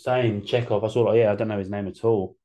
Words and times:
Same 0.00 0.42
Chekhov. 0.42 0.82
I 0.82 0.88
saw 0.88 1.02
like, 1.02 1.18
yeah, 1.18 1.32
I 1.32 1.34
don't 1.34 1.48
know 1.48 1.58
his 1.58 1.68
name 1.68 1.86
at 1.86 2.02
all. 2.04 2.36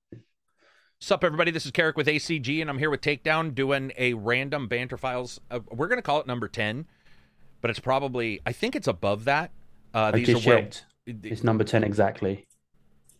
Sup, 0.99 1.23
everybody? 1.23 1.51
This 1.51 1.65
is 1.65 1.71
Carrick 1.71 1.95
with 1.95 2.07
ACG, 2.07 2.61
and 2.61 2.69
I'm 2.69 2.79
here 2.79 2.89
with 2.89 3.01
Takedown 3.01 3.55
doing 3.55 3.91
a 3.97 4.13
random 4.13 4.67
banter 4.67 4.97
files. 4.97 5.39
Uh, 5.49 5.59
we're 5.69 5.87
going 5.87 5.97
to 5.97 6.03
call 6.03 6.19
it 6.19 6.27
number 6.27 6.47
10, 6.47 6.85
but 7.61 7.69
it's 7.69 7.79
probably, 7.79 8.41
I 8.45 8.51
think 8.51 8.75
it's 8.75 8.87
above 8.87 9.25
that. 9.25 9.51
Uh, 9.93 10.11
I 10.13 10.23
just 10.23 10.45
are 10.45 10.49
where. 10.49 10.69
It's 11.05 11.43
number 11.43 11.63
ten 11.63 11.83
exactly. 11.83 12.47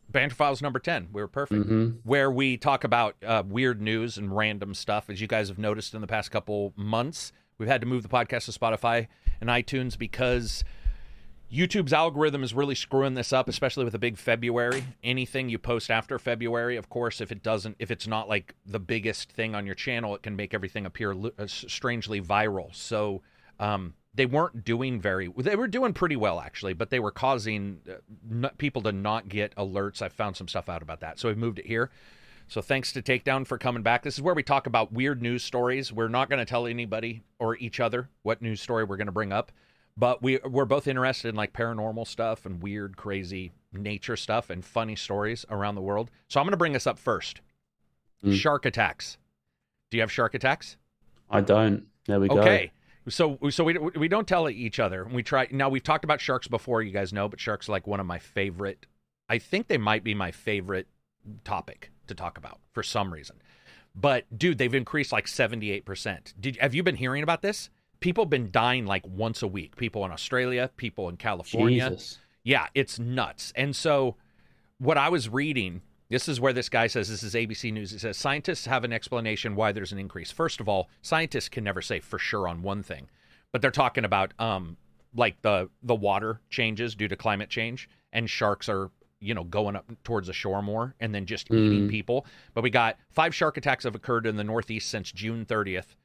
banter 0.09 0.35
files 0.35 0.61
number 0.61 0.79
10. 0.79 1.09
We 1.13 1.21
were 1.21 1.27
perfect. 1.27 1.65
hmm 1.65 1.89
Where 2.03 2.31
we 2.31 2.57
talk 2.57 2.83
about 2.83 3.15
uh, 3.25 3.43
weird 3.45 3.81
news 3.81 4.17
and 4.17 4.35
random 4.35 4.73
stuff. 4.73 5.09
As 5.09 5.21
you 5.21 5.27
guys 5.27 5.49
have 5.49 5.59
noticed 5.59 5.93
in 5.93 6.01
the 6.01 6.07
past 6.07 6.31
couple 6.31 6.73
months, 6.75 7.31
we've 7.57 7.69
had 7.69 7.81
to 7.81 7.87
move 7.87 8.03
the 8.03 8.09
podcast 8.09 8.45
to 8.45 8.59
Spotify 8.59 9.07
and 9.39 9.49
iTunes 9.49 9.97
because 9.97 10.63
YouTube's 11.55 11.93
algorithm 11.93 12.43
is 12.43 12.53
really 12.53 12.75
screwing 12.75 13.13
this 13.13 13.31
up, 13.31 13.47
especially 13.47 13.85
with 13.85 13.95
a 13.95 13.99
big 13.99 14.17
February. 14.17 14.83
Anything 15.03 15.47
you 15.47 15.57
post 15.57 15.89
after 15.89 16.19
February, 16.19 16.75
of 16.75 16.89
course, 16.89 17.21
if 17.21 17.31
it 17.31 17.41
doesn't, 17.41 17.77
if 17.79 17.91
it's 17.91 18.07
not 18.07 18.27
like 18.27 18.55
the 18.65 18.79
biggest 18.79 19.31
thing 19.31 19.55
on 19.55 19.65
your 19.65 19.75
channel, 19.75 20.13
it 20.15 20.21
can 20.21 20.35
make 20.35 20.53
everything 20.53 20.85
appear 20.85 21.13
uh, 21.13 21.47
strangely 21.47 22.19
viral. 22.19 22.75
So 22.75 23.21
um, 23.57 23.93
they 24.13 24.25
weren't 24.25 24.65
doing 24.65 24.99
very. 24.99 25.31
They 25.37 25.55
were 25.55 25.67
doing 25.67 25.93
pretty 25.93 26.17
well 26.17 26.41
actually, 26.41 26.73
but 26.73 26.89
they 26.89 26.99
were 26.99 27.11
causing 27.11 27.79
uh, 27.89 28.49
people 28.57 28.81
to 28.81 28.91
not 28.91 29.29
get 29.29 29.55
alerts. 29.55 30.01
I 30.01 30.09
found 30.09 30.35
some 30.35 30.49
stuff 30.49 30.67
out 30.67 30.81
about 30.81 30.99
that, 30.99 31.19
so 31.19 31.29
we 31.29 31.35
moved 31.35 31.59
it 31.59 31.67
here. 31.67 31.89
So 32.47 32.61
thanks 32.61 32.91
to 32.91 33.01
Takedown 33.01 33.47
for 33.47 33.57
coming 33.57 33.81
back. 33.81 34.03
This 34.03 34.15
is 34.15 34.21
where 34.21 34.35
we 34.35 34.43
talk 34.43 34.67
about 34.67 34.91
weird 34.91 35.21
news 35.21 35.43
stories. 35.43 35.91
We're 35.91 36.09
not 36.09 36.29
going 36.29 36.39
to 36.39 36.45
tell 36.45 36.67
anybody 36.67 37.23
or 37.39 37.55
each 37.57 37.79
other 37.79 38.09
what 38.23 38.41
news 38.41 38.61
story 38.61 38.83
we're 38.83 38.97
going 38.97 39.07
to 39.07 39.13
bring 39.13 39.31
up, 39.33 39.51
but 39.97 40.21
we 40.21 40.39
we're 40.45 40.65
both 40.65 40.87
interested 40.87 41.29
in 41.29 41.35
like 41.35 41.53
paranormal 41.53 42.07
stuff 42.07 42.45
and 42.45 42.61
weird, 42.61 42.97
crazy 42.97 43.51
nature 43.71 44.15
stuff 44.17 44.49
and 44.49 44.63
funny 44.63 44.95
stories 44.95 45.45
around 45.49 45.75
the 45.75 45.81
world. 45.81 46.11
So 46.27 46.39
I'm 46.39 46.45
going 46.45 46.51
to 46.51 46.57
bring 46.57 46.73
this 46.73 46.87
up 46.87 46.99
first. 46.99 47.41
Mm. 48.23 48.35
Shark 48.35 48.65
attacks. 48.65 49.17
Do 49.89 49.97
you 49.97 50.01
have 50.01 50.11
shark 50.11 50.33
attacks? 50.33 50.77
I 51.29 51.41
don't. 51.41 51.85
There 52.07 52.19
we 52.19 52.27
go. 52.27 52.39
Okay. 52.39 52.71
So 53.07 53.37
so 53.49 53.63
we 53.63 53.77
we 53.77 54.07
don't 54.07 54.27
tell 54.27 54.49
each 54.49 54.79
other. 54.79 55.05
We 55.05 55.23
try 55.23 55.47
now. 55.51 55.69
We've 55.69 55.83
talked 55.83 56.03
about 56.03 56.19
sharks 56.19 56.47
before, 56.47 56.81
you 56.81 56.91
guys 56.91 57.13
know, 57.13 57.29
but 57.29 57.39
sharks 57.39 57.69
are 57.69 57.71
like 57.71 57.87
one 57.87 57.99
of 57.99 58.05
my 58.05 58.19
favorite. 58.19 58.85
I 59.29 59.37
think 59.37 59.67
they 59.67 59.77
might 59.77 60.03
be 60.03 60.13
my 60.13 60.31
favorite 60.31 60.87
topic 61.43 61.91
to 62.07 62.15
talk 62.15 62.37
about 62.37 62.59
for 62.73 62.83
some 62.83 63.13
reason. 63.13 63.37
But 63.95 64.25
dude, 64.37 64.57
they've 64.57 64.73
increased 64.73 65.11
like 65.11 65.27
seventy 65.27 65.71
eight 65.71 65.85
percent. 65.85 66.33
Did 66.39 66.57
have 66.57 66.73
you 66.73 66.83
been 66.83 66.95
hearing 66.95 67.23
about 67.23 67.41
this? 67.41 67.69
People 67.99 68.25
have 68.25 68.29
been 68.29 68.51
dying 68.51 68.85
like 68.85 69.05
once 69.07 69.41
a 69.41 69.47
week. 69.47 69.75
People 69.75 70.05
in 70.05 70.11
Australia, 70.11 70.69
people 70.77 71.09
in 71.09 71.17
California. 71.17 71.89
Jesus. 71.89 72.19
Yeah, 72.43 72.67
it's 72.75 72.99
nuts. 72.99 73.51
And 73.55 73.75
so, 73.75 74.15
what 74.77 74.97
I 74.97 75.09
was 75.09 75.29
reading, 75.29 75.81
this 76.09 76.27
is 76.27 76.39
where 76.39 76.53
this 76.53 76.69
guy 76.69 76.87
says 76.87 77.09
this 77.09 77.23
is 77.23 77.33
ABC 77.33 77.71
News. 77.73 77.91
He 77.91 77.97
says 77.97 78.17
scientists 78.17 78.65
have 78.67 78.83
an 78.83 78.93
explanation 78.93 79.55
why 79.55 79.71
there's 79.71 79.91
an 79.91 79.97
increase. 79.99 80.31
First 80.31 80.59
of 80.59 80.69
all, 80.69 80.89
scientists 81.01 81.49
can 81.49 81.63
never 81.63 81.81
say 81.81 81.99
for 81.99 82.19
sure 82.19 82.47
on 82.47 82.61
one 82.61 82.83
thing, 82.83 83.07
but 83.51 83.61
they're 83.61 83.71
talking 83.71 84.05
about 84.05 84.33
um 84.39 84.77
like 85.15 85.41
the 85.41 85.69
the 85.81 85.95
water 85.95 86.41
changes 86.49 86.93
due 86.93 87.07
to 87.07 87.15
climate 87.15 87.49
change, 87.49 87.89
and 88.13 88.29
sharks 88.29 88.69
are 88.69 88.91
you 89.21 89.33
know 89.33 89.45
going 89.45 89.75
up 89.77 89.89
towards 90.03 90.27
the 90.27 90.33
shore 90.33 90.61
more 90.61 90.93
and 90.99 91.15
then 91.15 91.25
just 91.25 91.47
eating 91.49 91.87
Mm. 91.87 91.89
people. 91.89 92.25
But 92.53 92.63
we 92.63 92.69
got 92.69 92.97
five 93.09 93.33
shark 93.33 93.57
attacks 93.57 93.85
have 93.85 93.95
occurred 93.95 94.27
in 94.27 94.35
the 94.35 94.43
Northeast 94.43 94.89
since 94.89 95.11
June 95.11 95.45
30th. 95.45 95.95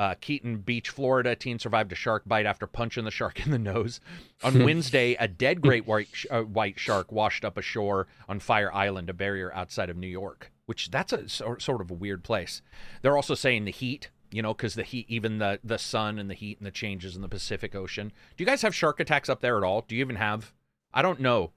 Uh, 0.00 0.14
Keaton 0.18 0.56
Beach, 0.56 0.88
Florida, 0.88 1.36
teen 1.36 1.58
survived 1.58 1.92
a 1.92 1.94
shark 1.94 2.22
bite 2.26 2.46
after 2.46 2.66
punching 2.66 3.04
the 3.04 3.10
shark 3.10 3.38
in 3.44 3.50
the 3.50 3.58
nose. 3.58 4.00
On 4.42 4.64
Wednesday, 4.64 5.14
a 5.20 5.28
dead 5.28 5.60
great 5.60 5.86
white 5.86 6.08
sh- 6.10 6.24
uh, 6.30 6.40
white 6.40 6.78
shark 6.80 7.12
washed 7.12 7.44
up 7.44 7.58
ashore 7.58 8.06
on 8.26 8.40
Fire 8.40 8.72
Island, 8.72 9.10
a 9.10 9.12
barrier 9.12 9.52
outside 9.52 9.90
of 9.90 9.98
New 9.98 10.06
York. 10.06 10.52
Which 10.64 10.90
that's 10.90 11.12
a 11.12 11.28
sor- 11.28 11.60
sort 11.60 11.82
of 11.82 11.90
a 11.90 11.94
weird 11.94 12.24
place. 12.24 12.62
They're 13.02 13.16
also 13.16 13.34
saying 13.34 13.66
the 13.66 13.72
heat, 13.72 14.08
you 14.30 14.40
know, 14.40 14.54
because 14.54 14.74
the 14.74 14.84
heat, 14.84 15.04
even 15.10 15.36
the 15.36 15.60
the 15.62 15.76
sun 15.76 16.18
and 16.18 16.30
the 16.30 16.34
heat 16.34 16.56
and 16.56 16.66
the 16.66 16.70
changes 16.70 17.14
in 17.14 17.20
the 17.20 17.28
Pacific 17.28 17.74
Ocean. 17.74 18.10
Do 18.38 18.42
you 18.42 18.46
guys 18.46 18.62
have 18.62 18.74
shark 18.74 19.00
attacks 19.00 19.28
up 19.28 19.42
there 19.42 19.58
at 19.58 19.64
all? 19.64 19.82
Do 19.86 19.94
you 19.94 20.00
even 20.00 20.16
have? 20.16 20.54
I 20.94 21.02
don't 21.02 21.20
know. 21.20 21.50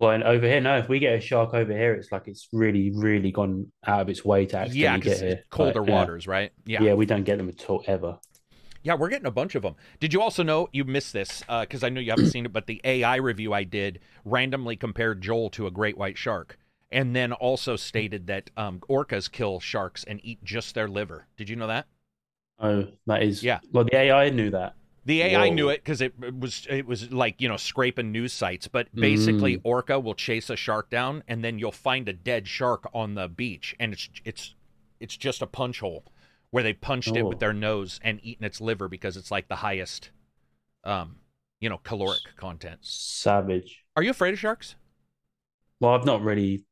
Well, 0.00 0.12
and 0.12 0.24
over 0.24 0.46
here, 0.46 0.62
no. 0.62 0.78
If 0.78 0.88
we 0.88 0.98
get 0.98 1.14
a 1.14 1.20
shark 1.20 1.52
over 1.52 1.72
here, 1.72 1.92
it's 1.92 2.10
like 2.10 2.26
it's 2.26 2.48
really, 2.54 2.90
really 2.90 3.30
gone 3.30 3.70
out 3.86 4.00
of 4.00 4.08
its 4.08 4.24
way 4.24 4.46
to 4.46 4.58
actually 4.58 4.80
yeah, 4.80 4.96
get 4.96 5.20
here. 5.20 5.44
colder 5.50 5.80
Like, 5.80 5.88
yeah. 5.88 5.94
waters, 5.94 6.26
right? 6.26 6.52
Yeah. 6.64 6.82
Yeah, 6.82 6.94
we 6.94 7.04
don't 7.04 7.22
get 7.22 7.36
them 7.36 7.50
at 7.50 7.68
all 7.68 7.84
ever. 7.86 8.18
Yeah, 8.82 8.94
we're 8.94 9.10
getting 9.10 9.26
a 9.26 9.30
bunch 9.30 9.54
of 9.56 9.62
them. 9.62 9.74
Did 10.00 10.14
you 10.14 10.22
also 10.22 10.42
know 10.42 10.70
you 10.72 10.84
missed 10.84 11.12
this 11.12 11.44
because 11.60 11.84
I 11.84 11.90
know 11.90 12.00
you 12.00 12.12
haven't 12.12 12.30
seen 12.30 12.46
it, 12.46 12.52
but 12.52 12.66
the 12.66 12.80
AI 12.82 13.16
review 13.16 13.52
I 13.52 13.64
did 13.64 14.00
randomly 14.24 14.74
compared 14.74 15.20
Joel 15.20 15.50
to 15.50 15.66
a 15.66 15.70
great 15.70 15.98
white 15.98 16.16
shark, 16.16 16.58
and 16.90 17.14
then 17.14 17.34
also 17.34 17.76
stated 17.76 18.26
that 18.28 18.48
um, 18.56 18.80
orcas 18.88 19.30
kill 19.30 19.60
sharks 19.60 20.02
and 20.04 20.18
eat 20.24 20.42
just 20.42 20.74
their 20.74 20.88
liver. 20.88 21.26
Did 21.36 21.50
you 21.50 21.56
know 21.56 21.66
that? 21.66 21.88
Oh, 22.58 22.86
that 23.06 23.22
is. 23.22 23.42
Yeah. 23.42 23.60
Well, 23.70 23.84
the 23.84 23.96
AI 23.96 24.30
knew 24.30 24.50
that. 24.52 24.76
The 25.04 25.22
AI 25.22 25.48
Whoa. 25.48 25.50
knew 25.50 25.68
it 25.68 25.78
because 25.82 26.00
it 26.00 26.14
was 26.38 26.66
it 26.70 26.86
was 26.86 27.10
like 27.10 27.40
you 27.40 27.48
know 27.48 27.56
scraping 27.56 28.12
news 28.12 28.32
sites, 28.32 28.68
but 28.68 28.98
basically 28.98 29.56
Mm. 29.56 29.62
orca 29.64 29.98
will 29.98 30.14
chase 30.14 30.50
a 30.50 30.56
shark 30.56 30.90
down, 30.90 31.22
and 31.26 31.42
then 31.44 31.58
you'll 31.58 31.72
find 31.72 32.08
a 32.08 32.12
dead 32.12 32.46
shark 32.48 32.88
on 32.94 33.14
the 33.14 33.28
beach, 33.28 33.74
and 33.80 33.92
it's 33.92 34.08
it's 34.24 34.54
it's 35.00 35.16
just 35.16 35.42
a 35.42 35.46
punch 35.46 35.80
hole 35.80 36.04
where 36.50 36.62
they 36.62 36.72
punched 36.74 37.16
it 37.16 37.26
with 37.28 37.38
Oh. 37.38 37.40
their 37.40 37.52
nose 37.52 37.98
and 38.02 38.20
eaten 38.22 38.44
its 38.44 38.60
liver 38.60 38.88
because 38.88 39.16
it's 39.16 39.30
like 39.30 39.48
the 39.48 39.56
highest, 39.56 40.10
um, 40.84 41.20
you 41.60 41.68
know, 41.70 41.78
caloric 41.78 42.36
content. 42.36 42.80
Savage. 42.82 43.86
Are 43.96 44.02
you 44.02 44.10
afraid 44.10 44.34
of 44.34 44.40
sharks? 44.40 44.74
Well, 45.80 45.92
I've 45.92 46.04
not 46.04 46.22
really 46.22 46.64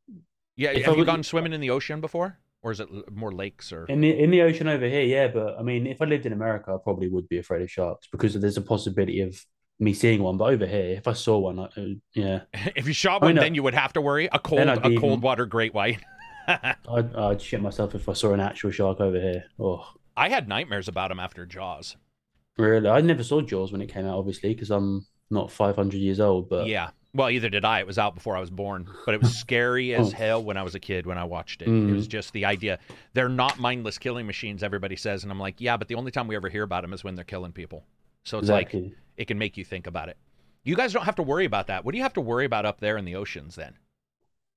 Yeah, 0.56 0.72
If 0.72 0.84
have 0.84 0.94
I 0.94 0.96
you 0.96 1.04
gone 1.04 1.22
swimming 1.22 1.52
in 1.54 1.60
the 1.60 1.70
ocean 1.70 2.00
before, 2.02 2.38
or 2.68 2.72
is 2.72 2.80
it 2.80 2.88
more 3.10 3.32
lakes 3.32 3.72
or? 3.72 3.86
in 3.86 4.00
the 4.00 4.10
in 4.10 4.30
the 4.30 4.42
ocean 4.42 4.68
over 4.68 4.86
here. 4.86 5.02
Yeah, 5.02 5.28
but 5.28 5.58
I 5.58 5.62
mean, 5.62 5.86
if 5.86 6.00
I 6.02 6.04
lived 6.04 6.26
in 6.26 6.32
America, 6.32 6.72
I 6.72 6.76
probably 6.82 7.08
would 7.08 7.28
be 7.28 7.38
afraid 7.38 7.62
of 7.62 7.70
sharks 7.70 8.06
because 8.12 8.34
there's 8.34 8.56
a 8.56 8.62
possibility 8.62 9.20
of 9.22 9.40
me 9.80 9.94
seeing 9.94 10.22
one. 10.22 10.36
But 10.36 10.52
over 10.52 10.66
here, 10.66 10.94
if 10.96 11.08
I 11.08 11.12
saw 11.14 11.38
one, 11.38 11.58
I, 11.58 11.64
uh, 11.64 11.84
yeah, 12.14 12.40
if 12.76 12.86
you 12.86 12.92
shot 12.92 13.22
I 13.22 13.26
one, 13.26 13.34
mean, 13.34 13.38
uh, 13.38 13.42
then 13.42 13.54
you 13.54 13.62
would 13.62 13.74
have 13.74 13.92
to 13.94 14.00
worry. 14.00 14.28
A 14.32 14.38
cold, 14.38 14.60
a 14.60 14.76
be 14.80 14.96
cold 14.98 15.12
even- 15.12 15.20
water 15.22 15.46
great 15.46 15.72
white. 15.74 16.00
I'd, 16.48 17.14
I'd 17.14 17.42
shit 17.42 17.60
myself 17.60 17.94
if 17.94 18.08
I 18.08 18.12
saw 18.14 18.32
an 18.32 18.40
actual 18.40 18.70
shark 18.70 19.00
over 19.00 19.20
here. 19.20 19.44
Oh, 19.58 19.86
I 20.16 20.28
had 20.28 20.48
nightmares 20.48 20.88
about 20.88 21.08
them 21.08 21.20
after 21.20 21.44
Jaws. 21.46 21.96
really? 22.56 22.88
I 22.88 23.00
never 23.02 23.22
saw 23.22 23.40
Jaws 23.40 23.70
when 23.72 23.80
it 23.82 23.92
came 23.92 24.06
out, 24.06 24.18
obviously, 24.18 24.54
because 24.54 24.70
I'm 24.70 25.06
not 25.30 25.50
500 25.52 25.96
years 25.96 26.20
old. 26.20 26.48
But 26.48 26.66
Yeah. 26.66 26.90
Well, 27.14 27.30
either 27.30 27.48
did 27.48 27.64
I. 27.64 27.80
It 27.80 27.86
was 27.86 27.98
out 27.98 28.14
before 28.14 28.36
I 28.36 28.40
was 28.40 28.50
born, 28.50 28.86
but 29.06 29.14
it 29.14 29.20
was 29.22 29.34
scary 29.38 29.94
as 29.94 30.12
Oh. 30.12 30.16
hell 30.16 30.42
when 30.44 30.56
I 30.56 30.62
was 30.62 30.74
a 30.74 30.80
kid 30.80 31.06
when 31.06 31.16
I 31.18 31.24
watched 31.24 31.62
it. 31.62 31.68
It 31.68 31.92
was 31.92 32.06
Mm. 32.06 32.10
just 32.10 32.32
the 32.32 32.44
idea. 32.44 32.78
They're 33.14 33.28
not 33.30 33.58
mindless 33.58 33.98
killing 33.98 34.26
machines, 34.26 34.62
everybody 34.62 34.94
says. 34.96 35.22
And 35.22 35.32
I'm 35.32 35.40
like, 35.40 35.60
yeah, 35.60 35.76
but 35.76 35.88
the 35.88 35.94
only 35.94 36.10
time 36.10 36.28
we 36.28 36.36
ever 36.36 36.48
hear 36.48 36.62
about 36.62 36.82
them 36.82 36.92
is 36.92 37.02
when 37.02 37.14
they're 37.14 37.24
killing 37.24 37.52
people. 37.52 37.84
So 38.24 38.38
it's 38.38 38.48
like, 38.50 38.74
it 39.16 39.24
can 39.26 39.38
make 39.38 39.56
you 39.56 39.64
think 39.64 39.86
about 39.86 40.08
it. 40.10 40.18
You 40.64 40.76
guys 40.76 40.92
don't 40.92 41.04
have 41.04 41.16
to 41.16 41.22
worry 41.22 41.46
about 41.46 41.68
that. 41.68 41.84
What 41.84 41.92
do 41.92 41.96
you 41.98 42.02
have 42.04 42.12
to 42.14 42.20
worry 42.20 42.44
about 42.44 42.66
up 42.66 42.78
there 42.80 42.96
in 42.98 43.04
the 43.04 43.16
oceans 43.16 43.54
then? 43.56 43.74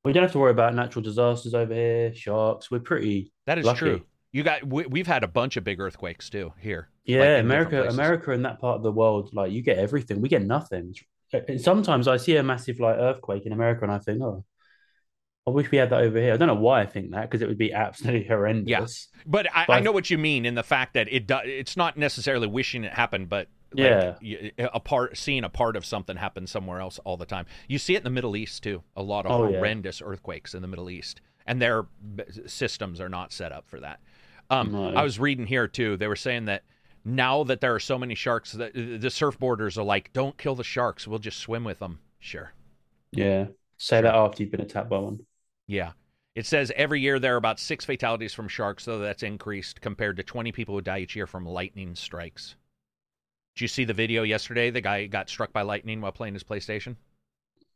we 0.04 0.12
don't 0.12 0.24
have 0.24 0.32
to 0.32 0.40
worry 0.40 0.50
about 0.50 0.74
natural 0.74 1.04
disasters 1.04 1.54
over 1.54 1.74
here. 1.76 2.12
Sharks. 2.16 2.72
We're 2.72 2.80
pretty. 2.80 3.32
That 3.46 3.60
is 3.60 3.66
Lucky. 3.68 3.78
true. 3.78 4.02
You 4.34 4.42
got, 4.42 4.66
we, 4.66 4.84
we've 4.88 5.06
had 5.06 5.24
a 5.24 5.28
bunch 5.28 5.58
of 5.58 5.64
big 5.64 5.80
earthquakes 5.80 6.28
too 6.28 6.54
here. 6.60 6.90
Yeah, 7.06 7.20
like 7.36 7.44
America. 7.44 7.88
America, 7.88 8.32
and 8.32 8.44
that 8.46 8.60
part 8.60 8.78
of 8.78 8.84
the 8.84 8.92
world, 8.92 9.30
like 9.34 9.52
you 9.52 9.62
get 9.62 9.78
everything. 9.78 10.20
We 10.20 10.28
get 10.28 10.42
nothing. 10.44 10.96
Sometimes 11.58 12.08
I 12.08 12.18
see 12.18 12.36
a 12.36 12.44
massive 12.44 12.80
like 12.80 12.97
earthquake 12.97 13.46
in 13.46 13.53
America, 13.53 13.84
and 13.84 13.92
I 13.92 14.00
think, 14.00 14.22
oh, 14.22 14.44
I 15.47 15.50
wish 15.52 15.72
we 15.72 15.78
had 15.78 15.90
that 15.90 16.02
over 16.02 16.19
here. 16.19 16.34
I 16.34 16.38
don't 16.38 16.47
know 16.47 16.56
why 16.56 16.81
I 16.81 16.86
think 16.86 17.12
that 17.12 17.22
because 17.24 17.42
it 17.42 17.47
would 17.47 17.58
be 17.58 17.74
absolutely 17.74 18.24
horrendous. 18.28 19.08
But 19.25 19.47
I, 19.56 19.66
But 19.66 19.74
I 19.74 19.80
know 19.80 19.91
what 19.91 20.09
you 20.09 20.18
mean 20.18 20.46
in 20.46 20.56
the 20.56 20.64
fact 20.64 20.94
that 20.94 21.12
it 21.12 21.28
do, 21.28 21.38
it's 21.44 21.75
not 21.78 21.97
necessarily 21.97 22.47
wishing 22.47 22.84
it 22.84 22.94
happened, 22.94 23.30
but 23.30 23.47
like, 23.74 24.18
Yeah. 24.22 24.50
a 24.74 24.80
part 24.80 25.18
seeing 25.18 25.44
a 25.44 25.50
part 25.50 25.75
of 25.75 25.86
something 25.86 26.18
happen 26.18 26.46
somewhere 26.46 26.80
else 26.80 27.00
all 27.06 27.18
the 27.18 27.25
time. 27.25 27.46
You 27.68 27.80
see 27.80 27.96
it 27.96 28.00
in 28.00 28.03
the 28.03 28.09
Middle 28.09 28.36
East 28.36 28.62
too. 28.62 28.84
A 28.96 29.02
lot 29.02 29.25
of 29.25 29.31
Oh, 29.31 29.47
yeah. 29.50 29.58
horrendous 29.58 30.02
earthquakes 30.03 30.53
in 30.53 30.61
the 30.61 30.67
Middle 30.67 30.90
East, 30.90 31.22
and 31.47 31.61
their 31.61 31.85
systems 32.46 33.00
are 33.02 33.09
not 33.09 33.32
set 33.32 33.52
up 33.52 33.67
for 33.67 33.79
that. 33.79 34.00
Um, 34.50 34.72
No. 34.73 34.90
I 34.94 35.02
was 35.03 35.20
reading 35.20 35.47
here 35.47 35.67
too. 35.67 35.96
They 35.97 36.08
were 36.08 36.16
saying 36.17 36.46
that 36.46 36.64
now 37.03 37.44
that 37.44 37.62
there 37.62 37.74
are 37.74 37.80
so 37.80 37.98
many 37.98 38.16
sharks, 38.16 38.52
that 38.53 38.72
uh, 38.72 38.98
the 39.00 39.09
surfboarders 39.09 39.78
are 39.78 39.84
like, 39.84 40.14
"Don't 40.14 40.38
kill 40.38 40.56
the 40.56 40.64
sharks. 40.64 41.08
We'll 41.08 41.20
just 41.20 41.40
swim 41.40 41.64
with 41.64 41.80
them." 41.80 42.00
Sure. 42.20 42.53
Yeah. 43.12 43.48
Say 43.78 44.02
that 44.02 44.14
after 44.14 44.44
you've 44.44 44.52
been 44.52 44.62
attacked 44.62 44.90
by 44.90 45.00
one. 45.00 45.26
Yeah. 45.68 45.92
It 46.36 46.46
says 46.46 46.72
every 46.76 47.02
year 47.02 47.20
there 47.20 47.34
are 47.34 47.38
about 47.38 47.59
six 47.59 47.84
fatalities 47.84 48.34
from 48.34 48.48
sharks, 48.48 48.86
though 48.86 49.00
that's 49.00 49.24
increased 49.24 49.82
compared 49.82 50.18
to 50.18 50.24
20 50.24 50.52
people 50.52 50.76
who 50.76 50.82
die 50.82 51.00
each 51.00 51.16
year 51.16 51.28
from 51.28 51.46
lightning 51.46 51.96
strikes. 51.96 52.56
Did 53.56 53.64
you 53.64 53.68
see 53.68 53.84
the 53.84 53.94
video 53.94 54.24
yesterday? 54.24 54.70
The 54.70 54.80
guy 54.82 55.08
got 55.08 55.30
struck 55.30 55.52
by 55.52 55.64
lightning 55.64 56.00
while 56.00 56.14
playing 56.14 56.36
his 56.36 56.44
PlayStation. 56.44 56.96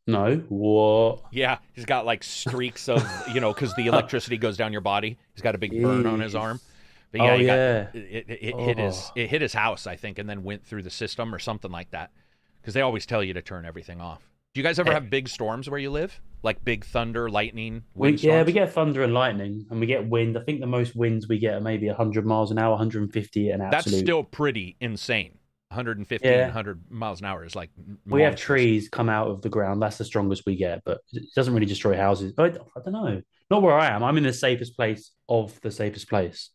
No. 0.07 0.37
What? 0.47 1.23
Yeah, 1.31 1.57
he's 1.73 1.85
got 1.85 2.05
like 2.05 2.23
streaks 2.23 2.87
of, 2.87 3.03
you 3.33 3.41
know, 3.41 3.53
because 3.53 3.73
the 3.73 3.87
electricity 3.87 4.37
goes 4.37 4.55
down 4.55 4.71
your 4.71 4.81
body. 4.81 5.17
He's 5.33 5.41
got 5.41 5.55
a 5.55 5.57
big 5.57 5.81
burn 5.81 6.05
on 6.05 6.19
his 6.19 6.35
arm. 6.35 6.61
But 7.17 7.23
yeah, 7.23 7.31
oh 7.33 7.37
he 7.37 7.45
got- 7.45 7.53
yeah. 7.55 7.87
it, 7.93 8.25
it, 8.29 8.37
it 8.41 8.59
hit 8.59 8.77
his 8.77 8.95
Oh. 9.09 9.11
it 9.15 9.29
hit 9.29 9.41
his 9.41 9.53
house, 9.53 9.87
I 9.87 9.95
think, 9.95 10.19
and 10.19 10.29
then 10.29 10.43
went 10.43 10.65
through 10.65 10.83
the 10.83 10.89
system 10.89 11.33
or 11.33 11.39
something 11.39 11.71
like 11.71 11.91
that. 11.91 12.11
Because 12.61 12.73
they 12.73 12.81
always 12.81 13.05
tell 13.05 13.23
you 13.23 13.33
to 13.33 13.41
turn 13.41 13.65
everything 13.65 14.01
off. 14.01 14.21
Do 14.53 14.59
you 14.59 14.63
guys 14.63 14.79
ever 14.79 14.89
Eh. 14.91 14.93
have 14.93 15.09
big 15.09 15.27
storms 15.27 15.69
where 15.69 15.79
you 15.79 15.91
live? 15.91 16.19
Like 16.43 16.63
big 16.63 16.85
thunder, 16.85 17.29
lightning, 17.29 17.83
We, 17.95 18.13
yeah, 18.15 18.43
we 18.43 18.51
get 18.51 18.71
thunder 18.71 19.03
and 19.03 19.13
lightning, 19.13 19.65
and 19.69 19.79
we 19.79 19.85
get 19.87 20.07
wind. 20.07 20.37
I 20.37 20.41
think 20.43 20.59
the 20.61 20.67
most 20.67 20.95
winds 20.95 21.27
we 21.27 21.39
get 21.39 21.55
are 21.55 21.61
maybe 21.61 21.87
100 21.87 22.25
miles 22.25 22.51
an 22.51 22.59
hour, 22.59 22.71
150 22.71 23.49
an 23.49 23.59
That's 23.59 23.75
absolute. 23.75 23.99
still 23.99 24.23
pretty 24.23 24.75
insane. 24.79 25.37
150 25.69 26.27
Yeah. 26.27 26.45
100 26.45 26.89
miles 26.91 27.19
an 27.19 27.25
hour 27.25 27.43
is 27.43 27.55
like 27.55 27.71
we 28.05 28.21
have 28.21 28.35
trees 28.35 28.87
come 28.87 29.09
out 29.09 29.27
of 29.27 29.41
the 29.41 29.49
ground. 29.49 29.81
That's 29.81 29.97
the 29.97 30.05
strongest 30.05 30.43
we 30.45 30.55
get, 30.55 30.83
but 30.85 30.99
it 31.11 31.23
doesn't 31.35 31.53
really 31.53 31.65
destroy 31.65 31.97
houses. 31.97 32.33
I, 32.37 32.45
I 32.45 32.49
don't 32.49 32.91
know. 32.93 33.21
Not 33.49 33.61
where 33.61 33.73
I 33.77 33.87
am. 33.87 34.03
I'm 34.03 34.17
in 34.17 34.23
the 34.23 34.31
safest 34.33 34.75
place 34.75 35.11
of 35.27 35.59
the 35.61 35.71
safest 35.71 36.07
place. 36.07 36.51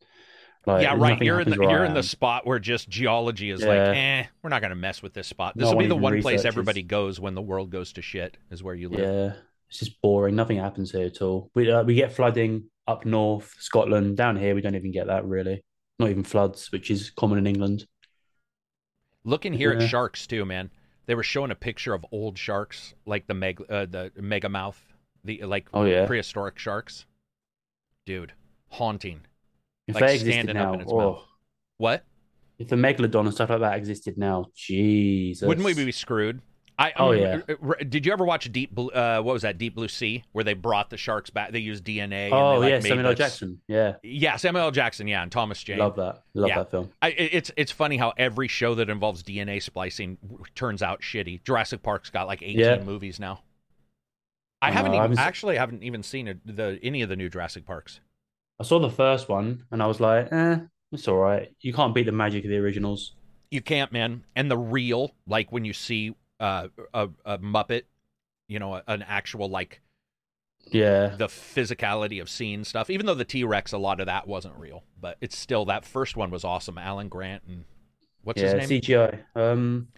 Like, 0.67 0.83
yeah, 0.83 0.95
right. 0.97 1.21
You're 1.23 1.41
in 1.41 1.49
the 1.51 1.57
you're 1.57 1.85
in 1.85 1.95
the 1.95 2.03
spot 2.03 2.47
where 2.47 2.59
just 2.59 2.89
geology 2.89 3.51
is 3.51 3.63
Yeah. 3.63 3.67
like, 3.69 3.97
eh, 3.97 4.25
we're 4.43 4.51
not 4.51 4.61
going 4.61 4.71
to 4.71 4.77
mess 4.77 5.03
with 5.03 5.15
this 5.15 5.27
spot. 5.27 5.57
This 5.57 5.65
No 5.65 5.73
will 5.73 5.79
be 5.79 5.87
the 5.87 5.97
one 5.97 6.21
place 6.21 6.45
everybody 6.45 6.83
goes 6.83 7.19
when 7.19 7.35
the 7.35 7.41
world 7.43 7.71
goes 7.71 7.93
to 7.95 8.03
shit. 8.03 8.37
Is 8.51 8.63
where 8.63 8.75
you 8.75 8.89
live. 8.91 9.01
Yeah, 9.01 9.41
it's 9.71 9.79
just 9.79 10.01
boring. 10.03 10.37
Nothing 10.37 10.59
happens 10.59 10.93
here 10.93 11.07
at 11.07 11.23
all. 11.23 11.51
We 11.55 11.71
uh, 11.71 11.83
we 11.85 11.95
get 11.95 12.13
flooding 12.13 12.65
up 12.87 13.07
north, 13.07 13.55
Scotland. 13.59 14.17
Down 14.19 14.37
here, 14.37 14.55
we 14.55 14.61
don't 14.61 14.75
even 14.75 14.93
get 14.93 15.07
that 15.07 15.25
really. 15.25 15.63
Not 15.99 16.11
even 16.11 16.25
floods, 16.25 16.71
which 16.73 16.91
is 16.91 17.11
common 17.11 17.39
in 17.39 17.47
England. 17.47 17.87
Looking 19.25 19.53
here 19.53 19.73
Yeah. 19.73 19.83
at 19.85 19.89
sharks 19.89 20.27
too, 20.27 20.45
man. 20.45 20.71
They 21.07 21.15
were 21.15 21.23
showing 21.23 21.51
a 21.51 21.55
picture 21.57 21.95
of 21.95 22.05
old 22.13 22.39
sharks, 22.39 22.95
like 23.07 23.27
the 23.27 23.35
meg, 23.35 23.61
uh, 23.69 23.87
the 23.87 24.13
mega 24.17 24.49
mouth, 24.49 24.81
the 25.25 25.43
like 25.43 25.69
Oh 25.73 25.85
yeah, 25.85 26.07
prehistoric 26.07 26.59
sharks. 26.59 27.07
Dude, 28.07 28.33
haunting. 28.69 29.23
If 29.91 30.01
like 30.01 30.05
they 30.05 30.15
existed 30.15 30.51
up 30.51 30.55
now, 30.55 30.75
in 30.75 30.81
its 30.81 30.93
oh. 30.93 31.25
What? 31.79 32.05
if 32.59 32.69
the 32.69 32.77
megalodon 32.77 33.21
and 33.27 33.33
stuff 33.35 33.49
like 33.51 33.61
that 33.61 33.79
existed 33.79 34.19
now, 34.19 34.47
Jesus, 34.55 35.47
Wouldn't 35.47 35.65
we 35.65 35.73
be 35.73 35.93
screwed? 35.93 36.43
I, 36.79 36.93
Oh, 36.97 37.13
yeah. 37.13 37.41
r- 37.49 37.57
r- 37.63 37.77
Did 37.87 38.07
you 38.07 38.13
ever 38.13 38.25
watch 38.25 38.51
Deep? 38.53 38.75
Blue, 38.75 38.89
uh, 38.91 39.21
what 39.21 39.33
was 39.35 39.43
that? 39.43 39.59
Deep 39.59 39.75
Blue 39.75 39.89
Sea, 39.89 40.25
where 40.33 40.45
they 40.45 40.55
brought 40.55 40.89
the 40.91 40.97
sharks 40.97 41.29
back. 41.31 41.53
They 41.53 41.59
used 41.59 41.85
DNA. 41.85 42.27
and 42.27 42.33
Oh 42.35 42.53
they, 42.55 42.59
like, 42.61 42.69
yeah, 42.71 42.77
made 42.77 42.83
Samuel 42.89 43.07
L. 43.09 43.15
Jackson. 43.15 43.61
Yeah, 43.69 43.97
Yeah, 44.03 44.37
Samuel 44.37 44.65
L. 44.65 44.71
Jackson. 44.71 45.07
Yeah, 45.07 45.23
and 45.23 45.31
Thomas 45.33 45.63
Jane. 45.63 45.79
love 45.79 45.97
that. 45.97 46.23
Love 46.35 46.49
Yeah. 46.49 46.57
that 46.59 46.71
film. 46.71 46.91
I, 47.03 47.09
it's 47.11 47.51
it's 47.59 47.71
funny 47.73 47.97
how 47.99 48.13
every 48.17 48.49
show 48.49 48.75
that 48.77 48.89
involves 48.89 49.23
DNA 49.23 49.63
splicing 49.63 50.17
turns 50.55 50.83
out 50.83 51.03
shitty. 51.03 51.45
Jurassic 51.45 51.83
Park's 51.83 52.09
got 52.11 52.27
like 52.27 52.41
18 52.43 52.59
Yeah. 52.59 52.81
movies 52.83 53.21
now. 53.21 53.43
I 54.63 54.69
I 54.69 54.71
haven't 54.73 54.93
even 54.93 55.01
haven't 55.03 55.19
s- 55.19 55.25
actually 55.27 55.57
haven't 55.57 55.83
even 55.83 56.03
seen 56.03 56.29
it, 56.29 56.39
the 56.47 56.79
any 56.83 57.03
of 57.03 57.09
the 57.11 57.17
new 57.17 57.29
Jurassic 57.29 57.67
Parks. 57.67 58.01
I 58.61 58.65
saw 58.65 58.79
the 58.79 58.91
first 58.91 59.29
one 59.29 59.65
and 59.73 59.83
I 59.83 59.87
was 59.89 60.01
like, 60.01 60.29
eh, 60.33 60.59
it's 60.93 61.09
all 61.09 61.17
right. 61.17 61.51
You 61.63 61.73
can't 61.73 61.95
beat 61.95 62.05
the 62.07 62.13
magic 62.13 62.45
of 62.45 62.51
the 62.51 62.59
originals. 62.59 63.15
You 63.51 63.63
can't, 63.63 63.93
man. 63.93 64.25
And 64.37 64.51
the 64.51 64.59
real, 64.59 65.15
like 65.27 65.51
when 65.51 65.65
you 65.65 65.73
see 65.73 66.15
uh, 66.39 66.69
a, 66.95 67.09
a 67.25 67.39
Muppet, 67.39 67.85
you 68.49 68.59
know, 68.59 68.83
an 68.87 69.03
actual 69.03 69.49
like 69.49 69.83
Yeah, 70.73 71.15
the 71.17 71.27
physicality 71.29 72.21
of 72.21 72.29
seeing 72.31 72.65
stuff. 72.65 72.91
Even 72.91 73.07
though 73.07 73.15
the 73.15 73.25
T 73.25 73.45
Rex, 73.45 73.73
a 73.73 73.79
lot 73.79 74.01
of 74.01 74.07
that 74.07 74.27
wasn't 74.29 74.57
real, 74.57 74.85
but 75.01 75.17
it's 75.21 75.37
still 75.37 75.65
that 75.67 75.85
first 75.85 76.17
one 76.17 76.31
was 76.31 76.45
awesome. 76.45 76.79
Alan 76.79 77.09
Grant 77.09 77.43
and 77.49 77.65
what's 78.23 78.43
yeah, 78.43 78.55
his 78.55 78.55
name? 78.55 78.81
CGI. 78.83 79.25
Um, 79.35 79.89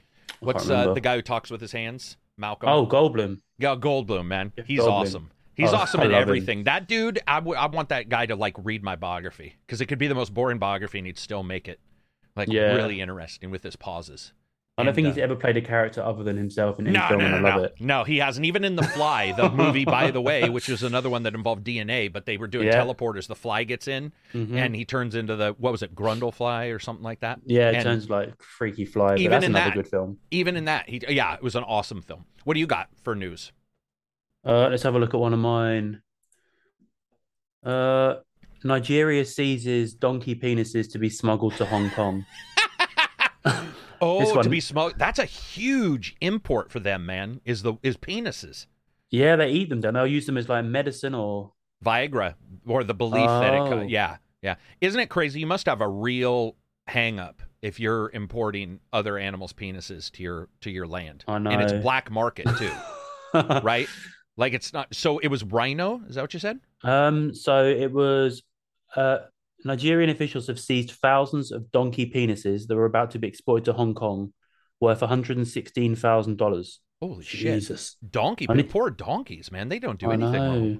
what's 0.40 0.70
uh, 0.70 0.88
the 0.88 1.00
guy 1.00 1.16
who 1.16 1.22
talks 1.22 1.50
with 1.50 1.60
his 1.60 1.72
hands? 1.72 2.16
Malcolm. 2.38 2.68
Oh, 2.70 2.86
Goldblum. 2.86 3.40
Yeah, 3.58 3.76
Goldblum, 3.76 4.26
man. 4.26 4.52
He's 4.64 4.86
Goldblum. 4.86 4.88
awesome. 4.88 5.31
He's 5.54 5.72
Oh, 5.72 5.76
awesome 5.76 6.00
I 6.00 6.04
in 6.06 6.12
love 6.12 6.22
him. 6.22 6.28
everything. 6.28 6.64
That 6.64 6.88
dude, 6.88 7.20
I, 7.26 7.36
w- 7.36 7.56
I 7.56 7.66
want 7.66 7.90
that 7.90 8.08
guy 8.08 8.26
to 8.26 8.36
like 8.36 8.54
read 8.58 8.82
my 8.82 8.96
biography 8.96 9.56
because 9.66 9.80
it 9.80 9.86
could 9.86 9.98
be 9.98 10.06
the 10.08 10.14
most 10.14 10.32
boring 10.32 10.58
biography 10.58 10.98
and 10.98 11.06
he'd 11.06 11.18
still 11.18 11.42
make 11.42 11.68
it 11.68 11.78
like 12.36 12.48
Yeah. 12.50 12.72
really 12.74 13.00
interesting 13.00 13.50
with 13.50 13.62
his 13.62 13.76
pauses. 13.76 14.32
I 14.78 14.82
don't 14.84 14.88
And, 14.88 14.94
think 14.96 15.06
uh, 15.08 15.10
he's 15.10 15.18
ever 15.18 15.36
played 15.36 15.58
a 15.58 15.60
character 15.60 16.02
other 16.02 16.24
than 16.24 16.38
himself 16.38 16.78
in 16.78 16.86
any 16.86 16.96
No, 16.98 17.06
film, 17.08 17.20
no, 17.20 17.28
no, 17.28 17.36
and 17.36 17.46
I 17.46 17.50
love 17.50 17.58
no. 17.60 17.64
it. 17.66 17.74
No, 17.78 18.04
he 18.04 18.18
hasn't. 18.20 18.46
Even 18.46 18.64
in 18.64 18.74
The 18.74 18.82
Fly, 18.82 19.32
the 19.32 19.50
movie, 19.62 19.84
by 19.84 20.10
the 20.10 20.22
way, 20.22 20.48
which 20.48 20.70
is 20.70 20.82
another 20.82 21.10
one 21.10 21.24
that 21.24 21.34
involved 21.34 21.62
DNA, 21.66 22.10
but 22.10 22.24
they 22.24 22.38
were 22.38 22.46
doing 22.46 22.68
Yeah. 22.68 22.82
teleporters. 22.82 23.26
The 23.26 23.34
fly 23.34 23.64
gets 23.64 23.86
in 23.86 24.12
Mhm. 24.32 24.56
and 24.56 24.74
he 24.74 24.86
turns 24.86 25.14
into 25.14 25.36
the, 25.36 25.54
what 25.58 25.72
was 25.72 25.82
it, 25.82 25.94
Brundlefly 25.94 26.74
or 26.74 26.78
something 26.78 27.04
like 27.04 27.20
that? 27.20 27.40
yeah, 27.44 27.68
it 27.68 27.74
and 27.74 27.84
turns 27.84 28.08
like 28.08 28.42
freaky 28.42 28.86
fly, 28.86 29.16
even 29.16 29.30
that's 29.32 29.44
in 29.44 29.50
another 29.52 29.66
that- 29.66 29.74
good 29.74 29.88
film. 29.88 30.16
Even 30.30 30.56
in 30.56 30.64
that, 30.64 30.88
he, 30.88 31.02
yeah, 31.06 31.34
it 31.34 31.42
was 31.42 31.54
an 31.54 31.64
awesome 31.64 32.00
film. 32.00 32.24
What 32.44 32.54
do 32.54 32.60
you 32.60 32.66
got 32.66 32.88
for 33.02 33.14
news? 33.14 33.52
Uh, 34.44 34.68
let's 34.68 34.82
have 34.82 34.94
a 34.94 34.98
look 34.98 35.14
at 35.14 35.20
one 35.20 35.32
of 35.32 35.38
mine. 35.38 36.02
Uh, 37.64 38.16
Nigeria 38.64 39.24
seizes 39.24 39.94
donkey 39.94 40.34
penises 40.34 40.90
to 40.92 40.98
be 40.98 41.08
smuggled 41.08 41.54
to 41.56 41.64
Hong 41.64 41.90
Kong. 41.90 42.24
Oh, 44.04 44.42
to 44.42 44.48
be 44.48 44.58
smoked. 44.58 44.98
That's 44.98 45.20
a 45.20 45.24
huge 45.24 46.16
import 46.20 46.72
for 46.72 46.80
them, 46.80 47.06
man. 47.06 47.40
Is 47.44 47.62
the 47.62 47.74
is 47.84 47.96
penises. 47.96 48.66
Yeah, 49.12 49.36
they 49.36 49.50
eat 49.50 49.68
them. 49.68 49.80
Don't 49.80 49.94
they? 49.94 50.00
They'll 50.00 50.08
use 50.08 50.26
them 50.26 50.36
as 50.36 50.48
like 50.48 50.64
medicine 50.64 51.14
or 51.14 51.52
Viagra 51.84 52.34
or 52.66 52.82
the 52.82 52.94
belief 52.94 53.28
that 53.28 53.54
it 53.54 53.60
Oh. 53.60 53.68
co- 53.68 53.80
yeah 53.82 54.16
yeah 54.42 54.56
isn't 54.80 54.98
it 54.98 55.08
crazy 55.08 55.38
you 55.38 55.46
must 55.46 55.66
have 55.66 55.80
a 55.80 55.88
real 55.88 56.56
hang 56.88 57.20
up 57.20 57.42
if 57.62 57.78
you're 57.78 58.10
importing 58.12 58.80
other 58.92 59.18
animals 59.18 59.52
penises 59.52 60.10
to 60.12 60.22
your 60.24 60.48
to 60.62 60.70
your 60.72 60.88
land 60.88 61.24
I 61.28 61.38
know. 61.38 61.50
and 61.50 61.62
it's 61.62 61.72
black 61.72 62.10
market 62.10 62.46
too 62.58 62.72
right 63.62 63.86
like 64.36 64.52
it's 64.54 64.72
not 64.72 64.94
so 64.94 65.18
it 65.18 65.28
was 65.28 65.44
rhino 65.44 66.00
is 66.08 66.14
that 66.14 66.22
what 66.22 66.34
you 66.34 66.40
said 66.40 66.58
Um, 66.84 67.34
so 67.34 67.64
it 67.64 67.92
was 67.92 68.42
uh 68.96 69.18
Nigerian 69.64 70.10
officials 70.10 70.48
have 70.48 70.58
seized 70.58 70.90
thousands 70.92 71.52
of 71.52 71.70
donkey 71.70 72.10
penises 72.10 72.66
that 72.66 72.74
were 72.74 72.84
about 72.86 73.12
to 73.12 73.18
be 73.20 73.28
exported 73.28 73.64
to 73.66 73.72
Hong 73.72 73.94
Kong, 73.94 74.32
worth 74.80 75.00
$116,000. 75.00 76.78
holy 77.00 77.24
shit 77.24 77.40
Jesus. 77.40 77.96
donkey 78.10 78.46
I 78.48 78.54
need- 78.54 78.70
poor 78.70 78.90
donkeys 78.90 79.50
man 79.52 79.68
they 79.68 79.78
don't 79.78 79.98
do 80.00 80.10
I 80.10 80.14
anything 80.14 80.32
know. 80.32 80.78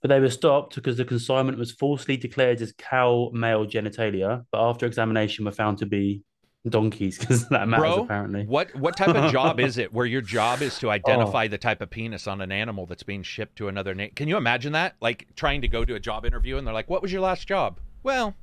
But 0.00 0.08
they 0.10 0.20
were 0.20 0.30
stopped 0.30 0.76
because 0.76 0.96
the 0.96 1.04
consignment 1.04 1.58
was 1.58 1.72
falsely 1.72 2.16
declared 2.16 2.62
as 2.62 2.72
cow 2.78 3.30
male 3.34 3.66
genitalia, 3.66 4.44
but 4.52 4.60
after 4.70 4.86
examination 4.86 5.44
were 5.44 5.50
found 5.50 5.78
to 5.78 5.86
be 5.86 6.22
donkeys 6.68 7.18
because 7.20 7.48
that 7.48 7.68
matters 7.68 7.82
Bro, 7.82 8.04
apparently. 8.04 8.44
what 8.44 8.74
what 8.74 8.96
type 8.96 9.14
of 9.14 9.30
job 9.32 9.60
is 9.60 9.78
it 9.84 9.92
where 9.92 10.06
your 10.06 10.20
job 10.20 10.60
is 10.62 10.76
Oh. 10.78 10.80
to 10.80 10.90
identify 10.90 11.46
the 11.48 11.58
type 11.58 11.80
of 11.80 11.90
penis 11.90 12.26
on 12.26 12.40
an 12.40 12.50
animal 12.52 12.84
that's 12.86 13.02
being 13.04 13.22
shipped 13.22 13.56
to 13.56 13.68
another 13.68 13.94
nation? 13.94 14.14
Can 14.16 14.28
you 14.28 14.36
imagine 14.36 14.72
that? 14.72 14.96
Like 15.00 15.26
trying 15.36 15.60
to 15.62 15.68
go 15.68 15.84
to 15.84 15.94
a 15.94 16.00
job 16.00 16.24
interview 16.26 16.56
and 16.56 16.66
they're 16.66 16.74
like, 16.74 16.90
"What 16.90 17.00
was 17.02 17.12
your 17.12 17.20
last 17.22 17.46
job?" 17.46 17.78
Well, 18.02 18.34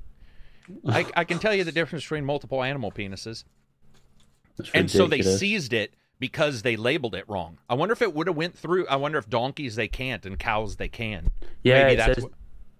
I, 0.87 1.05
I 1.15 1.23
can 1.23 1.39
tell 1.39 1.53
you 1.53 1.63
the 1.63 1.71
difference 1.71 2.03
between 2.05 2.25
multiple 2.25 2.63
animal 2.63 2.91
penises. 2.91 3.43
And 4.73 4.89
so 4.89 5.07
they 5.07 5.21
seized 5.21 5.73
it 5.73 5.93
because 6.19 6.61
they 6.61 6.77
labeled 6.77 7.13
it 7.15 7.25
wrong. 7.27 7.57
I 7.69 7.73
wonder 7.75 7.91
if 7.91 8.01
it 8.01 8.13
would 8.13 8.27
have 8.27 8.37
went 8.37 8.57
through. 8.57 8.87
I 8.87 8.95
wonder 8.95 9.17
if 9.17 9.29
donkeys 9.29 9.75
they 9.75 9.87
can't 9.89 10.25
and 10.25 10.39
cows 10.39 10.77
they 10.77 10.87
can. 10.87 11.27
Yeah, 11.63 11.83
Maybe 11.83 11.93
it 11.93 11.97
that's 11.97 12.13
says 12.15 12.23
what- 12.23 12.31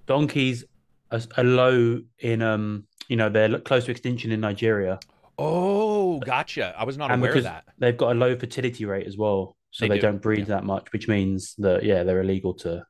donkeys 0.05 0.63
are, 1.11 1.19
are 1.37 1.43
low 1.43 2.01
in 2.19 2.41
um, 2.41 2.87
you 3.09 3.17
know, 3.17 3.27
they're 3.29 3.59
close 3.59 3.85
to 3.85 3.91
extinction 3.91 4.31
in 4.31 4.39
Nigeria, 4.39 4.99
Oh, 5.37 6.19
gotcha. 6.19 6.73
I 6.77 6.83
was 6.85 6.97
not 6.97 7.11
and 7.11 7.21
aware 7.21 7.35
of 7.35 7.43
that. 7.43 7.65
they've 7.77 7.97
got 7.97 8.11
a 8.15 8.19
low 8.19 8.37
fertility 8.37 8.85
rate 8.85 9.07
as 9.07 9.17
well, 9.17 9.57
so 9.71 9.85
They 9.85 9.89
they, 9.95 9.99
do, 9.99 10.11
not 10.11 10.21
breed 10.21 10.39
yeah. 10.39 10.45
that 10.55 10.63
much, 10.63 10.91
which 10.93 11.07
means 11.07 11.55
that 11.59 11.83
yeah, 11.83 12.03
they're 12.03 12.21
illegal 12.21 12.53
to 12.55 12.85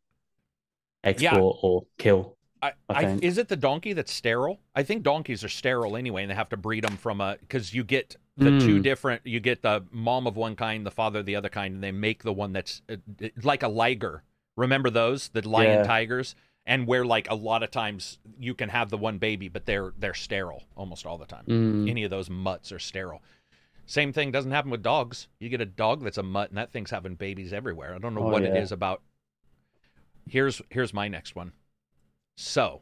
export 1.04 1.58
or 1.62 1.86
kill. 1.98 2.38
I, 2.62 2.74
I 2.90 3.06
I, 3.06 3.20
is 3.22 3.38
it 3.38 3.48
the 3.48 3.56
donkey 3.56 3.94
that's 3.94 4.12
sterile? 4.12 4.60
I 4.74 4.84
think 4.84 5.04
donkeys 5.04 5.44
are 5.44 5.50
sterile 5.50 5.96
anyway, 5.98 6.24
and 6.24 6.32
they 6.32 6.36
have 6.36 6.50
to 6.50 6.58
breed 6.58 6.84
them 6.84 6.98
from 6.98 7.22
a 7.22 7.38
because 7.40 7.74
you 7.74 7.84
get 7.84 8.16
the 8.38 8.60
two 8.60 8.80
Mm. 8.80 8.84
different. 8.84 9.22
You 9.26 9.40
get 9.40 9.62
the 9.62 9.86
mom 9.92 10.26
of 10.28 10.36
one 10.36 10.56
kind, 10.56 10.86
the 10.86 10.92
father 10.92 11.20
of 11.20 11.26
the 11.26 11.36
other 11.36 11.50
kind, 11.50 11.76
and 11.76 11.84
they 11.84 11.92
make 11.92 12.24
the 12.24 12.34
one 12.34 12.54
that's 12.54 12.82
uh, 12.90 12.96
like 13.44 13.62
a 13.64 13.68
liger. 13.68 14.24
Remember 14.58 14.90
those 14.90 15.30
the 15.30 15.48
lion 15.48 15.80
Yeah. 15.80 15.84
tigers, 15.84 16.36
and 16.66 16.88
where 16.88 17.06
like 17.06 17.30
a 17.30 17.36
lot 17.36 17.64
of 17.64 17.72
times 17.72 18.18
you 18.40 18.54
can 18.56 18.70
have 18.70 18.90
the 18.90 18.98
one 18.98 19.18
baby, 19.18 19.48
but 19.50 19.66
they're 19.66 19.94
they're 19.98 20.14
sterile 20.14 20.64
almost 20.76 21.06
all 21.06 21.18
the 21.18 21.26
time. 21.26 21.46
Mm. 21.48 21.90
Any 21.90 22.04
of 22.04 22.10
those 22.10 22.30
mutts 22.30 22.72
are 22.72 22.80
sterile. 22.80 23.22
Same 23.88 24.12
thing 24.12 24.32
doesn't 24.32 24.52
happen 24.52 24.72
with 24.72 24.82
dogs. 24.82 25.28
You 25.40 25.48
get 25.50 25.62
a 25.62 25.66
dog 25.66 26.04
that's 26.04 26.18
a 26.18 26.24
mutt, 26.24 26.50
and 26.50 26.58
that 26.58 26.72
thing's 26.72 26.90
having 26.90 27.16
babies 27.16 27.54
everywhere. 27.54 27.94
I 27.94 28.00
don't 28.00 28.16
know 28.16 28.22
Oh, 28.26 28.30
what 28.30 28.42
it 28.44 28.54
yeah. 28.56 28.62
is 28.62 28.72
about. 28.72 29.02
Here's 30.28 30.62
here's 30.70 30.94
my 30.94 31.08
next 31.08 31.36
one. 31.36 31.52
So, 32.38 32.82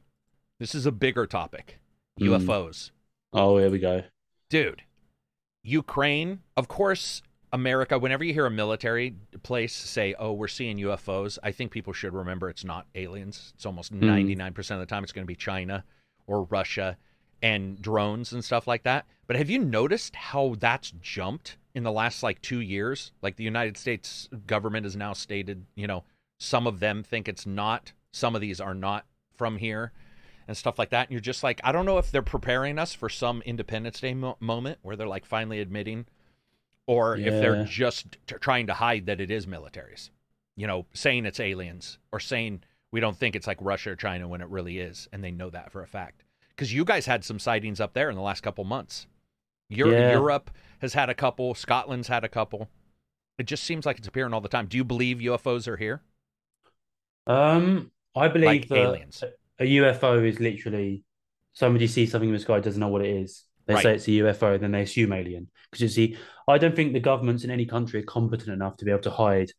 this 0.60 0.74
is 0.74 0.86
a 0.86 0.92
bigger 0.92 1.26
topic. 1.28 1.80
Mm. 2.20 2.40
UFOs. 2.40 2.92
Oh, 3.34 3.58
here 3.58 3.70
we 3.70 3.80
go. 3.80 4.04
Dude, 4.50 4.84
Ukraine, 5.64 6.40
of 6.56 6.68
course, 6.68 7.22
America, 7.54 8.00
whenever 8.00 8.24
you 8.24 8.34
hear 8.34 8.48
a 8.48 8.52
military 8.52 9.16
place 9.44 9.76
say, 9.76 10.16
oh, 10.18 10.34
we're 10.34 10.48
seeing 10.48 10.80
UFOs, 10.80 11.38
I 11.44 11.52
think 11.52 11.72
people 11.72 11.94
should 11.94 12.14
remember 12.14 12.50
it's 12.50 12.66
not 12.66 12.88
aliens. 12.96 13.54
It's 13.56 13.66
almost 13.66 13.94
hmm. 13.94 14.04
99% 14.04 14.58
of 14.72 14.80
the 14.80 14.88
time 14.88 15.04
it's 15.04 15.14
going 15.14 15.24
to 15.24 15.28
be 15.28 15.36
China 15.36 15.86
or 16.26 16.44
Russia 16.44 16.98
and 17.44 17.80
drones 17.80 18.34
and 18.34 18.44
stuff 18.44 18.66
like 18.66 18.84
that. 18.84 19.06
But 19.28 19.36
have 19.36 19.52
you 19.52 19.60
noticed 19.60 20.16
how 20.16 20.56
that's 20.60 20.92
jumped 21.00 21.58
in 21.76 21.84
the 21.84 21.92
last 21.92 22.24
like 22.24 22.42
two 22.42 22.60
years? 22.60 23.12
Like 23.22 23.36
the 23.36 23.44
United 23.44 23.78
States 23.78 24.28
government 24.48 24.86
has 24.86 24.96
now 24.96 25.14
stated, 25.14 25.66
you 25.76 25.86
know, 25.86 26.06
some 26.40 26.66
of 26.66 26.80
them 26.80 27.04
think 27.04 27.28
it's 27.28 27.46
not, 27.46 27.94
some 28.12 28.34
of 28.34 28.42
these 28.42 28.60
are 28.60 28.74
not 28.74 29.06
from 29.36 29.58
here 29.58 29.92
and 30.48 30.58
stuff 30.58 30.80
like 30.80 30.90
that. 30.90 31.08
And 31.08 31.12
you're 31.12 31.22
just 31.22 31.44
like, 31.44 31.62
I 31.64 31.72
don't 31.72 31.86
know 31.86 32.00
if 32.00 32.10
they're 32.10 32.24
preparing 32.24 32.80
us 32.80 32.96
for 32.96 33.10
some 33.10 33.44
Independence 33.46 34.00
Day 34.00 34.16
mo- 34.16 34.38
moment 34.40 34.80
where 34.82 34.96
they're 34.96 35.08
like 35.08 35.26
finally 35.26 35.60
admitting 35.60 36.08
or 36.88 37.16
if 37.18 37.26
they're 37.34 37.64
just 37.66 38.18
t- 38.28 38.36
trying 38.40 38.68
to 38.68 38.74
hide 38.74 39.06
that 39.06 39.22
it 39.22 39.32
is 39.32 39.46
militaries. 39.46 40.10
You 40.56 40.68
know, 40.68 40.86
saying 40.94 41.26
it's 41.26 41.40
aliens 41.40 41.98
or 42.12 42.20
saying 42.20 42.64
we 42.92 43.00
don't 43.00 43.18
think 43.18 43.36
it's 43.36 43.48
like 43.48 43.58
Russia 43.62 43.92
or 43.92 43.96
China 43.96 44.28
when 44.28 44.42
it 44.42 44.50
really 44.50 44.80
is, 44.80 45.08
and 45.12 45.24
they 45.24 45.32
know 45.32 45.50
that 45.50 45.72
for 45.72 45.82
a 45.82 45.88
fact. 45.88 46.24
Because 46.50 46.72
you 46.74 46.86
guys 46.86 47.06
had 47.08 47.24
some 47.26 47.40
sightings 47.40 47.80
up 47.82 47.94
there 47.94 48.10
in 48.10 48.16
the 48.16 48.22
last 48.22 48.42
couple 48.42 48.64
months. 48.64 49.08
Eur- 49.70 49.92
Yeah. 49.92 50.12
Europe 50.12 50.52
has 50.80 50.94
had 50.94 51.10
a 51.10 51.16
couple. 51.16 51.56
Scotland's 51.56 52.08
had 52.08 52.24
a 52.24 52.30
couple. 52.30 52.70
It 53.40 53.48
just 53.48 53.64
seems 53.64 53.86
like 53.88 53.98
it's 53.98 54.08
appearing 54.08 54.34
all 54.34 54.42
the 54.42 54.50
time. 54.50 54.68
Do 54.68 54.78
you 54.78 54.84
believe 54.84 55.18
UFOs 55.18 55.68
are 55.68 55.78
here? 55.78 56.02
Um, 57.26 57.92
I 58.16 58.28
believe 58.28 58.46
Like 58.48 58.68
that 58.68 58.78
aliens. 58.78 59.24
a 59.60 59.64
UFO 59.64 60.24
is 60.28 60.40
literally 60.40 61.04
somebody 61.54 61.88
sees 61.88 62.12
something 62.12 62.30
in 62.30 62.34
the 62.36 62.40
sky, 62.40 62.60
doesn't 62.60 62.80
know 62.80 62.88
what 62.90 63.04
it 63.06 63.16
is. 63.16 63.44
They 63.66 63.76
Right. 63.76 63.84
say 63.84 63.96
it's 63.96 64.08
a 64.08 64.12
UFO, 64.12 64.58
then 64.60 64.72
they 64.72 64.82
assume 64.82 65.14
alien. 65.14 65.50
Because 65.72 65.82
you 65.82 65.88
see, 65.88 66.18
I 66.48 66.58
don't 66.58 66.76
think 66.76 66.94
the 66.94 67.00
governments 67.00 67.44
in 67.44 67.52
any 67.52 67.66
country 67.66 68.00
are 68.02 68.06
competent 68.06 68.50
enough 68.50 68.78
to 68.78 68.86
be 68.86 68.92
able 68.92 69.02
to 69.02 69.12
hide 69.12 69.52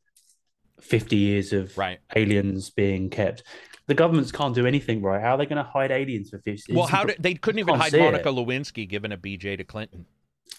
50 0.80 1.16
years 1.16 1.52
of 1.52 1.76
Right. 1.78 1.98
aliens 2.14 2.70
being 2.70 3.10
kept. 3.10 3.42
The 3.86 3.94
governments 3.94 4.32
can't 4.32 4.54
do 4.54 4.66
anything 4.66 5.02
right. 5.02 5.20
How 5.20 5.34
are 5.34 5.38
they 5.38 5.46
going 5.46 5.62
to 5.62 5.70
hide 5.70 5.90
aliens 5.90 6.30
for 6.30 6.38
50 6.38 6.72
years? 6.72 6.76
Well, 6.76 6.86
how 6.86 7.04
did 7.04 7.16
they 7.18 7.34
couldn't 7.34 7.58
even 7.58 7.74
hide 7.74 7.92
see 7.92 7.98
it. 7.98 8.00
Monica 8.00 8.28
Lewinsky 8.30 8.88
giving 8.88 9.12
a 9.12 9.16
BJ 9.16 9.56
to 9.58 9.64
Clinton? 9.64 10.06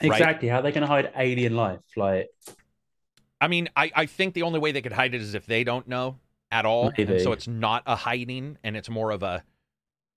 right? 0.01 0.11
Exactly. 0.11 0.47
How 0.47 0.59
are 0.59 0.61
they 0.61 0.71
going 0.71 0.81
to 0.81 0.87
hide 0.87 1.11
alien 1.17 1.55
life? 1.55 1.79
Like, 1.95 2.29
I 3.41 3.47
mean, 3.47 3.69
I, 3.75 3.91
I 3.95 4.05
think 4.05 4.33
the 4.33 4.43
only 4.43 4.59
way 4.59 4.71
they 4.71 4.81
could 4.81 4.93
hide 4.93 5.13
it 5.15 5.21
is 5.21 5.33
if 5.33 5.45
they 5.45 5.63
don't 5.63 5.87
know 5.87 6.19
at 6.51 6.65
all. 6.65 6.91
So 6.95 7.31
it's 7.31 7.47
not 7.47 7.83
a 7.85 7.95
hiding 7.95 8.57
and 8.63 8.77
it's 8.77 8.89
more 8.89 9.11
of 9.11 9.23
a 9.23 9.43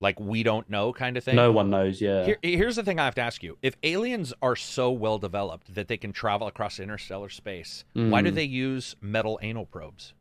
like 0.00 0.18
we 0.20 0.42
don't 0.42 0.68
know 0.70 0.92
kind 0.92 1.16
of 1.16 1.24
thing. 1.24 1.34
no 1.36 1.50
one 1.50 1.70
knows. 1.70 2.00
Yeah. 2.00 2.24
Here, 2.24 2.38
here's 2.42 2.76
the 2.76 2.82
thing 2.84 2.98
I 3.00 3.04
have 3.04 3.14
to 3.16 3.20
ask 3.20 3.42
you. 3.42 3.58
If 3.62 3.76
aliens 3.82 4.32
are 4.40 4.54
so 4.56 4.90
well 4.92 5.18
developed 5.18 5.74
that 5.74 5.88
they 5.88 5.96
can 5.96 6.12
travel 6.12 6.46
across 6.46 6.78
interstellar 6.78 7.28
space, 7.28 7.84
why 7.94 8.22
do 8.22 8.30
Mm. 8.30 8.34
they 8.34 8.44
use 8.44 8.94
metal 9.00 9.38
anal 9.42 9.66
probes? 9.66 10.14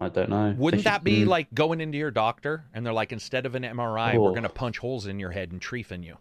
I 0.00 0.08
don't 0.08 0.28
know. 0.28 0.54
Wouldn't 0.58 0.82
should- 0.82 0.86
that 0.90 1.04
be 1.04 1.22
mm. 1.22 1.26
like 1.28 1.54
going 1.54 1.80
into 1.80 1.96
your 1.96 2.10
doctor 2.10 2.64
and 2.74 2.84
they're 2.84 2.92
like, 2.92 3.12
instead 3.12 3.46
of 3.46 3.54
an 3.54 3.62
MRI, 3.64 4.18
we're 4.18 4.30
Oh. 4.30 4.34
going 4.34 4.42
to 4.42 4.48
punch 4.48 4.78
holes 4.78 5.06
in 5.06 5.18
your 5.18 5.30
head 5.30 5.52
and 5.52 5.60
trephine 5.60 6.04
you? 6.04 6.18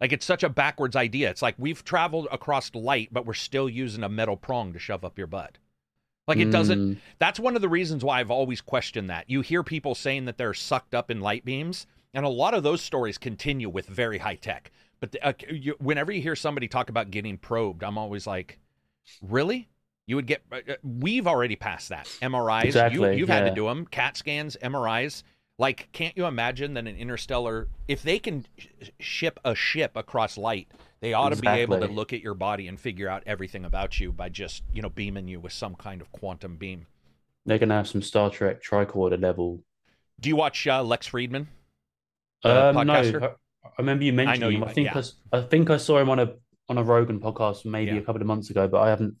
Like, 0.00 0.12
it's 0.12 0.24
such 0.24 0.42
a 0.42 0.48
backwards 0.48 0.96
idea. 0.96 1.28
It's 1.28 1.42
like 1.42 1.56
we've 1.58 1.84
traveled 1.84 2.28
across 2.32 2.74
light, 2.74 3.10
but 3.12 3.26
we're 3.26 3.34
still 3.34 3.68
using 3.68 4.02
a 4.02 4.08
metal 4.08 4.36
prong 4.36 4.72
to 4.72 4.78
shove 4.78 5.04
up 5.04 5.18
your 5.18 5.26
butt. 5.26 5.58
Like, 6.30 6.38
it 6.38 6.50
doesn't. 6.50 6.78
Mm. 6.78 6.96
That's 7.18 7.40
one 7.40 7.56
of 7.56 7.62
the 7.62 7.68
reasons 7.68 8.04
why 8.04 8.20
I've 8.20 8.30
always 8.30 8.60
questioned 8.60 9.10
that. 9.10 9.28
You 9.28 9.40
hear 9.40 9.62
people 9.62 9.94
saying 9.94 10.26
that 10.26 10.38
they're 10.38 10.54
sucked 10.54 10.94
up 10.94 11.10
in 11.10 11.20
light 11.20 11.44
beams, 11.44 11.86
and 12.14 12.24
a 12.24 12.28
lot 12.28 12.54
of 12.54 12.62
those 12.62 12.80
stories 12.80 13.18
continue 13.18 13.68
with 13.68 13.86
very 13.86 14.18
high 14.18 14.36
tech. 14.36 14.70
But 15.00 15.12
the, 15.12 15.26
uh, 15.26 15.32
you, 15.50 15.74
whenever 15.80 16.12
you 16.12 16.22
hear 16.22 16.36
somebody 16.36 16.68
talk 16.68 16.88
about 16.88 17.10
getting 17.10 17.36
probed, 17.36 17.82
I'm 17.82 17.98
always 17.98 18.26
like, 18.26 18.58
really? 19.20 19.68
You 20.06 20.16
would 20.16 20.26
get. 20.26 20.42
Uh, 20.52 20.60
uh, 20.68 20.74
we've 20.82 21.26
already 21.26 21.56
passed 21.56 21.88
that. 21.88 22.06
MRIs. 22.22 22.64
Exactly, 22.64 23.12
You, 23.12 23.18
you've 23.18 23.28
had 23.28 23.44
to 23.44 23.54
do 23.54 23.66
them. 23.66 23.86
CAT 23.86 24.16
scans, 24.16 24.56
MRIs. 24.62 25.22
Like, 25.58 25.88
can't 25.92 26.16
you 26.16 26.26
imagine 26.26 26.74
that 26.74 26.86
an 26.86 26.96
interstellar, 26.96 27.68
if 27.86 28.02
they 28.02 28.18
can 28.18 28.46
sh- 28.56 28.66
ship 28.98 29.38
a 29.44 29.54
ship 29.54 29.92
across 29.94 30.38
light, 30.38 30.68
they 31.00 31.12
ought 31.14 31.30
to 31.30 31.36
be 31.36 31.48
able 31.48 31.80
to 31.80 31.86
look 31.86 32.12
at 32.12 32.20
your 32.20 32.34
body 32.34 32.68
and 32.68 32.78
figure 32.78 33.08
out 33.08 33.22
everything 33.26 33.64
about 33.64 33.98
you 34.00 34.12
by 34.12 34.28
just, 34.28 34.62
you 34.72 34.82
know, 34.82 34.90
beaming 34.90 35.28
you 35.28 35.40
with 35.40 35.52
some 35.52 35.74
kind 35.74 36.00
of 36.00 36.12
quantum 36.12 36.56
beam. 36.56 36.86
They're 37.46 37.58
going 37.58 37.70
to 37.70 37.74
have 37.76 37.88
some 37.88 38.02
Star 38.02 38.28
Trek 38.30 38.62
tricorder 38.62 39.20
level. 39.20 39.62
Do 40.20 40.28
you 40.28 40.36
watch 40.36 40.66
uh, 40.66 40.82
Lex 40.82 41.08
Fridman? 41.08 41.46
Uh, 42.44 42.72
Um, 42.76 42.86
no. 42.86 42.92
I, 42.92 43.26
I 43.26 43.70
remember 43.78 44.04
you 44.04 44.12
know 44.12 44.48
you 44.48 44.58
him. 44.58 44.64
I 44.64 44.72
think 44.72 44.94
yeah. 44.94 45.02
I, 45.32 45.38
I 45.38 45.42
think 45.42 45.70
I 45.70 45.76
saw 45.78 45.98
him 45.98 46.10
on 46.10 46.18
a 46.18 46.34
on 46.68 46.78
a 46.78 46.82
Rogan 46.82 47.18
podcast 47.20 47.64
maybe 47.64 47.92
Yeah. 47.92 47.98
a 47.98 48.02
couple 48.02 48.20
of 48.20 48.26
months 48.26 48.50
ago, 48.50 48.68
but 48.68 48.80
I 48.80 48.90
haven't. 48.90 49.16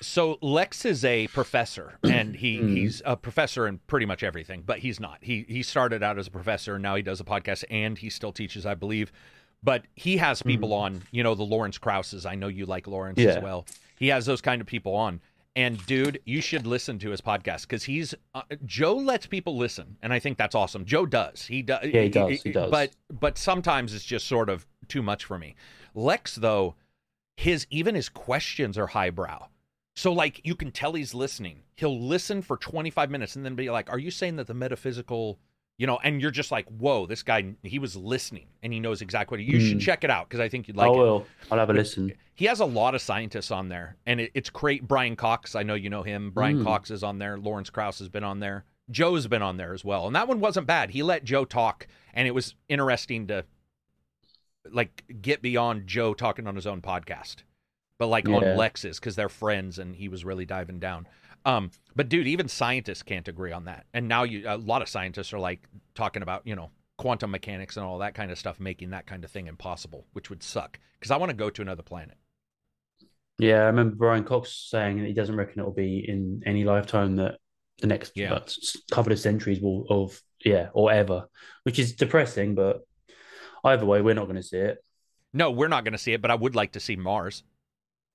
So 0.00 0.36
Lex 0.42 0.84
is 0.84 1.04
a 1.04 1.28
professor, 1.28 1.98
and 2.02 2.34
he 2.36 2.56
Hmm. 2.58 2.74
he's 2.74 3.02
a 3.04 3.16
professor 3.16 3.66
in 3.68 3.78
pretty 3.86 4.06
much 4.06 4.22
everything, 4.22 4.62
but 4.66 4.80
he's 4.80 4.98
not. 4.98 5.18
He 5.20 5.44
he 5.48 5.62
started 5.62 6.02
out 6.02 6.18
as 6.18 6.26
a 6.26 6.30
professor, 6.30 6.74
and 6.74 6.82
now 6.82 6.96
he 6.96 7.02
does 7.02 7.20
a 7.20 7.24
podcast, 7.24 7.64
and 7.70 7.96
he 7.98 8.10
still 8.10 8.32
teaches, 8.32 8.66
I 8.66 8.74
believe. 8.74 9.12
But 9.62 9.84
he 9.94 10.16
has 10.16 10.42
people 10.42 10.72
on, 10.72 11.02
you 11.12 11.22
know, 11.22 11.34
the 11.34 11.44
Lawrence 11.44 11.78
Krauses. 11.78 12.26
I 12.26 12.34
know 12.34 12.48
you 12.48 12.66
like 12.66 12.86
Lawrence 12.86 13.18
as 13.36 13.42
well. 13.42 13.66
He 13.96 14.08
has 14.08 14.26
those 14.26 14.40
kind 14.40 14.60
of 14.60 14.66
people 14.66 14.94
on. 14.96 15.20
And 15.54 15.84
dude, 15.86 16.20
you 16.24 16.40
should 16.40 16.66
listen 16.66 16.98
to 17.00 17.10
his 17.10 17.20
podcast 17.20 17.62
because 17.62 17.84
he's 17.84 18.14
uh, 18.34 18.42
Joe 18.64 18.94
lets 18.96 19.26
people 19.26 19.58
listen, 19.58 19.98
and 20.02 20.10
I 20.10 20.18
think 20.18 20.38
that's 20.38 20.54
awesome. 20.54 20.86
Joe 20.86 21.04
does. 21.04 21.44
He 21.44 21.60
does. 21.60 21.84
Yeah, 21.84 22.02
he 22.02 22.08
does, 22.08 22.42
he 22.42 22.52
does. 22.52 22.70
But 22.70 22.92
but 23.10 23.36
sometimes 23.36 23.92
it's 23.92 24.04
just 24.04 24.26
sort 24.26 24.48
of 24.48 24.66
too 24.88 25.02
much 25.02 25.26
for 25.26 25.38
me. 25.38 25.54
Lex 25.94 26.36
though, 26.36 26.74
his 27.36 27.66
even 27.68 27.94
his 27.94 28.08
questions 28.08 28.78
are 28.78 28.86
highbrow. 28.86 29.48
So 29.94 30.10
like 30.10 30.40
you 30.42 30.54
can 30.54 30.70
tell 30.70 30.94
he's 30.94 31.12
listening. 31.12 31.60
He'll 31.76 32.00
listen 32.00 32.40
for 32.40 32.56
25 32.56 33.10
minutes 33.10 33.36
and 33.36 33.44
then 33.44 33.54
be 33.54 33.68
like, 33.68 33.92
"Are 33.92 33.98
you 33.98 34.10
saying 34.10 34.36
that 34.36 34.46
the 34.46 34.54
metaphysical, 34.54 35.38
you 35.82 35.86
know?" 35.86 35.98
And 36.02 36.20
you're 36.22 36.30
just 36.30 36.50
like, 36.50 36.66
"Whoa, 36.68 37.06
this 37.06 37.22
guy 37.22 37.54
he 37.62 37.78
was 37.78 37.94
listening 37.96 38.46
and 38.62 38.72
he 38.72 38.80
knows 38.80 39.02
exactly 39.02 39.36
what." 39.38 39.44
He, 39.44 39.52
you 39.52 39.60
should 39.60 39.78
Mm. 39.78 39.82
check 39.88 40.04
it 40.04 40.10
out 40.10 40.28
because 40.28 40.40
I 40.40 40.48
think 40.48 40.68
you'd 40.68 40.78
I 40.78 40.86
like 40.86 40.96
it. 40.96 40.98
will. 40.98 41.26
I'll 41.50 41.58
have 41.58 41.68
a 41.70 41.72
listen. 41.74 42.12
He 42.34 42.46
has 42.46 42.60
a 42.60 42.64
lot 42.64 42.94
of 42.94 43.02
scientists 43.02 43.50
on 43.50 43.68
there, 43.68 43.96
and 44.06 44.20
it, 44.20 44.30
it's 44.34 44.48
great. 44.50 44.88
Brian 44.88 45.16
Cox, 45.16 45.54
I 45.54 45.62
know 45.62 45.74
you 45.74 45.90
know 45.90 46.02
him. 46.02 46.30
Brian 46.30 46.60
Mm. 46.60 46.64
Cox 46.64 46.90
is 46.90 47.02
on 47.02 47.18
there. 47.18 47.36
Lawrence 47.38 47.68
Krauss 47.70 47.98
has 47.98 48.08
been 48.08 48.24
on 48.24 48.40
there. 48.40 48.64
Joe's 48.90 49.26
been 49.26 49.42
on 49.42 49.56
there 49.58 49.74
as 49.74 49.84
well, 49.84 50.06
and 50.06 50.16
that 50.16 50.28
one 50.28 50.40
wasn't 50.40 50.66
bad. 50.66 50.90
He 50.90 51.02
let 51.02 51.24
Joe 51.24 51.44
talk, 51.44 51.86
and 52.14 52.26
it 52.26 52.32
was 52.32 52.54
interesting 52.68 53.26
to 53.28 53.44
like 54.70 55.04
get 55.20 55.42
beyond 55.42 55.86
Joe 55.86 56.14
talking 56.14 56.46
on 56.46 56.54
his 56.56 56.66
own 56.66 56.80
podcast, 56.80 57.36
but 57.98 58.06
like 58.06 58.28
on 58.28 58.42
Yeah. 58.42 58.54
Lex's 58.54 58.98
because 59.00 59.16
they're 59.16 59.28
friends, 59.28 59.78
and 59.78 59.96
he 59.96 60.08
was 60.08 60.24
really 60.24 60.44
diving 60.46 60.78
down. 60.78 61.06
Um, 61.44 61.70
but 61.96 62.08
dude, 62.08 62.26
even 62.26 62.48
scientists 62.48 63.02
can't 63.02 63.26
agree 63.28 63.52
on 63.52 63.64
that, 63.64 63.86
and 63.92 64.08
now 64.08 64.22
you 64.22 64.44
a 64.46 64.56
lot 64.56 64.82
of 64.82 64.88
scientists 64.88 65.32
are 65.32 65.38
like 65.38 65.60
talking 65.94 66.22
about 66.22 66.46
you 66.46 66.54
know 66.56 66.70
quantum 66.98 67.30
mechanics 67.30 67.76
and 67.76 67.84
all 67.84 67.98
that 67.98 68.14
kind 68.14 68.30
of 68.30 68.38
stuff, 68.38 68.60
making 68.60 68.90
that 68.90 69.06
kind 69.06 69.24
of 69.24 69.30
thing 69.30 69.46
impossible, 69.48 70.06
which 70.12 70.30
would 70.30 70.42
suck 70.42 70.78
because 70.98 71.10
I 71.10 71.16
want 71.16 71.30
to 71.30 71.36
go 71.36 71.50
to 71.50 71.62
another 71.62 71.82
planet. 71.82 72.16
Yeah, 73.38 73.62
I 73.62 73.66
remember 73.66 73.96
Brian 73.96 74.24
Cox 74.24 74.68
saying 74.70 74.98
that 74.98 75.06
he 75.06 75.14
doesn't 75.14 75.36
reckon 75.36 75.60
it 75.60 75.64
will 75.64 75.72
be 75.72 76.08
in 76.08 76.42
any 76.46 76.64
lifetime 76.64 77.16
that 77.16 77.38
the 77.78 77.86
next 77.88 78.12
Yeah. 78.14 78.34
uh, 78.34 78.46
couple 78.92 79.12
of 79.12 79.18
centuries 79.18 79.60
will 79.60 79.86
of 79.88 80.20
yeah 80.44 80.68
or 80.74 80.92
ever, 80.92 81.26
which 81.64 81.78
is 81.78 81.94
depressing. 81.94 82.54
But 82.54 82.82
either 83.64 83.86
way, 83.86 84.00
we're 84.00 84.14
not 84.14 84.26
going 84.26 84.36
to 84.36 84.42
see 84.42 84.58
it. 84.58 84.78
No, 85.32 85.50
we're 85.50 85.68
not 85.68 85.84
going 85.84 85.92
to 85.92 85.98
see 85.98 86.12
it, 86.12 86.20
but 86.22 86.30
I 86.30 86.34
would 86.34 86.54
like 86.54 86.72
to 86.72 86.80
see 86.80 86.94
Mars. 86.94 87.42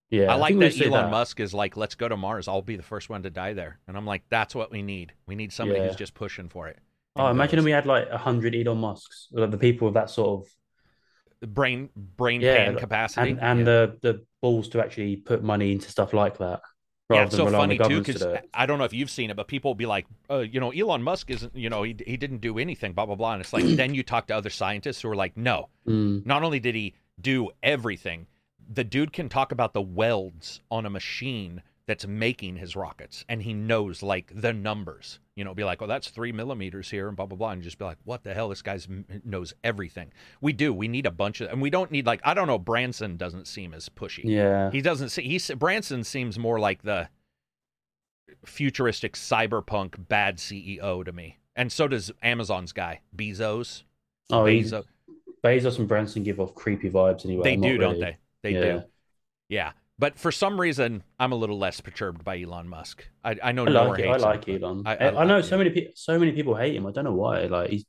Yeah, 0.09 0.31
I 0.31 0.35
like 0.35 0.55
we'll 0.55 0.69
that 0.69 0.81
Elon 0.81 0.91
that. 0.91 1.11
Musk 1.11 1.39
is 1.39 1.53
like, 1.53 1.75
let's 1.75 1.95
go 1.95 2.07
to 2.07 2.15
Mars. 2.17 2.47
I'll 2.47 2.61
be 2.61 2.75
the 2.77 2.83
first 2.83 3.09
one 3.09 3.23
to 3.23 3.29
die 3.29 3.53
there. 3.53 3.79
And 3.87 3.97
I'm 3.97 4.05
like, 4.05 4.23
that's 4.29 4.55
what 4.55 4.71
we 4.71 4.81
need. 4.81 5.13
We 5.25 5.35
need 5.35 5.51
somebody 5.51 5.79
Yeah. 5.81 5.87
who's 5.87 5.95
just 5.97 6.13
pushing 6.13 6.49
for 6.49 6.67
it. 6.67 6.79
Oh, 7.15 7.27
And 7.27 7.37
imagine 7.37 7.59
if 7.59 7.65
we 7.65 7.71
had 7.71 7.85
like 7.85 8.07
a 8.09 8.17
hundred 8.17 8.55
Elon 8.55 8.77
Musks, 8.77 9.27
like 9.31 9.51
the 9.51 9.57
people 9.57 9.85
with 9.87 9.95
that 9.95 10.09
sort 10.09 10.41
of 10.41 11.49
brain 11.53 11.89
brain 11.95 12.41
Yeah, 12.41 12.57
pan 12.65 12.77
capacity. 12.77 13.31
and 13.31 13.39
and 13.41 13.59
yeah. 13.59 13.65
the 13.65 13.97
the 14.01 14.25
balls 14.41 14.69
to 14.69 14.81
actually 14.83 15.17
put 15.17 15.43
money 15.43 15.71
into 15.71 15.89
stuff 15.89 16.13
like 16.13 16.37
that 16.39 16.61
yeah, 17.09 17.23
it's 17.23 17.35
so 17.35 17.45
rely 17.45 17.59
on 17.59 17.69
the 17.69 17.75
funny 17.75 17.79
too 17.79 18.01
to 18.01 18.01
because 18.01 18.21
do. 18.21 18.37
I 18.53 18.65
don't 18.65 18.79
know 18.79 18.83
if 18.85 18.93
you've 18.93 19.09
seen 19.09 19.29
it, 19.29 19.37
but 19.37 19.47
people 19.47 19.69
will 19.69 19.75
be 19.75 19.85
like, 19.85 20.05
uh, 20.29 20.39
you 20.39 20.59
know, 20.59 20.71
Elon 20.71 21.01
Musk 21.01 21.29
isn't, 21.31 21.55
you 21.55 21.69
know, 21.69 21.83
he 21.83 21.95
he 22.05 22.17
didn't 22.17 22.39
do 22.39 22.59
anything, 22.59 22.93
blah 22.93 23.05
blah 23.05 23.15
blah. 23.15 23.33
And 23.33 23.41
it's 23.41 23.53
like 23.53 23.63
then 23.77 23.93
you 23.93 24.03
talk 24.03 24.27
to 24.27 24.35
other 24.35 24.49
scientists 24.49 25.01
who 25.01 25.09
are 25.09 25.15
like, 25.15 25.37
no, 25.37 25.69
Mm, 25.87 26.25
not 26.25 26.43
only 26.43 26.59
did 26.59 26.75
he 26.75 26.95
do 27.21 27.49
everything, 27.63 28.27
the 28.69 28.83
dude 28.83 29.13
can 29.13 29.29
talk 29.29 29.51
about 29.51 29.73
the 29.73 29.81
welds 29.81 30.61
on 30.69 30.85
a 30.85 30.89
machine 30.89 31.61
that's 31.87 32.05
making 32.05 32.57
his 32.57 32.75
rockets, 32.75 33.23
and 33.29 33.41
he 33.41 33.53
knows 33.53 34.03
like 34.03 34.31
the 34.35 34.51
numbers. 34.53 35.19
You 35.35 35.45
know, 35.45 35.53
be 35.53 35.63
like, 35.63 35.81
oh, 35.81 35.87
that's 35.87 36.09
three 36.09 36.33
millimeters 36.33 36.89
here, 36.89 37.07
and 37.07 37.15
blah 37.15 37.25
blah 37.25 37.37
blah, 37.37 37.51
and 37.51 37.61
just 37.63 37.79
be 37.79 37.85
like, 37.85 37.97
what 38.03 38.23
the 38.23 38.33
hell? 38.33 38.49
This 38.49 38.61
guy's 38.61 38.87
knows 39.23 39.53
everything. 39.63 40.11
We 40.41 40.51
do. 40.51 40.73
We 40.73 40.87
need 40.87 41.05
a 41.05 41.11
bunch 41.11 41.39
of, 41.41 41.49
and 41.49 41.61
we 41.61 41.69
don't 41.69 41.91
need 41.91 42.05
like 42.05 42.21
I 42.23 42.33
don't 42.33 42.47
know. 42.47 42.59
Branson 42.59 43.15
doesn't 43.15 43.47
seem 43.47 43.73
as 43.73 43.87
pushy. 43.89 44.23
yeah, 44.25 44.69
He 44.69 44.81
doesn't 44.81 45.09
see. 45.09 45.23
He's 45.23 45.49
Branson 45.51 46.03
seems 46.03 46.37
more 46.37 46.59
like 46.59 46.83
the 46.83 47.07
futuristic 48.45 49.13
cyberpunk 49.13 50.07
bad 50.09 50.37
CEO 50.37 51.05
to 51.05 51.11
me, 51.13 51.37
and 51.55 51.71
so 51.71 51.87
does 51.87 52.11
Amazon's 52.21 52.73
guy 52.73 52.99
Bezos. 53.15 53.83
oh, 54.29 54.43
Bezos. 54.43 54.83
Bezos 55.41 55.79
and 55.79 55.87
Branson 55.87 56.23
give 56.23 56.41
off 56.41 56.53
creepy 56.53 56.89
vibes 56.89 57.23
anyway. 57.23 57.43
They 57.43 57.55
not 57.55 57.67
do, 57.67 57.77
don't 57.77 57.99
they? 57.99 58.17
They 58.43 58.51
Yeah. 58.53 58.61
do. 58.61 58.83
Yeah. 59.49 59.71
But 59.99 60.19
for 60.19 60.31
some 60.31 60.61
reason, 60.61 61.03
I'm 61.19 61.31
a 61.31 61.35
little 61.35 61.57
less 61.57 61.81
perturbed 61.81 62.23
by 62.23 62.39
Elon 62.39 62.67
Musk. 62.67 63.07
I, 63.23 63.35
I 63.43 63.51
know 63.51 63.65
I 63.65 63.69
Nora 63.69 63.89
like 63.89 63.99
it. 63.99 64.05
I 64.07 64.11
hates 64.11 64.23
him, 64.23 64.29
like 64.29 64.49
Elon. 64.49 64.83
I- 64.85 64.95
I, 64.95 65.21
I 65.21 65.25
know 65.25 65.35
like 65.37 65.45
so 65.45 65.57
many 65.57 65.71
people. 65.71 65.91
So 65.95 66.19
many 66.19 66.31
people 66.33 66.55
hate 66.55 66.75
him. 66.75 66.85
I 66.85 66.91
don't 66.91 67.03
know 67.05 67.13
why. 67.13 67.41
Like 67.45 67.69
he's. 67.71 67.85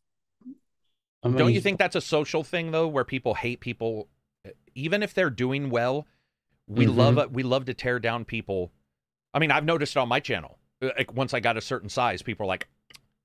I 1.22 1.28
mean, 1.28 1.36
Don't 1.36 1.52
you 1.52 1.60
think 1.60 1.78
that's 1.78 1.96
a 1.96 2.00
social 2.00 2.44
thing 2.44 2.70
though, 2.70 2.86
where 2.86 3.04
people 3.04 3.34
hate 3.34 3.60
people, 3.60 4.08
even 4.74 5.02
if 5.02 5.14
they're 5.14 5.30
doing 5.30 5.68
well? 5.68 6.06
We 6.66 6.86
Mhm. 6.86 6.96
love 6.96 7.32
we 7.32 7.42
love 7.42 7.64
to 7.66 7.74
tear 7.74 7.98
down 7.98 8.24
people. 8.24 8.72
I 9.34 9.38
mean, 9.38 9.50
I've 9.50 9.64
noticed 9.64 9.96
it 9.96 9.98
on 9.98 10.08
my 10.08 10.20
channel. 10.20 10.58
Uh, 10.80 10.90
Like 10.96 11.12
once 11.12 11.34
I 11.34 11.40
got 11.40 11.56
a 11.56 11.60
certain 11.60 11.88
size, 11.88 12.22
people 12.22 12.44
are 12.44 12.46
like, 12.48 12.68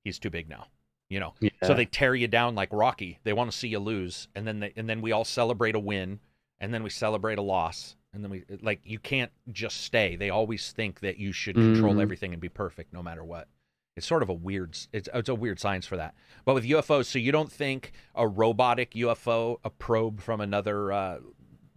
"He's 0.02 0.18
too 0.18 0.28
big 0.30 0.48
now," 0.48 0.66
you 1.08 1.20
know. 1.20 1.34
Yeah. 1.40 1.50
So 1.62 1.72
they 1.74 1.84
tear 1.86 2.14
you 2.14 2.26
down 2.28 2.54
like 2.54 2.70
Rocky. 2.72 3.18
They 3.22 3.32
want 3.32 3.50
to 3.50 3.56
see 3.56 3.68
you 3.68 3.78
lose, 3.78 4.28
and 4.34 4.46
then 4.46 4.60
they, 4.60 4.72
and 4.76 4.88
then 4.90 5.00
we 5.00 5.12
all 5.12 5.24
celebrate 5.24 5.74
a 5.74 5.78
win, 5.80 6.20
and 6.64 6.72
then 6.74 6.82
we 6.82 6.90
celebrate 6.90 7.38
a 7.38 7.42
loss, 7.42 7.94
and 8.12 8.24
then 8.24 8.30
we 8.30 8.44
like 8.62 8.80
you 8.84 8.98
can't 8.98 9.30
just 9.52 9.82
stay. 9.82 10.16
They 10.16 10.30
always 10.30 10.72
think 10.72 11.00
that 11.00 11.18
you 11.18 11.30
should 11.32 11.54
control 11.54 11.94
Mhm. 11.94 12.02
everything 12.02 12.32
and 12.32 12.40
be 12.40 12.48
perfect 12.48 12.92
no 12.92 13.02
matter 13.02 13.22
what. 13.22 13.48
It's 13.96 14.06
sort 14.06 14.22
of 14.22 14.28
a 14.28 14.34
weird 14.34 14.76
it's 14.92 15.08
it's 15.12 15.28
a 15.28 15.34
weird 15.34 15.60
science 15.60 15.86
for 15.86 15.96
that. 15.96 16.14
But 16.44 16.54
with 16.54 16.64
UFOs, 16.64 17.06
so 17.06 17.18
you 17.18 17.32
don't 17.32 17.52
think 17.52 17.92
a 18.14 18.26
robotic 18.26 18.94
UFO, 18.94 19.60
a 19.62 19.70
probe 19.70 20.20
from 20.20 20.40
another 20.40 20.90
uh, 20.92 21.18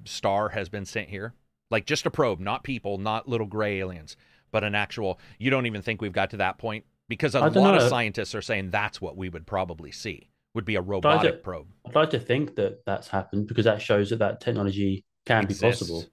star 0.05 0.49
has 0.49 0.69
been 0.69 0.85
sent 0.85 1.09
here? 1.09 1.33
Like 1.69 1.85
just 1.85 2.05
a 2.05 2.11
probe, 2.11 2.39
not 2.39 2.63
people, 2.63 2.97
not 2.97 3.27
little 3.27 3.45
gray 3.47 3.79
aliens, 3.79 4.15
but 4.51 4.63
an 4.63 4.73
actual 4.73 5.19
you 5.37 5.49
don't 5.49 5.65
even 5.65 5.81
think 5.81 6.01
we've 6.01 6.13
got 6.13 6.29
to 6.31 6.37
that 6.37 6.57
point 6.57 6.85
because 7.09 7.35
a 7.35 7.41
lot 7.41 7.53
don't 7.53 7.75
of 7.75 7.89
scientists 7.89 8.33
are 8.33 8.41
saying 8.41 8.69
that's 8.71 9.01
what 9.01 9.17
we 9.17 9.27
would 9.29 9.45
probably 9.45 9.91
see. 9.91 10.29
Would 10.53 10.65
be 10.65 10.75
a 10.75 10.81
robotic 10.81 11.43
probe. 11.43 11.67
I'd 11.85 11.95
like 11.95 12.09
to 12.11 12.19
think 12.19 12.55
that 12.55 12.85
that's 12.85 13.07
happened 13.07 13.47
because 13.47 13.65
that 13.65 13.81
shows 13.81 14.09
that 14.09 14.19
that 14.19 14.41
technology 14.41 15.05
can 15.25 15.43
Exists. 15.43 15.61
be 15.61 15.67
possible. 15.69 16.05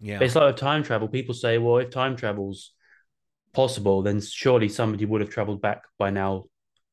Yeah. 0.00 0.18
It's 0.20 0.34
like 0.34 0.46
with 0.46 0.56
time 0.56 0.82
travel. 0.82 1.08
People 1.08 1.34
say, 1.34 1.58
well, 1.58 1.78
if 1.78 1.90
time 1.90 2.16
travel's 2.16 2.72
possible, 3.52 4.02
then 4.02 4.20
surely 4.20 4.68
somebody 4.68 5.06
would 5.06 5.22
have 5.22 5.30
traveled 5.30 5.60
back 5.60 5.82
by 5.98 6.10
now 6.10 6.44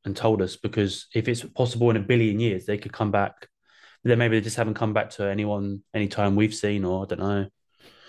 and 0.05 0.15
told 0.15 0.41
us. 0.41 0.55
Because 0.55 1.07
if 1.13 1.27
it's 1.27 1.43
possible 1.43 1.89
in 1.89 1.97
a 1.97 2.01
billion 2.01 2.39
years, 2.39 2.65
they 2.65 2.77
could 2.77 2.93
come 2.93 3.11
back. 3.11 3.47
Then 4.03 4.17
maybe 4.17 4.37
they 4.37 4.43
just 4.43 4.57
haven't 4.57 4.73
come 4.73 4.93
back 4.93 5.11
to 5.11 5.29
anyone 5.29 5.81
anytime 5.93 6.35
we've 6.35 6.55
seen, 6.55 6.83
or 6.83 7.03
I 7.03 7.05
don't 7.07 7.19
know. 7.19 7.47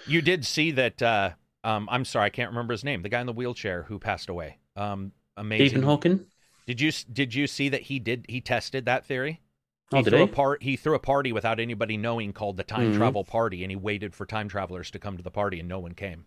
You 0.06 0.22
did 0.22 0.44
see 0.44 0.72
that. 0.72 1.02
Uh, 1.02 1.30
um, 1.62 1.88
I'm 1.90 2.04
sorry, 2.04 2.26
I 2.26 2.30
can't 2.30 2.50
remember 2.50 2.72
his 2.72 2.84
name. 2.84 3.02
The 3.02 3.08
guy 3.08 3.20
in 3.20 3.26
the 3.26 3.32
wheelchair 3.32 3.84
who 3.84 3.98
passed 3.98 4.28
away. 4.28 4.58
Um, 4.76 5.12
amazing. 5.36 5.68
Stephen 5.68 5.84
Hawking. 5.84 6.26
Did 6.66 6.80
you 6.80 6.92
did 7.12 7.34
you 7.34 7.46
see 7.46 7.68
that 7.68 7.82
he 7.82 7.98
did 7.98 8.26
he 8.28 8.40
tested 8.40 8.84
that 8.86 9.04
theory? 9.04 9.40
Oh, 9.92 9.98
he 9.98 10.02
did 10.04 10.10
threw 10.10 10.18
he? 10.20 10.24
a 10.24 10.28
part 10.28 10.62
he 10.62 10.76
threw 10.76 10.94
a 10.94 10.98
party 10.98 11.32
without 11.32 11.60
anybody 11.60 11.96
knowing 11.96 12.32
called 12.32 12.56
the 12.56 12.64
time 12.64 12.92
Mhm. 12.92 12.96
travel 12.96 13.24
party, 13.24 13.62
and 13.62 13.70
he 13.70 13.76
waited 13.76 14.14
for 14.14 14.24
time 14.26 14.48
travelers 14.48 14.90
to 14.92 14.98
come 14.98 15.16
to 15.16 15.22
the 15.22 15.30
party, 15.30 15.60
and 15.60 15.68
no 15.68 15.78
one 15.78 15.92
came. 15.94 16.26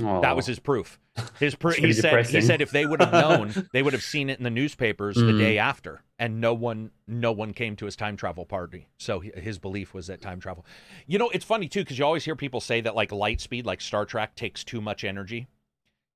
Oh, 0.00 0.20
That 0.20 0.34
was 0.34 0.46
his 0.46 0.58
proof. 0.58 0.98
His 1.38 1.54
proof. 1.54 1.76
He 1.76 1.92
said 1.92 2.26
he 2.26 2.40
said 2.40 2.60
if 2.60 2.72
they 2.72 2.84
would 2.84 3.00
have 3.00 3.12
known, 3.12 3.54
they 3.72 3.80
would 3.80 3.92
have 3.92 4.02
seen 4.02 4.28
it 4.28 4.38
in 4.38 4.42
the 4.44 4.50
newspapers 4.50 5.14
the 5.14 5.32
Mhm. 5.32 5.38
day 5.38 5.56
after, 5.58 6.02
and 6.18 6.40
no 6.40 6.52
one 6.52 6.90
no 7.06 7.30
one 7.30 7.52
came 7.52 7.76
to 7.76 7.84
his 7.84 7.94
time 7.94 8.16
travel 8.16 8.44
party. 8.44 8.88
So 8.98 9.20
he- 9.20 9.30
his 9.36 9.60
belief 9.60 9.94
was 9.94 10.08
that 10.08 10.20
time 10.20 10.40
travel. 10.40 10.66
You 11.06 11.18
know, 11.20 11.30
it's 11.30 11.44
funny 11.44 11.68
too 11.68 11.82
because 11.84 11.96
you 11.96 12.04
always 12.04 12.24
hear 12.24 12.34
people 12.34 12.60
say 12.60 12.80
that 12.80 12.96
like 12.96 13.12
light 13.12 13.40
speed, 13.40 13.64
like 13.66 13.80
Star 13.80 14.04
Trek, 14.04 14.34
takes 14.34 14.64
too 14.64 14.80
much 14.80 15.04
energy 15.04 15.46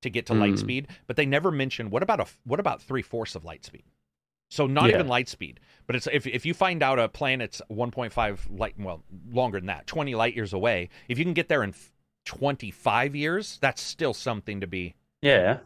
to 0.03 0.11
get 0.11 0.27
to 0.27 0.35
light 0.35 0.55
Mm. 0.55 0.59
speed, 0.59 0.89
but 1.07 1.17
they 1.17 1.27
never 1.27 1.51
mention 1.51 1.91
what 1.91 2.03
about 2.03 2.21
a 2.21 2.27
what 2.45 2.61
about 2.61 2.83
three 2.83 3.03
fourths 3.03 3.35
of 3.35 3.45
light 3.45 3.65
speed. 3.65 3.85
So 4.51 4.67
not 4.67 4.89
Yeah. 4.89 4.95
even 4.97 5.09
light 5.09 5.29
speed, 5.29 5.61
but 5.87 5.97
it's 5.97 6.07
if 6.07 6.27
if 6.27 6.47
you 6.47 6.55
find 6.55 6.83
out 6.83 6.99
a 6.99 7.09
planet's 7.09 7.61
1.5 7.69 8.49
light 8.51 8.79
well 8.79 9.03
longer 9.31 9.59
than 9.59 9.67
that, 9.67 9.87
20 9.87 10.15
light 10.15 10.35
years 10.35 10.53
away, 10.53 10.89
if 11.09 11.19
you 11.19 11.25
can 11.25 11.35
get 11.35 11.49
there 11.49 11.63
in 11.63 11.75
25 12.25 13.15
years, 13.17 13.59
that's 13.61 13.83
still 13.83 14.15
something 14.15 14.61
to 14.61 14.67
be 14.67 14.95
yeah, 15.23 15.61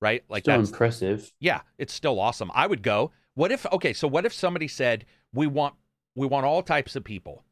right? 0.00 0.22
Like 0.28 0.44
still 0.44 0.58
that's 0.58 0.70
impressive. 0.70 1.32
yeah, 1.40 1.62
it's 1.78 1.92
still 1.94 2.20
awesome. 2.20 2.50
I 2.54 2.66
would 2.66 2.82
go. 2.82 3.12
What 3.34 3.52
if 3.52 3.64
okay, 3.72 3.92
so 3.92 4.06
what 4.08 4.26
if 4.26 4.32
somebody 4.32 4.68
said 4.68 5.06
we 5.32 5.46
want 5.46 5.74
we 6.14 6.26
want 6.26 6.44
all 6.46 6.62
types 6.62 6.94
of 6.96 7.04
people, 7.04 7.44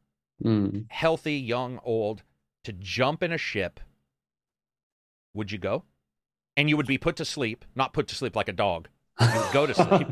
Mm. 0.43 0.85
healthy, 0.89 1.35
young, 1.35 1.79
old, 1.83 2.23
to 2.63 2.73
jump 2.73 3.23
in 3.23 3.31
a 3.31 3.37
ship? 3.37 3.79
Would 5.33 5.51
you 5.51 5.57
go? 5.57 5.83
And 6.57 6.67
you 6.69 6.75
would 6.75 6.87
be 6.87 6.97
put 6.97 7.15
to 7.17 7.25
sleep, 7.25 7.63
not 7.75 7.93
put 7.93 8.07
to 8.09 8.15
sleep 8.15 8.35
like 8.35 8.49
a 8.49 8.53
dog. 8.53 8.89
Go 9.53 9.65
to 9.65 9.73
sleep. 9.75 10.07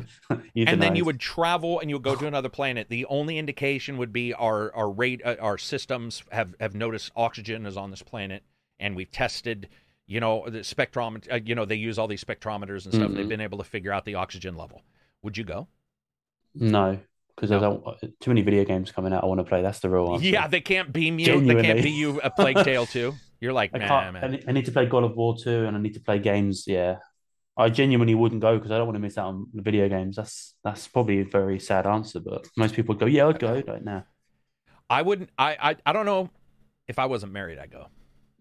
and 0.55 0.81
then 0.81 0.95
you 0.95 1.03
would 1.03 1.19
travel 1.19 1.79
and 1.79 1.89
you 1.89 1.95
would 1.97 2.03
go 2.03 2.15
to 2.15 2.25
another 2.33 2.49
planet. 2.49 2.87
The 2.89 3.05
only 3.07 3.37
indication 3.37 3.97
would 3.97 4.13
be 4.13 4.33
our 4.33 4.73
our 4.73 4.89
rate 4.89 5.21
uh, 5.25 5.35
our 5.41 5.57
systems 5.57 6.23
have 6.31 6.55
have 6.59 6.73
noticed 6.75 7.11
oxygen 7.15 7.65
is 7.65 7.75
on 7.77 7.89
this 7.91 8.01
planet, 8.03 8.43
and 8.79 8.95
we've 8.95 9.11
tested. 9.11 9.67
You 10.07 10.19
know 10.19 10.47
the 10.47 10.59
spectrometer. 10.59 11.31
Uh, 11.33 11.39
you 11.43 11.55
know 11.55 11.65
they 11.65 11.75
use 11.75 11.97
all 11.97 12.07
these 12.07 12.23
spectrometers 12.23 12.85
and 12.85 12.93
stuff. 12.93 13.11
They've 13.11 13.25
Mhm. 13.25 13.29
been 13.29 13.41
able 13.41 13.57
to 13.57 13.63
figure 13.63 13.91
out 13.91 14.05
the 14.05 14.13
oxygen 14.15 14.55
level. 14.55 14.83
Would 15.23 15.35
you 15.35 15.43
go? 15.43 15.67
No, 16.53 16.99
because 17.36 17.51
I 17.51 17.60
No. 17.60 17.81
don't. 18.01 18.19
Too 18.21 18.29
many 18.29 18.41
video 18.43 18.63
games 18.65 18.91
coming 18.91 19.13
out. 19.13 19.23
I 19.23 19.25
want 19.27 19.39
to 19.39 19.43
play. 19.43 19.63
That's 19.63 19.79
the 19.79 19.89
real 19.89 20.13
answer. 20.13 20.25
Yeah, 20.27 20.47
they 20.47 20.62
can't 20.62 20.93
beam 20.93 21.17
you. 21.17 21.25
They 21.25 21.31
can't 21.34 21.47
Genuinely. 21.47 21.81
be 21.81 21.89
you 21.91 22.21
a 22.21 22.29
Plague 22.29 22.63
Tale 22.63 22.86
too. 22.86 23.15
You're 23.41 23.54
like, 23.54 23.71
I 23.74 23.78
nah, 23.80 24.12
man. 24.12 24.41
I 24.48 24.52
need, 24.52 24.65
to 24.65 24.71
play 24.71 24.86
God 24.86 25.04
of 25.04 25.15
War 25.15 25.36
2 25.38 25.65
and 25.65 25.76
I 25.76 25.80
need 25.80 25.93
to 25.95 26.00
play 26.00 26.19
games. 26.19 26.65
Yeah, 26.67 26.98
I 27.58 27.69
genuinely 27.69 28.15
wouldn't 28.15 28.41
go 28.41 28.58
because 28.58 28.71
I 28.71 28.78
don't 28.78 28.88
want 28.88 28.95
to 28.95 29.02
miss 29.02 29.17
out 29.17 29.28
on 29.28 29.48
the 29.54 29.62
video 29.62 29.88
games. 29.89 30.15
That's 30.15 30.56
that's 30.63 30.88
probably 30.88 31.21
a 31.21 31.26
very 31.26 31.60
sad 31.60 31.86
answer, 31.86 32.19
but 32.19 32.48
most 32.58 32.76
people 32.76 32.93
would 32.95 33.00
go, 33.00 33.06
yeah, 33.06 33.28
I'd 33.28 33.39
go. 33.39 33.62
right 33.67 33.84
now. 33.84 34.06
I 34.89 35.02
wouldn't. 35.02 35.30
I, 35.38 35.58
I 35.71 35.76
I 35.86 35.93
don't 35.93 36.06
know. 36.06 36.30
If 36.88 37.00
I 37.00 37.06
wasn't 37.08 37.34
married, 37.34 37.58
I'd 37.60 37.71
go. 37.71 37.88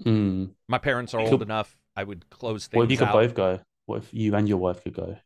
Mm. 0.04 0.50
My 0.68 0.78
parents 0.78 1.14
are 1.14 1.20
You 1.20 1.26
old 1.28 1.40
could- 1.40 1.48
enough. 1.48 1.76
I 1.96 2.02
would 2.04 2.28
close 2.28 2.66
things 2.66 2.78
What 2.78 2.84
if 2.84 2.90
you 2.90 2.98
could 2.98 3.08
out. 3.08 3.12
both 3.12 3.34
go? 3.34 3.60
What 3.86 3.98
if 4.02 4.12
you 4.12 4.34
and 4.34 4.48
your 4.48 4.58
wife 4.58 4.82
could 4.82 4.94
go? 4.94 5.16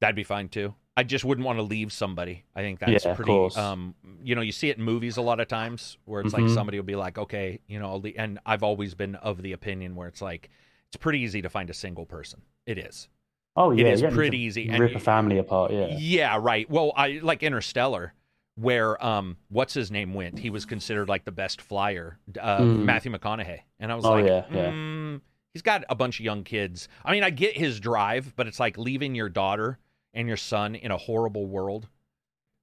That'd 0.00 0.14
be 0.16 0.24
fine 0.24 0.48
too. 0.48 0.74
I 1.00 1.02
just 1.02 1.24
wouldn't 1.24 1.46
want 1.46 1.58
to 1.58 1.62
leave 1.62 1.94
somebody. 1.94 2.44
I 2.54 2.60
think 2.60 2.78
that's 2.78 3.06
Yeah, 3.06 3.14
pretty. 3.14 3.32
Um, 3.56 3.94
you 4.22 4.34
know, 4.34 4.42
you 4.42 4.52
see 4.52 4.68
it 4.68 4.76
in 4.76 4.84
movies 4.84 5.16
a 5.16 5.22
lot 5.22 5.40
of 5.40 5.48
times 5.48 5.96
where 6.04 6.20
it's 6.20 6.34
like 6.34 6.42
Mhm. 6.42 6.52
somebody 6.52 6.78
will 6.78 6.84
be 6.84 6.94
like, 6.94 7.16
okay, 7.16 7.60
you 7.68 7.78
know, 7.80 7.86
I'll 7.92 8.04
and 8.18 8.38
I've 8.44 8.62
always 8.62 8.94
been 8.94 9.14
of 9.14 9.40
the 9.40 9.52
opinion 9.52 9.96
where 9.96 10.08
it's 10.08 10.20
like 10.20 10.50
it's 10.88 10.98
pretty 10.98 11.20
easy 11.20 11.40
to 11.40 11.48
find 11.48 11.70
a 11.70 11.74
single 11.74 12.04
person. 12.04 12.42
It 12.66 12.76
is. 12.76 13.08
Oh 13.56 13.70
yeah, 13.70 13.86
it 13.86 13.92
is 13.94 14.00
you 14.02 14.08
don't 14.08 14.12
need 14.12 14.16
pretty 14.18 14.38
easy. 14.40 14.68
Rip 14.78 14.90
you- 14.90 14.96
a 14.98 15.00
family 15.00 15.38
apart. 15.38 15.72
Yeah. 15.72 15.96
Yeah, 15.98 16.36
right. 16.38 16.68
Well, 16.68 16.92
I 16.94 17.18
like 17.22 17.42
Interstellar, 17.42 18.12
where 18.56 19.02
um, 19.02 19.38
what's 19.48 19.72
his 19.72 19.90
name 19.90 20.12
went. 20.12 20.38
He 20.40 20.50
was 20.50 20.66
considered 20.66 21.08
like 21.08 21.24
the 21.24 21.32
best 21.32 21.62
flyer, 21.62 22.18
uh, 22.38 22.58
Mm. 22.60 22.84
Matthew 22.84 23.10
McConaughey, 23.10 23.60
and 23.78 23.90
I 23.90 23.94
was 23.94 24.04
Oh, 24.04 24.10
like, 24.10 24.26
yeah, 24.26 24.44
yeah. 24.52 24.70
"Mm, 24.70 25.22
he's 25.54 25.62
got 25.62 25.82
a 25.88 25.94
bunch 25.94 26.20
of 26.20 26.26
young 26.26 26.44
kids. 26.44 26.88
I 27.06 27.12
mean, 27.12 27.22
I 27.22 27.30
get 27.30 27.56
his 27.56 27.80
drive, 27.80 28.34
but 28.36 28.46
it's 28.46 28.60
like 28.60 28.76
leaving 28.76 29.14
your 29.14 29.30
daughter 29.30 29.78
and 30.14 30.28
your 30.28 30.36
son 30.36 30.74
in 30.74 30.90
a 30.90 30.96
horrible 30.96 31.46
world. 31.46 31.88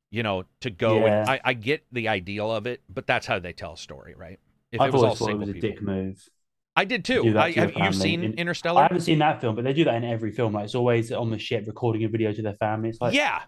You 0.09 0.23
know, 0.23 0.45
to 0.61 0.69
go 0.69 0.99
Yeah. 0.99 1.21
and 1.21 1.29
I, 1.29 1.41
I 1.43 1.53
get 1.53 1.85
the 1.91 2.07
ideal 2.07 2.49
of 2.49 2.65
it, 2.65 2.81
but 2.89 3.07
that's 3.07 3.25
how 3.25 3.39
they 3.39 3.51
tell 3.51 3.73
a 3.73 3.77
story, 3.77 4.15
right? 4.15 4.39
If 4.71 4.79
I've 4.79 4.89
it 4.89 4.93
was 4.93 5.01
all 5.03 5.05
always 5.07 5.19
thought 5.19 5.25
it 5.25 5.31
single 5.31 5.39
was 5.47 5.49
a 5.49 5.53
people, 5.53 5.69
dick 5.69 5.81
move. 5.81 6.29
I 6.77 6.85
did 6.85 7.03
too. 7.03 7.33
that 7.33 7.37
I, 7.37 7.51
have 7.51 7.75
you 7.75 7.91
seen 7.91 8.23
In- 8.23 8.33
Interstellar? 8.35 8.79
I 8.79 8.83
haven't 8.83 9.01
seen 9.01 9.19
that 9.19 9.41
film, 9.41 9.55
but 9.55 9.63
they 9.65 9.73
do 9.73 9.83
that 9.83 9.95
in 9.95 10.05
every 10.05 10.31
film. 10.31 10.53
Like 10.53 10.65
it's 10.65 10.75
always 10.75 11.11
on 11.11 11.29
the 11.29 11.39
ship 11.39 11.65
recording 11.67 12.03
a 12.05 12.07
video 12.07 12.31
to 12.31 12.41
their 12.41 12.53
family. 12.53 12.89
It's 12.89 13.01
like 13.01 13.15
yeah, 13.15 13.41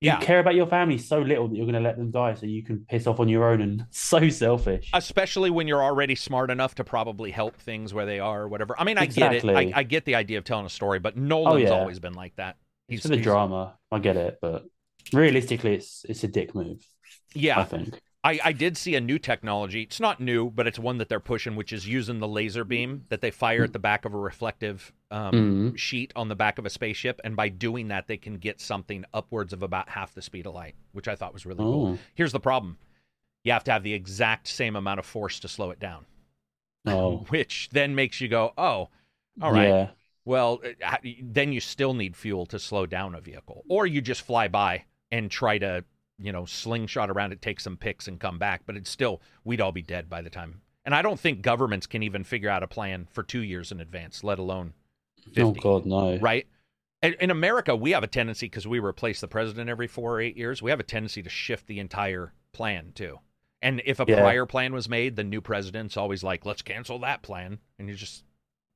you 0.00 0.08
yeah. 0.08 0.20
care 0.20 0.38
about 0.38 0.54
your 0.54 0.66
family 0.66 0.98
so 0.98 1.20
little 1.20 1.48
that 1.48 1.56
you're 1.56 1.64
going 1.64 1.74
to 1.74 1.80
let 1.80 1.96
them 1.96 2.10
die 2.10 2.34
so 2.34 2.44
you 2.46 2.62
can 2.62 2.84
piss 2.88 3.06
off 3.06 3.18
on 3.20 3.28
your 3.28 3.48
own 3.50 3.62
and 3.62 3.86
so 3.90 4.28
selfish. 4.28 4.90
especially 4.92 5.50
when 5.50 5.66
you're 5.66 5.82
already 5.82 6.14
smart 6.14 6.50
enough 6.50 6.74
to 6.74 6.84
probably 6.84 7.30
help 7.30 7.56
things 7.56 7.94
where 7.94 8.06
they 8.06 8.20
are 8.20 8.42
or 8.42 8.48
whatever. 8.48 8.74
I 8.78 8.84
mean, 8.84 8.98
I 8.98 9.06
get 9.06 9.32
it. 9.32 9.44
I, 9.46 9.72
I 9.74 9.82
get 9.82 10.04
the 10.04 10.14
idea 10.14 10.38
of 10.38 10.44
telling 10.44 10.66
a 10.66 10.70
story, 10.70 10.98
but 10.98 11.16
Nolan's 11.16 11.54
oh, 11.70 11.74
yeah. 11.74 11.80
always 11.80 11.98
been 11.98 12.14
like 12.14 12.36
that. 12.36 12.56
It's 12.88 13.02
for 13.02 13.08
the 13.08 13.16
drama. 13.16 13.78
I 13.90 13.98
get 13.98 14.16
it, 14.16 14.38
but 14.40 14.64
realistically, 15.12 15.74
it's 15.74 16.04
it's 16.08 16.24
a 16.24 16.28
dick 16.28 16.54
move. 16.54 16.86
Yeah, 17.34 17.60
I 17.60 17.64
think. 17.64 18.00
I, 18.22 18.40
I 18.42 18.52
did 18.52 18.76
see 18.78 18.94
a 18.94 19.00
new 19.00 19.18
technology. 19.18 19.82
It's 19.82 20.00
not 20.00 20.18
new, 20.20 20.50
but 20.50 20.66
it's 20.66 20.78
one 20.78 20.96
that 20.98 21.08
they're 21.10 21.20
pushing, 21.20 21.56
which 21.56 21.72
is 21.74 21.86
using 21.86 22.20
the 22.20 22.28
laser 22.28 22.64
beam 22.64 23.04
that 23.10 23.20
they 23.20 23.30
fire 23.30 23.64
at 23.64 23.72
the 23.74 23.78
back 23.78 24.04
of 24.06 24.14
a 24.14 24.18
reflective 24.18 24.92
um, 25.10 25.34
Mm. 25.34 25.78
sheet 25.78 26.12
on 26.16 26.28
the 26.28 26.34
back 26.34 26.58
of 26.58 26.64
a 26.64 26.70
spaceship, 26.70 27.20
and 27.22 27.36
by 27.36 27.48
doing 27.50 27.88
that, 27.88 28.06
they 28.06 28.16
can 28.16 28.38
get 28.38 28.60
something 28.60 29.04
upwards 29.12 29.52
of 29.52 29.62
about 29.62 29.90
half 29.90 30.14
the 30.14 30.22
speed 30.22 30.46
of 30.46 30.54
light, 30.54 30.74
which 30.92 31.06
I 31.06 31.16
thought 31.16 31.34
was 31.34 31.44
really 31.44 31.64
cool. 31.64 31.90
Oh, 31.92 31.98
Here's 32.14 32.32
the 32.32 32.40
problem: 32.40 32.78
you 33.44 33.52
have 33.52 33.64
to 33.64 33.72
have 33.72 33.82
the 33.82 33.94
exact 33.94 34.48
same 34.48 34.76
amount 34.76 35.00
of 35.00 35.06
force 35.06 35.40
to 35.40 35.48
slow 35.48 35.70
it 35.70 35.80
down, 35.80 36.06
oh, 36.86 37.16
which 37.28 37.68
then 37.72 37.94
makes 37.94 38.20
you 38.20 38.28
go, 38.28 38.52
"Oh, 38.56 38.88
all 39.42 39.52
right." 39.52 39.68
Yeah, 39.68 39.90
Well, 40.24 40.60
uh, 40.84 40.96
then 41.22 41.52
you 41.52 41.60
still 41.60 41.94
need 41.94 42.16
fuel 42.16 42.46
to 42.46 42.58
slow 42.58 42.86
down 42.86 43.14
a 43.14 43.20
vehicle, 43.20 43.64
or 43.68 43.86
you 43.86 44.00
just 44.00 44.22
fly 44.22 44.48
by 44.48 44.84
and 45.10 45.30
try 45.30 45.58
to, 45.58 45.84
you 46.18 46.32
know, 46.32 46.46
slingshot 46.46 47.10
around 47.10 47.32
it, 47.32 47.42
take 47.42 47.60
some 47.60 47.76
pics, 47.76 48.08
and 48.08 48.18
come 48.18 48.38
back. 48.38 48.62
But 48.66 48.76
it's 48.76 48.90
still, 48.90 49.20
we'd 49.44 49.60
all 49.60 49.72
be 49.72 49.82
dead 49.82 50.08
by 50.08 50.22
the 50.22 50.30
time. 50.30 50.62
And 50.84 50.94
I 50.94 51.02
don't 51.02 51.20
think 51.20 51.42
governments 51.42 51.86
can 51.86 52.02
even 52.02 52.24
figure 52.24 52.50
out 52.50 52.62
a 52.62 52.66
plan 52.66 53.06
for 53.10 53.22
two 53.22 53.42
years 53.42 53.70
in 53.72 53.80
advance, 53.80 54.24
let 54.24 54.38
alone 54.38 54.74
50, 55.32 55.40
oh 55.42 55.52
God, 55.52 55.86
no. 55.86 56.18
right? 56.18 56.46
In 57.02 57.14
in 57.20 57.30
America, 57.30 57.76
we 57.76 57.90
have 57.92 58.02
a 58.02 58.06
tendency 58.06 58.46
because 58.46 58.66
we 58.66 58.78
replace 58.78 59.20
the 59.20 59.28
president 59.28 59.68
every 59.68 59.86
four 59.86 60.14
or 60.14 60.20
eight 60.20 60.36
years. 60.36 60.62
We 60.62 60.70
have 60.70 60.80
a 60.80 60.84
tendency 60.84 61.22
to 61.22 61.28
shift 61.30 61.66
the 61.66 61.78
entire 61.80 62.32
plan 62.52 62.92
too. 62.94 63.18
And 63.60 63.82
if 63.86 64.00
a 64.00 64.04
Yeah. 64.06 64.20
prior 64.20 64.46
plan 64.46 64.72
was 64.72 64.88
made, 64.88 65.16
the 65.16 65.24
new 65.24 65.40
president's 65.40 65.96
always 65.96 66.22
like, 66.22 66.44
"Let's 66.46 66.62
cancel 66.62 66.98
that 67.00 67.22
plan," 67.22 67.60
and 67.78 67.88
you're 67.88 67.96
just 67.96 68.24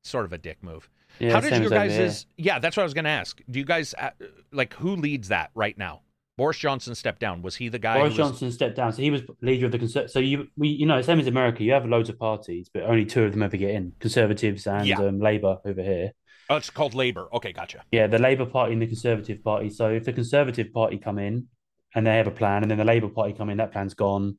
sort 0.02 0.24
of 0.24 0.32
a 0.32 0.38
dick 0.38 0.62
move. 0.62 0.88
Yeah, 1.18 1.32
How 1.32 1.40
did 1.40 1.50
same 1.50 1.62
your 1.62 1.72
as 1.74 1.90
over 1.90 2.04
guys' 2.06 2.26
yeah? 2.36 2.58
That's 2.58 2.76
what 2.76 2.82
I 2.82 2.84
was 2.84 2.94
going 2.94 3.04
to 3.04 3.10
ask. 3.10 3.40
Do 3.50 3.58
you 3.58 3.64
guys 3.64 3.94
uh, 3.98 4.10
like 4.52 4.74
who 4.74 4.96
leads 4.96 5.28
that 5.28 5.50
right 5.54 5.76
now? 5.76 6.02
Boris 6.36 6.56
Johnson 6.56 6.94
stepped 6.94 7.18
down. 7.18 7.42
Was 7.42 7.56
he 7.56 7.68
the 7.68 7.80
guy? 7.80 7.98
Boris 7.98 8.14
who 8.16 8.22
was, 8.22 8.30
Johnson 8.30 8.52
stepped 8.52 8.76
down, 8.76 8.92
so 8.92 9.02
he 9.02 9.10
was 9.10 9.22
leader 9.42 9.66
of 9.66 9.72
the 9.72 9.78
conser- 9.78 10.08
So 10.08 10.20
you, 10.20 10.46
we, 10.56 10.68
you 10.68 10.86
know, 10.86 11.02
same 11.02 11.18
as 11.18 11.26
America, 11.26 11.64
you 11.64 11.72
have 11.72 11.84
loads 11.84 12.08
of 12.08 12.18
parties, 12.18 12.70
but 12.72 12.84
only 12.84 13.04
two 13.04 13.24
of 13.24 13.32
them 13.32 13.42
ever 13.42 13.56
get 13.56 13.70
in: 13.70 13.92
Conservatives 13.98 14.66
and 14.68 14.86
Yeah. 14.86 15.00
um, 15.00 15.18
Labour 15.18 15.58
over 15.64 15.82
here. 15.82 16.12
Oh, 16.48 16.56
it's 16.56 16.70
called 16.70 16.94
Labor. 16.94 17.28
Okay, 17.32 17.52
gotcha. 17.52 17.82
Yeah, 17.90 18.06
the 18.06 18.18
Labour 18.20 18.46
Party 18.46 18.72
and 18.72 18.80
the 18.80 18.86
Conservative 18.86 19.42
Party. 19.42 19.68
So 19.68 19.90
if 19.90 20.04
the 20.04 20.12
Conservative 20.12 20.72
Party 20.72 20.96
come 20.96 21.18
in 21.18 21.48
and 21.94 22.06
they 22.06 22.16
have 22.16 22.28
a 22.28 22.30
plan, 22.30 22.62
and 22.62 22.70
then 22.70 22.78
the 22.78 22.84
Labour 22.84 23.08
Party 23.08 23.32
come 23.32 23.50
in, 23.50 23.58
that 23.58 23.72
plan's 23.72 23.94
gone. 23.94 24.22
And 24.22 24.36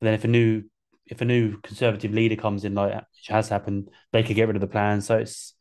then 0.00 0.14
if 0.14 0.24
a 0.24 0.28
new 0.28 0.62
if 1.06 1.20
a 1.20 1.24
new 1.26 1.58
conservative 1.58 2.12
leader 2.14 2.36
comes 2.36 2.64
in, 2.64 2.74
like 2.74 2.94
which 2.94 3.26
has 3.28 3.48
happened, 3.50 3.90
they 4.12 4.22
could 4.22 4.36
get 4.36 4.46
rid 4.46 4.56
of 4.56 4.62
the 4.62 4.66
plan. 4.68 5.02
So 5.02 5.18
it's 5.18 5.52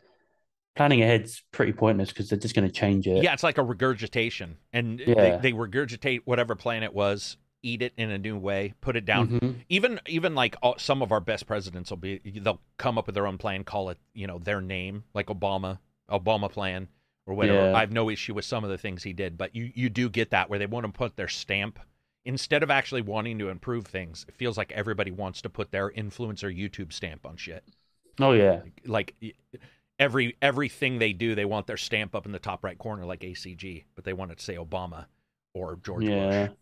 planning 0.76 1.02
ahead's 1.02 1.44
pretty 1.52 1.74
pointless 1.74 2.10
because 2.10 2.30
they're 2.30 2.40
just 2.40 2.56
going 2.56 2.68
to 2.68 2.74
change 2.74 3.08
it. 3.08 3.24
Yeah, 3.24 3.34
it's 3.34 3.44
like 3.44 3.58
a 3.58 3.64
regurgitation, 3.64 4.58
and 4.74 5.00
Yeah. 5.00 5.38
they, 5.38 5.52
they 5.52 5.54
regurgitate 5.54 6.22
whatever 6.26 6.56
plan 6.56 6.84
it 6.84 6.94
was, 6.94 7.38
eat 7.64 7.82
it 7.82 7.94
in 7.98 8.10
a 8.10 8.18
new 8.18 8.38
way, 8.38 8.74
put 8.82 8.96
it 8.96 9.06
down. 9.06 9.28
Mhm. 9.40 9.56
Even 9.70 10.00
even 10.08 10.34
like 10.36 10.56
all, 10.64 10.76
some 10.78 11.02
of 11.02 11.12
our 11.12 11.20
best 11.20 11.46
presidents 11.46 11.90
will 11.90 11.98
be 11.98 12.20
they'll 12.42 12.62
come 12.78 12.98
up 12.98 13.06
with 13.06 13.16
their 13.16 13.28
own 13.28 13.38
plan, 13.38 13.64
call 13.64 13.90
it 13.90 13.98
you 14.14 14.28
know 14.28 14.40
their 14.40 14.62
name, 14.62 15.04
like 15.14 15.28
Obama, 15.28 15.80
Obama 16.10 16.50
plan 16.50 16.88
or 17.28 17.36
whatever. 17.36 17.70
Yeah. 17.70 17.76
I 17.76 17.82
have 17.82 17.92
no 17.92 18.10
issue 18.10 18.34
with 18.34 18.46
some 18.46 18.64
of 18.64 18.70
the 18.70 18.78
things 18.78 19.04
he 19.04 19.14
did, 19.14 19.38
but 19.38 19.56
you 19.56 19.72
you 19.76 19.90
do 19.90 20.10
get 20.10 20.32
that 20.32 20.50
where 20.50 20.58
they 20.58 20.66
want 20.66 20.86
to 20.88 20.92
put 20.92 21.16
their 21.18 21.28
stamp 21.28 21.78
instead 22.26 22.64
of 22.64 22.72
actually 22.72 23.02
wanting 23.02 23.38
to 23.40 23.50
improve 23.50 23.86
things. 23.86 24.26
It 24.28 24.36
feels 24.36 24.58
like 24.58 24.72
everybody 24.72 25.12
wants 25.12 25.42
to 25.44 25.50
put 25.50 25.72
their 25.72 25.90
influencer 25.92 26.56
YouTube 26.56 26.94
stamp 26.94 27.26
on 27.26 27.36
shit. 27.38 27.64
Oh 28.20 28.32
yeah, 28.34 28.62
Like 28.86 29.14
y- 29.22 29.34
every 30.02 30.36
everything 30.42 31.00
they 31.00 31.14
do, 31.14 31.36
they 31.36 31.46
want 31.46 31.68
their 31.68 31.78
stamp 31.78 32.16
up 32.16 32.26
in 32.26 32.32
the 32.34 32.40
top 32.40 32.64
right 32.64 32.78
corner, 32.78 33.06
like 33.06 33.22
ACG, 33.22 33.86
but 33.96 34.04
they 34.04 34.14
want 34.14 34.32
it 34.32 34.40
to 34.40 34.44
say 34.44 34.56
Obama 34.56 35.06
or 35.54 35.78
George 35.86 36.04
yeah. 36.04 36.48
Bush 36.48 36.56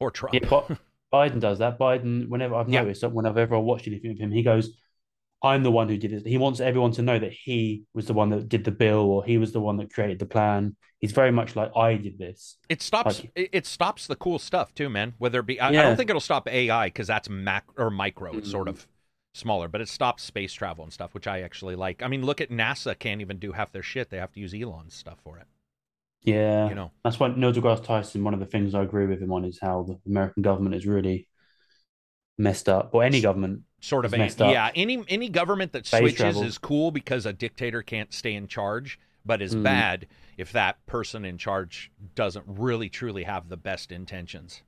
or 0.00 0.10
Trump. 0.10 0.34
Yeah, 0.34 0.48
Bi- 0.48 0.76
Biden 1.12 1.40
does 1.40 1.60
that. 1.60 1.78
Biden, 1.78 2.28
whenever 2.28 2.56
I've 2.56 2.68
Yeah. 2.68 2.82
noticed 2.82 3.00
that 3.02 3.12
whenever 3.12 3.40
I've 3.40 3.48
ever 3.50 3.58
watched 3.60 3.86
anything 3.86 4.10
of 4.10 4.18
him, 4.18 4.30
he 4.32 4.42
goes, 4.42 4.70
"I'm 5.42 5.62
the 5.62 5.70
one 5.70 5.88
who 5.88 5.96
did 5.96 6.12
it." 6.12 6.26
He 6.26 6.36
wants 6.36 6.60
everyone 6.60 6.92
to 6.92 7.02
know 7.02 7.18
that 7.18 7.32
he 7.32 7.84
was 7.94 8.06
the 8.06 8.12
one 8.12 8.28
that 8.30 8.48
did 8.48 8.64
the 8.64 8.72
bill, 8.72 9.00
or 9.10 9.24
he 9.24 9.38
was 9.38 9.52
the 9.52 9.60
one 9.60 9.76
that 9.78 9.92
created 9.92 10.18
the 10.18 10.26
plan. 10.26 10.76
He's 10.98 11.12
very 11.12 11.30
much 11.30 11.54
like, 11.54 11.70
"I 11.76 11.94
did 11.94 12.18
this." 12.18 12.58
It 12.68 12.82
stops. 12.82 13.20
Like- 13.36 13.50
It, 13.52 13.66
stops 13.66 14.08
the 14.08 14.16
cool 14.16 14.40
stuff 14.40 14.74
too, 14.74 14.88
man. 14.90 15.14
Whether 15.18 15.38
it 15.40 15.46
be, 15.46 15.60
I, 15.60 15.68
I 15.68 15.72
don't 15.72 15.96
think 15.96 16.10
it'll 16.10 16.20
stop 16.20 16.48
AI 16.48 16.88
because 16.88 17.06
that's 17.06 17.28
mac 17.30 17.64
or 17.76 17.88
micro. 17.88 18.36
It's 18.36 18.50
sort 18.50 18.66
Mm. 18.66 18.70
of 18.72 18.88
smaller, 19.38 19.68
but 19.68 19.80
it 19.80 19.88
stops 19.88 20.22
space 20.22 20.52
travel 20.52 20.84
and 20.84 20.92
stuff, 20.92 21.14
which 21.14 21.26
I 21.26 21.40
actually 21.40 21.76
like. 21.76 22.02
I 22.02 22.08
mean, 22.08 22.24
look 22.26 22.40
at 22.40 22.50
NASA. 22.50 22.98
Can't 22.98 23.20
even 23.20 23.38
do 23.38 23.52
half 23.52 23.72
their 23.72 23.82
shit. 23.82 24.10
They 24.10 24.18
have 24.18 24.32
to 24.32 24.40
use 24.40 24.52
Elon's 24.54 24.94
stuff 24.94 25.18
for 25.24 25.38
it. 25.38 25.46
Yeah, 26.22 26.68
You 26.68 26.74
know. 26.74 26.90
that's 27.04 27.18
why 27.20 27.28
Neil 27.34 27.52
deGrasse 27.52 27.84
Tyson. 27.84 28.24
One 28.24 28.34
of 28.34 28.40
the 28.40 28.46
things 28.46 28.74
I 28.74 28.82
agree 28.82 29.06
with 29.06 29.20
him 29.22 29.32
on 29.32 29.44
is 29.44 29.58
how 29.62 29.84
the 29.84 29.98
American 30.10 30.42
government 30.42 30.74
is 30.74 30.84
really 30.84 31.28
messed 32.36 32.68
up, 32.68 32.90
or 32.94 33.02
any 33.04 33.20
government. 33.20 33.62
Sort 33.80 34.04
of, 34.04 34.10
messed 34.10 34.42
up. 34.42 34.52
yeah. 34.52 34.72
Any 34.74 35.04
any 35.08 35.28
government 35.28 35.72
that 35.72 35.86
Space 35.86 36.00
switches 36.00 36.16
travel. 36.18 36.42
is 36.42 36.58
cool 36.58 36.90
because 36.90 37.24
a 37.26 37.32
dictator 37.32 37.80
can't 37.82 38.12
stay 38.12 38.34
in 38.34 38.48
charge, 38.48 38.98
but 39.24 39.40
is 39.40 39.54
Mm. 39.54 39.62
bad 39.62 40.06
if 40.36 40.50
that 40.50 40.84
person 40.86 41.24
in 41.24 41.38
charge 41.38 41.92
doesn't 42.16 42.44
really 42.48 42.88
truly 42.88 43.22
have 43.22 43.48
the 43.48 43.56
best 43.56 43.92
intentions. 43.92 44.62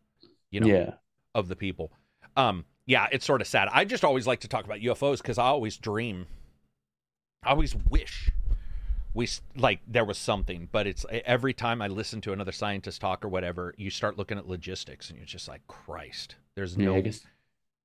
You 0.53 0.61
know, 0.61 0.67
Yeah, 0.69 0.95
of 1.35 1.49
the 1.49 1.57
people. 1.57 1.91
Um, 2.37 2.65
yeah, 2.91 3.07
it's 3.13 3.25
sort 3.25 3.41
of 3.41 3.47
sad. 3.47 3.69
I 3.71 3.85
just 3.85 4.05
always 4.05 4.27
like 4.27 4.41
to 4.41 4.49
talk 4.49 4.65
about 4.65 4.81
UFOs 4.81 5.19
because 5.19 5.39
I 5.39 5.45
always 5.45 5.77
dream. 5.77 6.27
I 7.45 7.51
always 7.51 7.73
wish 7.89 8.33
we 9.15 9.29
like 9.55 9.79
there 9.87 10.05
was 10.05 10.19
something, 10.19 10.69
but 10.73 10.89
it's 10.89 11.07
every 11.25 11.55
time 11.55 11.81
I 11.83 11.87
listen 11.87 12.21
to 12.23 12.33
another 12.33 12.51
scientist 12.51 13.01
talk 13.01 13.25
or 13.25 13.29
whatever, 13.29 13.75
you 13.77 13.91
start 13.91 14.19
looking 14.19 14.39
at 14.39 14.49
logistics 14.49 15.09
and 15.09 15.17
you're 15.17 15.25
just 15.25 15.47
like, 15.47 15.65
Christ, 15.69 16.35
there's 16.57 16.77
yeah. 16.77 16.87
no. 16.87 16.97
I 16.97 17.01
guess, 17.01 17.25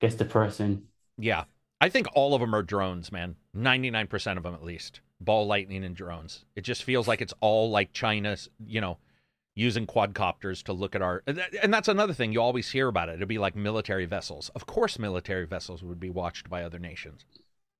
guess 0.01 0.15
person. 0.15 0.87
Yeah, 1.19 1.43
I 1.79 1.89
think 1.89 2.07
all 2.15 2.33
of 2.33 2.41
them 2.41 2.55
are 2.55 2.63
drones, 2.63 3.11
man. 3.11 3.35
Ninety 3.53 3.91
nine 3.91 4.07
percent 4.07 4.37
of 4.37 4.43
them, 4.43 4.55
at 4.55 4.63
least, 4.63 5.01
ball 5.21 5.45
lightning 5.45 5.83
and 5.83 5.95
drones. 5.95 6.45
It 6.55 6.61
just 6.61 6.83
feels 6.83 7.07
like 7.07 7.21
it's 7.21 7.33
all 7.41 7.69
like 7.69 7.93
China's, 7.93 8.49
you 8.65 8.81
know, 8.81 8.97
using 9.55 9.87
quadcopters 9.87 10.61
to 10.63 10.73
look 10.73 10.95
at 10.95 11.01
our. 11.01 11.23
and 11.25 11.73
that's 11.73 11.87
another 11.87 12.13
thing 12.13 12.33
you 12.33 12.41
always 12.41 12.69
hear 12.69 12.87
about 12.87 13.09
it. 13.09 13.13
It'd 13.13 13.27
be 13.27 13.37
like 13.37 13.55
military 13.55 14.05
vessels. 14.05 14.51
Of 14.53 14.65
course, 14.65 14.99
military 14.99 15.45
vessels 15.45 15.81
would 15.81 15.99
be 15.99 16.09
watched 16.09 16.49
by 16.49 16.63
other 16.63 16.79
nations. 16.79 17.25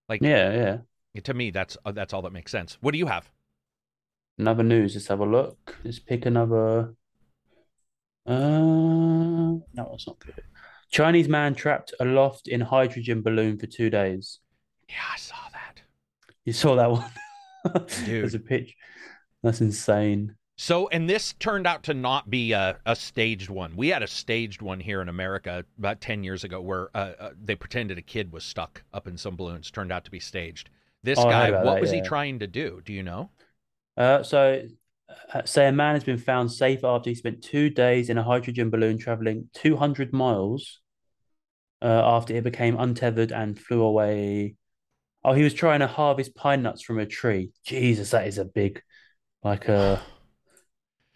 Like 0.08 0.22
Yeah, 0.22 0.80
yeah. 1.14 1.22
to 1.22 1.34
me, 1.34 1.52
that's 1.52 1.78
uh, 1.86 1.92
that's 1.92 2.14
all 2.14 2.22
that 2.24 2.34
makes 2.34 2.52
sense. 2.52 2.78
What 2.82 2.92
do 2.94 2.98
you 2.98 3.08
have? 3.08 3.30
Another 4.38 4.64
news. 4.64 4.96
Let's 4.96 5.08
have 5.08 5.20
a 5.20 5.26
look. 5.26 5.78
Let's 5.84 6.00
pick 6.00 6.26
another. 6.26 6.96
Uh, 8.26 8.34
no, 8.34 9.62
that's 9.76 10.08
not 10.08 10.20
good. 10.20 10.42
Chinese 10.92 11.28
man 11.28 11.56
trapped 11.56 11.94
aloft 12.00 12.48
in 12.48 12.62
hydrogen 12.62 13.22
balloon 13.22 13.58
for 13.58 13.68
two 13.68 13.90
days. 13.90 14.40
Yeah, 14.88 14.96
I 15.14 15.18
saw 15.18 15.36
that. 15.52 15.82
You 16.46 16.54
saw 16.54 16.76
that 16.76 16.92
one? 16.92 17.12
Dude. 18.06 18.08
There's 18.08 18.36
a 18.36 18.40
pitch. 18.40 18.76
That's 19.44 19.62
insane. 19.62 20.36
So, 20.58 20.88
and 20.88 21.10
this 21.10 21.34
turned 21.34 21.68
out 21.68 21.84
to 21.84 21.94
not 21.94 22.30
be 22.30 22.54
a, 22.54 22.80
a 22.86 22.96
staged 22.96 23.50
one. 23.50 23.76
We 23.76 23.89
had 23.89 24.04
a 24.04 24.08
staged 24.08 24.62
one 24.62 24.80
here 24.80 25.02
in 25.02 25.10
America 25.10 25.65
about 25.78 26.00
10 26.00 26.24
years 26.24 26.44
ago 26.46 26.62
where 26.62 26.89
uh, 26.96 27.12
uh, 27.20 27.30
they 27.41 27.56
pretended 27.56 27.98
a 27.98 28.02
kid 28.02 28.32
was 28.32 28.46
stuck 28.46 28.84
up 28.94 29.08
in 29.08 29.18
some 29.18 29.36
balloons. 29.36 29.70
Turned 29.70 29.91
out 29.91 30.06
to 30.06 30.12
be 30.12 30.20
staged. 30.20 30.70
This 31.04 31.20
Oh, 31.20 31.30
guy, 31.30 31.52
what 31.52 31.76
that, 31.76 31.82
was 31.82 31.91
he 31.91 32.02
trying 32.02 32.39
to 32.39 32.48
do? 32.48 32.82
Do 32.86 32.94
you 32.94 33.04
know? 33.04 33.30
Uh, 33.98 34.24
so, 34.24 34.62
uh, 35.34 35.46
say 35.46 35.68
a 35.68 35.72
man 35.72 35.96
has 35.96 36.04
been 36.04 36.18
found 36.18 36.52
safe 36.52 36.84
after 36.84 37.10
he 37.10 37.15
spent 37.15 37.44
two 37.44 37.70
days 37.70 38.10
in 38.10 38.18
a 38.18 38.24
hydrogen 38.24 38.70
balloon 38.70 38.98
traveling 38.98 39.50
200 39.54 40.13
miles 40.13 40.82
uh, 41.82 42.02
after 42.04 42.34
it 42.34 42.44
became 42.44 42.80
untethered 42.80 43.32
and 43.32 43.60
flew 43.60 43.82
away. 43.82 44.56
Oh, 45.24 45.34
he 45.34 45.44
was 45.44 45.54
trying 45.54 45.80
to 45.82 45.88
harvest 45.88 46.36
pine 46.36 46.63
nuts 46.63 46.82
from 46.82 47.00
a 47.00 47.06
tree. 47.06 47.52
Jesus, 47.65 48.12
that 48.12 48.28
is 48.28 48.38
a 48.38 48.46
big, 48.46 48.82
like, 49.44 49.70
uh, 49.70 50.00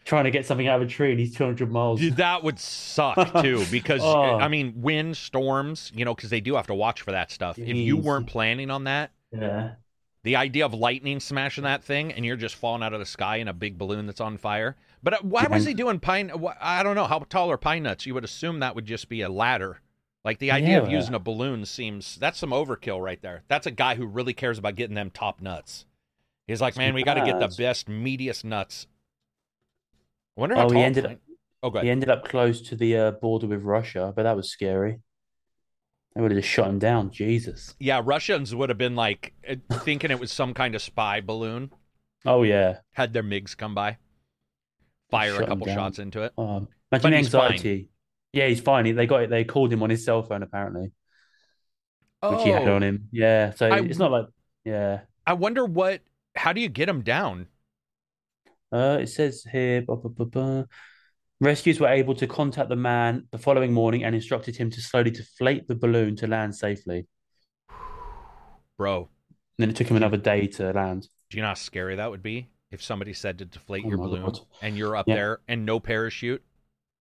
trying 0.10 0.24
to 0.26 0.32
get 0.32 0.46
something 0.46 0.68
out 0.68 0.82
of 0.82 0.88
a 0.88 0.92
tree 0.92 1.12
and 1.12 1.20
he's 1.20 1.36
200 1.36 1.72
miles. 1.72 2.02
That 2.16 2.44
would 2.44 2.60
suck 2.60 3.42
too, 3.44 3.64
because 3.72 4.02
Oh. 4.04 4.38
I 4.40 4.48
mean, 4.48 4.74
wind, 4.82 5.16
storms, 5.16 5.92
you 5.96 6.04
know, 6.04 6.16
because 6.16 6.32
they 6.32 6.42
do 6.42 6.56
have 6.56 6.68
to 6.68 6.74
watch 6.74 7.02
for 7.02 7.12
that 7.12 7.32
stuff. 7.32 7.58
If 7.60 7.76
you 7.78 7.96
weren't 7.96 8.26
planning 8.28 8.72
on 8.72 8.86
that, 8.86 9.12
Yeah. 9.32 9.76
the 10.24 10.36
idea 10.36 10.66
of 10.66 10.74
lightning 10.74 11.20
smashing 11.20 11.64
that 11.64 11.84
thing 11.84 12.12
and 12.12 12.26
you're 12.26 12.36
just 12.36 12.56
falling 12.56 12.82
out 12.84 12.94
of 12.94 13.00
the 13.00 13.06
sky 13.06 13.38
in 13.38 13.48
a 13.48 13.54
big 13.54 13.78
balloon 13.78 14.08
that's 14.08 14.20
on 14.20 14.38
fire. 14.38 14.76
But 15.04 15.14
uh, 15.14 15.18
why 15.22 15.46
was 15.48 15.66
he 15.66 15.74
doing 15.76 16.00
pine? 16.00 16.32
I 16.60 16.82
don't 16.84 16.96
know. 16.96 17.06
How 17.06 17.20
tall 17.20 17.52
are 17.52 17.58
pine 17.58 17.84
nuts? 17.84 18.06
You 18.08 18.16
would 18.16 18.24
assume 18.26 18.60
that 18.60 18.74
would 18.76 18.86
just 18.86 19.08
be 19.10 19.22
a 19.22 19.30
ladder. 19.30 19.80
Like 20.26 20.40
the 20.40 20.52
idea 20.52 20.82
of 20.82 20.90
Yeah. 20.90 20.98
using 20.98 21.14
a 21.14 21.20
balloon 21.20 21.66
seems 21.66 22.16
that's 22.18 22.40
some 22.40 22.50
overkill 22.50 23.00
right 23.02 23.22
there. 23.22 23.44
That's 23.48 23.68
a 23.68 23.72
guy 23.72 23.94
who 23.96 24.06
really 24.08 24.34
cares 24.34 24.58
about 24.58 24.76
getting 24.76 24.96
them 24.96 25.12
top 25.12 25.40
nuts. 25.40 25.86
He's 26.48 26.60
like, 26.62 26.76
man, 26.76 26.96
we 26.96 27.04
got 27.04 27.14
to 27.14 27.24
get 27.26 27.40
the 27.40 27.48
best, 27.62 27.88
meatiest 27.88 28.44
nuts. 28.44 28.88
I 30.40 30.42
wonder 30.42 30.56
how 30.56 30.66
Oh, 30.66 30.70
tall. 30.70 30.78
he 30.78 30.84
ended 30.84 31.06
up 31.06 31.18
Oh, 31.62 31.70
good. 31.70 31.84
he 31.84 31.90
ended 31.90 32.10
up 32.10 32.24
close 32.24 32.62
to 32.70 32.76
the 32.78 32.96
uh, 32.98 33.12
border 33.12 33.46
with 33.48 33.64
Russia, 33.64 34.14
but 34.16 34.24
that 34.24 34.38
was 34.38 34.50
scary. 34.50 35.02
They 36.16 36.22
would 36.22 36.32
have 36.32 36.40
just 36.40 36.50
shot 36.52 36.70
him 36.70 36.80
down. 36.80 37.12
Jesus. 37.12 37.76
Yeah, 37.80 38.02
Russians 38.04 38.56
would 38.56 38.70
have 38.70 38.78
been 38.78 38.96
like 38.96 39.34
uh, 39.48 39.56
thinking 39.80 40.10
it 40.10 40.20
was 40.20 40.32
some 40.32 40.54
kind 40.54 40.74
of 40.76 40.82
spy 40.82 41.20
balloon. 41.20 41.72
Oh 42.26 42.44
yeah. 42.44 42.78
Had 42.94 43.12
their 43.12 43.24
MiGs 43.24 43.58
come 43.58 43.76
by, 43.76 43.98
fire 45.12 45.34
Shut 45.34 45.44
a 45.44 45.48
couple 45.48 45.68
shots 45.68 46.00
into 46.00 46.22
it. 46.24 46.32
Um, 46.38 46.70
imagine 46.92 47.12
the 47.12 47.18
he's 47.18 47.30
fine. 47.30 47.42
anxiety. 47.52 47.90
Yeah, 48.32 48.48
he's 48.48 48.62
fine. 48.62 48.96
They 48.96 49.06
got 49.06 49.24
it. 49.24 49.30
They 49.30 49.44
called 49.44 49.74
him 49.74 49.84
on 49.84 49.90
his 49.90 50.06
cell 50.06 50.24
phone 50.24 50.44
apparently, 50.44 50.92
which 52.24 52.44
he 52.44 52.50
had 52.52 52.68
Oh. 52.70 52.76
on 52.76 52.84
him. 52.84 53.10
Yeah. 53.12 53.52
So 53.52 53.68
I- 53.70 53.82
it's 53.82 54.00
not 54.00 54.12
like 54.12 54.28
yeah. 54.64 55.02
I 55.28 55.34
wonder 55.34 55.66
what. 55.66 56.02
How 56.36 56.54
do 56.54 56.62
you 56.62 56.70
get 56.70 56.88
him 56.88 57.02
down? 57.02 57.48
Uh, 58.72 59.00
it 59.02 59.08
says 59.08 59.44
here, 59.52 59.82
blah, 59.82 59.96
blah, 59.96 60.12
blah, 60.12 60.26
blah. 60.26 60.64
rescuers 61.42 61.80
were 61.80 61.88
able 61.88 62.14
to 62.16 62.28
contact 62.28 62.70
the 62.70 62.76
man 62.76 63.26
the 63.32 63.38
following 63.38 63.74
morning 63.74 64.04
and 64.04 64.14
instructed 64.14 64.56
him 64.56 64.70
to 64.70 64.82
slowly 64.82 65.10
deflate 65.12 65.68
the 65.68 65.76
balloon 65.76 66.16
to 66.18 66.28
land 66.28 66.54
safely. 66.56 67.08
Bro, 68.78 69.10
And 69.58 69.64
then 69.64 69.70
it 69.70 69.76
took 69.76 69.88
him 69.88 69.98
another 69.98 70.18
day 70.18 70.48
to 70.48 70.72
land. 70.72 71.08
do 71.30 71.38
you 71.38 71.42
know 71.42 71.50
how 71.50 71.54
scary 71.56 71.96
that 71.96 72.10
would 72.12 72.24
be 72.24 72.48
if 72.72 72.82
somebody 72.84 73.14
said 73.14 73.38
to 73.40 73.46
deflate 73.46 73.84
Oh 73.86 73.90
your 73.90 73.98
balloon 73.98 74.26
God. 74.26 74.40
and 74.62 74.78
you're 74.78 74.96
up 74.96 75.08
Yeah. 75.08 75.16
there 75.16 75.40
and 75.48 75.66
no 75.66 75.80
parachute? 75.80 76.44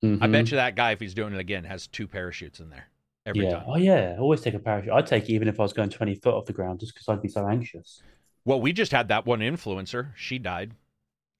I 0.02 0.06
Mhm. 0.06 0.32
bet 0.32 0.50
you 0.50 0.56
that 0.56 0.74
guy, 0.76 0.92
if 0.92 1.00
he's 1.00 1.14
doing 1.14 1.34
it 1.34 1.40
again, 1.40 1.64
has 1.64 1.86
two 1.86 2.06
parachutes 2.08 2.60
in 2.60 2.70
there 2.70 2.88
every 3.26 3.44
Yeah. 3.44 3.50
time. 3.58 3.64
Oh 3.68 3.76
yeah. 3.76 4.16
Always 4.18 4.40
take 4.40 4.54
a 4.54 4.58
parachute. 4.58 4.92
I'd 4.92 5.06
take 5.06 5.24
it 5.24 5.32
even 5.32 5.48
if 5.48 5.58
I 5.60 5.62
was 5.64 5.72
going 5.72 5.90
20 5.90 6.14
foot 6.14 6.34
off 6.34 6.46
the 6.46 6.52
ground 6.52 6.80
just 6.80 6.94
because 6.94 7.08
I'd 7.08 7.22
be 7.22 7.28
so 7.28 7.46
anxious. 7.46 8.02
Well, 8.44 8.60
we 8.60 8.72
just 8.72 8.92
had 8.92 9.08
that 9.08 9.26
one 9.26 9.40
influencer. 9.40 10.12
She 10.16 10.38
died. 10.38 10.72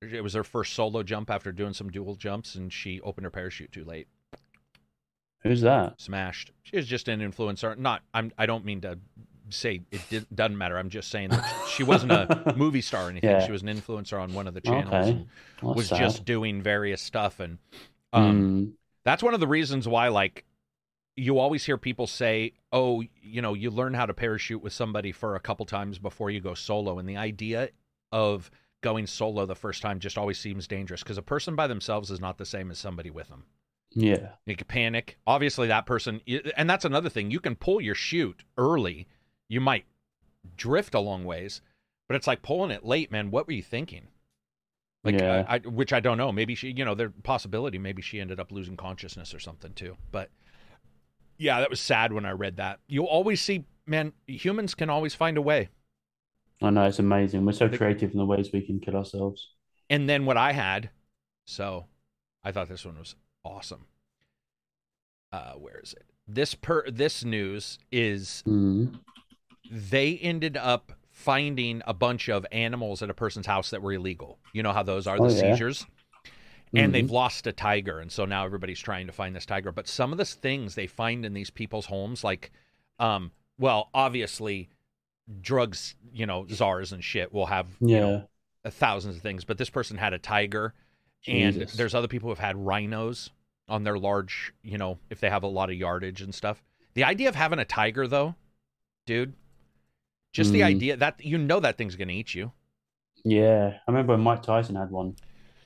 It 0.00 0.22
was 0.22 0.34
her 0.34 0.44
first 0.44 0.74
solo 0.74 1.02
jump 1.02 1.30
after 1.30 1.50
doing 1.52 1.72
some 1.74 1.90
dual 1.90 2.14
jumps, 2.14 2.54
and 2.54 2.72
she 2.72 3.00
opened 3.00 3.24
her 3.24 3.30
parachute 3.30 3.72
too 3.72 3.84
late. 3.84 4.06
Who's 5.42 5.60
that? 5.62 6.00
Smashed. 6.00 6.52
She 6.62 6.76
was 6.76 6.86
just 6.86 7.08
an 7.08 7.20
influencer. 7.20 7.76
Not. 7.76 8.02
I'm. 8.12 8.32
I 8.38 8.46
don't 8.46 8.64
mean 8.64 8.80
to 8.82 8.98
say 9.50 9.80
it 9.90 10.00
did, 10.10 10.26
doesn't 10.34 10.58
matter. 10.58 10.76
I'm 10.78 10.90
just 10.90 11.10
saying 11.10 11.30
that 11.30 11.64
she 11.68 11.82
wasn't 11.82 12.12
a 12.12 12.54
movie 12.56 12.80
star 12.80 13.06
or 13.06 13.10
anything. 13.10 13.30
Yeah. 13.30 13.44
She 13.46 13.52
was 13.52 13.62
an 13.62 13.68
influencer 13.68 14.20
on 14.20 14.34
one 14.34 14.46
of 14.48 14.54
the 14.54 14.60
channels. 14.60 15.08
Okay. 15.08 15.10
and 15.62 15.74
was 15.76 15.88
sad. 15.88 15.98
just 15.98 16.24
doing 16.24 16.60
various 16.62 17.00
stuff, 17.00 17.40
and 17.40 17.58
um, 18.12 18.40
Mm. 18.40 18.72
that's 19.04 19.22
one 19.22 19.34
of 19.34 19.40
the 19.40 19.46
reasons 19.46 19.86
why 19.88 20.08
like 20.08 20.44
you 21.16 21.38
always 21.38 21.64
hear 21.64 21.76
people 21.76 22.06
say 22.06 22.52
oh 22.72 23.02
you 23.22 23.42
know 23.42 23.52
you 23.54 23.70
learn 23.70 23.92
how 23.92 24.06
to 24.06 24.14
parachute 24.14 24.62
with 24.62 24.72
somebody 24.72 25.10
for 25.12 25.34
a 25.34 25.40
couple 25.40 25.66
times 25.66 25.98
before 25.98 26.30
you 26.30 26.40
go 26.40 26.54
solo 26.54 26.98
and 27.00 27.08
the 27.08 27.16
idea 27.16 27.68
of 28.12 28.50
going 28.80 29.06
solo 29.06 29.44
the 29.44 29.54
first 29.54 29.82
time 29.82 29.98
just 29.98 30.16
always 30.18 30.38
seems 30.38 30.66
dangerous 30.68 31.02
because 31.02 31.18
a 31.18 31.22
person 31.22 31.56
by 31.56 31.66
themselves 31.66 32.10
is 32.10 32.20
not 32.20 32.38
the 32.38 32.46
same 32.46 32.70
as 32.70 32.78
somebody 32.78 33.10
with 33.10 33.28
them 33.28 33.44
Yeah. 33.92 34.30
You 34.46 34.54
can 34.56 34.66
panic. 34.66 35.18
Obviously, 35.26 35.66
that 35.68 35.86
person, 35.86 36.20
and 36.56 36.68
that's 36.68 36.84
another 36.84 37.08
thing. 37.08 37.30
You 37.30 37.40
can 37.40 37.56
pull 37.56 37.80
your 37.80 37.94
chute 37.94 38.44
early. 38.56 39.08
You 39.48 39.60
might 39.60 39.86
drift 40.56 40.94
a 40.94 41.00
long 41.00 41.24
ways, 41.24 41.62
but 42.06 42.14
it's 42.14 42.26
like 42.26 42.42
pulling 42.42 42.70
it 42.70 42.84
late, 42.84 43.10
man. 43.10 43.30
What 43.30 43.46
were 43.46 43.54
you 43.54 43.62
thinking? 43.62 44.08
Like, 45.04 45.18
Yeah. 45.18 45.44
I, 45.48 45.56
I, 45.56 45.58
which 45.60 45.92
I 45.92 46.00
don't 46.00 46.18
know. 46.18 46.30
Maybe 46.30 46.54
she, 46.54 46.70
you 46.76 46.84
know, 46.84 46.94
there's 46.94 47.12
possibility. 47.22 47.78
Maybe 47.78 48.02
she 48.02 48.20
ended 48.20 48.38
up 48.38 48.52
losing 48.52 48.76
consciousness 48.76 49.32
or 49.34 49.40
something 49.40 49.72
too. 49.72 49.96
But 50.12 50.28
yeah, 51.38 51.60
that 51.60 51.70
was 51.70 51.80
sad 51.80 52.12
when 52.12 52.26
I 52.26 52.32
read 52.32 52.56
that. 52.56 52.80
You'll 52.88 53.06
always 53.06 53.40
see, 53.40 53.64
man. 53.86 54.12
Humans 54.26 54.74
can 54.74 54.90
always 54.90 55.14
find 55.14 55.38
a 55.38 55.42
way. 55.42 55.70
I 56.60 56.70
know 56.70 56.84
it's 56.84 56.98
amazing. 56.98 57.44
We're 57.44 57.52
so 57.52 57.68
creative 57.68 58.12
in 58.12 58.18
the 58.18 58.26
ways 58.26 58.50
we 58.52 58.62
can 58.62 58.80
kill 58.80 58.96
ourselves. 58.96 59.50
And 59.90 60.08
then 60.08 60.26
what 60.26 60.36
I 60.36 60.52
had, 60.52 60.90
so 61.46 61.86
I 62.44 62.52
thought 62.52 62.68
this 62.68 62.84
one 62.84 62.98
was 62.98 63.14
awesome. 63.44 63.86
Uh, 65.32 65.52
where 65.52 65.78
is 65.78 65.92
it? 65.92 66.04
This 66.26 66.54
per 66.54 66.90
this 66.90 67.24
news 67.24 67.78
is 67.92 68.42
Mm. 68.46 68.98
they 69.70 70.18
ended 70.18 70.56
up 70.56 70.92
finding 71.10 71.82
a 71.86 71.94
bunch 71.94 72.28
of 72.28 72.46
animals 72.52 73.02
at 73.02 73.10
a 73.10 73.14
person's 73.14 73.46
house 73.46 73.70
that 73.70 73.82
were 73.82 73.92
illegal. 73.92 74.38
You 74.52 74.62
know 74.62 74.72
how 74.72 74.82
those 74.82 75.06
are, 75.06 75.16
the 75.18 75.24
Oh, 75.24 75.28
yeah. 75.28 75.52
seizures. 75.52 75.86
And 76.74 76.90
Mhm. 76.90 76.92
they've 76.92 77.10
lost 77.10 77.46
a 77.46 77.52
tiger, 77.52 77.98
and 77.98 78.12
so 78.12 78.24
now 78.24 78.44
everybody's 78.44 78.78
trying 78.80 79.06
to 79.06 79.12
find 79.12 79.34
this 79.34 79.46
tiger. 79.46 79.72
But 79.72 79.88
some 79.88 80.12
of 80.12 80.18
the 80.18 80.24
things 80.24 80.74
they 80.74 80.86
find 80.86 81.24
in 81.24 81.32
these 81.32 81.50
people's 81.50 81.86
homes, 81.86 82.22
like, 82.22 82.50
um, 82.98 83.32
well, 83.58 83.90
obviously, 83.94 84.68
drugs, 85.40 85.94
you 86.12 86.26
know, 86.26 86.46
czars 86.48 86.92
and 86.92 87.02
shit 87.04 87.32
will 87.32 87.46
have, 87.46 87.66
you 87.80 87.98
know, 88.00 88.28
thousands 88.66 89.16
of 89.16 89.22
things. 89.22 89.44
But 89.44 89.58
this 89.58 89.70
person 89.70 89.96
had 89.96 90.12
a 90.12 90.18
tiger, 90.18 90.74
and 91.26 91.54
there's 91.74 91.94
other 91.94 92.08
people 92.08 92.26
who 92.28 92.30
have 92.30 92.38
had 92.38 92.56
rhinos 92.56 93.30
on 93.68 93.84
their 93.84 93.98
large, 93.98 94.52
you 94.62 94.78
know, 94.78 94.98
if 95.10 95.20
they 95.20 95.28
have 95.28 95.42
a 95.42 95.46
lot 95.48 95.68
of 95.70 95.76
yardage 95.76 96.22
and 96.22 96.34
stuff. 96.34 96.62
The 96.94 97.04
idea 97.04 97.28
of 97.28 97.34
having 97.34 97.58
a 97.58 97.64
tiger, 97.64 98.06
though, 98.08 98.34
dude, 99.06 99.34
just 100.32 100.52
the 100.52 100.60
Mm. 100.60 100.64
idea 100.66 100.96
that 100.96 101.24
you 101.24 101.38
know 101.38 101.60
that 101.60 101.76
thing's 101.76 101.96
going 101.96 102.08
to 102.08 102.14
eat 102.14 102.34
you. 102.34 102.52
Yeah. 103.24 103.78
I 103.86 103.90
remember 103.90 104.14
when 104.14 104.22
Mike 104.22 104.42
Tyson 104.42 104.76
had 104.76 104.90
one. 104.90 105.16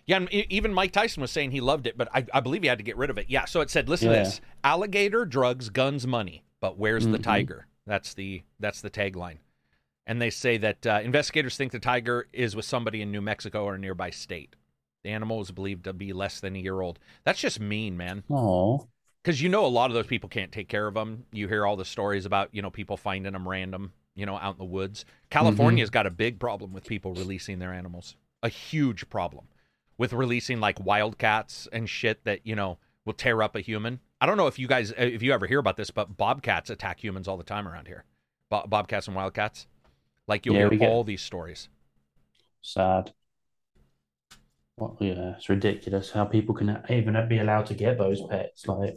Yeah, 0.07 0.17
and 0.17 0.33
even 0.33 0.75
Mike 0.75 0.91
Tyson 0.93 1.21
was 1.21 1.31
saying 1.31 1.53
he 1.53 1.61
loved 1.61 1.87
it, 1.87 1.97
but 1.97 2.09
I, 2.13 2.27
I 2.35 2.41
believe 2.41 2.63
he 2.63 2.69
had 2.69 2.79
to 2.79 2.85
get 2.85 2.97
rid 2.97 3.09
of 3.11 3.19
it. 3.19 3.27
Yeah, 3.29 3.45
so 3.45 3.61
it 3.61 3.71
said, 3.71 3.89
listen 3.89 4.09
to 4.09 4.15
this: 4.15 4.41
alligator, 4.65 5.25
drugs, 5.25 5.69
guns, 5.71 6.07
money. 6.07 6.43
But 6.61 6.77
where's 6.77 7.07
the 7.07 7.19
Mhm. 7.19 7.23
tiger? 7.23 7.67
That's 7.87 8.15
the 8.15 8.43
that's 8.59 8.81
the 8.81 8.91
tagline. 8.91 9.39
And 10.07 10.21
they 10.21 10.31
say 10.31 10.57
that 10.59 10.87
uh, 10.87 11.01
investigators 11.03 11.57
think 11.57 11.73
the 11.73 11.79
tiger 11.79 12.27
is 12.33 12.57
with 12.57 12.65
somebody 12.65 13.03
in 13.03 13.13
New 13.13 13.21
Mexico 13.21 13.65
or 13.65 13.75
a 13.75 13.79
nearby 13.79 14.11
state. 14.11 14.57
The 15.05 15.11
animal 15.11 15.41
is 15.41 15.51
believed 15.51 15.85
to 15.85 15.93
be 15.93 16.13
less 16.13 16.41
than 16.41 16.57
a 16.57 16.59
year 16.59 16.81
old. 16.81 16.99
That's 17.25 17.41
just 17.41 17.61
mean, 17.61 17.97
man. 17.97 18.25
Oh. 18.31 18.89
Because 19.23 19.41
you 19.41 19.49
know 19.49 19.65
a 19.65 19.69
lot 19.69 19.91
of 19.91 19.95
those 19.95 20.07
people 20.07 20.29
can't 20.29 20.53
take 20.53 20.69
care 20.69 20.87
of 20.87 20.95
them. 20.95 21.27
You 21.33 21.49
hear 21.49 21.67
all 21.67 21.77
the 21.77 21.85
stories 21.85 22.27
about 22.27 22.49
you 22.53 22.63
know 22.63 22.71
people 22.71 22.97
finding 22.97 23.33
them 23.33 23.49
random, 23.49 23.93
you 24.15 24.27
know, 24.27 24.37
out 24.37 24.55
in 24.55 24.59
the 24.59 24.65
woods. 24.65 25.05
California's 25.31 25.91
got 25.91 26.07
a 26.07 26.11
big 26.11 26.41
problem 26.41 26.73
with 26.73 26.85
people 26.85 27.15
releasing 27.15 27.59
their 27.59 27.73
animals. 27.73 28.17
A 28.43 28.49
huge 28.49 29.09
problem 29.09 29.47
with 29.99 30.13
releasing 30.13 30.59
like 30.59 30.85
wildcats 30.85 31.69
and 31.73 31.89
shit 31.89 32.25
that 32.25 32.45
you 32.45 32.57
know 32.57 32.79
will 33.05 33.13
tear 33.13 33.43
up 33.43 33.55
a 33.55 33.61
human. 33.61 34.01
I 34.21 34.27
don't 34.27 34.37
know 34.37 34.49
if 34.49 34.59
you 34.59 34.67
guys 34.67 34.93
if 34.97 35.23
you 35.23 35.33
ever 35.33 35.47
hear 35.47 35.59
about 35.59 35.77
this, 35.77 35.91
but 35.91 36.17
bobcats 36.17 36.71
attack 36.71 37.03
humans 37.03 37.29
all 37.29 37.37
the 37.37 37.45
time 37.45 37.69
around 37.69 37.87
here. 37.87 38.05
Bo- 38.51 38.67
bobcats 38.67 39.07
and 39.07 39.17
wildcats. 39.17 39.67
Like 40.33 40.47
you'll 40.47 40.55
Yeah, 40.55 40.71
hear 40.71 40.79
get- 40.79 40.89
all 40.89 41.05
these 41.05 41.21
stories. 41.21 41.69
Sad. 42.63 43.13
Well, 44.79 44.97
yeah, 44.99 45.35
it's 45.37 45.51
ridiculous 45.51 46.11
how 46.13 46.25
people 46.25 46.55
can 46.55 46.83
even 46.89 47.29
be 47.29 47.37
allowed 47.39 47.67
to 47.67 47.75
get 47.75 47.99
those 47.99 48.23
pets. 48.23 48.67
Like, 48.67 48.97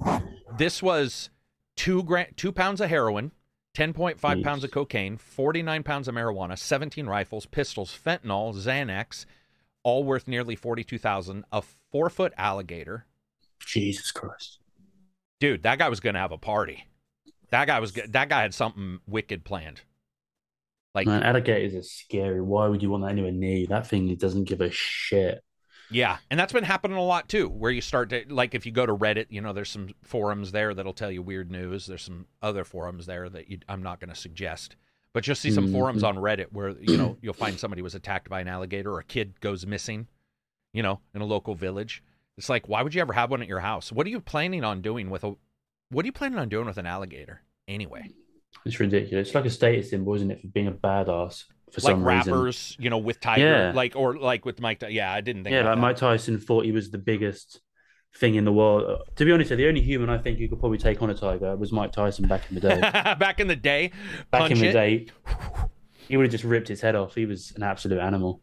This 0.58 0.82
was 0.82 1.30
two 1.76 2.04
gra- 2.04 2.32
two 2.38 2.54
pounds 2.54 2.80
of 2.80 2.90
heroin, 2.90 3.34
ten 3.74 3.92
point 3.92 4.18
five 4.18 4.42
pounds 4.44 4.64
of 4.64 4.72
cocaine, 4.72 5.18
forty 5.18 5.62
nine 5.62 5.84
pounds 5.84 6.08
of 6.08 6.16
marijuana, 6.16 6.58
seventeen 6.58 7.06
rifles, 7.08 7.46
pistols, 7.46 7.92
fentanyl, 7.92 8.56
Xanax, 8.56 9.26
all 9.84 10.06
worth 10.06 10.30
nearly 10.30 10.56
forty 10.56 10.86
two 10.86 10.98
thousand. 10.98 11.44
A 11.52 11.62
four 11.92 12.10
foot 12.10 12.32
alligator, 12.38 13.08
Jesus 13.60 14.10
Christ. 14.12 14.60
dude. 15.42 15.64
That 15.64 15.80
guy 15.80 15.90
was 15.90 16.00
gonna 16.00 16.20
have 16.20 16.32
a 16.32 16.38
party. 16.38 16.88
That 17.50 17.66
guy 17.66 17.82
was 17.82 17.92
that 17.92 18.30
guy 18.30 18.42
had 18.44 18.54
something 18.54 19.02
wicked 19.06 19.44
planned. 19.44 19.82
Like 20.96 21.08
Man, 21.08 21.24
alligators 21.24 21.76
are 21.76 21.84
scary. 21.84 22.42
Why 22.42 22.68
would 22.68 22.82
you 22.82 22.90
want 22.90 23.04
that 23.04 23.10
anywhere 23.12 23.32
near 23.32 23.58
you? 23.58 23.68
That 23.68 23.86
thing 23.86 24.14
doesn't 24.16 24.46
give 24.46 24.62
a 24.62 24.72
shit. 24.72 25.44
Yeah, 25.92 26.18
and 26.32 26.40
that's 26.40 26.54
been 26.54 26.64
happening 26.64 26.98
a 26.98 27.04
lot 27.04 27.30
too. 27.30 27.48
Where 27.50 27.70
you 27.70 27.82
start 27.82 28.10
to 28.10 28.24
like, 28.30 28.56
if 28.56 28.66
you 28.66 28.72
go 28.72 28.86
to 28.88 28.96
Reddit, 28.96 29.28
you 29.30 29.42
know, 29.42 29.54
there's 29.54 29.70
some 29.70 29.90
forums 30.02 30.52
there 30.52 30.74
that'll 30.74 30.94
tell 30.94 31.12
you 31.12 31.22
weird 31.22 31.52
news. 31.52 31.86
There's 31.86 32.02
some 32.02 32.26
other 32.42 32.64
forums 32.64 33.06
there 33.06 33.30
that 33.30 33.52
you, 33.52 33.60
I'm 33.70 33.84
not 33.84 34.00
going 34.00 34.10
to 34.10 34.16
suggest, 34.16 34.78
but 35.14 35.28
you'll 35.28 35.36
see 35.36 35.52
some 35.52 35.68
Mhm. 35.68 35.74
forums 35.74 36.02
on 36.02 36.16
Reddit 36.16 36.52
where 36.54 36.70
you 36.70 36.98
know 36.98 37.18
you'll 37.22 37.34
find 37.34 37.60
somebody 37.60 37.82
was 37.84 37.94
attacked 37.94 38.30
by 38.30 38.40
an 38.42 38.48
alligator 38.48 38.92
or 38.94 39.00
a 39.00 39.04
kid 39.04 39.40
goes 39.42 39.68
missing, 39.68 40.08
you 40.74 40.82
know, 40.82 41.02
in 41.14 41.22
a 41.22 41.26
local 41.26 41.54
village. 41.54 42.02
It's 42.38 42.50
like, 42.50 42.68
why 42.68 42.82
would 42.82 42.96
you 42.96 43.02
ever 43.02 43.14
have 43.14 43.30
one 43.30 43.42
at 43.42 43.48
your 43.48 43.60
house? 43.60 43.92
What 43.92 44.08
are 44.08 44.10
you 44.10 44.22
planning 44.22 44.64
on 44.64 44.82
doing 44.82 45.10
with 45.10 45.24
a? 45.24 45.36
What 45.90 46.04
are 46.04 46.08
you 46.08 46.14
planning 46.14 46.40
on 46.40 46.50
doing 46.50 46.66
with 46.66 46.78
an 46.78 46.88
alligator 46.88 47.42
anyway? 47.68 48.12
It's 48.66 48.80
ridiculous. 48.80 49.28
It's 49.30 49.36
like 49.36 49.46
a 49.46 49.50
status 49.50 49.90
symbol, 49.92 50.14
isn't 50.16 50.32
it, 50.32 50.42
for 50.42 50.48
being 50.48 50.68
a 50.68 50.72
badass 50.72 51.44
for 51.72 51.82
like 51.82 51.94
some 51.94 52.04
reason. 52.04 52.34
rappers, 52.34 52.76
you 52.80 52.90
know, 52.90 52.98
with 52.98 53.20
Tiger, 53.20 53.44
Yeah. 53.46 53.72
like 53.76 53.96
or 53.96 54.18
like 54.18 54.44
with 54.46 54.60
Mike. 54.60 54.84
Yeah, 54.90 55.12
I 55.14 55.22
didn't 55.22 55.44
think. 55.44 55.54
Yeah, 55.54 55.62
like 55.64 55.76
that. 55.76 55.82
Mike 55.82 55.98
Tyson 55.98 56.40
thought 56.40 56.66
he 56.66 56.72
was 56.72 56.90
the 56.92 56.98
biggest 56.98 57.62
thing 58.18 58.36
in 58.36 58.46
the 58.46 58.54
world. 58.54 59.02
To 59.18 59.26
be 59.26 59.32
honest, 59.32 59.50
the 59.50 59.68
only 59.68 59.82
human 59.82 60.10
I 60.10 60.18
think 60.18 60.40
who 60.40 60.48
could 60.48 60.60
probably 60.60 60.78
take 60.78 61.02
on 61.02 61.10
a 61.10 61.14
tiger 61.14 61.56
was 61.56 61.72
Mike 61.72 61.92
Tyson 61.92 62.28
back 62.28 62.44
in 62.50 62.56
the 62.56 62.62
day. 62.62 62.80
Back 63.20 63.40
in 63.40 63.48
the 63.48 63.56
day, 63.56 63.92
back 64.32 64.42
punch 64.42 64.54
in 64.54 64.60
the 64.60 64.68
it. 64.70 64.74
day, 64.74 65.08
he 66.08 66.18
would 66.18 66.24
have 66.24 66.32
just 66.32 66.44
ripped 66.44 66.68
his 66.70 66.82
head 66.82 66.96
off. 66.96 67.14
He 67.14 67.26
was 67.26 67.52
an 67.56 67.62
absolute 67.64 68.00
animal. 68.00 68.42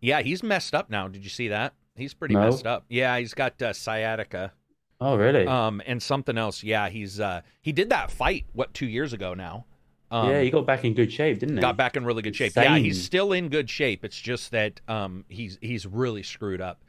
Yeah, 0.00 0.20
he's 0.22 0.42
messed 0.42 0.74
up 0.74 0.90
now. 0.90 1.06
Did 1.08 1.22
you 1.24 1.30
see 1.30 1.48
that? 1.48 1.74
He's 1.94 2.12
pretty 2.14 2.34
No. 2.34 2.40
messed 2.50 2.66
up. 2.66 2.84
Yeah, 2.88 3.18
he's 3.18 3.34
got 3.34 3.60
uh, 3.62 3.72
sciatica. 3.72 4.52
Oh, 5.00 5.16
really? 5.16 5.46
Um, 5.46 5.82
and 5.86 6.02
something 6.02 6.38
else. 6.38 6.62
Yeah, 6.62 6.88
he's 6.88 7.20
uh, 7.20 7.42
he 7.62 7.72
did 7.72 7.90
that 7.90 8.10
fight 8.10 8.46
what 8.52 8.72
two 8.74 8.86
years 8.86 9.12
ago 9.12 9.34
now. 9.34 9.66
Um, 10.10 10.30
yeah, 10.30 10.40
he 10.40 10.50
got 10.50 10.66
back 10.66 10.84
in 10.84 10.94
good 10.94 11.12
shape, 11.12 11.40
didn't 11.40 11.56
he? 11.56 11.60
got 11.60 11.76
back 11.76 11.96
in 11.96 12.04
really 12.04 12.22
good 12.22 12.36
shape. 12.36 12.52
Yeah, 12.56 12.78
he's 12.78 13.02
still 13.04 13.32
in 13.32 13.48
good 13.48 13.68
shape. 13.68 14.04
It's 14.04 14.18
just 14.20 14.52
that 14.52 14.80
um, 14.88 15.24
he's 15.28 15.58
he's 15.60 15.84
really 15.86 16.22
screwed 16.22 16.60
up. 16.60 16.82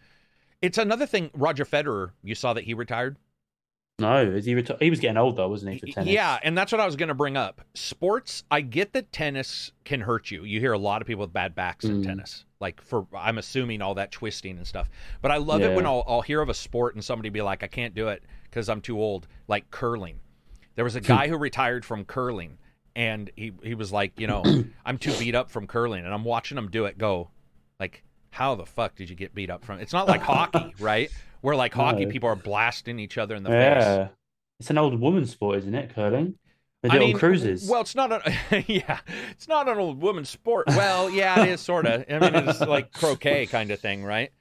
It's 0.62 0.78
another 0.78 1.06
thing. 1.06 1.32
Roger 1.34 1.66
Federer, 1.66 2.12
you 2.24 2.36
saw 2.36 2.54
that 2.54 2.64
he 2.64 2.74
retired. 2.74 3.18
No, 4.00 4.22
is 4.22 4.46
he 4.46 4.54
reti- 4.54 4.80
He 4.80 4.92
was 4.92 5.00
getting 5.00 5.18
old 5.18 5.36
though, 5.38 5.48
wasn't 5.50 5.74
he? 5.74 5.80
For 5.80 5.88
tennis. 5.88 6.14
Yeah, 6.14 6.38
and 6.44 6.56
that's 6.56 6.72
what 6.72 6.80
I 6.80 6.86
was 6.86 6.96
going 6.96 7.10
to 7.10 7.16
bring 7.16 7.36
up. 7.36 7.62
Sports, 7.74 8.44
I 8.52 8.62
get 8.62 8.94
that 8.94 9.12
tennis 9.12 9.72
can 9.86 10.02
hurt 10.02 10.30
you. 10.30 10.44
You 10.44 10.60
hear 10.60 10.74
a 10.74 10.78
lot 10.78 11.02
of 11.02 11.08
people 11.08 11.22
with 11.22 11.34
bad 11.34 11.56
backs 11.56 11.84
in 11.84 12.02
Mm. 12.02 12.06
tennis. 12.06 12.46
Like 12.60 12.82
for 12.82 13.06
I'm 13.16 13.38
assuming 13.38 13.82
all 13.82 13.96
that 13.96 14.12
twisting 14.12 14.58
and 14.58 14.66
stuff. 14.66 14.90
But 15.22 15.32
I 15.32 15.38
love 15.38 15.62
it 15.62 15.76
when 15.76 15.86
I'll, 15.86 16.04
I'll 16.08 16.22
hear 16.22 16.42
of 16.42 16.50
a 16.50 16.54
sport 16.54 16.96
and 16.96 17.04
somebody 17.04 17.30
be 17.30 17.42
like, 17.42 17.64
I 17.64 17.68
can't 17.68 17.94
do 17.94 18.08
it 18.08 18.24
because 18.46 18.68
I'm 18.70 18.82
too 18.82 19.00
old. 19.00 19.28
Like 19.48 19.70
curling. 19.72 20.20
There 20.76 20.84
was 20.84 20.96
a 20.96 21.02
guy 21.02 21.28
who 21.28 21.38
retired 21.38 21.86
from 21.86 22.04
curling 22.06 22.58
and 22.96 23.30
he, 23.36 23.52
he 23.64 23.76
was 23.76 23.92
like, 23.92 24.20
you 24.20 24.26
know, 24.28 24.44
I'm 24.86 24.98
too 24.98 25.14
beat 25.20 25.36
up 25.36 25.52
from 25.52 25.68
curling. 25.68 26.04
And 26.06 26.14
I'm 26.14 26.24
watching 26.24 26.58
him 26.58 26.70
do 26.70 26.86
it 26.86 26.98
go, 26.98 27.30
like, 27.80 28.04
how 28.32 28.56
the 28.56 28.66
fuck 28.66 28.96
did 28.96 29.10
you 29.10 29.16
get 29.16 29.34
beat 29.36 29.50
up 29.52 29.64
from? 29.64 29.80
It's 29.80 29.94
not 29.94 30.08
like 30.08 30.22
hockey, 30.22 30.74
right? 30.80 31.12
Where 31.42 31.56
like 31.56 31.74
hockey, 31.74 32.06
No. 32.06 32.12
people 32.12 32.30
are 32.30 32.36
blasting 32.36 32.98
each 33.00 33.18
other 33.20 33.36
in 33.36 33.44
the 33.44 33.50
face. 33.50 33.84
yeah. 33.84 34.08
It's 34.60 34.72
an 34.72 34.80
old 34.80 35.00
woman's 35.00 35.32
sport, 35.32 35.60
isn't 35.60 35.76
it? 35.76 35.94
Curling. 35.94 36.36
They 36.90 37.00
do 37.00 37.06
it 37.06 37.14
on 37.14 37.20
cruises. 37.20 37.70
Well, 37.70 37.82
it's 37.82 37.96
not 37.96 38.12
a 38.12 38.66
yeah, 38.68 39.00
it's 39.32 39.48
not 39.48 39.68
an 39.68 39.78
old 39.78 40.02
woman's 40.02 40.30
sport. 40.30 40.68
Well, 40.68 41.10
yeah, 41.10 41.44
it 41.44 41.50
is 41.50 41.62
sort 41.62 41.86
of. 41.86 42.06
I 42.10 42.20
mean, 42.20 42.48
it's 42.48 42.62
like 42.62 42.92
croquet 43.00 43.46
kind 43.48 43.72
of 43.72 43.80
thing, 43.80 44.04
right? 44.04 44.32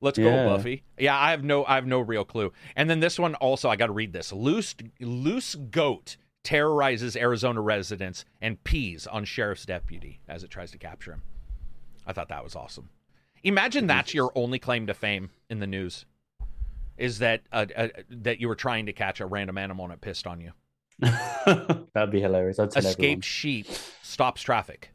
Let's 0.00 0.18
go, 0.18 0.24
Yeah. 0.24 0.46
Buffy. 0.46 0.82
Yeah, 0.98 1.18
I 1.18 1.30
have 1.30 1.44
no, 1.44 1.64
I 1.64 1.74
have 1.76 1.86
no 1.86 2.00
real 2.00 2.24
clue. 2.24 2.52
And 2.74 2.88
then 2.88 3.00
this 3.00 3.18
one 3.18 3.34
also, 3.36 3.68
I 3.68 3.76
got 3.76 3.86
to 3.86 3.92
read 3.92 4.12
this. 4.12 4.32
Loose, 4.32 4.74
loose 4.98 5.54
goat 5.54 6.16
terrorizes 6.42 7.16
Arizona 7.16 7.60
residents 7.60 8.24
and 8.40 8.62
pees 8.64 9.06
on 9.06 9.24
sheriff's 9.24 9.66
deputy 9.66 10.20
as 10.26 10.42
it 10.42 10.50
tries 10.50 10.70
to 10.72 10.78
capture 10.78 11.12
him. 11.12 11.22
I 12.06 12.12
thought 12.12 12.30
that 12.30 12.42
was 12.42 12.56
awesome. 12.56 12.88
Imagine 13.42 13.86
that's 13.86 14.14
your 14.14 14.32
only 14.34 14.58
claim 14.58 14.86
to 14.86 14.94
fame 14.94 15.30
in 15.48 15.60
the 15.60 15.66
news, 15.66 16.06
is 16.96 17.18
that 17.20 17.42
uh, 17.52 17.66
uh, 17.76 17.88
that 18.10 18.40
you 18.40 18.48
were 18.48 18.54
trying 18.54 18.86
to 18.86 18.92
catch 18.92 19.20
a 19.20 19.26
random 19.26 19.56
animal 19.58 19.84
and 19.84 19.94
it 19.94 20.00
pissed 20.00 20.26
on 20.26 20.40
you. 20.40 20.52
That'd 21.94 22.10
be 22.10 22.20
hilarious. 22.20 22.58
I'd 22.58 22.70
tell 22.70 22.80
escaped 22.80 22.98
everyone. 23.00 23.20
sheep 23.22 23.66
stops 24.02 24.42
traffic. 24.42 24.90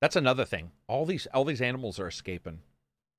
That's 0.00 0.16
another 0.16 0.44
thing. 0.44 0.72
All 0.88 1.06
these 1.06 1.26
all 1.32 1.44
these 1.44 1.62
animals 1.62 2.00
are 2.00 2.08
escaping. 2.08 2.60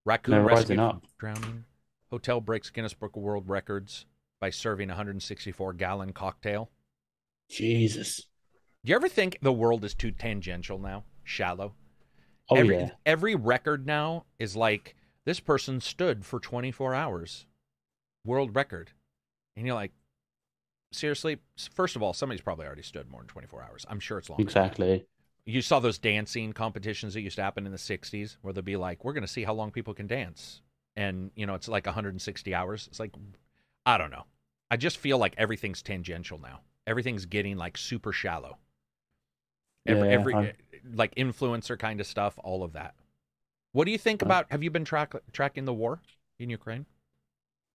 Raccoon 0.05 0.43
rising 0.43 0.77
rescued 0.77 0.77
from 0.77 1.01
drowning. 1.17 1.63
Hotel 2.09 2.41
breaks 2.41 2.69
Guinness 2.69 2.93
Book 2.93 3.15
of 3.15 3.21
World 3.21 3.47
Records 3.47 4.05
by 4.41 4.49
serving 4.49 4.89
164 4.89 5.73
gallon 5.73 6.11
cocktail. 6.11 6.69
Jesus. 7.49 8.27
Do 8.83 8.89
you 8.89 8.95
ever 8.95 9.07
think 9.07 9.39
the 9.41 9.53
world 9.53 9.85
is 9.85 9.93
too 9.93 10.11
tangential 10.11 10.77
now? 10.77 11.05
Shallow. 11.23 11.73
Oh 12.49 12.57
every, 12.57 12.75
yeah. 12.75 12.89
Every 13.05 13.35
record 13.35 13.85
now 13.87 14.25
is 14.37 14.57
like 14.57 14.95
this 15.25 15.39
person 15.39 15.79
stood 15.79 16.25
for 16.25 16.39
24 16.39 16.93
hours. 16.93 17.45
world 18.25 18.55
record. 18.55 18.91
And 19.55 19.65
you're 19.65 19.75
like, 19.75 19.91
seriously? 20.93 21.37
First 21.73 21.95
of 21.95 22.03
all, 22.03 22.13
somebody's 22.13 22.41
probably 22.41 22.65
already 22.65 22.81
stood 22.83 23.09
more 23.09 23.21
than 23.21 23.27
24 23.27 23.63
hours. 23.63 23.85
I'm 23.89 23.99
sure 23.99 24.17
it's 24.17 24.29
long. 24.29 24.39
Exactly. 24.39 25.05
You 25.45 25.61
saw 25.61 25.79
those 25.79 25.97
dancing 25.97 26.53
competitions 26.53 27.13
that 27.15 27.21
used 27.21 27.35
to 27.35 27.43
happen 27.43 27.65
in 27.65 27.71
the 27.71 27.77
60s 27.77 28.37
where 28.41 28.53
they'll 28.53 28.63
be 28.63 28.77
like, 28.77 29.03
we're 29.03 29.13
going 29.13 29.23
to 29.25 29.27
see 29.27 29.43
how 29.43 29.53
long 29.53 29.71
people 29.71 29.93
can 29.93 30.07
dance. 30.07 30.61
And, 30.95 31.31
you 31.35 31.45
know, 31.45 31.55
it's 31.55 31.67
like 31.67 31.85
160 31.85 32.55
hours. 32.55 32.87
It's 32.87 32.99
like, 32.99 33.11
I 33.85 33.97
don't 33.97 34.11
know. 34.11 34.23
I 34.71 34.77
just 34.77 34.97
feel 34.97 35.17
like 35.17 35.35
everything's 35.37 35.81
tangential 35.81 36.39
now. 36.39 36.61
Everything's 36.87 37.25
getting 37.25 37.57
like 37.57 37.77
super 37.77 38.13
shallow. 38.13 38.57
Every, 39.85 40.07
Yeah, 40.07 40.13
every 40.13 40.33
I- 40.33 40.45
eh, 40.45 40.51
like 40.93 41.13
influencer 41.15 41.77
kind 41.77 41.99
of 41.99 42.07
stuff, 42.07 42.35
all 42.43 42.63
of 42.63 42.73
that. 42.73 42.95
What 43.73 43.85
do 43.85 43.91
you 43.91 43.97
think 43.97 44.21
about? 44.21 44.45
Have 44.51 44.63
you 44.63 44.69
been 44.71 44.85
track, 44.85 45.13
tracking 45.31 45.65
the 45.65 45.73
war 45.73 45.99
in 46.39 46.49
Ukraine? 46.49 46.85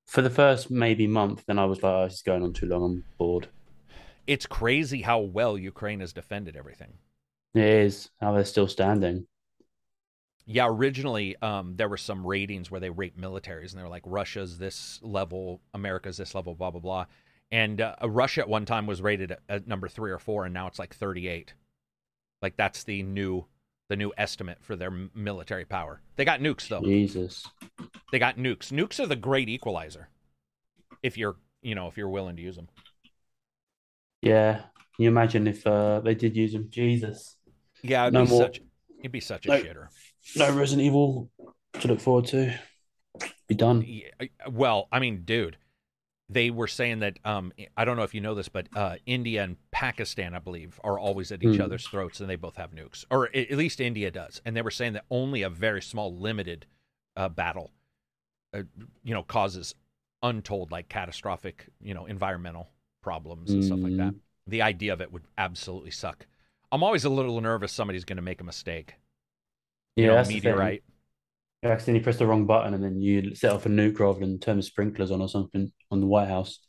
For 0.08 0.22
the 0.22 0.30
first 0.30 0.70
maybe 0.70 1.06
month, 1.06 1.44
then 1.46 1.58
I 1.58 1.66
was 1.66 1.82
like, 1.82 1.92
oh, 1.92 2.04
this 2.04 2.14
is 2.14 2.22
going 2.22 2.42
on 2.42 2.54
too 2.54 2.66
long. 2.66 2.82
I'm 2.82 3.04
bored. 3.18 3.48
It's 4.26 4.46
crazy 4.46 5.02
how 5.02 5.20
well 5.20 5.58
Ukraine 5.58 6.00
has 6.00 6.14
defended 6.14 6.56
everything. 6.56 6.94
It 7.54 7.62
is 7.62 8.10
how 8.18 8.32
they're 8.32 8.46
still 8.46 8.68
standing. 8.68 9.26
Yeah, 10.46 10.66
originally 10.66 11.36
um, 11.42 11.76
there 11.76 11.90
were 11.90 11.98
some 11.98 12.26
ratings 12.26 12.70
where 12.70 12.80
they 12.80 12.88
rate 12.88 13.20
militaries, 13.20 13.70
and 13.70 13.78
they 13.78 13.82
were 13.82 13.90
like 13.90 14.02
Russia's 14.06 14.56
this 14.56 14.98
level, 15.02 15.60
America's 15.74 16.16
this 16.16 16.34
level, 16.34 16.54
blah 16.54 16.70
blah 16.70 16.80
blah. 16.80 17.04
And 17.50 17.82
uh, 17.82 17.96
Russia 18.02 18.40
at 18.40 18.48
one 18.48 18.64
time 18.64 18.86
was 18.86 19.02
rated 19.02 19.32
at, 19.32 19.40
at 19.48 19.66
number 19.66 19.88
three 19.88 20.10
or 20.10 20.18
four, 20.18 20.46
and 20.46 20.54
now 20.54 20.66
it's 20.66 20.78
like 20.78 20.94
thirty-eight. 20.94 21.52
Like 22.40 22.56
that's 22.56 22.84
the 22.84 23.02
new 23.02 23.44
the 23.88 23.96
new 23.96 24.12
estimate 24.18 24.58
for 24.60 24.76
their 24.76 24.90
military 25.14 25.64
power. 25.64 26.00
They 26.16 26.24
got 26.24 26.40
nukes 26.40 26.68
though. 26.68 26.82
Jesus. 26.82 27.46
They 28.12 28.18
got 28.18 28.36
nukes. 28.36 28.70
Nukes 28.70 29.00
are 29.00 29.06
the 29.06 29.16
great 29.16 29.48
equalizer. 29.48 30.08
If 31.02 31.16
you're 31.16 31.36
you 31.62 31.74
know 31.74 31.88
if 31.88 31.96
you're 31.96 32.08
willing 32.08 32.36
to 32.36 32.42
use 32.42 32.56
them. 32.56 32.68
Yeah. 34.22 34.56
Can 34.96 35.04
you 35.04 35.08
imagine 35.08 35.46
if 35.46 35.66
uh, 35.66 36.00
they 36.00 36.14
did 36.14 36.36
use 36.36 36.52
them? 36.52 36.66
Jesus. 36.70 37.36
Yeah, 37.82 38.04
it'd 38.04 38.14
No 38.14 38.24
be 38.24 38.30
more- 38.30 38.42
such 38.42 38.60
it'd 39.00 39.12
be 39.12 39.20
such 39.20 39.46
a 39.46 39.48
No. 39.50 39.62
shitter. 39.62 39.88
No 40.36 40.54
Resident 40.54 40.86
Evil 40.86 41.30
to 41.74 41.88
look 41.88 42.00
forward 42.00 42.26
to. 42.26 42.54
Be 43.48 43.54
done. 43.54 43.82
Yeah, 43.86 44.08
uh, 44.20 44.50
well, 44.50 44.88
I 44.92 44.98
mean, 44.98 45.22
dude, 45.24 45.56
they 46.30 46.50
were 46.50 46.66
saying 46.66 47.00
that 47.00 47.18
um, 47.24 47.52
I 47.76 47.84
don't 47.84 47.96
know 47.96 48.02
if 48.02 48.14
you 48.14 48.20
know 48.20 48.34
this, 48.34 48.48
but 48.48 48.68
uh, 48.74 48.96
India 49.06 49.42
and 49.44 49.56
Pakistan, 49.70 50.34
I 50.34 50.38
believe, 50.40 50.78
are 50.84 50.98
always 50.98 51.32
at 51.32 51.42
each 51.42 51.58
Hmm. 51.58 51.60
other's 51.60 51.86
throats, 51.86 52.20
and 52.20 52.28
they 52.28 52.36
both 52.36 52.56
have 52.56 52.72
nukes, 52.72 53.04
or 53.10 53.34
at 53.34 53.50
least 53.52 53.80
India 53.80 54.10
does. 54.10 54.40
And 54.44 54.54
they 54.56 54.62
were 54.62 54.70
saying 54.70 54.92
that 54.94 55.04
only 55.10 55.42
a 55.42 55.50
very 55.50 55.80
small, 55.82 56.14
limited 56.14 56.66
uh, 57.16 57.30
battle, 57.30 57.72
uh, 58.54 58.62
you 59.04 59.14
know, 59.14 59.22
causes 59.22 59.74
untold, 60.22 60.70
like 60.72 60.88
catastrophic, 60.88 61.68
you 61.80 61.94
know, 61.94 62.06
environmental 62.06 62.68
problems 63.02 63.54
and 63.54 63.64
stuff 63.64 63.82
like 63.84 63.96
that. 63.96 64.14
Mm. 64.14 64.20
The 64.46 64.62
idea 64.62 64.92
of 64.92 65.00
it 65.00 65.12
would 65.12 65.24
absolutely 65.38 65.90
suck. 65.92 66.26
I'm 66.72 66.82
always 66.82 67.04
a 67.04 67.10
little 67.10 67.40
nervous 67.40 67.72
somebody's 67.72 68.04
going 68.04 68.16
to 68.16 68.22
make 68.22 68.40
a 68.40 68.44
mistake. 68.44 68.96
You 69.96 70.06
Yeah, 70.06 70.08
know, 70.08 70.22
that's 70.22 70.28
the 70.28 70.38
meteorite. 70.38 70.82
You 71.62 71.70
accidentally 71.70 72.04
press 72.04 72.18
the 72.18 72.26
wrong 72.26 72.46
button 72.46 72.74
and 72.74 72.84
then 72.84 73.00
you 73.00 73.34
set 73.34 73.52
off 73.52 73.66
a 73.66 73.68
nuke 73.68 73.98
rather 73.98 74.20
than 74.20 74.38
turn 74.38 74.58
the 74.58 74.62
sprinklers 74.62 75.10
on 75.10 75.20
or 75.20 75.28
something 75.28 75.72
on 75.90 76.00
the 76.00 76.06
White 76.06 76.28
House. 76.28 76.60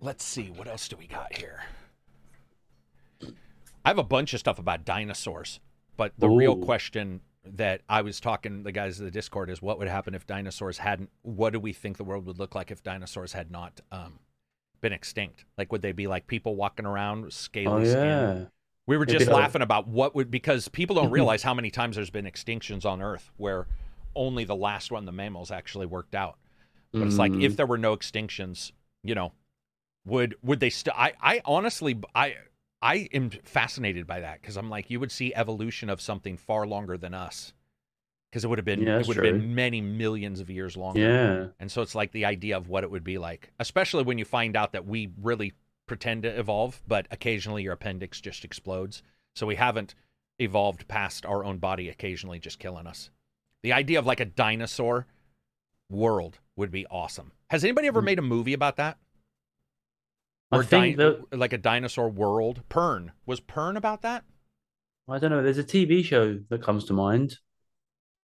Let's 0.00 0.24
see, 0.24 0.46
what 0.46 0.66
else 0.66 0.88
do 0.88 0.96
we 0.96 1.06
got 1.06 1.36
here? 1.36 1.64
I 3.84 3.88
have 3.88 3.98
a 3.98 4.02
bunch 4.02 4.32
of 4.32 4.40
stuff 4.40 4.58
about 4.58 4.86
dinosaurs, 4.86 5.60
but 5.96 6.12
the 6.16 6.28
real 6.28 6.56
question 6.56 7.20
that 7.44 7.82
I 7.86 8.00
was 8.00 8.18
talking 8.18 8.58
to 8.58 8.64
the 8.64 8.72
guys 8.72 8.98
in 8.98 9.04
the 9.04 9.10
Discord 9.10 9.50
is 9.50 9.60
what 9.60 9.78
would 9.78 9.88
happen 9.88 10.14
if 10.14 10.26
dinosaurs 10.26 10.78
hadn't 10.78 11.10
what 11.20 11.52
do 11.52 11.60
we 11.60 11.74
think 11.74 11.98
the 11.98 12.04
world 12.04 12.24
would 12.24 12.38
look 12.38 12.54
like 12.54 12.70
if 12.70 12.82
dinosaurs 12.82 13.34
had 13.34 13.50
not 13.50 13.82
um, 13.92 14.18
been 14.80 14.94
extinct? 14.94 15.44
Like 15.58 15.70
would 15.70 15.82
they 15.82 15.92
be 15.92 16.06
like 16.06 16.26
people 16.26 16.56
walking 16.56 16.86
around 16.86 17.26
with 17.26 17.34
scaly 17.34 17.82
Oh 17.82 17.90
skin? 17.90 18.48
We 18.86 18.96
were 18.98 19.06
just 19.06 19.28
laughing 19.28 19.62
about 19.62 19.88
what 19.88 20.14
would 20.14 20.30
because 20.30 20.68
people 20.68 20.96
don't 20.96 21.10
realize 21.10 21.42
how 21.42 21.54
many 21.54 21.70
times 21.70 21.96
there's 21.96 22.10
been 22.10 22.26
extinctions 22.26 22.84
on 22.84 23.00
Earth 23.00 23.30
where 23.38 23.66
only 24.14 24.44
the 24.44 24.54
last 24.56 24.92
one, 24.92 25.04
the 25.06 25.12
mammals, 25.12 25.50
actually 25.50 25.86
worked 25.86 26.14
out. 26.14 26.38
But 26.92 27.02
it's 27.08 27.18
like 27.18 27.32
Mm. 27.32 27.42
if 27.42 27.56
there 27.56 27.66
were 27.66 27.78
no 27.78 27.96
extinctions, 27.96 28.70
you 29.02 29.14
know, 29.14 29.32
would 30.04 30.36
would 30.42 30.60
they 30.60 30.70
still? 30.70 30.92
I 30.96 31.14
I 31.20 31.40
honestly 31.44 31.98
I 32.14 32.36
I 32.82 33.08
am 33.12 33.30
fascinated 33.30 34.06
by 34.06 34.20
that 34.20 34.40
because 34.42 34.56
I'm 34.56 34.68
like 34.70 34.90
you 34.90 35.00
would 35.00 35.10
see 35.10 35.34
evolution 35.34 35.88
of 35.90 36.00
something 36.00 36.36
far 36.36 36.66
longer 36.66 36.96
than 36.98 37.14
us 37.14 37.52
because 38.30 38.44
it 38.44 38.48
would 38.48 38.58
have 38.58 38.64
been 38.66 38.82
Yeah, 38.82 39.00
it 39.00 39.08
would 39.08 39.16
have 39.16 39.24
been 39.24 39.54
many 39.54 39.80
millions 39.80 40.40
of 40.40 40.50
years 40.50 40.76
longer. 40.76 41.00
Yeah. 41.00 41.46
And 41.58 41.72
so 41.72 41.82
it's 41.82 41.94
like 41.94 42.12
the 42.12 42.26
idea 42.26 42.56
of 42.56 42.68
what 42.68 42.84
it 42.84 42.90
would 42.90 43.04
be 43.04 43.16
like, 43.18 43.50
especially 43.58 44.02
when 44.04 44.18
you 44.18 44.24
find 44.24 44.56
out 44.56 44.72
that 44.72 44.86
we 44.86 45.10
really 45.22 45.52
pretend 45.86 46.22
to 46.22 46.38
evolve, 46.38 46.82
but 46.86 47.06
occasionally 47.10 47.62
your 47.62 47.72
appendix 47.72 48.20
just 48.20 48.44
explodes. 48.44 49.02
So 49.36 49.46
we 49.46 49.56
haven't 49.56 49.94
evolved 50.38 50.88
past 50.88 51.26
our 51.26 51.44
own 51.44 51.58
body 51.58 51.88
occasionally 51.88 52.38
just 52.38 52.58
killing 52.58 52.86
us. 52.86 53.10
The 53.62 53.72
idea 53.72 53.98
of 53.98 54.06
like 54.06 54.20
a 54.20 54.24
dinosaur 54.24 55.06
world 55.90 56.38
would 56.56 56.70
be 56.70 56.86
awesome. 56.86 57.32
Has 57.50 57.64
anybody 57.64 57.86
ever 57.88 58.00
Mm. 58.02 58.04
made 58.06 58.18
a 58.18 58.22
movie 58.22 58.52
about 58.52 58.76
that? 58.76 58.98
I 60.50 60.58
Or 60.58 60.64
think 60.64 60.96
di- 60.96 61.04
that 61.04 61.36
like 61.38 61.52
a 61.52 61.58
dinosaur 61.58 62.08
world? 62.08 62.62
Pern. 62.68 63.10
Was 63.26 63.40
Pern 63.40 63.76
about 63.76 64.02
that? 64.02 64.24
I 65.08 65.18
don't 65.18 65.30
know. 65.30 65.42
There's 65.42 65.58
a 65.58 65.64
TV 65.64 66.02
show 66.04 66.38
that 66.48 66.62
comes 66.62 66.84
to 66.86 66.92
mind. 66.92 67.38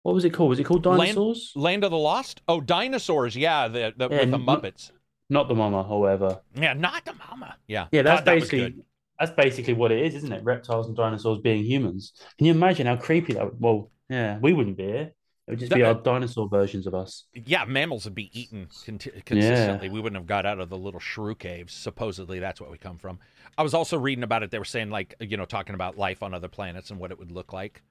What 0.02 0.14
was 0.14 0.24
it 0.24 0.30
called? 0.30 0.50
Was 0.50 0.58
it 0.58 0.64
called 0.64 0.82
Dinosaurs? 0.82 1.52
Land 1.54 1.84
of 1.84 1.90
the 1.90 1.98
Lost? 1.98 2.42
Oh, 2.48 2.60
dinosaurs. 2.60 3.36
Yeah, 3.36 3.68
the, 3.68 3.92
the 3.96 4.08
Yeah, 4.08 4.20
with 4.20 4.30
the 4.30 4.38
Muppets. 4.38 4.90
Not 5.30 5.48
the 5.48 5.54
Mama, 5.54 5.82
however. 5.82 6.40
Yeah, 6.54 6.72
not 6.72 7.04
the 7.04 7.12
mama. 7.14 7.56
Yeah. 7.66 7.86
Yeah, 7.92 8.02
that's 8.02 8.22
that 8.22 8.24
basically 8.34 8.58
good. 8.70 8.84
that's 9.18 9.30
basically 9.32 9.74
what 9.74 9.92
it 9.92 10.04
is, 10.06 10.14
isn't 10.14 10.32
it? 10.32 10.42
Reptiles 10.42 10.86
and 10.86 10.96
dinosaurs 10.96 11.38
being 11.38 11.64
humans. 11.64 12.12
Can 12.38 12.46
you 12.46 12.52
imagine 12.52 12.86
how 12.86 12.96
creepy 12.96 13.34
that 13.34 13.44
would? 13.44 13.60
Well, 13.60 13.90
yeah, 14.08 14.38
we 14.38 14.52
wouldn't 14.54 14.76
be 14.78 14.84
here. 14.84 15.12
It 15.46 15.52
would 15.52 15.58
just 15.60 15.72
be 15.72 15.80
That- 15.80 15.86
our 15.96 16.02
dinosaur 16.02 16.48
versions 16.48 16.86
of 16.86 16.94
us. 16.94 17.24
Yeah, 17.34 17.64
mammals 17.64 18.04
would 18.04 18.14
be 18.14 18.30
eaten 18.38 18.68
conti- 18.84 19.10
consistently. 19.24 19.88
We 19.88 20.00
wouldn't 20.00 20.18
have 20.20 20.26
got 20.26 20.44
out 20.46 20.60
of 20.60 20.68
the 20.68 20.76
little 20.76 21.00
shrew 21.00 21.34
caves. 21.34 21.72
Supposedly, 21.74 22.38
that's 22.38 22.60
what 22.60 22.70
we 22.70 22.76
come 22.78 22.98
from. 22.98 23.18
I 23.56 23.62
was 23.62 23.72
also 23.74 23.98
reading 23.98 24.24
about 24.24 24.42
it. 24.42 24.50
They 24.50 24.58
were 24.58 24.64
saying, 24.66 24.90
like, 24.90 25.14
you 25.20 25.36
know, 25.38 25.46
talking 25.46 25.74
about 25.74 25.96
life 25.98 26.22
on 26.22 26.32
other 26.34 26.48
planets 26.48 26.90
and 26.90 26.98
what 27.00 27.10
it 27.10 27.18
would 27.18 27.32
look 27.32 27.52
like. 27.52 27.82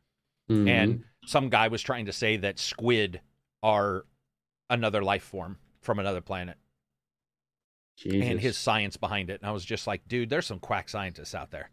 Mhm. 0.50 0.70
And 0.70 1.04
some 1.26 1.50
guy 1.50 1.68
was 1.68 1.82
trying 1.82 2.06
to 2.06 2.14
say 2.14 2.38
that 2.38 2.58
squid 2.60 3.22
are 3.64 4.06
another 4.70 5.04
life 5.04 5.24
form 5.24 5.58
from 5.82 5.98
another 6.00 6.22
planet 6.22 6.58
Jesus. 7.98 8.30
and 8.30 8.40
his 8.40 8.58
science 8.58 8.96
behind 8.96 9.30
it. 9.30 9.42
And 9.42 9.50
I 9.50 9.52
was 9.54 9.66
just 9.66 9.88
like, 9.88 10.08
dude, 10.08 10.30
there's 10.30 10.46
some 10.46 10.60
quack 10.60 10.88
scientists 10.88 11.36
out 11.36 11.52
there. 11.52 11.70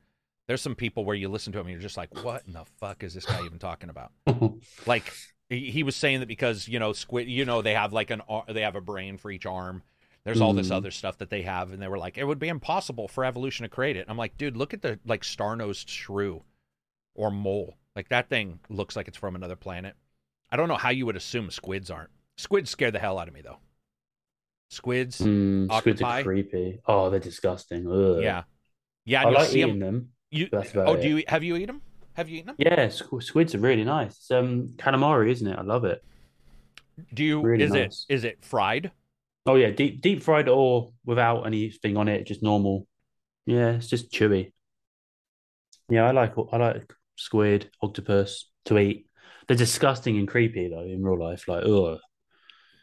There's 0.48 0.60
some 0.62 0.74
people 0.74 1.04
where 1.04 1.14
you 1.16 1.28
listen 1.28 1.52
to 1.52 1.58
him 1.60 1.66
and 1.66 1.72
you're 1.72 1.80
just 1.80 1.96
like, 1.96 2.24
what 2.24 2.42
in 2.46 2.52
the 2.54 2.64
fuck 2.78 3.02
is 3.02 3.14
this 3.14 3.24
guy 3.26 3.44
even 3.44 3.58
talking 3.58 3.88
about? 3.90 4.10
like 4.86 5.12
he 5.50 5.82
was 5.82 5.94
saying 5.94 6.20
that 6.20 6.26
because 6.26 6.66
you 6.66 6.78
know 6.78 6.92
squid 6.92 7.28
you 7.28 7.44
know 7.44 7.62
they 7.62 7.74
have 7.74 7.92
like 7.92 8.10
an 8.10 8.22
they 8.48 8.62
have 8.62 8.74
a 8.76 8.80
brain 8.80 9.18
for 9.18 9.30
each 9.30 9.44
arm 9.46 9.82
there's 10.24 10.40
all 10.40 10.54
this 10.54 10.68
Mhm. 10.70 10.76
other 10.76 10.90
stuff 10.90 11.18
that 11.18 11.28
they 11.30 11.42
have 11.42 11.70
and 11.70 11.80
they 11.80 11.86
were 11.86 11.98
like 11.98 12.16
it 12.18 12.24
would 12.24 12.38
be 12.40 12.48
impossible 12.48 13.06
for 13.08 13.24
evolution 13.26 13.62
to 13.62 13.68
create 13.68 13.94
it 13.96 14.06
i'm 14.08 14.16
like 14.16 14.36
dude 14.38 14.56
look 14.56 14.72
at 14.74 14.80
the 14.82 14.98
like 15.04 15.22
star-nosed 15.22 15.88
shrew 15.88 16.42
or 17.14 17.30
mole 17.30 17.76
like 17.94 18.08
that 18.08 18.28
thing 18.30 18.58
looks 18.70 18.96
like 18.96 19.06
it's 19.06 19.18
from 19.18 19.36
another 19.36 19.54
planet 19.54 19.94
i 20.50 20.56
don't 20.56 20.66
know 20.66 20.76
how 20.78 20.90
you 20.90 21.04
would 21.06 21.14
assume 21.14 21.50
squids 21.50 21.90
aren't 21.90 22.10
squids 22.38 22.70
scare 22.70 22.90
the 22.90 22.98
hell 22.98 23.18
out 23.18 23.28
of 23.28 23.34
me 23.34 23.42
though 23.42 23.58
squids 24.74 25.20
Mm, 25.20 25.72
squids 25.78 26.02
are 26.02 26.22
creepy. 26.22 26.80
Oh, 26.86 27.10
they're 27.10 27.20
disgusting. 27.20 27.86
Ugh. 27.90 28.22
yeah 28.22 28.42
yeah 29.04 29.22
I 29.26 29.30
like 29.30 29.48
see 29.48 29.60
eating 29.60 29.72
'em- 29.74 29.80
them. 29.80 30.08
you 30.30 30.48
oh 30.52 30.94
it. 30.94 31.02
do 31.02 31.08
you 31.08 31.24
have 31.28 31.42
you 31.44 31.56
eaten 31.56 31.66
them 31.76 31.82
have 32.14 32.28
you 32.28 32.36
eaten 32.38 32.48
them 32.48 32.56
Yeah, 32.58 32.86
squ- 32.88 33.22
squids 33.22 33.54
are 33.54 33.58
really 33.58 33.84
nice. 33.84 34.12
It's, 34.16 34.30
um, 34.30 34.68
calamari, 34.76 35.30
isn't 35.30 35.46
it? 35.52 35.58
I 35.58 35.62
love 35.62 35.84
it. 35.84 36.00
do 37.12 37.24
you 37.24 37.42
Really 37.42 37.64
is 37.64 37.72
nice. 37.72 38.06
it 38.08 38.14
is 38.14 38.24
it 38.24 38.44
fried 38.44 38.90
Oh 39.46 39.56
yeah, 39.56 39.70
deep 39.70 40.00
deep 40.00 40.22
fried 40.22 40.48
or 40.48 40.92
without 41.04 41.42
anything 41.42 41.96
on 41.98 42.08
it, 42.08 42.26
just 42.26 42.42
normal. 42.42 42.86
Yeah, 43.46 43.72
it's 43.72 43.88
just 43.88 44.10
chewy. 44.10 44.52
Yeah, 45.90 46.04
I 46.08 46.12
like 46.12 46.32
I 46.52 46.56
like 46.56 46.92
squid, 47.16 47.68
octopus 47.82 48.48
to 48.66 48.78
eat. 48.78 49.06
They're 49.46 49.56
disgusting 49.56 50.16
and 50.18 50.26
creepy 50.26 50.68
though 50.68 50.80
in 50.80 51.02
real 51.02 51.18
life. 51.18 51.46
Like, 51.46 51.64
ugh. 51.66 51.98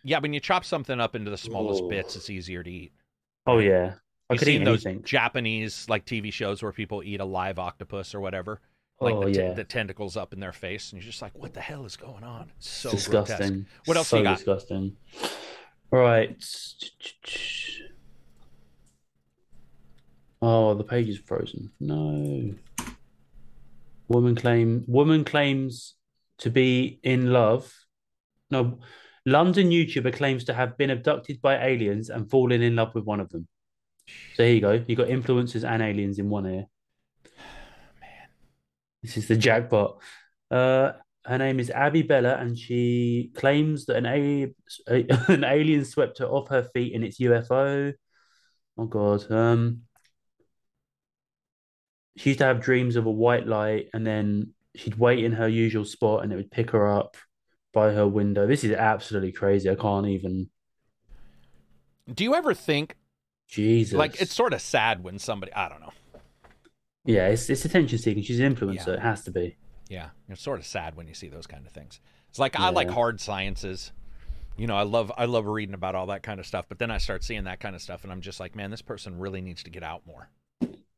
Yeah 0.04 0.20
when 0.20 0.34
you 0.34 0.40
chop 0.40 0.64
something 0.66 1.00
up 1.00 1.16
into 1.16 1.30
the 1.32 1.38
smallest 1.38 1.84
Oh. 1.84 1.90
bits 1.90 2.16
it's 2.16 2.30
easier 2.30 2.64
to 2.64 2.70
eat 2.72 2.92
Oh 3.48 3.58
yeah, 3.60 3.96
I 4.30 4.34
You've 4.34 4.44
seen 4.44 4.64
those. 4.64 4.86
Japanese 5.04 5.88
like 5.90 6.06
TV 6.06 6.32
shows 6.32 6.62
where 6.62 6.72
people 6.72 7.02
eat 7.04 7.20
a 7.20 7.26
live 7.26 7.58
octopus 7.58 8.14
or 8.14 8.20
whatever, 8.20 8.62
like 9.00 9.16
Oh 9.16 9.24
the, 9.24 9.32
yeah, 9.32 9.54
the 9.54 9.64
tentacles 9.64 10.16
up 10.16 10.32
in 10.32 10.40
their 10.40 10.54
face, 10.54 10.92
and 10.92 11.02
you're 11.02 11.10
just 11.10 11.24
like, 11.24 11.36
"What 11.38 11.54
the 11.56 11.60
hell 11.60 11.84
is 11.86 11.98
going 11.98 12.24
on?" 12.24 12.52
It's 12.58 12.70
so 12.70 12.92
it's 12.92 13.08
grotesque. 13.08 13.40
disgusting. 13.40 13.66
What 13.86 13.98
else 13.98 14.10
so 14.10 14.18
you 14.18 14.24
got? 14.24 14.36
disgusting. 14.38 14.96
Right. 15.92 16.38
Oh, 20.42 20.74
the 20.76 20.84
page 20.84 21.10
is 21.10 21.20
frozen. 21.20 21.72
No. 21.80 22.54
Woman 24.08 24.36
claim 24.36 24.84
woman 24.88 25.24
claims 25.24 25.96
to 26.40 26.50
be 26.50 27.00
in 27.04 27.32
love. 27.32 27.74
No, 28.50 28.80
London 29.26 29.70
YouTuber 29.70 30.14
claims 30.14 30.44
to 30.46 30.54
have 30.54 30.78
been 30.78 30.90
abducted 30.90 31.42
by 31.42 31.64
aliens 31.64 32.10
and 32.10 32.30
fallen 32.30 32.62
in 32.62 32.76
love 32.76 32.96
with 32.96 33.06
one 33.06 33.20
of 33.20 33.30
them. 33.30 33.48
So 34.36 34.44
here 34.44 34.54
you 34.54 34.62
go. 34.62 34.84
You 34.88 34.96
got 34.96 35.08
influencers 35.08 35.68
and 35.68 35.82
aliens 35.82 36.20
in 36.20 36.30
one 36.30 36.46
ear. 36.46 36.66
Man. 38.02 38.30
This 39.04 39.18
is 39.18 39.28
the 39.28 39.36
jackpot. 39.36 40.02
Uh, 40.50 40.94
her 41.26 41.38
name 41.38 41.60
is 41.60 41.70
Abby 41.70 42.02
Bella, 42.02 42.36
and 42.36 42.58
she 42.58 43.32
claims 43.36 43.86
that 43.86 43.98
an, 43.98 44.06
a- 44.08 44.54
an 45.32 45.44
alien 45.44 45.86
swept 45.86 46.18
her 46.18 46.26
off 46.26 46.50
her 46.50 46.64
feet 46.74 46.94
in 46.94 47.04
its 47.04 47.20
UFO. 47.20 47.94
Oh 48.78 48.86
God. 48.86 49.32
Um, 49.32 49.82
she 52.18 52.32
used 52.32 52.40
to 52.40 52.46
have 52.46 52.62
dreams 52.62 52.96
of 52.96 53.06
a 53.06 53.12
white 53.12 53.46
light, 53.46 53.88
and 53.94 54.06
then 54.06 54.54
she'd 54.76 54.98
wait 54.98 55.24
in 55.24 55.34
her 55.34 55.48
usual 55.48 55.86
spot, 55.86 56.24
and 56.24 56.34
it 56.34 56.38
would 56.38 56.52
pick 56.52 56.72
her 56.72 56.88
up 56.88 57.18
by 57.74 57.92
her 57.92 58.08
window. 58.08 58.48
This 58.48 58.64
is 58.64 58.72
absolutely 58.72 59.32
crazy. 59.32 59.70
I 59.70 59.76
can't 59.76 60.08
even. 60.08 60.50
Do 62.14 62.24
you 62.24 62.36
ever 62.36 62.54
think 62.54 62.96
Jesus. 63.52 63.98
like 63.98 64.20
it's 64.22 64.34
sort 64.34 64.54
of 64.54 64.62
sad 64.62 65.04
when 65.04 65.20
somebody 65.20 65.54
I 65.54 65.68
don't 65.68 65.82
know. 65.82 65.94
Yeah, 67.04 67.28
it's 67.28 67.50
it's 67.50 67.66
attention 67.66 67.98
seeking. 67.98 68.24
She's 68.24 68.40
an 68.40 68.56
influencer. 68.56 68.88
Yeah. 68.88 68.94
It 68.94 69.00
has 69.00 69.24
to 69.26 69.32
be. 69.32 69.58
Yeah, 69.90 70.10
it's 70.30 70.42
sort 70.42 70.60
of 70.60 70.66
sad 70.66 70.96
when 70.96 71.08
you 71.08 71.14
see 71.14 71.28
those 71.28 71.48
kind 71.48 71.66
of 71.66 71.74
things. 71.74 72.00
It's 72.30 72.40
like 72.40 72.58
I 72.58 72.70
like 72.70 72.90
hard 72.90 73.20
sciences. 73.20 73.92
You 74.58 74.68
know, 74.68 74.76
I 74.76 74.84
love 74.84 75.12
I 75.18 75.26
love 75.26 75.46
reading 75.48 75.76
about 75.76 75.96
all 75.96 76.08
that 76.08 76.24
kind 76.24 76.40
of 76.40 76.46
stuff, 76.46 76.66
but 76.70 76.80
then 76.80 76.90
I 76.90 76.98
start 76.98 77.26
seeing 77.26 77.44
that 77.44 77.60
kind 77.60 77.76
of 77.76 77.82
stuff 77.82 78.04
and 78.04 78.12
I'm 78.12 78.22
just 78.22 78.40
like, 78.40 78.56
man, 78.56 78.72
this 78.72 78.82
person 78.82 79.20
really 79.20 79.42
needs 79.42 79.64
to 79.64 79.70
get 79.70 79.84
out 79.84 80.08
more. 80.08 80.30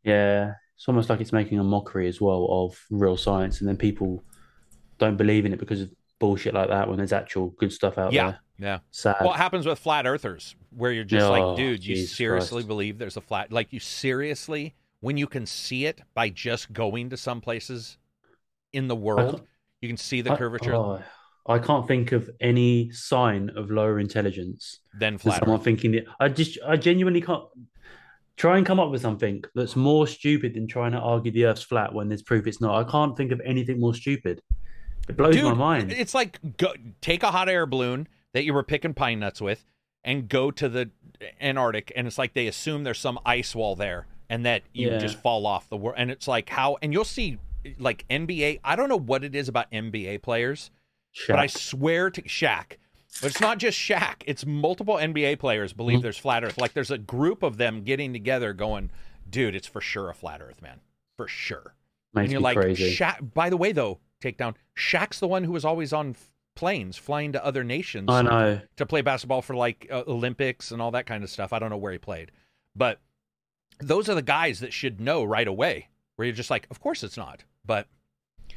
Yeah, 0.04 0.54
it's 0.76 0.88
almost 0.88 1.10
like 1.10 1.22
it's 1.22 1.34
making 1.34 1.58
a 1.58 1.64
mockery 1.64 2.08
as 2.08 2.22
well 2.22 2.46
of 2.50 2.80
real 2.92 3.18
science, 3.18 3.62
and 3.62 3.68
then 3.68 3.78
people 3.78 4.24
don't 5.00 5.18
believe 5.18 5.46
in 5.46 5.54
it 5.54 5.60
because 5.60 5.82
of 5.82 5.90
bullshit 6.24 6.54
like 6.54 6.70
that 6.70 6.88
when 6.88 6.96
there's 6.98 7.12
actual 7.12 7.50
good 7.60 7.74
stuff 7.74 7.98
out 7.98 8.14
Yeah. 8.14 8.24
there. 8.32 8.40
Yeah. 8.60 8.80
Sad. 8.92 9.18
Well, 9.20 9.34
it 9.34 9.38
happens 9.38 9.66
with 9.66 9.78
flat 9.78 10.06
earthers 10.08 10.56
where 10.70 10.92
you're 10.94 11.04
just 11.04 11.26
Oh, 11.26 11.32
like, 11.32 11.58
dude, 11.58 11.86
you 11.86 11.96
Jesus 11.96 12.16
seriously 12.16 12.58
Christ. 12.62 12.68
believe 12.70 12.98
there's 12.98 13.18
a 13.18 13.22
flat 13.22 13.52
like 13.52 13.74
you 13.74 13.80
seriously 13.82 14.74
when 15.02 15.18
you 15.18 15.28
can 15.28 15.46
see 15.46 15.86
it 15.86 16.00
by 16.14 16.30
just 16.30 16.72
going 16.72 17.10
to 17.10 17.18
some 17.18 17.42
places 17.42 17.98
in 18.72 18.88
the 18.88 18.96
world, 18.96 19.42
you 19.82 19.90
can 19.90 19.98
see 19.98 20.22
the 20.22 20.32
I- 20.32 20.38
curvature 20.38 20.74
oh, 20.74 21.02
I 21.46 21.60
can't 21.60 21.86
think 21.86 22.14
of 22.14 22.30
any 22.40 22.90
sign 22.92 23.50
of 23.58 23.70
lower 23.70 24.00
intelligence 24.00 24.80
than 24.94 25.00
than 25.00 25.18
flat 25.18 25.40
someone 25.40 25.60
earth. 25.60 25.66
thinking 25.66 25.92
that. 25.92 26.06
I 26.22 26.30
just, 26.30 26.58
I 26.66 26.78
genuinely 26.78 27.20
can't. 27.20 27.44
Try 28.38 28.58
and 28.58 28.66
come 28.66 28.80
up 28.80 28.90
with 28.92 29.02
something 29.02 29.44
that's 29.54 29.76
more 29.76 30.08
stupid 30.08 30.54
than 30.56 30.68
trying 30.68 30.94
to 30.94 30.98
argue 31.00 31.32
the 31.32 31.46
Earth's 31.46 31.62
flat 31.62 31.94
when 31.94 32.08
there's 32.10 32.24
proof 32.24 32.48
it's 32.48 32.60
not. 32.60 32.74
I 32.84 32.90
can't 32.90 33.16
think 33.16 33.32
of 33.32 33.40
anything 33.46 33.80
more 33.80 33.94
stupid. 33.94 34.42
It 35.10 35.18
blows 35.18 35.36
my 35.42 35.54
mind. 35.54 35.92
It's 35.92 36.14
like 36.14 36.40
go, 36.58 36.74
take 37.02 37.24
a 37.24 37.32
hot 37.32 37.50
air 37.50 37.66
balloon 37.66 38.08
that 38.34 38.44
you 38.46 38.54
were 38.54 38.64
picking 38.64 38.94
pine 38.94 39.20
nuts 39.20 39.42
with 39.42 39.66
and 40.04 40.28
go 40.30 40.52
to 40.52 40.68
the 40.70 40.90
Antarctic, 41.42 41.92
and 41.96 42.08
it's 42.08 42.18
like 42.18 42.34
they 42.34 42.48
assume 42.48 42.84
there's 42.84 43.00
some 43.00 43.20
ice 43.26 43.56
wall 43.56 43.76
there 43.76 44.08
and 44.30 44.46
that 44.46 44.64
you 44.74 44.90
Yeah. 44.92 44.98
just 44.98 45.18
fall 45.22 45.46
off 45.46 45.70
the 45.70 45.78
world. 45.78 45.96
And 45.98 46.10
it's 46.12 46.28
like 46.28 46.50
how, 46.50 46.78
and 46.82 46.92
you'll 46.94 47.04
see 47.06 47.38
like 47.78 48.06
NBA. 48.10 48.60
I 48.64 48.76
don't 48.76 48.90
know 48.90 49.00
what 49.00 49.24
it 49.24 49.36
is 49.36 49.48
about 49.48 49.72
NBA 49.72 50.22
players, 50.22 50.72
but 51.28 51.40
I 51.40 51.48
swear 51.48 52.10
to 52.10 52.22
Shaq. 52.24 52.78
But 53.22 53.30
it's 53.32 53.40
not 53.42 53.60
just 53.60 53.78
Shaq. 53.78 54.24
It's 54.26 54.46
multiple 54.46 54.96
NBA 54.96 55.38
players 55.40 55.72
believe 55.72 55.98
Mm-hmm. 55.98 56.04
there's 56.04 56.18
flat 56.18 56.44
Earth. 56.44 56.58
Like 56.58 56.74
there's 56.74 56.92
a 56.92 56.98
group 56.98 57.44
of 57.44 57.58
them 57.58 57.84
getting 57.84 58.12
together, 58.12 58.54
going, 58.54 58.90
"Dude, 59.30 59.54
it's 59.56 59.68
for 59.68 59.82
sure 59.82 60.10
a 60.10 60.16
flat 60.16 60.42
Earth, 60.42 60.62
man, 60.62 60.80
for 61.16 61.28
sure." 61.28 61.76
Makes 62.16 62.24
and 62.24 62.32
you're 62.32 62.42
like, 62.42 62.58
crazy. 62.58 62.96
Shaq. 62.96 63.34
By 63.36 63.50
the 63.52 63.58
way, 63.58 63.72
though, 63.72 64.00
takedown. 64.24 64.56
Shaq's 64.78 65.20
the 65.20 65.28
one 65.28 65.44
who 65.44 65.52
was 65.52 65.66
always 65.66 65.92
on 65.94 66.12
f- 66.12 66.30
planes 66.56 66.98
flying 66.98 67.32
to 67.34 67.44
other 67.46 67.64
nations 67.64 68.10
I 68.10 68.22
know. 68.22 68.62
to 68.78 68.86
play 68.86 69.02
basketball 69.02 69.42
for 69.42 69.56
like 69.56 69.88
uh, 69.92 70.04
Olympics 70.08 70.72
and 70.72 70.82
all 70.82 70.92
that 70.92 71.06
kind 71.06 71.24
of 71.24 71.30
stuff. 71.30 71.52
I 71.54 71.60
don't 71.60 71.70
know 71.70 71.78
where 71.78 71.92
he 71.92 71.98
played, 71.98 72.32
but 72.76 73.00
those 73.80 74.08
are 74.10 74.16
the 74.16 74.22
guys 74.22 74.60
that 74.62 74.72
should 74.74 75.00
know 75.02 75.24
right 75.24 75.48
away. 75.48 75.90
Where 76.16 76.28
you're 76.28 76.36
just 76.36 76.52
like, 76.52 76.68
of 76.70 76.80
course 76.80 77.04
it's 77.04 77.18
not. 77.18 77.44
But 77.66 77.88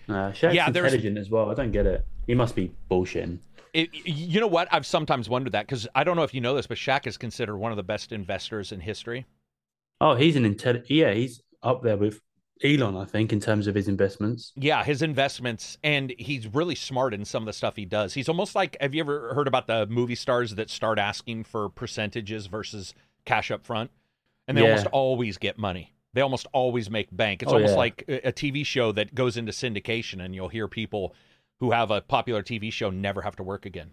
Nah, 0.08 0.30
Shaq's 0.32 0.54
Yeah, 0.54 0.70
there's- 0.70 0.92
intelligent 0.92 1.18
as 1.18 1.30
well. 1.30 1.50
I 1.50 1.54
don't 1.54 1.72
get 1.72 1.86
it. 1.86 2.06
He 2.26 2.34
must 2.34 2.54
be 2.54 2.72
bullshitting. 2.90 3.38
it, 3.72 3.88
you 4.04 4.40
know 4.40 4.46
what? 4.46 4.68
I've 4.72 4.86
sometimes 4.86 5.28
wondered 5.28 5.52
that 5.52 5.66
because 5.66 5.86
I 5.94 6.04
don't 6.04 6.16
know 6.16 6.22
if 6.22 6.32
you 6.34 6.40
know 6.40 6.54
this, 6.54 6.66
but 6.66 6.76
Shaq 6.76 7.06
is 7.06 7.16
considered 7.16 7.56
one 7.56 7.72
of 7.72 7.76
the 7.76 7.82
best 7.82 8.12
investors 8.12 8.72
in 8.72 8.80
history. 8.80 9.26
Oh, 10.00 10.14
he's 10.14 10.36
an 10.36 10.44
intel. 10.54 10.84
Yeah, 10.88 11.12
he's 11.14 11.40
up 11.62 11.82
there 11.82 11.96
with 11.96 12.20
Elon, 12.64 12.96
I 12.96 13.04
think, 13.04 13.32
in 13.32 13.40
terms 13.40 13.66
of 13.66 13.74
his 13.74 13.86
investments. 13.88 14.52
Yeah, 14.57 14.82
his 14.82 15.02
investments, 15.02 15.76
and 15.84 16.14
he's 16.18 16.46
really 16.46 16.74
smart 16.74 17.12
in 17.12 17.24
some 17.24 17.42
of 17.42 17.46
the 17.46 17.52
stuff 17.52 17.76
he 17.76 17.84
does. 17.84 18.14
He's 18.14 18.28
almost 18.28 18.54
like 18.54 18.76
have 18.80 18.94
you 18.94 19.00
ever 19.00 19.34
heard 19.34 19.46
about 19.48 19.66
the 19.66 19.86
movie 19.86 20.14
stars 20.14 20.54
that 20.54 20.70
start 20.70 20.98
asking 20.98 21.44
for 21.44 21.68
percentages 21.68 22.46
versus 22.46 22.94
cash 23.24 23.50
up 23.50 23.64
front? 23.66 23.90
And 24.48 24.57
they 24.57 24.62
Yeah. 24.62 24.70
almost 24.70 24.86
always 24.86 25.38
get 25.38 25.59
money. 25.59 25.92
They 26.14 26.22
almost 26.22 26.46
always 26.52 26.88
make 26.88 27.14
bank. 27.14 27.42
It's 27.42 27.52
Oh, 27.52 27.57
almost 27.57 27.72
yeah. 27.72 27.78
like 27.78 28.04
a 28.09 28.32
TV 28.32 28.64
show 28.64 28.90
that 28.92 29.14
goes 29.14 29.36
into 29.36 29.52
syndication, 29.52 30.24
and 30.24 30.34
you'll 30.34 30.48
hear 30.48 30.66
people 30.66 31.14
who 31.61 31.72
have 31.72 31.90
a 31.90 32.00
popular 32.00 32.42
TV 32.42 32.70
show 32.72 32.88
never 32.90 33.22
have 33.22 33.36
to 33.36 33.42
work 33.42 33.66
again 33.66 33.90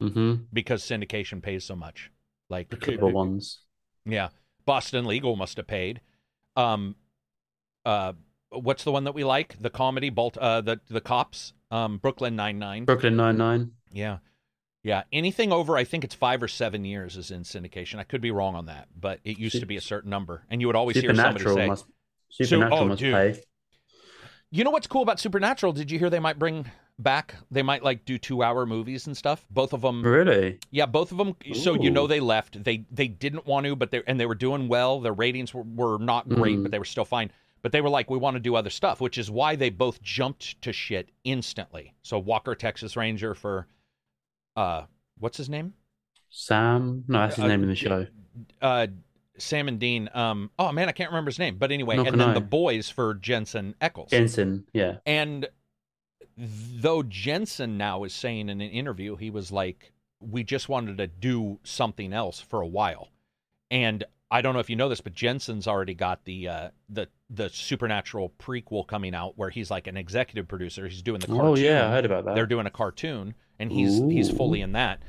Mm-hmm. 0.00 0.44
because 0.52 0.82
syndication 0.82 1.42
pays 1.42 1.64
so 1.64 1.76
much. 1.76 2.10
Like 2.48 2.68
The 2.70 2.76
clever 2.76 3.08
ones. 3.08 3.60
Yeah. 4.06 4.28
Boston 4.64 5.04
Legal 5.04 5.36
must 5.36 5.56
have 5.58 5.66
paid. 5.66 6.00
Um 6.56 6.96
uh 7.86 8.12
what's 8.50 8.84
the 8.84 8.92
one 8.92 9.04
that 9.04 9.14
we 9.14 9.24
like? 9.24 9.56
The 9.60 9.70
comedy 9.70 10.10
Balt 10.10 10.36
uh 10.36 10.60
the 10.60 10.80
the 10.90 11.00
cops. 11.00 11.54
Um 11.70 11.98
Brooklyn 11.98 12.36
Nine 12.36 12.58
Nine. 12.58 12.84
Brooklyn 12.84 13.16
Nine 13.16 13.38
Nine. 13.38 13.72
Yeah. 13.90 14.18
Yeah. 14.82 15.04
Anything 15.12 15.52
over 15.52 15.76
I 15.76 15.84
think 15.84 16.04
it's 16.04 16.14
five 16.14 16.42
or 16.42 16.48
seven 16.48 16.84
years 16.84 17.16
is 17.16 17.30
in 17.30 17.42
syndication. 17.42 17.98
I 17.98 18.04
could 18.04 18.20
be 18.20 18.30
wrong 18.30 18.54
on 18.54 18.66
that, 18.66 18.88
but 18.98 19.20
it 19.24 19.38
used 19.38 19.58
to 19.60 19.66
be 19.66 19.76
a 19.76 19.80
certain 19.80 20.10
number. 20.10 20.42
And 20.50 20.60
you 20.60 20.66
would 20.66 20.76
always 20.76 20.96
hear 20.98 21.14
somebody 21.14 21.38
Supernatural 21.38 21.56
say 21.56 21.66
must. 21.68 21.86
Supernatural 22.30 22.80
oh, 22.80 22.84
must 22.88 23.00
dude. 23.00 23.14
pay. 23.14 23.42
You 24.50 24.64
know 24.64 24.70
what's 24.70 24.86
cool 24.86 25.02
about 25.02 25.18
Supernatural? 25.20 25.72
Did 25.72 25.90
you 25.90 25.98
hear 25.98 26.10
they 26.10 26.20
might 26.20 26.38
bring 26.38 26.70
back 26.98 27.34
they 27.50 27.62
might 27.62 27.82
like 27.82 28.06
do 28.06 28.16
two 28.16 28.42
hour 28.42 28.64
movies 28.64 29.06
and 29.06 29.16
stuff? 29.16 29.44
Both 29.50 29.72
of 29.72 29.82
them 29.82 30.02
Really? 30.02 30.58
Yeah, 30.70 30.86
both 30.86 31.12
of 31.12 31.18
them. 31.18 31.34
So 31.54 31.74
you 31.74 31.90
know 31.90 32.06
they 32.06 32.20
left. 32.20 32.62
They 32.62 32.84
they 32.90 33.08
didn't 33.08 33.46
want 33.46 33.66
to, 33.66 33.76
but 33.76 33.90
they 33.90 34.02
and 34.06 34.18
they 34.20 34.26
were 34.26 34.34
doing 34.36 34.68
well. 34.68 35.00
Their 35.00 35.12
ratings 35.12 35.52
were, 35.52 35.62
were 35.62 35.98
not 35.98 36.28
great, 36.28 36.58
Mhm. 36.58 36.62
but 36.62 36.70
they 36.72 36.78
were 36.78 36.84
still 36.84 37.04
fine. 37.04 37.30
But 37.62 37.72
they 37.72 37.80
were 37.80 37.88
like, 37.88 38.10
we 38.10 38.18
want 38.18 38.34
to 38.36 38.40
do 38.40 38.54
other 38.54 38.70
stuff, 38.70 39.00
which 39.00 39.18
is 39.18 39.30
why 39.30 39.56
they 39.56 39.70
both 39.70 40.00
jumped 40.02 40.60
to 40.62 40.72
shit 40.72 41.10
instantly. 41.24 41.94
So 42.02 42.18
Walker, 42.18 42.54
Texas 42.54 42.96
Ranger 42.96 43.34
for, 43.34 43.66
uh, 44.54 44.84
what's 45.18 45.36
his 45.36 45.48
name? 45.48 45.74
Sam? 46.30 47.04
No, 47.08 47.20
that's 47.20 47.36
his 47.36 47.44
Uh, 47.44 47.48
name 47.48 47.62
in 47.62 47.68
the 47.68 47.74
show. 47.74 48.06
Uh, 48.60 48.86
Sam 49.38 49.68
and 49.68 49.78
Dean. 49.78 50.08
Um, 50.14 50.50
oh 50.58 50.70
man, 50.72 50.88
I 50.88 50.92
can't 50.92 51.10
remember 51.10 51.30
his 51.30 51.38
name. 51.38 51.56
But 51.58 51.72
anyway, 51.72 51.96
Nor 51.96 52.06
and 52.06 52.20
then 52.20 52.34
the 52.34 52.40
boys 52.40 52.88
for 52.88 53.14
Jensen 53.14 53.74
Ackles. 53.80 54.10
Jensen. 54.10 54.64
Yeah. 54.72 54.98
And 55.04 55.48
though 56.36 57.02
Jensen 57.02 57.78
now 57.78 58.04
is 58.04 58.14
saying 58.14 58.48
in 58.48 58.60
an 58.60 58.70
interview, 58.70 59.16
he 59.16 59.30
was 59.30 59.50
like, 59.50 59.92
we 60.20 60.44
just 60.44 60.68
wanted 60.68 60.98
to 60.98 61.06
do 61.06 61.58
something 61.64 62.12
else 62.12 62.40
for 62.40 62.60
a 62.60 62.66
while. 62.66 63.08
And 63.70 64.04
I 64.30 64.40
don't 64.42 64.54
know 64.54 64.60
if 64.60 64.70
you 64.70 64.76
know 64.76 64.88
this, 64.88 65.00
but 65.00 65.14
Jensen's 65.14 65.66
already 65.66 65.94
got 65.94 66.24
the 66.24 66.48
uh, 66.48 66.68
the 66.88 67.08
the 67.28 67.48
supernatural 67.48 68.32
prequel 68.38 68.86
coming 68.86 69.14
out 69.14 69.36
where 69.36 69.50
he's 69.50 69.70
like 69.70 69.86
an 69.86 69.96
executive 69.96 70.46
producer. 70.48 70.86
He's 70.88 71.02
doing 71.02 71.20
the 71.20 71.26
cartoon. 71.26 71.46
Oh 71.46 71.54
yeah, 71.56 71.88
I 71.88 71.90
heard 71.90 72.04
about 72.04 72.24
that. 72.24 72.34
They're 72.34 72.46
doing 72.46 72.66
a 72.66 72.70
cartoon, 72.70 73.34
and 73.58 73.72
he's 73.72 73.98
he's 73.98 74.30
fully 74.30 74.60
in 74.60 74.72
that. 74.72 75.00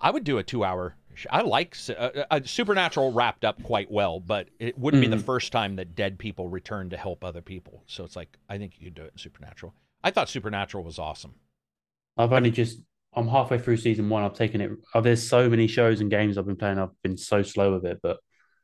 I 0.00 0.10
would 0.10 0.24
do 0.24 0.38
a 0.38 0.42
two 0.42 0.64
hour. 0.64 0.96
I 1.30 1.42
like 1.42 1.76
uh, 1.90 2.24
uh, 2.30 2.40
Supernatural 2.44 3.12
wrapped 3.12 3.44
up 3.44 3.62
quite 3.62 3.90
well, 3.90 4.18
but 4.18 4.48
it 4.58 4.78
wouldn't 4.78 5.00
be 5.02 5.08
the 5.08 5.16
Mhm. 5.16 5.24
first 5.24 5.52
time 5.52 5.76
that 5.76 5.94
dead 5.94 6.18
people 6.18 6.48
return 6.48 6.88
to 6.90 6.96
help 6.96 7.22
other 7.22 7.42
people. 7.42 7.82
So 7.86 8.02
it's 8.04 8.16
like 8.16 8.38
I 8.48 8.58
think 8.58 8.74
you 8.78 8.86
could 8.86 8.94
do 8.94 9.02
it 9.04 9.12
in 9.12 9.18
Supernatural. 9.18 9.74
I 10.02 10.10
thought 10.10 10.28
Supernatural 10.28 10.84
was 10.84 10.98
awesome. 10.98 11.34
I've 12.16 12.32
only 12.32 12.50
just. 12.50 12.80
I'm 13.14 13.28
halfway 13.28 13.58
through 13.58 13.76
season 13.76 14.08
one. 14.08 14.22
I've 14.22 14.32
taken 14.34 14.62
it. 14.62 14.70
Oh, 14.94 15.02
there's 15.02 15.26
so 15.28 15.48
many 15.50 15.66
shows 15.66 16.00
and 16.00 16.10
games 16.10 16.38
I've 16.38 16.46
been 16.46 16.56
playing. 16.56 16.78
I've 16.78 17.00
been 17.02 17.18
so 17.18 17.42
slow 17.42 17.74
with 17.74 17.84
it, 17.84 17.98
but 18.02 18.18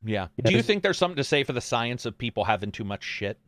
Yeah. 0.04 0.28
Yeah, 0.36 0.50
Do 0.50 0.52
you 0.54 0.62
think 0.62 0.82
there's 0.82 0.98
something 0.98 1.16
to 1.16 1.24
say 1.24 1.44
for 1.44 1.52
the 1.52 1.60
science 1.60 2.06
of 2.06 2.16
people 2.16 2.44
having 2.44 2.72
too 2.72 2.84
much 2.84 3.02
shit, 3.02 3.38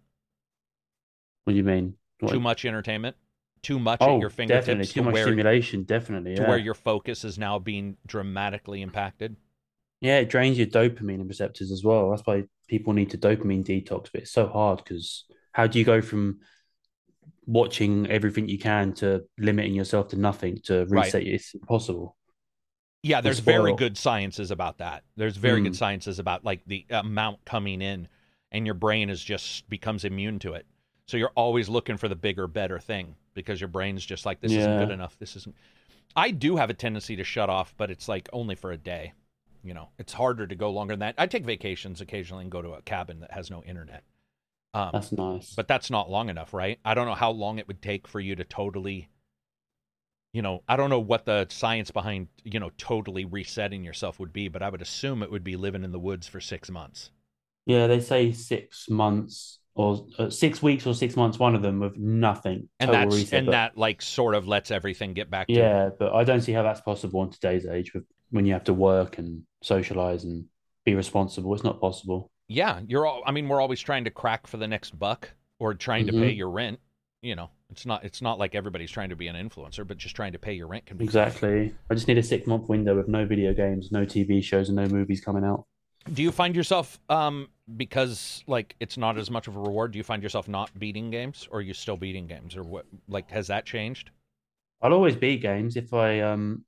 what 1.45 1.53
do 1.53 1.57
you 1.57 1.65
mean? 1.65 1.95
Too 2.27 2.41
much 2.41 2.65
entertainment, 2.65 3.17
too 3.63 3.79
much 3.79 3.99
oh, 4.03 4.17
at 4.17 4.21
your 4.21 4.31
fingertips 4.31 4.67
definitely 4.67 4.87
to 4.87 4.93
too 4.93 5.03
much 5.03 5.15
where 5.15 5.25
stimulation. 5.25 5.85
Definitely, 5.85 6.35
to 6.37 6.43
where 6.43 6.59
your 6.59 6.75
focus 6.75 7.25
is 7.25 7.39
now 7.39 7.59
being 7.59 7.97
dramatically 8.07 8.83
impacted? 8.83 9.37
Yeah, 10.01 10.19
it 10.19 10.29
drains 10.31 10.59
your 10.59 10.67
dopamine 10.67 11.27
receptors 11.29 11.71
as 11.71 11.85
well. 11.85 12.11
That's 12.11 12.23
why 12.27 12.45
people 12.69 12.93
need 12.93 13.11
to 13.11 13.19
dopamine 13.19 13.65
detox, 13.65 14.09
but 14.13 14.23
it's 14.23 14.33
so 14.33 14.47
hard 14.47 14.79
because 14.79 15.25
how 15.53 15.67
do 15.67 15.79
you 15.79 15.85
go 15.85 16.01
from 16.01 16.41
watching 17.47 18.07
everything 18.09 18.49
you 18.49 18.59
can 18.59 18.93
to 18.95 19.23
limiting 19.39 19.75
yourself 19.75 20.09
to 20.09 20.17
nothing 20.17 20.59
to 20.65 20.87
Right. 20.87 21.07
reset 21.07 21.25
you? 21.25 21.35
It's 21.35 21.55
impossible. 21.55 22.17
Yeah, 23.03 23.21
there's 23.21 23.39
very 23.39 23.75
good 23.75 23.97
sciences 23.97 24.51
about 24.51 24.79
that. 24.79 25.05
There's 25.17 25.37
very 25.37 25.63
good 25.63 25.73
Mm. 25.73 25.77
sciences 25.77 26.19
about 26.19 26.45
like 26.45 26.63
the 26.67 26.85
amount 26.91 27.45
coming 27.45 27.81
in, 27.81 28.09
and 28.53 28.67
your 28.67 28.75
brain 28.75 29.09
is 29.09 29.23
just 29.23 29.69
becomes 29.71 30.05
immune 30.05 30.39
to 30.41 30.53
it. 30.53 30.67
So 31.07 31.17
you're 31.17 31.33
always 31.35 31.69
looking 31.69 31.97
for 31.97 32.09
the 32.09 32.15
bigger, 32.17 32.47
better 32.47 32.79
thing 32.79 33.17
because 33.35 33.61
your 33.61 33.69
brain's 33.69 34.05
just 34.05 34.27
like 34.27 34.41
this 34.41 34.53
isn't 34.53 34.79
good 34.79 34.91
enough. 34.91 35.19
This 35.19 35.35
isn't. 35.37 35.55
I 36.15 36.31
do 36.31 36.57
have 36.57 36.71
a 36.71 36.75
tendency 36.75 37.17
to 37.17 37.25
shut 37.25 37.49
off, 37.49 37.75
but 37.77 37.91
it's 37.91 38.09
like 38.09 38.29
only 38.33 38.55
for 38.55 38.71
a 38.73 38.77
day. 38.77 39.15
You 39.63 39.75
know, 39.75 39.89
it's 39.99 40.13
harder 40.13 40.47
to 40.47 40.55
go 40.55 40.71
longer 40.71 40.93
than 40.93 41.01
that. 41.01 41.15
I 41.19 41.27
take 41.27 41.45
vacations 41.45 42.01
occasionally 42.01 42.43
and 42.43 42.51
go 42.51 42.63
to 42.63 42.73
a 42.73 42.83
cabin 42.83 43.21
that 43.21 43.33
has 43.33 43.51
no 43.51 43.63
internet. 43.63 44.05
Um, 44.73 44.91
that's 44.93 45.13
nice. 45.13 45.55
But 45.55 45.69
that's 45.69 45.91
not 45.91 46.11
long 46.11 46.29
enough, 46.29 46.55
right? 46.55 46.79
I 46.85 46.95
don't 46.95 47.07
know 47.07 47.15
how 47.15 47.31
long 47.31 47.59
it 47.59 47.67
would 47.67 47.83
take 47.83 48.07
for 48.07 48.21
you 48.21 48.37
to 48.37 48.45
totally, 48.45 49.09
you 50.33 50.43
know, 50.43 50.63
I 50.69 50.77
don't 50.77 50.91
know 50.91 51.01
what 51.01 51.25
the 51.25 51.47
science 51.51 51.91
behind, 51.91 52.29
you 52.45 52.61
know, 52.61 52.71
totally 52.79 53.25
resetting 53.25 53.85
yourself 53.85 54.21
would 54.21 54.33
be, 54.33 54.49
but 54.49 54.63
I 54.63 54.69
would 54.69 54.83
assume 54.83 55.23
it 55.23 55.31
would 55.31 55.45
be 55.45 55.57
living 55.57 55.85
in 55.85 55.93
the 55.93 55.99
woods 55.99 56.27
for 56.27 56.41
six 56.41 56.71
months. 56.71 57.11
Yeah, 57.67 57.87
they 57.87 58.01
say 58.01 58.33
six 58.33 58.89
months 58.89 59.59
or 59.75 60.07
uh, 60.19 60.31
six 60.31 60.63
weeks 60.63 60.87
or 60.87 60.95
six 60.95 61.17
months, 61.17 61.39
one 61.39 61.55
of 61.55 61.63
them 61.63 61.81
with 61.81 61.97
nothing. 61.97 62.69
And 62.79 62.93
that's 62.93 63.15
reset, 63.15 63.39
and 63.39 63.47
but, 63.47 63.53
that 63.53 63.77
like 63.77 64.03
sort 64.03 64.35
of 64.35 64.49
lets 64.49 64.71
everything 64.71 65.15
get 65.15 65.31
back. 65.31 65.47
Yeah, 65.49 65.89
it. 65.89 65.99
but 65.99 66.13
I 66.15 66.25
don't 66.25 66.41
see 66.41 66.53
how 66.53 66.63
that's 66.63 66.81
possible 66.81 67.23
in 67.23 67.31
today's 67.31 67.67
age 67.67 67.95
with 67.95 68.05
when 68.31 68.47
you 68.47 68.53
have 68.53 68.65
to 68.65 68.75
work 68.75 69.19
and 69.19 69.43
socialize 69.63 70.25
and 70.25 70.45
be 70.85 70.95
responsible. 70.95 71.55
It's 71.55 71.65
not 71.65 71.81
possible 71.81 72.31
yeah, 72.51 72.81
you're 72.89 73.07
all. 73.07 73.23
I 73.25 73.31
mean, 73.31 73.49
we're 73.49 73.61
always 73.61 73.81
trying 73.81 74.05
to 74.05 74.11
crack 74.11 74.49
for 74.49 74.57
the 74.57 74.67
next 74.67 74.99
buck 74.99 75.31
or 75.61 75.73
trying 75.73 76.09
mm-hmm. 76.09 76.21
to 76.21 76.27
pay 76.27 76.33
your 76.33 76.51
rent. 76.51 76.81
You 77.23 77.37
know, 77.37 77.51
it's 77.71 77.87
not. 77.87 78.05
It's 78.05 78.21
not 78.21 78.39
like 78.39 78.55
everybody's 78.55 78.91
trying 78.91 79.11
to 79.11 79.17
be 79.17 79.29
an 79.29 79.37
influencer, 79.37 79.87
but 79.87 79.97
just 79.97 80.17
trying 80.17 80.33
to 80.33 80.39
pay 80.39 80.53
your 80.53 80.67
rent 80.67 80.87
can 80.87 80.97
be 80.97 81.05
exactly. 81.05 81.75
I 81.91 81.95
just 81.95 82.09
need 82.09 82.19
a 82.19 82.23
six 82.23 82.47
month 82.47 82.69
window 82.69 82.97
with 82.97 83.09
no 83.09 83.25
video 83.25 83.55
games, 83.55 83.93
no 83.93 84.05
TV 84.05 84.43
shows, 84.43 84.69
and 84.69 84.77
no 84.77 84.87
movies 84.87 85.21
coming 85.21 85.45
out. 85.45 85.67
Do 86.13 86.23
you 86.23 86.33
find 86.33 86.57
yourself, 86.57 86.99
um, 87.09 87.49
because 87.77 88.43
like 88.47 88.75
it's 88.81 88.97
not 88.97 89.19
as 89.19 89.31
much 89.31 89.47
of 89.49 89.57
a 89.57 89.61
reward? 89.61 89.93
Do 89.93 89.99
you 89.99 90.05
find 90.05 90.23
yourself 90.23 90.49
not 90.49 90.77
beating 90.79 91.11
games, 91.11 91.47
or 91.51 91.59
are 91.59 91.63
you 91.63 91.75
still 91.75 91.97
beating 91.97 92.27
games, 92.27 92.57
or 92.57 92.63
what? 92.63 92.87
Like, 93.09 93.31
has 93.31 93.47
that 93.49 93.67
changed? 93.67 94.11
I'll 94.83 94.93
always 94.93 95.17
beat 95.17 95.43
games 95.43 95.77
if 95.77 95.95
I 95.95 96.21
um. 96.21 96.65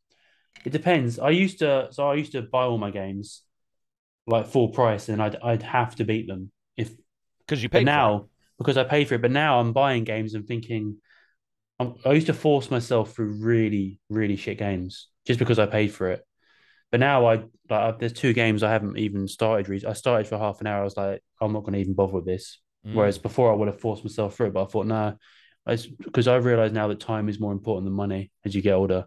It 0.64 0.70
depends. 0.70 1.18
I 1.18 1.30
used 1.30 1.58
to, 1.60 1.88
so 1.90 2.08
I 2.08 2.14
used 2.14 2.32
to 2.32 2.42
buy 2.42 2.64
all 2.64 2.78
my 2.78 2.90
games 2.90 3.42
like 4.26 4.46
full 4.46 4.68
price, 4.68 5.08
and 5.08 5.20
I'd 5.20 5.36
I'd 5.42 5.62
have 5.62 5.96
to 5.96 6.04
beat 6.04 6.28
them 6.28 6.52
if 6.76 6.92
because 7.40 7.62
you 7.62 7.68
pay 7.68 7.82
now 7.82 8.28
because 8.62 8.76
I 8.76 8.84
paid 8.84 9.08
for 9.08 9.14
it. 9.14 9.22
But 9.22 9.30
now 9.30 9.60
I'm 9.60 9.72
buying 9.72 10.04
games 10.04 10.34
and 10.34 10.46
thinking 10.46 10.96
I'm, 11.78 11.94
I 12.04 12.12
used 12.12 12.28
to 12.28 12.34
force 12.34 12.70
myself 12.70 13.12
through 13.12 13.42
really 13.42 14.00
really 14.08 14.36
shit 14.36 14.58
games 14.58 15.08
just 15.26 15.38
because 15.38 15.58
I 15.58 15.66
paid 15.66 15.92
for 15.92 16.10
it. 16.10 16.24
But 16.90 17.00
now 17.00 17.26
I 17.26 17.44
like 17.70 17.98
there's 17.98 18.12
two 18.12 18.32
games 18.32 18.62
I 18.62 18.70
haven't 18.70 18.98
even 18.98 19.26
started. 19.26 19.84
I 19.84 19.94
started 19.94 20.26
for 20.26 20.38
half 20.38 20.60
an 20.60 20.66
hour. 20.66 20.80
I 20.80 20.84
was 20.84 20.96
like, 20.96 21.22
I'm 21.40 21.52
not 21.52 21.60
going 21.60 21.72
to 21.74 21.80
even 21.80 21.94
bother 21.94 22.12
with 22.12 22.26
this. 22.26 22.60
Mm. 22.86 22.94
Whereas 22.94 23.18
before 23.18 23.50
I 23.50 23.54
would 23.54 23.68
have 23.68 23.80
forced 23.80 24.04
myself 24.04 24.36
through, 24.36 24.50
but 24.52 24.64
I 24.64 24.66
thought, 24.66 24.86
nah, 24.86 25.12
because 25.64 26.28
I 26.28 26.36
realize 26.36 26.72
now 26.72 26.88
that 26.88 27.00
time 27.00 27.28
is 27.28 27.40
more 27.40 27.52
important 27.52 27.86
than 27.86 27.94
money 27.94 28.30
as 28.44 28.54
you 28.54 28.62
get 28.62 28.74
older. 28.74 29.06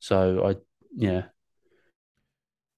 So 0.00 0.46
I, 0.46 0.56
yeah, 0.94 1.22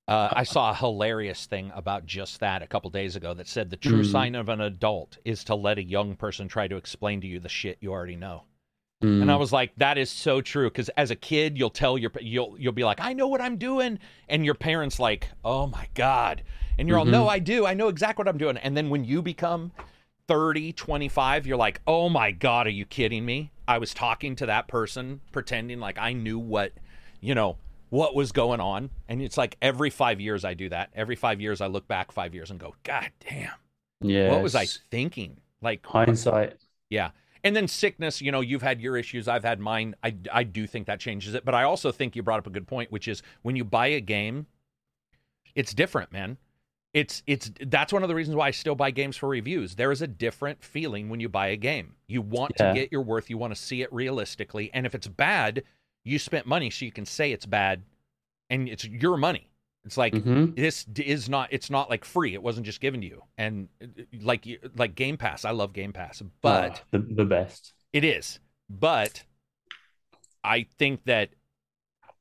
uh, 0.09 0.29
I 0.33 0.45
saw 0.45 0.71
a 0.71 0.75
hilarious 0.75 1.47
thing 1.47 1.73
about 1.75 2.07
just 2.07 2.41
that 2.41 2.63
a 2.63 2.67
couple 2.67 2.91
days 2.91 3.17
ago 3.17 3.35
that 3.35 3.49
said 3.49 3.71
the 3.71 3.77
true 3.77 4.03
mm. 4.03 4.11
sign 4.11 4.35
of 4.37 4.49
an 4.49 4.61
adult 4.61 5.19
is 5.25 5.43
to 5.45 5.55
let 5.57 5.79
a 5.79 5.83
young 5.83 6.15
person 6.15 6.47
try 6.47 6.69
to 6.69 6.77
explain 6.77 7.21
to 7.23 7.27
you 7.27 7.41
the 7.41 7.49
shit 7.49 7.79
you 7.81 7.91
already 7.91 8.15
know. 8.15 8.45
Mm. 9.03 9.23
And 9.23 9.31
I 9.31 9.37
was 9.37 9.53
like, 9.53 9.73
that 9.77 9.99
is 9.99 10.09
so 10.09 10.41
true. 10.41 10.71
Because 10.71 10.89
as 10.91 11.11
a 11.11 11.17
kid, 11.17 11.59
you'll 11.59 11.71
tell 11.71 11.99
your 11.99 12.13
you'll 12.21 12.57
you'll 12.59 12.73
be 12.73 12.85
like, 12.85 13.01
I 13.01 13.13
know 13.15 13.27
what 13.27 13.41
I'm 13.41 13.57
doing, 13.57 13.99
and 14.29 14.45
your 14.45 14.55
parents 14.55 15.01
like, 15.01 15.29
oh 15.45 15.67
my 15.67 15.89
god, 15.95 16.45
and 16.79 16.89
you're 16.89 16.99
mm-hmm. 16.99 17.15
all, 17.15 17.25
no, 17.25 17.29
I 17.29 17.41
do, 17.41 17.67
I 17.67 17.75
know 17.75 17.89
exactly 17.89 18.23
what 18.23 18.29
I'm 18.29 18.39
doing. 18.39 18.57
And 18.59 18.77
then 18.77 18.89
when 18.91 19.05
you 19.05 19.23
become 19.23 19.73
30, 20.29 20.73
25, 20.73 21.47
you're 21.47 21.57
like, 21.57 21.81
oh 21.87 22.09
my 22.09 22.31
god, 22.31 22.69
are 22.69 22.71
you 22.71 22.87
kidding 22.87 23.25
me? 23.25 23.51
I 23.69 23.79
was 23.79 23.93
talking 23.93 24.37
to 24.37 24.47
that 24.47 24.69
person, 24.69 25.21
pretending 25.33 25.81
like 25.81 25.99
I 25.99 26.13
knew 26.13 26.39
what, 26.39 26.73
you 27.21 27.35
know, 27.35 27.57
what 27.91 28.15
was 28.15 28.33
going 28.33 28.61
on. 28.61 28.91
And 29.09 29.23
it's 29.23 29.37
like 29.37 29.57
every 29.63 29.91
five 29.91 30.21
years 30.21 30.45
I 30.45 30.55
do 30.55 30.69
that. 30.71 30.91
Every 30.95 31.17
five 31.17 31.41
years 31.41 31.61
I 31.61 31.67
look 31.67 31.87
back 31.89 32.13
five 32.13 32.35
years 32.35 32.51
and 32.51 32.59
go, 32.59 32.75
God 32.83 33.11
damn. 33.29 33.51
Yeah. 34.01 34.33
What 34.33 34.43
was 34.43 34.55
I 34.55 34.67
thinking? 34.91 35.39
Like 35.63 35.85
hindsight. 35.85 36.59
Yeah. 36.91 37.11
And 37.45 37.55
then 37.55 37.69
sickness, 37.69 38.21
you 38.21 38.33
know, 38.33 38.41
you've 38.41 38.63
had 38.63 38.81
your 38.81 38.97
issues, 38.97 39.29
I've 39.29 39.45
had 39.45 39.61
mine. 39.61 39.95
I, 40.03 40.17
I 40.33 40.43
do 40.43 40.67
think 40.67 40.87
that 40.89 40.99
changes 40.99 41.35
it. 41.35 41.45
But 41.45 41.55
I 41.55 41.63
also 41.63 41.93
think 41.93 42.17
you 42.17 42.23
brought 42.23 42.39
up 42.39 42.47
a 42.47 42.51
good 42.51 42.67
point, 42.67 42.91
which 42.91 43.07
is 43.07 43.23
when 43.43 43.55
you 43.55 43.65
buy 43.65 43.87
a 43.89 44.01
game, 44.01 44.47
it's 45.55 45.73
different, 45.73 46.13
man. 46.13 46.39
It's 46.93 47.23
it's 47.27 47.51
that's 47.67 47.93
one 47.93 48.03
of 48.03 48.09
the 48.09 48.15
reasons 48.15 48.37
why 48.37 48.49
I 48.49 48.51
still 48.53 48.75
buy 48.75 48.91
games 48.91 49.17
for 49.17 49.29
reviews. 49.29 49.75
There 49.75 49.93
is 49.93 50.01
a 50.03 50.07
different 50.07 50.65
feeling 50.65 51.09
when 51.09 51.21
you 51.21 51.29
buy 51.29 51.49
a 51.49 51.57
game. 51.57 51.95
You 52.09 52.23
want 52.23 52.55
yeah. 52.59 52.69
to 52.69 52.75
get 52.75 52.91
your 52.91 53.03
worth, 53.03 53.29
you 53.29 53.37
want 53.37 53.55
to 53.55 53.61
see 53.61 53.83
it 53.83 53.93
realistically. 53.93 54.71
And 54.73 54.87
if 54.87 54.95
it's 54.95 55.07
bad, 55.07 55.63
you 56.07 56.19
spent 56.19 56.47
money 56.47 56.71
so 56.71 56.85
you 56.85 56.93
can 56.93 57.05
say 57.05 57.33
it's 57.33 57.47
bad 57.47 57.83
and 58.49 58.69
it's 58.69 58.85
your 58.85 59.17
money. 59.17 59.51
It's 59.85 59.97
like 59.97 60.15
mm-hmm. 60.15 60.55
this 60.55 60.87
is 60.97 61.29
not 61.29 61.49
it's 61.53 61.69
not 61.69 61.91
like 61.91 62.05
free. 62.05 62.35
It 62.35 62.43
wasn't 62.43 62.67
just 62.67 62.81
given 62.81 63.01
to 63.01 63.07
you. 63.07 63.23
And 63.37 63.69
like 64.23 64.47
like 64.77 64.95
game 64.95 65.17
pass. 65.17 65.45
I 65.45 65.51
love 65.51 65.73
game 65.73 65.93
pass 65.93 66.23
but 66.41 66.83
the, 66.91 66.99
the 66.99 67.25
best. 67.25 67.73
It 67.93 68.05
is. 68.05 68.39
But 68.69 69.23
i 70.43 70.65
think 70.79 71.05
that 71.07 71.31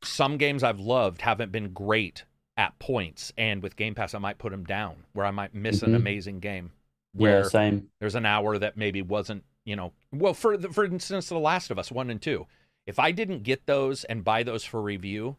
some 0.04 0.38
games 0.38 0.64
i've 0.64 0.80
loved 0.80 1.22
haven't 1.22 1.52
been 1.52 1.74
great 1.74 2.24
at 2.58 2.78
points. 2.80 3.32
And 3.38 3.62
with 3.62 3.76
game 3.76 3.96
pass 3.96 4.14
i 4.14 4.20
might 4.20 4.40
put 4.40 4.52
them 4.52 4.64
down 4.64 4.96
where 5.14 5.26
i 5.26 5.32
might 5.32 5.54
miss 5.54 5.78
mm-hmm. 5.78 5.94
an 5.94 5.96
amazing 5.96 6.40
game 6.40 6.72
where 7.14 7.44
yeah, 7.44 7.50
same. 7.50 7.88
there's 8.00 8.16
an 8.16 8.26
hour 8.26 8.58
that 8.58 8.78
maybe 8.78 9.02
wasn't 9.02 9.44
you 9.64 9.76
know 9.76 9.94
well 10.12 10.34
for 10.34 10.58
for 10.60 10.86
instance 10.86 11.30
the 11.30 11.38
last 11.38 11.72
of 11.72 11.80
us 11.80 11.92
one 11.92 12.10
and 12.10 12.22
two 12.22 12.46
if 12.86 13.00
I 13.00 13.12
didn't 13.12 13.44
get 13.44 13.66
those 13.66 14.04
and 14.04 14.24
buy 14.24 14.44
those 14.44 14.64
for 14.64 14.82
review 14.82 15.38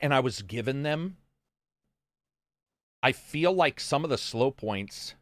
and 0.00 0.14
I 0.14 0.20
was 0.20 0.42
given 0.42 0.82
them, 0.82 1.16
I 3.02 3.12
feel 3.12 3.52
like 3.52 3.80
some 3.80 4.04
of 4.04 4.10
the 4.10 4.18
slow 4.18 4.50
points 4.50 5.14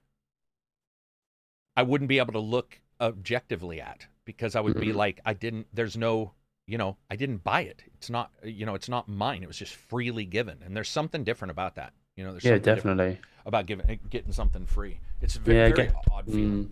I 1.77 1.83
wouldn't 1.83 2.09
be 2.09 2.19
able 2.19 2.33
to 2.33 2.41
look 2.41 2.81
objectively 3.01 3.81
at 3.81 4.07
because 4.25 4.57
I 4.57 4.61
would 4.61 4.75
mm-hmm. 4.75 4.81
be 4.81 4.93
like, 4.93 5.21
I 5.25 5.33
didn't, 5.33 5.69
there's 5.73 5.97
no, 5.97 6.33
you 6.67 6.77
know, 6.77 6.97
I 7.09 7.17
didn't 7.17 7.45
buy 7.45 7.63
it. 7.63 7.85
It's 7.95 8.11
not, 8.11 8.33
you 8.43 8.67
know, 8.67 8.75
it's 8.75 8.89
not 8.89 9.09
mine. 9.09 9.43
It 9.43 9.47
was 9.47 9.57
just 9.57 9.75
freely 9.75 10.25
given. 10.25 10.59
And 10.65 10.77
there's 10.77 10.89
something 10.89 11.25
different 11.25 11.51
about 11.51 11.77
that. 11.77 11.93
You 12.17 12.25
know, 12.25 12.33
there's 12.33 12.45
yeah, 12.45 12.59
definitely 12.59 13.21
about 13.47 13.67
giving 13.67 14.01
getting 14.11 14.33
something 14.33 14.67
free. 14.67 14.99
It's 15.23 15.37
very, 15.37 15.71
yeah, 15.71 15.75
very 15.75 15.87
get, 15.89 15.95
odd 16.11 16.27
feeling. 16.27 16.65
Mm, 16.65 16.71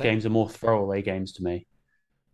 Games 0.00 0.24
are 0.24 0.30
more 0.30 0.48
throwaway 0.48 1.02
games 1.02 1.32
to 1.32 1.42
me. 1.42 1.66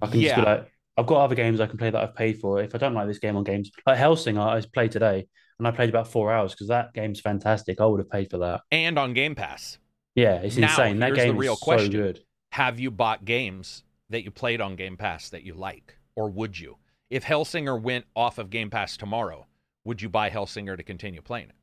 I 0.05 0.11
can 0.11 0.21
yeah. 0.21 0.29
just 0.29 0.41
be 0.41 0.51
like, 0.51 0.73
I've 0.97 1.07
got 1.07 1.25
other 1.25 1.35
games 1.35 1.61
I 1.61 1.67
can 1.67 1.79
play 1.79 1.91
that 1.91 2.03
I've 2.03 2.15
paid 2.15 2.41
for. 2.41 2.63
If 2.63 2.75
I 2.75 2.79
don't 2.79 2.95
like 2.95 3.09
this 3.09 3.19
game 3.19 3.37
on 3.37 3.45
games, 3.45 3.71
like 3.87 3.99
Hellsing, 3.99 4.39
I 4.39 4.63
played 4.73 4.93
today 4.93 5.27
and 5.59 5.69
I 5.69 5.71
played 5.71 5.89
about 5.89 6.09
four 6.09 6.33
hours 6.33 6.53
because 6.53 6.69
that 6.69 6.93
game's 6.95 7.21
fantastic. 7.21 7.81
I 7.81 7.87
would 7.87 8.01
have 8.01 8.11
paid 8.11 8.31
for 8.31 8.39
that. 8.39 8.63
And 8.71 8.99
on 8.99 9.13
Game 9.13 9.35
Pass. 9.35 9.79
Yeah, 10.15 10.37
it's 10.37 10.57
now, 10.57 10.69
insane. 10.69 11.01
That 11.01 11.15
game 11.15 11.35
the 11.35 11.41
real 11.41 11.55
is 11.55 11.59
question. 11.59 11.91
so 11.91 11.99
good. 11.99 12.21
Have 12.53 12.79
you 12.79 12.91
bought 12.91 13.25
games 13.25 13.83
that 14.11 14.23
you 14.23 14.31
played 14.31 14.61
on 14.61 14.77
Game 14.77 14.97
Pass 14.97 15.31
that 15.31 15.43
you 15.43 15.55
like, 15.55 15.97
or 16.15 16.29
would 16.29 16.59
you? 16.59 16.77
If 17.11 17.25
Hellsinger 17.25 17.81
went 17.81 18.05
off 18.15 18.39
of 18.39 18.51
Game 18.51 18.71
Pass 18.71 18.97
tomorrow, 18.97 19.47
would 19.85 20.01
you 20.01 20.09
buy 20.09 20.31
Hellsinger 20.31 20.77
to 20.77 20.83
continue 20.83 21.21
playing 21.21 21.49
it? 21.49 21.57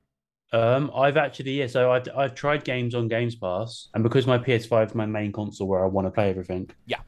Um, 0.54 0.92
I've 0.94 1.16
actually 1.16 1.52
yeah. 1.52 1.68
So 1.68 1.92
I've 1.92 2.08
I've 2.16 2.36
tried 2.36 2.66
games 2.66 2.94
on 2.94 3.08
Games 3.08 3.36
Pass, 3.36 3.88
and 3.94 4.04
because 4.04 4.28
my 4.28 4.38
PS5 4.38 4.88
is 4.88 4.96
my 4.96 5.06
main 5.06 5.32
console 5.32 5.68
where 5.68 5.82
I 5.82 5.88
want 5.88 6.08
to 6.08 6.12
play 6.12 6.30
everything. 6.30 6.70
Yeah. 6.86 7.00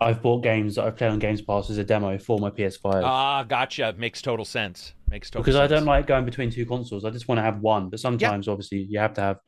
I've 0.00 0.22
bought 0.22 0.42
games 0.42 0.76
that 0.76 0.84
I've 0.84 0.96
played 0.96 1.10
on 1.10 1.18
Games 1.18 1.42
Pass 1.42 1.70
as 1.70 1.78
a 1.78 1.84
demo 1.84 2.18
for 2.18 2.38
my 2.38 2.50
PS5. 2.50 3.02
Ah, 3.04 3.42
gotcha. 3.42 3.94
Makes 3.96 4.22
total 4.22 4.44
sense. 4.44 4.94
Makes 5.10 5.30
total 5.30 5.44
sense. 5.44 5.54
because 5.54 5.60
sense. 5.60 5.72
I 5.72 5.74
don't 5.74 5.86
like 5.86 6.06
going 6.06 6.24
between 6.24 6.50
two 6.50 6.66
consoles. 6.66 7.04
I 7.04 7.10
just 7.10 7.28
want 7.28 7.38
to 7.38 7.42
have 7.42 7.60
one. 7.60 7.88
But 7.90 8.00
sometimes, 8.00 8.46
yeah. 8.46 8.52
obviously, 8.52 8.78
you 8.78 8.98
have 8.98 9.14
to 9.14 9.20
have 9.20 9.38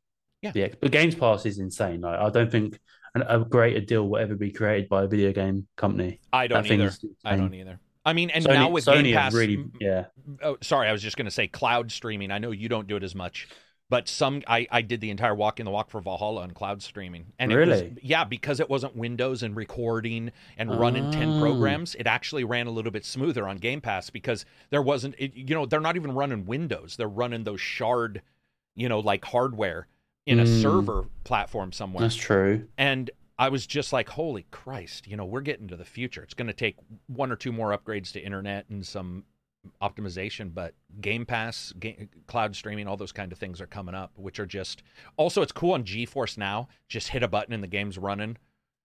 yeah. 0.42 0.52
the. 0.52 0.72
But 0.80 0.90
Games 0.90 1.14
Pass 1.14 1.46
is 1.46 1.58
insane. 1.58 2.00
Like, 2.00 2.18
I 2.18 2.30
don't 2.30 2.50
think 2.50 2.78
an, 3.14 3.22
a 3.22 3.40
greater 3.40 3.80
deal 3.80 4.08
will 4.08 4.18
ever 4.18 4.34
be 4.34 4.50
created 4.50 4.88
by 4.88 5.04
a 5.04 5.06
video 5.06 5.32
game 5.32 5.66
company. 5.76 6.20
I 6.32 6.46
don't 6.46 6.66
that 6.66 6.72
either. 6.72 6.92
I 7.24 7.36
don't 7.36 7.54
either. 7.54 7.80
I 8.04 8.12
mean, 8.14 8.30
and 8.30 8.44
Sony, 8.44 8.54
now 8.54 8.70
with 8.70 8.86
Sony 8.86 9.04
Game 9.04 9.14
Pass, 9.14 9.34
really, 9.34 9.64
yeah. 9.80 10.06
Oh, 10.42 10.56
sorry, 10.62 10.88
I 10.88 10.92
was 10.92 11.02
just 11.02 11.16
going 11.16 11.26
to 11.26 11.30
say 11.30 11.48
cloud 11.48 11.92
streaming. 11.92 12.30
I 12.30 12.38
know 12.38 12.50
you 12.50 12.68
don't 12.68 12.86
do 12.86 12.96
it 12.96 13.02
as 13.02 13.14
much, 13.14 13.48
but 13.90 14.08
some 14.08 14.42
I, 14.46 14.66
I 14.70 14.82
did 14.82 15.00
the 15.00 15.10
entire 15.10 15.34
walk 15.34 15.58
in 15.58 15.66
the 15.66 15.70
walk 15.70 15.90
for 15.90 16.00
Valhalla 16.00 16.42
on 16.42 16.52
cloud 16.52 16.80
streaming. 16.80 17.26
And 17.38 17.52
really? 17.52 17.72
it 17.72 17.94
was 17.94 18.02
yeah, 18.02 18.24
because 18.24 18.60
it 18.60 18.70
wasn't 18.70 18.96
Windows 18.96 19.42
and 19.42 19.54
recording 19.54 20.30
and 20.56 20.78
running 20.78 21.06
oh. 21.06 21.12
10 21.12 21.40
programs, 21.40 21.96
it 21.96 22.06
actually 22.06 22.44
ran 22.44 22.68
a 22.68 22.70
little 22.70 22.92
bit 22.92 23.04
smoother 23.04 23.46
on 23.48 23.58
Game 23.58 23.80
Pass 23.80 24.08
because 24.08 24.46
there 24.70 24.80
wasn't 24.80 25.16
it, 25.18 25.34
you 25.34 25.54
know, 25.54 25.66
they're 25.66 25.80
not 25.80 25.96
even 25.96 26.12
running 26.12 26.46
Windows. 26.46 26.94
They're 26.96 27.08
running 27.08 27.42
those 27.42 27.60
shard, 27.60 28.22
you 28.76 28.88
know, 28.88 29.00
like 29.00 29.24
hardware 29.24 29.88
in 30.24 30.38
mm. 30.38 30.42
a 30.42 30.62
server 30.62 31.06
platform 31.24 31.72
somewhere. 31.72 32.02
That's 32.02 32.14
true. 32.14 32.68
And 32.78 33.10
I 33.40 33.48
was 33.48 33.66
just 33.66 33.92
like, 33.92 34.08
holy 34.08 34.46
Christ, 34.52 35.08
you 35.08 35.16
know, 35.16 35.24
we're 35.24 35.40
getting 35.40 35.66
to 35.68 35.76
the 35.76 35.84
future. 35.84 36.22
It's 36.22 36.34
going 36.34 36.46
to 36.46 36.52
take 36.52 36.76
one 37.08 37.32
or 37.32 37.36
two 37.36 37.50
more 37.50 37.76
upgrades 37.76 38.12
to 38.12 38.20
internet 38.20 38.66
and 38.68 38.86
some 38.86 39.24
optimization, 39.82 40.52
but 40.52 40.74
Game 41.00 41.26
Pass, 41.26 41.72
game, 41.78 42.08
cloud 42.26 42.54
streaming, 42.54 42.86
all 42.86 42.96
those 42.96 43.12
kind 43.12 43.32
of 43.32 43.38
things 43.38 43.60
are 43.60 43.66
coming 43.66 43.94
up, 43.94 44.12
which 44.16 44.40
are 44.40 44.46
just 44.46 44.82
also 45.16 45.42
it's 45.42 45.52
cool 45.52 45.72
on 45.72 45.84
GeForce 45.84 46.38
now. 46.38 46.68
Just 46.88 47.08
hit 47.08 47.22
a 47.22 47.28
button 47.28 47.52
and 47.52 47.62
the 47.62 47.68
game's 47.68 47.98
running, 47.98 48.36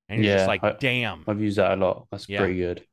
and 0.09 0.23
you're 0.23 0.33
yeah, 0.33 0.37
just 0.37 0.47
like, 0.47 0.63
I, 0.63 0.73
damn. 0.73 1.23
I've 1.27 1.41
used 1.41 1.57
that 1.57 1.71
a 1.71 1.75
lot. 1.75 2.07
That's 2.11 2.27
yeah. 2.27 2.39
pretty 2.39 2.57
good. 2.57 2.85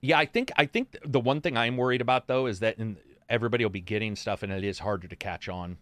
Yeah, 0.00 0.18
I 0.18 0.26
think 0.26 0.52
I 0.56 0.66
think 0.66 0.96
the 1.04 1.20
one 1.20 1.40
thing 1.40 1.56
I'm 1.56 1.76
worried 1.76 2.00
about 2.00 2.26
though 2.26 2.46
is 2.46 2.60
that 2.60 2.78
in, 2.78 2.96
everybody 3.28 3.64
will 3.64 3.70
be 3.70 3.80
getting 3.80 4.16
stuff, 4.16 4.42
and 4.42 4.52
it 4.52 4.64
is 4.64 4.78
harder 4.78 5.08
to 5.08 5.16
catch 5.16 5.48
on. 5.48 5.78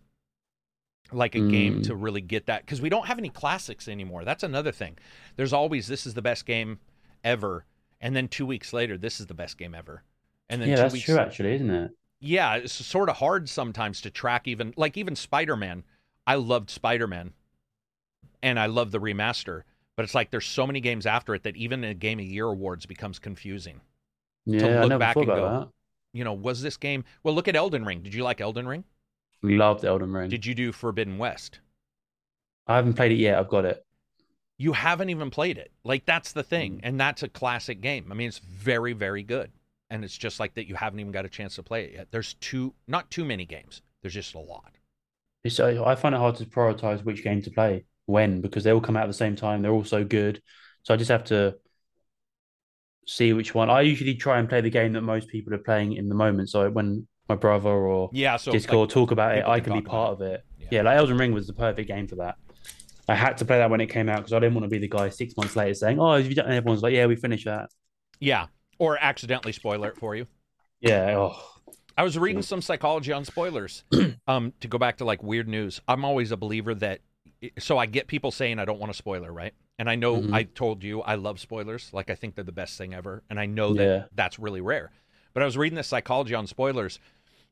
Like 1.12 1.34
a 1.34 1.38
mm. 1.38 1.50
game 1.50 1.82
to 1.82 1.94
really 1.94 2.22
get 2.22 2.46
that 2.46 2.64
because 2.64 2.80
we 2.80 2.88
don't 2.88 3.06
have 3.06 3.18
any 3.18 3.28
classics 3.28 3.88
anymore. 3.88 4.24
That's 4.24 4.42
another 4.42 4.72
thing. 4.72 4.96
There's 5.36 5.52
always 5.52 5.86
this 5.86 6.06
is 6.06 6.14
the 6.14 6.22
best 6.22 6.46
game 6.46 6.80
ever, 7.22 7.66
and 8.00 8.16
then 8.16 8.26
two 8.26 8.46
weeks 8.46 8.72
later, 8.72 8.96
this 8.96 9.20
is 9.20 9.26
the 9.26 9.34
best 9.34 9.58
game 9.58 9.74
ever. 9.74 10.02
And 10.48 10.60
then 10.60 10.68
yeah, 10.68 10.76
that's 10.76 10.92
weeks, 10.92 11.06
true, 11.06 11.18
actually, 11.18 11.54
isn't 11.54 11.70
it? 11.70 11.90
Yeah, 12.20 12.56
it's 12.56 12.72
sort 12.72 13.08
of 13.08 13.16
hard 13.16 13.48
sometimes 13.48 14.00
to 14.02 14.10
track. 14.10 14.46
Even 14.46 14.74
like 14.76 14.96
even 14.96 15.16
Spider 15.16 15.56
Man, 15.56 15.84
I 16.26 16.36
loved 16.36 16.70
Spider 16.70 17.06
Man, 17.06 17.32
and 18.42 18.58
I 18.58 18.66
love 18.66 18.90
the 18.90 19.00
remaster. 19.00 19.62
But 19.96 20.04
it's 20.04 20.14
like 20.14 20.30
there's 20.30 20.46
so 20.46 20.66
many 20.66 20.80
games 20.80 21.06
after 21.06 21.34
it 21.34 21.44
that 21.44 21.56
even 21.56 21.84
a 21.84 21.94
Game 21.94 22.18
of 22.18 22.24
Year 22.24 22.46
awards 22.46 22.84
becomes 22.84 23.18
confusing 23.18 23.80
yeah, 24.44 24.60
to 24.60 24.66
look 24.66 24.84
I 24.84 24.86
never 24.86 24.98
back 24.98 25.16
and 25.16 25.26
go, 25.26 25.60
that. 25.60 25.68
you 26.12 26.24
know, 26.24 26.32
was 26.32 26.62
this 26.62 26.76
game? 26.76 27.04
Well, 27.22 27.34
look 27.34 27.48
at 27.48 27.56
Elden 27.56 27.84
Ring. 27.84 28.00
Did 28.02 28.12
you 28.12 28.24
like 28.24 28.40
Elden 28.40 28.66
Ring? 28.66 28.84
Loved 29.42 29.84
Elden 29.84 30.12
Ring. 30.12 30.30
Did 30.30 30.46
you 30.46 30.54
do 30.54 30.72
Forbidden 30.72 31.18
West? 31.18 31.60
I 32.66 32.76
haven't 32.76 32.94
played 32.94 33.12
it 33.12 33.16
yet. 33.16 33.38
I've 33.38 33.48
got 33.48 33.64
it. 33.64 33.84
You 34.56 34.72
haven't 34.72 35.10
even 35.10 35.30
played 35.30 35.58
it. 35.58 35.70
Like 35.84 36.06
that's 36.06 36.32
the 36.32 36.42
thing, 36.42 36.76
mm. 36.76 36.80
and 36.82 36.98
that's 36.98 37.22
a 37.22 37.28
classic 37.28 37.80
game. 37.80 38.10
I 38.10 38.14
mean, 38.14 38.28
it's 38.28 38.38
very, 38.38 38.94
very 38.94 39.22
good, 39.22 39.50
and 39.90 40.04
it's 40.04 40.16
just 40.16 40.40
like 40.40 40.54
that. 40.54 40.66
You 40.66 40.74
haven't 40.74 41.00
even 41.00 41.12
got 41.12 41.24
a 41.24 41.28
chance 41.28 41.56
to 41.56 41.62
play 41.62 41.84
it 41.84 41.92
yet. 41.94 42.08
There's 42.10 42.34
too, 42.34 42.74
not 42.86 43.10
too 43.10 43.24
many 43.24 43.44
games. 43.44 43.82
There's 44.02 44.14
just 44.14 44.34
a 44.34 44.38
lot. 44.38 44.74
So 45.48 45.84
uh, 45.84 45.88
I 45.88 45.94
find 45.94 46.14
it 46.14 46.18
hard 46.18 46.36
to 46.36 46.46
prioritize 46.46 47.04
which 47.04 47.22
game 47.22 47.42
to 47.42 47.50
play 47.50 47.84
when 48.06 48.40
because 48.40 48.64
they 48.64 48.72
all 48.72 48.80
come 48.80 48.96
out 48.96 49.04
at 49.04 49.08
the 49.08 49.14
same 49.14 49.36
time. 49.36 49.62
They're 49.62 49.72
all 49.72 49.84
so 49.84 50.04
good, 50.04 50.42
so 50.82 50.94
I 50.94 50.96
just 50.96 51.10
have 51.10 51.24
to 51.24 51.56
see 53.06 53.32
which 53.32 53.54
one. 53.54 53.68
I 53.70 53.82
usually 53.82 54.14
try 54.14 54.38
and 54.38 54.48
play 54.48 54.60
the 54.60 54.70
game 54.70 54.92
that 54.94 55.02
most 55.02 55.28
people 55.28 55.52
are 55.54 55.58
playing 55.58 55.94
in 55.94 56.08
the 56.08 56.14
moment. 56.14 56.48
So 56.48 56.70
when 56.70 57.06
my 57.28 57.34
brother 57.34 57.70
or 57.70 58.10
yeah, 58.12 58.36
so 58.36 58.52
Discord 58.52 58.88
like, 58.88 58.94
talk 58.94 59.10
about 59.10 59.36
it, 59.36 59.44
I 59.44 59.60
can 59.60 59.74
be 59.74 59.82
part 59.82 60.12
of 60.12 60.22
it. 60.22 60.42
Yeah. 60.58 60.68
yeah, 60.70 60.82
like 60.82 60.96
Elden 60.96 61.18
Ring 61.18 61.32
was 61.32 61.46
the 61.46 61.52
perfect 61.52 61.88
game 61.88 62.08
for 62.08 62.16
that. 62.16 62.36
I 63.06 63.14
had 63.14 63.36
to 63.38 63.44
play 63.44 63.58
that 63.58 63.68
when 63.68 63.82
it 63.82 63.88
came 63.88 64.08
out 64.08 64.18
because 64.18 64.32
I 64.32 64.38
didn't 64.38 64.54
want 64.54 64.64
to 64.64 64.70
be 64.70 64.78
the 64.78 64.88
guy 64.88 65.10
six 65.10 65.36
months 65.36 65.56
later 65.56 65.74
saying, 65.74 66.00
"Oh, 66.00 66.14
have 66.14 66.26
you 66.26 66.34
done?" 66.34 66.46
And 66.46 66.54
everyone's 66.54 66.82
like, 66.82 66.94
"Yeah, 66.94 67.06
we 67.06 67.16
finished 67.16 67.44
that." 67.44 67.68
Yeah, 68.18 68.46
or 68.78 68.98
accidentally 69.00 69.52
spoiler 69.52 69.88
it 69.88 69.96
for 69.96 70.14
you. 70.14 70.26
Yeah. 70.80 71.16
Oh. 71.16 71.36
I 71.96 72.02
was 72.02 72.18
reading 72.18 72.42
some 72.42 72.60
psychology 72.60 73.12
on 73.12 73.24
spoilers. 73.24 73.84
um, 74.26 74.52
to 74.60 74.68
go 74.68 74.78
back 74.78 74.98
to 74.98 75.04
like 75.04 75.22
weird 75.22 75.48
news, 75.48 75.80
I'm 75.86 76.04
always 76.04 76.30
a 76.30 76.36
believer 76.36 76.74
that. 76.76 77.00
So 77.58 77.78
I 77.78 77.86
get 77.86 78.06
people 78.06 78.30
saying 78.30 78.58
I 78.58 78.64
don't 78.64 78.80
want 78.80 78.90
a 78.90 78.94
spoiler, 78.94 79.32
right? 79.32 79.52
And 79.78 79.90
I 79.90 79.96
know 79.96 80.16
mm-hmm. 80.16 80.34
I 80.34 80.44
told 80.44 80.82
you 80.82 81.02
I 81.02 81.16
love 81.16 81.38
spoilers. 81.38 81.90
Like 81.92 82.10
I 82.10 82.14
think 82.14 82.34
they're 82.34 82.44
the 82.44 82.52
best 82.52 82.78
thing 82.78 82.94
ever, 82.94 83.22
and 83.28 83.38
I 83.38 83.46
know 83.46 83.74
that 83.74 83.84
yeah. 83.84 84.04
that's 84.14 84.38
really 84.38 84.60
rare. 84.60 84.90
But 85.34 85.42
I 85.42 85.46
was 85.46 85.56
reading 85.56 85.76
this 85.76 85.88
psychology 85.88 86.34
on 86.34 86.46
spoilers, 86.46 87.00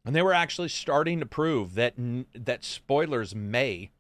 and 0.05 0.15
they 0.15 0.23
were 0.23 0.33
actually 0.33 0.69
starting 0.69 1.21
to 1.21 1.27
prove 1.27 1.75
that 1.75 1.95
that 2.35 2.65
spoilers 2.65 3.35
may 3.35 3.91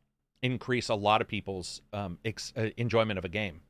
increase 0.43 0.89
a 0.89 0.95
lot 0.95 1.21
of 1.21 1.29
people's 1.29 1.83
um, 1.93 2.19
ex- 2.25 2.53
uh, 2.57 2.71
enjoyment 2.77 3.19
of 3.19 3.25
a 3.25 3.29
game 3.29 3.61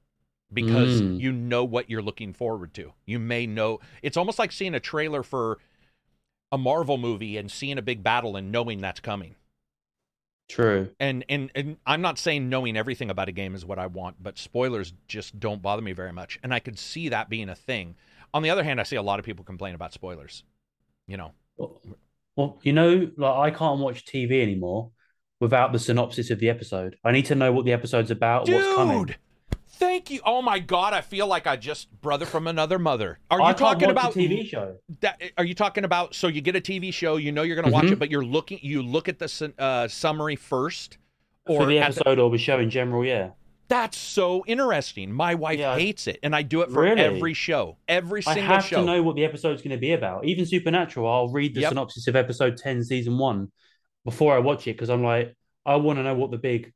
because 0.53 1.01
mm. 1.01 1.21
you 1.21 1.33
know 1.33 1.65
what 1.65 1.91
you're 1.91 2.03
looking 2.03 2.33
forward 2.33 2.75
to. 2.75 2.93
You 3.07 3.19
may 3.19 3.47
know 3.47 3.81
it's 4.03 4.17
almost 4.17 4.39
like 4.39 4.53
seeing 4.53 4.75
a 4.75 4.81
trailer 4.81 5.23
for 5.23 5.59
a 6.51 6.59
Marvel 6.59 6.99
movie 6.99 7.37
and 7.37 7.51
seeing 7.51 7.79
a 7.79 7.83
big 7.83 8.03
battle 8.03 8.37
and 8.37 8.53
knowing 8.53 8.81
that's 8.81 9.01
coming. 9.01 9.37
True. 10.49 10.91
And, 11.01 11.25
and 11.31 11.51
and 11.55 11.77
I'm 11.87 12.03
not 12.03 12.19
saying 12.19 12.51
knowing 12.51 12.77
everything 12.77 13.11
about 13.11 13.29
a 13.29 13.33
game 13.33 13.55
is 13.55 13.65
what 13.65 13.79
I 13.79 13.87
want, 13.87 14.23
but 14.23 14.39
spoilers 14.39 14.93
just 15.09 15.41
don't 15.41 15.63
bother 15.63 15.81
me 15.81 15.93
very 15.93 16.13
much. 16.13 16.39
And 16.43 16.53
I 16.53 16.59
could 16.59 16.79
see 16.79 17.09
that 17.09 17.31
being 17.31 17.49
a 17.49 17.55
thing. 17.55 17.95
On 18.35 18.43
the 18.43 18.51
other 18.51 18.63
hand, 18.63 18.79
I 18.81 18.83
see 18.83 18.97
a 18.97 19.03
lot 19.03 19.19
of 19.19 19.25
people 19.25 19.45
complain 19.45 19.75
about 19.75 19.95
spoilers. 19.95 20.45
You 21.07 21.17
know. 21.17 21.33
Well, 21.57 21.81
well 22.37 22.59
you 22.63 22.75
know, 22.75 23.11
like 23.17 23.55
I 23.55 23.57
can't 23.57 23.81
watch 23.81 24.05
TV 24.05 24.43
anymore 24.43 24.91
without 25.41 25.73
the 25.73 25.79
synopsis 25.79 26.31
of 26.31 26.39
the 26.39 26.51
episode. 26.51 26.97
I 27.03 27.13
need 27.13 27.27
to 27.27 27.35
know 27.35 27.51
what 27.51 27.65
the 27.65 27.73
episode's 27.73 28.11
about, 28.11 28.45
Dude, 28.45 28.57
what's 28.57 28.77
coming. 28.77 29.15
Thank 29.83 30.13
you. 30.13 30.21
Oh 30.25 30.41
my 30.43 30.61
God, 30.61 30.93
I 30.93 31.01
feel 31.01 31.27
like 31.27 31.49
I 31.49 31.57
just 31.57 31.91
brother 32.01 32.25
from 32.25 32.47
another 32.47 32.79
mother. 32.79 33.19
Are 33.33 33.49
you 33.49 33.55
talking 33.55 33.91
about 33.91 34.15
TV 34.15 34.49
show? 34.49 34.77
That, 35.01 35.21
are 35.37 35.45
you 35.45 35.57
talking 35.57 35.83
about? 35.83 36.15
So 36.15 36.29
you 36.29 36.41
get 36.41 36.55
a 36.55 36.61
TV 36.61 36.95
show, 36.95 37.17
you 37.17 37.33
know 37.33 37.43
you're 37.43 37.57
going 37.57 37.65
to 37.65 37.73
mm-hmm. 37.73 37.87
watch 37.87 37.93
it, 37.93 37.99
but 37.99 38.09
you're 38.09 38.25
looking. 38.25 38.61
You 38.63 38.81
look 38.81 39.09
at 39.09 39.19
the 39.19 39.53
uh, 39.59 39.89
summary 39.89 40.37
first, 40.37 40.99
or 41.47 41.63
for 41.63 41.67
the 41.67 41.81
episode 41.81 42.19
the, 42.19 42.23
or 42.23 42.31
the 42.31 42.39
show 42.39 42.61
in 42.61 42.71
general. 42.71 43.05
Yeah, 43.05 43.31
that's 43.67 43.99
so 43.99 44.45
interesting. 44.47 45.13
My 45.13 45.35
wife 45.35 45.59
yeah. 45.59 45.75
hates 45.75 46.07
it, 46.07 46.21
and 46.23 46.33
I 46.33 46.43
do 46.43 46.63
it 46.63 46.71
for 46.71 46.83
really? 46.83 47.01
every 47.01 47.35
show, 47.35 47.77
every 47.89 48.23
single 48.23 48.41
show. 48.41 48.49
I 48.49 48.55
have 48.55 48.65
show. 48.65 48.77
to 48.77 48.85
know 48.85 49.03
what 49.03 49.17
the 49.17 49.25
episode's 49.25 49.63
going 49.63 49.77
to 49.77 49.81
be 49.81 49.95
about. 49.95 50.25
Even 50.27 50.47
Supernatural, 50.47 51.13
I'll 51.13 51.29
read 51.29 51.57
the 51.57 51.63
yep. 51.63 51.71
synopsis 51.71 52.07
of 52.07 52.15
episode 52.15 52.57
ten, 52.57 52.85
season 52.85 53.19
one, 53.19 53.51
before 54.05 54.33
I 54.33 54.39
watch 54.39 54.69
it 54.69 54.75
because 54.75 54.91
I'm 54.91 55.03
like, 55.03 55.35
I 55.67 55.75
want 55.75 55.99
to 55.99 56.05
know 56.05 56.15
what 56.15 56.31
the 56.31 56.39
big 56.39 56.73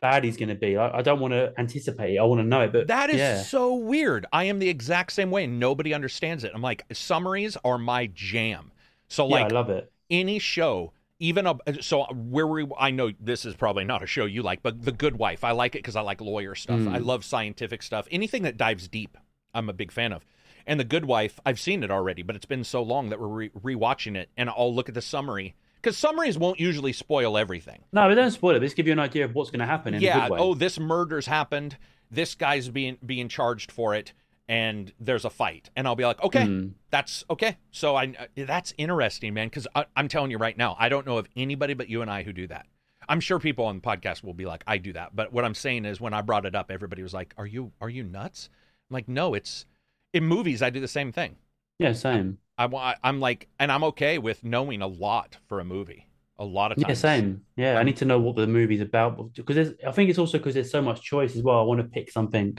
bad 0.00 0.24
he's 0.24 0.36
going 0.36 0.48
to 0.48 0.54
be. 0.54 0.76
I, 0.76 0.98
I 0.98 1.02
don't 1.02 1.20
want 1.20 1.32
to 1.32 1.52
anticipate. 1.58 2.18
I 2.18 2.24
want 2.24 2.40
to 2.40 2.46
know 2.46 2.62
it. 2.62 2.72
But 2.72 2.88
that 2.88 3.10
is 3.10 3.18
yeah. 3.18 3.42
so 3.42 3.74
weird. 3.74 4.26
I 4.32 4.44
am 4.44 4.58
the 4.58 4.68
exact 4.68 5.12
same 5.12 5.30
way. 5.30 5.44
and 5.44 5.60
Nobody 5.60 5.94
understands 5.94 6.44
it. 6.44 6.52
I'm 6.54 6.62
like, 6.62 6.84
summaries 6.92 7.56
are 7.64 7.78
my 7.78 8.06
jam. 8.12 8.72
So 9.08 9.26
like, 9.26 9.50
yeah, 9.50 9.56
I 9.56 9.60
love 9.60 9.70
it. 9.70 9.92
Any 10.08 10.38
show, 10.38 10.92
even 11.18 11.46
a 11.46 11.56
so 11.80 12.04
where 12.12 12.46
we 12.46 12.66
I 12.78 12.90
know 12.90 13.12
this 13.20 13.44
is 13.44 13.54
probably 13.54 13.84
not 13.84 14.02
a 14.02 14.06
show 14.06 14.24
you 14.24 14.42
like, 14.42 14.62
but 14.62 14.82
The 14.82 14.92
Good 14.92 15.16
Wife. 15.16 15.44
I 15.44 15.52
like 15.52 15.74
it 15.74 15.78
because 15.78 15.96
I 15.96 16.00
like 16.00 16.20
lawyer 16.20 16.54
stuff. 16.54 16.80
Mm. 16.80 16.94
I 16.94 16.98
love 16.98 17.24
scientific 17.24 17.82
stuff. 17.82 18.08
Anything 18.10 18.42
that 18.42 18.56
dives 18.56 18.88
deep, 18.88 19.16
I'm 19.54 19.68
a 19.68 19.72
big 19.72 19.92
fan 19.92 20.12
of. 20.12 20.24
And 20.66 20.78
The 20.78 20.84
Good 20.84 21.04
Wife, 21.04 21.40
I've 21.44 21.60
seen 21.60 21.82
it 21.82 21.90
already, 21.90 22.22
but 22.22 22.36
it's 22.36 22.46
been 22.46 22.64
so 22.64 22.82
long 22.82 23.10
that 23.10 23.20
we're 23.20 23.26
re- 23.26 23.50
rewatching 23.50 24.16
it, 24.16 24.30
and 24.36 24.50
I'll 24.50 24.74
look 24.74 24.88
at 24.88 24.94
the 24.94 25.02
summary 25.02 25.54
because 25.80 25.96
summaries 25.96 26.38
won't 26.38 26.60
usually 26.60 26.92
spoil 26.92 27.38
everything. 27.38 27.82
No, 27.92 28.08
they 28.08 28.14
don't 28.14 28.30
spoil 28.30 28.56
it. 28.56 28.60
They 28.60 28.66
just 28.66 28.76
give 28.76 28.86
you 28.86 28.92
an 28.92 28.98
idea 28.98 29.24
of 29.24 29.34
what's 29.34 29.50
going 29.50 29.60
to 29.60 29.66
happen. 29.66 29.94
yeah. 29.94 30.28
Oh, 30.30 30.54
this 30.54 30.78
murder's 30.78 31.26
happened. 31.26 31.76
This 32.10 32.34
guy's 32.34 32.68
being 32.68 32.98
being 33.04 33.28
charged 33.28 33.70
for 33.70 33.94
it, 33.94 34.12
and 34.48 34.92
there's 34.98 35.24
a 35.24 35.30
fight, 35.30 35.70
and 35.76 35.86
I'll 35.86 35.96
be 35.96 36.04
like, 36.04 36.22
okay, 36.22 36.44
mm. 36.44 36.72
that's 36.90 37.24
okay. 37.30 37.56
So 37.70 37.96
I 37.96 38.14
that's 38.34 38.74
interesting, 38.76 39.34
man. 39.34 39.46
Because 39.46 39.66
I'm 39.96 40.08
telling 40.08 40.30
you 40.30 40.38
right 40.38 40.56
now, 40.56 40.76
I 40.78 40.88
don't 40.88 41.06
know 41.06 41.18
of 41.18 41.28
anybody 41.36 41.74
but 41.74 41.88
you 41.88 42.02
and 42.02 42.10
I 42.10 42.24
who 42.24 42.32
do 42.32 42.46
that. 42.48 42.66
I'm 43.08 43.20
sure 43.20 43.38
people 43.38 43.64
on 43.64 43.76
the 43.76 43.82
podcast 43.82 44.22
will 44.22 44.34
be 44.34 44.46
like, 44.46 44.62
I 44.66 44.78
do 44.78 44.92
that. 44.92 45.16
But 45.16 45.32
what 45.32 45.44
I'm 45.44 45.54
saying 45.54 45.84
is, 45.84 46.00
when 46.00 46.14
I 46.14 46.20
brought 46.20 46.46
it 46.46 46.54
up, 46.54 46.70
everybody 46.70 47.02
was 47.02 47.14
like, 47.14 47.34
"Are 47.38 47.46
you 47.46 47.72
are 47.80 47.88
you 47.88 48.02
nuts?" 48.02 48.50
I'm 48.90 48.94
like, 48.94 49.08
no, 49.08 49.34
it's 49.34 49.66
in 50.12 50.24
movies. 50.24 50.62
I 50.62 50.70
do 50.70 50.80
the 50.80 50.88
same 50.88 51.12
thing. 51.12 51.36
Yeah, 51.80 51.92
same. 51.94 52.38
I, 52.58 52.94
I'm 53.02 53.20
like, 53.20 53.48
and 53.58 53.72
I'm 53.72 53.82
okay 53.84 54.18
with 54.18 54.44
knowing 54.44 54.82
a 54.82 54.86
lot 54.86 55.38
for 55.48 55.60
a 55.60 55.64
movie. 55.64 56.06
A 56.38 56.44
lot 56.44 56.72
of 56.72 56.76
times. 56.76 56.88
Yeah, 56.88 56.94
same. 56.94 57.42
Yeah, 57.56 57.78
I 57.78 57.82
need 57.82 57.96
to 57.98 58.04
know 58.04 58.18
what 58.18 58.36
the 58.36 58.46
movie's 58.46 58.80
about 58.80 59.34
because 59.34 59.74
I 59.86 59.92
think 59.92 60.10
it's 60.10 60.18
also 60.18 60.38
because 60.38 60.54
there's 60.54 60.70
so 60.70 60.80
much 60.80 61.02
choice 61.02 61.36
as 61.36 61.42
well. 61.42 61.58
I 61.58 61.62
want 61.62 61.80
to 61.80 61.84
pick 61.84 62.10
something 62.10 62.58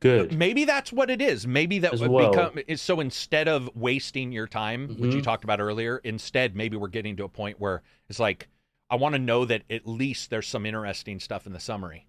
good. 0.00 0.36
Maybe 0.36 0.64
that's 0.64 0.92
what 0.92 1.10
it 1.10 1.20
is. 1.20 1.46
Maybe 1.46 1.78
that 1.80 1.98
would 1.98 2.10
well. 2.10 2.30
become 2.30 2.76
so 2.76 3.00
instead 3.00 3.48
of 3.48 3.70
wasting 3.74 4.32
your 4.32 4.46
time, 4.46 4.88
mm-hmm. 4.88 5.02
which 5.02 5.12
you 5.12 5.18
mm-hmm. 5.18 5.24
talked 5.24 5.44
about 5.44 5.60
earlier, 5.60 5.98
instead 6.04 6.56
maybe 6.56 6.76
we're 6.76 6.88
getting 6.88 7.16
to 7.16 7.24
a 7.24 7.28
point 7.28 7.60
where 7.60 7.82
it's 8.08 8.20
like 8.20 8.48
I 8.88 8.96
want 8.96 9.14
to 9.14 9.18
know 9.18 9.44
that 9.46 9.62
at 9.70 9.86
least 9.86 10.30
there's 10.30 10.46
some 10.46 10.64
interesting 10.64 11.20
stuff 11.20 11.46
in 11.46 11.52
the 11.52 11.60
summary. 11.60 12.06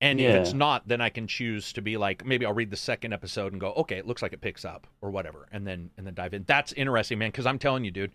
And 0.00 0.20
yeah. 0.20 0.30
if 0.30 0.42
it's 0.42 0.52
not, 0.52 0.86
then 0.86 1.00
I 1.00 1.08
can 1.08 1.26
choose 1.26 1.72
to 1.74 1.82
be 1.82 1.96
like, 1.96 2.24
maybe 2.26 2.44
I'll 2.44 2.52
read 2.52 2.70
the 2.70 2.76
second 2.76 3.12
episode 3.12 3.52
and 3.52 3.60
go, 3.60 3.72
okay, 3.72 3.96
it 3.96 4.06
looks 4.06 4.22
like 4.22 4.32
it 4.32 4.40
picks 4.40 4.64
up 4.64 4.86
or 5.00 5.10
whatever, 5.10 5.48
and 5.50 5.66
then 5.66 5.90
and 5.96 6.06
then 6.06 6.14
dive 6.14 6.34
in. 6.34 6.44
That's 6.46 6.72
interesting, 6.72 7.18
man. 7.18 7.30
Because 7.30 7.46
I'm 7.46 7.58
telling 7.58 7.84
you, 7.84 7.90
dude, 7.90 8.12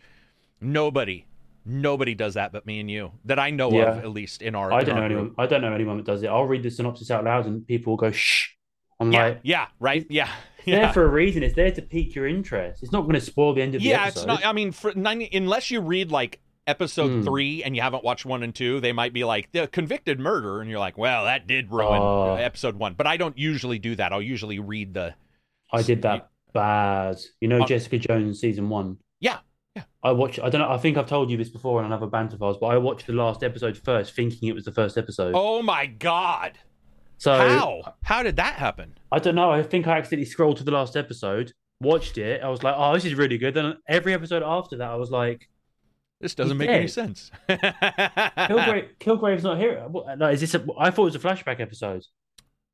nobody, 0.61 1.25
nobody 1.65 2.13
does 2.15 2.36
that 2.36 2.51
but 2.51 2.65
me 2.65 2.80
and 2.80 2.91
you 2.91 3.11
that 3.25 3.39
I 3.39 3.49
know 3.49 3.71
yeah. 3.71 3.97
of, 3.97 3.99
at 3.99 4.09
least 4.11 4.41
in 4.41 4.55
our. 4.55 4.71
I 4.71 4.84
don't 4.84 4.97
know 4.97 5.03
anyone. 5.03 5.36
I 5.38 5.47
don't 5.47 5.61
know 5.61 5.73
anyone 5.73 5.97
that 5.97 6.05
does 6.05 6.21
it. 6.21 6.27
I'll 6.27 6.45
read 6.45 6.63
the 6.63 6.69
synopsis 6.69 7.09
out 7.09 7.23
loud, 7.23 7.45
and 7.45 7.65
people 7.65 7.93
will 7.93 7.97
go 7.97 8.11
shh. 8.11 8.49
I'm 8.99 9.11
yeah, 9.11 9.23
like, 9.23 9.39
yeah, 9.43 9.67
right, 9.80 10.05
yeah. 10.09 10.30
It's 10.59 10.67
yeah. 10.67 10.80
there 10.82 10.93
for 10.93 11.03
a 11.05 11.07
reason. 11.07 11.41
It's 11.41 11.55
there 11.55 11.71
to 11.71 11.82
pique 11.82 12.13
your 12.15 12.27
interest. 12.27 12.84
It's 12.84 12.91
not 12.91 13.03
going 13.03 13.15
to 13.15 13.21
spoil 13.21 13.53
the 13.53 13.61
end 13.61 13.75
of 13.75 13.82
the 13.82 13.93
episode. 13.93 14.01
Yeah, 14.01 14.07
it's 14.07 14.25
not. 14.25 14.45
I 14.45 14.51
mean, 14.51 14.73
for 14.73 14.93
90, 14.93 15.30
unless 15.36 15.71
you 15.71 15.80
read 15.80 16.11
like 16.11 16.41
episode 16.70 17.09
mm. 17.09 17.24
three 17.24 17.63
and 17.63 17.76
you 17.76 17.82
haven't 17.82 18.03
watched 18.03 18.26
one 18.26 18.43
and 18.43 18.53
two, 18.53 18.80
they 18.80 18.93
might 18.93 19.11
be 19.11 19.24
like 19.24 19.51
the 19.51 19.67
convicted 19.67 20.20
murder, 20.20 20.61
and 20.61 20.70
you're 20.70 20.80
like, 20.80 20.97
well, 20.97 21.26
that 21.26 21.47
did 21.47 21.72
ruin 21.72 22.01
uh, 22.01 22.36
episode 22.36 22.76
one. 22.76 22.93
But 22.93 23.07
I 23.07 23.17
don't 23.17 23.38
usually 23.38 23.80
do 23.80 23.95
that. 23.95 24.13
I'll 24.13 24.22
usually 24.22 24.59
read 24.59 24.93
the. 24.93 25.15
I 25.74 25.82
did 25.82 26.03
that 26.03 26.30
bad. 26.53 27.20
You 27.41 27.47
know, 27.47 27.63
uh, 27.63 27.65
Jessica 27.65 27.97
Jones 27.97 28.39
season 28.39 28.70
one. 28.70 28.97
Yeah, 29.20 29.39
yeah. 29.76 29.84
I 30.03 30.11
watched. 30.11 30.39
I 30.39 30.49
don't 30.49 30.61
know. 30.61 30.70
I 30.70 30.78
think 30.78 30.97
I've 30.97 31.07
told 31.07 31.30
you 31.30 31.38
this 31.38 31.49
before 31.49 31.80
on 31.80 31.86
another 31.86 32.07
banter 32.07 32.38
files, 32.38 32.57
but 32.59 32.67
I 32.67 32.78
watched 32.78 33.07
the 33.07 33.13
last 33.13 33.43
episode 33.43 33.78
first, 33.78 34.15
thinking 34.15 34.47
it 34.47 34.55
was 34.55 34.65
the 34.65 34.72
first 34.72 34.97
episode. 34.97 35.34
Oh 35.36 35.61
my 35.61 35.88
god! 35.88 36.59
So 37.17 37.34
how 37.34 37.95
how 38.03 38.24
did 38.24 38.38
that 38.38 38.53
happen? 38.53 38.97
I 39.11 39.20
don't 39.20 39.36
know. 39.36 39.51
I 39.51 39.63
think 39.63 39.88
I 39.88 39.97
accidentally 39.97 40.26
scrolled 40.26 40.57
to 40.57 40.63
the 40.63 40.72
last 40.72 40.95
episode, 40.95 41.51
watched 41.82 42.17
it. 42.17 42.41
I 42.41 42.49
was 42.49 42.63
like, 42.63 42.76
oh, 42.78 42.93
this 42.93 43.05
is 43.05 43.15
really 43.15 43.38
good. 43.38 43.53
Then 43.53 43.78
every 43.88 44.13
episode 44.13 44.43
after 44.43 44.78
that, 44.78 44.89
I 44.89 44.95
was 44.95 45.11
like, 45.11 45.49
this 46.22 46.36
doesn't 46.36 46.57
make 46.57 46.70
any 46.70 46.88
sense. 46.88 47.32
Kilgrave, 47.49 48.89
Kilgrave's 48.99 49.43
not 49.43 49.57
here. 49.57 49.86
Is 50.32 50.41
this? 50.41 50.55
A, 50.55 50.65
I 50.78 50.91
thought 50.91 51.03
it 51.03 51.05
was 51.05 51.15
a 51.15 51.20
flashback 51.20 51.59
episode. 51.59 52.03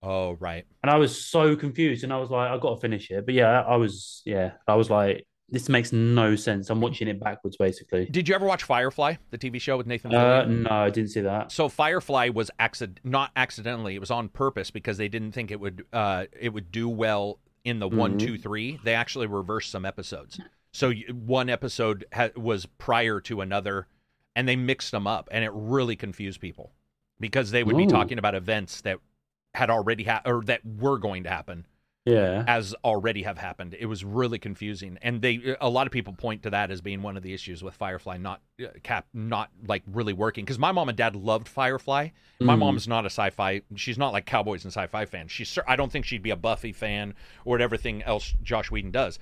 Oh, 0.04 0.34
right. 0.40 0.66
And 0.84 0.90
I 0.92 0.98
was 0.98 1.26
so 1.26 1.56
confused, 1.56 2.04
and 2.04 2.14
I 2.14 2.18
was 2.18 2.30
like, 2.30 2.50
I 2.52 2.58
got 2.58 2.76
to 2.76 2.82
finish 2.82 3.10
it. 3.10 3.26
But 3.26 3.34
yeah, 3.34 3.62
I 3.62 3.76
was, 3.76 4.22
yeah, 4.26 4.52
I 4.68 4.76
was 4.76 4.90
like, 4.90 5.26
this 5.50 5.68
makes 5.70 5.92
no 5.92 6.36
sense. 6.36 6.70
I'm 6.70 6.80
watching 6.82 7.08
it 7.08 7.20
backwards, 7.20 7.58
basically. 7.58 8.06
Did 8.06 8.28
you 8.28 8.36
ever 8.36 8.46
watch 8.46 8.64
Firefly, 8.64 9.16
the 9.32 9.38
TV 9.38 9.60
show 9.60 9.78
with 9.78 9.88
Nathan? 9.88 10.14
Uh, 10.14 10.46
no, 10.46 10.70
I 10.70 10.90
didn't 10.90 11.10
see 11.12 11.22
that. 11.22 11.52
So 11.52 11.70
Firefly 11.70 12.30
was 12.30 12.52
accident, 12.60 13.00
not 13.04 13.32
accidentally. 13.36 13.96
It 13.96 14.00
was 14.00 14.12
on 14.12 14.30
purpose 14.30 14.70
because 14.72 14.98
they 14.98 15.08
didn't 15.08 15.32
think 15.34 15.52
it 15.52 15.60
would 15.60 15.86
uh, 15.94 16.26
it 16.40 16.50
would 16.50 16.72
do 16.72 16.90
well 16.90 17.40
in 17.64 17.80
the 17.80 17.88
one, 17.88 18.16
Mhm. 18.16 18.20
two, 18.26 18.38
three. 18.38 18.80
They 18.84 18.94
actually 18.96 19.26
reversed 19.28 19.72
some 19.72 19.86
episodes. 19.86 20.40
So 20.76 20.92
one 21.14 21.50
episode 21.50 22.04
ha- 22.14 22.32
was 22.36 22.66
prior 22.66 23.22
to 23.22 23.40
another, 23.40 23.88
and 24.36 24.46
they 24.46 24.58
mixed 24.58 24.92
them 24.92 25.08
up, 25.08 25.30
and 25.32 25.44
it 25.46 25.52
really 25.54 25.96
confused 25.96 26.42
people 26.42 26.74
because 27.18 27.52
they 27.52 27.64
would 27.64 27.78
be 27.78 27.88
talking 27.88 28.18
about 28.20 28.36
events 28.36 28.82
that 28.82 28.98
had 29.54 29.70
already 29.70 30.04
ha- 30.04 30.22
or 30.26 30.44
that 30.48 30.66
were 30.66 30.98
going 30.98 31.24
to 31.24 31.30
happen 31.30 31.66
Yeah. 32.04 32.44
as 32.46 32.76
already 32.84 33.24
have 33.24 33.38
happened. 33.38 33.74
It 33.80 33.86
was 33.86 34.04
really 34.04 34.38
confusing, 34.38 34.98
and 35.02 35.22
they 35.22 35.56
a 35.62 35.70
lot 35.70 35.88
of 35.88 35.94
people 35.94 36.12
point 36.12 36.44
to 36.44 36.50
that 36.50 36.72
as 36.72 36.82
being 36.82 37.02
one 37.02 37.16
of 37.16 37.24
the 37.24 37.34
issues 37.34 37.64
with 37.64 37.74
Firefly 37.76 38.18
not 38.18 38.42
uh, 38.62 38.68
cap 38.84 39.08
not 39.14 39.52
like 39.66 39.84
really 39.88 40.12
working. 40.12 40.44
Because 40.44 40.60
my 40.60 40.74
mom 40.74 40.90
and 40.90 40.98
dad 40.98 41.16
loved 41.16 41.48
Firefly. 41.48 42.10
My 42.42 42.56
Mm. 42.56 42.60
mom's 42.60 42.86
not 42.86 43.06
a 43.06 43.10
sci-fi. 43.10 43.62
She's 43.76 43.98
not 43.98 44.12
like 44.12 44.26
cowboys 44.26 44.66
and 44.66 44.74
sci-fi 44.74 45.06
fan. 45.06 45.30
She's 45.30 45.58
I 45.66 45.78
don't 45.78 45.90
think 45.90 46.04
she'd 46.04 46.22
be 46.22 46.32
a 46.32 46.36
Buffy 46.36 46.74
fan 46.74 47.14
or 47.46 47.52
whatever 47.52 47.78
thing 47.78 48.04
else 48.04 48.34
Joss 48.44 48.70
Whedon 48.70 48.92
does. 48.92 49.20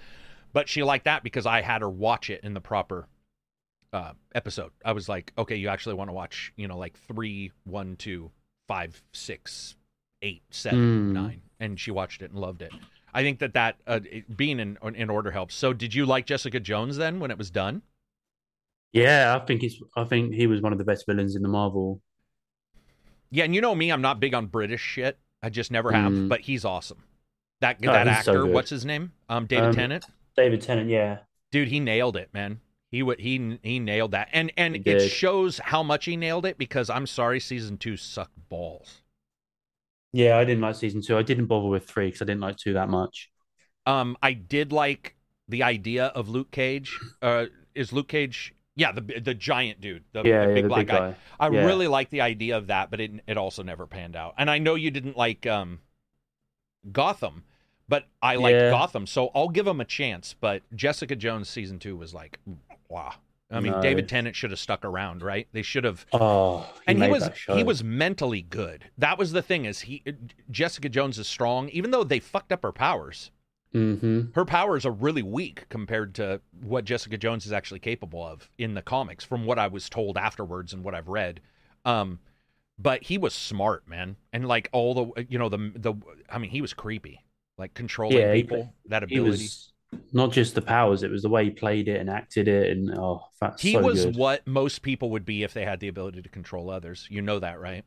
But 0.54 0.70
she 0.70 0.84
liked 0.84 1.06
that 1.06 1.24
because 1.24 1.46
I 1.46 1.62
had 1.62 1.82
her 1.82 1.90
watch 1.90 2.30
it 2.30 2.42
in 2.44 2.54
the 2.54 2.62
proper 2.62 3.08
uh, 3.92 4.14
episode. 4.36 4.72
I 4.86 4.92
was 4.92 5.10
like, 5.10 5.34
okay, 5.38 5.56
you 5.56 5.68
actually 5.68 5.96
want 5.96 6.10
to 6.10 6.14
watch, 6.14 6.54
you 6.56 6.68
know, 6.68 6.78
like 6.78 6.98
three, 7.08 7.52
one, 7.64 7.96
two, 7.96 8.32
five, 8.68 9.02
six, 9.14 9.76
eight, 10.22 10.44
seven, 10.52 11.10
Mm. 11.10 11.14
nine, 11.14 11.42
and 11.60 11.80
she 11.80 11.92
watched 11.92 12.22
it 12.22 12.32
and 12.32 12.40
loved 12.40 12.62
it. 12.62 12.72
I 13.14 13.22
think 13.24 13.40
that 13.40 13.54
that 13.54 13.78
uh, 13.88 14.00
it- 14.10 14.36
being 14.38 14.60
in 14.60 14.78
in 14.96 15.10
order 15.10 15.32
helps. 15.32 15.54
So, 15.56 15.74
did 15.74 15.94
you 15.94 16.06
like 16.06 16.26
Jessica 16.26 16.60
Jones 16.60 16.98
then 16.98 17.20
when 17.20 17.30
it 17.32 17.38
was 17.38 17.52
done? 17.52 17.82
Yeah, 18.92 19.38
I 19.40 19.46
think 19.46 19.62
he's. 19.62 19.82
I 19.96 20.04
think 20.04 20.34
he 20.34 20.46
was 20.48 20.62
one 20.62 20.72
of 20.72 20.78
the 20.78 20.84
best 20.84 21.06
villains 21.08 21.36
in 21.36 21.42
the 21.42 21.48
Marvel. 21.50 22.02
Yeah, 23.32 23.44
and 23.46 23.56
you 23.56 23.62
know 23.62 23.74
me, 23.74 23.92
I'm 23.92 24.02
not 24.02 24.20
big 24.20 24.34
on 24.36 24.46
British 24.48 24.82
shit. 24.82 25.18
I 25.42 25.50
just 25.50 25.72
never 25.72 25.92
have. 25.92 26.12
Mm. 26.12 26.30
But 26.30 26.42
he's 26.42 26.64
awesome. 26.66 27.04
That 27.62 27.78
Oh, 27.84 27.92
that 27.92 28.08
he's 28.08 28.24
so 28.26 28.32
actor, 28.34 28.44
good. 28.44 28.54
what's 28.54 28.70
his 28.70 28.86
name? 28.86 29.12
Um, 29.30 29.46
David 29.48 29.70
Um, 29.70 29.76
Tennant. 29.76 30.06
David 30.36 30.62
Tennant. 30.62 30.90
Yeah. 30.90 31.20
Dude, 31.52 31.70
he 31.70 31.80
nailed 31.80 32.18
it, 32.18 32.34
man. 32.34 32.60
He 32.92 33.02
would 33.02 33.20
he 33.22 33.58
he 33.64 33.80
nailed 33.80 34.12
that, 34.12 34.28
and 34.34 34.52
and 34.58 34.80
it 34.84 35.00
shows 35.02 35.60
how 35.60 35.82
much 35.84 36.06
he 36.06 36.18
nailed 36.18 36.46
it. 36.46 36.58
Because 36.58 36.90
I'm 36.90 37.08
sorry, 37.08 37.40
season 37.40 37.78
two 37.78 37.96
sucked 37.98 38.50
balls. 38.50 39.02
Yeah, 40.12 40.38
I 40.38 40.46
didn't 40.46 40.62
like 40.62 40.76
season 40.76 41.02
two. 41.02 41.18
I 41.18 41.24
didn't 41.24 41.48
bother 41.48 41.68
with 41.68 41.88
three 41.88 42.08
because 42.08 42.22
I 42.22 42.26
didn't 42.26 42.42
like 42.42 42.58
two 42.58 42.74
that 42.74 42.90
much. 42.90 43.32
Um, 43.86 44.18
I 44.22 44.34
did 44.34 44.72
like 44.72 45.16
the 45.48 45.64
idea 45.64 46.06
of 46.08 46.30
Luke 46.30 46.52
Cage. 46.52 47.04
Uh, 47.22 47.48
is 47.76 47.92
Luke 47.92 48.08
Cage? 48.08 48.54
Yeah, 48.76 48.92
the 48.92 49.02
the 49.20 49.34
giant 49.36 49.82
dude, 49.82 50.04
the, 50.14 50.24
yeah, 50.24 50.42
the 50.42 50.48
yeah, 50.48 50.62
big 50.62 50.68
the 50.68 50.70
black 50.70 50.88
big 50.88 50.88
guy. 50.88 51.02
guy. 51.12 51.16
I 51.40 51.48
Yeah. 51.48 51.62
really 51.66 51.88
like 51.88 52.10
the 52.10 52.22
idea 52.22 52.58
of 52.58 52.68
that, 52.68 52.90
but 52.90 53.00
it 53.00 53.12
it 53.28 53.38
also 53.38 53.62
never 53.64 53.86
panned 53.86 54.16
out. 54.16 54.34
And 54.38 54.50
I 54.50 54.58
know 54.58 54.76
you 54.76 54.90
didn't 54.92 55.18
like 55.18 55.46
um 55.46 55.80
Gotham, 56.94 57.44
but 57.88 58.06
I 58.22 58.36
liked 58.36 58.60
Yeah. 58.60 58.70
Gotham, 58.70 59.08
so 59.08 59.30
I'll 59.36 59.50
give 59.50 59.68
him 59.68 59.82
a 59.82 59.86
chance. 59.86 60.36
But 60.40 60.64
Jessica 60.76 61.16
Jones 61.16 61.50
season 61.50 61.80
two 61.80 61.96
was 61.96 62.14
like, 62.14 62.40
wow. 62.90 63.14
I 63.52 63.60
mean, 63.60 63.74
No. 63.74 63.82
David 63.82 64.10
Tennant 64.10 64.36
should 64.36 64.50
have 64.50 64.60
stuck 64.60 64.84
around, 64.84 65.22
right? 65.22 65.48
They 65.52 65.62
should 65.62 65.84
have. 65.84 66.06
Oh, 66.12 66.62
he 66.62 66.68
and 66.88 67.04
he 67.04 67.10
was 67.10 67.30
he 67.48 67.64
was 67.64 67.84
mentally 67.84 68.42
good. 68.42 68.86
That 68.98 69.20
was 69.20 69.32
the 69.32 69.44
thing 69.44 69.66
is 69.66 69.82
he 69.82 70.02
Jessica 70.50 70.90
Jones 70.90 71.20
is 71.20 71.28
strong, 71.28 71.70
even 71.70 71.92
though 71.92 72.04
they 72.04 72.20
fucked 72.20 72.52
up 72.52 72.64
her 72.64 72.72
powers. 72.72 73.30
Mm-hmm. 73.76 74.34
Her 74.36 74.46
powers 74.46 74.86
are 74.86 74.92
really 74.92 75.24
weak 75.24 75.68
compared 75.70 76.14
to 76.16 76.42
what 76.62 76.86
Jessica 76.86 77.18
Jones 77.18 77.46
is 77.46 77.52
actually 77.52 77.80
capable 77.80 78.26
of 78.26 78.50
in 78.58 78.76
the 78.76 78.84
comics, 78.84 79.24
from 79.24 79.46
what 79.46 79.58
I 79.58 79.68
was 79.68 79.90
told 79.90 80.16
afterwards 80.18 80.74
and 80.74 80.84
what 80.84 80.94
I've 80.94 81.08
read. 81.08 81.40
Um, 81.84 82.20
but 82.78 83.04
he 83.04 83.18
was 83.18 83.34
smart, 83.34 83.88
man, 83.88 84.16
and 84.32 84.48
like 84.48 84.70
all 84.72 84.94
the 85.16 85.26
you 85.28 85.38
know 85.38 85.50
the 85.50 85.72
the 85.76 85.94
I 86.30 86.38
mean 86.38 86.52
he 86.52 86.62
was 86.62 86.74
creepy, 86.74 87.23
like 87.58 87.74
controlling 87.74 88.18
Yeah, 88.18 88.34
he- 88.34 88.44
people. 88.44 88.74
that 88.88 89.04
He 89.10 89.16
ability. 89.18 89.44
was 89.44 89.74
not 90.12 90.32
just 90.32 90.56
the 90.56 90.62
powers; 90.62 91.04
it 91.04 91.12
was 91.12 91.22
the 91.22 91.30
way 91.30 91.46
he 91.46 91.52
played 91.52 91.88
it 91.88 92.00
and 92.00 92.10
acted 92.10 92.48
it, 92.48 92.72
and 92.72 92.94
oh, 92.98 93.22
that's 93.40 93.62
He 93.62 93.74
so 93.74 93.82
was 93.82 94.06
good. 94.06 94.16
what 94.16 94.46
most 94.48 94.82
people 94.82 95.12
would 95.12 95.26
be 95.26 95.44
if 95.44 95.54
they 95.54 95.66
had 95.66 95.80
the 95.80 95.88
ability 95.88 96.22
to 96.24 96.30
control 96.30 96.70
others. 96.70 97.08
You 97.12 97.22
know 97.22 97.40
that, 97.40 97.60
right? 97.60 97.86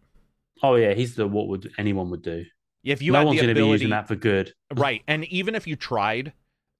Oh 0.63 0.77
yeah, 0.77 0.95
he's 0.95 1.17
the 1.17 1.27
what 1.27 1.49
would 1.49 1.73
anyone 1.79 2.11
would 2.11 2.23
do. 2.23 2.45
If 2.85 3.03
you 3.03 3.13
no 3.13 3.19
had 3.19 3.27
one's 3.27 3.41
going 3.43 3.55
to 3.55 3.61
be 3.61 3.67
using 3.67 3.91
that 3.91 4.07
for 4.07 4.15
good. 4.15 4.53
right? 4.75 5.03
And 5.09 5.25
even 5.25 5.57
if 5.57 5.67
you 5.67 5.75
tried, 5.75 6.33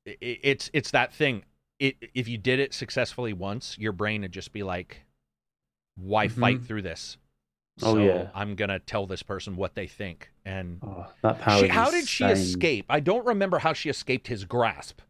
i- 0.07 0.11
i- 0.11 0.17
it's 0.43 0.71
it's 0.73 0.93
that 0.93 1.13
thing. 1.13 1.45
It 1.81 1.97
if 2.15 2.29
you 2.29 2.39
did 2.39 2.61
it 2.61 2.73
successfully 2.73 3.33
once, 3.33 3.77
your 3.79 3.93
brain 3.93 4.23
would 4.23 4.31
just 4.33 4.53
be 4.53 4.63
like, 4.63 5.03
"Why 5.97 6.29
fight 6.29 6.59
mm-hmm. 6.59 6.65
through 6.67 6.83
this?" 6.83 7.17
Oh, 7.83 7.99
yeah. 7.99 8.31
I'm 8.35 8.55
gonna 8.55 8.79
tell 8.79 9.07
this 9.07 9.23
person 9.23 9.57
what 9.57 9.75
they 9.75 9.87
think. 9.87 10.31
And 10.45 10.79
Oh, 10.83 11.07
that 11.23 11.41
power. 11.41 11.61
she, 11.61 11.69
how 11.69 11.91
did 11.91 12.09
she 12.09 12.25
escape? 12.25 12.87
I 12.89 13.01
don't 13.01 13.27
remember 13.27 13.59
how 13.59 13.73
she 13.73 13.89
escaped 13.91 14.29
his 14.29 14.45
grasp, 14.45 15.01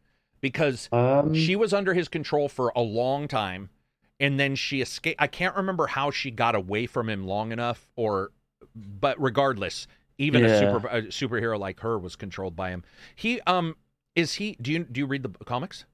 because 0.41 0.89
Um, 0.93 1.33
she 1.35 1.55
was 1.57 1.73
under 1.73 1.95
his 1.95 2.09
control 2.09 2.49
for 2.49 2.73
a 2.75 2.81
long 2.83 3.29
time, 3.29 3.71
and 4.19 4.41
then 4.41 4.57
she 4.57 4.81
escaped. 4.81 5.21
I 5.21 5.27
can't 5.29 5.55
remember 5.55 5.87
how 5.87 6.11
she 6.11 6.31
got 6.31 6.55
away 6.55 6.87
from 6.87 7.09
him 7.09 7.27
long 7.27 7.53
enough, 7.53 7.87
or 7.97 8.33
but 8.75 9.21
regardless, 9.21 9.87
even 10.19 10.45
a 10.45 10.59
super 10.59 10.89
a 10.89 11.03
superhero 11.03 11.59
like 11.59 11.81
her 11.81 11.99
was 11.99 12.17
controlled 12.17 12.57
by 12.57 12.71
him. 12.71 12.83
He 13.15 13.41
um 13.43 13.77
is 14.15 14.35
he? 14.35 14.57
Do 14.61 14.73
you 14.73 14.81
do 14.85 15.01
you 15.01 15.07
read 15.07 15.23
the 15.23 15.29
comics 15.45 15.85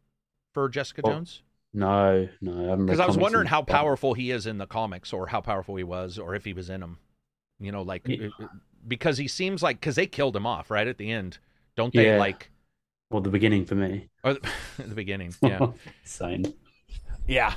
for 0.54 0.68
Jessica 0.68 1.02
Well, 1.04 1.14
Jones? 1.14 1.42
No, 1.74 2.28
no, 2.40 2.72
I 2.72 2.76
Because 2.76 3.00
I 3.00 3.06
was 3.06 3.16
wondering 3.16 3.46
how 3.46 3.62
powerful 3.62 4.14
he 4.14 4.30
is 4.30 4.46
in 4.46 4.58
the 4.58 4.66
comics, 4.66 5.12
or 5.12 5.26
how 5.26 5.40
powerful 5.40 5.76
he 5.76 5.84
was, 5.84 6.18
or 6.18 6.34
if 6.34 6.44
he 6.44 6.52
was 6.52 6.68
in 6.70 6.80
them. 6.80 6.98
You 7.60 7.72
know, 7.72 7.82
like 7.82 8.02
Yeah. 8.06 8.28
uh, 8.40 8.46
because 8.86 9.18
he 9.18 9.28
seems 9.28 9.62
like 9.62 9.78
because 9.80 9.94
they 9.96 10.06
killed 10.06 10.34
him 10.36 10.46
off 10.46 10.70
right 10.70 10.86
at 10.86 10.98
the 10.98 11.10
end, 11.10 11.38
don't 11.76 11.94
they? 11.94 12.06
Yeah. 12.06 12.18
Like 12.18 12.50
Well, 13.10 13.22
the 13.22 13.30
beginning 13.30 13.64
for 13.64 13.74
me. 13.76 14.08
or 14.24 14.32
at 14.32 14.42
the 14.88 14.94
beginning, 14.94 15.32
yeah. 15.42 15.68
insane. 16.02 16.52
Yeah. 17.26 17.54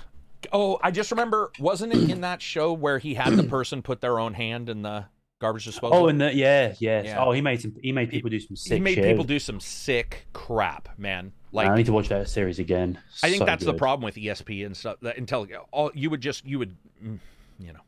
Oh, 0.53 0.77
I 0.83 0.91
just 0.91 1.09
remember, 1.09 1.51
wasn't 1.59 1.93
it 1.93 2.09
in 2.11 2.21
that 2.21 2.39
show 2.41 2.71
where 2.71 2.99
he 2.99 3.15
had 3.15 3.33
the 3.33 3.43
person 3.43 3.81
put 3.81 3.99
their 4.01 4.19
own 4.19 4.35
hand 4.35 4.69
in 4.69 4.83
the 4.83 5.05
garbage 5.39 5.65
disposal? 5.65 5.97
Oh, 5.97 6.07
and 6.07 6.19
the 6.21 6.33
yeah, 6.33 6.73
yes. 6.79 7.05
Yeah. 7.05 7.23
Oh, 7.23 7.31
he 7.31 7.41
made 7.41 7.61
some. 7.61 7.75
He 7.81 7.91
made 7.91 8.09
people 8.09 8.29
do 8.29 8.39
some 8.39 8.55
sick 8.55 8.73
he 8.73 8.79
made 8.79 8.95
shit. 8.95 9.05
people 9.05 9.23
do 9.23 9.39
some 9.39 9.59
sick 9.59 10.27
crap, 10.33 10.89
man. 10.97 11.31
Like 11.51 11.67
I 11.69 11.75
need 11.75 11.85
to 11.85 11.93
watch 11.93 12.09
that 12.09 12.27
series 12.29 12.59
again. 12.59 12.99
I 13.23 13.29
think 13.29 13.39
So 13.39 13.45
that's 13.45 13.63
the 13.63 13.73
problem 13.73 14.05
with 14.05 14.15
ESP 14.15 14.65
and 14.65 14.75
stuff. 14.75 14.97
That 15.01 15.17
until 15.17 15.47
all 15.71 15.91
you 15.93 16.09
would 16.09 16.21
just 16.21 16.45
you 16.45 16.59
would, 16.59 16.75
mm, 17.03 17.19
you 17.59 17.73
know. 17.73 17.79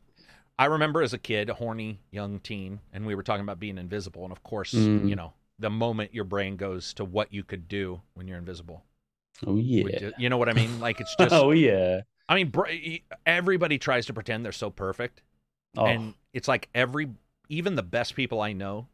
I 0.60 0.64
remember 0.64 1.02
as 1.02 1.12
a 1.12 1.18
kid, 1.18 1.50
a 1.50 1.54
horny 1.54 2.00
young 2.10 2.40
teen, 2.40 2.80
and 2.92 3.06
we 3.06 3.14
were 3.14 3.22
talking 3.22 3.42
about 3.44 3.60
being 3.60 3.78
invisible, 3.78 4.24
and 4.24 4.32
of 4.32 4.42
course, 4.42 4.72
Mm. 4.74 5.08
you 5.08 5.14
know, 5.14 5.32
the 5.60 5.70
moment 5.70 6.12
your 6.14 6.24
brain 6.24 6.56
goes 6.56 6.92
to 6.94 7.04
what 7.04 7.32
you 7.32 7.44
could 7.44 7.68
do 7.68 8.00
when 8.14 8.26
you're 8.26 8.38
invisible, 8.38 8.82
Oh 9.46 9.56
yeah. 9.56 9.98
ju- 9.98 10.12
you 10.18 10.28
know 10.28 10.36
what 10.36 10.48
I 10.48 10.54
mean? 10.54 10.80
Like 10.80 11.00
it's 11.00 11.14
just, 11.20 11.32
oh 11.32 11.52
yeah. 11.52 12.00
I 12.28 12.34
mean, 12.34 12.52
everybody 13.24 13.78
tries 13.78 14.06
to 14.06 14.12
pretend 14.12 14.44
they're 14.44 14.50
so 14.52 14.68
perfect, 14.70 15.22
Oh, 15.76 15.86
and 15.86 16.14
it's 16.32 16.48
like 16.48 16.68
every 16.74 17.08
even 17.48 17.74
the 17.76 17.82
best 17.82 18.14
people 18.14 18.40
I 18.40 18.52
know, 18.52 18.88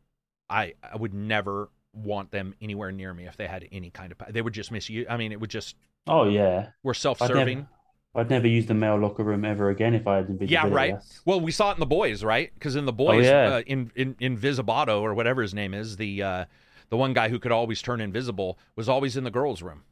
I 0.51 0.75
I 0.83 0.97
would 0.97 1.15
never 1.15 1.71
want 1.93 2.31
them 2.31 2.55
anywhere 2.61 2.91
near 2.93 3.15
me 3.15 3.27
if 3.27 3.37
they 3.37 3.47
had 3.47 3.67
any 3.71 3.91
kind 3.91 4.13
of. 4.13 4.33
They 4.33 4.43
would 4.43 4.53
just 4.53 4.71
miss 4.73 4.89
you. 4.91 5.07
I 5.09 5.17
mean, 5.17 5.33
it 5.33 5.41
would 5.41 5.51
just 5.51 5.77
oh 6.07 6.25
yeah. 6.29 6.69
we're 6.83 6.91
I'd 6.93 6.97
self-serving. 6.97 7.59
never, 7.59 7.69
I'd 8.17 8.31
never 8.31 8.47
use 8.49 8.67
the 8.67 8.75
male 8.75 8.99
locker 8.99 9.23
room 9.25 9.45
ever 9.45 9.71
again 9.71 9.95
if 9.95 10.07
I 10.07 10.17
had 10.17 10.29
invisibility. 10.29 10.53
Yeah, 10.53 10.69
right. 10.75 10.97
Well, 11.25 11.41
we 11.41 11.51
saw 11.53 11.71
it 11.71 11.75
in 11.75 11.81
the 11.81 11.87
boys, 11.87 12.23
right? 12.25 12.53
Because 12.55 12.77
in 12.77 12.85
the 12.85 12.93
boys, 12.93 13.25
yeah. 13.27 13.55
uh, 13.57 13.61
in 13.67 13.91
in 13.97 14.15
Invisibato 14.15 15.01
or 15.01 15.15
whatever 15.15 15.43
his 15.43 15.55
name 15.55 15.75
is, 15.75 15.97
the 15.97 16.23
uh, 16.23 16.45
the 16.91 16.97
one 16.97 17.13
guy 17.13 17.29
who 17.29 17.39
could 17.39 17.53
always 17.53 17.81
turn 17.83 18.01
invisible 18.01 18.59
was 18.77 18.89
always 18.89 19.17
in 19.17 19.25
the 19.25 19.31
girls' 19.31 19.63
room 19.63 19.83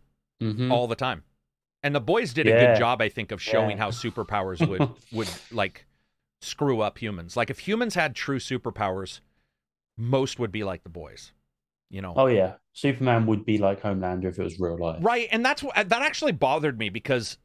Mhm. 0.42 0.70
all 0.72 0.86
the 0.86 0.94
time. 0.96 1.22
And 1.84 1.94
the 1.94 2.00
boys 2.00 2.32
did 2.32 2.46
a 2.46 2.50
good 2.50 2.78
job, 2.78 3.00
I 3.02 3.08
think, 3.08 3.32
of 3.32 3.42
showing 3.42 3.70
Yeah. 3.76 3.84
how 3.84 3.90
superpowers 3.90 4.66
would 4.68 4.88
would 5.12 5.28
like 5.52 5.86
screw 6.42 6.80
up 6.80 6.98
humans. 6.98 7.36
Like 7.36 7.50
if 7.50 7.60
humans 7.60 7.94
had 7.94 8.14
true 8.14 8.38
superpowers, 8.38 9.20
most 9.96 10.38
would 10.38 10.52
be 10.52 10.64
like 10.64 10.82
the 10.82 10.90
boys. 10.90 11.32
You 11.90 12.02
know, 12.02 12.14
Oh 12.16 12.26
yeah. 12.26 12.54
Superman 12.72 13.26
would 13.26 13.44
be 13.44 13.58
like 13.58 13.82
Homelander 13.82 14.26
if 14.26 14.38
it 14.38 14.42
was 14.42 14.58
real 14.58 14.78
life. 14.78 15.02
Right, 15.02 15.28
and 15.30 15.44
that's 15.44 15.62
what 15.62 15.74
that 15.74 16.02
actually 16.02 16.32
bothered 16.32 16.78
me 16.78 16.88
because 16.88 17.38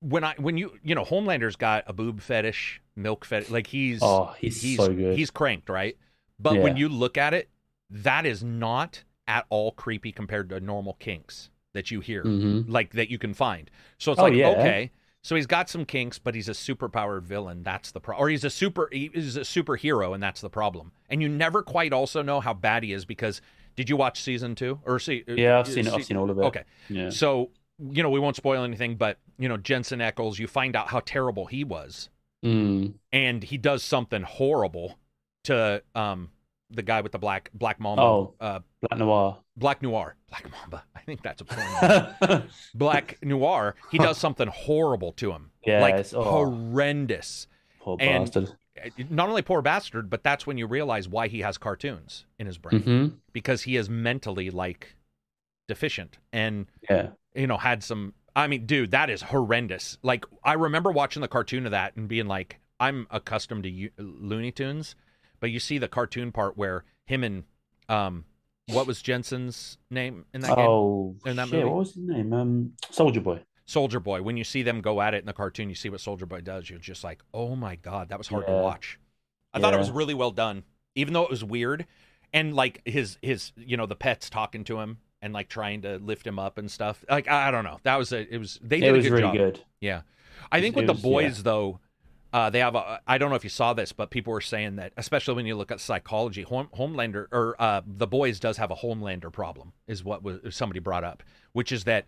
when 0.00 0.24
I 0.24 0.34
when 0.38 0.56
you 0.58 0.78
you 0.82 0.94
know 0.94 1.04
Homelander's 1.04 1.56
got 1.56 1.84
a 1.86 1.92
boob 1.92 2.20
fetish, 2.20 2.80
milk 2.96 3.24
fetish, 3.24 3.50
like 3.50 3.68
he's 3.68 4.00
Oh, 4.00 4.34
he's, 4.38 4.60
he's 4.62 4.76
so 4.76 4.92
good. 4.94 5.14
he's 5.16 5.30
cranked, 5.30 5.68
right? 5.68 5.96
But 6.38 6.60
when 6.60 6.76
you 6.76 6.88
look 6.88 7.16
at 7.16 7.32
it, 7.34 7.48
that 7.90 8.26
is 8.26 8.42
not 8.42 9.04
at 9.26 9.46
all 9.48 9.72
creepy 9.72 10.12
compared 10.12 10.48
to 10.50 10.60
normal 10.60 10.94
kinks 10.94 11.50
that 11.72 11.90
you 11.90 12.00
hear, 12.00 12.22
hmm 12.24 12.62
like 12.66 12.92
that 12.92 13.10
you 13.10 13.18
can 13.18 13.34
find. 13.34 13.70
So 13.98 14.12
it's 14.12 14.20
Oh, 14.20 14.26
like 14.26 14.34
yeah. 14.34 14.48
okay, 14.48 14.90
So 15.24 15.34
he's 15.36 15.46
got 15.46 15.70
some 15.70 15.86
kinks, 15.86 16.18
but 16.18 16.34
he's 16.34 16.50
a 16.50 16.52
superpowered 16.52 17.22
villain. 17.22 17.62
That's 17.62 17.90
the 17.92 17.98
problem. 18.00 18.22
Or 18.22 18.28
he's 18.28 18.44
a 18.44 18.50
super 18.50 18.88
he's 18.92 19.36
a 19.38 19.40
superhero, 19.40 20.12
and 20.12 20.22
that's 20.22 20.42
the 20.42 20.50
problem. 20.50 20.92
And 21.08 21.22
you 21.22 21.30
never 21.30 21.62
quite 21.62 21.94
also 21.94 22.20
know 22.20 22.40
how 22.40 22.52
bad 22.52 22.82
he 22.82 22.92
is 22.92 23.06
because 23.06 23.40
did 23.74 23.88
you 23.88 23.96
watch 23.96 24.20
season 24.20 24.54
two 24.54 24.80
or 24.84 24.98
see? 24.98 25.24
Yeah, 25.26 25.58
I've 25.58 25.66
seen 25.66 25.86
it. 25.86 25.94
I've 25.94 26.04
seen 26.04 26.18
all 26.18 26.30
of 26.30 26.38
it. 26.38 26.42
Okay. 26.42 26.64
Yeah. 26.90 27.08
So 27.08 27.50
you 27.78 28.02
know 28.02 28.10
we 28.10 28.20
won't 28.20 28.36
spoil 28.36 28.62
anything, 28.64 28.96
but 28.96 29.18
you 29.38 29.48
know 29.48 29.56
Jensen 29.56 30.00
Ackles, 30.00 30.38
you 30.38 30.46
find 30.46 30.76
out 30.76 30.88
how 30.88 31.00
terrible 31.00 31.46
he 31.46 31.64
was, 31.64 32.10
Mm. 32.44 32.94
and 33.10 33.42
he 33.42 33.56
does 33.56 33.82
something 33.82 34.22
horrible 34.22 34.98
to 35.44 35.82
um 35.94 36.30
the 36.74 36.82
guy 36.82 37.00
with 37.00 37.12
the 37.12 37.18
black 37.18 37.50
black 37.54 37.78
mamba, 37.80 38.02
Oh. 38.02 38.34
uh, 38.40 38.60
Black 38.82 38.98
Noir. 38.98 39.38
black 39.56 39.82
noir, 39.82 40.16
black 40.28 40.50
mamba. 40.50 40.84
I 40.94 41.00
think 41.00 41.22
that's 41.22 41.40
a 41.40 41.44
porn. 41.44 42.48
black 42.74 43.18
noir. 43.22 43.74
He 43.90 43.98
does 43.98 44.18
something 44.18 44.48
horrible 44.48 45.12
to 45.12 45.32
him, 45.32 45.50
yeah, 45.66 45.80
like 45.80 46.06
oh, 46.14 46.22
horrendous. 46.22 47.46
poor 47.80 47.96
and- 48.00 48.24
bastard. 48.24 48.52
Not 49.08 49.28
only 49.28 49.40
poor 49.42 49.62
bastard, 49.62 50.10
but 50.10 50.22
that's 50.24 50.46
when 50.46 50.58
you 50.58 50.66
realize 50.66 51.08
why 51.08 51.28
he 51.28 51.40
has 51.40 51.56
cartoons 51.56 52.26
in 52.38 52.46
his 52.46 52.58
brain 52.58 52.82
hmm 52.82 53.06
because 53.32 53.62
he 53.62 53.76
is 53.76 53.88
mentally 53.88 54.50
like 54.50 54.96
deficient 55.68 56.18
and 56.32 56.66
Yeah. 56.90 57.10
you 57.34 57.46
know 57.46 57.56
had 57.56 57.82
some. 57.82 58.14
I 58.36 58.48
mean, 58.48 58.66
dude, 58.66 58.90
that 58.90 59.10
is 59.10 59.22
horrendous. 59.22 59.96
Like 60.02 60.24
I 60.42 60.54
remember 60.54 60.90
watching 60.90 61.22
the 61.22 61.28
cartoon 61.28 61.66
of 61.66 61.70
that 61.70 61.94
and 61.96 62.08
being 62.08 62.26
like, 62.26 62.58
I'm 62.80 63.06
accustomed 63.10 63.62
to 63.62 63.70
U- 63.70 63.90
Looney 63.96 64.50
Tunes, 64.50 64.96
but 65.44 65.50
you 65.50 65.60
see 65.60 65.76
the 65.76 65.88
cartoon 65.88 66.32
part 66.32 66.56
where 66.56 66.84
him 67.04 67.22
and 67.22 67.44
um, 67.90 68.24
what 68.68 68.86
was 68.86 69.02
Jensen's 69.02 69.76
name 69.90 70.24
in 70.32 70.40
that 70.40 70.56
game? 70.56 70.66
Oh, 70.66 71.16
in 71.26 71.36
that 71.36 71.48
shit, 71.48 71.56
movie? 71.58 71.68
what 71.68 71.76
was 71.80 71.88
his 71.92 72.02
name? 72.02 72.32
Um, 72.32 72.72
Soldier 72.90 73.20
Boy. 73.20 73.40
Soldier 73.66 74.00
Boy. 74.00 74.22
When 74.22 74.38
you 74.38 74.44
see 74.44 74.62
them 74.62 74.80
go 74.80 75.02
at 75.02 75.12
it 75.12 75.18
in 75.18 75.26
the 75.26 75.34
cartoon, 75.34 75.68
you 75.68 75.74
see 75.74 75.90
what 75.90 76.00
Soldier 76.00 76.24
Boy 76.24 76.40
does. 76.40 76.70
You're 76.70 76.78
just 76.78 77.04
like, 77.04 77.20
oh 77.34 77.54
my 77.56 77.76
god, 77.76 78.08
that 78.08 78.16
was 78.16 78.26
hard 78.28 78.46
to 78.46 78.52
watch. 78.54 78.98
I 79.52 79.60
thought 79.60 79.74
it 79.74 79.78
was 79.78 79.90
really 79.90 80.14
well 80.14 80.30
done, 80.30 80.62
even 80.94 81.12
though 81.12 81.24
it 81.24 81.30
was 81.30 81.44
weird, 81.44 81.84
and 82.32 82.54
like 82.54 82.80
his 82.86 83.18
his 83.20 83.52
you 83.54 83.76
know 83.76 83.84
the 83.84 83.96
pets 83.96 84.30
talking 84.30 84.64
to 84.64 84.80
him 84.80 84.96
and 85.20 85.34
like 85.34 85.50
trying 85.50 85.82
to 85.82 85.98
lift 85.98 86.26
him 86.26 86.38
up 86.38 86.56
and 86.56 86.70
stuff. 86.70 87.04
Like 87.10 87.28
I, 87.28 87.48
I 87.48 87.50
don't 87.50 87.64
know, 87.64 87.80
that 87.82 87.96
was 87.96 88.12
a 88.12 88.34
it 88.34 88.38
was 88.38 88.58
they 88.62 88.80
did 88.80 88.94
It 88.94 88.98
a 88.98 89.02
good 89.02 89.12
really 89.12 89.22
job. 89.24 89.34
good. 89.36 89.60
Yeah, 89.78 90.00
I 90.50 90.62
think 90.62 90.74
It 90.74 90.86
with 90.86 90.86
the 90.86 91.02
boys 91.02 91.36
yeah. 91.36 91.42
though. 91.42 91.80
Uh, 92.34 92.50
they 92.50 92.58
have 92.58 92.74
a. 92.74 93.00
I 93.06 93.16
don't 93.16 93.30
know 93.30 93.36
if 93.36 93.44
you 93.44 93.50
saw 93.50 93.74
this, 93.74 93.92
but 93.92 94.10
people 94.10 94.32
were 94.32 94.40
saying 94.40 94.74
that, 94.74 94.92
especially 94.96 95.34
when 95.34 95.46
you 95.46 95.54
look 95.54 95.70
at 95.70 95.78
psychology, 95.78 96.42
Home, 96.42 96.68
Homelander 96.76 97.28
or 97.30 97.54
uh, 97.60 97.80
the 97.86 98.08
boys 98.08 98.40
does 98.40 98.56
have 98.56 98.72
a 98.72 98.74
Homelander 98.74 99.32
problem, 99.32 99.72
is 99.86 100.02
what 100.02 100.24
was 100.24 100.40
somebody 100.50 100.80
brought 100.80 101.04
up, 101.04 101.22
which 101.52 101.70
is 101.70 101.84
that 101.84 102.06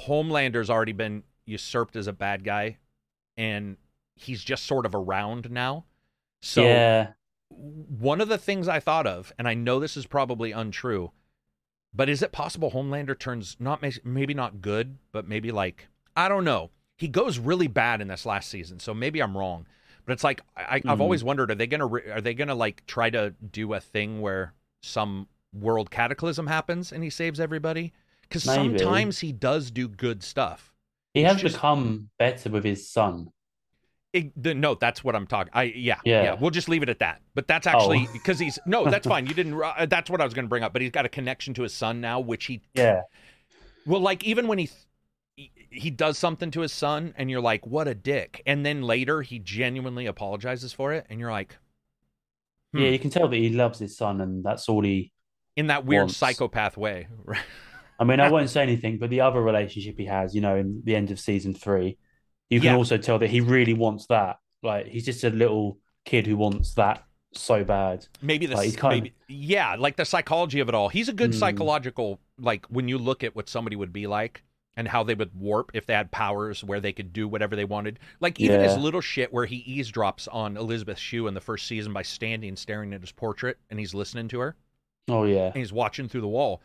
Homelander's 0.00 0.68
already 0.68 0.90
been 0.90 1.22
usurped 1.44 1.94
as 1.94 2.08
a 2.08 2.12
bad 2.12 2.42
guy, 2.42 2.78
and 3.36 3.76
he's 4.16 4.42
just 4.42 4.64
sort 4.64 4.84
of 4.84 4.96
around 4.96 5.48
now. 5.48 5.84
So 6.42 6.64
yeah. 6.64 7.12
one 7.48 8.20
of 8.20 8.26
the 8.28 8.38
things 8.38 8.66
I 8.66 8.80
thought 8.80 9.06
of, 9.06 9.32
and 9.38 9.46
I 9.46 9.54
know 9.54 9.78
this 9.78 9.96
is 9.96 10.06
probably 10.06 10.50
untrue, 10.50 11.12
but 11.94 12.08
is 12.08 12.20
it 12.20 12.32
possible 12.32 12.72
Homelander 12.72 13.16
turns 13.16 13.56
not 13.60 13.80
maybe 14.02 14.34
not 14.34 14.60
good, 14.60 14.98
but 15.12 15.28
maybe 15.28 15.52
like 15.52 15.86
I 16.16 16.28
don't 16.28 16.44
know. 16.44 16.70
He 16.96 17.08
goes 17.08 17.38
really 17.38 17.66
bad 17.68 18.00
in 18.00 18.08
this 18.08 18.24
last 18.26 18.48
season, 18.48 18.80
so 18.80 18.94
maybe 18.94 19.20
I'm 19.20 19.36
wrong. 19.36 19.66
But 20.04 20.12
it's 20.14 20.24
like 20.24 20.40
I, 20.56 20.76
I've 20.76 20.82
Mhm. 20.98 21.00
always 21.00 21.22
wondered: 21.24 21.50
are 21.50 21.54
they 21.54 21.66
gonna 21.66 21.86
re- 21.86 22.10
are 22.10 22.20
they 22.20 22.34
gonna 22.34 22.54
like 22.54 22.86
try 22.86 23.10
to 23.10 23.34
do 23.50 23.74
a 23.74 23.80
thing 23.80 24.20
where 24.20 24.54
some 24.82 25.28
world 25.52 25.90
cataclysm 25.90 26.46
happens 26.46 26.92
and 26.92 27.02
he 27.02 27.10
saves 27.10 27.40
everybody? 27.40 27.92
Because 28.22 28.42
sometimes 28.44 29.18
he 29.20 29.32
does 29.32 29.70
do 29.70 29.88
good 29.88 30.22
stuff. 30.22 30.72
He 31.14 31.22
has 31.22 31.40
just- 31.40 31.54
become 31.56 32.10
better 32.18 32.50
with 32.50 32.64
his 32.64 32.88
son. 32.88 33.30
It, 34.12 34.32
the, 34.42 34.54
no, 34.54 34.74
that's 34.74 35.04
what 35.04 35.14
I'm 35.14 35.26
talking. 35.26 35.50
I 35.54 35.64
yeah, 35.64 35.98
yeah 36.04 36.22
Yeah. 36.22 36.34
We'll 36.40 36.50
just 36.50 36.68
leave 36.70 36.82
it 36.82 36.88
at 36.88 37.00
that. 37.00 37.20
But 37.34 37.46
that's 37.46 37.66
actually 37.66 38.06
Oh. 38.08 38.12
because 38.14 38.38
he's 38.38 38.58
no, 38.64 38.88
that's 38.88 39.06
fine. 39.14 39.26
You 39.26 39.34
didn't. 39.34 39.60
Uh, 39.60 39.84
that's 39.86 40.08
what 40.08 40.20
I 40.22 40.24
was 40.24 40.32
going 40.32 40.44
to 40.46 40.48
bring 40.48 40.62
up. 40.62 40.72
But 40.72 40.80
he's 40.82 40.90
got 40.90 41.04
a 41.04 41.08
connection 41.10 41.52
to 41.54 41.62
his 41.62 41.74
son 41.74 42.00
now, 42.00 42.20
which 42.20 42.46
he 42.46 42.62
Yeah. 42.74 43.02
well, 43.84 44.00
like 44.00 44.24
even 44.24 44.46
when 44.48 44.58
he 44.58 44.70
he, 45.76 45.90
does 45.90 46.18
something 46.18 46.50
to 46.52 46.60
his 46.60 46.72
son, 46.72 47.14
and 47.16 47.30
you're 47.30 47.40
like, 47.40 47.66
what 47.66 47.88
a 47.88 47.94
dick. 47.94 48.42
And 48.46 48.64
then 48.66 48.82
later 48.82 49.22
he 49.22 49.38
genuinely 49.38 50.06
apologizes 50.06 50.72
for 50.72 50.92
it, 50.92 51.06
and 51.10 51.20
you're 51.20 51.30
like, 51.32 51.58
Hmm. 52.72 52.80
Yeah, 52.80 52.90
you 52.90 52.98
can 52.98 53.10
tell 53.10 53.28
that 53.28 53.36
he 53.36 53.50
loves 53.50 53.78
his 53.78 53.96
son, 53.96 54.20
and 54.20 54.44
that's 54.44 54.68
all 54.68 54.82
he. 54.84 55.12
in 55.56 55.68
that 55.68 55.84
weird 55.84 56.10
Wants. 56.10 56.10
psychopath 56.10 56.76
way. 56.76 57.08
Right? 57.24 57.40
I 57.98 58.04
mean, 58.04 58.20
I 58.20 58.28
won't 58.28 58.50
say 58.50 58.62
anything, 58.62 58.98
but 58.98 59.10
the 59.10 59.22
other 59.22 59.40
relationship 59.42 59.96
he 59.98 60.06
has, 60.06 60.34
you 60.34 60.40
know, 60.40 60.56
in 60.56 60.82
the 60.84 60.94
end 60.96 61.10
of 61.10 61.18
season 61.18 61.54
three, 61.54 61.96
you 62.50 62.60
can 62.60 62.70
Yeah. 62.70 62.74
also 62.74 62.98
tell 62.98 63.18
that 63.18 63.30
he 63.30 63.40
really 63.40 63.72
wants 63.74 64.06
that. 64.08 64.36
Like, 64.62 64.86
he's 64.86 65.04
just 65.06 65.24
a 65.24 65.30
little 65.30 65.78
kid 66.04 66.26
who 66.26 66.36
wants 66.36 66.74
that 66.74 67.04
so 67.32 67.64
bad. 67.64 68.06
maybe 68.20 68.46
the 68.46 68.54
Like, 68.54 68.66
he's 68.66 68.76
kind 68.76 69.04
maybe 69.04 69.14
yeah, 69.28 69.76
like 69.78 69.96
the 69.96 70.04
psychology 70.04 70.60
of 70.60 70.68
it 70.68 70.74
all. 70.74 70.88
He's 70.88 71.08
a 71.08 71.12
good 71.12 71.34
Hmm. 71.34 71.34
psychological 71.34 72.20
like 72.38 72.66
when 72.66 72.88
you 72.88 72.98
look 72.98 73.24
at 73.24 73.34
what 73.34 73.48
somebody 73.48 73.76
would 73.76 73.92
be 73.92 74.06
like 74.06 74.42
and 74.76 74.86
how 74.86 75.02
they 75.02 75.14
would 75.14 75.34
warp 75.34 75.70
if 75.74 75.86
they 75.86 75.94
had 75.94 76.10
powers 76.10 76.62
where 76.62 76.80
they 76.80 76.92
could 76.92 77.12
do 77.12 77.26
whatever 77.26 77.56
they 77.56 77.64
wanted. 77.64 77.98
Like 78.20 78.38
even 78.40 78.60
his 78.60 78.76
little 78.76 79.00
shit 79.00 79.32
where 79.32 79.46
he 79.46 79.64
eavesdrops 79.64 80.28
on 80.30 80.56
Elizabeth 80.56 80.98
Shue 80.98 81.26
in 81.26 81.34
the 81.34 81.40
first 81.40 81.66
season 81.66 81.92
by 81.92 82.02
standing 82.02 82.56
staring 82.56 82.92
at 82.92 83.00
his 83.00 83.12
portrait 83.12 83.58
and 83.70 83.78
he's 83.80 83.94
listening 83.94 84.28
to 84.28 84.40
her 84.40 84.56
Oh 85.08 85.24
yeah. 85.24 85.46
and 85.46 85.56
he's 85.56 85.72
watching 85.72 86.08
through 86.08 86.20
the 86.22 86.28
wall. 86.28 86.60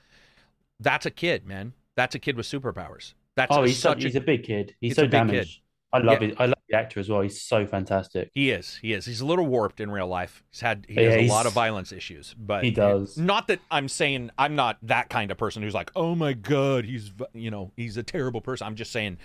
That's 0.80 1.06
a 1.06 1.12
kid, 1.12 1.46
man. 1.46 1.74
That's 1.96 2.16
a 2.16 2.20
kid 2.20 2.36
with 2.36 2.46
superpowers. 2.48 3.14
That's 3.36 3.56
Oh, 3.56 3.64
a- 3.64 3.68
he's 3.68 3.78
such 3.80 3.98
such 4.00 4.04
he's 4.04 4.16
a, 4.16 4.20
a 4.20 4.22
big 4.22 4.44
kid. 4.44 4.76
He's 4.82 4.96
so 4.96 5.04
a 5.04 5.06
big 5.06 5.12
kid. 5.12 5.18
damaged. 5.28 5.62
I 5.94 6.00
love 6.00 6.22
Yeah. 6.22 6.30
it. 6.30 6.36
I 6.40 6.46
love 6.48 6.56
the 6.72 6.78
actor 6.78 7.00
as 7.00 7.10
well. 7.10 7.22
He's 7.22 7.42
so 7.42 7.66
fantastic. 7.68 8.32
He 8.34 8.52
is. 8.52 8.78
He 8.82 8.94
is. 8.94 9.06
He's 9.06 9.22
a 9.22 9.26
little 9.26 9.46
warped 9.46 9.80
in 9.80 9.92
real 9.92 10.08
life. 10.08 10.44
He's 10.52 10.62
had 10.62 10.86
he 10.88 10.96
Yeah, 10.96 11.12
has 11.12 11.16
a 11.16 11.28
lot 11.34 11.46
of 11.46 11.54
violence 11.54 11.92
issues, 11.92 12.34
but 12.38 12.64
He 12.64 12.72
does. 12.72 13.18
Not 13.18 13.48
that 13.48 13.60
I'm 13.70 13.88
saying 13.88 14.32
I'm 14.38 14.56
not 14.56 14.78
that 14.84 15.10
kind 15.10 15.32
of 15.32 15.38
person 15.38 15.62
who's 15.64 15.74
like, 15.74 15.92
"Oh 15.96 16.16
my 16.16 16.34
god, 16.34 16.86
he's 16.86 17.12
you 17.34 17.52
know, 17.52 17.72
he's 17.76 17.98
a 17.98 18.04
terrible 18.04 18.42
person." 18.42 18.66
I'm 18.68 18.76
just 18.76 18.92
saying, 18.92 19.18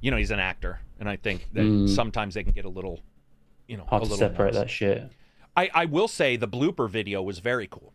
you 0.00 0.10
know, 0.10 0.16
he's 0.16 0.30
an 0.30 0.40
actor, 0.40 0.80
and 1.00 1.08
I 1.08 1.16
think 1.16 1.48
that 1.52 1.64
Mm. 1.64 1.88
sometimes 1.88 2.34
they 2.34 2.44
can 2.44 2.52
get 2.52 2.64
a 2.64 2.70
little 2.70 3.00
you 3.68 3.76
know, 3.76 3.84
Hard 3.84 4.04
to 4.04 4.10
separate 4.10 4.54
nuts. 4.54 4.58
that 4.58 4.70
shit. 4.70 5.10
I, 5.56 5.68
I 5.74 5.84
will 5.86 6.06
say 6.06 6.36
the 6.36 6.46
blooper 6.46 6.88
video 6.88 7.20
was 7.20 7.40
very 7.40 7.66
cool 7.66 7.94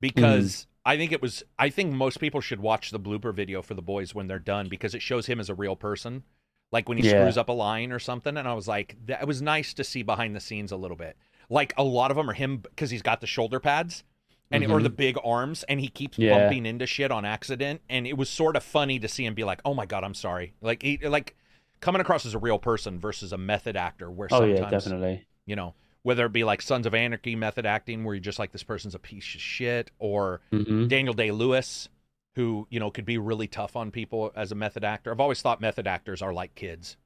because 0.00 0.66
I 0.84 0.96
think 0.96 1.12
it 1.12 1.20
was. 1.22 1.42
I 1.58 1.70
think 1.70 1.92
most 1.92 2.20
people 2.20 2.40
should 2.40 2.60
watch 2.60 2.90
the 2.90 3.00
blooper 3.00 3.34
video 3.34 3.62
for 3.62 3.74
the 3.74 3.82
boys 3.82 4.14
when 4.14 4.26
they're 4.28 4.38
done 4.38 4.68
because 4.68 4.94
it 4.94 5.02
shows 5.02 5.26
him 5.26 5.40
as 5.40 5.48
a 5.48 5.54
real 5.54 5.76
person, 5.76 6.24
like 6.72 6.88
when 6.88 6.98
he 6.98 7.04
Yeah. 7.04 7.20
screws 7.20 7.38
up 7.38 7.48
a 7.48 7.52
line 7.52 7.92
or 7.92 7.98
something. 7.98 8.36
And 8.36 8.48
I 8.48 8.54
was 8.54 8.66
like, 8.68 8.96
that 9.06 9.22
it 9.22 9.26
was 9.28 9.40
nice 9.42 9.74
to 9.74 9.84
see 9.84 10.02
behind 10.02 10.34
the 10.34 10.40
scenes 10.40 10.72
a 10.72 10.76
little 10.76 10.96
bit. 10.96 11.16
Like 11.48 11.72
a 11.76 11.84
lot 11.84 12.10
of 12.10 12.16
them 12.16 12.28
are 12.30 12.34
him 12.34 12.58
because 12.58 12.90
he's 12.90 13.02
got 13.02 13.20
the 13.20 13.26
shoulder 13.26 13.60
pads. 13.60 14.04
And 14.52 14.64
or 14.66 14.78
Mhm. 14.78 14.82
the 14.84 14.90
big 14.90 15.16
arms, 15.24 15.64
and 15.64 15.80
he 15.80 15.88
keeps 15.88 16.16
Yeah. 16.16 16.30
bumping 16.30 16.64
into 16.66 16.86
shit 16.86 17.10
on 17.10 17.24
accident, 17.24 17.80
and 17.88 18.06
it 18.06 18.16
was 18.16 18.28
sort 18.28 18.54
of 18.56 18.62
funny 18.62 19.00
to 19.00 19.08
see 19.08 19.24
him 19.24 19.34
be 19.34 19.42
like, 19.42 19.60
"Oh 19.64 19.74
my 19.74 19.84
god, 19.86 20.04
I'm 20.04 20.14
sorry," 20.14 20.54
like 20.60 20.82
he, 20.82 20.98
like 20.98 21.34
coming 21.80 22.00
across 22.00 22.24
as 22.24 22.34
a 22.34 22.38
real 22.38 22.58
person 22.60 23.00
versus 23.00 23.32
a 23.32 23.38
method 23.38 23.74
actor, 23.74 24.08
where 24.10 24.28
Oh 24.28 24.40
sometimes 24.40 24.60
yeah, 24.60 24.70
definitely. 24.70 25.26
you 25.46 25.56
know, 25.56 25.74
whether 26.02 26.26
it 26.26 26.32
be 26.32 26.44
like 26.44 26.62
Sons 26.62 26.86
of 26.86 26.94
Anarchy 26.94 27.34
method 27.34 27.66
acting, 27.66 28.04
where 28.04 28.14
you're 28.14 28.20
just 28.20 28.38
like 28.38 28.52
this 28.52 28.62
person's 28.62 28.94
a 28.94 28.98
piece 29.00 29.34
of 29.34 29.40
shit, 29.40 29.90
or 29.98 30.40
hmm 30.52 30.86
Daniel 30.86 31.14
Day 31.14 31.32
Lewis, 31.32 31.88
who 32.36 32.66
you 32.70 32.80
know 32.80 32.90
could 32.90 33.04
be 33.04 33.18
really 33.18 33.46
tough 33.46 33.76
on 33.76 33.90
people 33.90 34.32
as 34.36 34.52
a 34.52 34.54
method 34.54 34.84
actor. 34.84 35.10
I've 35.12 35.20
always 35.20 35.40
thought 35.42 35.60
method 35.60 35.86
actors 35.86 36.22
are 36.22 36.32
like 36.32 36.54
kids. 36.54 36.96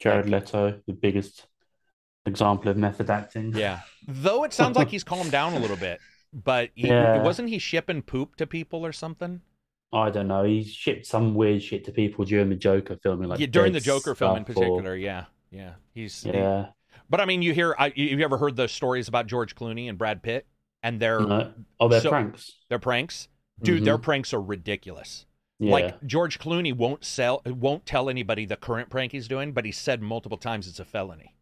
Jared 0.00 0.28
Leto, 0.28 0.80
the 0.86 0.92
biggest 0.92 1.46
example 2.26 2.70
of 2.70 2.76
method 2.76 3.10
acting. 3.10 3.52
Yeah, 3.54 3.80
though 4.08 4.44
it 4.44 4.52
sounds 4.52 4.76
like 4.76 4.88
he's 4.88 5.04
calmed 5.04 5.30
down 5.30 5.54
a 5.54 5.58
little 5.58 5.76
bit, 5.76 6.00
but 6.32 6.70
he, 6.74 6.88
Yeah. 6.88 7.22
wasn't 7.22 7.48
he 7.48 7.58
shipping 7.58 8.02
poop 8.02 8.36
to 8.36 8.46
people 8.46 8.84
or 8.84 8.92
something? 8.92 9.40
I 9.92 10.10
don't 10.10 10.26
know. 10.26 10.42
He 10.42 10.64
shipped 10.64 11.06
some 11.06 11.34
weird 11.34 11.62
shit 11.62 11.84
to 11.84 11.92
people 11.92 12.24
during 12.24 12.48
the 12.48 12.56
Joker 12.56 12.96
filming, 12.96 13.28
like 13.28 13.38
yeah, 13.38 13.46
during 13.46 13.72
the 13.72 13.80
Joker 13.80 14.14
film 14.16 14.38
in 14.38 14.44
stuff 14.44 14.56
or- 14.56 14.60
particular. 14.60 14.96
Yeah, 14.96 15.26
yeah, 15.50 15.74
he's 15.94 16.24
Yeah. 16.24 16.66
But 17.08 17.20
I 17.20 17.26
mean, 17.26 17.42
you 17.42 17.52
hear, 17.54 17.76
I, 17.78 17.92
you 17.94 18.24
ever 18.24 18.38
heard 18.38 18.56
the 18.56 18.66
stories 18.66 19.06
about 19.06 19.26
George 19.28 19.54
Clooney 19.54 19.88
and 19.88 19.96
Brad 19.98 20.22
Pitt 20.22 20.46
and 20.82 20.98
their 20.98 21.20
No. 21.20 21.52
Oh, 21.78 21.86
they're 21.86 22.00
So- 22.00 22.10
pranks. 22.10 22.56
their 22.68 22.78
pranks? 22.80 23.28
Dude, 23.62 23.84
their 23.84 23.98
Mhm. 23.98 24.02
pranks 24.02 24.34
are 24.34 24.40
ridiculous. 24.42 25.26
Yeah. 25.60 25.70
Like 25.72 26.02
George 26.06 26.38
Clooney 26.38 26.72
won't 26.74 27.04
sell 27.04 27.40
won't 27.46 27.86
tell 27.86 28.10
anybody 28.10 28.44
the 28.44 28.56
current 28.56 28.90
prank 28.90 29.12
he's 29.12 29.28
doing, 29.28 29.52
but 29.52 29.64
he 29.64 29.70
said 29.72 30.02
multiple 30.02 30.36
times 30.38 30.66
it's 30.66 30.80
a 30.80 30.84
felony. 30.84 31.34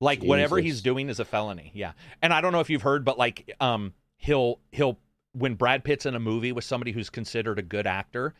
Like 0.00 0.22
whatever 0.22 0.58
he's 0.58 0.82
doing 0.82 1.08
is 1.08 1.20
a 1.20 1.24
felony. 1.24 1.70
Yeah. 1.74 1.92
And 2.20 2.32
I 2.34 2.40
don't 2.40 2.52
know 2.52 2.60
if 2.60 2.68
you've 2.68 2.82
heard, 2.82 3.04
but 3.04 3.16
like 3.18 3.54
um 3.60 3.94
he'll 4.18 4.58
he'll 4.72 4.98
when 5.32 5.54
Brad 5.54 5.84
Pitt's 5.84 6.04
in 6.06 6.14
a 6.14 6.20
movie 6.20 6.50
with 6.52 6.64
somebody 6.64 6.92
who's 6.92 7.08
considered 7.10 7.58
a 7.58 7.62
good 7.62 7.86
actor, 7.86 8.34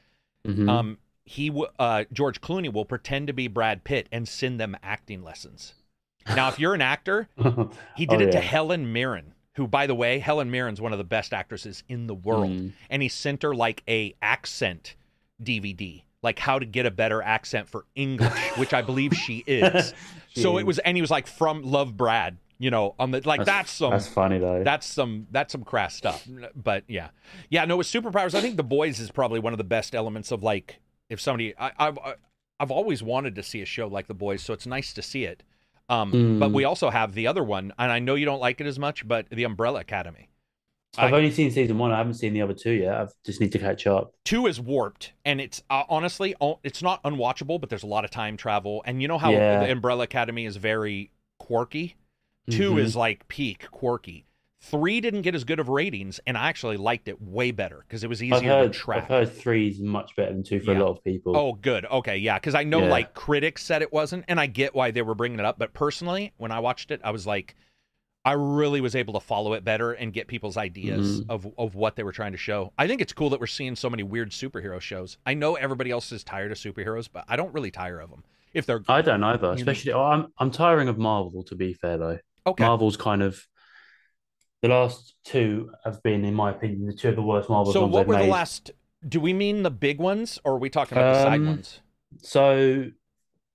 Mhm. 0.45 0.69
um 0.69 0.99
he 1.25 1.49
w- 1.49 1.69
uh 1.79 2.05
George 2.13 2.41
Clooney 2.41 2.73
will 2.73 2.85
pretend 2.85 3.29
to 3.29 3.33
be 3.33 3.47
Brad 3.49 3.85
Pitt 3.85 4.09
and 4.11 4.27
send 4.29 4.59
them 4.61 4.77
acting 4.83 5.23
lessons. 5.23 5.75
Now, 6.27 6.49
if 6.49 6.59
you're 6.59 6.75
an 6.75 6.83
actor, 6.83 7.29
he 7.97 8.05
did 8.07 8.21
Oh, 8.21 8.25
it 8.27 8.33
to. 8.33 8.41
Helen 8.41 8.93
Mirren, 8.93 9.35
who 9.57 9.67
by 9.67 9.87
the 9.87 9.95
way, 9.95 10.19
Helen 10.19 10.51
Mirren's 10.51 10.81
one 10.81 10.93
of 10.93 10.99
the 10.99 11.05
best 11.05 11.33
actresses 11.35 11.83
in 11.89 12.07
the 12.07 12.15
world 12.15 12.51
Mm. 12.51 12.73
and 12.91 13.03
he 13.03 13.09
sent 13.09 13.43
her 13.43 13.55
like 13.55 13.83
a 13.89 14.15
accent 14.23 14.95
DVD, 15.43 16.03
like 16.23 16.39
how 16.39 16.59
to 16.59 16.67
get 16.67 16.87
a 16.87 16.91
better 16.91 17.21
accent 17.23 17.69
for 17.69 17.85
English, 17.95 18.31
which 18.57 18.73
I 18.75 18.83
believe 18.83 19.15
she 19.15 19.45
is. 19.47 19.93
So 20.39 20.59
it 20.59 20.67
was, 20.67 20.79
and 20.81 20.99
he 20.99 21.01
was 21.01 21.11
like 21.11 21.27
from 21.27 21.63
Love 21.63 21.97
Brad, 21.97 22.37
you 22.59 22.71
know, 22.71 22.95
on 22.99 23.11
the 23.11 23.23
like 23.25 23.47
that's, 23.47 23.71
some 23.71 23.93
That's 23.93 24.07
funny 24.07 24.37
though. 24.39 24.63
that's 24.63 24.87
some 24.87 25.27
that's 25.31 25.51
some 25.53 25.65
crass 25.65 25.95
stuff. 25.97 26.29
But 26.55 26.85
yeah, 26.89 27.09
yeah. 27.49 27.65
No, 27.65 27.79
with 27.79 27.87
superpowers, 27.87 28.35
I 28.35 28.43
think 28.43 28.59
the 28.59 28.63
boys 28.63 29.01
is 29.01 29.11
probably 29.11 29.41
one 29.41 29.55
of 29.55 29.57
the 29.59 29.65
best 29.65 29.95
elements 29.95 30.31
of 30.31 30.43
like 30.43 30.79
if 31.09 31.23
somebody 31.23 31.55
I, 31.59 31.73
I've 31.79 31.99
I've 32.61 32.71
always 32.71 33.03
wanted 33.03 33.35
to 33.37 33.43
see 33.43 33.63
a 33.63 33.65
show 33.65 33.87
like 33.89 34.09
the 34.09 34.15
boys, 34.15 34.43
so 34.43 34.53
it's 34.53 34.67
nice 34.67 34.93
to 34.93 35.01
see 35.01 35.25
it. 35.25 35.43
Um, 35.89 36.13
Mm. 36.13 36.39
But 36.41 36.51
we 36.53 36.65
also 36.65 36.91
have 36.91 37.15
the 37.15 37.27
other 37.29 37.45
one, 37.45 37.73
and 37.79 37.93
I 37.93 37.99
know 38.01 38.15
you 38.17 38.25
don't 38.27 38.41
like 38.41 38.61
it 38.61 38.67
as 38.67 38.79
much, 38.79 39.07
but 39.07 39.29
the 39.31 39.45
Umbrella 39.45 39.81
Academy. 39.81 40.29
I've 40.99 41.13
I- 41.13 41.17
only 41.19 41.31
seen 41.31 41.51
season 41.51 41.79
one. 41.79 41.93
I 41.93 41.99
haven't 41.99 42.15
seen 42.15 42.33
the 42.33 42.43
other 42.43 42.55
two 42.55 42.73
yet. 42.73 42.95
I 42.95 43.07
just 43.25 43.41
need 43.41 43.53
to 43.53 43.59
catch 43.59 43.87
up. 43.87 44.15
two 44.25 44.47
is 44.47 44.59
warped 44.61 45.13
and 45.25 45.41
it's 45.41 45.63
uh, 45.71 45.85
honestly 45.89 46.35
it's 46.65 46.83
not 46.83 47.03
unwatchable 47.05 47.61
but 47.61 47.69
there's 47.71 47.83
a 47.83 47.87
lot 47.87 48.05
of 48.05 48.11
time 48.11 48.37
travel 48.37 48.83
and 48.87 49.01
you 49.03 49.09
know 49.09 49.19
how 49.19 49.31
Yeah. 49.31 49.61
the 49.65 49.71
umbrella 49.71 50.05
academy 50.05 50.47
is 50.47 50.57
very 50.57 51.11
quirky 51.39 51.97
2 52.51 52.73
Mhm. 52.73 52.79
is 52.81 52.97
like 52.97 53.29
peak 53.29 53.71
quirky 53.71 54.25
three 54.71 55.01
didn't 55.01 55.23
get 55.23 55.35
as 55.35 55.45
good 55.45 55.59
of 55.61 55.69
ratings 55.69 56.21
and 56.27 56.37
i 56.37 56.49
actually 56.49 56.77
liked 56.77 57.09
it 57.09 57.21
way 57.21 57.51
better 57.51 57.85
because 57.87 58.03
it 58.05 58.09
was 58.09 58.21
I've 58.21 58.27
easier 58.29 58.49
heard, 58.51 58.73
to 58.73 58.79
track 58.79 59.03
I've 59.05 59.09
heard 59.09 59.33
three 59.33 59.69
is 59.69 59.81
much 59.81 60.15
better 60.17 60.33
than 60.33 60.43
two 60.43 60.61
for 60.61 60.73
Yeah. 60.73 60.79
a 60.79 60.83
lot 60.83 60.91
of 60.99 61.05
people. 61.05 61.37
oh 61.37 61.53
good 61.55 61.85
okay 61.87 62.17
yeah 62.17 62.39
because 62.39 62.55
i 62.55 62.65
know 62.65 62.81
Yeah. 62.81 62.91
like 62.91 63.15
critics 63.15 63.63
said 63.65 63.83
it 63.83 63.93
wasn't 63.93 64.25
and 64.29 64.39
i 64.41 64.47
get 64.47 64.75
why 64.75 64.91
they 64.91 65.03
were 65.03 65.15
bringing 65.15 65.39
it 65.39 65.45
up 65.45 65.59
but 65.59 65.73
personally 65.73 66.33
when 66.37 66.51
i 66.51 66.61
watched 66.61 66.91
it 66.91 67.01
i 67.05 67.11
was 67.11 67.27
like 67.27 67.55
I 68.25 68.33
really 68.33 68.81
was 68.81 68.97
able 68.97 69.15
to 69.15 69.21
follow 69.21 69.53
it 69.53 69.63
better 69.63 69.93
and 69.93 70.13
get 70.13 70.27
people's 70.27 70.57
ideas 70.57 71.21
Mhm. 71.21 71.27
of, 71.31 71.47
of 71.57 71.77
what 71.77 71.95
they 71.95 72.03
were 72.03 72.11
trying 72.11 72.33
to 72.33 72.37
show. 72.39 72.73
I 72.77 72.89
think 72.89 73.01
it's 73.01 73.13
cool 73.13 73.31
that 73.31 73.39
we're 73.39 73.47
seeing 73.47 73.77
so 73.77 73.89
many 73.89 74.03
weird 74.03 74.33
superhero 74.33 74.81
shows. 74.81 75.17
I 75.25 75.35
know 75.35 75.55
everybody 75.55 75.93
else 75.93 76.11
is 76.11 76.25
tired 76.25 76.51
of 76.51 76.59
superheroes, 76.59 77.09
but 77.13 77.25
I 77.29 77.37
don't 77.37 77.55
really 77.55 77.71
tire 77.71 78.01
of 78.01 78.11
them. 78.11 78.25
If 78.53 78.67
they're 78.67 78.83
I 78.89 79.01
don't 79.01 79.23
either. 79.23 79.53
Especially, 79.53 79.93
oh, 79.93 80.03
I'm 80.03 80.27
I'm 80.39 80.51
tiring 80.51 80.89
of 80.89 80.99
Marvel. 80.99 81.45
To 81.45 81.55
be 81.55 81.73
fair, 81.73 81.99
though, 81.99 82.19
okay, 82.49 82.65
Marvel's 82.65 82.97
kind 82.97 83.23
of 83.23 83.47
the 84.63 84.69
last 84.69 85.15
two 85.25 85.71
have 85.85 86.03
been, 86.03 86.25
in 86.25 86.35
my 86.35 86.51
opinion, 86.51 86.87
the 86.87 86.93
two 86.95 87.11
of 87.11 87.17
the 87.17 87.23
worst 87.23 87.49
Marvel 87.49 87.73
so 87.73 87.83
ones 87.83 87.93
what 87.93 88.01
they've 88.01 88.09
were 88.09 88.17
the 88.17 88.31
last? 88.31 88.71
Do 89.07 89.21
we 89.21 89.33
mean 89.33 89.63
the 89.63 89.71
big 89.71 89.99
ones, 89.99 90.39
or 90.45 90.55
are 90.55 90.59
we 90.59 90.71
talking 90.71 90.97
about 90.99 91.13
the 91.15 91.23
side 91.23 91.41
Um, 91.41 91.47
ones? 91.47 91.81
So, 92.23 92.87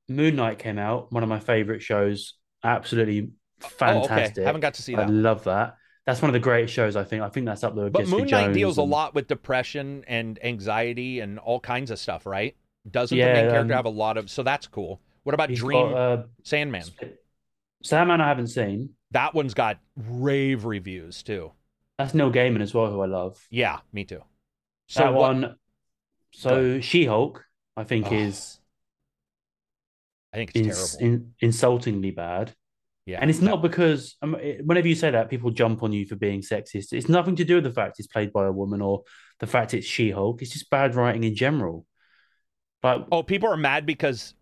Moon 0.07 0.35
Knight 0.35 0.59
came 0.59 0.77
out, 0.77 1.11
one 1.11 1.23
of 1.23 1.29
my 1.29 1.39
favorite 1.39 1.81
shows. 1.81 2.35
Absolutely 2.63 3.31
fantastic. 3.59 4.11
Oh, 4.37 4.41
okay. 4.41 4.45
Haven't 4.45 4.61
got 4.61 4.75
to 4.75 4.81
see 4.81 4.95
that. 4.95 5.07
I 5.07 5.11
love 5.11 5.43
that. 5.45 5.77
That's 6.05 6.21
one 6.21 6.29
of 6.29 6.33
the 6.33 6.39
greatest 6.39 6.73
shows. 6.73 6.95
I 6.95 7.03
think. 7.03 7.23
I 7.23 7.29
think 7.29 7.45
that's 7.45 7.63
up 7.63 7.75
there 7.75 7.85
with 7.85 7.93
But 7.93 8.01
Jessica 8.01 8.17
Moon 8.19 8.29
Knight 8.29 8.43
Jones 8.45 8.57
deals 8.57 8.77
a 8.77 8.83
lot 8.83 9.15
with 9.15 9.27
depression 9.27 10.03
and 10.07 10.39
anxiety 10.43 11.19
and 11.19 11.39
all 11.39 11.59
kinds 11.59 11.91
of 11.91 11.99
stuff, 11.99 12.25
right? 12.25 12.55
Doesn't 12.89 13.15
the 13.15 13.23
Yeah, 13.23 13.33
main 13.33 13.49
character 13.49 13.73
um, 13.73 13.77
have 13.77 13.85
a 13.85 13.89
lot 13.89 14.17
of? 14.17 14.29
So 14.29 14.43
that's 14.43 14.67
cool. 14.67 14.99
What 15.23 15.33
about 15.35 15.53
Dream 15.53 15.91
got, 15.91 15.97
uh, 15.97 16.23
Sandman? 16.43 16.83
Sandman. 17.81 18.21
I 18.21 18.27
haven't 18.27 18.47
seen. 18.47 18.91
That 19.11 19.33
one's 19.33 19.53
got 19.53 19.79
rave 19.95 20.65
reviews 20.65 21.23
too. 21.23 21.51
That's 21.97 22.13
Neil 22.13 22.31
Gaiman 22.31 22.61
as 22.61 22.73
well, 22.73 22.89
who 22.91 23.01
I 23.01 23.05
love. 23.07 23.45
Yeah, 23.49 23.79
me 23.93 24.03
too. 24.05 24.23
So 24.87 25.01
that 25.03 25.13
what- 25.13 25.21
one. 25.21 25.55
So 26.33 26.79
She 26.79 27.05
Hulk, 27.05 27.45
I 27.75 27.83
think, 27.83 28.07
Oh, 28.09 28.15
is 28.15 28.59
I 30.33 30.37
think 30.37 30.51
it's 30.55 30.67
ins- 30.67 30.95
terrible. 30.97 31.15
in, 31.15 31.33
insultingly 31.41 32.11
bad. 32.11 32.53
yeah, 33.05 33.19
And 33.19 33.29
it's 33.29 33.39
that- 33.39 33.45
not 33.45 33.61
because 33.61 34.15
um, 34.21 34.35
it- 34.35 34.65
whenever 34.65 34.87
you 34.87 34.95
say 34.95 35.11
that, 35.11 35.29
people 35.29 35.51
jump 35.51 35.83
on 35.83 35.91
you 35.91 36.05
for 36.05 36.15
being 36.15 36.41
sexist. 36.41 36.93
It's 36.93 37.09
nothing 37.09 37.35
to 37.35 37.43
do 37.43 37.55
with 37.55 37.65
the 37.65 37.71
fact 37.71 37.99
it's 37.99 38.07
played 38.07 38.31
by 38.31 38.45
a 38.45 38.51
woman 38.51 38.81
or 38.81 39.03
the 39.39 39.47
fact 39.47 39.73
it's 39.73 39.85
She 39.85 40.09
Hulk. 40.11 40.41
It's 40.41 40.51
just 40.51 40.69
bad 40.69 40.95
writing 40.95 41.23
in 41.25 41.35
general. 41.35 41.85
But 42.81 43.09
Oh, 43.11 43.23
people 43.23 43.49
are 43.49 43.57
mad 43.57 43.85
because 43.85 44.33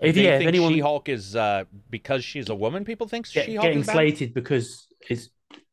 if 0.00 0.16
yeah, 0.16 0.32
if 0.32 0.38
think 0.38 0.48
anyone 0.48 0.72
She-Hulk 0.72 1.08
is 1.08 1.34
uh, 1.36 1.64
because 1.90 2.24
she's 2.24 2.48
a 2.48 2.54
woman. 2.54 2.84
People 2.84 3.08
think 3.08 3.30
get, 3.30 3.46
She-Hulk 3.46 3.66
getting 3.66 3.84
slated 3.84 4.34
because 4.34 4.88
it's 5.08 5.30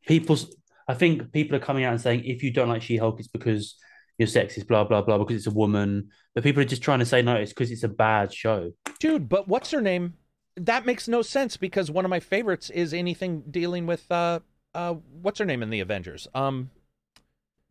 people's. 0.07 0.55
I 0.87 0.93
think 0.93 1.31
people 1.31 1.55
are 1.55 1.61
coming 1.61 1.83
out 1.83 1.93
and 1.93 2.01
saying 2.01 2.25
if 2.25 2.43
you 2.43 2.51
don't 2.51 2.69
like 2.69 2.81
She 2.81 2.97
Hulk, 2.97 3.19
it's 3.19 3.27
because 3.27 3.75
you're 4.17 4.27
sexist, 4.27 4.67
blah 4.67 4.83
blah 4.83 5.01
blah, 5.01 5.17
because 5.17 5.35
it's 5.35 5.47
a 5.47 5.51
woman. 5.51 6.09
But 6.35 6.43
people 6.43 6.61
are 6.61 6.65
just 6.65 6.81
trying 6.81 6.99
to 6.99 7.05
say 7.05 7.21
no, 7.21 7.35
it's 7.35 7.51
because 7.51 7.71
it's 7.71 7.83
a 7.83 7.89
bad 7.89 8.33
show. 8.33 8.71
Dude, 8.99 9.29
but 9.29 9.47
what's 9.47 9.71
her 9.71 9.81
name? 9.81 10.13
That 10.55 10.85
makes 10.85 11.07
no 11.07 11.21
sense 11.21 11.57
because 11.57 11.89
one 11.89 12.05
of 12.05 12.09
my 12.09 12.19
favorites 12.19 12.69
is 12.69 12.93
anything 12.93 13.43
dealing 13.49 13.87
with 13.87 14.09
uh 14.11 14.39
uh 14.73 14.93
what's 15.21 15.39
her 15.39 15.45
name 15.45 15.63
in 15.63 15.69
the 15.69 15.79
Avengers? 15.79 16.27
Um 16.33 16.69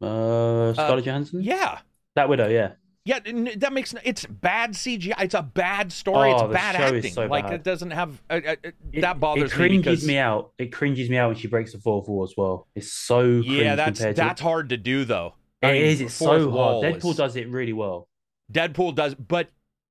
Uh, 0.00 0.72
Scarlett 0.74 1.04
Johansson, 1.04 1.42
yeah. 1.42 1.78
that 2.16 2.28
widow, 2.28 2.48
yeah. 2.48 2.72
Yeah, 3.04 3.18
that 3.56 3.72
makes 3.72 3.94
it's 4.04 4.24
bad 4.26 4.72
CGI. 4.74 5.14
It's 5.22 5.34
a 5.34 5.42
bad 5.42 5.90
story. 5.90 6.32
Oh, 6.32 6.44
it's 6.46 6.52
bad 6.54 6.76
acting. 6.76 7.12
so 7.12 7.26
like 7.26 7.46
bad. 7.46 7.54
it 7.54 7.64
doesn't 7.64 7.90
have 7.90 8.22
uh, 8.30 8.34
uh, 8.34 8.50
uh, 8.64 8.70
It- 8.92 9.00
that 9.00 9.18
bothers 9.18 9.42
me. 9.42 9.46
it 9.46 9.50
me 9.50 9.56
cringes 9.56 9.84
because 9.84 10.06
me 10.06 10.18
out. 10.18 10.52
It 10.58 10.66
cringes 10.72 11.10
me 11.10 11.16
out 11.16 11.28
when 11.30 11.36
she 11.36 11.48
breaks 11.48 11.72
the 11.72 11.78
fourth 11.80 12.08
wall 12.08 12.22
as 12.22 12.34
well. 12.36 12.68
It's 12.76 12.92
so 12.92 13.22
yeah, 13.22 13.74
that's 13.74 13.98
that's 13.98 14.40
to 14.40 14.44
hard 14.44 14.68
to 14.68 14.76
do 14.76 15.04
though. 15.04 15.34
it 15.62 15.66
I 15.66 15.72
mean, 15.72 15.82
is. 15.82 16.00
It's 16.00 16.14
so 16.14 16.48
hard. 16.52 16.84
Deadpool 16.84 17.10
is- 17.10 17.16
does 17.16 17.34
it 17.36 17.48
really 17.48 17.72
well. 17.72 18.08
Deadpool 18.52 18.94
does, 18.94 19.16
but 19.16 19.48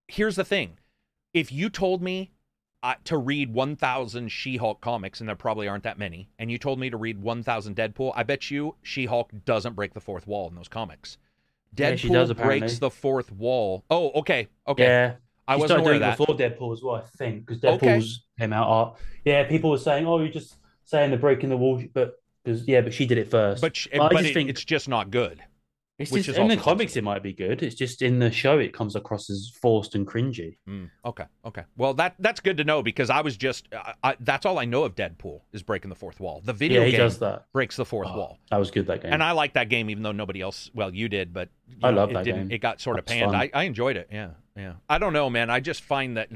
here's 0.08 0.38
the 0.38 0.46
thing: 0.46 0.78
if 1.34 1.52
you 1.52 1.70
told 1.70 2.02
me 2.02 2.32
uh, 2.84 2.96
to 3.04 3.18
read 3.18 3.54
1,000 3.54 4.30
She-Hulk 4.32 4.82
comics, 4.82 5.20
and 5.20 5.28
there 5.28 5.36
probably 5.36 5.68
aren't 5.68 5.84
that 5.84 6.00
many, 6.00 6.30
and 6.40 6.50
you 6.50 6.58
told 6.58 6.80
me 6.80 6.90
to 6.90 6.98
read 6.98 7.22
1,000 7.22 7.76
Deadpool, 7.76 8.12
I 8.16 8.24
bet 8.24 8.50
you 8.50 8.76
She-Hulk 8.82 9.32
doesn't 9.46 9.76
break 9.76 9.94
the 9.94 10.00
fourth 10.00 10.26
wall 10.26 10.48
in 10.48 10.56
those 10.56 10.68
comics. 10.68 11.18
Deadpool 11.76 11.90
Yeah, 11.90 11.96
she 11.96 12.10
does, 12.10 12.34
breaks 12.34 12.80
the 12.80 12.90
fourth 12.90 13.32
wall. 13.32 13.84
Oh, 13.90 14.12
okay, 14.20 14.48
okay. 14.68 14.84
Yeah, 14.84 15.14
I 15.48 15.56
she 15.56 15.62
wasn't 15.62 15.68
started 15.68 15.82
aware 15.84 15.94
of 15.94 16.00
doing 16.00 16.10
that. 16.10 16.18
before 16.18 16.68
Deadpool 16.70 16.74
as 16.74 16.84
well. 16.84 16.96
I 16.96 17.02
think 17.18 17.46
because 17.46 17.64
Okay. 17.64 17.88
Deadpool's 17.98 18.24
came 18.40 18.54
out. 18.54 18.98
Yeah, 19.26 19.44
people 19.48 19.70
were 19.70 19.78
saying, 19.78 20.06
"Oh, 20.06 20.20
you're 20.20 20.30
just 20.30 20.56
saying 20.84 21.12
they're 21.12 21.20
breaking 21.20 21.50
the 21.50 21.58
wall," 21.58 21.82
but 21.94 22.16
because 22.44 22.68
yeah, 22.68 22.82
but 22.82 22.94
she 22.94 23.06
did 23.06 23.18
it 23.18 23.30
first. 23.32 23.62
But 23.62 23.76
sh- 23.78 23.88
I 23.94 23.98
but 24.00 24.12
just 24.18 24.26
it- 24.32 24.34
think 24.34 24.50
it's 24.50 24.66
just 24.66 24.90
not 24.90 25.12
good. 25.12 25.42
It's 26.04 26.12
which 26.12 26.26
just 26.26 26.38
is 26.38 26.42
in 26.42 26.48
the 26.48 26.58
comics 26.58 26.96
it 26.96 27.04
might 27.04 27.24
be 27.24 27.34
good. 27.34 27.62
It's 27.64 27.76
just 27.76 28.02
in 28.02 28.20
the 28.20 28.32
show 28.32 28.58
it 28.60 28.74
comes 28.74 28.96
across 28.96 29.30
as 29.30 29.52
forced 29.62 29.96
and 29.96 30.06
cringy. 30.08 30.58
Mm, 30.68 30.90
okay, 31.06 31.26
okay. 31.46 31.64
Well, 31.78 31.94
that 31.96 32.16
that's 32.20 32.40
good 32.40 32.58
to 32.58 32.64
know 32.64 32.82
because 32.84 33.10
I 33.10 33.22
was 33.22 33.38
just 33.38 33.68
I, 33.74 33.94
I, 34.04 34.16
that's 34.20 34.46
all 34.46 34.60
I 34.60 34.66
know 34.66 34.84
of 34.84 34.96
Deadpool 34.96 35.42
is 35.54 35.64
breaking 35.64 35.90
the 35.90 35.96
fourth 35.96 36.20
wall. 36.20 36.42
The 36.44 36.54
video 36.54 36.82
yeah, 36.82 36.86
he 36.86 36.92
game 36.92 37.00
does 37.02 37.20
that. 37.20 37.46
breaks 37.54 37.76
the 37.76 37.86
fourth 37.86 38.10
Oh, 38.12 38.18
wall. 38.18 38.40
That 38.50 38.58
was 38.58 38.72
good 38.72 38.88
that 38.88 39.02
game. 39.04 39.14
And 39.14 39.22
I 39.24 39.32
like 39.32 39.54
that 39.54 39.70
game, 39.70 39.90
even 39.90 40.04
though 40.04 40.12
nobody 40.12 40.42
else. 40.42 40.70
Well, 40.74 40.94
you 40.94 41.10
did, 41.10 41.34
but 41.34 41.50
you 41.70 41.78
I 41.84 41.92
know, 41.92 41.98
love 41.98 42.10
it 42.12 42.14
that 42.14 42.26
didn't- 42.26 42.48
game. 42.50 42.52
It 42.52 42.60
got 42.60 42.82
sort 42.82 43.00
of 43.00 43.06
That's 43.06 43.20
panned. 43.20 43.36
I, 43.36 43.50
I 43.54 43.64
enjoyed 43.64 43.98
it. 43.98 44.10
Yeah, 44.12 44.32
yeah. 44.56 44.74
I 44.90 44.98
don't 44.98 45.14
know, 45.14 45.30
man. 45.30 45.50
I 45.50 45.60
just 45.60 45.82
find 45.84 46.18
that 46.18 46.30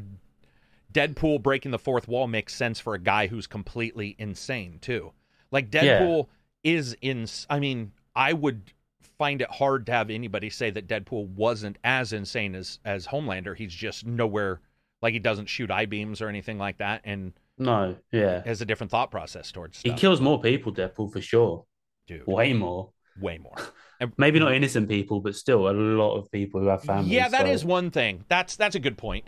Deadpool 0.93 1.41
breaking 1.43 1.71
the 1.71 1.79
fourth 1.79 2.07
wall 2.07 2.27
makes 2.27 2.53
sense 2.55 2.79
for 2.79 2.93
a 2.93 2.99
guy 2.99 3.27
who's 3.27 3.47
completely 3.47 4.15
insane 4.17 4.79
too. 4.81 5.11
Like 5.51 5.73
Yeah. 5.73 5.99
Deadpool 5.99 6.27
is 6.63 6.95
in. 7.01 7.27
I 7.49 7.59
mean, 7.59 7.91
I 8.15 8.33
would 8.33 8.71
find 9.17 9.41
it 9.41 9.49
hard 9.49 9.85
to 9.87 9.91
have 9.91 10.09
anybody 10.09 10.49
say 10.49 10.69
that 10.71 10.87
Deadpool 10.87 11.27
wasn't 11.29 11.77
as 11.83 12.13
insane 12.13 12.55
as 12.55 12.79
as 12.85 13.07
Homelander. 13.07 13.55
He's 13.55 13.73
just 13.73 14.05
nowhere. 14.05 14.61
Like 15.01 15.13
he 15.13 15.19
doesn't 15.19 15.47
shoot 15.47 15.69
eye 15.71 15.85
beams 15.85 16.21
or 16.21 16.29
anything 16.29 16.57
like 16.57 16.77
that, 16.77 17.01
and 17.03 17.33
no, 17.57 17.95
yeah, 18.11 18.43
has 18.43 18.61
a 18.61 18.65
different 18.65 18.91
thought 18.91 19.11
process 19.11 19.51
towards 19.51 19.81
he 19.81 19.93
kills 19.93 20.19
more 20.19 20.41
people. 20.41 20.73
Deadpool 20.73 21.11
for 21.11 21.21
sure, 21.21 21.65
Dude, 22.07 22.25
way 22.25 22.53
more. 22.53 22.91
way 23.19 23.37
more. 23.37 23.55
And 23.99 24.11
Maybe 24.17 24.39
not 24.39 24.53
innocent 24.53 24.89
people, 24.89 25.19
but 25.19 25.35
still 25.35 25.69
a 25.69 25.71
lot 25.71 26.15
of 26.17 26.31
people 26.31 26.61
who 26.61 26.67
have 26.67 26.83
families. 26.83 27.11
Yeah, 27.11 27.29
that 27.29 27.45
so- 27.45 27.51
is 27.51 27.63
one 27.63 27.91
thing. 27.91 28.25
That's 28.29 28.55
that's 28.55 28.75
a 28.75 28.79
good 28.79 28.97
point. 28.97 29.25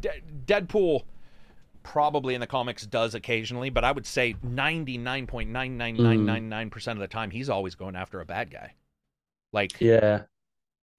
De- 0.00 0.20
Deadpool 0.46 1.02
probably 1.82 2.34
in 2.34 2.40
the 2.40 2.46
comics 2.46 2.86
does 2.86 3.14
occasionally, 3.14 3.70
but 3.70 3.84
I 3.84 3.92
would 3.92 4.06
say 4.06 4.34
ninety 4.42 4.98
nine 4.98 5.26
point 5.26 5.50
nine 5.50 5.76
nine 5.76 5.96
nine 5.96 6.20
mm. 6.20 6.24
nine 6.24 6.48
nine 6.48 6.70
percent 6.70 6.98
of 6.98 7.00
the 7.00 7.08
time 7.08 7.30
he's 7.30 7.48
always 7.48 7.74
going 7.74 7.96
after 7.96 8.20
a 8.20 8.24
bad 8.24 8.50
guy. 8.50 8.74
Like 9.52 9.80
Yeah. 9.80 10.22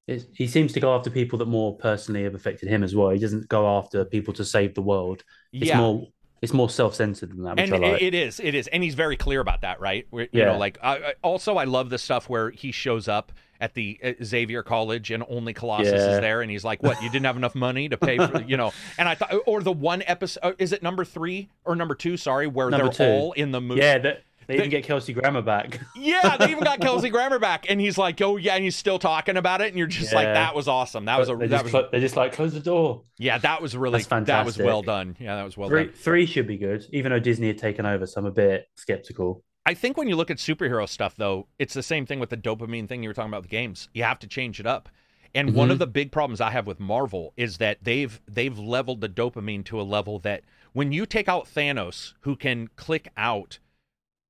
It's, 0.07 0.25
he 0.33 0.47
seems 0.47 0.73
to 0.73 0.79
go 0.79 0.95
after 0.95 1.11
people 1.11 1.37
that 1.37 1.45
more 1.47 1.75
personally 1.77 2.23
have 2.23 2.33
affected 2.33 2.67
him 2.67 2.83
as 2.83 2.95
well. 2.95 3.09
He 3.11 3.19
doesn't 3.19 3.47
go 3.47 3.77
after 3.77 4.03
people 4.05 4.33
to 4.35 4.43
save 4.45 4.73
the 4.73 4.81
world. 4.81 5.23
It's 5.53 5.67
yeah, 5.67 5.77
more 5.79 6.07
it's 6.41 6.53
more 6.53 6.69
self-centered 6.69 7.29
than 7.31 7.43
that, 7.43 7.59
and 7.59 7.69
like. 7.71 8.01
it- 8.01 8.13
is, 8.15 8.39
it 8.39 8.55
is, 8.55 8.67
and 8.69 8.81
he's 8.81 8.95
very 8.95 9.17
clear 9.17 9.39
about 9.41 9.61
that, 9.61 9.79
right? 9.81 10.07
You 10.11 10.27
Yeah. 10.31 10.45
know, 10.45 10.57
like 10.57 10.79
I, 10.81 10.95
I- 10.97 11.13
also 11.21 11.57
I 11.57 11.65
love 11.65 11.89
the 11.91 11.97
stuff 11.99 12.27
where 12.29 12.49
he 12.49 12.71
shows 12.71 13.07
up 13.07 13.33
at 13.61 13.73
the 13.75 13.99
uh, 14.01 14.13
Xavier 14.23 14.63
College 14.63 15.11
and 15.11 15.23
only 15.29 15.53
Colossus 15.53 15.87
is 15.93 16.19
there, 16.21 16.41
and 16.41 16.49
he's 16.49 16.63
like, 16.63 16.81
"What? 16.81 17.03
You 17.03 17.09
didn't 17.11 17.25
have 17.25 17.35
enough 17.37 17.53
money 17.55 17.89
to 17.89 17.97
pay 17.97 18.17
for, 18.17 18.41
you 18.41 18.55
know?" 18.57 18.71
And 18.97 19.07
I 19.09 19.13
thought, 19.15 19.35
or 19.45 19.61
the 19.61 19.73
one 19.73 20.01
episode, 20.07 20.39
uh, 20.41 20.53
is 20.57 20.71
it 20.71 20.81
number 20.81 21.03
three 21.05 21.49
or 21.65 21.75
number 21.75 21.93
two? 21.93 22.15
Sorry, 22.17 22.47
where 22.47 22.69
Number 22.71 22.85
they're 22.89 22.93
two. 22.93 23.03
all 23.13 23.31
in 23.33 23.51
the 23.51 23.59
movie. 23.61 23.81
yeah, 23.81 23.97
that, 23.99 24.23
they 24.49 24.55
They- 24.55 24.61
even 24.61 24.71
get 24.71 24.83
Kelsey 24.83 25.13
Grammer 25.13 25.43
back. 25.43 25.79
Yeah, 25.95 26.37
they 26.37 26.49
even 26.49 26.63
got 26.63 26.79
Kelsey 26.79 27.09
Grammer 27.09 27.37
back, 27.37 27.69
and 27.69 27.79
he's 27.79 27.97
like, 27.97 28.19
"Oh 28.21 28.37
yeah," 28.37 28.55
and 28.55 28.63
he's 28.63 28.75
still 28.75 28.97
talking 28.97 29.37
about 29.37 29.61
it, 29.61 29.67
and 29.67 29.77
you're 29.77 29.85
just 29.85 30.11
like, 30.11 30.25
"That 30.25 30.55
was 30.55 30.67
awesome. 30.67 31.05
That 31.05 31.19
was 31.19 31.29
a 31.29 31.35
they 31.35 31.47
that 31.47 31.61
just, 31.63 31.73
was 31.73 31.85
they 31.91 31.99
just 31.99 32.15
like 32.15 32.33
close 32.33 32.53
the 32.53 32.59
door. 32.59 33.03
yeah, 33.19 33.37
that 33.37 33.61
was 33.61 33.77
really 33.77 34.01
that 34.01 34.45
was 34.45 34.57
well 34.57 34.81
done. 34.81 35.15
Yeah, 35.19 35.35
that 35.35 35.43
was 35.43 35.55
well 35.55 35.69
three 35.69 35.85
done." 35.85 35.93
three 35.93 36.25
should 36.25 36.47
be 36.47 36.57
good, 36.57 36.85
even 36.91 37.11
though 37.11 37.19
Disney 37.19 37.47
had 37.47 37.59
taken 37.59 37.85
over, 37.85 38.07
so 38.07 38.21
I'm 38.21 38.25
a 38.25 38.31
bit 38.31 38.69
skeptical. 38.75 39.43
I 39.67 39.75
think 39.75 39.97
when 39.97 40.07
you 40.07 40.15
look 40.15 40.31
at 40.31 40.37
superhero 40.37 40.89
stuff, 40.89 41.15
though, 41.15 41.47
it's 41.59 41.75
the 41.75 41.83
same 41.83 42.07
thing 42.07 42.19
with 42.19 42.31
the 42.31 42.37
dopamine 42.37 42.87
thing 42.87 43.03
you 43.03 43.09
were 43.09 43.13
talking 43.13 43.29
about 43.29 43.43
with 43.43 43.51
games. 43.51 43.87
You 43.93 44.03
have 44.03 44.17
to 44.19 44.27
change 44.27 44.59
it 44.59 44.65
up. 44.65 44.89
And 45.35 45.53
one 45.53 45.65
mm-hmm. 45.65 45.73
of 45.73 45.79
the 45.79 45.85
big 45.85 46.11
problems 46.11 46.41
I 46.41 46.49
have 46.49 46.65
with 46.65 46.79
Marvel 46.79 47.33
is 47.37 47.57
that 47.57 47.83
they've 47.83 48.19
they've 48.27 48.57
leveled 48.57 49.01
the 49.01 49.09
dopamine 49.09 49.63
to 49.65 49.79
a 49.79 49.83
level 49.83 50.17
that 50.19 50.43
when 50.73 50.91
you 50.91 51.05
take 51.05 51.27
out 51.27 51.45
Thanos, 51.45 52.13
who 52.21 52.35
can 52.35 52.67
click 52.75 53.09
out 53.15 53.59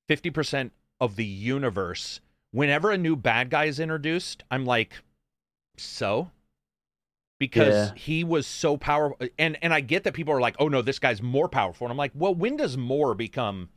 50% 0.10 0.72
of 0.99 1.16
the 1.16 1.26
universe, 1.26 2.20
whenever 2.51 2.91
a 2.91 2.97
new 2.97 3.16
bad 3.16 3.49
guy 3.49 3.66
is 3.66 3.80
introduced, 3.80 4.43
I'm 4.49 4.66
like, 4.66 4.93
so? 5.78 6.32
Because 7.39 7.91
Yeah. 7.91 7.95
he 7.95 8.24
was 8.24 8.45
so 8.47 8.76
powerful. 8.76 9.28
And 9.38 9.57
and 9.62 9.74
I 9.74 9.80
get 9.80 10.03
that 10.03 10.14
people 10.14 10.34
are 10.34 10.41
like, 10.41 10.55
oh 10.60 10.68
no, 10.68 10.82
this 10.82 10.99
guy's 10.99 11.22
more 11.22 11.47
powerful. 11.47 11.86
And 11.88 11.91
I'm 11.91 11.97
like, 11.97 12.12
well, 12.14 12.36
when 12.36 12.57
does 12.57 12.76
more 12.78 13.14
become 13.16 13.70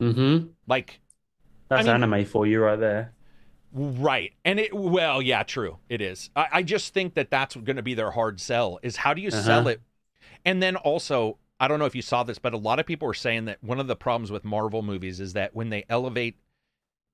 Mm-hmm. 0.00 0.48
like 0.66 1.00
That's 1.68 1.86
mean- 1.86 2.02
anime 2.02 2.24
for 2.24 2.46
you 2.46 2.60
right 2.60 2.78
there. 2.78 3.12
Right. 3.72 4.32
And 4.44 4.60
it, 4.60 4.72
well, 4.74 5.20
yeah, 5.22 5.42
true. 5.42 5.78
It 5.88 6.00
is. 6.00 6.30
I, 6.36 6.46
I 6.52 6.62
just 6.62 6.94
think 6.94 7.14
that 7.14 7.28
that's 7.30 7.56
going 7.56 7.74
to 7.76 7.82
be 7.82 7.94
their 7.94 8.12
hard 8.12 8.40
sell 8.40 8.78
is 8.84 8.96
how 8.96 9.14
do 9.14 9.20
you 9.22 9.30
sell 9.32 9.60
Uh-huh. 9.60 9.70
it? 9.70 9.80
And 10.44 10.62
then 10.62 10.76
also, 10.76 11.38
I 11.64 11.68
don't 11.68 11.78
know 11.78 11.86
if 11.86 11.94
you 11.94 12.02
saw 12.02 12.22
this, 12.22 12.38
but 12.38 12.52
a 12.52 12.58
lot 12.58 12.78
of 12.78 12.84
people 12.84 13.08
are 13.08 13.14
saying 13.14 13.46
that 13.46 13.64
one 13.64 13.80
of 13.80 13.86
the 13.86 13.96
problems 13.96 14.30
with 14.30 14.44
Marvel 14.44 14.82
movies 14.82 15.18
is 15.18 15.32
that 15.32 15.56
when 15.56 15.70
they 15.70 15.86
elevate, 15.88 16.36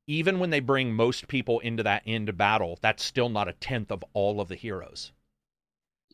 even 0.09 0.41
when 0.41 0.51
they 0.51 0.59
bring 0.59 0.93
most 0.93 1.29
people 1.29 1.61
into 1.61 1.85
that 1.85 2.03
end 2.05 2.37
battle, 2.37 2.77
that's 2.83 3.05
still 3.05 3.29
not 3.29 3.47
a 3.47 3.53
tenth 3.53 3.93
of 3.93 4.05
all 4.13 4.41
of 4.41 4.49
the 4.49 4.57
heroes. 4.57 5.13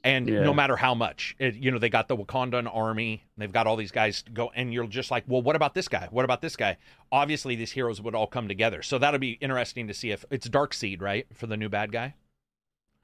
And 0.04 0.28
Yeah. 0.28 0.44
no 0.44 0.52
matter 0.52 0.76
how 0.76 0.94
much, 0.94 1.34
it, 1.38 1.54
you 1.54 1.70
know, 1.70 1.78
they 1.78 1.88
got 1.88 2.08
the 2.08 2.16
Wakandan 2.16 2.68
army, 2.70 3.24
they've 3.38 3.50
got 3.50 3.66
all 3.66 3.74
these 3.74 3.90
guys 3.90 4.22
go, 4.34 4.52
and 4.54 4.70
you're 4.70 4.86
just 4.86 5.10
like, 5.10 5.24
well, 5.26 5.40
what 5.40 5.56
about 5.56 5.72
this 5.72 5.88
guy? 5.88 6.06
What 6.10 6.26
about 6.26 6.42
this 6.42 6.56
guy? 6.56 6.76
Obviously, 7.10 7.56
these 7.56 7.72
heroes 7.72 8.02
would 8.02 8.14
all 8.14 8.26
come 8.26 8.48
together. 8.48 8.82
So 8.82 8.98
that'll 8.98 9.18
be 9.18 9.38
interesting 9.40 9.88
to 9.88 9.94
see 9.94 10.10
if 10.10 10.26
it's 10.30 10.46
Darkseid, 10.46 11.00
right, 11.00 11.26
for 11.32 11.46
the 11.46 11.56
new 11.56 11.70
bad 11.70 11.90
guy. 11.90 12.16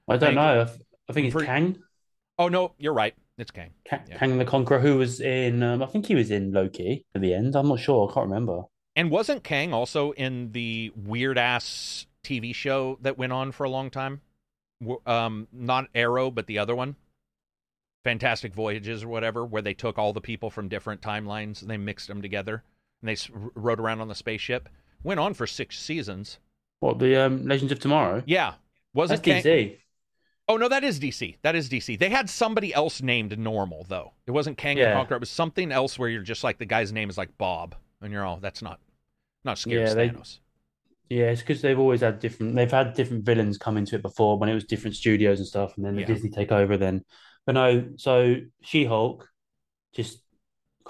I 0.06 0.18
don't 0.18 0.34
know. 0.34 0.68
I, 1.08 1.12
think 1.14 1.34
it's 1.34 1.42
Kang. 1.42 1.82
Oh 2.38 2.48
no, 2.48 2.74
you're 2.76 2.92
right. 2.92 3.14
It's 3.38 3.50
Kang. 3.50 3.70
Kang, 3.84 4.00
Yeah. 4.08 4.18
Kang 4.18 4.38
the 4.38 4.44
Conqueror, 4.44 4.78
who 4.80 4.98
was 4.98 5.20
in, 5.20 5.62
um, 5.62 5.82
I 5.82 5.86
think 5.86 6.06
he 6.06 6.14
was 6.14 6.30
in 6.30 6.52
Loki 6.52 7.04
at 7.14 7.20
the 7.22 7.32
end. 7.34 7.56
I'm 7.56 7.68
not 7.68 7.80
sure. 7.80 8.08
I 8.08 8.14
can't 8.14 8.26
remember. 8.28 8.62
And 8.94 9.10
wasn't 9.10 9.42
Kang 9.42 9.72
also 9.72 10.12
in 10.12 10.52
the 10.52 10.92
weird 10.94 11.38
ass 11.38 12.06
TV 12.22 12.54
show 12.54 12.98
that 13.00 13.16
went 13.16 13.32
on 13.32 13.50
for 13.52 13.64
a 13.64 13.70
long 13.70 13.90
time? 13.90 14.20
Um, 15.06 15.48
not 15.52 15.88
Arrow, 15.94 16.30
but 16.30 16.46
the 16.46 16.58
other 16.58 16.74
one, 16.74 16.96
Fantastic 18.04 18.52
Voyages 18.52 19.04
or 19.04 19.08
whatever, 19.08 19.44
where 19.46 19.62
they 19.62 19.74
took 19.74 19.96
all 19.98 20.12
the 20.12 20.20
people 20.20 20.50
from 20.50 20.68
different 20.68 21.00
timelines 21.00 21.62
and 21.62 21.70
they 21.70 21.76
mixed 21.76 22.08
them 22.08 22.20
together 22.20 22.62
and 23.00 23.08
they 23.08 23.12
s- 23.12 23.30
rode 23.32 23.78
around 23.80 24.00
on 24.00 24.08
the 24.08 24.14
spaceship. 24.14 24.68
Went 25.04 25.20
on 25.20 25.34
for 25.34 25.46
six 25.46 25.78
seasons. 25.78 26.38
What, 26.80 26.98
the 26.98 27.16
um, 27.16 27.46
Legends 27.46 27.72
of 27.72 27.78
Tomorrow? 27.78 28.22
Yeah, 28.26 28.54
wasn't 28.92 29.22
That's 29.22 29.44
Kang? 29.44 29.52
DC. 29.52 29.78
Oh 30.52 30.56
no, 30.58 30.68
that 30.68 30.84
is 30.84 31.00
DC. 31.00 31.36
That 31.42 31.54
is 31.54 31.70
DC. 31.70 31.98
They 31.98 32.10
had 32.10 32.28
somebody 32.28 32.74
else 32.74 33.00
named 33.00 33.38
normal 33.38 33.86
though. 33.88 34.12
It 34.26 34.32
wasn't 34.32 34.58
Kang 34.58 34.76
the 34.76 34.82
Yeah. 34.82 34.92
Conqueror. 34.92 35.16
It 35.16 35.20
was 35.20 35.30
something 35.30 35.72
else 35.72 35.98
where 35.98 36.10
you're 36.10 36.22
just 36.22 36.44
like 36.44 36.58
the 36.58 36.66
guy's 36.66 36.92
name 36.92 37.08
is 37.08 37.16
like 37.16 37.36
Bob, 37.38 37.74
and 38.02 38.12
you're 38.12 38.24
all 38.24 38.36
that's 38.36 38.60
not 38.60 38.78
not 39.44 39.56
scared 39.58 39.88
Yeah, 39.88 39.94
they- 39.94 40.08
Thanos. 40.10 40.38
Yeah, 41.08 41.30
it's 41.30 41.40
because 41.42 41.60
they've 41.62 41.78
always 41.78 42.00
had 42.02 42.20
different. 42.20 42.54
They've 42.54 42.70
had 42.70 42.94
different 42.94 43.24
villains 43.24 43.56
come 43.58 43.76
into 43.78 43.96
it 43.96 44.02
before 44.02 44.38
when 44.38 44.48
it 44.50 44.54
was 44.54 44.64
different 44.64 44.96
studios 44.96 45.38
and 45.40 45.46
stuff, 45.48 45.76
and 45.76 45.84
then 45.86 45.94
the 45.94 46.02
Yeah. 46.02 46.06
Disney 46.06 46.30
take 46.30 46.52
over. 46.52 46.76
Then, 46.76 47.02
but 47.46 47.52
no. 47.52 47.88
So 47.96 48.36
She-Hulk 48.62 49.26
just 49.94 50.22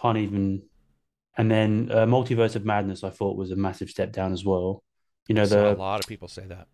can't 0.00 0.18
even. 0.18 0.62
And 1.36 1.50
then 1.50 1.88
uh, 1.90 2.04
Multiverse 2.06 2.56
of 2.56 2.64
Madness, 2.64 3.02
I 3.04 3.10
thought 3.10 3.36
was 3.36 3.52
a 3.52 3.56
massive 3.56 3.90
step 3.90 4.12
down 4.12 4.32
as 4.32 4.44
well. 4.44 4.82
You 5.28 5.34
know 5.36 5.44
saw 5.44 5.72
a 5.72 5.74
lot 5.74 6.00
of 6.00 6.06
people 6.08 6.28
say 6.28 6.44
that. 6.46 6.66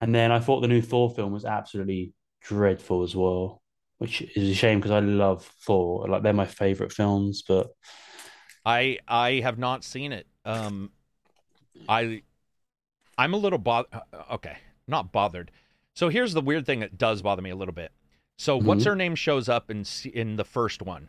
and 0.00 0.14
then 0.14 0.32
I 0.32 0.40
thought 0.40 0.60
the 0.62 0.68
new 0.68 0.82
Thor 0.82 1.08
film 1.10 1.30
was 1.32 1.44
absolutely 1.44 2.12
dreadful 2.44 3.02
as 3.02 3.14
well, 3.14 3.62
which 3.98 4.22
is 4.36 4.50
a 4.50 4.54
shame 4.54 4.78
because 4.78 4.90
I 4.90 5.00
love 5.00 5.44
Thor. 5.64 6.08
Like 6.08 6.22
they're 6.22 6.32
my 6.32 6.46
favorite 6.46 6.92
films, 6.92 7.42
but 7.46 7.70
I 8.64 8.98
I 9.08 9.40
have 9.42 9.58
not 9.58 9.84
seen 9.84 10.12
it. 10.12 10.26
Um, 10.44 10.90
I 11.88 12.22
I'm 13.18 13.34
a 13.34 13.38
little 13.38 13.58
bothered. 13.58 13.92
Okay, 14.32 14.56
not 14.88 15.12
bothered. 15.12 15.50
So 15.94 16.08
here's 16.08 16.32
the 16.32 16.40
weird 16.40 16.64
thing 16.66 16.80
that 16.80 16.96
does 16.98 17.22
bother 17.22 17.42
me 17.42 17.50
a 17.50 17.56
little 17.56 17.74
bit. 17.74 17.92
So 18.38 18.56
what's 18.56 18.82
Mhm. 18.82 18.86
her 18.86 18.96
name 18.96 19.14
shows 19.14 19.48
up 19.48 19.70
in 19.70 19.84
in 20.12 20.36
the 20.36 20.44
first 20.44 20.82
one 20.82 21.08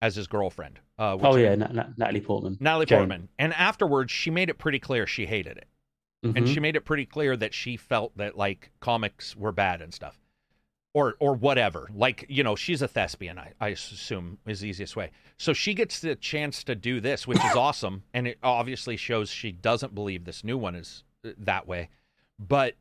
as 0.00 0.16
his 0.16 0.26
girlfriend. 0.26 0.80
Uh, 0.98 1.16
oh 1.20 1.36
yeah. 1.36 1.54
Na- 1.54 1.68
Na- 1.70 1.88
Natalie 1.96 2.20
Portman. 2.20 2.56
Natalie 2.60 2.86
Jane. 2.86 2.98
Portman. 2.98 3.28
And 3.38 3.52
afterwards, 3.54 4.10
she 4.10 4.30
made 4.30 4.48
it 4.48 4.54
pretty 4.58 4.78
clear 4.78 5.06
she 5.06 5.26
hated 5.26 5.58
it. 5.58 5.68
and 6.24 6.36
Mhm. 6.36 6.54
she 6.54 6.60
made 6.60 6.76
it 6.76 6.82
pretty 6.82 7.04
clear 7.04 7.36
that 7.36 7.52
she 7.52 7.76
felt 7.76 8.16
that 8.16 8.36
like 8.38 8.70
comics 8.78 9.34
were 9.34 9.50
bad 9.50 9.82
and 9.82 9.92
stuff 9.92 10.20
or 10.94 11.16
or 11.18 11.34
whatever. 11.34 11.88
Like 11.94 12.26
you 12.28 12.42
know 12.42 12.54
she's 12.56 12.82
a 12.82 12.88
thespian 12.88 13.38
i, 13.38 13.52
I 13.60 13.68
assume 13.68 14.38
is 14.46 14.60
the 14.60 14.68
easiest 14.68 14.96
way. 14.96 15.10
So 15.38 15.52
she 15.52 15.74
gets 15.74 16.00
the 16.00 16.14
chance 16.16 16.64
to 16.64 16.74
do 16.74 17.00
this 17.00 17.26
which 17.26 17.44
is 17.44 17.56
awesome. 17.56 18.02
And 18.14 18.26
it 18.26 18.38
obviously 18.42 18.96
shows 18.96 19.30
she 19.30 19.52
doesn't 19.52 19.94
believe 19.94 20.24
this 20.24 20.44
new 20.44 20.58
one 20.58 20.74
is 20.74 21.04
uh, 21.26 21.30
that 21.38 21.66
way. 21.66 21.88
But 22.38 22.74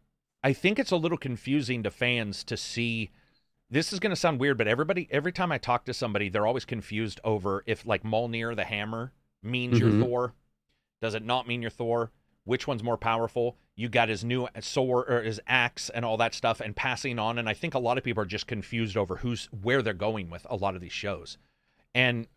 i 0.43 0.53
think 0.53 0.79
it's 0.79 0.91
a 0.91 0.95
little 0.97 1.19
confusing 1.19 1.83
to 1.83 1.91
fans 1.91 2.43
to 2.43 2.57
see 2.57 3.11
this 3.69 3.93
is 3.93 3.99
going 3.99 4.09
to 4.09 4.15
sound 4.15 4.39
weird 4.39 4.57
but 4.57 4.67
everybody 4.67 5.07
every 5.11 5.31
time 5.31 5.51
i 5.51 5.57
talk 5.59 5.85
to 5.85 5.93
somebody 5.93 6.29
they're 6.29 6.47
always 6.47 6.65
confused 6.65 7.19
over 7.23 7.63
if 7.67 7.85
like 7.85 8.01
Mjolnir 8.01 8.55
the 8.55 8.63
hammer 8.63 9.11
means 9.43 9.75
Mhm. 9.75 9.79
you're 9.79 10.01
thor. 10.03 10.33
Does 11.01 11.13
it 11.15 11.23
not 11.23 11.47
mean 11.47 11.61
you're 11.61 11.69
thor 11.71 12.11
which 12.43 12.67
one's 12.67 12.83
more 12.83 12.97
powerful. 12.97 13.57
You 13.75 13.89
got 13.89 14.09
his 14.09 14.23
new 14.23 14.47
sword 14.59 15.09
or 15.09 15.23
his 15.23 15.39
axe 15.47 15.89
and 15.89 16.03
all 16.03 16.17
that 16.17 16.33
stuff 16.33 16.59
and 16.59 16.75
passing 16.75 17.19
on. 17.19 17.37
And 17.37 17.47
I 17.47 17.53
think 17.53 17.73
a 17.73 17.79
lot 17.79 17.97
of 17.97 18.03
people 18.03 18.23
are 18.23 18.27
just 18.27 18.47
confused 18.47 18.97
over 18.97 19.17
who's 19.17 19.47
where 19.61 19.81
they're 19.81 19.93
going 19.93 20.29
with 20.29 20.45
a 20.49 20.55
lot 20.55 20.75
of 20.75 20.81
these 20.81 20.91
shows. 20.91 21.37
And 21.93 22.27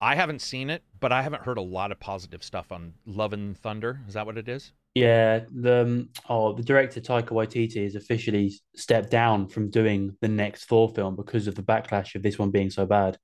I 0.00 0.16
haven't 0.16 0.40
seen 0.40 0.68
it, 0.68 0.82
but 0.98 1.12
I 1.12 1.22
haven't 1.22 1.44
heard 1.44 1.58
a 1.58 1.62
lot 1.62 1.92
of 1.92 2.00
positive 2.00 2.42
stuff 2.42 2.72
on 2.72 2.94
Love 3.06 3.32
and 3.32 3.56
Thunder. 3.56 4.00
Is 4.08 4.14
that 4.14 4.26
what 4.26 4.36
it 4.36 4.48
is? 4.48 4.72
Yeah, 4.94 5.40
the 5.50 5.82
um, 5.82 6.08
oh, 6.28 6.52
the 6.52 6.62
director 6.62 7.00
Taika 7.00 7.28
Waititi 7.28 7.82
has 7.84 7.94
officially 7.94 8.52
stepped 8.76 9.10
down 9.10 9.48
from 9.48 9.70
doing 9.70 10.16
the 10.20 10.28
next 10.28 10.64
Thor 10.64 10.88
film 10.88 11.16
because 11.16 11.46
of 11.46 11.54
the 11.54 11.62
backlash 11.62 12.14
of 12.14 12.22
this 12.22 12.38
one 12.38 12.50
being 12.50 12.68
so 12.68 12.84
bad. 12.84 13.16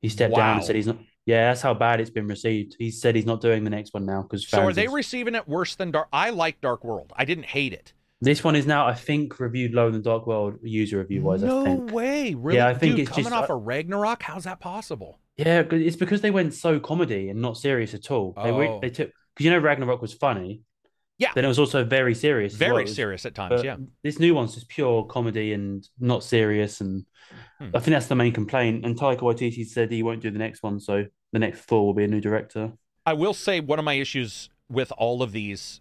He 0.00 0.08
stepped 0.08 0.34
down 0.34 0.56
and 0.56 0.64
said 0.64 0.76
he's 0.76 0.86
not. 0.86 0.98
Yeah, 1.28 1.50
that's 1.50 1.60
how 1.60 1.74
bad 1.74 2.00
it's 2.00 2.08
been 2.08 2.26
received. 2.26 2.74
He 2.78 2.90
said 2.90 3.14
he's 3.14 3.26
not 3.26 3.42
doing 3.42 3.62
the 3.62 3.68
next 3.68 3.92
one 3.92 4.06
now 4.06 4.22
because 4.22 4.48
So 4.48 4.62
are 4.62 4.72
they 4.72 4.84
have- 4.84 4.92
receiving 4.94 5.34
it 5.34 5.46
worse 5.46 5.74
than 5.74 5.90
Dark? 5.90 6.08
I 6.10 6.30
like 6.30 6.60
Dark 6.62 6.82
World. 6.84 7.12
I 7.16 7.26
didn't 7.26 7.44
hate 7.44 7.74
it. 7.74 7.92
This 8.22 8.42
one 8.42 8.56
is 8.56 8.66
now, 8.66 8.86
I 8.86 8.94
think, 8.94 9.38
reviewed 9.38 9.74
lower 9.74 9.90
than 9.90 10.00
Dark 10.00 10.26
World 10.26 10.58
user 10.62 10.98
review 10.98 11.20
wise. 11.22 11.44
I 11.44 11.48
no 11.48 11.74
way, 11.92 12.32
really? 12.34 12.56
Yeah, 12.56 12.68
I 12.68 12.74
think 12.74 12.92
Dude, 12.96 13.00
it's 13.00 13.10
coming 13.10 13.24
just- 13.24 13.34
off 13.34 13.50
uh, 13.50 13.56
of 13.56 13.66
Ragnarok. 13.66 14.22
How's 14.22 14.44
that 14.44 14.58
possible? 14.58 15.18
Yeah, 15.36 15.64
it's 15.70 15.96
because 15.96 16.22
they 16.22 16.30
went 16.30 16.54
so 16.54 16.80
comedy 16.80 17.28
and 17.28 17.42
not 17.42 17.58
serious 17.58 17.92
at 17.92 18.10
all. 18.10 18.32
They 18.42 18.50
Oh. 18.50 18.78
they 18.80 18.88
took 18.90 19.10
because 19.34 19.44
you 19.44 19.50
know 19.50 19.58
Ragnarok 19.58 20.00
was 20.02 20.14
funny. 20.14 20.62
Yeah. 21.18 21.32
Then 21.34 21.44
it 21.44 21.48
was 21.48 21.58
also 21.58 21.84
very 21.84 22.14
serious. 22.14 22.52
well. 22.52 22.70
Very 22.70 22.84
was- 22.84 22.94
serious 22.94 23.26
at 23.26 23.34
times. 23.34 23.62
Yeah. 23.64 23.76
this 24.04 24.18
new 24.20 24.34
one's 24.34 24.54
just 24.54 24.68
pure 24.68 25.04
comedy 25.04 25.52
and 25.52 25.86
not 25.98 26.22
serious, 26.24 26.80
and 26.80 27.04
Hmm. 27.58 27.70
I 27.74 27.80
think 27.80 27.92
that's 27.92 28.06
the 28.06 28.14
main 28.14 28.32
complaint. 28.32 28.86
And 28.86 28.96
Taika 28.96 29.18
Waititi 29.20 29.66
said 29.66 29.90
he 29.90 30.02
won't 30.02 30.22
do 30.22 30.30
the 30.30 30.38
next 30.38 30.62
one, 30.62 30.78
so 30.80 31.04
the 31.32 31.38
next 31.38 31.60
Thor 31.62 31.84
will 31.86 31.92
be 31.94 32.04
a 32.04 32.08
new 32.08 32.20
director. 32.20 32.72
I 33.04 33.12
will 33.14 33.34
say 33.34 33.60
one 33.60 33.78
of 33.78 33.84
my 33.84 33.94
issues 33.94 34.48
with 34.70 34.92
all 34.96 35.22
of 35.22 35.32
these, 35.32 35.80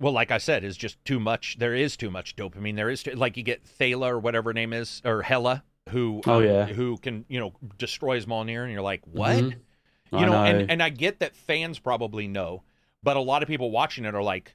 well, 0.00 0.12
like 0.12 0.30
I 0.30 0.38
said, 0.38 0.62
is 0.64 0.76
just 0.76 1.04
too 1.04 1.18
much. 1.20 1.56
There 1.58 1.74
is 1.74 1.96
too 1.96 2.10
much 2.10 2.36
dopamine. 2.36 2.76
There 2.76 2.88
is 2.88 3.02
too, 3.02 3.10
like 3.12 3.36
you 3.36 3.42
get 3.42 3.64
Thala 3.64 4.08
or 4.10 4.18
whatever 4.20 4.50
her 4.50 4.54
name 4.54 4.72
is, 4.72 5.02
or 5.04 5.22
Hela, 5.22 5.64
who 5.90 6.22
Oh, 6.26 6.38
um, 6.38 6.44
yeah. 6.44 6.66
who 6.66 6.96
can 6.96 7.24
you 7.28 7.40
know 7.40 7.52
destroys 7.76 8.24
Mjolnir, 8.24 8.62
and 8.62 8.72
you're 8.72 8.80
like, 8.82 9.02
what? 9.04 9.36
Mhm. 9.36 9.56
You 10.12 10.20
know, 10.20 10.26
know. 10.32 10.44
and 10.44 10.70
and 10.70 10.82
I 10.82 10.88
get 10.90 11.18
that 11.20 11.34
fans 11.34 11.78
probably 11.80 12.26
know, 12.28 12.62
but 13.02 13.16
a 13.16 13.20
lot 13.20 13.42
of 13.42 13.48
people 13.48 13.70
watching 13.70 14.04
it 14.04 14.14
are 14.14 14.22
like. 14.22 14.54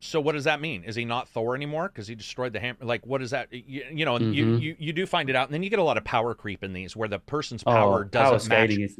So 0.00 0.20
what 0.20 0.32
does 0.32 0.44
that 0.44 0.60
mean? 0.60 0.84
Is 0.84 0.94
he 0.94 1.04
not 1.04 1.28
Thor 1.28 1.56
anymore 1.56 1.88
because 1.88 2.06
he 2.06 2.14
destroyed 2.14 2.52
the 2.52 2.60
hammer? 2.60 2.78
Like, 2.82 3.04
what 3.04 3.20
is 3.20 3.30
that? 3.30 3.52
You, 3.52 3.84
you 3.92 4.04
know, 4.04 4.14
and 4.16 4.32
you, 4.32 4.44
you 4.44 4.76
you 4.78 4.92
do 4.92 5.06
find 5.06 5.28
it 5.28 5.34
out, 5.34 5.48
and 5.48 5.54
then 5.54 5.64
you 5.64 5.70
get 5.70 5.80
a 5.80 5.82
lot 5.84 5.96
of 5.96 6.04
power 6.04 6.34
creep 6.34 6.62
in 6.62 6.72
these, 6.72 6.94
where 6.96 7.08
the 7.08 7.18
person's 7.18 7.64
Oh, 7.64 7.72
power 7.72 8.04
doesn't 8.04 8.48
match 8.48 8.70
is 8.78 8.96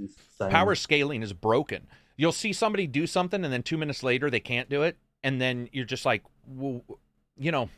power 0.50 0.74
scaling 0.74 1.22
is 1.22 1.32
broken. 1.32 1.86
You'll 2.16 2.32
see 2.32 2.52
somebody 2.52 2.88
do 2.88 3.06
something, 3.06 3.44
and 3.44 3.52
then 3.52 3.62
two 3.62 3.78
minutes 3.78 4.02
later 4.02 4.28
they 4.28 4.40
can't 4.40 4.68
do 4.68 4.82
it, 4.82 4.96
and 5.22 5.40
then 5.40 5.68
you're 5.72 5.84
just 5.84 6.04
like, 6.04 6.24
well, 6.48 6.82
you 7.38 7.52
know, 7.52 7.70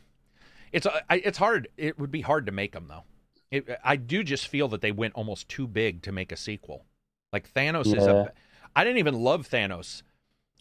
it's 0.71 0.87
uh, 0.87 1.01
it's 1.11 1.37
hard. 1.37 1.67
It 1.77 1.99
would 1.99 2.11
be 2.11 2.21
hard 2.21 2.47
to 2.47 2.51
make 2.51 2.71
them 2.73 2.87
though. 2.87 3.03
It, 3.51 3.67
I 3.83 3.97
do 3.97 4.23
just 4.23 4.47
feel 4.47 4.67
that 4.69 4.81
they 4.81 4.91
went 4.91 5.13
almost 5.13 5.47
too 5.47 5.67
big 5.67 6.01
to 6.03 6.11
make 6.11 6.31
a 6.31 6.37
sequel. 6.37 6.85
Like 7.31 7.53
Thanos 7.53 7.95
is 7.95 8.07
Yeah. 8.07 8.23
a. 8.25 8.31
I 8.75 8.83
didn't 8.83 8.99
even 8.99 9.15
love 9.15 9.47
Thanos, 9.47 10.01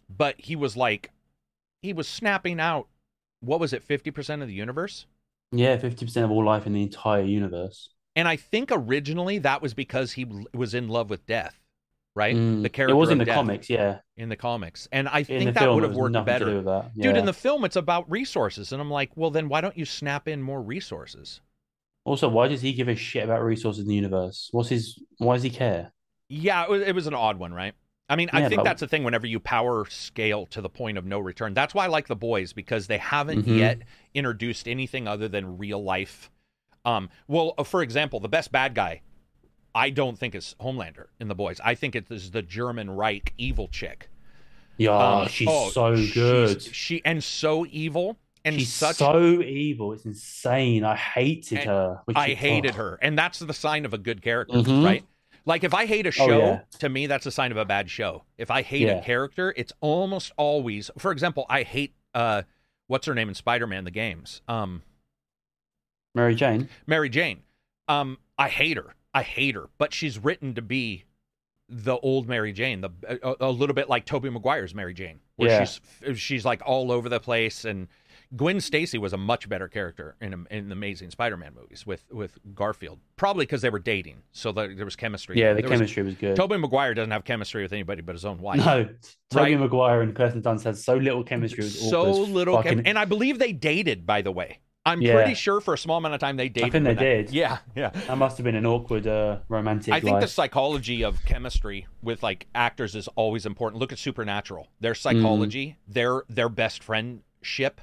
but 0.09 0.35
he 0.39 0.57
was 0.57 0.77
like, 0.77 1.11
he 1.83 1.93
was 1.93 2.09
snapping 2.09 2.61
out. 2.61 2.89
What 3.41 3.61
was 3.61 3.73
it? 3.73 3.83
Fifty 3.83 4.11
percent 4.11 4.43
of 4.43 4.49
the 4.49 4.55
universe. 4.55 5.07
Yeah, 5.53 5.77
fifty 5.79 6.05
percent 6.05 6.25
of 6.25 6.31
all 6.31 6.45
life 6.45 6.67
in 6.67 6.73
the 6.73 6.83
entire 6.83 7.23
universe. 7.23 7.91
And 8.17 8.27
I 8.29 8.37
think 8.37 8.71
originally 8.73 9.39
that 9.39 9.63
was 9.63 9.73
because 9.75 10.13
he 10.13 10.27
was 10.53 10.75
in 10.75 10.89
love 10.89 11.11
with 11.11 11.25
death, 11.27 11.59
right? 12.15 12.35
Mm, 12.37 12.63
The 12.63 12.69
character 12.69 12.95
it 12.95 12.99
was 12.99 13.11
in 13.11 13.19
the 13.19 13.25
Death. 13.25 13.37
comics, 13.37 13.71
yeah. 13.71 13.99
in 14.17 14.29
the 14.29 14.37
comics, 14.37 14.89
and 14.93 15.09
I 15.09 15.21
In 15.21 15.25
think 15.25 15.55
that 15.55 15.61
film, 15.61 15.75
would 15.77 15.85
have 15.85 15.95
worked 15.95 16.27
better. 16.27 16.45
to 16.45 16.51
do 16.51 16.57
with 16.59 16.67
that. 16.67 16.91
Dude, 16.99 17.17
in 17.17 17.25
the 17.25 17.33
film, 17.33 17.65
it's 17.65 17.77
about 17.77 18.11
resources, 18.11 18.73
and 18.73 18.83
I'm 18.83 18.91
like, 18.91 19.11
well, 19.17 19.31
then 19.31 19.49
why 19.49 19.61
don't 19.61 19.79
you 19.79 19.85
snap 19.85 20.27
in 20.29 20.43
more 20.43 20.61
resources? 20.61 21.41
Also, 22.05 22.29
why 22.29 22.49
does 22.49 22.63
he 22.63 22.73
give 22.73 22.89
a 22.89 22.97
shit 22.97 23.25
about 23.25 23.43
resources 23.45 23.83
in 23.83 23.89
the 23.89 23.95
universe? 23.95 24.49
What's 24.53 24.69
his? 24.71 24.99
Why 25.19 25.35
does 25.35 25.43
he 25.45 25.51
care? 25.51 25.93
Yeah, 26.29 26.65
it 26.65 26.71
was, 26.71 26.83
it 26.83 26.95
was 26.95 27.07
an 27.07 27.15
odd 27.15 27.39
one, 27.39 27.55
right? 27.55 27.75
I 28.11 28.17
mean, 28.17 28.29
I 28.33 28.49
think 28.49 28.65
that's 28.65 28.81
the 28.81 28.89
thing 28.89 29.05
whenever 29.05 29.27
you 29.27 29.41
power 29.41 29.87
scale 29.89 30.45
to 30.47 30.61
the 30.61 30.69
point 30.69 30.99
of 30.99 31.07
no 31.07 31.19
return. 31.21 31.55
That's 31.55 31.73
why 31.75 31.85
I 31.85 31.89
like 31.89 32.09
the 32.09 32.17
boys 32.17 32.53
because 32.53 32.87
they 32.89 32.99
haven't 32.99 33.47
Mhm. 33.47 33.57
yet 33.59 33.79
introduced 34.15 34.67
anything 34.69 35.07
other 35.09 35.29
than 35.29 35.57
real 35.59 35.83
life. 35.83 36.31
Um, 36.85 37.09
well, 37.29 37.55
uh, 37.57 37.63
for 37.65 37.83
example, 37.83 38.21
the 38.21 38.29
best 38.29 38.51
bad 38.53 38.75
guy, 38.75 39.01
I 39.75 39.91
don't 39.91 40.19
think 40.19 40.35
is 40.35 40.57
Homelander 40.61 41.07
in 41.21 41.29
the 41.29 41.35
boys. 41.35 41.61
I 41.65 41.75
think 41.75 41.95
it 41.95 42.11
is 42.11 42.33
the 42.33 42.43
German 42.43 42.91
Reich 42.91 43.33
evil 43.39 43.69
chick. 43.69 44.09
Yeah, 44.77 44.91
Um, 44.97 45.29
she's 45.29 45.47
oh, 45.49 45.71
so 45.71 45.95
she's- 45.95 46.13
good. 46.15 46.63
She 46.63 47.03
and 47.05 47.23
so 47.23 47.65
evil 47.71 48.17
and 48.45 48.57
she's 48.59 48.73
such 48.73 48.97
so 48.97 49.41
evil. 49.43 49.93
It's 49.93 50.07
insane. 50.07 50.83
I 50.85 50.97
hated 50.97 51.59
And 51.59 51.69
her. 51.69 52.01
which 52.07 52.17
I 52.17 52.31
hated 52.31 52.75
her, 52.77 52.99
and 53.03 53.17
that's 53.19 53.39
the 53.39 53.53
sign 53.53 53.85
of 53.85 53.93
a 53.95 53.99
good 53.99 54.23
character, 54.23 54.57
Mhm. 54.57 54.85
right? 54.85 55.05
Like 55.47 55.65
if 55.65 55.73
I 55.75 55.87
hate 55.87 56.07
a 56.07 56.11
Oh, 56.11 56.13
show, 56.13 56.39
yeah. 56.39 56.61
to 56.79 56.89
me 56.89 57.07
that's 57.07 57.27
a 57.27 57.31
sign 57.31 57.51
of 57.51 57.57
a 57.57 57.65
bad 57.65 57.91
show. 57.91 58.25
If 58.39 58.51
I 58.51 58.63
hate 58.63 58.89
a 58.89 59.01
character, 59.01 59.53
it's 59.57 59.73
almost 59.81 60.33
always. 60.37 60.91
For 60.99 61.13
example, 61.13 61.47
I 61.49 61.63
hate 61.63 61.95
uh, 62.15 62.43
what's 62.87 63.07
her 63.07 63.15
name 63.15 63.29
in 63.29 63.35
Spider-Man 63.35 63.85
the 63.85 63.91
games, 63.91 64.43
um, 64.49 64.83
Mary 66.15 66.35
Jane. 66.35 66.69
Mary 66.87 67.09
Jane. 67.09 67.43
Um, 67.89 68.19
I 68.39 68.49
hate 68.49 68.77
her. 68.77 68.95
I 69.15 69.23
hate 69.23 69.55
her, 69.55 69.69
but 69.79 69.93
she's 69.93 70.19
written 70.19 70.55
to 70.55 70.63
be 70.63 71.05
the 71.69 71.97
old 71.99 72.29
Mary 72.29 72.53
Jane, 72.53 72.81
the 72.81 72.91
a, 73.23 73.47
a 73.47 73.51
little 73.51 73.75
bit 73.75 73.89
like 73.89 74.05
Tobey 74.05 74.29
Maguire's 74.31 74.75
Mary 74.75 74.95
Jane, 74.95 75.21
where 75.37 75.51
Yeah. 75.51 75.65
she's 75.65 76.21
she's 76.21 76.45
like 76.45 76.63
all 76.65 76.91
over 76.93 77.09
the 77.09 77.21
place 77.21 77.65
and. 77.65 77.89
Gwen 78.37 78.61
Stacy 78.61 78.97
was 78.97 79.13
a 79.13 79.17
much 79.17 79.49
better 79.49 79.67
character 79.67 80.15
in 80.21 80.47
in 80.51 80.69
the 80.69 80.73
Amazing 80.75 81.11
Spider-Man 81.11 81.53
movies 81.55 81.85
with 81.85 82.05
with 82.13 82.39
Garfield, 82.55 83.01
probably 83.17 83.45
because 83.45 83.61
they 83.63 83.71
were 83.71 83.81
dating, 83.81 84.23
so 84.33 84.53
there, 84.53 84.73
there 84.75 84.85
was 84.85 84.95
chemistry. 84.97 85.37
Yeah, 85.39 85.53
the 85.55 85.63
There 85.63 85.71
chemistry 85.71 86.03
was, 86.05 86.15
good. 86.15 86.37
Tobey 86.37 86.57
Maguire 86.57 86.95
doesn't 86.95 87.11
have 87.11 87.25
chemistry 87.25 87.63
with 87.63 87.73
anybody 87.73 88.03
but 88.03 88.15
his 88.15 88.25
own 88.25 88.39
wife. 88.39 88.59
no, 88.65 88.85
Tobey 89.31 89.55
Right. 89.55 89.59
Maguire 89.61 90.03
and 90.03 90.15
Kirsten 90.15 90.43
Dunst 90.43 90.63
had 90.65 90.77
so 90.77 90.95
little 90.97 91.25
chemistry. 91.25 91.69
So 91.69 92.11
little, 92.13 92.57
fucking- 92.57 92.79
chem- 92.79 92.83
and 92.87 92.99
I 92.99 93.05
believe 93.05 93.39
they 93.41 93.53
dated. 93.53 94.07
By 94.07 94.23
the 94.23 94.31
way, 94.31 94.61
I'm 94.87 95.03
Yeah. 95.03 95.15
pretty 95.15 95.35
sure 95.35 95.61
for 95.61 95.75
a 95.75 95.79
small 95.79 95.99
amount 95.99 96.15
of 96.15 96.21
time 96.21 96.37
they 96.37 96.49
dated. 96.49 96.69
I 96.69 96.71
think 96.71 96.85
they 96.85 96.95
did. 96.95 97.31
Yeah, 97.33 97.59
yeah. 97.75 97.91
that 97.91 98.17
must 98.17 98.39
have 98.39 98.45
been 98.45 98.55
an 98.55 98.65
awkward 98.65 99.07
uh, 99.09 99.41
romantic. 99.49 99.93
I 99.93 99.99
think 99.99 100.21
the 100.21 100.29
psychology 100.29 101.03
of 101.05 101.23
chemistry 101.25 101.87
with 102.01 102.23
like 102.23 102.47
actors 102.55 102.95
is 102.95 103.09
always 103.09 103.45
important. 103.45 103.81
Look 103.81 103.91
at 103.93 103.99
Supernatural. 103.99 104.69
Their 104.79 104.93
Mm-hmm. 104.95 105.19
psychology, 105.21 105.79
their 105.89 106.23
their 106.29 106.49
best 106.49 106.85
friendship 106.85 107.81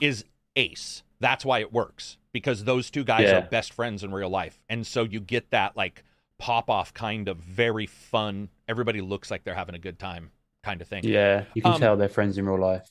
is 0.00 0.24
ace. 0.56 1.02
That's 1.20 1.44
why 1.44 1.60
it 1.60 1.72
works 1.72 2.18
because 2.32 2.64
those 2.64 2.90
two 2.90 3.04
guys 3.04 3.22
Yeah. 3.30 3.38
are 3.38 3.42
best 3.42 3.72
friends 3.72 4.02
in 4.02 4.12
real 4.12 4.28
life, 4.28 4.60
and 4.68 4.86
so 4.86 5.04
you 5.04 5.20
get 5.20 5.50
that 5.50 5.76
like 5.76 6.04
pop 6.38 6.68
off 6.68 6.92
kind 6.92 7.28
of 7.28 7.38
very 7.38 7.86
fun. 7.86 8.48
Everybody 8.68 9.00
looks 9.00 9.30
like 9.30 9.44
they're 9.44 9.54
having 9.54 9.74
a 9.74 9.78
good 9.78 9.98
time 9.98 10.30
kind 10.62 10.80
of 10.82 10.88
thing. 10.88 11.04
Yeah, 11.04 11.44
you 11.54 11.62
can 11.62 11.72
Um, 11.74 11.80
tell 11.80 11.96
they're 11.96 12.08
friends 12.08 12.36
in 12.38 12.46
real 12.46 12.58
life. 12.58 12.90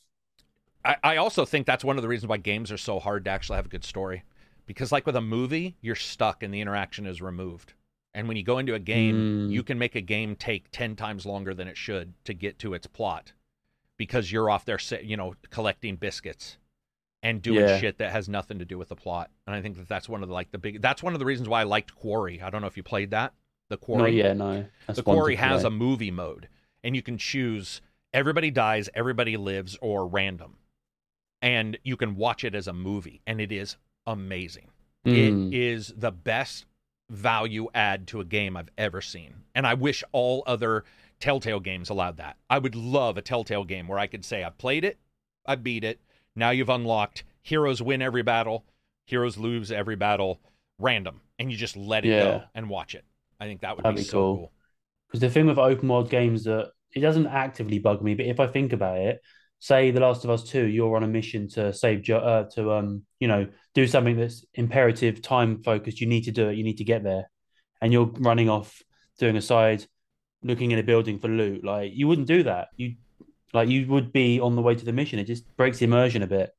I, 0.86 0.96
I 1.04 1.18
also 1.18 1.46
think 1.46 1.66
that's 1.66 1.84
one 1.84 1.98
of 1.98 2.02
the 2.02 2.08
reasons 2.08 2.30
why 2.30 2.38
games 2.38 2.72
are 2.72 2.78
so 2.78 3.00
hard 3.00 3.26
to 3.26 3.32
actually 3.32 3.56
have 3.58 3.66
a 3.66 3.70
good 3.70 3.84
story. 3.86 4.24
Because 4.66 4.92
like 4.92 5.06
with 5.06 5.16
a 5.16 5.22
movie, 5.22 5.76
you're 5.82 5.96
stuck 5.96 6.42
and 6.44 6.54
the 6.54 6.62
interaction 6.62 7.06
is 7.06 7.22
removed. 7.22 7.74
And 8.14 8.28
when 8.28 8.38
you 8.38 8.44
go 8.44 8.60
into 8.60 8.76
a 8.76 8.80
game, 8.80 9.50
Mm. 9.50 9.52
you 9.52 9.64
can 9.64 9.78
make 9.80 9.96
a 9.96 10.02
game 10.02 10.36
take 10.36 10.72
10 10.72 10.96
times 10.96 11.26
longer 11.26 11.54
than 11.54 11.68
it 11.68 11.78
should 11.78 12.14
to 12.26 12.34
get 12.34 12.60
to 12.60 12.74
its 12.74 12.88
plot 12.88 13.34
because 13.98 14.32
you're 14.32 14.50
off 14.50 14.66
there, 14.66 14.80
you 15.02 15.18
know, 15.18 15.36
collecting 15.50 15.96
biscuits 15.96 16.58
and 17.24 17.42
doing 17.42 17.62
Yeah. 17.62 17.80
shit 17.80 17.98
that 17.98 18.12
has 18.12 18.30
nothing 18.30 18.60
to 18.60 18.66
do 18.66 18.78
with 18.78 18.90
the 18.90 18.96
plot. 18.96 19.32
And 19.48 19.56
I 19.56 19.62
think 19.62 19.78
that 19.78 19.88
that's 19.88 20.08
one 20.08 20.22
of 20.22 20.30
the 20.30 20.36
like 20.36 20.52
the 20.52 20.58
big 20.60 20.82
that's 20.82 21.02
one 21.02 21.14
of 21.14 21.20
the 21.20 21.26
reasons 21.26 21.50
why 21.50 21.62
I 21.62 21.64
liked 21.64 21.96
Quarry. 21.96 22.42
I 22.42 22.52
don't 22.52 22.62
know 22.62 22.68
if 22.68 22.78
you 22.78 22.84
played 22.84 23.10
that. 23.12 23.34
The 23.70 23.78
Quarry. 23.78 24.02
No, 24.12 24.18
yeah, 24.18 24.34
no. 24.34 24.66
That's 24.86 24.98
The 24.98 25.04
quarry 25.04 25.36
has 25.38 25.64
a 25.64 25.70
movie 25.72 26.12
mode, 26.12 26.50
and 26.84 26.96
you 26.96 27.02
can 27.02 27.18
choose 27.18 27.82
everybody 28.14 28.52
dies, 28.52 28.90
everybody 28.94 29.38
lives, 29.38 29.78
or 29.82 30.06
random. 30.06 30.58
And 31.42 31.78
you 31.84 31.98
can 31.98 32.16
watch 32.16 32.44
it 32.44 32.54
as 32.54 32.68
a 32.68 32.74
movie, 32.74 33.22
and 33.26 33.42
it 33.42 33.52
is 33.52 33.78
amazing. 34.06 34.70
Mm. 35.06 35.48
It 35.52 35.58
is 35.58 35.94
the 35.98 36.12
best 36.12 36.66
value 37.10 37.68
add 37.74 38.08
to 38.08 38.22
a 38.22 38.26
game 38.26 38.56
I've 38.56 38.70
ever 38.78 39.02
seen. 39.02 39.44
And 39.56 39.66
I 39.68 39.74
wish 39.74 40.04
all 40.12 40.44
other 40.46 40.84
Telltale 41.20 41.60
games 41.60 41.90
allowed 41.90 42.18
that. 42.18 42.38
I 42.50 42.60
would 42.60 42.76
love 42.76 43.18
a 43.18 43.22
Telltale 43.22 43.66
game 43.66 43.88
where 43.88 44.00
I 44.00 44.08
could 44.08 44.24
say, 44.26 44.44
I've 44.44 44.58
played 44.58 44.86
it, 44.86 44.98
I 45.46 45.56
beat 45.56 45.84
it, 45.84 46.00
now 46.36 46.50
you've 46.52 46.70
unlocked 46.70 47.24
heroes 47.42 47.82
win 47.82 48.02
every 48.02 48.24
battle, 48.24 48.66
heroes 49.06 49.38
lose 49.38 49.72
every 49.72 49.96
battle, 49.96 50.40
random, 50.80 51.22
and 51.40 51.52
you 51.52 51.58
just 51.58 51.76
let 51.76 52.06
it 52.06 52.10
Yeah. 52.10 52.20
go 52.24 52.44
and 52.56 52.70
watch 52.70 52.96
it. 52.96 53.04
I 53.40 53.46
think 53.46 53.62
that 53.62 53.76
would 53.76 53.84
That'd 53.84 53.98
be, 53.98 54.02
be 54.02 54.06
so 54.06 54.12
cool. 54.12 54.36
cool. 54.38 54.52
Because 55.08 55.20
the 55.22 55.30
thing 55.30 55.46
with 55.46 55.58
open 55.60 55.88
world 55.90 56.10
games 56.10 56.46
that 56.46 56.72
it 56.96 57.02
doesn't 57.02 57.28
actively 57.28 57.80
bug 57.80 58.02
me, 58.02 58.16
but 58.16 58.26
if 58.26 58.40
I 58.40 58.48
think 58.48 58.72
about 58.74 58.98
it, 58.98 59.20
say 59.60 59.92
The 59.92 60.00
Last 60.00 60.24
of 60.24 60.30
Us 60.30 60.44
Two, 60.44 60.66
you're 60.66 60.96
on 60.96 61.04
a 61.04 61.08
mission 61.08 61.48
to 61.50 61.74
save 61.74 62.02
jo- 62.02 62.18
uh, 62.18 62.50
to 62.52 62.72
um 62.72 63.04
you 63.20 63.28
know 63.28 63.48
do 63.74 63.88
something 63.88 64.18
that's 64.18 64.46
imperative, 64.54 65.22
time 65.22 65.62
focused. 65.64 66.02
You 66.02 66.08
need 66.08 66.24
to 66.26 66.32
do 66.32 66.50
it. 66.50 66.56
You 66.58 66.64
need 66.64 66.78
to 66.78 66.84
get 66.84 67.04
there, 67.04 67.30
and 67.82 67.92
you're 67.94 68.06
running 68.06 68.50
off 68.50 68.82
doing 69.20 69.36
a 69.38 69.42
side, 69.42 69.86
looking 70.44 70.72
in 70.72 70.80
a 70.80 70.84
building 70.84 71.20
for 71.20 71.28
loot. 71.28 71.64
Like 71.64 71.92
you 71.94 72.08
wouldn't 72.08 72.28
do 72.28 72.44
that. 72.44 72.70
You 72.78 72.96
like 73.54 73.70
you 73.70 73.88
would 73.88 74.12
be 74.12 74.40
on 74.40 74.56
the 74.56 74.62
way 74.62 74.76
to 74.76 74.86
the 74.86 74.94
mission. 74.94 75.20
It 75.20 75.26
just 75.26 75.56
breaks 75.56 75.80
the 75.80 75.86
immersion 75.86 76.24
a 76.24 76.28
bit. 76.28 76.56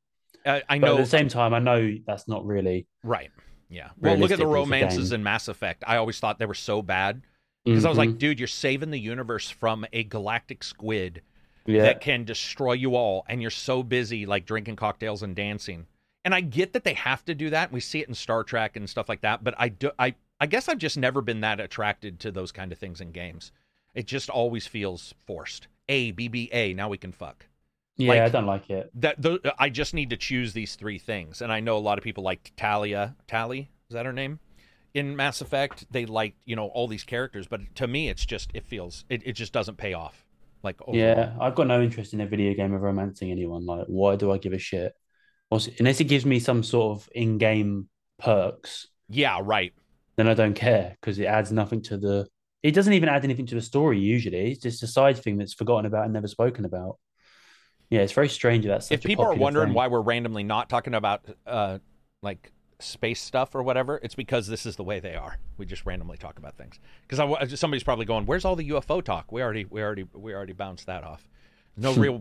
I, 0.46 0.62
I 0.68 0.78
But 0.78 0.86
know 0.86 0.94
at 0.94 0.98
the 0.98 1.06
same 1.06 1.28
time, 1.28 1.54
I 1.54 1.58
know 1.58 1.96
that's 2.06 2.28
not 2.28 2.44
really 2.46 2.86
Right. 3.02 3.30
Yeah. 3.68 3.90
Well, 3.98 4.16
look 4.16 4.30
at 4.30 4.38
the 4.38 4.46
Realistically, 4.46 4.80
it's 4.80 4.80
a 4.80 4.86
romances 4.86 5.12
in 5.12 5.22
Mass 5.22 5.48
Effect. 5.48 5.84
I 5.86 5.96
always 5.96 6.20
thought 6.20 6.38
they 6.38 6.46
were 6.46 6.54
so 6.54 6.82
bad 6.82 7.22
because 7.64 7.84
I 7.84 7.88
was 7.88 7.98
like, 7.98 8.10
mm-hmm. 8.10 8.18
dude, 8.18 8.38
you're 8.38 8.46
saving 8.46 8.90
the 8.90 9.00
universe 9.00 9.48
from 9.48 9.86
a 9.92 10.04
galactic 10.04 10.62
squid 10.62 11.22
yeah, 11.66 11.82
that 11.82 12.00
can 12.00 12.24
destroy 12.24 12.74
you 12.74 12.94
all, 12.94 13.24
and 13.28 13.40
you're 13.40 13.50
so 13.50 13.82
busy 13.82 14.26
like 14.26 14.44
drinking 14.44 14.76
cocktails 14.76 15.22
and 15.22 15.34
dancing. 15.34 15.86
And 16.24 16.34
I 16.34 16.40
get 16.40 16.74
that 16.74 16.84
they 16.84 16.94
have 16.94 17.24
to 17.24 17.34
do 17.34 17.50
that. 17.50 17.72
We 17.72 17.80
see 17.80 18.00
it 18.00 18.08
in 18.08 18.14
Star 18.14 18.44
Trek 18.44 18.76
and 18.76 18.88
stuff 18.88 19.08
like 19.08 19.22
that. 19.22 19.42
But 19.42 19.54
I 19.58 19.70
do. 19.70 19.90
I 19.98 20.14
I 20.40 20.46
guess 20.46 20.68
I've 20.68 20.78
just 20.78 20.96
never 20.96 21.22
been 21.22 21.40
that 21.40 21.60
attracted 21.60 22.20
to 22.20 22.30
those 22.30 22.52
kind 22.52 22.70
of 22.70 22.78
things 22.78 23.00
in 23.00 23.12
games. 23.12 23.50
It 23.94 24.06
just 24.06 24.28
always 24.28 24.66
feels 24.66 25.14
forced. 25.26 25.68
A 25.88 26.10
B 26.12 26.28
B 26.28 26.48
A. 26.52 26.74
Now 26.74 26.88
we 26.88 26.98
can 26.98 27.12
fuck. 27.12 27.46
yeah, 27.96 28.08
like- 28.10 28.22
I 28.22 28.28
don't 28.28 28.46
like 28.46 28.70
it. 28.70 28.90
That 28.94 29.22
th- 29.22 29.40
I 29.58 29.68
just 29.70 29.94
need 29.94 30.10
to 30.10 30.16
choose 30.16 30.52
these 30.52 30.74
three 30.76 30.98
things, 30.98 31.42
and 31.42 31.52
I 31.52 31.60
know 31.60 31.76
a 31.76 31.78
lot 31.78 31.98
of 31.98 32.04
people 32.04 32.24
like 32.24 32.52
Talia. 32.56 33.16
Tally 33.28 33.70
is 33.88 33.94
that 33.94 34.06
her 34.06 34.12
name? 34.12 34.40
In 34.94 35.16
Mass 35.16 35.40
Effect, 35.40 35.86
they 35.90 36.06
like 36.06 36.34
you 36.44 36.56
know 36.56 36.66
all 36.68 36.86
these 36.88 37.04
characters, 37.04 37.46
but 37.46 37.60
to 37.76 37.86
me, 37.86 38.08
it's 38.08 38.24
just 38.24 38.50
it 38.54 38.64
feels 38.66 39.04
it, 39.08 39.22
it 39.26 39.32
just 39.32 39.52
doesn't 39.52 39.76
pay 39.76 39.92
off. 39.92 40.24
Like 40.62 40.80
overall. 40.82 40.96
Yeah, 40.96 41.34
I've 41.40 41.54
got 41.54 41.66
no 41.66 41.82
interest 41.82 42.14
in 42.14 42.20
a 42.20 42.26
video 42.26 42.54
game 42.54 42.72
of 42.72 42.80
romancing 42.80 43.30
anyone. 43.30 43.66
Like, 43.66 43.86
why 43.86 44.16
do 44.16 44.32
I 44.32 44.38
give 44.38 44.54
a 44.54 44.58
shit? 44.58 44.94
What's, 45.50 45.68
unless 45.78 46.00
it 46.00 46.04
gives 46.04 46.24
me 46.24 46.40
some 46.40 46.62
sort 46.62 46.96
of 46.98 47.08
in-game 47.14 47.88
perks, 48.18 48.88
yeah, 49.10 49.38
right. 49.42 49.74
then 50.16 50.26
I 50.26 50.32
don't 50.34 50.54
care 50.54 50.96
because 51.00 51.18
it 51.18 51.26
adds 51.26 51.52
nothing 51.52 51.82
to 51.82 51.98
the. 51.98 52.26
It 52.64 52.72
doesn't 52.74 52.94
even 52.94 53.10
add 53.10 53.22
anything 53.24 53.44
to 53.46 53.54
the 53.54 53.60
story 53.60 53.98
usually. 54.00 54.50
It's 54.52 54.62
just 54.62 54.82
a 54.82 54.86
side 54.86 55.18
thing 55.18 55.36
that's 55.36 55.52
forgotten 55.52 55.84
about 55.84 56.04
and 56.04 56.14
never 56.14 56.26
spoken 56.26 56.64
about. 56.64 56.96
Yeah, 57.90 58.00
it's 58.00 58.12
very 58.14 58.30
strange 58.30 58.64
that 58.64 58.70
that's 58.70 58.90
if 58.90 59.04
people 59.04 59.26
are 59.26 59.34
wondering 59.34 59.68
thing. 59.68 59.74
why 59.74 59.86
we're 59.86 60.00
randomly 60.00 60.42
not 60.42 60.70
talking 60.70 60.94
about 60.94 61.26
uh 61.46 61.78
like 62.22 62.50
space 62.80 63.20
stuff 63.20 63.54
or 63.54 63.62
whatever 63.62 64.00
it's 64.02 64.14
because 64.16 64.48
this 64.48 64.66
is 64.66 64.74
the 64.76 64.82
way 64.82 64.98
they 64.98 65.14
are 65.14 65.38
we 65.58 65.64
just 65.64 65.86
randomly 65.86 66.16
talk 66.16 66.38
about 66.38 66.56
things 66.56 66.80
because 67.06 67.58
somebody's 67.60 67.84
probably 67.84 68.04
going 68.04 68.26
where's 68.26 68.44
all 68.44 68.56
the 68.56 68.68
ufo 68.70 69.02
talk 69.02 69.30
we 69.30 69.40
already 69.42 69.64
we 69.66 69.80
already 69.80 70.04
we 70.12 70.34
already 70.34 70.52
bounced 70.52 70.86
that 70.86 71.04
off 71.04 71.28
no 71.76 71.94
real 71.94 72.20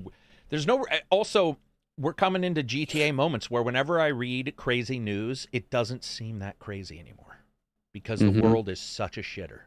there's 0.50 0.68
no 0.68 0.86
also 1.10 1.58
we're 1.98 2.14
coming 2.14 2.44
into 2.44 2.62
gta 2.62 3.14
moments 3.16 3.50
where 3.50 3.64
whenever 3.64 4.00
i 4.00 4.08
read 4.08 4.54
crazy 4.56 5.00
news 5.00 5.48
it 5.52 5.70
doesn't 5.72 6.04
seem 6.04 6.38
that 6.40 6.60
crazy 6.60 7.00
anymore 7.00 7.40
because 7.94 8.20
the 8.20 8.28
Mhm. 8.28 8.44
world 8.44 8.70
is 8.70 8.80
such 8.80 9.18
a 9.18 9.22
shitter 9.22 9.62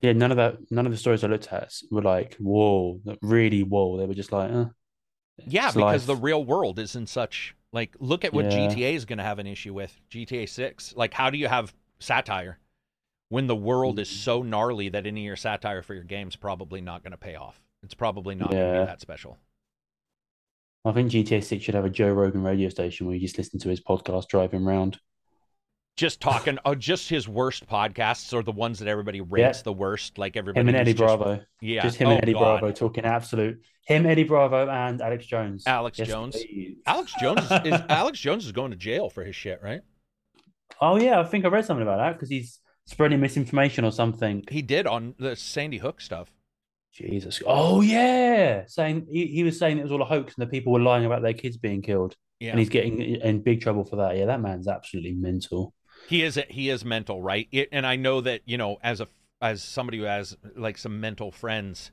Yeah, 0.00 0.12
none 0.12 0.30
of 0.30 0.36
that, 0.36 0.58
none 0.70 0.86
of 0.86 0.92
the 0.92 0.98
stories 0.98 1.24
I 1.24 1.28
looked 1.28 1.52
at 1.52 1.72
were 1.90 2.02
like, 2.02 2.34
whoa, 2.36 3.00
really 3.20 3.62
whoa. 3.62 3.96
They 3.98 4.06
were 4.06 4.14
just 4.14 4.32
like, 4.32 4.50
uh, 4.52 4.66
Yeah, 5.46 5.72
because 5.72 6.06
the 6.06 6.16
real 6.16 6.44
world 6.44 6.78
is 6.78 6.94
in 6.96 7.06
such 7.06 7.54
like 7.72 7.94
look 7.98 8.24
at 8.24 8.32
what 8.32 8.46
Yeah. 8.46 8.50
GTA 8.50 8.94
is 8.94 9.04
going 9.04 9.18
to 9.18 9.24
have 9.24 9.38
an 9.38 9.46
issue 9.46 9.74
with 9.74 10.00
GTA 10.10 10.46
6. 10.46 10.94
Like 10.96 11.14
how 11.14 11.30
do 11.30 11.38
you 11.38 11.48
have 11.48 11.74
satire 11.98 12.58
when 13.30 13.46
the 13.48 13.56
world 13.56 13.98
is 13.98 14.10
so 14.10 14.42
gnarly 14.42 14.88
that 14.90 15.06
any 15.06 15.22
of 15.22 15.26
your 15.26 15.36
satire 15.36 15.82
for 15.82 15.94
your 15.94 16.04
game's 16.04 16.36
probably 16.36 16.80
not 16.82 17.02
going 17.04 17.12
to 17.12 17.18
pay 17.18 17.36
off. 17.36 17.60
It's 17.82 17.94
probably 17.94 18.34
not 18.36 18.58
going 18.58 18.68
to 18.68 18.72
be 18.72 18.82
that 18.82 19.00
special. 19.00 19.38
I 20.84 20.90
think 20.92 21.12
GTA 21.12 21.40
6 21.40 21.62
should 21.64 21.76
have 21.76 21.84
a 21.84 21.90
Joe 21.90 22.12
Rogan 22.12 22.42
radio 22.42 22.68
station 22.68 23.06
where 23.06 23.14
you 23.14 23.20
just 23.20 23.38
listen 23.38 23.60
to 23.60 23.68
his 23.68 23.80
podcast 23.80 24.26
driving 24.28 24.66
around. 24.66 24.98
Just 25.98 26.20
talking 26.20 26.58
oh 26.64 26.76
just 26.76 27.08
his 27.08 27.26
worst 27.26 27.66
podcasts 27.68 28.32
are 28.32 28.44
the 28.44 28.52
ones 28.52 28.78
that 28.78 28.86
everybody 28.86 29.20
rates 29.20 29.62
the 29.62 29.72
worst 29.72 30.16
like 30.16 30.36
everybody 30.36 30.60
Him 30.60 30.68
and 30.68 30.76
Eddie 30.76 30.92
just- 30.94 30.98
Bravo. 31.18 31.40
Yeah. 31.60 31.82
Just 31.82 31.96
him 31.96 32.06
Oh, 32.06 32.10
and 32.12 32.22
Eddie 32.22 32.34
God. 32.34 32.60
Bravo 32.60 32.72
talking 32.72 33.04
absolute. 33.04 33.60
Him, 33.84 34.06
Eddie 34.06 34.22
Bravo, 34.22 34.68
and 34.68 35.00
Alex 35.02 35.26
Jones. 35.26 35.64
Alex 35.66 35.98
Yes, 35.98 36.06
Jones. 36.06 36.36
please. 36.36 36.76
Alex 36.86 37.12
Jones 37.20 37.40
is, 37.40 37.50
is 37.74 37.80
Alex 37.88 38.20
Jones 38.20 38.46
is 38.46 38.52
going 38.52 38.70
to 38.70 38.76
jail 38.76 39.10
for 39.10 39.24
his 39.24 39.34
shit, 39.34 39.60
right? 39.60 39.80
Oh 40.80 41.00
yeah, 41.00 41.18
I 41.18 41.24
think 41.24 41.44
I 41.44 41.48
read 41.48 41.64
something 41.64 41.82
about 41.82 41.96
that 41.98 42.12
because 42.12 42.28
he's 42.30 42.60
spreading 42.86 43.18
misinformation 43.18 43.84
or 43.84 43.90
something. 43.90 44.44
He 44.50 44.62
did 44.62 44.86
on 44.86 45.16
the 45.18 45.34
Sandy 45.34 45.78
Hook 45.78 46.00
stuff. 46.00 46.30
Jesus. 46.94 47.42
Oh 47.44 47.80
yeah, 47.80 48.62
saying 48.68 49.08
he, 49.10 49.26
he 49.26 49.42
was 49.42 49.58
saying 49.58 49.78
it 49.78 49.82
was 49.82 49.90
all 49.90 50.02
a 50.02 50.04
hoax 50.04 50.34
and 50.38 50.46
the 50.46 50.50
people 50.50 50.72
were 50.72 50.80
lying 50.80 51.06
about 51.06 51.22
their 51.22 51.32
kids 51.32 51.56
being 51.56 51.82
killed, 51.82 52.14
Yeah, 52.38 52.50
and 52.50 52.58
he's 52.60 52.68
getting 52.68 53.00
in 53.00 53.42
big 53.42 53.62
trouble 53.62 53.84
for 53.84 53.96
that. 53.96 54.16
Yeah, 54.16 54.26
that 54.26 54.40
man's 54.40 54.68
absolutely 54.68 55.14
mental. 55.14 55.74
He 56.08 56.22
is. 56.22 56.40
He 56.48 56.70
is 56.70 56.84
mental, 56.84 57.22
right? 57.22 57.48
It, 57.52 57.68
and 57.70 57.86
I 57.86 57.96
know 57.96 58.20
that 58.22 58.40
you 58.46 58.56
know, 58.56 58.78
as 58.82 59.00
a 59.00 59.08
as 59.40 59.62
somebody 59.62 59.98
who 59.98 60.04
has 60.04 60.36
like 60.56 60.78
some 60.78 61.00
mental 61.00 61.30
friends, 61.30 61.90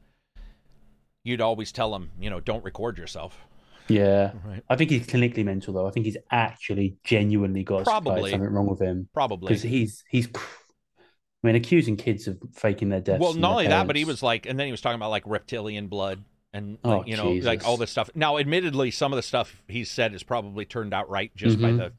you'd 1.24 1.42
always 1.42 1.72
tell 1.72 1.92
them, 1.92 2.12
you 2.20 2.30
know, 2.30 2.40
don't 2.40 2.64
record 2.64 2.98
yourself. 2.98 3.46
Yeah, 3.88 4.32
Right. 4.44 4.64
I 4.68 4.76
think 4.76 4.90
he's 4.90 5.06
clinically 5.06 5.46
mental 5.46 5.74
though. 5.74 5.86
I 5.88 5.92
think 5.92 6.06
he's 6.08 6.18
actually 6.32 6.98
genuinely 7.04 7.64
got 7.64 7.84
Probably. 7.84 8.32
something 8.32 8.50
wrong 8.50 8.68
with 8.68 8.82
him 8.82 9.08
Probably. 9.14 9.48
because 9.48 9.62
he's 9.62 10.04
he's. 10.10 10.28
I 10.36 11.48
mean, 11.48 11.56
accusing 11.56 11.96
kids 11.96 12.28
of 12.28 12.40
faking 12.54 12.90
their 12.90 13.02
deaths. 13.02 13.22
Well, 13.22 13.34
not 13.34 13.50
their 13.50 13.52
only 13.52 13.68
that, 13.68 13.86
but 13.86 13.96
he 13.96 14.06
was 14.06 14.24
like, 14.24 14.48
and 14.48 14.60
then 14.60 14.66
he 14.66 14.72
was 14.72 14.82
talking 14.82 14.96
about 14.96 15.12
like 15.12 15.22
reptilian 15.28 15.88
blood 15.88 16.24
and 16.56 16.78
Oh, 16.84 16.98
like, 17.00 17.08
you 17.08 17.18
know, 17.18 17.32
like 17.32 17.66
all 17.66 17.78
this 17.78 17.92
stuff. 17.92 18.10
Now, 18.16 18.38
admittedly, 18.38 18.90
some 18.92 19.12
of 19.12 19.18
the 19.18 19.24
stuff 19.24 19.62
he 19.68 19.84
said 19.84 20.12
has 20.14 20.24
probably 20.24 20.66
turned 20.66 20.94
out 20.94 21.10
right 21.10 21.36
just 21.36 21.62
by 21.62 21.70
Mhm. 21.72 21.78
the 21.78 21.94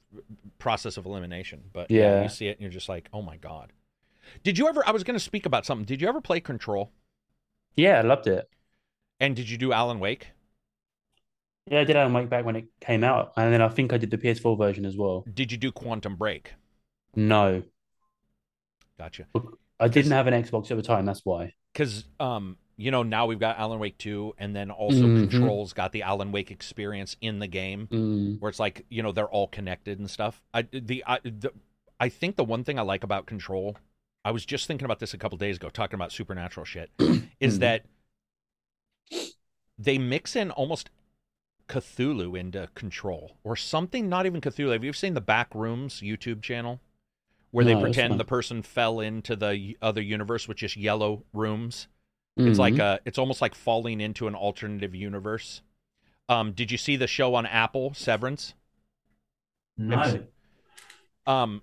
process 0.59 0.97
of 0.97 1.07
elimination. 1.07 1.65
But 1.73 1.91
yeah. 1.91 2.01
Yeah. 2.17 2.23
you 2.23 2.29
see 2.29 2.47
it 2.49 2.53
and 2.53 2.61
you're 2.63 2.71
just 2.71 2.89
like, 2.89 3.09
oh 3.13 3.23
my 3.23 3.37
god. 3.37 3.73
Did 4.43 4.59
you 4.59 4.67
ever? 4.69 4.83
I 4.87 4.91
was 4.91 5.05
going 5.05 5.15
to 5.19 5.25
speak 5.25 5.47
about 5.47 5.65
something. 5.67 5.85
Did 5.85 6.01
you 6.01 6.09
ever 6.09 6.21
play 6.21 6.41
Control? 6.41 6.91
Yeah, 7.77 7.99
I 7.99 8.03
loved 8.03 8.27
it. 8.27 8.49
And 9.21 9.37
did 9.37 9.49
you 9.49 9.57
do 9.59 9.73
Alan 9.73 10.01
Wake? 10.01 10.29
Yeah, 11.71 11.81
I 11.81 11.85
did 11.85 11.97
Alan 11.97 12.13
Wake 12.13 12.29
back 12.29 12.45
when 12.45 12.57
it 12.57 12.67
came 12.81 13.03
out, 13.05 13.33
and 13.37 13.53
then 13.53 13.61
I 13.63 13.69
think 13.69 13.93
I 13.93 13.99
did 13.99 14.11
the 14.11 14.19
PS4 14.19 14.57
version 14.57 14.85
as 14.85 14.97
well. 14.97 15.25
Did 15.33 15.51
you 15.53 15.59
do 15.59 15.73
Quantum 15.73 16.17
Break? 16.17 16.55
No, 17.15 17.63
Gotcha. 18.99 19.27
I 19.79 19.89
didn't 19.89 20.13
have 20.13 20.27
an 20.27 20.35
Xbox 20.35 20.71
at 20.71 20.77
the 20.77 20.83
time. 20.83 21.05
That's 21.05 21.21
why. 21.25 21.53
Because 21.73 22.05
um, 22.19 22.57
you 22.77 22.91
know, 22.91 23.03
now 23.03 23.27
we've 23.27 23.39
got 23.39 23.59
Alan 23.59 23.79
Wake 23.79 23.97
2, 23.99 24.35
and 24.39 24.55
then 24.55 24.71
also 24.71 25.07
Mhm. 25.07 25.31
Control's 25.31 25.73
got 25.73 25.93
the 25.93 26.03
Alan 26.03 26.31
Wake 26.33 26.51
experience 26.51 27.17
in 27.21 27.39
the 27.39 27.47
game. 27.47 27.87
Mm, 27.89 28.39
where 28.41 28.49
it's 28.51 28.61
like 28.61 28.85
you 28.89 29.03
know 29.03 29.13
they're 29.13 29.29
all 29.29 29.49
connected 29.49 29.99
and 29.99 30.11
stuff. 30.11 30.43
I 30.53 30.63
the 30.63 31.03
I 31.07 31.21
the, 31.25 31.53
I 31.99 32.09
think 32.09 32.37
the 32.37 32.45
one 32.45 32.65
thing 32.65 32.79
I 32.79 32.83
like 32.83 33.03
about 33.05 33.27
Control, 33.27 33.77
I 34.25 34.31
was 34.31 34.45
just 34.45 34.67
thinking 34.67 34.85
about 34.85 34.99
this 35.01 35.15
a 35.15 35.19
couple 35.19 35.39
days 35.39 35.57
ago, 35.57 35.71
talking 35.71 35.95
about 35.95 36.13
supernatural 36.13 36.67
shit, 36.67 36.91
is 37.41 37.57
Mhm. 37.57 37.61
that 37.61 37.85
they 39.79 39.99
mix 39.99 40.37
in 40.37 40.51
almost 40.51 40.91
Cthulhu 41.69 42.39
into 42.39 42.69
Control 42.75 43.37
or 43.43 43.57
something. 43.57 44.09
Not 44.09 44.27
even 44.27 44.41
Cthulhu. 44.41 44.73
Have 44.73 44.85
you 44.85 44.93
seen 44.93 45.15
the 45.15 45.21
Back 45.21 45.55
Rooms 45.55 46.01
YouTube 46.01 46.43
channel? 46.43 46.81
Where 47.51 47.65
they 47.65 47.75
No, 47.75 47.81
that's 47.81 47.95
pretend 47.97 48.21
the 48.21 48.25
person 48.25 48.63
fell 48.63 49.01
into 49.01 49.35
the 49.37 49.77
other 49.81 50.03
universe 50.03 50.47
with 50.47 50.59
just 50.59 50.77
yellow 50.77 51.25
rooms. 51.33 51.89
It's 52.37 52.59
like 52.59 52.75
mhm. 52.75 52.81
a, 52.81 53.01
it's 53.07 53.19
almost 53.19 53.41
like 53.41 53.55
falling 53.55 54.01
into 54.01 54.27
an 54.27 54.35
alternative 54.35 54.95
universe. 54.95 55.63
Um, 56.29 56.53
did 56.53 56.71
you 56.71 56.79
see 56.79 56.97
the 56.97 57.07
show 57.07 57.35
on 57.35 57.47
Apple, 57.47 57.95
Severance? 57.95 58.55
no. 59.77 60.25
um 61.27 61.63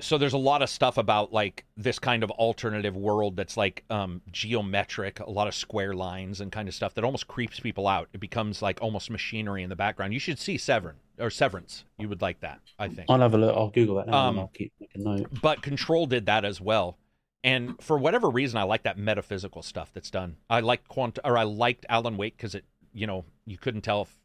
so 0.00 0.16
there's 0.16 0.32
a 0.32 0.38
lot 0.38 0.62
of 0.62 0.70
stuff 0.70 0.96
about 0.96 1.32
like 1.32 1.64
this 1.76 1.98
kind 1.98 2.22
of 2.24 2.30
alternative 2.32 2.96
world 2.96 3.36
that's 3.36 3.56
like 3.56 3.84
um 3.90 4.22
geometric 4.32 5.20
a 5.20 5.30
lot 5.30 5.46
of 5.46 5.54
square 5.54 5.94
lines 5.94 6.40
and 6.40 6.50
kind 6.50 6.68
of 6.68 6.74
stuff 6.74 6.94
that 6.94 7.04
almost 7.04 7.28
creeps 7.28 7.60
people 7.60 7.86
out 7.86 8.08
it 8.14 8.20
becomes 8.20 8.62
like 8.62 8.80
almost 8.80 9.10
machinery 9.10 9.62
in 9.62 9.68
the 9.68 9.76
background 9.76 10.12
you 10.14 10.18
should 10.18 10.38
see 10.38 10.56
Severin 10.56 10.96
or 11.18 11.30
Severance 11.30 11.84
you 11.98 12.08
would 12.08 12.22
like 12.22 12.40
that 12.40 12.60
I 12.78 12.88
think 12.88 13.10
I'll 13.10 13.20
have 13.20 13.34
a 13.34 13.38
look. 13.38 13.54
I'll 13.56 13.70
Google 13.70 13.96
that 13.96 14.06
now 14.08 14.14
Um, 14.16 14.28
and 14.30 14.40
I'll 14.40 14.48
keep 14.54 14.72
making 14.80 15.04
note. 15.04 15.28
but 15.42 15.62
Control 15.62 16.06
did 16.06 16.26
that 16.26 16.44
as 16.44 16.60
well 16.60 16.98
and 17.44 17.80
for 17.80 17.96
whatever 17.98 18.28
reason 18.28 18.58
I 18.58 18.64
like 18.64 18.82
that 18.82 18.98
metaphysical 18.98 19.62
stuff 19.62 19.92
that's 19.94 20.10
done 20.10 20.36
I 20.50 20.58
like 20.60 20.88
quant 20.88 21.18
or 21.24 21.38
I 21.38 21.44
liked 21.44 21.86
Alan 21.88 22.16
Wake 22.16 22.36
because 22.36 22.54
it 22.56 22.64
you 22.92 23.06
know 23.06 23.24
you 23.46 23.58
couldn't 23.58 23.82
tell 23.82 24.02
if 24.02 24.18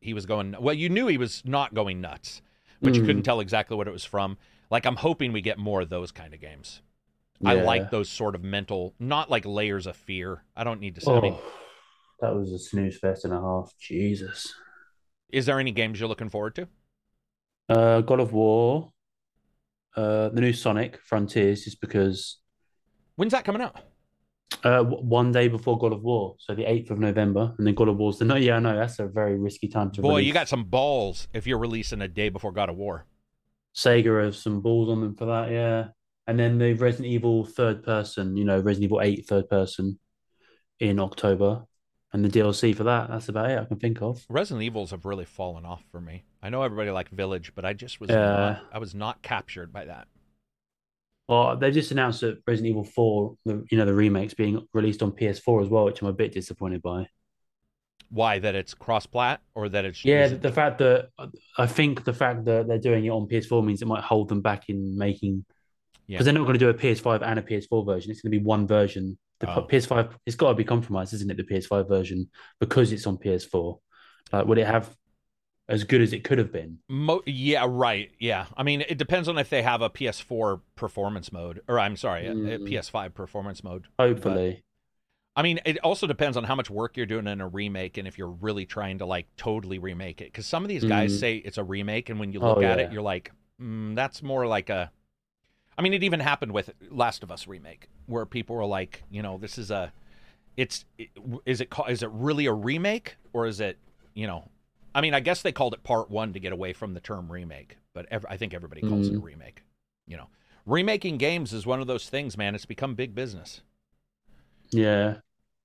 he 0.00 0.14
was 0.14 0.24
going 0.24 0.54
well 0.58 0.74
you 0.74 0.88
knew 0.88 1.06
he 1.08 1.18
was 1.18 1.42
not 1.44 1.74
going 1.74 2.00
nuts 2.00 2.40
but 2.80 2.94
you 2.94 3.02
Mm. 3.02 3.06
couldn't 3.06 3.22
tell 3.24 3.38
exactly 3.40 3.76
what 3.76 3.86
it 3.86 3.92
was 3.92 4.04
from. 4.04 4.38
Like 4.68 4.86
I'm 4.86 4.96
hoping 4.96 5.32
we 5.32 5.40
get 5.40 5.56
more 5.58 5.82
of 5.82 5.88
those 5.88 6.10
kind 6.10 6.34
of 6.34 6.40
games. 6.40 6.80
I 7.44 7.54
like 7.54 7.90
those 7.92 8.08
sort 8.08 8.34
of 8.34 8.42
mental, 8.42 8.94
not 8.98 9.30
like 9.30 9.44
layers 9.46 9.86
of 9.86 9.96
fear. 9.96 10.42
I 10.56 10.64
don't 10.64 10.80
need 10.80 10.94
to 10.96 11.00
say. 11.00 11.12
I 11.12 11.20
mean, 11.20 11.34
Oh, 11.38 11.52
that 12.20 12.34
was 12.34 12.50
a 12.52 12.58
snooze 12.58 12.98
fest 12.98 13.24
and 13.24 13.32
a 13.34 13.40
half. 13.40 13.72
Jesus. 13.78 14.52
is 15.32 15.46
there 15.46 15.60
any 15.60 15.70
games 15.72 16.00
you're 16.00 16.08
looking 16.08 16.28
forward 16.28 16.54
to? 16.56 16.68
Uh, 17.68 18.00
God 18.00 18.18
of 18.20 18.32
War. 18.32 18.92
Uh, 19.96 20.30
the 20.30 20.40
new 20.40 20.52
Sonic 20.52 20.98
Frontiers, 21.04 21.62
just 21.64 21.80
because. 21.80 22.38
When's 23.16 23.32
that 23.32 23.44
coming 23.44 23.62
out? 23.62 23.76
Uh, 24.64 24.82
one 24.84 25.32
day 25.32 25.48
before 25.48 25.78
God 25.78 25.92
of 25.92 26.02
War, 26.02 26.36
so 26.38 26.54
the 26.54 26.64
eighth 26.70 26.90
of 26.90 26.98
November, 26.98 27.54
and 27.58 27.66
then 27.66 27.74
God 27.74 27.88
of 27.88 27.96
War's 27.96 28.18
the 28.18 28.24
no. 28.24 28.36
Yeah, 28.36 28.56
I 28.56 28.58
know 28.60 28.76
that's 28.76 28.98
a 28.98 29.06
very 29.06 29.38
risky 29.38 29.66
time 29.66 29.90
to 29.92 30.02
Boy, 30.02 30.08
release. 30.10 30.26
you 30.26 30.32
got 30.32 30.48
some 30.48 30.64
balls 30.64 31.26
if 31.32 31.46
you're 31.46 31.58
releasing 31.58 32.02
a 32.02 32.08
day 32.08 32.28
before 32.28 32.52
God 32.52 32.68
of 32.68 32.76
War. 32.76 33.06
Sega 33.74 34.22
have 34.24 34.36
some 34.36 34.60
balls 34.60 34.88
on 34.90 35.00
them 35.00 35.16
for 35.16 35.24
that, 35.26 35.50
yeah. 35.50 35.88
And 36.26 36.38
then 36.38 36.58
the 36.58 36.74
Resident 36.74 37.08
Evil 37.08 37.44
third 37.46 37.82
person, 37.82 38.36
you 38.36 38.44
know, 38.44 38.58
Resident 38.58 38.84
Evil 38.84 39.00
8 39.00 39.26
third 39.26 39.48
person 39.48 39.98
in 40.78 41.00
October. 41.00 41.64
And 42.12 42.22
the 42.22 42.28
DLC 42.28 42.76
for 42.76 42.84
that. 42.84 43.08
That's 43.08 43.30
about 43.30 43.50
it 43.50 43.58
I 43.58 43.64
can 43.64 43.78
think 43.78 44.02
of. 44.02 44.22
Resident 44.28 44.62
Evils 44.62 44.90
have 44.90 45.06
really 45.06 45.24
fallen 45.24 45.64
off 45.64 45.82
for 45.90 45.98
me. 45.98 46.24
I 46.42 46.50
know 46.50 46.62
everybody 46.62 46.90
liked 46.90 47.10
Village, 47.10 47.52
but 47.54 47.64
I 47.64 47.72
just 47.72 48.00
was 48.00 48.10
Yeah. 48.10 48.16
not, 48.18 48.62
I 48.70 48.78
was 48.78 48.94
not 48.94 49.22
captured 49.22 49.72
by 49.72 49.86
that. 49.86 50.08
Well, 51.28 51.56
they've 51.56 51.72
just 51.72 51.90
announced 51.92 52.20
that 52.22 52.42
Resident 52.46 52.70
Evil 52.70 52.84
4, 52.84 53.36
the 53.44 53.64
you 53.70 53.78
know, 53.78 53.84
the 53.84 53.94
remake's 53.94 54.34
being 54.34 54.66
released 54.74 55.02
on 55.02 55.12
PS4 55.12 55.62
as 55.62 55.68
well, 55.68 55.84
which 55.84 56.02
I'm 56.02 56.08
a 56.08 56.12
bit 56.12 56.32
disappointed 56.32 56.82
by. 56.82 57.08
Why 58.10 58.38
that 58.40 58.54
it's 58.54 58.74
cross 58.74 59.06
plat 59.06 59.40
or 59.54 59.68
that 59.70 59.84
it's 59.86 60.04
Yeah, 60.04 60.26
the 60.28 60.52
fact 60.52 60.78
that 60.78 61.08
I 61.56 61.66
think 61.66 62.04
the 62.04 62.12
fact 62.12 62.44
that 62.44 62.68
they're 62.68 62.78
doing 62.78 63.06
it 63.06 63.10
on 63.10 63.26
PS4 63.26 63.64
means 63.64 63.80
it 63.80 63.88
might 63.88 64.02
hold 64.04 64.28
them 64.28 64.42
back 64.42 64.68
in 64.68 64.98
making 64.98 65.44
Yeah. 66.06 66.16
because 66.18 66.26
they're 66.26 66.34
not 66.34 66.42
going 66.44 66.58
to 66.58 66.58
do 66.58 66.68
a 66.68 66.74
PS5 66.74 67.22
and 67.22 67.38
a 67.38 67.42
PS4 67.42 67.86
version. 67.86 68.10
It's 68.10 68.20
going 68.20 68.32
to 68.32 68.38
be 68.38 68.44
one 68.44 68.66
version. 68.66 69.16
The 69.40 69.48
Oh. 69.50 69.62
PS5, 69.66 70.12
it's 70.26 70.36
got 70.36 70.50
to 70.50 70.54
be 70.54 70.64
compromised, 70.64 71.14
isn't 71.14 71.30
it? 71.30 71.36
The 71.38 71.44
PS5 71.44 71.88
version 71.88 72.28
because 72.60 72.92
it's 72.92 73.06
on 73.06 73.16
PS4. 73.16 73.78
Like, 74.32 74.46
would 74.46 74.58
it 74.58 74.66
have 74.66 74.94
as 75.72 75.82
good 75.84 76.00
as 76.02 76.12
it 76.12 76.22
could 76.22 76.38
have 76.38 76.52
been? 76.52 76.78
Mo- 76.88 77.22
yeah, 77.26 77.66
right. 77.68 78.10
Yeah. 78.20 78.46
I 78.56 78.62
mean, 78.62 78.82
it 78.82 78.98
depends 78.98 79.26
on 79.28 79.38
if 79.38 79.48
they 79.48 79.62
have 79.62 79.80
a 79.82 79.90
PS4 79.90 80.60
performance 80.76 81.32
mode, 81.32 81.62
or 81.66 81.80
I'm 81.80 81.96
sorry, 81.96 82.26
a, 82.26 82.32
a 82.32 82.34
Mm. 82.34 82.68
PS5 82.68 83.14
performance 83.14 83.64
mode. 83.64 83.86
Hopefully, 83.98 84.62
I 85.34 85.42
mean, 85.42 85.60
it 85.64 85.78
also 85.78 86.06
depends 86.06 86.36
on 86.36 86.44
how 86.44 86.54
much 86.54 86.68
work 86.68 86.96
you're 86.98 87.06
doing 87.06 87.26
in 87.26 87.40
a 87.40 87.48
remake 87.48 87.96
and 87.96 88.06
if 88.06 88.18
you're 88.18 88.28
really 88.28 88.66
trying 88.66 88.98
to 88.98 89.06
like 89.06 89.26
totally 89.38 89.78
remake 89.78 90.20
it. 90.20 90.26
Because 90.26 90.46
some 90.46 90.62
of 90.62 90.68
these 90.68 90.84
guys 90.84 91.14
Mhm. 91.14 91.20
say 91.20 91.36
it's 91.36 91.56
a 91.56 91.64
remake, 91.64 92.10
and 92.10 92.20
when 92.20 92.32
you 92.34 92.40
Oh, 92.40 92.48
look 92.54 92.62
at 92.62 92.78
yeah. 92.78 92.84
it, 92.84 92.92
you're 92.92 93.00
like, 93.02 93.32
mm, 93.60 93.94
that's 93.96 94.22
more 94.22 94.46
like 94.46 94.68
a. 94.68 94.90
I 95.78 95.80
mean, 95.80 95.94
it 95.94 96.02
even 96.02 96.20
happened 96.20 96.52
with 96.52 96.70
Last 96.90 97.22
of 97.22 97.30
Us 97.32 97.46
remake, 97.48 97.88
where 98.04 98.26
people 98.26 98.56
were 98.56 98.66
like, 98.66 99.04
you 99.10 99.22
know, 99.22 99.38
this 99.38 99.56
is 99.56 99.70
a, 99.70 99.90
it's, 100.54 100.84
it, 100.98 101.08
is 101.46 101.62
it 101.62 101.72
is 101.88 102.02
it 102.02 102.10
really 102.12 102.44
a 102.44 102.52
remake 102.52 103.16
or 103.32 103.46
is 103.46 103.58
it, 103.58 103.78
you 104.12 104.26
know, 104.26 104.50
I 104.94 105.00
mean, 105.00 105.14
I 105.14 105.20
guess 105.20 105.42
they 105.42 105.52
called 105.52 105.74
it 105.74 105.82
part 105.84 106.10
one 106.10 106.32
to 106.32 106.38
get 106.40 106.52
away 106.52 106.72
from 106.72 106.94
the 106.94 107.00
term 107.00 107.30
remake, 107.32 107.78
but 107.94 108.06
ev- 108.10 108.26
I 108.28 108.36
think 108.36 108.52
everybody 108.54 108.80
calls 108.82 109.08
it 109.08 109.14
a 109.14 109.18
Mhm. 109.18 109.24
remake. 109.24 109.62
You 110.06 110.16
know, 110.18 110.28
remaking 110.66 111.16
games 111.18 111.52
is 111.52 111.64
one 111.66 111.80
of 111.80 111.86
those 111.86 112.08
things, 112.10 112.36
man. 112.36 112.54
It's 112.54 112.66
become 112.66 112.94
big 112.94 113.14
business. 113.14 113.62
yeah. 114.70 115.16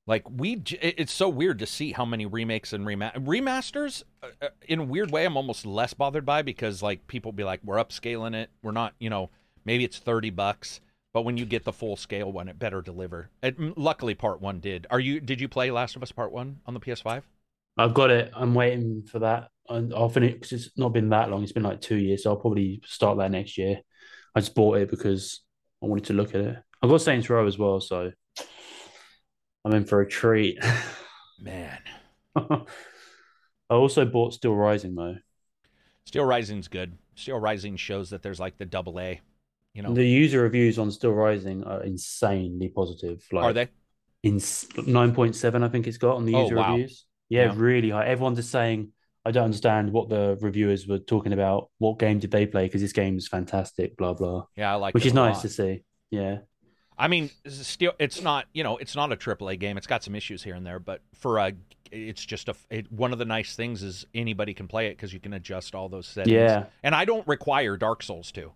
Like 0.06 0.30
we, 0.30 0.56
j- 0.56 0.78
it's 0.98 1.12
so 1.12 1.28
weird 1.28 1.60
to 1.60 1.66
see 1.66 1.91
how 1.91 2.06
many 2.06 2.26
remakes 2.26 2.72
and 2.72 2.86
rema- 2.86 3.12
remasters. 3.18 4.04
Uh, 4.24 4.28
uh, 4.41 4.48
in 4.66 4.80
a 4.80 4.84
weird 4.86 5.12
way, 5.12 5.26
I'm 5.26 5.36
almost 5.36 5.66
less 5.66 5.94
bothered 5.94 6.26
by 6.26 6.41
because 6.44 6.82
like 6.82 7.08
people 7.08 7.34
be 7.34 7.44
like, 7.44 7.60
we're 7.62 7.76
upscaling 7.76 8.34
it. 8.34 8.49
We're 8.62 8.72
not, 8.72 8.94
you 8.99 9.10
know, 9.10 9.30
maybe 9.66 9.84
it's 9.84 9.98
thirty 9.99 10.30
bucks, 10.30 10.80
but 11.14 11.24
when 11.24 11.36
you 11.36 11.45
get 11.45 11.66
the 11.66 11.74
full 11.74 11.98
scale 11.98 12.32
one, 12.32 12.48
it 12.48 12.58
better 12.58 12.82
deliver. 12.82 13.30
It, 13.44 13.60
m- 13.60 13.74
luckily, 13.76 14.16
part 14.16 14.40
one 14.40 14.62
did. 14.62 14.88
Are 14.90 14.99
you? 15.02 15.20
Did 15.20 15.41
you 15.41 15.49
play 15.49 15.72
Last 15.72 15.98
of 15.98 16.04
Us 16.04 16.14
Part 16.14 16.32
One 16.32 16.62
on 16.66 16.74
the 16.74 16.80
PS5? 16.80 17.24
I've 17.78 17.94
got 17.94 18.10
it. 18.10 18.32
I'm 18.36 18.54
waiting 18.54 19.04
for 19.04 19.20
that. 19.20 19.49
And 19.70 19.94
I'll 19.94 20.10
finish 20.10 20.34
because 20.34 20.52
it's 20.54 20.78
not 20.78 20.94
been 20.94 21.10
that 21.10 21.30
long. 21.30 21.44
It's 21.44 21.52
been 21.52 21.64
like 21.64 21.82
two 21.82 21.98
years, 21.98 22.24
so 22.24 22.32
I'll 22.32 22.38
probably 22.38 22.82
start 22.86 23.18
that 23.18 23.32
next 23.32 23.58
year. 23.58 23.82
I 24.34 24.40
just 24.40 24.56
bought 24.56 24.78
it 24.78 24.90
because 24.90 25.41
I 25.84 25.88
wanted 25.88 26.06
to 26.06 26.14
look 26.14 26.30
at 26.36 26.41
it. 26.41 26.58
I've 26.82 26.90
got 26.90 27.02
Saints 27.02 27.30
Row 27.30 27.45
as 27.45 27.58
well, 27.58 27.82
so 27.82 28.12
I'm 29.66 29.74
in 29.74 29.86
for 29.86 30.02
a 30.02 30.08
treat. 30.08 30.58
Man, 31.41 31.78
I 32.36 32.64
also 33.70 34.06
bought 34.06 34.34
Steel 34.34 34.56
Rising 34.56 34.95
though. 34.95 35.18
Steel 36.06 36.24
Rising's 36.24 36.68
good. 36.68 36.98
Steel 37.16 37.40
Rising 37.40 37.76
shows 37.76 38.10
that 38.12 38.24
there's 38.24 38.40
like 38.40 38.58
the 38.58 38.66
double 38.66 38.99
A. 38.99 39.20
You 39.74 39.84
know, 39.84 39.94
The 39.94 40.08
user 40.08 40.41
reviews 40.41 40.80
on 40.80 40.90
Steel 40.91 41.12
Rising 41.12 41.64
are 41.64 41.84
insanely 41.84 42.70
positive. 42.70 43.24
Like 43.32 43.45
are 43.45 43.54
they? 43.54 43.68
in 44.24 44.40
nine 44.88 45.14
point 45.14 45.36
seven, 45.36 45.62
I 45.64 45.68
think 45.70 45.88
it's 45.88 45.98
got 45.98 46.16
on 46.16 46.26
the 46.26 46.34
Oh, 46.34 46.44
user 46.44 46.56
wow. 46.56 46.72
reviews. 46.72 47.06
Yeah, 47.30 47.45
Yeah. 47.45 47.54
really 47.56 47.90
high. 47.90 48.08
Everyone's 48.08 48.38
just 48.38 48.52
saying, 48.52 48.91
I 49.26 49.32
don't 49.32 49.45
understand 49.45 49.91
what 49.91 50.08
the 50.10 50.38
reviewers 50.40 50.88
were 50.88 50.99
talking 50.99 51.34
about. 51.34 51.70
What 51.80 51.99
game 51.99 52.20
did 52.20 52.32
they 52.32 52.45
play? 52.45 52.66
Because 52.66 52.82
this 52.82 52.94
game 52.94 53.18
is 53.18 53.28
fantastic. 53.28 53.98
Blah 53.98 54.14
blah. 54.14 54.45
Yeah, 54.56 54.72
I 54.72 54.76
like 54.76 54.94
Which 54.94 55.06
is 55.06 55.14
nice 55.14 55.36
lot. 55.36 55.41
to 55.41 55.49
see. 55.49 55.84
Yeah. 56.12 56.40
I 56.99 57.08
mean, 57.10 57.30
still, 57.48 57.91
it's 57.99 58.22
not 58.22 58.45
you 58.54 58.64
know, 58.64 58.78
it's 58.78 58.95
not 58.95 59.12
a 59.12 59.16
AAA 59.18 59.60
game. 59.60 59.78
It's 59.78 59.86
got 59.86 60.04
some 60.04 60.16
issues 60.16 60.44
here 60.44 60.56
and 60.56 60.66
there, 60.66 60.80
but 60.80 61.02
for 61.14 61.38
a, 61.38 61.52
it's 61.91 62.26
just 62.26 62.49
a. 62.49 62.56
It, 62.70 62.91
one 62.91 63.14
of 63.14 63.20
the 63.20 63.26
nice 63.26 63.56
things 63.56 63.84
is 63.84 64.06
anybody 64.16 64.54
can 64.54 64.68
play 64.68 64.88
it 64.88 64.91
because 64.91 65.14
you 65.14 65.20
can 65.20 65.34
adjust 65.34 65.76
all 65.76 65.90
those 65.90 66.08
settings. 66.08 66.34
Yeah. 66.34 66.66
And 66.82 66.95
I 66.95 67.06
don't 67.06 67.28
require 67.28 67.78
Dark 67.78 68.02
Souls 68.04 68.32
to. 68.32 68.54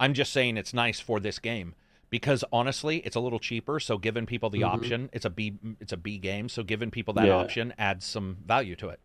I'm 0.00 0.12
just 0.14 0.32
saying 0.32 0.56
it's 0.56 0.74
nice 0.74 0.98
for 1.00 1.20
this 1.20 1.38
game 1.38 1.74
because 2.14 2.44
honestly, 2.52 2.98
it's 2.98 3.16
a 3.16 3.20
little 3.20 3.40
cheaper. 3.40 3.80
So 3.80 3.98
giving 3.98 4.24
people 4.24 4.48
the 4.48 4.60
Mhm. 4.60 4.68
option, 4.68 5.10
it's 5.12 5.24
a 5.24 5.30
B, 5.30 5.54
it's 5.80 5.92
a 5.92 5.96
B 5.96 6.16
game. 6.18 6.48
So 6.48 6.62
giving 6.62 6.92
people 6.92 7.12
that 7.14 7.26
Yeah. 7.26 7.32
option 7.34 7.74
adds 7.76 8.04
some 8.04 8.36
value 8.46 8.76
to 8.76 8.88
it. 8.90 9.00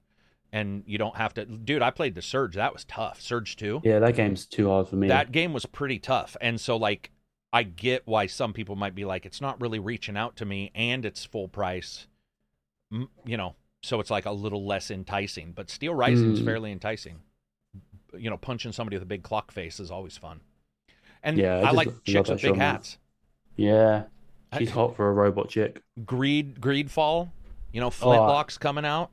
And 0.51 0.83
you 0.85 0.99
don't 0.99 1.15
have 1.17 1.33
to, 1.33 1.45
dude. 1.45 1.81
I 1.81 1.89
played 1.89 2.13
the 2.13 2.21
Surge. 2.21 2.53
That 2.53 2.71
was 2.71 2.85
tough. 2.85 3.19
Surge 3.19 3.55
two. 3.55 3.81
Yeah, 3.83 3.97
that 3.97 4.15
game's 4.15 4.45
too 4.45 4.67
hard 4.69 4.89
for 4.89 4.95
me. 4.95 5.07
That 5.07 5.31
game 5.31 5.53
was 5.53 5.65
pretty 5.65 5.97
tough. 5.97 6.37
And 6.39 6.61
so 6.61 6.77
like 6.77 7.09
I 7.51 7.63
get 7.63 8.05
why 8.05 8.27
some 8.27 8.53
people 8.53 8.75
might 8.75 8.93
be 8.93 9.05
like 9.05 9.25
it's 9.25 9.41
not 9.41 9.59
really 9.59 9.79
reaching 9.79 10.15
out 10.15 10.35
to 10.35 10.45
me 10.45 10.69
and 10.75 11.03
it's 11.03 11.25
full 11.25 11.47
price. 11.47 12.05
You 12.91 13.37
know, 13.37 13.55
so 13.81 13.99
it's 13.99 14.11
like 14.11 14.27
a 14.27 14.31
little 14.31 14.67
less 14.67 14.91
enticing, 14.91 15.53
but 15.53 15.71
Steel 15.71 15.95
Rising's 15.95 16.41
Mm. 16.41 16.45
fairly 16.45 16.71
enticing. 16.71 17.21
You 18.15 18.29
know, 18.29 18.37
punching 18.37 18.71
somebody 18.73 18.97
with 18.97 19.03
a 19.03 19.07
big 19.07 19.23
clock 19.23 19.51
face 19.51 19.79
is 19.79 19.89
always 19.89 20.15
fun. 20.15 20.41
And 21.23 21.37
Yeah, 21.37 21.57
I 21.59 21.69
I 21.69 21.71
like 21.71 21.89
chicks 22.05 22.29
with 22.29 22.41
big 22.41 22.55
hats. 22.55 22.97
yeah, 23.55 24.03
I- 24.51 24.59
she's 24.59 24.71
hot 24.71 24.95
for 24.95 25.09
a 25.09 25.13
robot 25.13 25.49
chick. 25.49 25.81
Greed 26.05 26.59
Greedfall, 26.61 27.29
you 27.73 27.81
know, 27.81 27.89
Flintlock's 27.89 28.57
coming 28.57 28.85
out. 28.85 29.11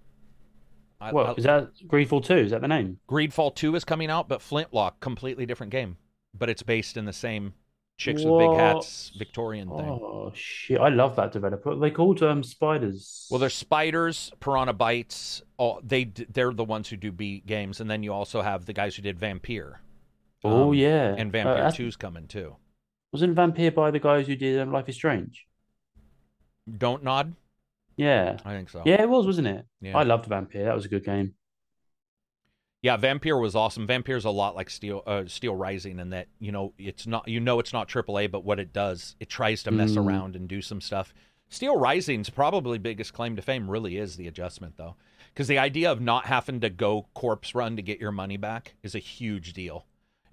I, 1.01 1.13
What 1.13 1.27
I- 1.27 1.33
is 1.35 1.45
that? 1.45 1.71
Greedfall 1.87 2.25
Two? 2.25 2.37
Is 2.37 2.53
that 2.53 2.61
the 2.63 2.69
name? 2.69 2.99
Greedfall 3.09 3.55
2 3.55 3.75
is 3.75 3.85
coming 3.85 4.11
out, 4.11 4.29
but 4.29 4.41
Flintlock 4.41 5.01
completely 5.01 5.45
different 5.45 5.71
game, 5.71 5.99
but 6.33 6.49
it's 6.49 6.63
based 6.63 6.97
in 6.97 7.05
the 7.05 7.13
same 7.13 7.53
chicks 7.99 8.23
with 8.25 8.39
big 8.39 8.51
hats 8.53 9.11
What? 9.13 9.19
Victorian 9.19 9.69
thing. 9.69 9.79
Oh 9.89 10.31
shit! 10.35 10.79
I 10.81 10.89
love 10.89 11.17
that 11.17 11.33
developer. 11.33 11.75
They 11.75 11.91
called 11.91 12.23
um 12.23 12.43
spiders. 12.43 13.27
Well, 13.31 13.41
they're 13.41 13.51
Spiders, 13.51 14.33
Piranha 14.41 14.73
Bytes. 14.75 15.43
Oh, 15.59 15.81
they 15.83 16.05
they're 16.05 16.53
the 16.53 16.65
ones 16.65 16.89
who 16.89 16.97
do 16.97 17.11
beat 17.13 17.47
games, 17.47 17.81
and 17.81 17.91
then 17.91 18.03
you 18.03 18.13
also 18.13 18.41
have 18.43 18.65
the 18.65 18.73
guys 18.73 18.97
who 18.97 19.03
did 19.03 19.19
Vampyr. 19.19 19.77
Oh 20.45 20.69
um, 20.69 20.75
yeah, 20.75 21.15
and 21.17 21.35
Uh, 21.35 21.39
Vampyr 21.39 21.57
that's- 21.57 21.77
2's 21.77 21.97
coming 21.97 22.27
too. 22.29 22.57
wasn't 23.13 23.35
Vampyr 23.35 23.75
by 23.75 23.91
the 23.91 23.99
guys 24.01 24.27
who 24.27 24.37
did 24.37 24.61
um, 24.61 24.73
Life 24.73 24.89
is 24.89 24.95
Strange? 24.97 25.47
Dontnod. 26.71 27.35
Yeah, 27.97 28.39
I 28.45 28.53
think 28.55 28.69
so. 28.69 28.83
yeah, 28.85 29.01
it 29.03 29.09
was, 29.09 29.25
wasn't 29.27 29.47
it? 29.49 29.65
Yeah. 29.81 29.97
I 29.97 30.03
loved 30.03 30.29
Vampyr. 30.29 30.65
That 30.65 30.75
was 30.75 30.85
a 30.85 30.89
good 30.89 31.05
game. 31.05 31.35
Yeah, 32.83 32.97
Vampyr 32.99 33.41
was 33.41 33.57
awesome. 33.57 33.87
Vampyr's 33.87 34.25
a 34.27 34.31
lot 34.31 34.55
like 34.55 34.69
Steel 34.71 35.03
uh, 35.07 35.25
Steel 35.27 35.57
Rising 35.57 35.99
in 35.99 36.11
that 36.11 36.29
you 36.39 36.53
know 36.53 36.73
it's 36.79 37.07
not 37.07 37.27
you 37.27 37.41
know 37.41 37.59
it's 37.59 37.73
not 37.73 37.89
AAA, 37.89 38.31
but 38.31 38.45
what 38.45 38.61
it 38.61 38.73
does, 38.73 39.17
it 39.19 39.29
tries 39.31 39.63
to 39.65 39.71
mess 39.71 39.93
Mm. 39.93 40.07
around 40.07 40.37
and 40.37 40.47
do 40.49 40.61
some 40.61 40.81
stuff. 40.81 41.15
Steel 41.49 41.79
Rising's 41.79 42.29
probably 42.29 42.79
biggest 42.79 43.13
claim 43.13 43.35
to 43.37 43.43
fame 43.43 43.71
really 43.71 43.97
is 43.97 44.17
the 44.17 44.27
adjustment 44.29 44.77
though, 44.77 44.97
because 45.33 45.49
the 45.49 45.59
idea 45.59 45.91
of 45.91 46.01
not 46.01 46.27
having 46.27 46.61
to 46.61 46.69
go 46.71 47.07
corpse 47.15 47.55
run 47.55 47.77
to 47.77 47.83
get 47.83 47.99
your 48.01 48.13
money 48.13 48.37
back 48.37 48.75
is 48.83 48.95
a 48.95 48.99
huge 49.01 49.53
deal, 49.53 49.87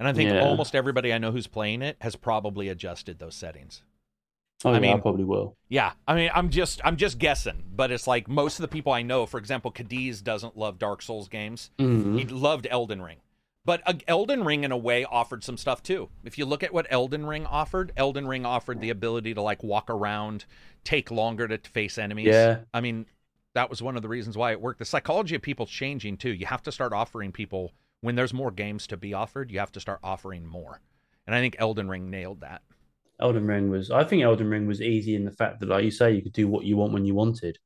and 0.04 0.10
I 0.10 0.14
think 0.14 0.32
Yeah. 0.32 0.44
almost 0.44 0.76
everybody 0.76 1.14
I 1.14 1.18
know 1.18 1.32
who's 1.32 1.48
playing 1.48 1.82
it 1.82 1.96
has 2.02 2.16
probably 2.18 2.68
adjusted 2.68 3.20
those 3.20 3.36
settings. 3.36 3.84
Oh, 4.66 4.70
I 4.70 4.74
yeah, 4.74 4.78
I 4.78 4.80
mean- 4.82 5.02
probably 5.02 5.24
will. 5.24 5.56
Yeah, 5.70 5.94
I 6.08 6.16
mean, 6.16 6.30
I'm 6.34 6.50
just 6.50 6.82
I'm 6.84 6.98
just 6.98 7.20
guessing, 7.20 7.64
but 7.74 7.90
it's 7.92 8.08
like 8.08 8.28
most 8.28 8.60
of 8.60 8.62
the 8.64 8.68
people 8.68 8.92
I 8.92 9.02
know, 9.02 9.26
for 9.26 9.38
example, 9.38 9.72
Cadiz 9.72 10.22
doesn't 10.22 10.58
love 10.58 10.78
Dark 10.80 11.02
Souls 11.02 11.28
games. 11.30 11.72
Mhm. 11.80 12.18
He 12.20 12.26
loved 12.26 12.68
Elden 12.70 13.02
Ring. 13.02 13.18
But 13.66 13.82
uh, 13.86 13.94
Elden 14.10 14.44
Ring, 14.44 14.66
in 14.66 14.74
a 14.74 14.78
way, 14.78 15.06
offered 15.06 15.42
some 15.44 15.56
stuff 15.58 15.82
too. 15.82 16.10
If 16.26 16.38
you 16.38 16.46
look 16.46 16.64
at 16.64 16.74
what 16.74 16.86
Elden 16.90 17.26
Ring 17.26 17.46
offered, 17.46 17.94
Elden 17.96 18.28
Ring 18.28 18.46
offered 18.46 18.82
the 18.82 18.90
ability 18.90 19.34
to 19.36 19.42
like 19.42 19.64
walk 19.64 19.90
around, 19.90 20.44
take 20.84 21.12
longer 21.12 21.48
to 21.48 21.58
face 21.70 21.98
enemies. 21.98 22.28
Yeah. 22.28 22.60
I 22.74 22.82
mean, 22.82 23.06
that 23.54 23.70
was 23.70 23.82
one 23.82 23.96
of 23.96 24.02
the 24.02 24.10
reasons 24.10 24.36
why 24.38 24.52
it 24.52 24.60
worked. 24.60 24.80
The 24.80 24.86
psychology 24.86 25.36
of 25.36 25.42
people 25.42 25.66
changing 25.66 26.18
too. 26.18 26.34
You 26.34 26.46
have 26.48 26.64
to 26.64 26.72
start 26.74 26.92
offering 26.92 27.32
people 27.32 27.72
when 28.04 28.16
there's 28.16 28.34
more 28.34 28.52
games 28.52 28.86
to 28.88 28.98
be 28.98 29.14
offered. 29.14 29.50
You 29.50 29.60
have 29.60 29.72
to 29.72 29.80
start 29.80 30.00
offering 30.04 30.46
more, 30.46 30.82
and 31.26 31.36
I 31.36 31.40
think 31.40 31.56
Elden 31.58 31.90
Ring 31.90 32.10
nailed 32.10 32.42
that. 32.42 32.62
Elden 33.20 33.48
Ring 33.48 33.70
was. 33.70 33.90
I 33.90 34.04
think 34.04 34.24
Elden 34.24 34.50
Ring 34.50 34.68
was 34.68 34.82
easy 34.82 35.16
in 35.16 35.26
the 35.26 35.32
fact 35.32 35.60
that, 35.60 35.70
like 35.70 35.86
you 35.86 35.92
say, 35.92 36.12
you 36.12 36.22
could 36.22 36.34
do 36.34 36.48
what 36.48 36.66
you 36.66 36.78
want 36.78 36.94
when 36.94 37.06
you 37.06 37.16
wanted. 37.16 37.58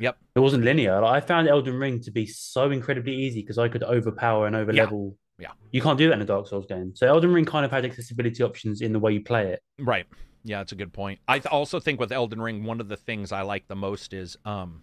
Yep. 0.00 0.18
It 0.34 0.40
wasn't 0.40 0.64
linear. 0.64 1.00
Like, 1.00 1.22
I 1.22 1.26
found 1.26 1.48
Elden 1.48 1.78
Ring 1.78 2.00
to 2.02 2.10
be 2.10 2.26
so 2.26 2.70
incredibly 2.70 3.14
easy 3.14 3.40
because 3.40 3.58
I 3.58 3.68
could 3.68 3.82
overpower 3.82 4.46
and 4.46 4.56
overlevel. 4.56 5.14
Yeah. 5.38 5.52
You 5.70 5.80
can't 5.80 5.98
do 5.98 6.08
that 6.08 6.14
in 6.14 6.22
a 6.22 6.26
Dark 6.26 6.48
Souls 6.48 6.66
game. 6.66 6.94
So 6.94 7.06
Elden 7.06 7.32
Ring 7.32 7.44
kind 7.44 7.64
of 7.64 7.70
had 7.70 7.84
accessibility 7.84 8.42
options 8.42 8.80
in 8.80 8.92
the 8.92 8.98
way 8.98 9.12
you 9.12 9.22
play 9.22 9.52
it. 9.52 9.62
Right. 9.78 10.06
Yeah, 10.44 10.60
it's 10.60 10.72
a 10.72 10.76
good 10.76 10.92
point. 10.92 11.20
I 11.28 11.38
th- 11.38 11.52
also 11.52 11.80
think 11.80 11.98
with 12.00 12.12
Elden 12.12 12.40
Ring, 12.40 12.64
one 12.64 12.80
of 12.80 12.88
the 12.88 12.96
things 12.96 13.32
I 13.32 13.42
like 13.42 13.68
the 13.68 13.76
most 13.76 14.12
is, 14.12 14.36
um, 14.44 14.82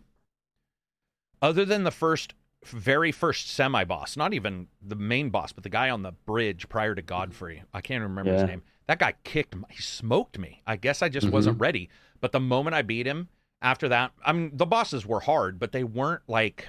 other 1.41 1.65
than 1.65 1.83
the 1.83 1.91
first, 1.91 2.33
very 2.65 3.11
first 3.11 3.49
semi 3.49 3.83
boss, 3.83 4.17
not 4.17 4.33
even 4.33 4.67
the 4.81 4.95
main 4.95 5.29
boss, 5.29 5.51
but 5.51 5.63
the 5.63 5.69
guy 5.69 5.89
on 5.89 6.01
the 6.03 6.11
bridge 6.11 6.67
prior 6.69 6.95
to 6.95 7.01
Godfrey. 7.01 7.63
I 7.73 7.81
can't 7.81 8.03
remember 8.03 8.33
his 8.33 8.43
name. 8.43 8.63
That 8.87 8.99
guy 8.99 9.13
kicked. 9.23 9.55
He 9.69 9.81
smoked 9.81 10.37
me. 10.37 10.61
I 10.67 10.75
guess 10.75 11.01
I 11.01 11.09
just 11.09 11.27
Mhm. 11.27 11.31
wasn't 11.31 11.59
ready. 11.59 11.89
But 12.19 12.31
the 12.31 12.39
moment 12.39 12.75
I 12.75 12.81
beat 12.81 13.05
him, 13.07 13.29
after 13.61 13.87
that, 13.89 14.11
I 14.25 14.33
mean, 14.33 14.51
the 14.53 14.65
bosses 14.65 15.05
were 15.05 15.21
hard, 15.21 15.59
but 15.59 15.71
they 15.71 15.83
weren't 15.83 16.23
like. 16.27 16.67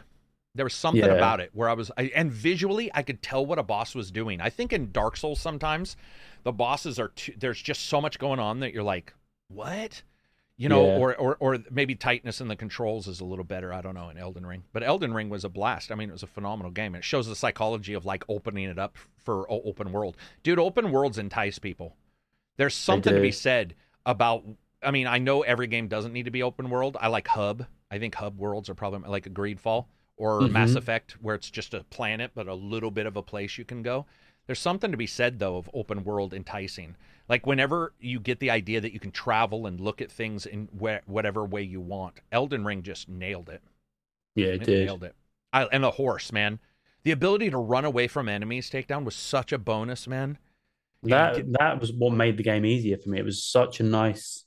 There 0.57 0.65
was 0.65 0.75
something 0.75 1.05
Yeah. 1.05 1.15
about 1.15 1.41
it 1.41 1.51
where 1.53 1.69
I 1.69 1.73
was, 1.73 1.91
I, 1.97 2.13
and 2.15 2.31
visually, 2.31 2.89
I 2.95 3.03
could 3.03 3.21
tell 3.23 3.45
what 3.45 3.59
a 3.59 3.65
boss 3.65 3.97
was 3.97 4.13
doing. 4.13 4.41
I 4.41 4.51
think 4.51 4.73
in 4.73 4.93
Dark 4.93 5.17
Souls 5.17 5.41
sometimes, 5.41 5.97
the 6.45 6.53
bosses 6.53 7.01
are 7.01 7.09
too, 7.09 7.35
there's 7.37 7.61
just 7.61 7.87
so 7.87 8.01
much 8.01 8.21
going 8.21 8.39
on 8.39 8.61
that 8.61 8.73
you're 8.73 8.85
like, 8.85 9.13
what? 9.49 10.03
You 10.57 10.69
know, 10.69 10.87
Yeah. 10.87 10.99
or, 10.99 11.17
or 11.17 11.37
or 11.41 11.59
maybe 11.71 11.97
tightness 11.97 12.41
in 12.41 12.47
the 12.47 12.55
controls 12.55 13.09
is 13.09 13.19
a 13.21 13.25
little 13.25 13.45
better. 13.45 13.73
I 13.73 13.81
don't 13.81 13.95
know 13.95 14.09
in 14.11 14.17
Elden 14.19 14.47
Ring, 14.47 14.63
but 14.73 14.85
Elden 14.85 15.13
Ring 15.13 15.29
was 15.29 15.45
a 15.45 15.49
blast. 15.49 15.91
I 15.91 15.97
mean, 15.97 16.09
it 16.11 16.13
was 16.13 16.23
a 16.23 16.29
phenomenal 16.29 16.71
game. 16.71 16.95
It 16.95 17.03
shows 17.03 17.27
the 17.27 17.35
psychology 17.35 17.93
of 17.95 18.05
like 18.05 18.23
opening 18.29 18.69
it 18.69 18.79
up 18.79 18.97
for 19.25 19.51
open 19.51 19.91
world, 19.91 20.17
dude. 20.45 20.61
Open 20.61 20.93
worlds 20.93 21.19
entice 21.19 21.59
people. 21.59 21.97
There's 22.57 22.75
something 22.75 23.13
to 23.15 23.21
be 23.21 23.33
said 23.33 23.75
about. 24.07 24.45
I 24.81 24.93
mean, 24.93 25.09
I 25.09 25.19
know 25.19 25.43
every 25.43 25.67
game 25.67 25.89
doesn't 25.89 26.13
need 26.13 26.27
to 26.27 26.31
be 26.31 26.43
open 26.45 26.71
world. 26.71 26.97
I 27.01 27.09
like 27.09 27.27
hub. 27.27 27.67
I 27.91 27.99
think 27.99 28.15
hub 28.15 28.39
worlds 28.39 28.69
are 28.69 28.75
probably 28.75 29.09
like 29.09 29.27
a 29.27 29.31
Greedfall 29.31 29.87
or 30.17 30.43
Mhm. 30.43 30.53
Mass 30.53 30.75
Effect, 30.77 31.13
where 31.21 31.35
it's 31.35 31.51
just 31.51 31.75
a 31.75 31.83
planet 31.85 32.31
but 32.35 32.47
a 32.47 32.55
little 32.55 32.93
bit 32.93 33.07
of 33.07 33.17
a 33.17 33.23
place 33.23 33.59
you 33.59 33.65
can 33.65 33.83
go. 33.83 34.07
There's 34.47 34.61
something 34.61 34.93
to 34.93 34.97
be 34.97 35.07
said 35.09 35.41
though 35.41 35.57
of 35.57 35.69
open 35.75 36.05
world 36.05 36.33
enticing. 36.33 36.95
Like 37.29 37.47
whenever 37.47 37.95
you 37.99 38.21
get 38.21 38.39
the 38.41 38.51
idea 38.51 38.81
that 38.81 38.93
you 38.93 39.01
can 39.01 39.11
travel 39.11 39.67
and 39.67 39.81
look 39.81 40.03
at 40.03 40.13
things 40.13 40.45
in 40.47 40.69
wh- 40.79 41.09
whatever 41.09 41.45
way 41.45 41.63
you 41.63 41.81
want, 41.81 42.15
Elden 42.31 42.65
Ring 42.65 42.83
just 42.83 43.09
nailed 43.09 43.49
it. 43.49 43.63
Yeah, 44.35 44.49
it 44.49 44.63
It 44.63 44.65
did. 44.65 44.87
nailed 44.87 45.05
it. 45.05 45.15
I, 45.53 45.65
and 45.65 45.83
the 45.83 45.93
horse, 45.93 46.33
man. 46.33 46.59
The 47.05 47.13
ability 47.13 47.51
to 47.51 47.59
run 47.59 47.85
away 47.85 48.09
from 48.09 48.29
enemies 48.29 48.71
takedown 48.71 49.05
was 49.05 49.15
such 49.15 49.53
a 49.53 49.59
bonus, 49.59 50.07
man. 50.07 50.39
That 51.03 51.37
get- 51.37 51.53
that 51.59 51.81
was 51.81 51.93
what 51.93 52.13
made 52.15 52.37
the 52.37 52.43
game 52.43 52.65
easier 52.67 52.97
for 52.99 53.11
me. 53.11 53.19
It 53.19 53.25
was 53.25 53.43
such 53.45 53.81
a 53.81 53.83
nice. 53.83 54.45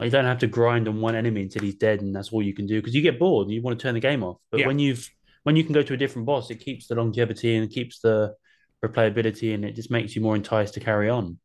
You 0.00 0.10
don't 0.10 0.24
have 0.24 0.38
to 0.40 0.46
grind 0.46 0.88
on 0.88 1.00
one 1.00 1.14
enemy 1.14 1.42
until 1.42 1.62
he's 1.62 1.76
dead, 1.76 2.00
and 2.02 2.14
that's 2.14 2.32
all 2.32 2.42
you 2.42 2.52
can 2.52 2.66
do 2.66 2.80
because 2.80 2.94
you 2.94 3.00
get 3.00 3.18
bored 3.18 3.46
and 3.46 3.54
you 3.54 3.62
want 3.62 3.78
to 3.78 3.82
turn 3.82 3.94
the 3.94 4.00
game 4.00 4.22
off. 4.24 4.38
But 4.50 4.60
Yeah. 4.60 4.66
when 4.66 4.78
you've 4.78 5.08
when 5.44 5.56
you 5.56 5.64
can 5.64 5.72
go 5.74 5.82
to 5.82 5.92
a 5.94 5.96
different 5.96 6.24
boss, 6.26 6.50
it 6.50 6.56
keeps 6.56 6.86
the 6.86 6.94
longevity 6.94 7.54
and 7.54 7.64
it 7.64 7.74
keeps 7.74 8.00
the 8.00 8.34
replayability, 8.82 9.54
and 9.54 9.64
it 9.64 9.72
just 9.74 9.90
makes 9.90 10.16
you 10.16 10.22
more 10.22 10.36
enticed 10.36 10.74
to 10.74 10.80
carry 10.80 11.10
on. 11.10 11.38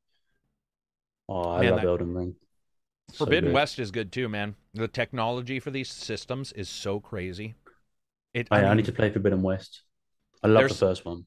Oh, 1.28 1.50
I 1.50 1.62
Man, 1.62 1.72
love 1.72 1.82
that- 1.82 1.88
Elden 1.88 2.14
Ring. 2.14 2.36
So 3.12 3.26
Forbidden 3.26 3.50
good. 3.50 3.56
West 3.56 3.80
is 3.80 3.90
good 3.90 4.12
too, 4.12 4.30
man. 4.30 4.56
The 4.76 4.88
technology 4.88 5.60
for 5.60 5.72
these 5.72 5.90
systems 5.90 6.52
is 6.52 6.70
so 6.70 7.00
crazy. 7.00 7.56
It, 8.36 8.48
oh, 8.52 8.56
I, 8.56 8.62
I, 8.62 8.66
I 8.70 8.74
need 8.76 8.86
to 8.86 8.92
play 8.92 9.10
Forbidden 9.10 9.42
West. 9.42 9.82
I 10.44 10.48
love 10.48 10.70
the 10.70 10.76
first 10.76 11.06
one. 11.06 11.26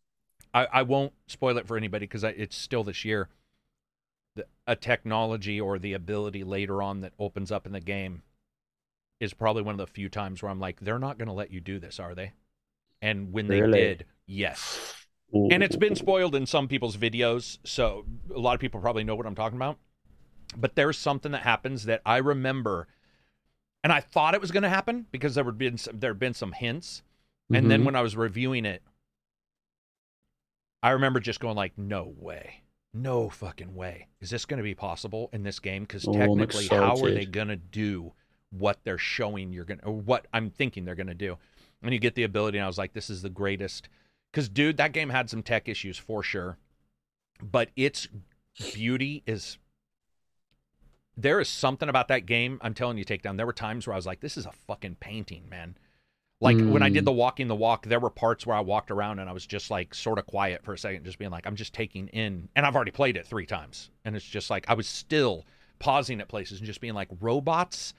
I, 0.54 0.66
I 0.72 0.82
won't 0.82 1.12
spoil 1.26 1.56
it 1.58 1.66
for 1.66 1.76
anybody 1.76 2.06
because 2.06 2.22
it's 2.22 2.56
still 2.56 2.84
this 2.84 3.04
year. 3.04 3.28
The, 4.36 4.46
a 4.66 4.76
technology 4.76 5.60
or 5.60 5.78
the 5.80 5.92
ability 5.94 6.44
later 6.44 6.82
on 6.82 7.00
that 7.00 7.14
opens 7.18 7.50
up 7.50 7.66
in 7.66 7.72
the 7.72 7.80
game 7.80 8.22
is 9.18 9.34
probably 9.34 9.62
one 9.62 9.74
of 9.74 9.78
the 9.78 9.92
few 9.92 10.08
times 10.08 10.40
where 10.40 10.50
I'm 10.50 10.60
like, 10.60 10.80
they're 10.80 10.98
not 11.00 11.18
going 11.18 11.28
to 11.28 11.34
let 11.34 11.50
you 11.50 11.60
do 11.60 11.80
this, 11.80 11.98
are 11.98 12.14
they? 12.14 12.32
And 13.00 13.32
when 13.32 13.48
they 13.48 13.60
Really? 13.60 13.80
did, 13.80 14.04
yes. 14.26 14.94
And 15.32 15.62
it's 15.62 15.76
been 15.76 15.96
spoiled 15.96 16.34
in 16.34 16.46
some 16.46 16.68
people's 16.68 16.96
videos, 16.96 17.58
so 17.64 18.04
a 18.34 18.38
lot 18.38 18.54
of 18.54 18.60
people 18.60 18.80
probably 18.80 19.02
know 19.04 19.14
what 19.14 19.26
I'm 19.26 19.34
talking 19.34 19.56
about. 19.56 19.78
But 20.56 20.74
there's 20.74 20.98
something 20.98 21.32
that 21.32 21.42
happens 21.42 21.84
that 21.86 22.02
I 22.04 22.18
remember, 22.18 22.86
and 23.82 23.92
I 23.92 24.00
thought 24.00 24.34
it 24.34 24.40
was 24.42 24.50
going 24.50 24.62
to 24.64 24.68
happen 24.68 25.06
because 25.10 25.34
there 25.34 25.44
would 25.44 25.56
been 25.56 25.78
some, 25.78 25.98
there 25.98 26.10
had 26.10 26.18
been 26.18 26.34
some 26.34 26.52
hints, 26.52 27.02
and 27.52 27.70
then 27.70 27.80
Mhm. 27.82 27.84
when 27.86 27.96
I 27.96 28.02
was 28.02 28.14
reviewing 28.16 28.66
it, 28.66 28.82
I 30.82 30.90
remember 30.90 31.20
just 31.20 31.40
going 31.40 31.56
like, 31.56 31.78
"No 31.78 32.12
way, 32.18 32.62
no 32.92 33.30
fucking 33.30 33.74
way, 33.74 34.08
is 34.20 34.30
this 34.30 34.44
going 34.44 34.58
to 34.58 34.64
be 34.64 34.74
possible 34.74 35.30
in 35.32 35.42
this 35.44 35.58
game?" 35.60 35.84
Because 35.84 36.06
Oh, 36.06 36.12
technically, 36.12 36.66
how 36.68 36.96
are 37.02 37.10
they 37.10 37.24
going 37.24 37.48
to 37.48 37.56
do 37.56 38.12
what 38.50 38.80
they're 38.84 38.98
showing 38.98 39.52
you're 39.52 39.64
going 39.64 39.80
to, 39.80 39.90
what 39.90 40.26
I'm 40.34 40.50
thinking 40.50 40.84
they're 40.84 40.94
going 40.94 41.06
to 41.06 41.14
do? 41.14 41.38
and 41.84 41.92
you 41.92 41.98
get 41.98 42.14
the 42.14 42.22
ability. 42.22 42.58
And 42.58 42.64
I 42.64 42.68
was 42.68 42.78
like, 42.78 42.92
this 42.92 43.10
is 43.10 43.22
the 43.22 43.28
greatest. 43.28 43.88
Because, 44.32 44.48
dude, 44.48 44.78
that 44.78 44.92
game 44.92 45.10
had 45.10 45.28
some 45.28 45.42
tech 45.42 45.68
issues 45.68 45.98
for 45.98 46.22
sure, 46.22 46.56
but 47.42 47.68
its 47.76 48.08
beauty 48.74 49.22
is. 49.26 49.58
There 51.14 51.40
is 51.40 51.48
something 51.48 51.90
about 51.90 52.08
that 52.08 52.24
game. 52.24 52.58
I'm 52.62 52.72
telling 52.72 52.96
you, 52.96 53.04
Takedown. 53.04 53.36
There 53.36 53.44
were 53.44 53.52
times 53.52 53.86
where 53.86 53.92
I 53.92 53.96
was 53.96 54.06
like, 54.06 54.20
this 54.20 54.38
is 54.38 54.46
a 54.46 54.52
fucking 54.66 54.96
painting, 54.98 55.46
man. 55.50 55.76
Like 56.40 56.56
mm. 56.56 56.72
when 56.72 56.82
I 56.82 56.88
did 56.88 57.02
mm. 57.02 57.06
the 57.06 57.12
walking 57.12 57.46
the 57.46 57.54
walk, 57.54 57.86
there 57.86 58.00
were 58.00 58.10
parts 58.10 58.46
where 58.46 58.56
I 58.56 58.60
walked 58.60 58.90
around 58.90 59.20
and 59.20 59.28
I 59.30 59.32
was 59.32 59.46
just 59.46 59.70
like 59.70 59.94
sort 59.94 60.18
of 60.18 60.26
quiet 60.26 60.64
for 60.64 60.72
a 60.72 60.78
second, 60.78 61.04
just 61.04 61.18
being 61.18 61.30
like, 61.30 61.46
I'm 61.46 61.54
just 61.54 61.72
taking 61.72 62.08
in. 62.08 62.48
And 62.56 62.66
I've 62.66 62.74
already 62.74 62.90
played 62.90 63.16
it 63.16 63.26
three 63.26 63.46
times. 63.46 63.90
And 64.04 64.16
it's 64.16 64.24
just 64.24 64.50
like, 64.50 64.64
I 64.68 64.74
was 64.74 64.88
still 64.88 65.44
pausing 65.78 66.20
at 66.20 66.26
places 66.26 66.58
and 66.58 66.66
just 66.66 66.80
being 66.80 66.94
like, 66.94 67.08
robots, 67.20 67.94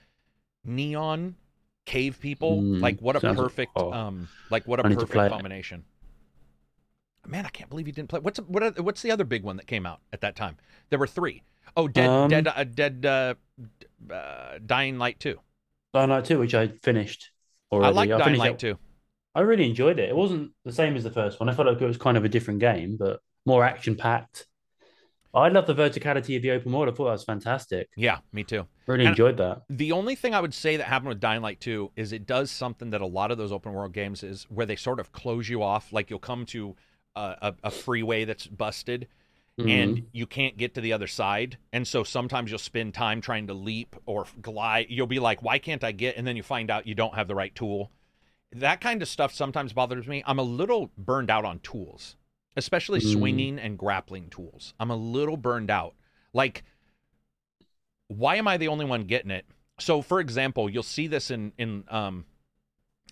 neon, 0.65 1.35
cave 1.85 2.19
people. 2.19 2.61
Mm, 2.61 2.81
like 2.81 2.99
what 2.99 3.15
a 3.15 3.22
perfect, 3.22 3.72
oh, 3.77 3.93
um, 3.93 4.27
like 4.49 4.68
what 4.68 4.81
a 4.81 4.84
perfect 4.84 5.31
combination. 5.31 5.85
Man, 7.25 7.45
I 7.45 7.49
can't 7.49 7.69
believe 7.69 7.85
he 7.85 7.91
didn't 7.91 8.09
play. 8.09 8.19
What's 8.19 8.39
what? 8.39 8.63
Are, 8.63 8.83
what's 8.83 9.01
the 9.01 9.11
other 9.11 9.23
big 9.23 9.43
one 9.43 9.57
that 9.57 9.67
came 9.67 9.85
out 9.85 9.99
at 10.11 10.21
that 10.21 10.35
time? 10.35 10.57
There 10.89 10.99
were 10.99 11.07
three. 11.07 11.43
Oh, 11.75 11.87
dead, 11.87 12.09
um, 12.09 12.29
dead, 12.29 12.47
uh, 12.47 12.63
dead, 12.65 13.05
uh, 13.05 13.33
uh, 14.13 14.59
Dying 14.65 14.97
Light 14.97 15.19
two. 15.19 15.39
Dying 15.93 16.09
Light 16.09 16.25
two, 16.25 16.39
which 16.39 16.53
I 16.53 16.67
finished 16.67 17.31
already. 17.71 17.87
I 17.87 17.91
like 17.91 18.09
Dying 18.09 18.37
Light 18.37 18.59
two. 18.59 18.77
I 19.35 19.41
really 19.41 19.67
enjoyed 19.67 19.99
it. 19.99 20.09
It 20.09 20.15
wasn't 20.15 20.51
the 20.63 20.71
same 20.71 20.95
as 20.95 21.03
the 21.03 21.11
first 21.11 21.39
one. 21.39 21.49
I 21.49 21.53
felt 21.53 21.67
like 21.67 21.81
it 21.81 21.85
was 21.85 21.97
kind 21.97 22.17
of 22.17 22.25
a 22.25 22.29
different 22.29 22.59
game, 22.59 22.97
but 22.99 23.19
more 23.45 23.63
action 23.63 23.95
packed. 23.95 24.45
I 25.33 25.49
love 25.49 25.65
the 25.65 25.73
verticality 25.73 26.35
of 26.35 26.43
the 26.43 26.51
open 26.51 26.71
world. 26.71 26.89
I 26.89 26.91
thought 26.91 27.05
that 27.05 27.11
was 27.11 27.23
fantastic. 27.23 27.89
Yeah, 27.95 28.19
me 28.31 28.43
too. 28.43 28.67
Really 28.85 29.05
and 29.05 29.13
enjoyed 29.13 29.37
that. 29.37 29.63
The 29.67 29.91
only 29.91 30.13
thing 30.13 30.35
I 30.35 30.39
would 30.39 30.53
say 30.53 30.77
that 30.77 30.83
happened 30.83 31.09
with 31.09 31.19
Dying 31.19 31.41
Light 31.41 31.59
2 31.59 31.93
is 31.95 32.11
it 32.13 32.27
does 32.27 32.51
something 32.51 32.91
that 32.91 33.01
a 33.01 33.07
lot 33.07 33.31
of 33.31 33.39
those 33.39 33.51
open 33.51 33.73
world 33.73 33.93
games 33.93 34.21
is 34.21 34.43
where 34.49 34.67
they 34.67 34.75
sort 34.75 34.99
of 34.99 35.11
close 35.11 35.49
you 35.49 35.63
off. 35.63 35.91
Like 35.91 36.11
you'll 36.11 36.19
come 36.19 36.45
to 36.47 36.75
a, 37.15 37.53
a, 37.64 37.72
freeway 37.72 38.26
that's 38.26 38.48
busted 38.48 39.07
mm-hmm. 39.60 39.69
and 39.69 40.06
you 40.11 40.26
can't 40.26 40.57
get 40.57 40.73
to 40.76 40.81
the 40.81 40.94
other 40.94 41.07
side. 41.07 41.57
And 41.72 41.88
so 41.88 42.03
sometimes 42.03 42.49
you'll 42.49 42.60
spend 42.60 42.94
time 42.94 43.22
trying 43.22 43.48
to 43.48 43.53
leap 43.53 43.95
or 44.06 44.26
glide. 44.41 44.88
You'll 44.90 45.07
be 45.07 45.19
like, 45.19 45.44
why 45.44 45.60
can't 45.60 45.84
I 45.84 45.91
get? 45.91 46.18
And 46.18 46.26
then 46.26 46.35
you 46.35 46.44
find 46.44 46.72
out 46.72 46.88
you 46.88 46.95
don't 46.95 47.15
have 47.15 47.27
the 47.27 47.35
right 47.35 47.53
tool. 47.53 47.91
That 48.52 48.81
kind 48.81 49.02
of 49.02 49.07
stuff 49.07 49.34
sometimes 49.34 49.73
bothers 49.73 50.07
me. 50.07 50.23
I'm 50.26 50.40
a 50.40 50.44
little 50.44 50.91
burned 50.98 51.30
out 51.30 51.45
on 51.45 51.60
tools 51.60 52.15
especially 52.56 52.99
mm. 52.99 53.11
swinging 53.11 53.60
and 53.60 53.77
grappling 53.77 54.30
tools. 54.30 54.73
I'm 54.80 54.91
a 54.91 54.95
little 54.95 55.38
burned 55.38 55.72
out. 55.72 55.95
Like, 56.34 56.64
why 58.07 58.35
am 58.35 58.48
I 58.48 58.57
the 58.57 58.68
only 58.68 58.85
one 58.85 59.06
getting 59.06 59.31
it? 59.31 59.45
So, 59.80 60.02
for 60.02 60.19
example, 60.19 60.69
you'll 60.69 60.84
see 60.84 61.07
this 61.07 61.31
in 61.31 61.52
in 61.57 61.84
um 61.90 62.26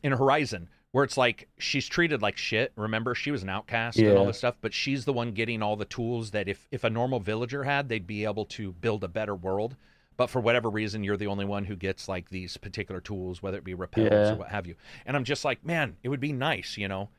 in 0.03 0.11
Horizon 0.11 0.69
where 0.91 1.03
it's 1.03 1.17
like 1.17 1.47
she's 1.57 1.87
treated 1.87 2.21
like 2.21 2.37
shit. 2.37 2.71
Remember, 2.75 3.15
she 3.15 3.31
was 3.31 3.43
an 3.43 3.49
outcast 3.49 3.97
yeah. 3.97 4.09
and 4.09 4.17
all 4.17 4.25
this 4.25 4.37
stuff, 4.37 4.55
but 4.61 4.73
she's 4.73 5.05
the 5.05 5.13
one 5.13 5.31
getting 5.31 5.61
all 5.61 5.75
the 5.75 5.85
tools 5.85 6.31
that 6.31 6.47
if 6.47 6.67
if 6.71 6.83
a 6.83 6.89
normal 6.89 7.19
villager 7.19 7.63
had, 7.63 7.89
they'd 7.89 8.07
be 8.07 8.25
able 8.25 8.45
to 8.45 8.73
build 8.73 9.03
a 9.03 9.07
better 9.07 9.35
world. 9.35 9.75
But 10.17 10.29
for 10.29 10.41
whatever 10.41 10.69
reason, 10.69 11.03
you're 11.03 11.17
the 11.17 11.27
only 11.27 11.45
one 11.45 11.65
who 11.65 11.75
gets 11.75 12.07
like 12.07 12.29
these 12.29 12.57
particular 12.57 13.01
tools, 13.01 13.41
whether 13.41 13.57
it 13.57 13.63
be 13.63 13.73
repels 13.73 14.11
yeah. 14.11 14.33
or 14.33 14.35
what 14.35 14.49
have 14.49 14.67
you. 14.67 14.75
And 15.05 15.15
I'm 15.15 15.23
just 15.23 15.45
like, 15.45 15.65
man, 15.65 15.95
it 16.03 16.09
would 16.09 16.19
be 16.19 16.33
nice, 16.33 16.77
you 16.77 16.87
know, 16.87 17.09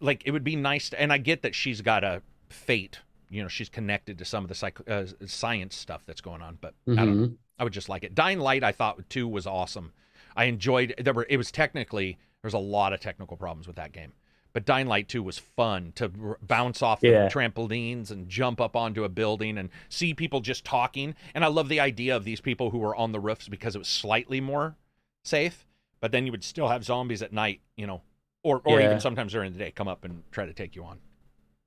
like 0.00 0.22
it 0.24 0.30
would 0.30 0.44
be 0.44 0.56
nice 0.56 0.90
to, 0.90 1.00
and 1.00 1.12
I 1.12 1.18
get 1.18 1.42
that 1.42 1.54
she's 1.54 1.80
got 1.80 2.04
a 2.04 2.22
fate, 2.48 3.00
you 3.28 3.42
know, 3.42 3.48
she's 3.48 3.68
connected 3.68 4.18
to 4.18 4.24
some 4.24 4.44
of 4.44 4.48
the 4.48 4.54
psych, 4.54 4.78
uh, 4.88 5.04
science 5.26 5.74
stuff 5.74 6.04
that's 6.06 6.20
going 6.20 6.42
on, 6.42 6.58
but 6.60 6.74
mm-hmm. 6.88 6.98
I 6.98 7.04
don't 7.04 7.20
know. 7.20 7.26
Mm-hmm. 7.26 7.34
I 7.58 7.64
would 7.64 7.72
just 7.72 7.88
like 7.88 8.02
it. 8.02 8.14
Dying 8.14 8.38
Light, 8.38 8.64
I 8.64 8.72
thought 8.72 9.08
too 9.10 9.28
was 9.28 9.46
awesome. 9.46 9.92
I 10.34 10.44
enjoyed. 10.44 10.94
There 10.98 11.12
were. 11.12 11.26
It 11.28 11.36
was 11.36 11.52
technically 11.52 12.18
there's 12.42 12.54
a 12.54 12.58
lot 12.58 12.92
of 12.92 13.00
technical 13.00 13.36
problems 13.36 13.66
with 13.66 13.76
that 13.76 13.92
game, 13.92 14.12
but 14.52 14.64
Dying 14.64 14.86
Light 14.86 15.08
2 15.08 15.22
was 15.22 15.38
fun 15.38 15.92
to 15.94 16.10
r- 16.22 16.38
bounce 16.42 16.82
off 16.82 17.00
yeah. 17.02 17.24
the 17.24 17.30
trampolines 17.30 18.10
and 18.10 18.28
jump 18.28 18.60
up 18.60 18.76
onto 18.76 19.04
a 19.04 19.08
building 19.08 19.58
and 19.58 19.70
see 19.88 20.12
people 20.12 20.40
just 20.40 20.64
talking. 20.64 21.14
And 21.34 21.44
I 21.44 21.48
love 21.48 21.68
the 21.68 21.80
idea 21.80 22.16
of 22.16 22.24
these 22.24 22.40
people 22.40 22.70
who 22.70 22.78
were 22.78 22.94
on 22.94 23.12
the 23.12 23.20
roofs 23.20 23.48
because 23.48 23.74
it 23.74 23.78
was 23.78 23.88
slightly 23.88 24.40
more 24.40 24.76
safe. 25.24 25.66
But 26.00 26.10
then 26.10 26.26
you 26.26 26.32
would 26.32 26.44
still 26.44 26.68
have 26.68 26.84
zombies 26.84 27.22
at 27.22 27.32
night, 27.32 27.60
you 27.76 27.86
know, 27.86 28.02
or 28.42 28.60
or 28.64 28.80
yeah. 28.80 28.86
even 28.86 29.00
sometimes 29.00 29.32
during 29.32 29.52
the 29.52 29.58
day 29.58 29.70
come 29.70 29.86
up 29.86 30.04
and 30.04 30.24
try 30.32 30.46
to 30.46 30.52
take 30.52 30.74
you 30.74 30.84
on. 30.84 30.98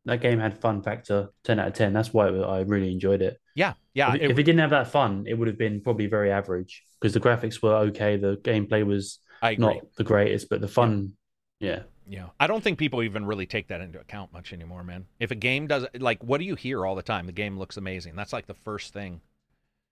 That 0.03 0.21
game 0.21 0.39
had 0.39 0.59
fun 0.59 0.81
factor 0.81 1.29
ten 1.45 1.57
out 1.57 1.69
of 1.69 1.73
ten. 1.73 1.93
That's 1.93 2.13
why 2.13 2.27
I 2.27 2.59
really 2.61 2.91
enjoyed 2.91 3.21
it. 3.21 3.39
Yeah, 3.55 3.73
yeah. 3.93 4.13
If 4.13 4.21
it, 4.21 4.31
if 4.31 4.39
it 4.39 4.43
didn't 4.43 4.59
have 4.59 4.71
that 4.71 4.91
fun, 4.91 5.23
it 5.25 5.35
would 5.35 5.47
have 5.47 5.57
been 5.57 5.79
probably 5.79 6.07
very 6.07 6.31
average 6.31 6.83
because 6.99 7.13
the 7.13 7.21
graphics 7.21 7.61
were 7.63 7.73
okay, 7.75 8.17
the 8.17 8.35
gameplay 8.43 8.85
was 8.85 9.19
not 9.41 9.77
the 9.97 10.03
greatest, 10.03 10.49
but 10.49 10.61
the 10.61 10.67
fun, 10.67 11.13
yeah. 11.59 11.69
yeah. 11.69 11.83
Yeah. 12.07 12.27
I 12.39 12.47
don't 12.47 12.63
think 12.63 12.77
people 12.77 13.01
even 13.03 13.25
really 13.25 13.45
take 13.45 13.67
that 13.69 13.81
into 13.81 13.99
account 13.99 14.31
much 14.31 14.53
anymore, 14.53 14.83
man. 14.83 15.05
If 15.19 15.31
a 15.31 15.35
game 15.35 15.67
does 15.67 15.85
like 15.97 16.23
what 16.23 16.37
do 16.37 16.45
you 16.45 16.55
hear 16.55 16.85
all 16.85 16.95
the 16.95 17.01
time? 17.01 17.25
The 17.25 17.31
game 17.31 17.57
looks 17.57 17.77
amazing. 17.77 18.15
That's 18.15 18.33
like 18.33 18.47
the 18.47 18.53
first 18.53 18.93
thing. 18.93 19.21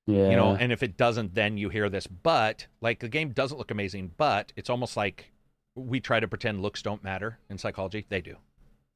Yeah. 0.06 0.30
You 0.30 0.36
know, 0.36 0.56
and 0.56 0.72
if 0.72 0.84
it 0.84 0.98
doesn't 0.98 1.34
then 1.34 1.58
you 1.58 1.70
hear 1.70 1.90
this, 1.90 2.08
but 2.08 2.68
like 2.82 3.00
the 3.00 3.10
game 3.10 3.32
doesn't 3.32 3.58
look 3.58 3.72
amazing, 3.72 4.12
but 4.18 4.54
it's 4.56 4.70
almost 4.70 4.96
like 4.96 5.32
we 5.76 6.00
try 6.00 6.20
to 6.20 6.28
pretend 6.28 6.62
looks 6.62 6.82
don't 6.82 7.04
matter 7.04 7.40
in 7.50 7.58
psychology. 7.58 8.06
They 8.10 8.22
do. 8.22 8.36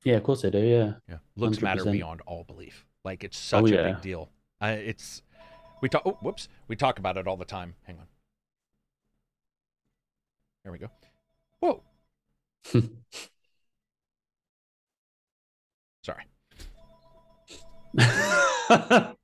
Yeah, 0.03 0.17
of 0.17 0.23
course 0.23 0.41
they 0.41 0.51
do. 0.51 0.59
Yeah. 0.59 0.93
Yeah. 1.09 1.17
Looks 1.35 1.57
100%. 1.57 1.61
matter 1.63 1.85
beyond 1.85 2.21
all 2.27 2.43
belief. 2.43 2.85
Like 3.03 3.23
it's 3.23 3.37
such 3.37 3.63
oh, 3.63 3.67
yeah. 3.67 3.79
a 3.79 3.93
big 3.93 4.01
deal. 4.01 4.29
Uh, 4.61 4.75
it's 4.77 5.23
we 5.81 5.89
talk. 5.89 6.03
Oh, 6.05 6.17
whoops. 6.21 6.49
We 6.67 6.75
talk 6.75 6.99
about 6.99 7.17
it 7.17 7.27
all 7.27 7.37
the 7.37 7.45
time. 7.45 7.75
Hang 7.83 7.97
on. 7.99 8.05
There 10.67 10.73
we 10.73 10.79
go. 10.79 10.89
Whoa. 11.61 11.81
Sorry. 16.03 16.25
it's 17.97 19.15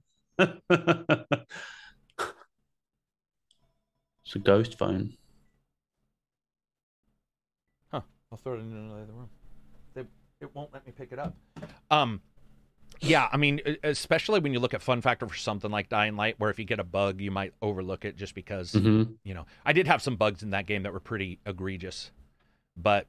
a 4.34 4.40
ghost 4.42 4.78
phone. 4.78 5.18
Huh. 7.92 8.00
I'll 8.32 8.38
throw 8.38 8.54
it 8.54 8.60
in 8.60 8.72
another 8.72 9.12
room. 9.12 9.28
They, 9.96 10.06
it 10.40 10.56
won't 10.56 10.72
let 10.72 10.88
me 10.88 10.94
pick 10.98 11.12
it 11.12 11.20
up. 11.20 11.36
Um, 11.92 12.22
yeah, 13.04 13.28
I 13.32 13.38
mean, 13.38 13.62
especially 13.84 14.40
when 14.40 14.54
you 14.54 14.60
look 14.60 14.74
at 14.74 14.82
fun 14.82 15.02
factor 15.02 15.28
for 15.28 15.36
something 15.36 15.70
like 15.70 15.90
Dying 15.90 16.16
Light, 16.16 16.40
where 16.40 16.50
if 16.50 16.58
you 16.58 16.66
get 16.66 16.80
a 16.80 16.84
bug, 16.84 17.20
you 17.22 17.32
might 17.32 17.54
overlook 17.62 18.06
it 18.06 18.16
just 18.16 18.34
because 18.34 18.72
mm-hmm. 18.72 19.12
you 19.24 19.34
know. 19.34 19.46
I 19.66 19.74
did 19.74 19.88
have 19.88 20.02
some 20.02 20.16
bugs 20.16 20.44
in 20.44 20.52
that 20.52 20.66
game 20.66 20.84
that 20.84 20.94
were 20.94 21.00
pretty 21.00 21.40
egregious, 21.46 22.12
but 22.78 23.08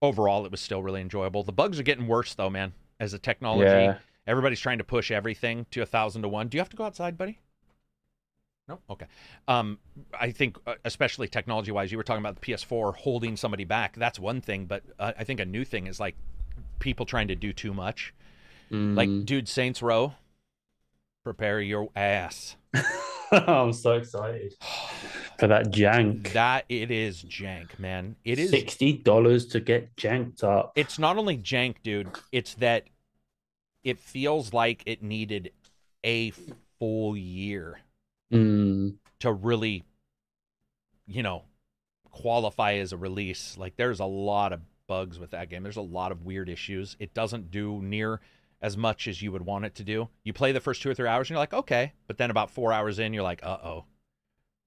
overall, 0.00 0.44
it 0.44 0.50
was 0.50 0.60
still 0.60 0.82
really 0.82 1.00
enjoyable. 1.00 1.42
The 1.42 1.52
bugs 1.52 1.78
are 1.78 1.84
getting 1.84 2.06
worse 2.06 2.34
though, 2.34 2.50
man. 2.50 2.72
As 3.00 3.12
the 3.12 3.18
technology, 3.18 3.64
yeah. 3.64 3.98
everybody's 4.26 4.60
trying 4.60 4.78
to 4.78 4.84
push 4.84 5.10
everything 5.10 5.66
to 5.70 5.82
a 5.82 5.86
thousand 5.86 6.22
to 6.22 6.28
one. 6.28 6.48
Do 6.48 6.56
you 6.56 6.60
have 6.60 6.68
to 6.70 6.76
go 6.76 6.84
outside, 6.84 7.16
buddy? 7.16 7.38
No, 8.68 8.78
okay. 8.88 9.06
Um, 9.48 9.78
I 10.18 10.30
think, 10.30 10.56
uh, 10.66 10.74
especially 10.84 11.26
technology-wise, 11.26 11.90
you 11.90 11.98
were 11.98 12.04
talking 12.04 12.22
about 12.22 12.40
the 12.40 12.52
PS4 12.52 12.94
holding 12.94 13.36
somebody 13.36 13.64
back. 13.64 13.96
That's 13.96 14.20
one 14.20 14.40
thing, 14.40 14.66
but 14.66 14.84
uh, 15.00 15.12
I 15.18 15.24
think 15.24 15.40
a 15.40 15.44
new 15.44 15.64
thing 15.64 15.88
is 15.88 15.98
like 15.98 16.14
people 16.78 17.04
trying 17.04 17.28
to 17.28 17.34
do 17.34 17.52
too 17.52 17.74
much. 17.74 18.14
Mm. 18.72 18.96
Like, 18.96 19.26
dude, 19.26 19.48
Saints 19.48 19.82
Row, 19.82 20.14
prepare 21.24 21.60
your 21.60 21.90
ass. 21.94 22.56
I'm 23.32 23.72
so 23.72 23.92
excited 23.92 24.54
for 25.38 25.46
that 25.46 25.70
jank. 25.70 26.32
That 26.32 26.64
it 26.68 26.90
is 26.90 27.22
jank, 27.22 27.78
man. 27.78 28.16
It 28.24 28.38
is 28.38 28.50
sixty 28.50 28.92
dollars 28.94 29.46
to 29.48 29.60
get 29.60 29.94
janked 29.96 30.42
up. 30.42 30.72
It's 30.74 30.98
not 30.98 31.16
only 31.16 31.38
jank, 31.38 31.76
dude. 31.82 32.08
It's 32.30 32.54
that 32.54 32.84
it 33.84 33.98
feels 33.98 34.52
like 34.52 34.82
it 34.86 35.02
needed 35.02 35.52
a 36.04 36.32
full 36.78 37.16
year 37.16 37.80
mm. 38.32 38.94
to 39.20 39.32
really, 39.32 39.84
you 41.06 41.22
know, 41.22 41.42
qualify 42.10 42.74
as 42.74 42.92
a 42.92 42.96
release. 42.96 43.56
Like 43.58 43.76
there's 43.76 44.00
a 44.00 44.04
lot 44.04 44.52
of 44.52 44.60
bugs 44.86 45.18
with 45.18 45.30
that 45.30 45.48
game. 45.48 45.62
There's 45.62 45.76
a 45.76 45.82
lot 45.82 46.12
of 46.12 46.24
weird 46.24 46.48
issues. 46.48 46.96
It 46.98 47.14
doesn't 47.14 47.50
do 47.50 47.80
near 47.82 48.20
as 48.62 48.76
much 48.76 49.08
as 49.08 49.20
you 49.20 49.32
would 49.32 49.44
want 49.44 49.64
it 49.64 49.74
to 49.74 49.84
do. 49.84 50.08
You 50.22 50.32
play 50.32 50.52
the 50.52 50.60
first 50.60 50.80
two 50.80 50.88
or 50.88 50.94
three 50.94 51.08
hours 51.08 51.26
and 51.28 51.30
you're 51.30 51.40
like, 51.40 51.52
okay. 51.52 51.92
But 52.06 52.16
then 52.16 52.30
about 52.30 52.50
four 52.50 52.72
hours 52.72 52.98
in, 52.98 53.12
you're 53.12 53.24
like, 53.24 53.40
uh 53.42 53.58
oh. 53.62 53.84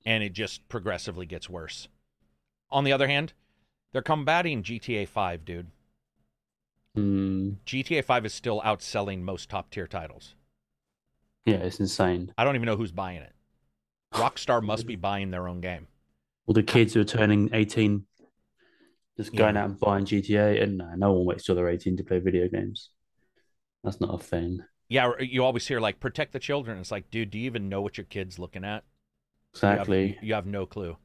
And 0.06 0.24
it 0.24 0.34
just 0.34 0.68
progressively 0.68 1.26
gets 1.26 1.50
worse. 1.50 1.88
On 2.70 2.84
the 2.84 2.92
other 2.92 3.08
hand, 3.08 3.34
they're 3.94 4.02
combating 4.02 4.62
GTA 4.62 5.08
5, 5.08 5.46
dude. 5.46 5.68
Mm. 6.98 7.56
GTA 7.66 8.04
5 8.04 8.26
is 8.26 8.34
still 8.34 8.62
outselling 8.62 9.22
most 9.22 9.50
top 9.50 9.72
tier 9.72 9.88
titles. 9.88 10.36
Yeah, 11.46 11.56
it's 11.56 11.80
insane. 11.80 12.34
I 12.38 12.44
don't 12.44 12.56
even 12.56 12.66
know 12.66 12.76
who's 12.76 12.92
buying 12.92 13.22
it. 13.22 13.34
Rockstar 14.14 14.62
must 14.62 14.86
be 14.86 14.96
buying 14.96 15.32
their 15.32 15.48
own 15.48 15.62
game. 15.62 15.88
Well, 16.46 16.54
the 16.54 16.64
kids 16.64 16.94
who 16.94 17.02
are 17.02 17.06
turning 17.06 17.50
18 17.54 18.06
just 19.18 19.34
going 19.36 19.56
yeah. 19.56 19.64
out 19.64 19.70
and 19.70 19.80
buying 19.80 20.06
GTA, 20.06 20.62
and 20.62 20.78
no, 20.78 20.92
no 20.96 21.14
one 21.14 21.26
waits 21.26 21.46
till 21.46 21.56
they're 21.56 21.70
18 21.70 21.98
to 21.98 22.04
play 22.04 22.20
video 22.20 22.48
games. 22.50 22.90
That's 23.86 24.02
not 24.02 24.14
a 24.14 24.18
thing. 24.18 24.60
Yeah, 24.90 25.12
you 25.20 25.44
always 25.44 25.68
hear 25.68 25.80
like 25.80 26.00
protect 26.00 26.34
the 26.34 26.40
children. 26.40 26.78
It's 26.80 26.92
like, 26.92 27.10
dude, 27.10 27.32
do 27.32 27.38
you 27.40 27.46
even 27.46 27.70
know 27.70 27.82
what 27.82 27.98
your 27.98 28.06
kid's 28.06 28.38
looking 28.38 28.64
at? 28.66 28.84
Exactly. 29.54 30.02
You 30.08 30.14
have, 30.16 30.24
you 30.24 30.34
have 30.34 30.46
no 30.46 30.66
clue. 30.66 30.98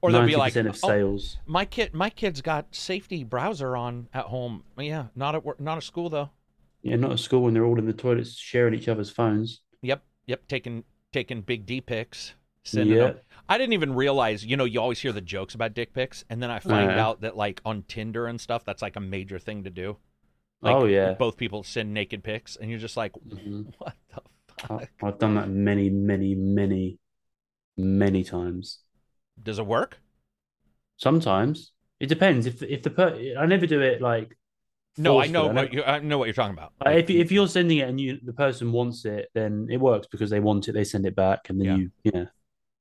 Or 0.00 0.10
they'll 0.10 0.26
be 0.26 0.32
90% 0.32 0.38
like, 0.38 0.56
of 0.56 0.66
"Oh, 0.82 0.88
sales. 0.88 1.36
my 1.46 1.64
kid, 1.64 1.94
my 1.94 2.10
kid's 2.10 2.42
got 2.42 2.74
safety 2.74 3.22
browser 3.22 3.76
on 3.76 4.08
at 4.12 4.24
home. 4.24 4.64
Yeah, 4.76 5.06
not 5.14 5.36
at 5.36 5.44
work, 5.44 5.60
not 5.60 5.76
at 5.76 5.84
school 5.84 6.10
though. 6.10 6.30
Yeah, 6.82 6.96
not 6.96 7.12
at 7.12 7.20
school 7.20 7.42
when 7.42 7.54
they're 7.54 7.64
all 7.64 7.78
in 7.78 7.86
the 7.86 7.92
toilets 7.92 8.32
sharing 8.36 8.74
each 8.74 8.88
other's 8.88 9.10
phones. 9.10 9.60
Yep, 9.82 10.02
yep, 10.26 10.48
taking 10.48 10.82
taking 11.12 11.42
big 11.42 11.66
D 11.66 11.80
pics, 11.80 12.34
sending 12.64 12.96
them. 12.98 13.16
I 13.48 13.58
didn't 13.58 13.74
even 13.74 13.94
realize. 13.94 14.44
You 14.44 14.56
know, 14.56 14.64
you 14.64 14.80
always 14.80 14.98
hear 15.00 15.12
the 15.12 15.20
jokes 15.20 15.54
about 15.54 15.72
dick 15.74 15.92
pics, 15.94 16.24
and 16.28 16.42
then 16.42 16.50
I 16.50 16.58
find 16.58 16.90
Uh. 16.90 16.94
out 16.94 17.20
that 17.20 17.36
like 17.36 17.60
on 17.64 17.84
Tinder 17.86 18.26
and 18.26 18.40
stuff, 18.40 18.64
that's 18.64 18.82
like 18.82 18.96
a 18.96 19.00
major 19.00 19.38
thing 19.38 19.62
to 19.62 19.70
do. 19.70 19.98
Like, 20.62 20.76
oh 20.76 20.84
yeah. 20.84 21.14
both 21.14 21.36
people 21.36 21.62
send 21.62 21.92
naked 21.92 22.22
pics, 22.22 22.56
and 22.56 22.70
you're 22.70 22.78
just 22.78 22.96
like, 22.96 23.12
Mhm. 23.28 23.72
what 23.78 23.94
the 24.14 24.22
fuck? 24.66 24.88
I've 25.02 25.18
done 25.18 25.34
that 25.34 25.48
many, 25.48 25.90
many, 25.90 26.34
many, 26.34 26.98
many 27.76 28.22
times. 28.24 28.78
Does 29.42 29.58
it 29.58 29.66
work? 29.66 29.98
Sometimes 30.96 31.72
it 31.98 32.06
depends. 32.06 32.46
If 32.46 32.62
if 32.62 32.82
the 32.82 32.90
per 32.90 33.34
I 33.38 33.46
never 33.46 33.66
do 33.66 33.80
it 33.80 34.00
like 34.00 34.36
No, 34.98 35.20
I 35.20 35.26
know 35.26 35.48
what 35.48 35.72
you, 35.72 35.82
I 35.82 35.98
know 35.98 36.18
what 36.18 36.26
you're 36.26 36.34
talking 36.34 36.52
about. 36.56 36.72
Like, 36.84 37.04
if 37.04 37.10
if 37.10 37.32
you're 37.32 37.48
sending 37.48 37.78
it 37.78 37.88
and 37.88 38.00
you 38.00 38.20
the 38.22 38.32
person 38.32 38.72
wants 38.72 39.04
it, 39.04 39.30
then 39.34 39.66
it 39.70 39.78
works 39.78 40.06
because 40.06 40.30
they 40.30 40.40
want 40.40 40.68
it. 40.68 40.72
They 40.72 40.84
send 40.84 41.06
it 41.06 41.16
back, 41.16 41.50
and 41.50 41.60
then 41.60 41.66
Yeah. 41.66 41.76
you 41.76 41.90
yeah. 42.04 42.24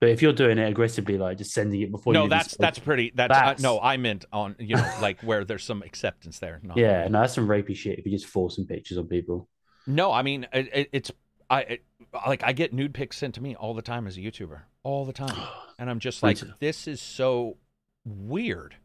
But 0.01 0.09
if 0.09 0.21
you're 0.23 0.33
doing 0.33 0.57
it 0.57 0.67
aggressively, 0.67 1.17
like 1.19 1.37
just 1.37 1.53
sending 1.53 1.79
it 1.81 1.91
before 1.91 2.11
no, 2.13 2.27
that's 2.27 2.57
that's 2.57 2.79
pretty. 2.79 3.11
That's, 3.15 3.31
That's- 3.31 3.59
Uh, 3.59 3.61
no, 3.61 3.79
I 3.79 3.97
meant 3.97 4.25
on 4.33 4.55
you 4.59 4.75
know 4.75 4.93
like 4.99 5.21
where 5.21 5.45
there's 5.45 5.63
some 5.63 5.83
acceptance 5.83 6.39
there. 6.39 6.59
Not 6.63 6.75
yeah. 6.77 7.07
No, 7.07 7.21
that's 7.21 7.35
some 7.35 7.47
rapey 7.47 7.75
shit. 7.75 7.99
If 7.99 8.05
you 8.07 8.11
just 8.11 8.25
forcing 8.25 8.65
pictures 8.65 8.97
on 8.97 9.05
people. 9.05 9.47
No, 9.85 10.11
I 10.11 10.23
mean 10.23 10.47
it, 10.51 10.69
it, 10.73 10.89
it's 10.91 11.11
I 11.51 11.61
it, 11.61 11.83
like 12.27 12.43
I 12.43 12.51
get 12.53 12.73
nude 12.73 12.93
pics 12.95 13.17
sent 13.17 13.35
to 13.35 13.41
me 13.43 13.55
all 13.55 13.73
the 13.75 13.81
time 13.83 14.07
as 14.07 14.17
a 14.17 14.21
YouTuber, 14.21 14.61
all 14.83 15.05
the 15.05 15.13
time, 15.13 15.35
and 15.79 15.87
I'm 15.89 15.99
just 15.99 16.23
like, 16.23 16.39
this 16.59 16.87
is 16.87 16.99
so 16.99 17.57
weird. 18.03 18.75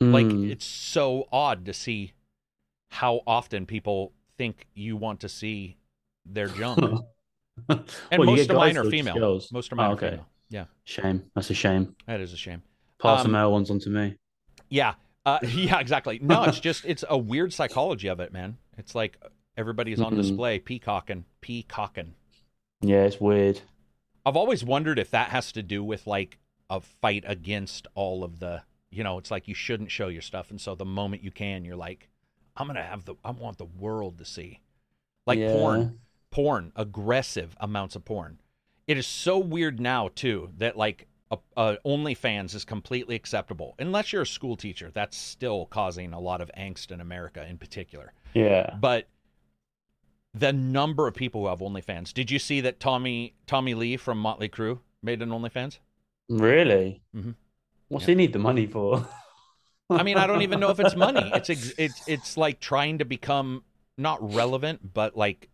Like 0.00 0.26
Mm. 0.26 0.50
it's 0.50 0.64
so 0.66 1.28
odd 1.30 1.64
to 1.66 1.72
see 1.72 2.14
how 2.90 3.20
often 3.28 3.64
people 3.64 4.12
think 4.36 4.66
you 4.74 4.96
want 4.96 5.20
to 5.20 5.28
see 5.28 5.76
their 6.26 6.48
junk, 6.48 6.78
and 7.68 7.84
Well, 8.18 8.24
most 8.24 8.50
of 8.50 8.56
mine 8.56 8.76
are 8.76 8.84
female. 8.90 9.40
Most 9.52 9.70
of 9.70 9.76
mine 9.78 9.90
Oh, 9.90 9.94
are 9.94 9.96
female. 9.96 10.26
Yeah, 10.54 10.66
Shame. 10.84 11.24
That's 11.34 11.50
a 11.50 11.54
shame. 11.54 11.96
that 12.06 12.20
is 12.20 12.32
a 12.32 12.36
shame. 12.36 12.62
Pass 13.00 13.24
Um, 13.24 13.26
the 13.26 13.32
male 13.38 13.50
ones 13.50 13.72
on 13.72 13.80
to 13.80 13.90
me. 13.90 14.14
Yeah, 14.70 14.94
uh, 15.26 15.40
yeah, 15.48 15.80
exactly. 15.80 16.20
No, 16.22 16.44
it's 16.44 16.60
just 16.60 16.84
it's 16.84 17.02
a 17.08 17.18
weird 17.18 17.52
psychology 17.52 18.06
of 18.06 18.20
it, 18.20 18.32
man. 18.32 18.58
It's 18.78 18.94
like 18.94 19.18
everybody's 19.56 20.00
on 20.00 20.12
Mhm. 20.12 20.16
display, 20.22 20.60
peacocking, 20.60 21.24
peacocking. 21.40 22.14
Yeah, 22.80 23.02
it's 23.02 23.20
weird. 23.20 23.62
I've 24.24 24.36
always 24.36 24.64
wondered 24.64 24.98
if 25.00 25.10
that 25.10 25.30
has 25.30 25.50
to 25.52 25.62
do 25.62 25.82
with 25.82 26.06
like 26.06 26.38
a 26.70 26.80
fight 26.80 27.24
against 27.26 27.88
all 27.96 28.22
of 28.22 28.38
the, 28.38 28.62
you 28.90 29.02
know, 29.02 29.18
it's 29.18 29.32
like 29.32 29.48
you 29.48 29.54
shouldn't 29.54 29.90
show 29.90 30.06
your 30.06 30.22
stuff, 30.22 30.50
and 30.52 30.60
so 30.60 30.76
the 30.76 30.84
moment 30.84 31.24
you 31.24 31.32
can, 31.32 31.64
you're 31.64 31.74
like, 31.76 32.08
I'm 32.56 32.68
gonna 32.68 32.82
have 32.84 33.06
the, 33.06 33.16
I 33.24 33.32
want 33.32 33.58
the 33.58 33.64
world 33.64 34.18
to 34.18 34.24
see, 34.24 34.60
like 35.26 35.40
Yeah. 35.40 35.50
porn, 35.52 35.98
porn, 36.30 36.72
aggressive 36.76 37.56
amounts 37.58 37.96
of 37.96 38.04
porn. 38.04 38.38
It 38.86 38.98
is 38.98 39.06
so 39.06 39.38
weird 39.38 39.80
now 39.80 40.10
too 40.14 40.50
that 40.58 40.76
like 40.76 41.06
a, 41.30 41.38
a 41.56 41.78
OnlyFans 41.86 42.54
is 42.54 42.64
completely 42.64 43.14
acceptable 43.16 43.74
unless 43.78 44.12
you're 44.12 44.22
a 44.22 44.26
school 44.26 44.56
teacher. 44.56 44.90
That's 44.92 45.16
still 45.16 45.66
causing 45.66 46.12
a 46.12 46.20
lot 46.20 46.40
of 46.40 46.50
angst 46.56 46.90
in 46.92 47.00
America, 47.00 47.46
in 47.48 47.56
particular. 47.58 48.12
Yeah. 48.34 48.76
But 48.80 49.08
the 50.34 50.52
number 50.52 51.06
of 51.06 51.14
people 51.14 51.42
who 51.42 51.46
have 51.48 51.60
OnlyFans. 51.60 52.12
Did 52.12 52.30
you 52.30 52.38
see 52.38 52.60
that 52.62 52.80
Tommy 52.80 53.34
Tommy 53.46 53.74
Lee 53.74 53.96
from 53.96 54.18
Motley 54.18 54.48
Crue 54.48 54.80
made 55.02 55.22
an 55.22 55.30
OnlyFans? 55.30 55.78
Really? 56.28 57.00
Mhm. 57.16 57.36
What's 57.88 58.04
Yeah. 58.04 58.08
he 58.08 58.14
need 58.16 58.32
the 58.32 58.38
money 58.38 58.66
for? 58.66 59.06
I 59.90 60.02
mean, 60.02 60.16
I 60.16 60.26
don't 60.26 60.42
even 60.42 60.60
know 60.60 60.70
if 60.70 60.80
it's 60.80 60.96
money. 60.96 61.30
It's 61.34 61.50
ex- 61.50 61.74
it's 61.78 62.08
it's 62.08 62.36
like 62.36 62.58
trying 62.60 62.98
to 62.98 63.04
become 63.04 63.62
not 63.96 64.34
relevant, 64.34 64.92
but 64.94 65.16
like 65.16 65.48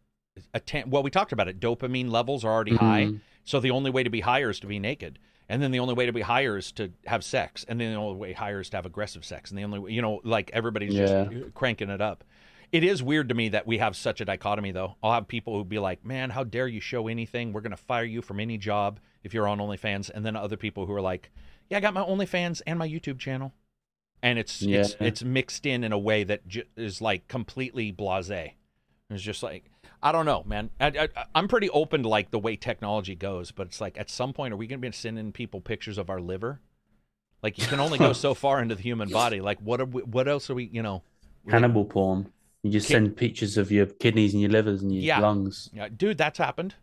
atten- 0.54 0.90
well, 0.90 1.02
we 1.02 1.10
talked 1.10 1.32
about 1.32 1.48
it. 1.48 1.60
Dopamine 1.60 2.10
levels 2.10 2.44
are 2.44 2.52
already 2.52 2.76
high, 2.76 3.06
Mhm. 3.06 3.20
so 3.44 3.60
the 3.60 3.70
only 3.70 3.90
way 3.90 4.02
to 4.02 4.10
be 4.10 4.20
higher 4.20 4.50
is 4.50 4.60
to 4.60 4.66
be 4.66 4.78
naked. 4.78 5.18
And 5.48 5.60
then 5.60 5.72
the 5.72 5.80
only 5.80 5.94
way 5.94 6.06
to 6.06 6.12
be 6.12 6.20
higher 6.20 6.56
is 6.56 6.70
to 6.72 6.92
have 7.06 7.24
sex, 7.24 7.64
and 7.68 7.80
then 7.80 7.92
the 7.92 7.98
only 7.98 8.16
way 8.16 8.32
higher 8.32 8.60
is 8.60 8.70
to 8.70 8.76
have 8.76 8.86
aggressive 8.86 9.24
sex, 9.24 9.50
and 9.50 9.58
the 9.58 9.64
only 9.64 9.78
way, 9.80 9.90
you 9.92 10.00
know, 10.00 10.20
like 10.22 10.50
everybody's 10.52 10.94
just 10.94 11.12
cranking 11.54 11.90
it 11.90 12.00
up. 12.00 12.22
It 12.70 12.84
is 12.84 13.02
weird 13.02 13.28
to 13.30 13.34
me 13.34 13.48
that 13.48 13.66
we 13.66 13.78
have 13.78 13.96
such 13.96 14.20
a 14.20 14.24
dichotomy, 14.24 14.70
though. 14.70 14.94
I'll 15.02 15.12
have 15.12 15.26
people 15.26 15.54
who 15.56 15.64
be 15.64 15.80
like, 15.80 16.04
"Man, 16.04 16.30
how 16.30 16.44
dare 16.44 16.68
you 16.68 16.80
show 16.80 17.08
anything? 17.08 17.52
We're 17.52 17.62
gonna 17.62 17.76
fire 17.76 18.04
you 18.04 18.22
from 18.22 18.38
any 18.38 18.58
job 18.58 19.00
if 19.24 19.34
you're 19.34 19.48
on 19.48 19.58
OnlyFans," 19.58 20.08
and 20.08 20.24
then 20.24 20.36
other 20.36 20.56
people 20.56 20.86
who 20.86 20.92
are 20.92 21.00
like, 21.00 21.32
"Yeah, 21.68 21.78
I 21.78 21.80
got 21.80 21.94
my 21.94 22.02
OnlyFans 22.02 22.62
and 22.68 22.78
my 22.78 22.88
YouTube 22.88 23.18
channel," 23.18 23.52
and 24.22 24.38
it's 24.38 24.62
it's 24.82 24.94
it's 25.00 25.24
mixed 25.24 25.66
in 25.66 25.82
in 25.82 25.90
a 25.90 25.98
way 25.98 26.22
that 26.22 26.46
j- 26.46 26.62
is 26.76 27.00
like 27.02 27.26
completely 27.26 27.92
blasé. 27.92 28.52
It's 29.10 29.20
just 29.24 29.42
like 29.42 29.64
I 30.02 30.12
don't 30.12 30.24
know, 30.24 30.42
man. 30.46 30.70
I, 30.80 30.86
I, 31.16 31.24
I'm 31.34 31.46
pretty 31.48 31.68
open 31.70 32.02
to 32.04 32.08
like 32.08 32.30
the 32.30 32.38
way 32.38 32.56
technology 32.56 33.14
goes, 33.14 33.50
but 33.50 33.66
it's 33.66 33.80
like 33.80 33.98
at 33.98 34.08
some 34.08 34.32
point, 34.32 34.54
are 34.54 34.56
we 34.56 34.66
going 34.66 34.80
to 34.80 34.88
be 34.88 34.92
sending 34.96 35.30
people 35.32 35.60
pictures 35.60 35.98
of 35.98 36.08
our 36.08 36.20
liver? 36.20 36.60
Like 37.42 37.58
you 37.58 37.66
can 37.66 37.80
only 37.80 37.98
go 37.98 38.12
so 38.12 38.34
far 38.34 38.60
into 38.62 38.74
the 38.74 38.82
human 38.82 39.08
body. 39.08 39.40
Like 39.40 39.58
what 39.60 39.80
are 39.80 39.84
we, 39.86 40.02
what 40.02 40.28
else 40.28 40.48
are 40.50 40.54
we? 40.54 40.64
You 40.72 40.82
know, 40.82 41.02
like- 41.44 41.52
Cannibal 41.52 41.84
porn. 41.84 42.30
You 42.62 42.70
just 42.70 42.88
Ki- 42.88 42.94
send 42.94 43.16
pictures 43.16 43.56
of 43.56 43.70
your 43.72 43.86
kidneys 43.86 44.34
and 44.34 44.42
your 44.42 44.50
livers 44.50 44.82
and 44.82 44.92
your 44.92 45.02
Yeah. 45.02 45.20
lungs. 45.20 45.70
Yeah, 45.72 45.88
dude, 45.94 46.18
that's 46.18 46.38
happened. 46.38 46.74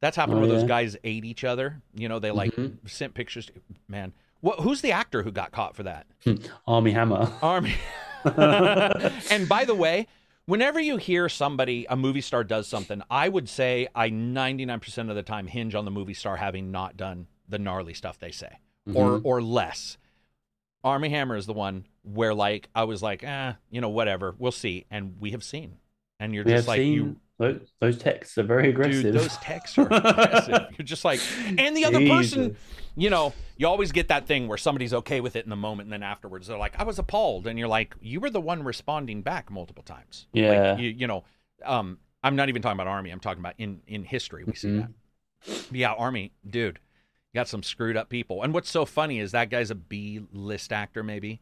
That's 0.00 0.16
happened 0.16 0.38
Oh, 0.38 0.40
where 0.42 0.48
those 0.48 0.62
guys 0.68 0.96
ate 1.02 1.24
each 1.24 1.42
other. 1.42 1.82
You 1.94 2.08
know, 2.08 2.18
they 2.20 2.30
like 2.30 2.52
Mhm. 2.54 2.76
sent 2.88 3.14
pictures. 3.14 3.46
To, 3.46 3.52
Man, 3.88 4.12
what? 4.40 4.60
Who's 4.60 4.82
the 4.82 4.92
actor 4.92 5.22
who 5.24 5.32
got 5.32 5.50
caught 5.50 5.74
for 5.74 5.82
that? 5.82 6.06
Armie 6.68 6.92
Hammer. 6.92 7.32
Armie. 7.42 7.74
and 8.26 9.48
by 9.48 9.64
the 9.64 9.74
way, 9.74 10.06
whenever 10.46 10.80
you 10.80 10.96
hear 10.96 11.28
somebody, 11.28 11.86
a 11.88 11.96
movie 11.96 12.20
star 12.20 12.42
does 12.44 12.66
something, 12.66 13.02
I 13.10 13.28
would 13.28 13.48
say 13.48 13.88
I 13.94 14.10
99% 14.10 15.10
of 15.10 15.16
the 15.16 15.22
time 15.22 15.46
hinge 15.46 15.74
on 15.74 15.84
the 15.84 15.90
movie 15.90 16.14
star 16.14 16.36
having 16.36 16.70
not 16.70 16.96
done 16.96 17.26
the 17.48 17.58
gnarly 17.58 17.94
stuff 17.94 18.18
they 18.18 18.30
say 18.32 18.58
or 18.94 19.18
Mhm. 19.18 19.20
or 19.24 19.42
less. 19.42 19.98
Armie 20.84 21.08
Hammer 21.10 21.36
is 21.36 21.46
the 21.46 21.52
one 21.52 21.84
where 22.02 22.34
like 22.34 22.68
I 22.74 22.84
was 22.84 23.02
like, 23.02 23.24
eh, 23.24 23.54
you 23.70 23.80
know, 23.80 23.88
whatever, 23.88 24.34
we'll 24.38 24.52
see, 24.52 24.86
and 24.90 25.16
we 25.20 25.32
have 25.32 25.42
seen, 25.42 25.78
and 26.20 26.32
you're 26.34 26.44
we 26.44 26.52
just 26.52 26.68
like 26.68 26.78
seen 26.78 26.92
you, 26.92 27.16
those, 27.38 27.60
those 27.80 27.98
texts 27.98 28.38
are 28.38 28.44
very 28.44 28.70
aggressive. 28.70 29.02
dude, 29.02 29.14
those 29.14 29.36
texts 29.38 29.76
are 29.78 29.86
aggressive. 29.90 30.66
You're 30.78 30.86
just 30.86 31.04
like, 31.04 31.20
and 31.58 31.76
the 31.76 31.84
other 31.84 32.06
person, 32.08 32.50
Jesus. 32.50 32.58
You 32.96 33.10
know, 33.10 33.34
you 33.58 33.66
always 33.66 33.92
get 33.92 34.08
that 34.08 34.26
thing 34.26 34.48
where 34.48 34.56
somebody's 34.58 34.94
okay 34.94 35.20
with 35.20 35.36
it 35.36 35.44
in 35.44 35.50
the 35.50 35.56
moment, 35.56 35.86
and 35.86 35.92
then 35.92 36.02
afterwards 36.02 36.46
they're 36.46 36.56
like, 36.58 36.78
I 36.78 36.84
was 36.84 36.98
appalled, 36.98 37.46
and 37.46 37.58
you're 37.58 37.68
like, 37.68 37.94
you 38.00 38.20
were 38.20 38.30
the 38.30 38.40
one 38.40 38.62
responding 38.62 39.20
back 39.22 39.50
multiple 39.50 39.82
times. 39.84 40.26
Like, 40.32 40.42
Yeah. 40.42 40.76
you, 40.78 40.90
you 40.90 41.06
know, 41.06 41.24
um, 41.64 41.98
I'm 42.22 42.36
not 42.36 42.48
even 42.48 42.62
talking 42.62 42.76
about 42.76 42.86
Armie. 42.88 43.10
I'm 43.10 43.20
talking 43.20 43.40
about 43.40 43.54
in 43.58 43.80
in 43.86 44.02
history 44.04 44.44
we 44.44 44.54
see 44.54 44.68
Mhm. 44.68 44.80
that. 44.80 44.90
But 45.68 45.78
yeah, 45.78 45.92
Armie, 45.92 46.32
dude, 46.48 46.80
got 47.34 47.46
some 47.48 47.62
screwed 47.62 47.96
up 47.96 48.08
people. 48.08 48.42
And 48.42 48.52
what's 48.54 48.70
so 48.70 48.84
funny 48.84 49.20
is 49.20 49.32
that 49.32 49.50
guy's 49.50 49.70
a 49.70 49.74
B 49.74 50.20
list 50.32 50.72
actor, 50.72 51.02
maybe. 51.02 51.40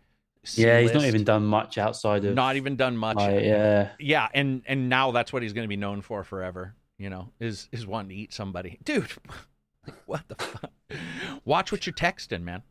Yeah, 0.54 0.80
he's 0.80 0.92
not 0.92 1.04
even 1.04 1.24
done 1.24 1.46
much 1.46 1.78
outside 1.78 2.22
of. 2.24 2.34
not 2.34 2.56
even 2.56 2.76
done 2.76 2.98
much. 2.98 3.16
like, 3.16 3.42
yeah. 3.44 3.92
Yeah, 3.98 4.28
and 4.34 4.62
and 4.66 4.88
now 4.90 5.10
that's 5.12 5.32
what 5.32 5.42
he's 5.42 5.52
going 5.54 5.64
to 5.64 5.68
be 5.68 5.76
known 5.76 6.02
for 6.02 6.22
forever. 6.24 6.74
You 6.98 7.08
know, 7.10 7.30
is 7.40 7.68
is 7.72 7.86
wanting 7.86 8.10
to 8.10 8.14
eat 8.16 8.32
somebody, 8.34 8.78
dude. 8.84 9.10
What 10.06 10.22
the 10.28 10.34
fuck? 10.36 10.70
Watch 11.44 11.72
what 11.72 11.86
you're 11.86 11.94
texting, 11.94 12.42
man. 12.42 12.62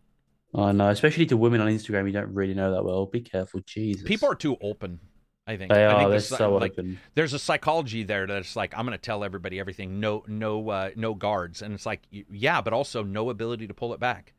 I 0.55 0.71
know, 0.71 0.89
especially 0.89 1.25
to 1.27 1.37
women 1.37 1.61
on 1.61 1.67
Instagram, 1.67 2.05
you 2.05 2.11
don't 2.13 2.33
really 2.33 2.53
know 2.53 2.71
that 2.73 2.83
well. 2.85 3.05
Be 3.07 3.21
careful, 3.21 3.61
Jesus. 3.65 4.03
People 4.03 4.29
are 4.29 4.35
too 4.35 4.55
open. 4.61 4.99
I 5.45 5.57
think. 5.57 5.73
They 5.73 5.83
I 5.83 5.91
are. 5.93 5.97
think 5.99 6.09
They're 6.11 6.19
so 6.21 6.55
like, 6.55 6.71
open. 6.73 6.99
there's 7.15 7.33
a 7.33 7.39
psychology 7.39 8.03
there 8.03 8.27
that's 8.27 8.55
like 8.55 8.73
I'm 8.77 8.85
going 8.85 8.97
to 8.97 9.01
tell 9.01 9.23
everybody 9.23 9.59
everything. 9.59 9.99
No, 9.99 10.23
no, 10.27 10.69
uh, 10.69 10.91
no 10.95 11.15
guards, 11.15 11.61
and 11.61 11.73
it's 11.73 11.85
like 11.85 12.01
yeah, 12.11 12.61
but 12.61 12.71
also 12.71 13.03
no 13.03 13.29
ability 13.29 13.67
to 13.67 13.73
pull 13.73 13.93
it 13.93 13.99
back. 13.99 14.33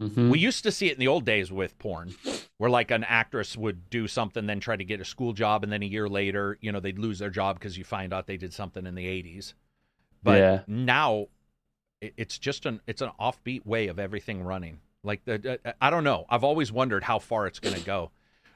Mhm. 0.00 0.30
We 0.30 0.38
used 0.40 0.62
to 0.64 0.72
see 0.72 0.88
it 0.88 0.94
in 0.94 0.98
the 0.98 1.08
old 1.08 1.24
days 1.24 1.50
with 1.52 1.78
porn, 1.78 2.14
where 2.58 2.68
like 2.70 2.90
an 2.90 3.04
actress 3.04 3.56
would 3.56 3.88
do 3.88 4.06
something, 4.08 4.46
then 4.46 4.58
try 4.60 4.76
to 4.76 4.84
get 4.84 5.00
a 5.00 5.04
school 5.04 5.32
job, 5.32 5.62
and 5.62 5.72
then 5.72 5.82
a 5.82 5.86
year 5.86 6.08
later, 6.08 6.58
you 6.60 6.70
know, 6.72 6.80
they'd 6.80 6.98
lose 6.98 7.18
their 7.18 7.30
job 7.30 7.58
because 7.58 7.78
you 7.78 7.84
find 7.84 8.12
out 8.12 8.26
they 8.26 8.36
did 8.36 8.52
something 8.52 8.84
in 8.84 8.94
the 8.94 9.06
'80s. 9.06 9.54
But 10.22 10.38
Yeah. 10.38 10.62
now, 10.66 11.28
it's 12.16 12.38
just 12.38 12.66
an 12.66 12.80
it's 12.86 13.02
an 13.02 13.10
offbeat 13.20 13.64
way 13.64 13.86
of 13.88 13.98
everything 13.98 14.42
running. 14.42 14.80
Like 15.04 15.24
the 15.24 15.58
I 15.80 15.90
don't 15.90 16.04
know. 16.04 16.26
I've 16.28 16.44
always 16.44 16.70
wondered 16.72 17.04
how 17.04 17.18
far 17.18 17.46
it's 17.46 17.58
going 17.58 17.76
to 17.76 17.84
go. 17.84 18.10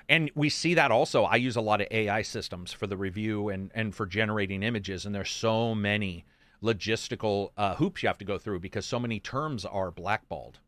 And 0.08 0.30
we 0.36 0.48
see 0.50 0.74
that 0.74 0.90
also. 0.92 1.24
I 1.24 1.36
use 1.36 1.56
a 1.56 1.60
lot 1.60 1.80
of 1.80 1.88
AI 1.90 2.22
systems 2.22 2.72
for 2.72 2.86
the 2.86 2.96
review 2.96 3.48
and 3.48 3.70
and 3.74 3.94
for 3.94 4.06
generating 4.06 4.62
images, 4.62 5.06
and 5.06 5.14
there's 5.14 5.30
so 5.30 5.74
many 5.74 6.24
logistical 6.62 7.50
uh, 7.56 7.74
hoops 7.76 8.02
you 8.02 8.08
have 8.08 8.18
to 8.18 8.24
go 8.24 8.38
through 8.38 8.60
because 8.60 8.86
so 8.86 8.98
many 8.98 9.20
terms 9.20 9.64
are 9.64 9.90
blackballed 9.90 10.58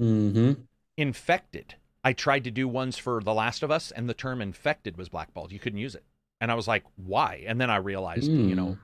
Mhm. 0.00 0.56
infected. 0.96 1.74
I 2.04 2.12
tried 2.12 2.44
to 2.44 2.50
do 2.50 2.66
ones 2.66 2.98
for 2.98 3.22
The 3.22 3.34
Last 3.34 3.62
of 3.62 3.70
Us, 3.70 3.90
and 3.92 4.08
the 4.08 4.14
term 4.14 4.40
infected 4.42 4.96
was 4.96 5.08
blackballed. 5.08 5.52
You 5.52 5.58
couldn't 5.60 5.78
use 5.78 5.94
it. 5.94 6.04
And 6.40 6.50
I 6.50 6.54
was 6.54 6.66
like, 6.66 6.82
why? 6.96 7.44
And 7.46 7.60
then 7.60 7.70
I 7.70 7.76
realized, 7.76 8.30
you 8.32 8.56
know, 8.56 8.78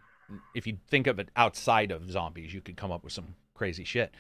if 0.55 0.67
you 0.67 0.79
think 0.89 1.07
of 1.07 1.19
it 1.19 1.31
outside 1.37 1.91
of 1.91 2.11
zombies, 2.11 2.53
you 2.53 2.61
could 2.61 2.77
come 2.77 2.93
up 2.93 3.05
with 3.05 3.13
some 3.13 3.35
crazy 3.55 3.85
shit. 3.85 4.15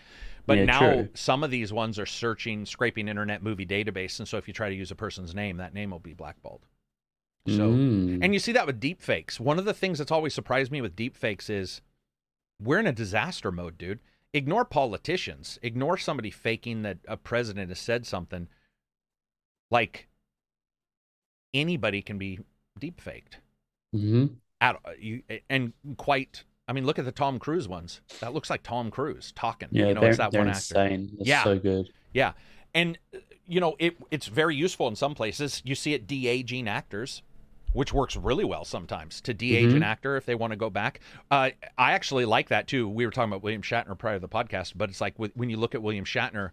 But 0.47 0.59
Yeah, 0.59 0.64
now 0.64 0.78
true. 0.80 1.09
some 1.14 1.44
of 1.44 1.51
these 1.51 1.72
ones 1.72 1.98
are 1.98 2.06
searching, 2.06 2.64
scraping 2.64 3.09
internet 3.09 3.43
movie 3.43 3.66
database, 3.66 4.18
and 4.18 4.26
so 4.26 4.39
if 4.39 4.48
you 4.48 4.55
try 4.55 4.68
to 4.68 4.74
use 4.74 4.90
a 4.90 4.97
person's 4.97 5.35
name, 5.35 5.59
that 5.59 5.74
name 5.74 5.90
will 5.90 5.98
be 5.98 6.14
blackballed. 6.14 6.66
So, 7.47 7.72
Mm. 7.72 8.18
and 8.22 8.35
you 8.35 8.40
see 8.40 8.52
that 8.52 8.66
with 8.66 8.80
deep 8.80 9.01
fakes. 9.01 9.39
One 9.40 9.59
of 9.59 9.64
the 9.64 9.72
things 9.74 9.98
that's 9.98 10.10
always 10.10 10.35
surprised 10.35 10.70
me 10.72 10.80
with 10.80 10.97
deep 10.97 11.16
fakes 11.16 11.48
is 11.48 11.80
we're 12.60 12.80
in 12.80 12.86
a 12.86 12.93
disaster 12.93 13.51
mode, 13.52 13.78
dude. 13.78 14.01
Ignore 14.35 14.66
politicians. 14.66 15.59
Ignore 15.62 15.97
somebody 15.97 16.30
faking 16.30 16.82
that 16.82 16.98
a 17.06 17.16
president 17.16 17.70
has 17.70 17.78
said 17.78 18.06
something. 18.06 18.48
Like 19.70 20.09
anybody 21.55 22.02
can 22.02 22.18
be 22.18 22.40
deep 22.78 23.01
faked. 23.01 23.39
At 24.60 24.76
you 24.98 25.22
and 25.48 25.72
quite. 25.97 26.44
I 26.66 26.72
mean, 26.72 26.85
look 26.85 26.98
at 26.98 27.05
the 27.05 27.12
Tom 27.12 27.39
Cruise 27.39 27.66
ones. 27.68 28.01
That 28.20 28.35
looks 28.35 28.51
like 28.51 28.62
Tom 28.62 28.90
Cruise 28.90 29.32
talking. 29.32 29.68
Yeah, 29.70 29.89
you 29.89 29.94
know, 29.94 30.01
they're, 30.01 30.10
it's 30.10 30.18
that 30.18 30.32
they're 30.32 30.40
one 30.40 30.48
actor. 30.48 30.59
insane. 30.82 31.16
It's 31.18 31.28
Yeah. 31.28 31.44
so 31.44 31.59
good. 31.59 31.90
Yeah, 32.12 32.32
and 32.74 32.98
uh, 33.14 33.18
you 33.47 33.60
know 33.60 33.76
it. 33.78 33.97
It's 34.10 34.26
very 34.26 34.56
useful 34.56 34.89
in 34.89 34.97
some 34.97 35.14
places. 35.14 35.62
You 35.64 35.74
see 35.74 35.94
it 35.94 36.06
de 36.06 36.26
aging 36.26 36.68
actors, 36.68 37.22
which 37.72 37.93
works 37.94 38.16
really 38.16 38.44
well 38.44 38.64
sometimes 38.64 39.20
to 39.22 39.32
de 39.32 39.56
age 39.56 39.72
an 39.72 39.82
actor 39.82 40.16
if 40.16 40.26
they 40.26 40.35
want 40.35 40.52
to 40.52 40.56
go 40.56 40.68
back. 40.70 41.01
Uh, 41.30 41.51
I 41.78 41.93
actually 41.93 42.24
like 42.24 42.48
that 42.48 42.66
too. 42.66 42.89
We 42.89 43.06
were 43.06 43.12
talking 43.12 43.30
about 43.30 43.43
William 43.43 43.62
Shatner 43.62 43.97
prior 43.97 44.16
to 44.16 44.20
the 44.20 44.28
podcast, 44.28 44.72
but 44.76 44.90
it's 44.90 45.01
like 45.01 45.18
with, 45.18 45.30
when 45.36 45.48
you 45.51 45.56
look 45.56 45.74
at 45.74 45.82
William 45.82 46.05
Shatner, 46.05 46.51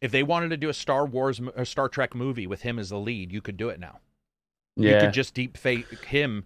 if 0.00 0.10
they 0.10 0.22
wanted 0.22 0.48
to 0.50 0.56
do 0.56 0.68
a 0.70 0.74
Star 0.74 1.04
Wars 1.06 1.40
or 1.56 1.64
Star 1.64 1.88
Trek 1.88 2.14
movie 2.14 2.46
with 2.46 2.62
him 2.62 2.78
as 2.78 2.88
the 2.88 2.98
lead, 2.98 3.30
you 3.30 3.40
could 3.42 3.56
do 3.56 3.68
it 3.68 3.78
now. 3.78 3.98
Yeah. 4.76 4.94
You 4.94 5.00
could 5.02 5.12
just 5.12 5.34
deep 5.34 5.56
fake 5.56 5.86
him. 6.06 6.44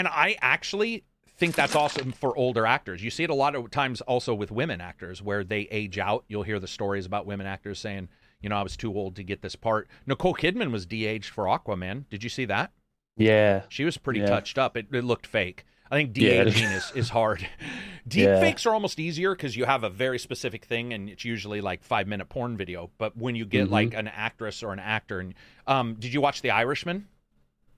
And 0.00 0.08
I 0.08 0.38
actually 0.40 1.04
think 1.36 1.54
that's 1.54 1.74
awesome 1.76 2.12
for 2.12 2.34
older 2.34 2.64
actors. 2.64 3.04
You 3.04 3.10
see 3.10 3.22
it 3.24 3.28
a 3.28 3.34
lot 3.34 3.54
of 3.54 3.70
times 3.70 4.00
also 4.00 4.32
with 4.34 4.50
women 4.50 4.80
actors 4.80 5.20
where 5.22 5.44
they 5.44 5.68
age 5.70 5.98
out. 5.98 6.24
You'll 6.26 6.42
hear 6.42 6.58
the 6.58 6.66
stories 6.66 7.04
about 7.04 7.26
women 7.26 7.46
actors 7.46 7.78
saying, 7.78 8.08
you 8.40 8.48
know, 8.48 8.56
I 8.56 8.62
was 8.62 8.78
too 8.78 8.94
old 8.94 9.14
to 9.16 9.22
get 9.22 9.42
this 9.42 9.56
part. 9.56 9.88
Nicole 10.06 10.32
Kidman 10.34 10.70
was 10.72 10.86
de-aged 10.86 11.28
for 11.28 11.44
Aquaman. 11.44 12.08
Did 12.08 12.24
you 12.24 12.30
see 12.30 12.46
that? 12.46 12.72
yeah. 13.18 13.64
She 13.68 13.84
was 13.84 13.98
pretty 13.98 14.20
Yeah. 14.20 14.28
touched 14.30 14.56
up. 14.56 14.74
It, 14.74 14.86
it 14.90 15.04
looked 15.04 15.26
fake. 15.26 15.66
I 15.90 15.96
think 15.96 16.14
de-aging 16.14 16.70
is, 16.70 16.90
is 16.94 17.08
hard. 17.10 17.46
Deep 18.08 18.24
Yeah. 18.24 18.40
fakes 18.40 18.64
are 18.64 18.72
almost 18.72 18.98
easier 18.98 19.34
because 19.34 19.54
you 19.54 19.66
have 19.66 19.84
a 19.84 19.90
very 19.90 20.18
specific 20.18 20.64
thing 20.64 20.94
and 20.94 21.10
it's 21.10 21.26
usually 21.26 21.60
like 21.60 21.82
five 21.84 22.08
minute 22.08 22.30
porn 22.30 22.56
video. 22.56 22.90
But 22.96 23.18
when 23.18 23.34
you 23.34 23.44
get 23.44 23.68
Mhm. 23.68 23.70
like 23.70 23.92
an 23.92 24.08
actress 24.08 24.62
or 24.62 24.72
an 24.72 24.78
actor 24.78 25.20
and 25.20 25.34
um 25.66 25.96
did 25.98 26.14
you 26.14 26.22
watch 26.22 26.40
The 26.40 26.52
Irishman? 26.52 27.06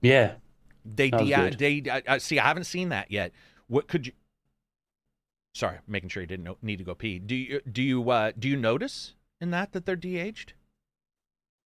Yeah. 0.01 0.35
They 0.85 1.09
de- 1.09 1.55
they 1.57 1.89
uh, 1.89 2.19
see. 2.19 2.39
I 2.39 2.47
haven't 2.47 2.65
seen 2.65 2.89
that 2.89 3.11
yet. 3.11 3.31
What 3.67 3.87
could 3.87 4.07
you? 4.07 4.13
Sorry, 5.53 5.77
making 5.87 6.09
sure 6.09 6.21
you 6.21 6.27
didn't 6.27 6.45
know, 6.45 6.57
need 6.61 6.77
to 6.77 6.83
go 6.83 6.95
pee. 6.95 7.19
Do 7.19 7.35
you 7.35 7.61
do 7.69 7.81
you 7.81 8.09
uh, 8.09 8.31
do 8.37 8.47
you 8.47 8.57
notice 8.57 9.13
in 9.39 9.51
that 9.51 9.71
that 9.73 9.85
they're 9.85 9.95
de-aged? 9.95 10.53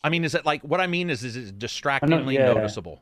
I 0.03 0.09
mean, 0.09 0.23
is 0.23 0.35
it 0.35 0.45
like 0.45 0.61
what 0.61 0.79
I 0.79 0.87
mean 0.87 1.09
is 1.09 1.23
is 1.23 1.35
it 1.35 1.57
distractingly 1.57 2.35
yeah. 2.35 2.53
noticeable? 2.53 3.01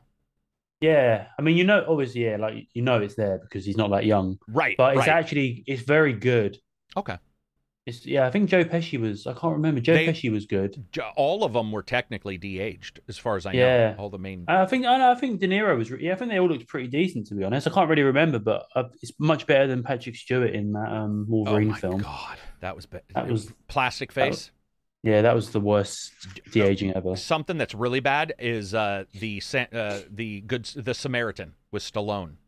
Yeah. 0.80 1.26
I 1.38 1.42
mean, 1.42 1.56
you 1.56 1.64
know, 1.64 1.84
obviously, 1.88 2.24
yeah, 2.24 2.36
like 2.36 2.68
you 2.72 2.82
know, 2.82 3.00
it's 3.00 3.14
there 3.14 3.38
because 3.38 3.64
he's 3.64 3.76
not 3.76 3.90
that 3.90 4.04
young. 4.04 4.38
Right, 4.48 4.76
But 4.76 4.96
it's 4.96 5.06
right. 5.06 5.08
actually 5.08 5.64
it's 5.66 5.82
very 5.82 6.12
good. 6.12 6.58
okay. 6.96 7.18
It's 7.86 8.04
yeah. 8.04 8.26
I 8.26 8.30
think 8.30 8.50
Joe 8.50 8.64
Pesci 8.64 8.98
was. 9.00 9.26
I 9.28 9.32
can't 9.32 9.52
remember. 9.52 9.80
Joe 9.80 9.94
They- 9.94 10.08
Pesci 10.08 10.30
was 10.30 10.44
good. 10.44 10.84
All 11.16 11.44
of 11.44 11.52
them 11.52 11.70
were 11.70 11.82
technically 11.84 12.36
de-aged, 12.36 12.98
as 13.08 13.16
far 13.16 13.36
as 13.36 13.46
I 13.46 13.52
Yeah. 13.52 13.92
know. 13.92 13.96
All 13.98 14.10
the 14.10 14.18
main. 14.18 14.44
I 14.48 14.66
think 14.66 14.84
I, 14.86 14.98
know, 14.98 15.12
I 15.12 15.14
think 15.14 15.40
De 15.40 15.46
Niro 15.46 15.78
was. 15.78 15.88
Yeah, 15.90 16.12
I 16.12 16.16
think 16.16 16.32
they 16.32 16.38
all 16.40 16.48
looked 16.48 16.66
pretty 16.66 16.88
decent 16.88 17.28
to 17.28 17.34
be 17.36 17.44
honest. 17.44 17.68
I 17.68 17.70
can't 17.70 17.88
really 17.88 18.02
remember, 18.02 18.40
but 18.40 18.66
uh, 18.74 18.84
it's 19.02 19.12
much 19.20 19.46
better 19.46 19.68
than 19.68 19.84
Patrick 19.84 20.16
Stewart 20.16 20.50
in 20.50 20.72
that 20.72 20.92
um, 20.92 21.28
oh 21.32 21.60
my 21.60 21.78
film. 21.78 22.00
god, 22.02 22.38
that 22.60 22.74
was 22.74 22.86
ba- 22.86 23.02
That 23.14 23.28
was- 23.28 23.52
plastic 23.68 24.12
that 24.14 24.30
face. 24.30 24.50
Yeah, 25.04 25.22
that 25.22 25.36
was 25.36 25.50
the 25.50 25.60
worst 25.60 26.12
de 26.50 26.62
aging 26.62 26.92
ever. 26.96 27.14
Something 27.14 27.56
that's 27.58 27.74
really 27.74 28.00
bad 28.00 28.34
is 28.40 28.74
uh, 28.74 29.04
the 29.14 29.40
uh, 29.72 30.00
the 30.10 30.40
good 30.40 30.64
the 30.64 30.92
Samaritan 30.94 31.54
with 31.70 31.84
Stallone. 31.84 32.38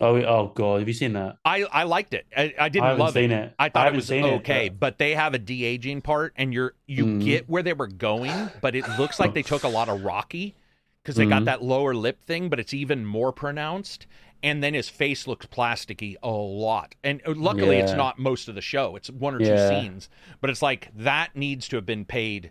Oh, 0.00 0.16
oh 0.16 0.52
god, 0.54 0.80
have 0.80 0.88
you 0.88 0.94
seen 0.94 1.12
that? 1.12 1.36
I, 1.44 1.62
I 1.64 1.84
liked 1.84 2.14
it. 2.14 2.26
I, 2.36 2.52
I 2.58 2.68
didn't 2.68 2.84
I 2.84 2.88
haven't 2.88 3.00
love 3.04 3.14
seen 3.14 3.30
it. 3.30 3.44
it. 3.44 3.54
I 3.58 3.66
I 3.66 3.68
thought 3.68 3.86
it 3.86 3.94
was 3.94 4.06
seen 4.06 4.24
it, 4.24 4.32
okay, 4.40 4.68
but- 4.68 4.98
they 4.98 5.14
have 5.14 5.34
a 5.34 5.38
de 5.38 5.64
aging 5.64 6.02
part, 6.02 6.32
and 6.36 6.52
you're 6.52 6.74
you 6.86 7.04
Mm. 7.06 7.24
get 7.24 7.48
where 7.48 7.62
they 7.62 7.72
were 7.74 7.86
going, 7.86 8.50
but 8.60 8.74
it 8.74 8.84
looks 8.98 9.20
like 9.20 9.34
they 9.34 9.42
took 9.42 9.62
a 9.62 9.68
lot 9.68 9.88
of 9.88 10.02
Rocky 10.02 10.54
because 11.02 11.16
they 11.16 11.26
got 11.26 11.42
Mhm. 11.42 11.46
that 11.46 11.62
lower 11.62 11.94
lip 11.94 12.18
thing, 12.26 12.48
but 12.48 12.58
it's 12.58 12.74
even 12.74 13.04
more 13.06 13.32
pronounced. 13.32 14.06
And 14.42 14.62
then 14.62 14.74
his 14.74 14.90
face 14.90 15.26
looks 15.26 15.46
plasticky 15.46 16.16
a 16.22 16.28
lot. 16.30 16.94
And 17.02 17.22
uh, 17.26 17.32
luckily, 17.34 17.76
it's 17.78 17.92
not 17.94 18.18
most 18.18 18.46
of 18.48 18.54
the 18.54 18.60
show. 18.60 18.94
It's 18.96 19.08
one 19.08 19.34
or 19.34 19.38
two 19.38 19.56
scenes, 19.68 20.10
but 20.42 20.50
it's 20.50 20.60
like 20.60 20.90
that 20.94 21.34
needs 21.34 21.66
to 21.68 21.76
have 21.76 21.86
been 21.86 22.04
paid. 22.04 22.50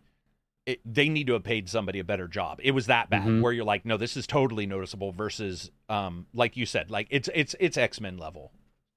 It, 0.66 0.80
they 0.86 1.10
need 1.10 1.28
to 1.28 1.34
have 1.34 1.44
paid 1.44 1.68
somebody 1.70 2.00
a 2.00 2.04
better 2.06 2.28
job. 2.28 2.60
It 2.64 2.72
was 2.72 2.86
that 2.86 3.10
bad, 3.10 3.24
Mhm. 3.24 3.42
where 3.42 3.52
you're 3.52 3.66
like, 3.66 3.86
no, 3.86 3.98
this 3.98 4.16
is 4.16 4.26
totally 4.26 4.66
noticeable. 4.66 5.12
Versus, 5.12 5.70
um, 5.90 6.26
like 6.34 6.56
you 6.56 6.66
said, 6.66 6.90
like 6.90 7.08
it's 7.10 7.30
it's 7.36 7.54
it's 7.60 7.78
X 7.78 8.00
Men 8.00 8.18
level. 8.18 8.52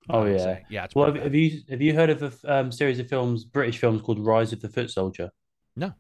Oh 0.09 0.25
yeah. 0.25 0.39
say. 0.39 0.65
yeah. 0.71 0.85
It's 0.85 0.95
Well, 0.95 1.13
have, 1.13 1.21
have 1.21 1.35
you 1.35 1.63
have 1.69 1.83
you 1.83 1.93
heard 1.93 2.11
of 2.11 2.23
a 2.23 2.55
um, 2.59 2.71
series 2.71 3.01
of 3.01 3.09
films, 3.09 3.45
British 3.45 3.79
films 3.79 4.03
called 4.03 4.21
Rise 4.25 4.53
of 4.53 4.61
the 4.61 4.69
Foot 4.69 4.91
Soldier? 4.91 5.31
No. 5.75 5.93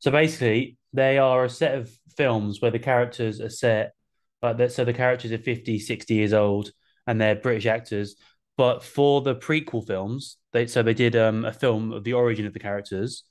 So 0.00 0.10
basically, 0.10 0.76
they 0.92 1.16
are 1.16 1.44
a 1.44 1.48
set 1.50 1.76
of 1.78 1.90
films 2.16 2.60
where 2.60 2.70
the 2.70 2.78
characters 2.78 3.40
are 3.40 3.48
set, 3.48 3.94
like 4.42 4.58
that. 4.58 4.72
So 4.72 4.84
the 4.84 4.92
characters 4.92 5.32
are 5.32 5.38
50, 5.38 5.78
60 5.78 6.14
years 6.14 6.34
old, 6.34 6.70
and 7.06 7.18
they're 7.18 7.34
British 7.34 7.64
actors. 7.64 8.16
But 8.58 8.84
for 8.84 9.22
the 9.22 9.34
prequel 9.34 9.86
films, 9.86 10.36
they 10.52 10.66
so 10.66 10.82
they 10.82 10.92
did 10.94 11.16
um, 11.16 11.46
a 11.46 11.52
film 11.52 11.90
of 11.92 12.04
the 12.04 12.12
origin 12.12 12.44
of 12.46 12.52
the 12.52 12.58
characters. 12.60 13.24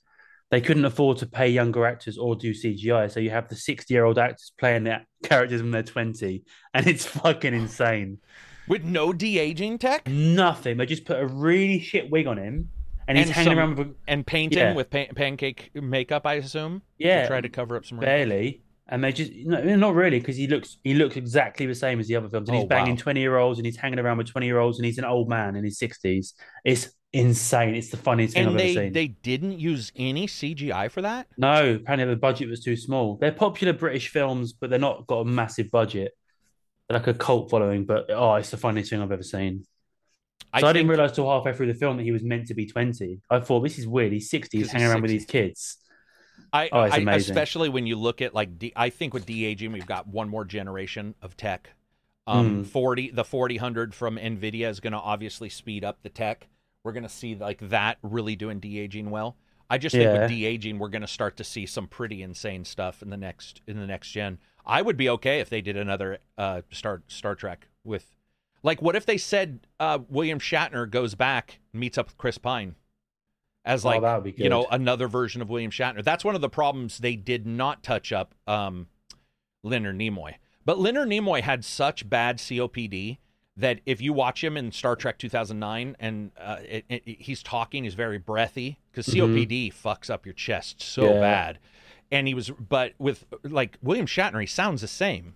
They 0.53 0.61
couldn't 0.61 0.85
afford 0.85 1.17
to 1.17 1.25
pay 1.25 1.49
younger 1.49 1.84
actors 1.85 2.17
or 2.19 2.35
do 2.35 2.51
CGI, 2.53 3.09
so 3.11 3.19
you 3.19 3.31
have 3.31 3.49
the 3.49 3.55
sixty-year-old 3.55 4.19
actors 4.19 4.51
playing 4.59 4.84
the 4.84 5.01
characters 5.23 5.63
when 5.63 5.71
they're 5.71 5.81
twenty, 5.81 6.43
and 6.75 6.85
it's 6.85 7.05
fucking 7.07 7.55
insane. 7.55 8.19
with 8.67 8.84
no 8.84 9.11
de 9.11 9.39
aging 9.39 9.80
tech 9.80 10.07
Nothing. 10.07 10.77
They 10.77 10.85
just 10.85 11.05
put 11.05 11.19
a 11.19 11.25
really 11.25 11.80
shit 11.80 12.11
wig 12.11 12.27
on 12.27 12.38
him, 12.38 12.69
and 13.07 13.17
he's 13.17 13.27
And 13.27 13.35
hanging 13.35 13.51
some- 13.53 13.57
around 13.59 13.77
with 13.80 13.95
and 14.07 14.25
painting 14.27 14.59
Yeah. 14.59 14.73
with 14.75 14.91
pan- 14.91 15.13
pancake 15.15 15.71
makeup, 15.73 16.25
I 16.27 16.35
assume. 16.35 16.84
yeah, 16.99 17.23
to 17.23 17.27
try 17.30 17.41
to 17.41 17.49
cover 17.49 17.75
up 17.75 17.85
some. 17.85 17.97
barely. 17.99 18.61
And 18.88 19.03
they 19.03 19.11
just 19.11 19.31
no, 19.34 19.59
not 19.75 19.95
really 19.95 20.19
because 20.19 20.35
he 20.38 20.45
looks 20.45 20.77
he 20.84 20.93
looks 20.93 21.15
exactly 21.15 21.65
the 21.65 21.73
same 21.73 21.99
as 21.99 22.07
the 22.07 22.15
other 22.17 22.30
films, 22.30 22.47
and 22.49 22.57
Oh, 22.57 22.61
he's 22.61 22.69
banging 22.69 22.95
wow. 22.95 23.01
twenty 23.01 23.21
year 23.21 23.38
olds, 23.38 23.57
and 23.57 23.65
he's 23.65 23.77
hanging 23.77 23.97
around 23.97 24.17
with 24.19 24.27
twenty 24.27 24.45
year 24.45 24.59
olds, 24.59 24.77
and 24.77 24.85
he's 24.85 24.99
an 24.99 25.05
old 25.05 25.30
man 25.30 25.55
in 25.55 25.63
his 25.63 25.80
sixties. 25.80 26.35
It's 26.63 26.89
insane. 27.14 27.76
It's 27.76 27.90
the 27.90 27.98
funniest 27.98 28.34
thing 28.34 28.44
And 28.48 28.52
I've 28.52 28.57
they 28.57 28.72
ever 28.72 28.85
seen. 28.85 28.94
they 28.94 29.07
didn't 29.07 29.60
use 29.60 29.91
any 29.95 30.27
CGI 30.27 30.90
for 30.91 31.02
that. 31.03 31.27
No, 31.38 31.76
apparently 31.76 32.07
the 32.14 32.19
budget 32.19 32.49
was 32.49 32.61
too 32.64 32.76
small. 32.76 33.15
They're 33.18 33.31
popular 33.31 33.73
British 33.73 34.10
films, 34.10 34.52
but 34.53 34.69
they're 34.69 34.80
not 34.80 35.07
got 35.07 35.19
a 35.19 35.26
massive 35.26 35.69
budget. 35.72 36.11
They're 36.90 36.98
like 36.99 37.07
a 37.07 37.14
cult 37.14 37.49
following, 37.49 37.85
but 37.85 38.10
oh, 38.10 38.35
it's 38.35 38.49
the 38.49 38.57
funniest 38.57 38.90
thing 38.90 39.02
I've 39.02 39.11
ever 39.11 39.23
seen. 39.23 39.65
I, 40.52 40.60
So 40.61 40.68
I, 40.68 40.73
didn't 40.73 40.88
think- 40.88 40.98
realize 40.98 41.11
till 41.14 41.30
halfway 41.30 41.53
through 41.53 41.68
the 41.68 41.73
film 41.80 41.98
that 41.98 42.03
he 42.03 42.11
was 42.11 42.23
meant 42.23 42.48
to 42.48 42.53
be 42.53 42.65
20. 42.65 43.22
I 43.30 43.40
thought 43.40 43.61
this 43.61 43.80
is 43.80 43.88
weird. 43.88 44.11
He's 44.11 44.30
60, 44.30 44.57
he's 44.57 44.72
hanging 44.72 44.85
he's 44.88 44.91
around 44.94 45.02
with 45.03 45.11
60. 45.11 45.18
these 45.19 45.26
kids. 45.49 45.77
I, 46.52 46.69
Oh, 46.72 46.81
it's 46.84 46.95
I 46.95 46.98
amazing. 46.99 47.31
especially 47.31 47.69
when 47.69 47.88
you 47.88 47.95
look 47.95 48.22
at 48.22 48.34
like 48.35 48.60
de- 48.60 48.73
I 48.76 48.90
think 48.90 49.14
with 49.14 49.26
de 49.26 49.45
aging, 49.45 49.72
we've 49.72 49.85
got 49.88 50.07
one 50.07 50.30
more 50.30 50.45
generation 50.45 51.15
of 51.22 51.38
tech. 51.38 51.69
Um, 52.26 52.64
Mm. 52.64 52.68
forty 52.68 53.11
the 53.11 53.23
forty 53.26 53.57
hundred 53.57 53.94
from 53.94 54.18
Nvidia 54.18 54.69
is 54.69 54.80
going 54.80 54.94
to 54.94 54.99
obviously 54.99 55.49
speed 55.49 55.84
up 55.84 56.02
the 56.03 56.10
tech. 56.10 56.48
We're 56.84 56.91
going 56.91 57.03
to 57.03 57.10
see 57.10 57.35
like 57.35 57.69
that 57.69 57.97
really 58.01 58.35
doing 58.35 58.60
de 58.60 58.80
aging 58.80 59.10
well. 59.10 59.38
I 59.69 59.77
just 59.77 59.95
think 59.95 60.11
with 60.19 60.30
de 60.30 60.45
aging, 60.45 60.80
we're 60.80 60.89
going 60.89 61.01
to 61.01 61.07
start 61.07 61.38
to 61.38 61.43
see 61.43 61.65
some 61.65 61.88
pretty 61.88 62.22
insane 62.22 62.65
stuff 62.65 63.01
in 63.01 63.10
the 63.10 63.18
next 63.18 63.61
in 63.68 63.80
the 63.80 63.88
next 63.88 64.10
gen. 64.11 64.38
I 64.65 64.81
would 64.81 64.97
be 64.97 65.10
okay 65.10 65.39
if 65.39 65.49
they 65.49 65.61
did 65.61 65.77
another 65.77 66.19
uh, 66.38 66.61
Star 66.72 67.01
Star 67.07 67.35
Trek 67.35 67.68
with, 67.84 68.15
like, 68.61 68.81
what 68.81 68.95
if 68.95 69.05
they 69.05 69.18
said 69.18 69.68
uh, 69.80 69.99
William 70.10 70.39
Shatner 70.39 70.89
goes 70.89 71.15
back 71.15 71.60
meets 71.73 71.97
up 71.97 72.07
with 72.07 72.18
Chris 72.18 72.38
Pine 72.38 72.76
as 73.65 73.85
Oh, 73.85 73.89
like 73.89 74.01
that 74.01 74.23
would 74.23 74.35
be 74.35 74.43
you 74.43 74.49
know 74.49 74.68
another 74.69 75.07
version 75.07 75.41
of 75.41 75.49
William 75.49 75.72
Shatner. 75.72 76.03
That's 76.03 76.26
one 76.26 76.35
of 76.35 76.41
the 76.41 76.49
problems 76.49 76.97
they 76.97 77.15
did 77.15 77.47
not 77.47 77.81
touch 77.84 78.11
up 78.11 78.35
um, 78.45 78.88
Leonard 79.64 79.97
Nimoy. 79.97 80.35
But 80.65 80.80
Leonard 80.80 81.10
Nimoy 81.10 81.41
had 81.41 81.65
such 81.65 82.10
bad 82.10 82.38
COPD 82.38 83.18
that 83.57 83.80
if 83.85 84.01
you 84.01 84.13
watch 84.13 84.43
him 84.43 84.57
in 84.57 84.71
Star 84.71 84.95
Trek 84.95 85.17
2009 85.19 85.95
and 85.99 86.31
uh, 86.39 86.57
it, 86.67 86.85
it, 86.89 87.03
he's 87.05 87.43
talking, 87.43 87.84
he's 87.84 87.93
very 87.93 88.17
breathy 88.17 88.80
because. 88.91 89.05
COPD 89.13 89.71
fucks 89.73 90.09
up 90.09 90.25
your 90.25 90.34
chest 90.34 90.81
so 90.81 91.13
Yeah. 91.13 91.19
bad. 91.19 91.59
And 92.11 92.27
he 92.27 92.34
was, 92.34 92.49
but 92.51 92.93
with 92.99 93.25
like 93.43 93.77
William 93.81 94.05
Shatner, 94.07 94.39
he 94.41 94.47
sounds 94.47 94.81
the 94.81 94.88
same. 94.88 95.35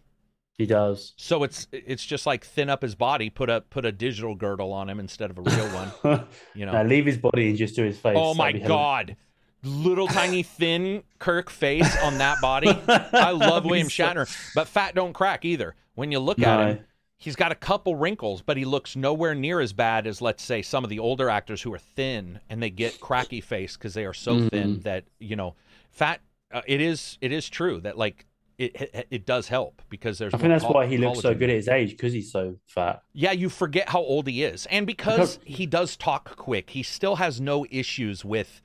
He 0.58 0.66
does. 0.66 1.14
So 1.18 1.44
it's 1.44 1.68
it's 1.72 2.04
just 2.06 2.26
like 2.26 2.44
thin 2.44 2.68
up 2.70 2.82
his 2.82 2.96
body, 2.96 3.30
put 3.30 3.48
a 3.50 3.62
put 3.62 3.86
a 3.86 3.92
digital 3.92 4.34
girdle 4.34 4.74
on 4.74 4.90
him 4.90 5.00
instead 5.00 5.30
of 5.30 5.38
a 5.38 5.42
real 5.42 5.68
one. 5.70 6.24
You 6.56 6.66
know. 6.66 6.72
Now 6.72 6.84
leave 6.84 7.06
his 7.06 7.18
body 7.20 7.50
and 7.50 7.58
just 7.58 7.76
do 7.76 7.84
his 7.84 8.00
face. 8.00 8.16
Oh 8.18 8.34
my 8.34 8.48
hilarious. 8.48 8.68
god. 8.68 9.16
Little 9.64 10.08
tiny 10.08 10.42
thin 10.58 11.04
Kirk 11.20 11.50
face 11.52 11.96
on 12.04 12.18
that 12.20 12.42
body. 12.42 12.70
I 12.88 13.32
love 13.32 13.66
William 13.66 13.88
Shatner, 13.90 14.28
but 14.56 14.68
fat 14.68 14.96
don't 14.96 15.14
crack 15.14 15.46
either. 15.46 15.76
When 15.96 16.12
you 16.12 16.20
look 16.20 16.38
No. 16.40 16.48
at 16.48 16.70
him, 16.70 16.80
he's 17.18 17.36
got 17.36 17.52
a 17.52 17.56
couple 17.56 17.96
wrinkles, 17.96 18.42
but 18.42 18.58
he 18.58 18.66
looks 18.66 18.96
nowhere 18.96 19.34
near 19.36 19.60
as 19.60 19.74
bad 19.74 20.06
as 20.08 20.22
let's 20.22 20.44
say 20.44 20.62
some 20.62 20.84
of 20.84 20.90
the 20.90 21.00
older 21.00 21.30
actors 21.30 21.62
who 21.62 21.74
are 21.74 21.80
thin 21.80 22.40
and 22.50 22.62
they 22.62 22.70
get 22.70 23.00
cracky 23.02 23.42
face 23.42 23.76
because 23.76 23.94
they 23.94 24.06
are 24.06 24.14
so 24.14 24.36
Mm-hmm. 24.36 24.48
thin 24.50 24.80
that 24.82 25.04
you 25.20 25.36
know 25.36 25.56
fat. 25.90 26.22
Uh, 26.52 26.62
it 26.68 26.80
is 26.80 27.18
it 27.22 27.32
is 27.32 27.50
true 27.50 27.82
that 27.82 27.98
like 27.98 28.26
it 28.58 28.76
it, 28.76 29.08
it 29.12 29.26
does 29.26 29.48
help 29.48 29.82
because 29.90 30.18
there's. 30.18 30.34
I 30.34 30.38
think 30.38 30.50
that's 30.50 30.64
col- 30.64 30.74
why 30.76 30.88
he 30.88 30.98
looks 30.98 31.20
so 31.20 31.34
good 31.34 31.50
at 31.50 31.56
his 31.56 31.68
age 31.68 31.92
because 31.92 32.14
he's 32.14 32.32
so 32.32 32.56
fat. 32.66 33.02
Yeah, 33.14 33.32
you 33.32 33.50
forget 33.50 33.90
how 33.90 34.00
old 34.00 34.28
he 34.28 34.44
is, 34.44 34.66
and 34.68 34.88
because 34.88 35.40
he 35.44 35.66
does 35.66 35.96
talk 35.98 36.36
quick, 36.38 36.70
he 36.72 36.84
still 36.84 37.18
has 37.18 37.42
no 37.42 37.66
issues 37.70 38.24
with 38.24 38.62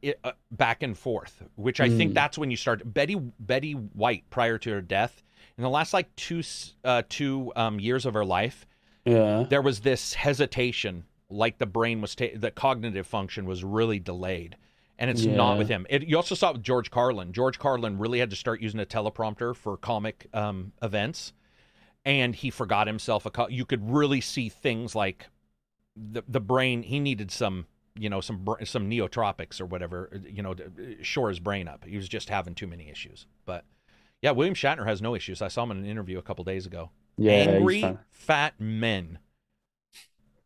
it, 0.00 0.18
uh, 0.24 0.32
back 0.50 0.82
and 0.82 0.96
forth. 0.96 1.42
Which 1.56 1.80
I 1.80 1.88
think 1.88 2.12
Mm. 2.12 2.14
that's 2.14 2.38
when 2.38 2.50
you 2.50 2.56
start. 2.56 2.82
Betty 2.94 3.16
Betty 3.38 3.72
White, 3.72 4.24
prior 4.30 4.58
to 4.58 4.70
her 4.70 4.80
death, 4.80 5.22
in 5.56 5.62
the 5.62 5.70
last 5.70 5.92
like 5.92 6.14
two 6.16 6.42
uh, 6.84 7.02
two 7.08 7.52
um, 7.56 7.78
years 7.80 8.06
of 8.06 8.14
her 8.14 8.24
life, 8.24 8.66
Yeah. 9.04 9.44
there 9.48 9.62
was 9.62 9.80
this 9.80 10.14
hesitation, 10.14 11.04
like 11.30 11.58
the 11.58 11.66
brain 11.66 12.00
was 12.00 12.14
ta- 12.14 12.34
the 12.34 12.50
cognitive 12.50 13.06
function 13.06 13.44
was 13.46 13.62
really 13.64 13.98
delayed. 13.98 14.56
And 14.98 15.10
it's 15.10 15.24
not 15.24 15.58
with 15.58 15.68
him. 15.68 15.84
It, 15.90 16.04
you 16.06 16.16
also 16.16 16.36
saw 16.36 16.50
it 16.50 16.52
with 16.52 16.62
George 16.62 16.88
Carlin. 16.90 17.32
George 17.32 17.58
Carlin 17.58 17.98
really 17.98 18.20
had 18.20 18.30
to 18.30 18.36
start 18.36 18.60
using 18.60 18.78
a 18.78 18.86
teleprompter 18.86 19.56
for 19.56 19.76
comic 19.76 20.28
um, 20.32 20.72
events 20.80 21.32
and 22.04 22.36
he 22.36 22.50
forgot 22.50 22.86
himself 22.86 23.26
a 23.26 23.30
cou- 23.30 23.48
you 23.48 23.64
could 23.64 23.90
really 23.90 24.20
see 24.20 24.48
things 24.48 24.94
like 24.94 25.28
the 25.96 26.22
the 26.28 26.40
brain 26.40 26.82
he 26.82 26.98
needed 27.00 27.30
some 27.30 27.66
you 27.96 28.08
know 28.10 28.20
some 28.20 28.44
some 28.64 28.88
nootropics 28.90 29.60
or 29.60 29.66
whatever 29.66 30.20
you 30.28 30.42
know 30.42 30.54
to 30.54 30.64
uh, 30.64 30.68
shore 31.02 31.28
his 31.28 31.38
brain 31.38 31.68
up 31.68 31.84
he 31.84 31.96
was 31.96 32.08
just 32.08 32.28
having 32.28 32.54
too 32.54 32.66
many 32.66 32.88
issues 32.88 33.26
but 33.44 33.64
yeah 34.22 34.30
william 34.30 34.54
shatner 34.54 34.86
has 34.86 35.02
no 35.02 35.14
issues 35.14 35.42
i 35.42 35.48
saw 35.48 35.62
him 35.64 35.72
in 35.72 35.76
an 35.78 35.84
interview 35.86 36.18
a 36.18 36.22
couple 36.22 36.42
days 36.44 36.64
ago 36.66 36.90
Yeah. 37.18 37.32
angry 37.32 37.84
fat. 38.10 38.54
men 38.58 39.18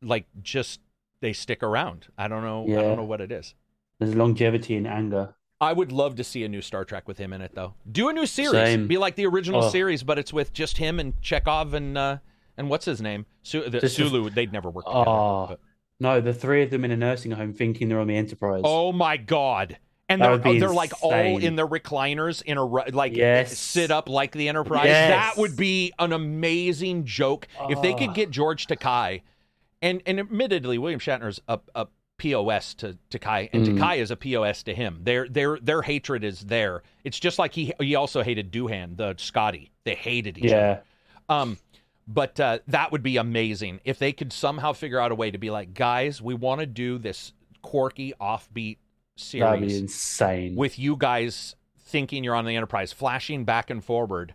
like 0.03 0.27
just 0.43 0.81
they 1.21 1.33
stick 1.33 1.63
around 1.63 2.09
i 2.19 2.29
don't 2.29 2.43
know 2.43 2.65
Yeah. 2.69 2.81
i 2.81 2.83
don't 2.83 2.97
know 2.97 3.05
what 3.05 3.21
it 3.21 3.31
is 3.33 3.55
There's 3.99 4.15
longevity 4.15 4.75
in 4.77 4.87
anger. 4.87 5.35
I 5.59 5.73
would 5.73 5.91
love 5.91 6.17
to 6.17 6.25
see 6.25 6.45
a 6.45 6.49
new 6.51 6.61
Star 6.61 6.85
Trek 6.85 7.09
with 7.09 7.17
him 7.17 7.33
in 7.33 7.41
it, 7.41 7.53
though. 7.55 7.73
Do 7.91 8.11
a 8.11 8.13
new 8.13 8.27
series, 8.27 8.51
Same. 8.51 8.87
be 8.87 8.99
like 8.99 9.15
the 9.15 9.25
original 9.25 9.65
Oh. 9.65 9.71
series, 9.71 10.03
but 10.03 10.19
it's 10.19 10.31
with 10.31 10.53
just 10.53 10.77
him 10.77 11.01
and 11.01 11.19
Chekov 11.23 11.73
and 11.73 11.97
uh, 11.97 12.19
and 12.59 12.69
what's 12.69 12.85
his 12.85 13.01
name, 13.01 13.25
Su- 13.43 13.67
the, 13.71 13.81
Just 13.81 13.97
Sulu. 13.97 14.29
They'd 14.29 14.53
never 14.53 14.69
work 14.69 14.85
together. 14.85 15.09
Oh, 15.09 15.47
but- 15.49 15.61
no, 15.99 16.21
the 16.21 16.35
three 16.35 16.63
of 16.63 16.69
them 16.69 16.85
in 16.85 16.91
a 16.91 16.97
nursing 16.99 17.31
home 17.33 17.55
thinking 17.55 17.89
they're 17.89 18.01
on 18.01 18.07
the 18.07 18.17
Enterprise. 18.19 18.61
Oh 18.67 18.93
my 18.93 19.17
god! 19.17 19.79
And 20.09 20.23
That 20.23 20.43
they're 20.45 20.61
they're 20.61 20.69
like 20.71 20.93
all 21.03 21.13
in 21.39 21.57
their 21.57 21.67
recliners 21.67 22.41
in 22.43 22.59
a 22.59 22.65
like 22.65 23.17
Yes. 23.17 23.59
sit 23.59 23.91
up 23.91 24.09
like 24.09 24.33
the 24.33 24.49
Enterprise. 24.49 24.87
Yes. 24.87 25.11
That 25.11 25.41
would 25.41 25.57
be 25.57 25.93
an 25.99 26.13
amazing 26.13 27.05
joke 27.05 27.49
if 27.69 27.83
they 27.83 27.93
could 27.95 28.11
Oh. 28.11 28.13
get 28.13 28.31
George 28.31 28.67
Takei, 28.69 29.23
and 29.83 30.03
and 30.07 30.21
admittedly 30.21 30.79
William 30.79 31.01
Shatner's 31.01 31.41
a, 31.49 31.59
a 31.75 31.89
POS 32.19 32.75
to 32.75 32.97
Takei, 33.11 33.51
and 33.53 33.67
Mm. 33.67 33.79
Takei 33.79 33.99
is 33.99 34.11
a 34.13 34.17
POS 34.17 34.63
to 34.63 34.75
him. 34.75 35.01
Their 35.03 35.29
their 35.29 35.59
their 35.59 35.83
hatred 35.83 36.23
is 36.23 36.41
there. 36.43 36.85
It's 37.03 37.19
just 37.19 37.39
like 37.41 37.53
he 37.53 37.73
he 37.81 37.97
also 37.97 38.23
hated 38.23 38.53
Doohan, 38.53 38.97
the 38.97 39.15
Scotty. 39.19 39.73
They 39.85 39.97
hated 39.97 40.39
each 40.39 40.53
other. 40.53 40.83
yeah. 41.29 41.41
Um, 41.41 41.59
but 42.07 42.39
uh, 42.39 42.61
that 42.69 42.93
would 42.93 43.03
be 43.03 43.17
amazing 43.17 43.81
if 43.85 43.99
they 43.99 44.13
could 44.13 44.33
somehow 44.33 44.73
figure 44.73 45.01
out 45.01 45.11
a 45.11 45.17
way 45.17 45.33
to 45.33 45.39
be 45.39 45.51
like, 45.51 45.75
guys, 45.75 46.23
we 46.23 46.35
want 46.35 46.61
to 46.61 46.67
do 46.67 46.99
this 46.99 47.33
quirky, 47.63 48.13
offbeat 48.21 48.77
That'd 49.17 49.67
be 49.69 49.77
insane. 49.79 50.55
with 50.55 50.79
you 50.79 50.97
guys 50.97 51.57
thinking 51.79 52.25
you're 52.25 52.35
on 52.35 52.45
the 52.45 52.55
Enterprise, 52.57 52.93
flashing 52.93 53.45
back 53.45 53.71
and 53.71 53.83
forward 53.85 54.35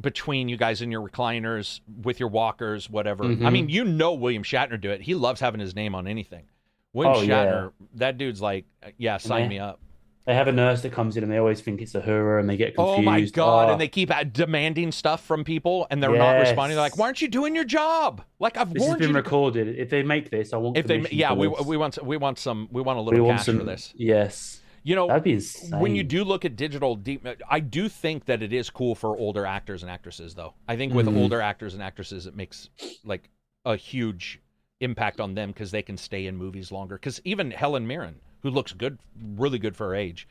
between 0.00 0.48
you 0.48 0.56
guys 0.56 0.80
in 0.80 0.90
your 0.90 1.06
recliners 1.06 1.80
with 2.02 2.20
your 2.20 2.28
walkers, 2.28 2.88
whatever. 2.88 3.24
I 3.24 3.28
Mhm. 3.28 3.52
mean, 3.52 3.68
you 3.68 3.84
know 3.84 4.14
William 4.14 4.42
Shatner 4.42 4.80
do 4.80 4.90
it. 4.90 5.02
He 5.02 5.14
loves 5.14 5.40
having 5.40 5.60
his 5.60 5.74
name 5.74 5.94
on 5.94 6.06
anything. 6.06 6.44
William 6.92 7.14
Oh, 7.16 7.20
yeah. 7.22 7.44
Shatner, 7.44 7.72
that 7.94 8.16
dude's 8.18 8.40
like, 8.40 8.64
yeah, 8.96 9.18
sign 9.18 9.48
me 9.48 9.58
up. 9.58 9.80
They 10.26 10.34
have 10.34 10.48
a 10.48 10.52
nurse 10.52 10.82
that 10.82 10.92
comes 10.92 11.16
in 11.16 11.22
and 11.22 11.32
they 11.32 11.38
always 11.38 11.60
think 11.62 11.80
it's 11.80 11.94
Uhura 11.94 12.40
and 12.40 12.48
they 12.48 12.56
get 12.56 12.74
confused. 12.74 12.98
Oh 12.98 13.02
my 13.02 13.20
god! 13.22 13.68
Oh, 13.68 13.72
And 13.72 13.80
they 13.80 13.88
keep 13.88 14.10
demanding 14.32 14.92
stuff 14.92 15.24
from 15.24 15.44
people, 15.44 15.86
and 15.90 16.02
they're 16.02 16.16
not 16.16 16.32
responding. 16.38 16.76
They're 16.76 16.84
like, 16.84 16.98
"Why 16.98 17.06
aren't 17.06 17.22
you 17.22 17.28
doing 17.28 17.54
your 17.54 17.64
job?" 17.64 18.22
Like 18.38 18.56
I've 18.58 18.72
this 18.72 18.86
has 18.86 18.96
been 18.96 19.10
you. 19.10 19.16
recorded. 19.16 19.78
If 19.78 19.88
they 19.90 20.02
make 20.02 20.30
this, 20.30 20.52
I 20.52 20.58
want. 20.58 20.76
if 20.76 20.86
they, 20.86 21.00
yeah, 21.10 21.32
we 21.32 21.48
we 21.48 21.76
want 21.76 22.04
we 22.04 22.16
want 22.18 22.38
some 22.38 22.68
we 22.70 22.82
want 22.82 22.98
a 22.98 23.02
We 23.02 23.10
little 23.12 23.26
want 23.26 23.38
cash 23.38 23.46
some. 23.46 23.58
for 23.58 23.64
this. 23.64 23.92
Yes, 23.96 24.60
You 24.82 24.94
know, 24.94 25.08
that'd 25.08 25.24
be 25.24 25.32
insane. 25.32 25.78
when 25.80 25.94
you 25.96 26.02
do 26.02 26.22
look 26.22 26.44
at 26.44 26.54
digital 26.56 26.94
deep 26.96 27.26
i 27.50 27.60
do 27.60 27.88
think 27.88 28.24
that 28.26 28.42
it 28.42 28.52
is 28.52 28.70
cool 28.70 28.94
for 28.94 29.16
older 29.16 29.44
actors 29.46 29.82
and 29.82 29.90
actresses 29.90 30.34
though 30.34 30.54
i 30.68 30.74
think 30.76 30.94
with 30.94 31.06
Mhm. 31.06 31.18
older 31.18 31.40
actors 31.40 31.74
and 31.74 31.82
actresses 31.82 32.26
it 32.26 32.34
makes 32.34 32.70
like 33.04 33.28
a 33.66 33.76
huge 33.76 34.40
impact 34.80 35.20
on 35.20 35.34
them 35.34 35.50
because 35.50 35.70
they 35.70 35.82
can 35.82 35.96
stay 35.98 36.26
in 36.26 36.36
movies 36.36 36.72
longer 36.72 36.94
because 36.96 37.20
even 37.24 37.50
helen 37.50 37.86
mirren 37.86 38.14
who 38.42 38.50
looks 38.50 38.72
good 38.72 38.98
really 39.36 39.58
good 39.58 39.76
for 39.76 39.88
her 39.88 39.94
age 39.94 40.28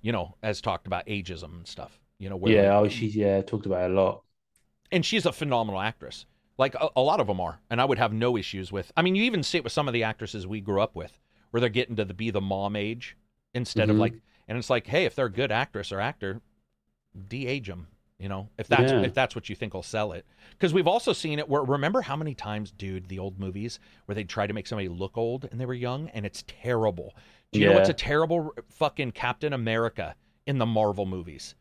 you 0.00 0.12
know 0.12 0.34
has 0.42 0.60
talked 0.60 0.86
about 0.86 1.06
ageism 1.06 1.52
and 1.58 1.66
stuff 1.66 2.00
you 2.18 2.28
know 2.28 2.36
where 2.36 2.52
yeah, 2.52 2.78
oh, 2.78 2.88
she's 2.88 3.16
yeah 3.16 3.40
talked 3.42 3.66
about 3.66 3.90
it 3.90 3.94
a 3.94 4.00
lot. 4.00 4.22
and 4.90 5.04
she's 5.04 5.26
a 5.26 5.32
phenomenal 5.32 5.80
actress 5.80 6.26
like 6.58 6.74
a, 6.76 6.88
a 6.96 7.00
lot 7.02 7.20
of 7.20 7.26
them 7.26 7.40
are 7.40 7.60
and 7.70 7.80
i 7.80 7.84
would 7.84 7.98
have 7.98 8.12
no 8.12 8.36
issues 8.36 8.70
with 8.72 8.92
i 8.96 9.02
mean 9.02 9.14
you 9.14 9.22
even 9.24 9.42
see 9.42 9.58
it 9.58 9.64
with 9.64 9.72
some 9.72 9.88
of 9.88 9.94
the 9.94 10.04
actresses 10.04 10.46
we 10.46 10.60
grew 10.60 10.80
up 10.80 10.94
with 10.94 11.18
where 11.50 11.60
they're 11.60 11.68
getting 11.68 11.96
to 11.96 12.04
the 12.04 12.14
be 12.14 12.30
the 12.30 12.40
mom 12.40 12.76
age 12.76 13.16
instead 13.54 13.90
of 13.90 13.96
Mhm. 13.96 14.00
like 14.00 14.14
and 14.48 14.58
it's 14.58 14.70
like 14.70 14.86
hey 14.86 15.04
if 15.04 15.14
they're 15.14 15.26
a 15.26 15.32
good 15.32 15.52
actress 15.52 15.92
or 15.92 16.00
actor 16.00 16.40
de-age 17.28 17.68
them 17.68 17.86
you 18.18 18.28
know 18.28 18.48
if 18.58 18.66
that's 18.68 18.92
Yeah. 18.92 19.00
if 19.02 19.14
that's 19.14 19.34
what 19.34 19.48
you 19.48 19.54
think 19.56 19.74
will 19.74 19.82
sell 19.82 20.12
it 20.12 20.24
because 20.52 20.72
we've 20.72 20.86
also 20.86 21.12
seen 21.12 21.38
it 21.38 21.48
where 21.48 21.62
remember 21.62 22.00
how 22.02 22.16
many 22.16 22.34
times 22.34 22.70
dude 22.70 23.08
the 23.08 23.18
old 23.18 23.38
movies 23.38 23.78
where 24.06 24.14
they 24.14 24.24
try 24.24 24.46
to 24.46 24.54
make 24.54 24.66
somebody 24.66 24.88
look 24.88 25.18
old 25.18 25.46
and 25.50 25.60
they 25.60 25.66
were 25.66 25.74
young 25.74 26.08
and 26.10 26.24
it's 26.24 26.44
terrible 26.46 27.14
do 27.52 27.60
you 27.60 27.66
know 27.66 27.74
what's 27.74 27.88
a 27.88 27.94
terrible 27.94 28.52
fucking 28.70 29.12
captain 29.12 29.52
america 29.52 30.14
in 30.46 30.58
the 30.58 30.66
marvel 30.66 31.06
movies? 31.06 31.54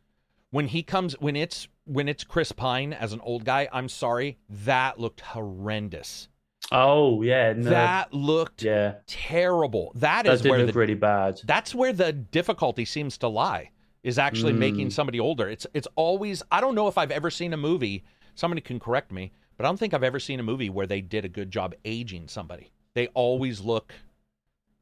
When 0.49 0.68
he 0.68 0.84
comes 0.84 1.13
when 1.19 1.35
it's 1.35 1.68
when 1.85 2.07
it's 2.09 2.23
chris 2.23 2.51
pine 2.51 2.93
as 2.93 3.13
an 3.13 3.19
old 3.22 3.45
guy 3.45 3.68
i'm 3.72 3.88
sorry 3.89 4.38
that 4.49 4.99
looked 4.99 5.22
horrendous. 5.22 6.27
Oh 6.72 7.22
yeah, 7.22 7.53
no, 7.53 7.69
that 7.69 8.13
looked 8.13 8.63
yeah, 8.63 8.95
terrible. 9.07 9.91
That 9.95 10.26
that 10.26 10.34
is 10.34 10.43
where 10.43 10.65
the 10.65 10.72
really 10.73 10.93
bad. 10.93 11.41
that's 11.43 11.73
where 11.76 11.91
the 11.91 12.13
difficulty 12.13 12.85
seems 12.85 13.18
to 13.19 13.27
lie 13.27 13.72
is 14.03 14.18
actually 14.19 14.53
making 14.53 14.88
Mm. 14.88 14.91
somebody 14.91 15.19
older. 15.19 15.49
It's 15.49 15.68
it's 15.73 15.88
always 15.95 16.41
i 16.51 16.61
don't 16.61 16.76
know 16.76 16.88
if 16.88 16.97
i've 16.97 17.11
ever 17.11 17.30
seen 17.30 17.53
a 17.53 17.57
movie 17.57 18.03
somebody 18.35 18.61
can 18.61 18.80
correct 18.80 19.11
me 19.11 19.31
but 19.57 19.65
i 19.65 19.69
don't 19.69 19.77
think 19.77 19.93
i've 19.93 20.03
ever 20.03 20.19
seen 20.19 20.39
a 20.39 20.43
movie 20.43 20.69
where 20.69 20.88
they 20.88 21.01
did 21.01 21.26
a 21.26 21.30
good 21.30 21.51
job 21.51 21.73
aging 21.85 22.27
somebody. 22.27 22.72
They 22.93 23.07
always 23.07 23.61
look 23.61 23.93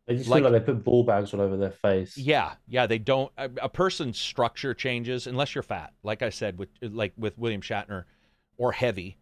They 0.10 0.18
just 0.18 0.28
like- 0.30 0.44
like 0.44 0.52
they 0.52 0.60
put 0.60 0.84
ball 0.84 1.04
bags 1.04 1.34
all 1.34 1.40
over 1.42 1.56
their 1.56 1.72
face. 1.72 2.18
yeah 2.18 2.56
yeah 2.68 2.86
they 2.88 2.98
don't 2.98 3.32
a, 3.38 3.50
a 3.62 3.70
person's 3.70 4.18
structure 4.20 4.74
changes 4.74 5.28
unless 5.28 5.54
you're 5.56 5.62
fat. 5.64 5.94
Like 6.04 6.22
i 6.22 6.30
said 6.32 6.58
with 6.58 6.70
like 6.82 7.14
with 7.18 7.38
william 7.38 7.62
shatner 7.62 8.04
or 8.58 8.72
heavy 8.74 9.18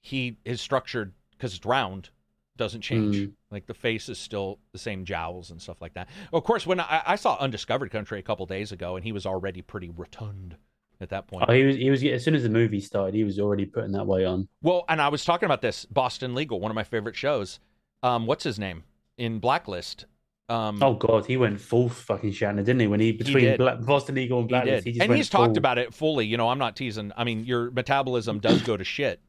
he 0.00 0.36
is 0.44 0.60
structured 0.60 1.12
because 1.32 1.54
it's 1.56 1.64
round 1.66 2.10
doesn't 2.56 2.80
change. 2.82 3.16
Mm. 3.16 3.32
like 3.50 3.66
the 3.66 3.74
face 3.74 4.08
is 4.08 4.18
still 4.18 4.58
the 4.72 4.78
same 4.78 5.04
jowls 5.04 5.50
and 5.52 5.62
stuff 5.62 5.80
like 5.80 5.94
that. 5.94 6.08
Of 6.32 6.44
course 6.44 6.66
when 6.66 6.78
i, 6.80 7.02
I 7.06 7.16
saw 7.16 7.36
undiscovered 7.40 7.90
country 7.90 8.18
a 8.18 8.22
couple 8.22 8.44
days 8.46 8.70
ago 8.72 8.96
and 8.96 9.04
he 9.04 9.12
was 9.12 9.24
already 9.26 9.62
pretty 9.62 9.88
rotund 9.90 10.56
at 11.00 11.10
that 11.10 11.28
point. 11.28 11.44
Oh, 11.48 11.52
he 11.52 11.62
was 11.62 11.76
he 11.76 11.88
was 11.90 12.02
as 12.04 12.22
soon 12.24 12.34
as 12.34 12.42
the 12.42 12.48
movie 12.48 12.80
started, 12.80 13.14
he 13.14 13.22
was 13.24 13.38
already 13.38 13.64
putting 13.64 13.92
that 13.92 14.06
way 14.06 14.24
on. 14.24 14.48
well 14.62 14.84
and 14.88 15.00
i 15.00 15.08
was 15.08 15.24
talking 15.24 15.46
about 15.46 15.62
this 15.62 15.84
boston 15.86 16.34
legal 16.34 16.58
one 16.60 16.70
of 16.70 16.74
my 16.74 16.84
favorite 16.84 17.16
shows. 17.16 17.60
Um 18.02 18.26
what's 18.26 18.44
his 18.44 18.58
name? 18.58 18.82
In 19.16 19.38
blacklist 19.40 20.06
um 20.48 20.82
Oh 20.82 20.94
god, 20.94 21.26
he 21.26 21.36
went 21.36 21.60
full 21.60 21.88
fucking 21.88 22.32
Shatner, 22.32 22.56
didn't 22.64 22.80
he? 22.80 22.86
When 22.86 23.00
he 23.00 23.12
between 23.12 23.44
did. 23.44 23.58
Black, 23.58 23.80
Boston 23.84 24.14
Legal 24.14 24.40
and 24.40 24.48
He 24.48 24.52
Blacklist, 24.52 24.84
did. 24.84 24.84
he 24.84 24.92
just 24.92 25.02
and 25.02 25.08
went 25.10 25.16
he's 25.18 25.28
talked 25.28 25.56
about 25.56 25.78
it 25.78 25.92
fully. 25.94 26.26
You 26.26 26.36
know, 26.36 26.48
I'm 26.48 26.58
not 26.58 26.74
teasing. 26.76 27.12
I 27.16 27.24
mean, 27.24 27.44
your 27.44 27.70
metabolism 27.70 28.38
does 28.40 28.62
go 28.62 28.76
to 28.76 28.84
shit. 28.84 29.20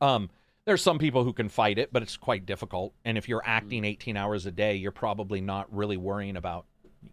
Um, 0.00 0.28
there's 0.66 0.82
some 0.82 0.98
people 0.98 1.24
who 1.24 1.32
can 1.32 1.48
fight 1.48 1.78
it, 1.78 1.92
but 1.92 2.02
it's 2.02 2.16
quite 2.16 2.44
difficult. 2.44 2.92
And 3.04 3.16
if 3.16 3.28
you're 3.28 3.42
acting 3.46 3.82
Mm. 3.84 3.86
18 3.88 4.16
hours 4.16 4.44
a 4.46 4.50
day, 4.50 4.74
you're 4.74 4.90
probably 4.92 5.40
not 5.40 5.72
really 5.74 5.96
worrying 5.96 6.36
about 6.36 6.66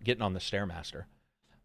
getting 0.04 0.22
on 0.24 0.34
the 0.34 0.40
stairmaster. 0.40 1.04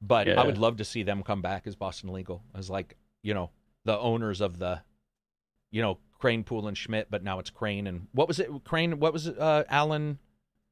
But 0.01 0.29
I 0.29 0.45
would 0.45 0.59
love 0.59 0.77
to 0.77 0.85
see 0.85 1.03
them 1.03 1.23
come 1.25 1.43
back 1.43 1.67
as 1.67 1.75
Boston 1.75 2.13
Legal, 2.13 2.43
as 2.55 2.71
like 2.71 2.97
you 3.25 3.35
know 3.35 3.51
the 3.85 3.99
owners 3.99 4.41
of 4.41 4.59
the, 4.61 4.83
you 5.73 5.83
know, 5.83 5.99
Crane 6.21 6.45
Poole 6.45 6.69
and 6.69 6.79
Schmidt. 6.79 7.09
But 7.11 7.25
now 7.25 7.41
it's 7.41 7.51
Crane 7.51 7.89
and 7.89 8.07
what 8.13 8.29
was 8.29 8.39
it? 8.39 8.49
Crane. 8.65 9.01
What 9.01 9.13
was 9.13 9.27
it? 9.27 9.37
Uh, 9.39 9.65
Alan 9.69 10.19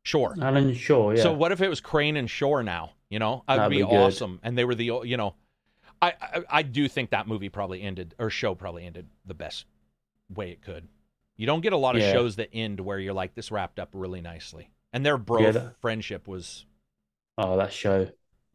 Shore. 0.07 0.35
Alan 0.41 0.73
Shore, 0.75 1.17
yeah. 1.17 1.23
So 1.23 1.33
what 1.33 1.51
if 1.53 1.61
it 1.61 1.69
was 1.69 1.81
Crane 1.81 2.17
and 2.17 2.31
Shore 2.31 2.63
now? 2.63 2.93
You 3.11 3.19
know, 3.19 3.43
that'd, 3.49 3.61
That'd 3.61 3.71
be, 3.71 3.79
be 3.79 3.83
awesome. 3.83 4.39
And 4.43 4.57
they 4.57 4.65
were 4.65 4.75
the 4.75 4.85
you 5.05 5.17
know, 5.17 5.35
I, 6.01 6.13
I 6.21 6.43
I 6.49 6.63
do 6.63 6.87
think 6.89 7.11
that 7.11 7.27
movie 7.27 7.49
probably 7.49 7.83
ended 7.83 8.15
or 8.19 8.31
show 8.31 8.55
probably 8.55 8.85
ended 8.87 9.09
the 9.25 9.35
best 9.35 9.65
way 10.33 10.51
it 10.51 10.63
could. 10.63 10.87
You 11.37 11.47
don't 11.47 11.61
get 11.61 11.73
a 11.73 11.77
lot 11.77 11.97
of 11.97 12.03
Yeah. 12.03 12.13
shows 12.13 12.37
that 12.37 12.51
end 12.53 12.81
where 12.81 12.99
you're 12.99 13.15
like 13.15 13.35
this 13.35 13.51
wrapped 13.51 13.79
up 13.79 13.91
really 13.93 14.21
nicely. 14.21 14.71
And 14.93 15.05
their 15.05 15.19
bro 15.19 15.41
Yeah, 15.41 15.51
that- 15.53 15.81
friendship 15.81 16.27
was 16.29 16.65
Oh, 17.39 17.57
that 17.59 17.73
show. 17.73 18.09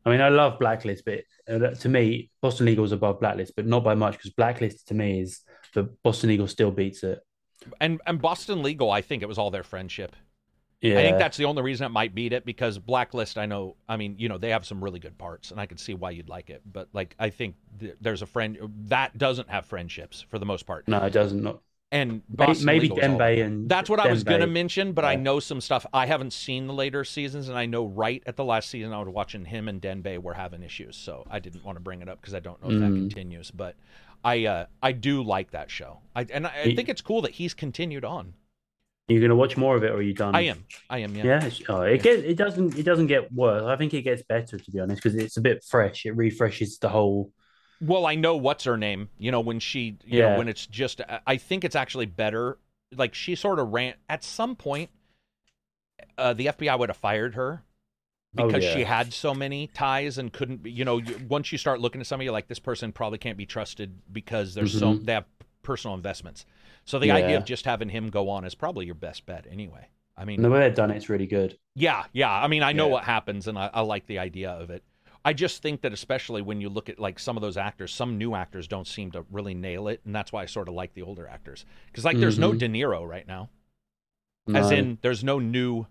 I 0.05 0.09
mean, 0.09 0.21
I 0.21 0.29
love 0.29 0.57
Blacklist, 0.57 1.05
but 1.05 1.19
uh, 1.47 1.75
to 1.75 1.89
me, 1.89 2.31
Boston 2.41 2.65
Legal 2.65 2.83
is 2.85 2.91
above 2.91 3.19
Blacklist, 3.19 3.55
but 3.55 3.67
not 3.67 3.83
by 3.83 3.93
much 3.93 4.13
because 4.13 4.31
Blacklist 4.31 4.87
to 4.87 4.95
me 4.95 5.19
is 5.21 5.41
the 5.75 5.83
Boston 6.03 6.29
Legal 6.29 6.47
still 6.47 6.71
beats 6.71 7.03
it. 7.03 7.19
And 7.79 8.01
and 8.07 8.19
Boston 8.21 8.63
Legal, 8.63 8.89
I 8.89 9.01
think 9.01 9.21
it 9.21 9.27
was 9.27 9.37
all 9.37 9.51
their 9.51 9.63
friendship. 9.63 10.15
Yeah, 10.81 10.99
I 10.99 11.03
think 11.03 11.17
that's 11.17 11.37
the 11.37 11.45
only 11.45 11.61
reason 11.61 11.85
it 11.85 11.89
might 11.89 12.15
beat 12.15 12.33
it 12.33 12.43
because 12.45 12.77
Blacklist, 12.79 13.37
I 13.37 13.45
know, 13.45 13.75
I 13.87 13.97
mean, 13.97 14.15
you 14.17 14.27
know, 14.29 14.37
they 14.37 14.49
have 14.49 14.65
some 14.65 14.83
really 14.83 14.99
good 14.99 15.17
parts, 15.17 15.51
and 15.51 15.59
I 15.59 15.65
can 15.65 15.77
see 15.77 15.93
why 15.93 16.11
you'd 16.11 16.29
like 16.29 16.49
it. 16.49 16.61
But 16.65 16.89
like, 16.93 17.15
I 17.19 17.29
think 17.29 17.55
th- 17.79 17.95
there's 18.01 18.21
a 18.21 18.25
friend 18.25 18.57
that 18.87 19.17
doesn't 19.17 19.49
have 19.49 19.65
friendships 19.65 20.25
for 20.29 20.39
the 20.39 20.45
most 20.45 20.65
part. 20.65 20.87
no, 20.87 20.97
it 21.03 21.11
doesn't. 21.11 21.43
Not 21.43 21.61
And 21.91 22.23
Boston 22.29 22.65
maybe 22.67 22.89
Dembe 22.89 23.45
and 23.45 23.69
That's 23.69 23.89
what 23.89 23.99
I 23.99 24.07
was 24.07 24.23
gonna 24.23 24.47
mention, 24.47 24.93
but 24.93 25.03
I 25.05 25.15
know 25.15 25.39
some 25.39 25.59
stuff. 25.61 25.85
I 25.93 26.05
haven't 26.05 26.31
seen 26.31 26.67
the 26.67 26.73
later 26.73 27.03
seasons, 27.03 27.49
and 27.49 27.57
I 27.57 27.65
know 27.65 27.85
right 27.85 28.23
at 28.25 28.37
the 28.37 28.45
last 28.45 28.69
season 28.69 28.93
I 28.93 28.99
was 28.99 29.09
watching 29.09 29.45
him 29.45 29.67
and 29.67 29.81
Dembe 29.81 30.17
were 30.19 30.33
having 30.33 30.63
issues, 30.63 30.95
so 30.95 31.25
I 31.29 31.39
didn't 31.39 31.63
want 31.63 31.75
to 31.75 31.81
bring 31.81 32.01
it 32.01 32.09
up 32.09 32.21
because 32.21 32.33
I 32.33 32.39
don't 32.39 32.61
know 32.61 32.69
if 32.69 32.79
that 32.79 32.93
Mm. 32.93 32.95
continues. 32.95 33.51
But 33.51 33.75
I 34.23 34.45
uh, 34.45 34.65
I 34.81 34.93
do 34.93 35.21
like 35.23 35.51
that 35.51 35.69
show, 35.69 35.99
I, 36.15 36.25
and 36.31 36.47
I, 36.47 36.63
I 36.63 36.69
think 36.69 36.89
it's 36.89 37.01
cool 37.01 37.21
that 37.23 37.31
he's 37.31 37.53
continued 37.53 38.05
on. 38.05 38.33
You're 39.11 39.21
gonna 39.21 39.35
watch 39.35 39.57
more 39.57 39.75
of 39.75 39.83
it, 39.83 39.91
or 39.91 39.95
are 39.95 40.01
you 40.01 40.13
done? 40.13 40.35
I 40.35 40.41
am, 40.41 40.65
I 40.89 40.99
am, 40.99 41.15
yeah. 41.15 41.23
Yeah, 41.25 41.49
oh, 41.69 41.81
it 41.81 42.01
get 42.01 42.19
it 42.19 42.35
doesn't 42.37 42.77
it 42.77 42.83
doesn't 42.83 43.07
get 43.07 43.31
worse. 43.31 43.63
I 43.63 43.75
think 43.75 43.93
it 43.93 44.01
gets 44.03 44.21
better 44.23 44.57
to 44.57 44.71
be 44.71 44.79
honest 44.79 45.01
because 45.03 45.15
it's 45.17 45.37
a 45.37 45.41
bit 45.41 45.63
fresh. 45.63 46.05
It 46.05 46.11
refreshes 46.15 46.77
the 46.79 46.89
whole. 46.89 47.31
Well, 47.81 48.05
I 48.05 48.15
know 48.15 48.35
what's 48.35 48.63
her 48.65 48.77
name. 48.77 49.09
You 49.17 49.31
know 49.31 49.39
when 49.41 49.59
she, 49.59 49.97
you 50.05 50.19
know 50.21 50.27
Yeah. 50.29 50.37
when 50.37 50.47
it's 50.47 50.67
just. 50.67 51.01
I- 51.25 51.37
think 51.37 51.63
it's 51.63 51.75
actually 51.75 52.05
better. 52.05 52.57
Like 52.95 53.15
she 53.15 53.35
sort 53.35 53.59
of 53.59 53.69
ran 53.69 53.95
at 54.09 54.23
some 54.23 54.55
point. 54.55 54.89
Uh, 56.17 56.33
the 56.33 56.47
FBI 56.47 56.77
would 56.77 56.89
have 56.89 56.97
fired 56.97 57.35
her 57.35 57.63
Oh, 58.37 58.47
because 58.47 58.63
yeah. 58.63 58.73
she 58.75 58.83
had 58.83 59.13
so 59.13 59.33
many 59.33 59.67
ties 59.67 60.17
and 60.17 60.31
couldn't. 60.31 60.65
You 60.65 60.85
know, 60.85 61.01
once 61.27 61.51
you 61.51 61.57
start 61.57 61.79
looking 61.81 61.99
at 62.01 62.07
somebody, 62.07 62.29
like 62.29 62.47
this 62.47 62.59
person 62.59 62.91
probably 62.91 63.17
can't 63.17 63.37
be 63.37 63.45
trusted 63.45 63.99
because 64.11 64.53
there's 64.53 64.77
so 64.77 64.93
Mhm. 64.93 65.05
they 65.05 65.13
have 65.13 65.25
personal 65.63 65.95
investments. 65.95 66.45
So 66.85 66.99
the 66.99 67.11
idea 67.11 67.37
of 67.37 67.45
just 67.45 67.65
having 67.65 67.89
him 67.89 68.09
go 68.09 68.29
on 68.29 68.43
is 68.45 68.55
probably 68.55 68.85
your 68.85 68.95
best 68.95 69.25
bet 69.25 69.45
anyway. 69.49 69.87
I 70.17 70.25
mean, 70.25 70.35
And 70.37 70.45
the 70.45 70.49
way 70.49 70.59
they've 70.59 70.75
done 70.75 70.91
it's 70.91 71.09
really 71.09 71.27
good. 71.27 71.57
yeah, 71.75 72.03
yeah. 72.11 72.29
I 72.31 72.47
mean, 72.47 72.63
I 72.63 72.73
know 72.73 72.87
Yeah. 72.87 72.93
what 72.93 73.03
happens, 73.05 73.47
and 73.47 73.57
I, 73.57 73.69
I 73.73 73.81
like 73.81 74.05
the 74.07 74.19
idea 74.19 74.51
of 74.51 74.69
it. 74.69 74.83
I 75.23 75.33
just 75.33 75.61
think 75.61 75.81
that, 75.81 75.93
especially 75.93 76.41
when 76.41 76.59
you 76.61 76.67
look 76.69 76.89
at 76.89 76.99
like 76.99 77.17
some 77.19 77.37
of 77.37 77.41
those 77.41 77.55
actors, 77.55 77.93
some 77.93 78.17
new 78.17 78.33
actors 78.35 78.67
don't 78.67 78.87
seem 78.87 79.11
to 79.11 79.25
really 79.31 79.53
nail 79.53 79.87
it, 79.87 80.01
and 80.05 80.13
that's 80.15 80.31
why 80.33 80.41
I 80.43 80.45
sort 80.47 80.67
of 80.67 80.73
like 80.73 80.93
the 80.95 81.03
older 81.03 81.27
actors. 81.27 81.65
Because 81.87 82.03
like, 82.05 82.17
there's 82.17 82.39
no 82.39 82.51
Mhm. 82.51 82.57
De 82.59 82.67
Niro 82.69 83.07
right 83.07 83.27
now, 83.27 83.49
as 84.53 84.71
in 84.71 84.97
there's 85.01 85.23
no 85.23 85.39
new. 85.39 85.85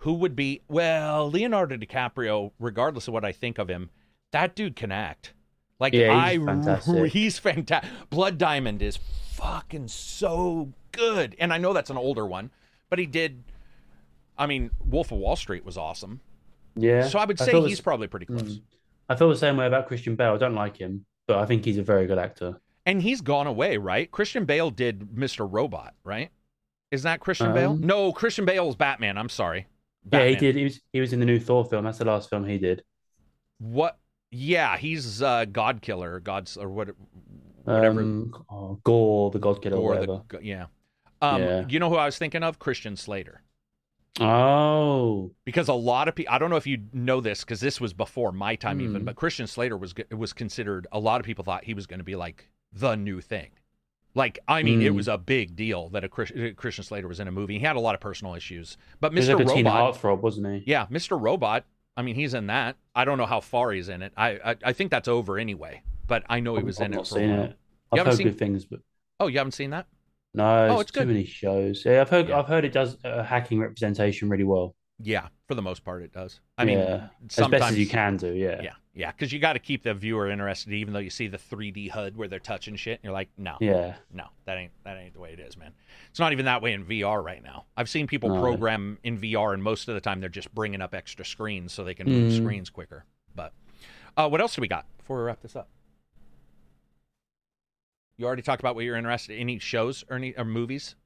Who 0.00 0.14
would 0.14 0.36
be 0.36 0.60
well 0.68 1.30
Leonardo 1.30 1.76
DiCaprio? 1.76 2.52
Regardless 2.58 3.08
of 3.08 3.14
what 3.14 3.24
I 3.24 3.32
think 3.32 3.58
of 3.58 3.68
him, 3.68 3.90
that 4.32 4.54
dude 4.54 4.76
can 4.76 4.92
act. 4.92 5.32
Like 5.78 5.92
Yeah, 5.92 6.30
he's 6.30 6.40
I, 6.42 6.44
fantastic. 6.44 7.12
he's 7.12 7.38
fantastic. 7.38 7.90
Blood 8.10 8.38
Diamond 8.38 8.82
is 8.82 8.98
fucking 9.34 9.88
so 9.88 10.72
good, 10.92 11.36
and 11.38 11.52
I 11.52 11.58
know 11.58 11.72
that's 11.72 11.90
an 11.90 11.96
older 11.96 12.26
one, 12.26 12.50
but 12.88 12.98
he 12.98 13.06
did. 13.06 13.44
I 14.38 14.46
mean, 14.46 14.70
Wolf 14.84 15.12
of 15.12 15.18
Wall 15.18 15.36
Street 15.36 15.64
was 15.64 15.76
awesome. 15.78 16.20
yeah. 16.74 17.08
So 17.08 17.18
I 17.18 17.24
would 17.24 17.38
say 17.38 17.52
the 17.52 17.60
he's 17.62 17.80
probably 17.80 18.06
pretty 18.06 18.26
close. 18.26 18.42
Mm. 18.42 18.62
I 19.08 19.16
feel 19.16 19.28
the 19.28 19.36
same 19.36 19.56
way 19.56 19.66
about 19.66 19.86
Christian 19.86 20.16
Bale. 20.16 20.34
I 20.34 20.38
don't 20.38 20.54
like 20.54 20.76
him, 20.76 21.06
but 21.26 21.38
I 21.38 21.46
think 21.46 21.64
he's 21.64 21.78
a 21.78 21.82
very 21.82 22.06
good 22.06 22.18
actor. 22.18 22.60
And 22.84 23.02
he's 23.02 23.20
gone 23.20 23.46
away, 23.46 23.76
right? 23.76 24.10
Christian 24.10 24.44
Bale 24.44 24.70
did 24.70 25.00
Mr. 25.14 25.48
Robot, 25.50 25.94
right? 26.04 26.30
Is 26.90 27.02
that 27.02 27.20
Christian 27.20 27.52
Bale? 27.52 27.72
Um, 27.72 27.80
No, 27.80 28.12
Christian 28.12 28.44
Bale 28.44 28.68
is 28.68 28.76
Batman. 28.76 29.18
I'm 29.18 29.28
sorry. 29.28 29.66
Yeah, 30.12 30.26
he 30.26 30.36
did. 30.36 30.54
He 30.54 30.64
was 30.64 30.80
he 30.92 31.00
was 31.00 31.12
in 31.12 31.18
the 31.20 31.26
new 31.26 31.40
Thor 31.40 31.64
film. 31.64 31.84
That's 31.84 31.98
the 31.98 32.04
last 32.04 32.30
film 32.30 32.46
he 32.46 32.58
did. 32.58 32.84
What? 33.58 33.98
Yeah, 34.30 34.76
he's 34.76 35.22
uh, 35.22 35.44
God 35.46 35.82
Killer, 35.82 36.20
God's 36.20 36.56
or 36.56 36.68
what? 36.68 36.88
Whatever. 37.64 38.00
Um, 38.00 38.44
oh, 38.50 38.78
Gorr, 38.84 39.30
the 39.30 39.38
God 39.38 39.62
Killer, 39.62 39.76
or 39.76 39.80
or 39.80 39.88
whatever. 40.00 40.22
the 40.28 40.38
yeah. 40.44 40.66
Um, 41.22 41.42
Yeah. 41.42 41.64
You 41.68 41.78
know 41.78 41.88
who 41.88 41.96
I 41.96 42.06
was 42.06 42.18
thinking 42.18 42.42
of? 42.42 42.58
Christian 42.58 42.96
Slater. 42.96 43.42
Oh, 44.20 45.30
Because 45.44 45.68
a 45.68 45.74
lot 45.74 46.08
of 46.08 46.14
people, 46.14 46.32
I 46.32 46.38
don't 46.38 46.48
know 46.50 46.56
if 46.56 46.66
you 46.66 46.78
know 46.92 47.20
this, 47.20 47.40
because 47.44 47.60
this 47.60 47.80
was 47.80 47.92
before 47.92 48.32
my 48.32 48.56
time 48.56 48.80
even, 48.80 49.00
Hmm. 49.02 49.04
but 49.04 49.14
Christian 49.16 49.46
Slater 49.46 49.76
was 49.76 49.94
was 50.10 50.32
considered. 50.32 50.86
A 50.92 50.98
lot 50.98 51.20
of 51.20 51.26
people 51.26 51.44
thought 51.44 51.64
he 51.64 51.74
was 51.74 51.86
going 51.86 51.98
to 51.98 52.04
be 52.04 52.16
like 52.16 52.48
the 52.72 52.96
new 52.96 53.20
thing. 53.20 53.50
Like, 54.14 54.38
I 54.48 54.62
mean, 54.62 54.80
it 54.80 54.88
Hmm. 54.90 54.96
was 54.96 55.08
a 55.08 55.18
big 55.18 55.54
deal 55.54 55.90
that 55.90 56.02
a 56.02 56.08
Chris, 56.08 56.32
Christian 56.56 56.84
Slater 56.84 57.06
was 57.08 57.20
in 57.20 57.28
a 57.28 57.32
movie. 57.32 57.58
He 57.58 57.64
had 57.64 57.76
a 57.76 57.80
lot 57.80 57.94
of 57.94 58.00
personal 58.00 58.34
issues, 58.34 58.78
but 59.00 59.12
Mr. 59.12 59.36
like 59.38 59.46
a 59.46 59.52
teen 59.52 59.66
Robot, 59.66 59.94
heartthrob, 59.94 60.20
wasn't 60.22 60.46
he? 60.46 60.70
yeah, 60.70 60.86
Mr. 60.86 61.20
Robot. 61.20 61.64
I 61.96 62.02
mean, 62.02 62.14
he's 62.14 62.34
in 62.34 62.46
that. 62.48 62.76
I 62.94 63.04
don't 63.04 63.18
know 63.18 63.26
how 63.26 63.40
far 63.40 63.72
he's 63.72 63.88
in 63.88 64.02
it. 64.02 64.12
I 64.16 64.30
I, 64.44 64.56
I 64.64 64.72
think 64.72 64.90
that's 64.90 65.08
over 65.08 65.38
anyway. 65.38 65.82
But 66.06 66.24
I 66.28 66.40
know 66.40 66.56
he 66.56 66.62
was 66.62 66.78
I've 66.80 66.86
in 66.86 66.94
it 66.94 66.96
for 66.98 67.04
seen 67.04 67.30
it. 67.30 67.56
I've 67.92 68.06
heard 68.06 68.14
seen- 68.16 68.26
good 68.28 68.38
things, 68.38 68.64
but 68.64 68.80
Oh, 69.18 69.28
you 69.28 69.38
haven't 69.38 69.52
seen 69.52 69.70
that? 69.70 69.86
no, 70.34 70.68
Oh, 70.68 70.80
it's, 70.80 70.90
too 70.90 71.00
good. 71.00 71.08
many 71.08 71.24
shows. 71.24 71.84
Yeah, 71.86 72.02
I've 72.02 72.10
heard. 72.10 72.28
Yeah. 72.28 72.38
I've 72.38 72.46
heard 72.46 72.64
it 72.64 72.72
does 72.72 72.96
uh, 73.04 73.22
hacking 73.22 73.58
representation 73.60 74.28
really 74.28 74.44
well. 74.44 74.76
Yeah, 75.02 75.28
for 75.48 75.54
the 75.54 75.62
most 75.62 75.84
part, 75.84 76.02
it 76.02 76.12
does. 76.12 76.40
I 76.58 76.64
mean, 76.64 76.78
yeah, 76.78 77.08
as 77.28 77.34
sometimes 77.34 77.60
best 77.60 77.72
as 77.72 77.78
you 77.78 77.86
can 77.86 78.16
do. 78.18 78.32
Yeah, 78.32 78.60
Yeah, 78.62 78.72
yeah, 78.96 79.12
because 79.12 79.30
you 79.30 79.38
got 79.38 79.52
to 79.52 79.58
keep 79.58 79.82
the 79.82 79.92
viewer 79.92 80.30
interested, 80.30 80.72
even 80.72 80.94
though 80.94 81.00
you 81.00 81.10
see 81.10 81.28
the 81.28 81.36
3D 81.36 81.90
HUD 81.90 82.16
where 82.16 82.28
they're 82.28 82.38
touching 82.40 82.76
shit, 82.76 82.94
and 82.98 83.04
you're 83.04 83.12
like, 83.12 83.28
no, 83.36 83.58
yeah. 83.60 83.96
no, 84.10 84.24
that 84.46 84.56
ain't 84.56 84.72
that 84.84 84.96
ain't 84.96 85.12
the 85.12 85.20
way 85.20 85.34
it 85.34 85.38
is, 85.38 85.54
man. 85.56 85.72
It's 86.08 86.18
not 86.18 86.32
even 86.32 86.46
that 86.46 86.62
way 86.62 86.72
in 86.72 86.82
VR 86.86 87.22
right 87.22 87.42
now. 87.42 87.66
I've 87.76 87.90
seen 87.90 88.06
people 88.06 88.30
No. 88.30 88.40
program 88.40 88.98
in 89.04 89.18
VR, 89.18 89.52
and 89.52 89.62
most 89.62 89.86
of 89.88 89.94
the 89.94 90.00
time 90.00 90.20
they're 90.20 90.30
just 90.30 90.52
bringing 90.54 90.80
up 90.80 90.94
extra 90.94 91.26
screens 91.26 91.74
so 91.74 91.84
they 91.84 91.92
can 91.94 92.06
move 92.06 92.28
Mm. 92.28 92.32
screens 92.32 92.70
quicker. 92.70 93.04
But 93.34 93.52
uh, 94.16 94.28
what 94.30 94.40
else 94.40 94.54
do 94.54 94.62
we 94.62 94.68
got 94.68 94.86
before 94.96 95.18
we 95.18 95.24
wrap 95.24 95.42
this 95.42 95.54
up? 95.54 95.68
You 98.16 98.24
already 98.24 98.40
talked 98.40 98.62
about 98.62 98.74
what 98.74 98.84
you're 98.84 98.96
interested. 98.96 99.34
In. 99.34 99.40
Any 99.42 99.58
shows 99.58 100.04
or 100.08 100.16
any 100.16 100.34
or 100.38 100.44
movies 100.46 100.96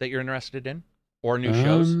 that 0.00 0.08
you're 0.10 0.20
interested 0.20 0.66
in, 0.66 0.82
or 1.22 1.38
new 1.38 1.52
shows? 1.52 1.96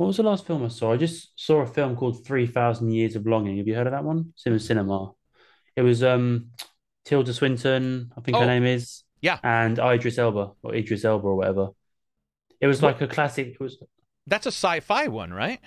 What 0.00 0.06
was 0.06 0.16
the 0.16 0.22
last 0.22 0.46
film 0.46 0.64
I 0.64 0.68
saw? 0.68 0.94
I 0.94 0.96
just 0.96 1.38
saw 1.38 1.60
a 1.60 1.66
film 1.66 1.94
called 1.94 2.24
Three 2.24 2.46
Thousand 2.46 2.90
Years 2.90 3.16
of 3.16 3.26
Longing. 3.26 3.58
Have 3.58 3.68
you 3.68 3.74
heard 3.74 3.86
of 3.86 3.90
that 3.92 4.02
one? 4.02 4.30
It's 4.32 4.46
in 4.46 4.54
the 4.54 4.58
cinema. 4.58 5.10
It 5.76 5.82
was 5.82 6.02
um 6.02 6.52
Tilda 7.04 7.34
Swinton, 7.34 8.10
I 8.16 8.22
think 8.22 8.34
Oh. 8.34 8.40
her 8.40 8.46
name 8.46 8.64
is. 8.64 9.02
Yeah. 9.20 9.38
And 9.42 9.78
Idris 9.78 10.16
Elba 10.16 10.52
or 10.62 10.74
Idris 10.74 11.04
Elba 11.04 11.26
or 11.26 11.36
whatever. 11.36 11.68
It 12.62 12.66
was 12.66 12.80
What- 12.80 12.94
like 12.98 13.02
a 13.02 13.12
classic. 13.14 13.48
It 13.48 13.60
was 13.60 13.76
That's 14.26 14.46
a 14.46 14.52
sci-fi 14.52 15.08
one, 15.08 15.34
right? 15.34 15.60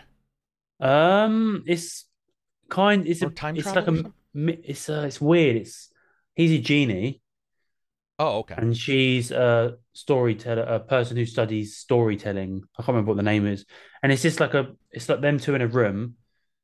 um, 0.79 1.63
it's 1.67 2.05
kind. 2.71 3.05
It's 3.07 3.21
Or 3.21 3.27
a. 3.27 3.29
time 3.29 3.55
It's 3.55 3.67
like 3.75 3.87
a. 3.87 4.11
It's 4.33 4.89
uh, 4.89 5.03
it's 5.05 5.21
weird. 5.21 5.57
It's 5.57 5.91
he's 6.35 6.53
a 6.53 6.57
genie 6.59 7.21
Oh, 8.17 8.39
okay. 8.39 8.55
and 8.57 8.75
she's 8.75 9.29
a 9.29 9.77
storyteller, 9.93 10.63
a 10.63 10.79
person 10.79 11.17
who 11.17 11.25
studies 11.27 11.77
storytelling. 11.77 12.63
I 12.79 12.81
can't 12.81 12.87
remember 12.95 13.09
what 13.11 13.17
the 13.17 13.21
name 13.33 13.45
is. 13.45 13.63
And 14.03 14.11
it's 14.11 14.21
just 14.21 14.39
like 14.39 14.53
a, 14.53 14.75
it's 14.91 15.09
like 15.09 15.21
them 15.21 15.39
two 15.39 15.55
in 15.55 15.61
a 15.61 15.67
room, 15.67 16.15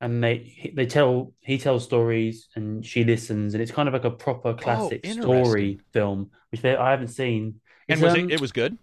and 0.01 0.21
they 0.23 0.71
they 0.75 0.85
tell 0.85 1.33
he 1.39 1.57
tells 1.57 1.85
stories 1.85 2.49
and 2.55 2.85
she 2.85 3.03
listens, 3.05 3.53
and 3.53 3.63
it's 3.63 3.71
kind 3.71 3.87
of 3.87 3.93
like 3.93 4.03
a 4.03 4.11
proper 4.11 4.53
classic 4.53 5.01
interesting. 5.05 5.45
story 5.45 5.79
film, 5.93 6.29
which 6.51 6.61
they, 6.61 6.75
I 6.75 6.91
haven't 6.91 7.07
seen. 7.07 7.61
And 7.87 8.01
was 8.01 8.13
um, 8.13 8.29
it? 8.29 8.33
It 8.33 8.41
was 8.41 8.51
good. 8.51 8.77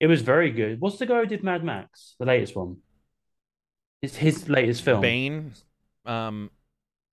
it 0.00 0.06
was 0.06 0.22
very 0.22 0.50
good. 0.50 0.80
What's 0.80 0.98
the 0.98 1.06
guy 1.06 1.20
who 1.20 1.26
did 1.26 1.42
Mad 1.42 1.64
Max, 1.64 2.14
the 2.18 2.26
latest 2.26 2.54
one? 2.54 2.76
It's 4.02 4.16
his 4.16 4.48
latest 4.50 4.82
film. 4.82 5.00
Bane, 5.00 5.52
um, 6.04 6.50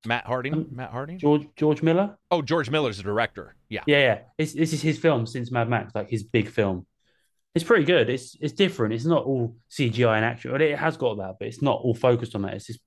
Matt 0.05 0.25
Harding. 0.25 0.53
Um, 0.53 0.67
Matt 0.71 0.91
Harding. 0.91 1.17
George 1.17 1.47
George 1.55 1.81
Miller. 1.81 2.17
Oh, 2.29 2.41
George 2.41 2.69
Miller's 2.69 2.97
the 2.97 3.03
director. 3.03 3.55
Yeah. 3.69 3.83
Yeah, 3.87 3.99
yeah. 3.99 4.19
It's, 4.37 4.53
this 4.53 4.73
is 4.73 4.81
his 4.81 4.97
film 4.97 5.25
since 5.25 5.51
Mad 5.51 5.69
Max, 5.69 5.95
like 5.95 6.09
his 6.09 6.23
big 6.23 6.49
film. 6.49 6.85
It's 7.53 7.65
pretty 7.65 7.83
good. 7.83 8.09
It's 8.09 8.35
it's 8.39 8.53
different. 8.53 8.93
It's 8.93 9.05
not 9.05 9.25
all 9.25 9.55
CGI 9.69 10.15
and 10.15 10.25
action. 10.25 10.59
It 10.61 10.77
has 10.77 10.95
got 10.97 11.17
that, 11.17 11.35
but 11.39 11.47
it's 11.49 11.61
not 11.61 11.81
all 11.81 11.93
focused 11.93 12.33
on 12.35 12.43
that. 12.43 12.53
It's 12.53 12.67
just 12.67 12.79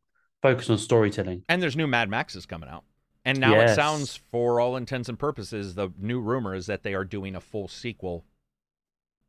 focused 0.42 0.70
on 0.70 0.78
storytelling. 0.78 1.42
And 1.48 1.60
there's 1.62 1.76
new 1.76 1.86
Mad 1.86 2.08
Maxes 2.08 2.46
coming 2.46 2.68
out. 2.68 2.84
And 3.26 3.40
now 3.40 3.58
it 3.58 3.74
sounds, 3.74 4.16
for 4.30 4.60
all 4.60 4.76
intents 4.76 5.08
and 5.08 5.18
purposes, 5.18 5.74
the 5.74 5.88
new 5.98 6.20
rumor 6.20 6.54
is 6.54 6.66
that 6.66 6.82
they 6.82 6.92
are 6.94 7.04
doing 7.04 7.34
a 7.34 7.40
full 7.40 7.68
sequel 7.68 8.24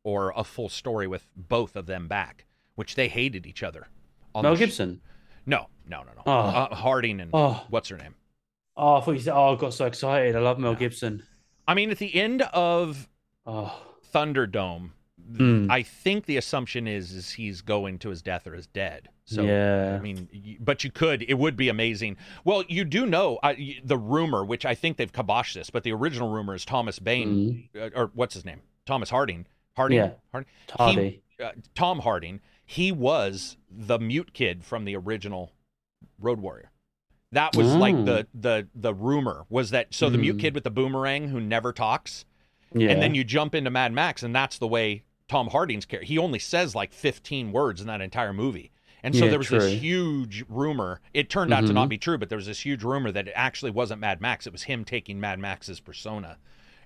or 0.04 0.32
a 0.36 0.44
full 0.44 0.68
story 0.68 1.06
with 1.06 1.26
both 1.34 1.76
of 1.76 1.86
them 1.86 2.06
back, 2.06 2.44
which 2.74 2.94
they 2.94 3.08
hated 3.08 3.46
each 3.46 3.62
other. 3.62 3.88
Mel 4.40 4.54
sh- 4.54 4.58
Gibson. 4.58 5.00
no, 5.46 5.68
no, 5.88 6.00
no, 6.02 6.12
no. 6.14 6.22
Oh. 6.26 6.30
Uh, 6.32 6.74
Harding 6.74 7.20
and 7.20 7.30
Oh, 7.32 7.64
what's 7.70 7.88
her 7.88 7.96
name? 7.96 8.14
oh, 8.76 8.96
I 8.96 9.00
thought 9.00 9.12
you 9.12 9.20
said. 9.20 9.34
Oh, 9.34 9.54
I 9.54 9.56
got 9.56 9.72
so 9.72 9.86
excited. 9.86 10.36
I 10.36 10.40
love 10.40 10.58
Mel 10.58 10.72
Yeah. 10.72 10.78
Gibson. 10.78 11.22
I 11.66 11.72
mean, 11.74 11.90
at 11.90 11.98
the 11.98 12.14
end 12.14 12.42
of 12.42 13.08
Oh, 13.46 13.80
Thunderdome, 14.12 14.90
Mm. 15.32 15.70
I 15.70 15.82
think 15.82 16.26
the 16.26 16.36
assumption 16.36 16.86
is 16.86 17.12
is 17.12 17.30
he's 17.32 17.60
going 17.62 17.98
to 18.00 18.10
his 18.10 18.22
death 18.22 18.46
or 18.46 18.54
is 18.54 18.66
dead. 18.66 19.08
So 19.24 19.42
yeah. 19.42 19.96
I 19.98 20.00
mean, 20.00 20.28
but 20.60 20.84
you 20.84 20.90
could. 20.90 21.24
It 21.28 21.34
would 21.34 21.56
be 21.56 21.68
amazing. 21.68 22.16
Well, 22.44 22.62
you 22.68 22.84
do 22.84 23.06
know 23.06 23.38
uh, 23.42 23.54
the 23.84 23.98
rumor, 23.98 24.44
which 24.44 24.64
I 24.64 24.74
think 24.76 24.96
they've 24.98 25.12
kiboshed 25.12 25.54
this, 25.54 25.68
but 25.70 25.82
the 25.82 25.92
original 25.92 26.28
rumor 26.28 26.54
is 26.54 26.64
Thomas 26.64 26.98
Bain, 27.00 27.68
Mm. 27.74 27.86
uh, 27.96 27.98
or 28.00 28.10
what's 28.14 28.34
his 28.34 28.44
name? 28.44 28.60
Thomas 28.84 29.10
Harding. 29.10 29.46
Harding. 29.76 29.98
Yeah. 29.98 30.10
Harding? 30.32 30.50
Hardy. 30.70 31.22
Uh, 31.42 31.50
Tom 31.74 31.98
Harding. 32.00 32.40
He 32.64 32.92
was 32.92 33.56
the 33.70 33.98
mute 33.98 34.32
kid 34.32 34.64
from 34.64 34.84
the 34.84 34.96
original 34.96 35.52
Road 36.20 36.40
Warrior. 36.40 36.70
That 37.32 37.56
was 37.56 37.74
like 37.74 37.96
the 38.04 38.28
the 38.32 38.68
the 38.74 38.94
rumor 38.94 39.44
was 39.48 39.70
that 39.70 39.92
so 39.92 40.08
the 40.08 40.18
mute 40.18 40.36
Mm. 40.36 40.40
kid 40.40 40.54
with 40.54 40.62
the 40.64 40.70
boomerang 40.70 41.28
who 41.28 41.40
never 41.40 41.72
talks. 41.72 42.24
Yeah. 42.72 42.90
And 42.90 43.02
then 43.02 43.14
you 43.14 43.24
jump 43.24 43.54
into 43.54 43.70
Mad 43.70 43.92
Max, 43.92 44.22
and 44.22 44.34
that's 44.34 44.58
the 44.58 44.68
way 44.68 45.02
Tom 45.28 45.48
Hardy's 45.48 45.84
character. 45.84 46.06
He 46.06 46.18
only 46.18 46.38
says 46.38 46.74
like 46.74 46.92
15 46.92 47.52
words 47.52 47.80
in 47.80 47.86
that 47.88 48.00
entire 48.00 48.32
movie. 48.32 48.70
And 49.02 49.14
so 49.14 49.24
Yeah, 49.24 49.30
there 49.30 49.38
was 49.38 49.48
true. 49.48 49.60
this 49.60 49.80
huge 49.80 50.44
rumor. 50.48 51.00
It 51.14 51.28
turned 51.30 51.52
out 51.52 51.66
to 51.66 51.72
not 51.72 51.86
Mhm. 51.86 51.90
be 51.90 51.98
true, 51.98 52.18
but 52.18 52.28
there 52.28 52.36
was 52.36 52.46
this 52.46 52.60
huge 52.64 52.82
rumor 52.82 53.12
that 53.12 53.28
it 53.28 53.32
actually 53.36 53.70
wasn't 53.70 54.00
Mad 54.00 54.20
Max. 54.20 54.46
It 54.46 54.52
was 54.52 54.64
him 54.64 54.84
taking 54.84 55.20
Mad 55.20 55.38
Max's 55.38 55.80
persona. 55.80 56.38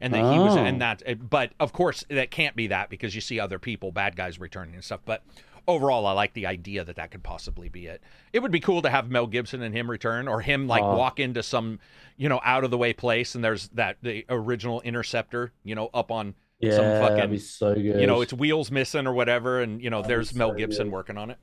And 0.03 0.15
that 0.15 0.33
he 0.33 0.39
was, 0.39 0.57
Oh. 0.57 0.65
and 0.65 0.81
that, 0.81 1.03
but 1.29 1.53
of 1.61 1.73
course, 1.75 2.05
that 2.09 2.31
can't 2.31 2.57
be 2.57 2.67
that 2.69 2.89
because 2.89 3.15
you 3.15 3.21
see 3.21 3.39
other 3.39 3.59
people, 3.59 3.93
bad 3.93 4.17
guys 4.17 4.39
returning 4.39 4.75
and 4.75 4.83
stuff. 4.83 5.01
But 5.05 5.23
overall, 5.69 6.07
I 6.07 6.12
like 6.12 6.33
the 6.33 6.47
idea 6.47 6.85
that 6.85 6.97
that 6.97 7.11
could 7.11 7.23
possibly 7.23 7.69
be 7.69 7.87
it. 7.87 8.03
It 8.33 8.39
would 8.41 8.51
be 8.51 8.61
cool 8.61 8.81
to 8.83 8.89
have 8.91 9.11
Mel 9.11 9.27
Gibson 9.27 9.61
and 9.62 9.75
him 9.75 9.91
return, 9.91 10.27
or 10.27 10.41
him 10.41 10.67
like 10.67 10.83
Oh. 10.83 10.97
walk 10.97 11.21
into 11.21 11.43
some, 11.43 11.81
you 12.17 12.31
know, 12.31 12.41
out 12.45 12.65
of 12.65 12.71
the 12.71 12.79
way 12.79 12.95
place, 12.95 13.35
and 13.35 13.45
there's 13.45 13.69
that 13.69 13.99
the 14.03 14.25
original 14.31 14.81
interceptor, 14.81 15.53
you 15.65 15.75
know, 15.75 15.91
up 15.93 16.11
on 16.11 16.35
yeah, 16.61 16.77
some 16.77 16.85
that'd 16.85 17.31
be 17.31 17.39
so 17.39 17.74
good. 17.74 18.01
you 18.01 18.07
know, 18.07 18.20
its 18.20 18.32
wheels 18.32 18.70
missing 18.70 19.07
or 19.07 19.12
whatever, 19.12 19.61
and 19.61 19.82
you 19.82 19.91
know, 19.91 20.03
That'd 20.03 20.16
there's 20.16 20.32
be 20.32 20.39
Mel 20.39 20.53
Gibson 20.53 20.87
good. 20.89 20.93
working 20.93 21.16
on 21.19 21.31
it. 21.31 21.39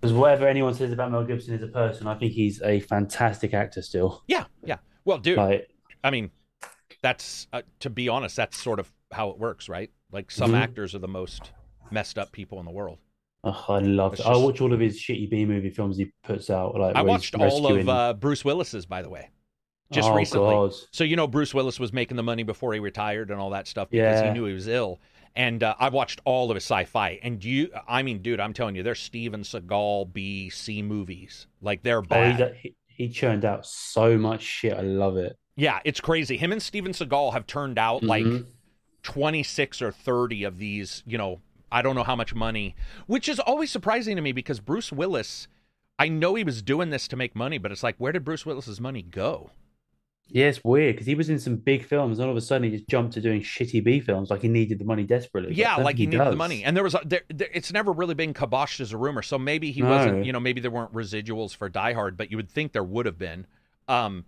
because 0.00 0.12
whatever 0.14 0.46
anyone 0.48 0.74
says 0.74 0.92
about 0.92 1.10
Mel 1.10 1.24
Gibson 1.24 1.54
as 1.54 1.62
a 1.62 1.66
person, 1.68 2.06
I 2.06 2.14
think 2.14 2.32
he's 2.32 2.60
a 2.62 2.80
fantastic 2.80 3.52
actor 3.54 3.82
still. 3.82 4.22
Yeah, 4.26 4.44
yeah. 4.64 4.76
Well, 5.04 5.18
dude, 5.18 5.38
Like, 5.38 5.68
I 6.04 6.10
mean, 6.10 6.30
that's 7.02 7.46
uh, 7.52 7.62
to 7.80 7.90
be 7.90 8.08
honest, 8.08 8.36
that's 8.36 8.56
sort 8.60 8.78
of 8.78 8.90
how 9.12 9.30
it 9.30 9.38
works, 9.38 9.68
right? 9.68 9.90
Like 10.12 10.30
some 10.30 10.52
Mhm. 10.52 10.60
actors 10.60 10.94
are 10.94 10.98
the 11.00 11.08
most 11.08 11.52
messed 11.90 12.18
up 12.18 12.32
people 12.32 12.58
in 12.60 12.64
the 12.66 12.72
world. 12.72 12.98
oh, 13.42 13.64
I 13.68 13.78
love 13.78 14.14
it. 14.14 14.20
I 14.26 14.36
watch 14.36 14.60
all 14.60 14.72
of 14.72 14.80
his 14.80 14.98
shitty 15.00 15.30
B 15.30 15.44
movie 15.46 15.70
films 15.70 15.96
he 15.96 16.12
puts 16.22 16.50
out. 16.50 16.78
Like, 16.78 16.94
I 16.94 17.02
watched 17.02 17.34
all 17.34 17.66
of 17.74 17.88
uh, 17.88 18.12
Bruce 18.14 18.44
Willis's, 18.44 18.84
by 18.86 19.00
the 19.02 19.08
way, 19.08 19.30
just 19.92 20.08
oh, 20.08 20.14
recently. 20.14 20.54
God. 20.54 20.72
So 20.92 21.04
you 21.04 21.16
know, 21.16 21.26
Bruce 21.26 21.52
Willis 21.54 21.78
was 21.80 21.92
making 21.92 22.16
the 22.16 22.22
money 22.22 22.42
before 22.42 22.72
he 22.72 22.80
retired 22.80 23.30
and 23.30 23.40
all 23.40 23.50
that 23.50 23.66
stuff 23.66 23.90
because 23.90 24.22
he 24.22 24.30
knew 24.30 24.44
he 24.44 24.52
was 24.54 24.68
ill. 24.68 25.00
And 25.36 25.62
uh, 25.62 25.74
I 25.78 25.90
watched 25.90 26.20
all 26.24 26.50
of 26.50 26.56
his 26.56 26.64
sci-fi, 26.64 27.20
and 27.22 27.42
you, 27.44 27.70
I 27.88 28.02
mean, 28.02 28.20
dude, 28.20 28.40
I'm 28.40 28.52
telling 28.52 28.74
you, 28.74 28.82
they're 28.82 28.96
Steven 28.96 29.42
Seagal 29.42 30.12
B 30.12 30.50
C 30.50 30.82
movies. 30.82 31.46
Like 31.62 31.82
they're 31.84 31.98
Oh, 31.98 32.02
bad. 32.02 32.40
a, 32.40 32.54
he, 32.54 32.74
he 32.88 33.08
churned 33.08 33.44
out 33.44 33.64
so 33.64 34.18
much 34.18 34.42
shit. 34.42 34.72
I 34.76 34.80
love 34.82 35.16
it. 35.16 35.38
yeah, 35.56 35.78
it's 35.84 36.00
crazy. 36.00 36.36
Him 36.36 36.50
and 36.52 36.60
Steven 36.62 36.92
Seagal 36.92 37.32
have 37.32 37.46
turned 37.46 37.78
out 37.78 38.02
like 38.02 38.24
Mhm. 38.24 38.46
26 39.02 39.82
or 39.82 39.92
30 39.92 40.44
of 40.44 40.58
these, 40.58 41.02
you 41.06 41.16
know, 41.16 41.40
I 41.72 41.82
don't 41.82 41.94
know 41.94 42.02
how 42.04 42.16
much 42.16 42.34
money, 42.34 42.74
which 43.06 43.28
is 43.28 43.38
always 43.38 43.70
surprising 43.70 44.16
to 44.16 44.22
me 44.22 44.32
because 44.32 44.58
Bruce 44.60 44.90
Willis, 44.92 45.46
I 45.98 46.08
know 46.08 46.34
he 46.34 46.42
was 46.44 46.60
doing 46.62 46.90
this 46.90 47.06
to 47.08 47.16
make 47.16 47.36
money, 47.36 47.58
but 47.58 47.70
it's 47.70 47.82
like, 47.82 47.94
where 47.98 48.10
did 48.12 48.24
Bruce 48.24 48.44
Willis's 48.44 48.80
money 48.80 49.02
go? 49.02 49.50
Yeah, 50.32 50.46
it's 50.46 50.62
weird 50.62 50.94
because 50.94 51.06
he 51.06 51.16
was 51.16 51.28
in 51.28 51.38
some 51.40 51.56
big 51.56 51.84
films, 51.84 52.18
and 52.18 52.26
all 52.26 52.30
of 52.30 52.36
a 52.36 52.40
sudden 52.40 52.62
he 52.64 52.76
just 52.76 52.88
jumped 52.88 53.14
to 53.14 53.20
doing 53.20 53.40
shitty 53.42 53.82
B 53.82 53.98
films, 53.98 54.30
like 54.30 54.42
he 54.42 54.48
needed 54.48 54.78
the 54.78 54.84
money 54.84 55.02
desperately. 55.02 55.54
Yeah, 55.54 55.76
like 55.76 55.96
he 55.96 56.04
think 56.04 56.12
needed 56.12 56.32
the 56.32 56.36
money, 56.36 56.62
and 56.62 56.76
there 56.76 56.84
was 56.84 56.94
a, 56.94 57.00
there, 57.04 57.22
there, 57.28 57.48
it's 57.52 57.72
never 57.72 57.90
really 57.90 58.14
been 58.14 58.32
kiboshed 58.32 58.80
as 58.80 58.92
a 58.92 58.96
rumor. 58.96 59.22
So 59.22 59.38
maybe 59.38 59.72
he 59.72 59.82
No. 59.82 59.90
wasn't, 59.90 60.24
you 60.24 60.32
know, 60.32 60.38
maybe 60.38 60.60
there 60.60 60.70
weren't 60.70 60.92
residuals 60.92 61.54
for 61.56 61.68
Die 61.68 61.92
Hard, 61.94 62.16
but 62.16 62.30
you 62.30 62.36
would 62.36 62.48
think 62.48 62.70
there 62.72 62.84
would 62.84 63.06
have 63.06 63.18
been. 63.18 63.46
Um, 63.88 64.24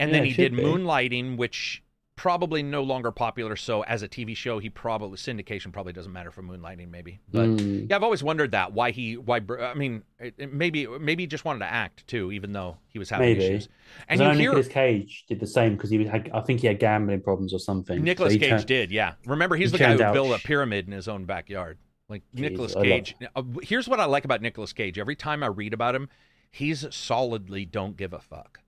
and 0.00 0.12
then 0.12 0.24
he 0.24 0.32
did 0.32 0.56
be. 0.56 0.62
Moonlighting, 0.62 1.36
which 1.36 1.83
probably 2.16 2.62
no 2.62 2.82
longer 2.82 3.10
popular. 3.10 3.56
So 3.56 3.82
as 3.82 4.02
a 4.02 4.08
TV 4.08 4.36
show, 4.36 4.58
he 4.58 4.70
probably 4.70 5.16
syndication 5.18 5.72
probably 5.72 5.92
doesn't 5.92 6.12
matter 6.12 6.30
for 6.30 6.42
Moonlighting, 6.42 6.88
maybe. 6.90 7.18
But 7.30 7.48
Mm. 7.48 7.90
yeah, 7.90 7.96
I've 7.96 8.02
always 8.04 8.22
wondered 8.22 8.52
that 8.52 8.72
why 8.72 8.92
he 8.92 9.16
why 9.16 9.40
I 9.60 9.74
mean 9.74 10.02
it, 10.20 10.34
it- 10.38 10.52
maybe 10.52 10.86
maybe 10.86 11.24
he 11.24 11.26
just 11.26 11.44
wanted 11.44 11.60
to 11.60 11.72
act 11.72 12.06
too, 12.06 12.30
even 12.30 12.52
though 12.52 12.76
he 12.88 12.98
was 12.98 13.10
having 13.10 13.28
Maybe. 13.28 13.44
issues. 13.44 13.68
And 14.08 14.20
you 14.20 14.26
know 14.26 14.32
hear 14.34 14.50
Nicolas 14.50 14.68
Cage 14.68 15.24
did 15.28 15.40
the 15.40 15.46
same 15.46 15.74
because 15.74 15.90
he 15.90 15.98
was, 15.98 16.08
had, 16.08 16.30
I 16.32 16.40
think 16.40 16.60
he 16.60 16.66
had 16.68 16.78
gambling 16.78 17.20
problems 17.22 17.52
or 17.52 17.58
something. 17.58 17.98
So 17.98 18.02
Nicolas 18.04 18.32
he 18.32 18.38
Cage 18.38 18.50
turned- 18.50 18.66
did, 18.66 18.90
yeah. 18.92 19.14
Remember, 19.26 19.56
he's 19.56 19.70
he 19.72 19.78
the 19.78 19.84
guy 19.84 19.96
who 19.96 20.02
out 20.02 20.12
built 20.12 20.38
a 20.40 20.42
pyramid 20.44 20.86
in 20.86 20.92
his 20.92 21.08
own 21.08 21.24
backyard. 21.24 21.78
Like 22.08 22.22
Nicolas 22.32 22.74
I 22.76 22.78
love- 22.80 22.84
Cage. 22.86 23.16
Uh, 23.34 23.42
here's 23.62 23.88
what 23.88 23.98
I 23.98 24.04
like 24.04 24.24
about 24.24 24.40
Nicolas 24.42 24.72
Cage. 24.72 24.98
Every 24.98 25.16
time 25.16 25.42
I 25.42 25.46
read 25.46 25.72
about 25.72 25.94
him, 25.94 26.08
he's 26.50 26.86
solidly 26.94 27.64
don't 27.64 27.96
give 27.96 28.12
a 28.12 28.20
fuck. 28.20 28.60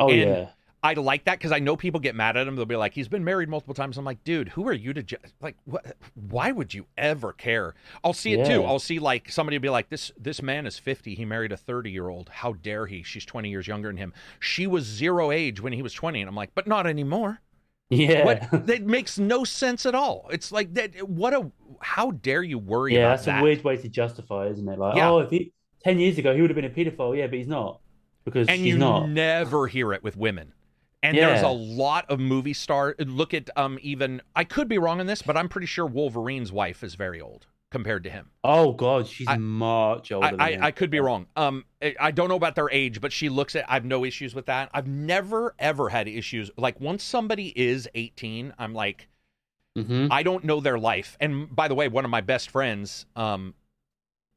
Oh 0.00 0.08
and- 0.08 0.18
yeah, 0.20 0.48
I 0.82 0.94
like 0.94 1.24
that 1.24 1.38
because 1.38 1.50
I 1.50 1.58
know 1.58 1.76
people 1.76 1.98
get 1.98 2.14
mad 2.14 2.36
at 2.36 2.46
him. 2.46 2.54
They'll 2.54 2.64
be 2.64 2.76
like, 2.76 2.94
"He's 2.94 3.08
been 3.08 3.24
married 3.24 3.48
multiple 3.48 3.74
times." 3.74 3.98
I'm 3.98 4.04
like, 4.04 4.22
"Dude, 4.22 4.50
who 4.50 4.66
are 4.68 4.72
you 4.72 4.92
to 4.92 5.02
ju- 5.02 5.16
like? 5.40 5.56
What? 5.64 5.96
Why 6.14 6.52
would 6.52 6.72
you 6.72 6.86
ever 6.96 7.32
care?" 7.32 7.74
I'll 8.04 8.12
see 8.12 8.32
it 8.34 8.46
too. 8.46 8.62
I'll 8.64 8.78
see 8.78 8.98
like 9.00 9.30
somebody 9.30 9.58
will 9.58 9.62
be 9.62 9.70
like, 9.70 9.88
"This 9.88 10.12
this 10.16 10.40
man 10.40 10.66
is 10.66 10.78
50. 10.78 11.14
He 11.16 11.24
married 11.24 11.50
a 11.52 11.56
30 11.56 11.90
year 11.90 12.08
old. 12.08 12.28
How 12.28 12.52
dare 12.52 12.86
he? 12.86 13.02
She's 13.02 13.24
20 13.24 13.50
years 13.50 13.66
younger 13.66 13.88
than 13.88 13.96
him. 13.96 14.12
She 14.38 14.66
was 14.68 14.84
zero 14.84 15.30
age 15.32 15.60
when 15.60 15.72
he 15.72 15.82
was 15.82 15.92
20." 15.92 16.20
And 16.20 16.28
I'm 16.28 16.36
like, 16.36 16.54
"But 16.54 16.66
not 16.68 16.86
anymore." 16.86 17.40
yeah, 17.90 18.24
What? 18.24 18.66
that 18.66 18.82
makes 18.82 19.18
no 19.18 19.44
sense 19.44 19.86
at 19.86 19.94
all. 19.94 20.28
It's 20.30 20.52
like 20.52 20.74
that. 20.74 21.08
What 21.08 21.34
a? 21.34 21.50
How 21.80 22.10
dare 22.12 22.42
you 22.42 22.58
worry 22.58 22.94
yeah. 22.94 23.00
about 23.00 23.10
That's 23.10 23.24
that? 23.26 23.40
a 23.40 23.42
weird 23.42 23.64
way 23.64 23.76
to 23.78 23.88
justify, 23.88 24.46
isn't 24.48 24.68
it? 24.68 24.78
Like, 24.78 24.96
Yeah. 24.96 25.10
oh, 25.10 25.18
if 25.20 25.30
he 25.30 25.52
ten 25.82 25.98
years 25.98 26.18
ago 26.18 26.34
he 26.34 26.40
would 26.40 26.50
have 26.50 26.54
been 26.56 26.64
a 26.66 26.70
pedophile, 26.70 27.16
yeah, 27.16 27.26
but 27.26 27.34
he's 27.38 27.48
not 27.48 27.80
because 28.24 28.46
and 28.46 28.58
he's 28.60 28.74
you 28.74 28.78
not. 28.78 29.08
never 29.08 29.66
hear 29.66 29.92
it 29.92 30.02
with 30.04 30.16
women. 30.16 30.52
And 31.02 31.16
there's 31.16 31.42
a 31.42 31.48
lot 31.48 32.10
of 32.10 32.18
movie 32.18 32.52
star. 32.52 32.94
Look 32.98 33.32
at 33.34 33.50
um 33.56 33.78
even 33.82 34.20
I 34.34 34.44
could 34.44 34.68
be 34.68 34.78
wrong 34.78 35.00
on 35.00 35.06
this, 35.06 35.22
but 35.22 35.36
I'm 35.36 35.48
pretty 35.48 35.66
sure 35.66 35.86
Wolverine's 35.86 36.50
wife 36.52 36.82
is 36.82 36.94
very 36.96 37.20
old 37.20 37.46
compared 37.70 38.02
to 38.04 38.10
him. 38.10 38.30
Oh 38.42 38.72
God, 38.72 39.06
she's 39.06 39.28
I- 39.28 39.36
much 39.36 40.10
older. 40.10 40.26
I, 40.26 40.30
than 40.30 40.40
I, 40.40 40.50
him. 40.52 40.64
I 40.64 40.70
could 40.70 40.90
be 40.90 41.00
wrong. 41.00 41.26
Um, 41.36 41.64
I, 42.00 42.10
don't 42.10 42.28
know 42.28 42.34
about 42.36 42.54
their 42.54 42.70
age, 42.70 43.00
but 43.00 43.12
she 43.12 43.28
looks 43.28 43.54
at. 43.54 43.68
I 43.70 43.74
have 43.74 43.84
no 43.84 44.04
issues 44.04 44.34
with 44.34 44.46
that. 44.46 44.70
I've 44.72 44.88
never 44.88 45.54
ever 45.58 45.88
had 45.90 46.08
issues. 46.08 46.50
Like 46.56 46.80
once 46.80 47.02
somebody 47.04 47.52
is 47.54 47.88
18, 47.94 48.54
I'm 48.58 48.74
like, 48.74 49.08
Mhm. 49.76 50.08
I 50.10 50.22
don't 50.22 50.44
know 50.44 50.60
their 50.60 50.78
life. 50.78 51.16
And 51.20 51.54
by 51.54 51.68
the 51.68 51.74
way, 51.74 51.88
one 51.88 52.04
of 52.04 52.10
my 52.10 52.20
best 52.22 52.50
friends, 52.50 53.06
um, 53.14 53.54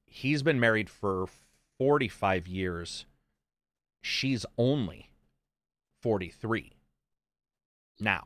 he's 0.06 0.44
been 0.44 0.60
married 0.60 0.90
for 0.90 1.28
45 1.80 2.48
years. 2.48 3.06
She's 4.02 4.46
only 4.58 5.10
43 6.02 6.72
now. 8.00 8.24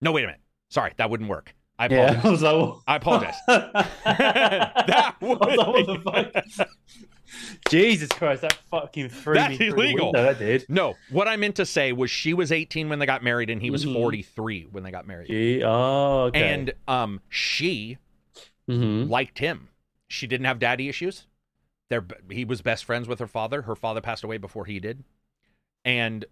No, 0.00 0.12
wait 0.12 0.24
a 0.24 0.26
minute. 0.26 0.40
Sorry, 0.70 0.92
that 0.96 1.10
wouldn't 1.10 1.28
work. 1.28 1.54
I 1.78 1.86
apologize. 1.86 2.16
Yeah, 2.22 2.22
I 2.28 2.30
was 2.30 2.42
like, 2.42 2.74
I 2.86 2.96
apologize. 2.96 3.34
that 4.04 5.16
would 5.20 5.38
was 5.40 5.56
like, 5.56 5.68
what 5.68 5.86
the 5.86 6.42
fuck? 6.52 6.68
Jesus 7.70 8.08
Christ, 8.10 8.42
that 8.42 8.52
fucking 8.70 9.08
threw 9.08 9.34
That's 9.34 9.58
me 9.58 9.68
illegal. 9.68 10.06
window, 10.12 10.22
that 10.22 10.38
did. 10.38 10.66
No, 10.68 10.96
what 11.08 11.28
I 11.28 11.36
meant 11.36 11.56
to 11.56 11.66
say 11.66 11.92
was 11.92 12.10
she 12.10 12.34
was 12.34 12.52
18 12.52 12.88
when 12.88 12.98
they 12.98 13.06
got 13.06 13.22
married 13.24 13.48
and 13.48 13.62
he 13.62 13.70
was 13.70 13.86
Mhm. 13.86 13.94
43 13.94 14.68
when 14.70 14.82
they 14.84 14.90
got 14.90 15.06
married. 15.06 15.28
Gee, 15.28 15.62
oh, 15.64 16.24
okay. 16.24 16.52
And 16.52 16.72
um 16.88 17.20
she 17.30 17.96
Mhm. 18.68 19.08
liked 19.08 19.38
him. 19.38 19.68
She 20.08 20.26
didn't 20.26 20.44
have 20.46 20.58
daddy 20.58 20.88
issues. 20.90 21.26
They're, 21.88 22.04
he 22.30 22.44
was 22.44 22.60
best 22.62 22.84
friends 22.84 23.08
with 23.08 23.18
her 23.18 23.26
father. 23.26 23.62
Her 23.62 23.74
father 23.76 24.00
passed 24.00 24.24
away 24.24 24.36
before 24.38 24.66
he 24.66 24.78
did. 24.78 25.02
And 25.84 26.24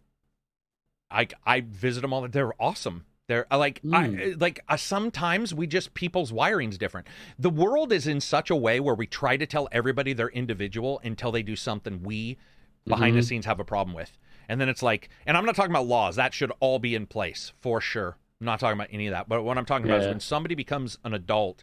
I 1.11 1.29
I 1.45 1.61
visit 1.63 2.01
them 2.03 2.13
all. 2.13 2.27
They're 2.29 2.61
awesome. 2.63 3.07
They're 3.27 3.47
uh, 3.53 3.59
like 3.59 3.81
I, 3.93 4.09
Mm. 4.09 4.41
like 4.41 4.61
uh, 4.69 4.77
sometimes 4.77 5.55
we 5.55 5.67
just 5.67 5.95
people's 5.95 6.33
wiring's 6.33 6.79
different. 6.79 7.07
The 7.39 7.51
world 7.51 7.93
is 7.93 8.07
in 8.07 8.21
such 8.21 8.51
a 8.51 8.57
way 8.57 8.81
where 8.81 8.95
we 8.95 9.07
try 9.07 9.37
to 9.37 9.47
tell 9.47 9.69
everybody 9.73 10.13
they're 10.13 10.29
individual 10.31 11.01
until 11.05 11.31
they 11.33 11.43
do 11.43 11.57
something 11.57 12.03
we 12.03 12.39
behind 12.87 13.17
the 13.17 13.21
Mhm. 13.21 13.25
scenes 13.25 13.47
have 13.47 13.61
a 13.61 13.65
problem 13.65 13.95
with. 13.95 14.17
And 14.49 14.61
then 14.61 14.69
it's 14.69 14.83
like, 14.83 15.11
and 15.27 15.37
I'm 15.37 15.45
not 15.47 15.55
talking 15.55 15.71
about 15.71 15.87
laws. 15.87 16.17
That 16.17 16.35
should 16.35 16.51
all 16.59 16.79
be 16.81 16.95
in 16.97 17.07
place 17.07 17.53
for 17.61 17.81
sure. 17.81 18.17
I'm 18.41 18.47
not 18.47 18.59
talking 18.59 18.79
about 18.81 18.89
any 18.91 19.07
of 19.07 19.13
that. 19.13 19.29
But 19.29 19.43
what 19.45 19.57
I'm 19.59 19.65
talking 19.67 19.87
about 19.87 20.01
is 20.03 20.09
when 20.09 20.19
somebody 20.21 20.55
becomes 20.57 20.99
an 21.05 21.15
adult, 21.15 21.63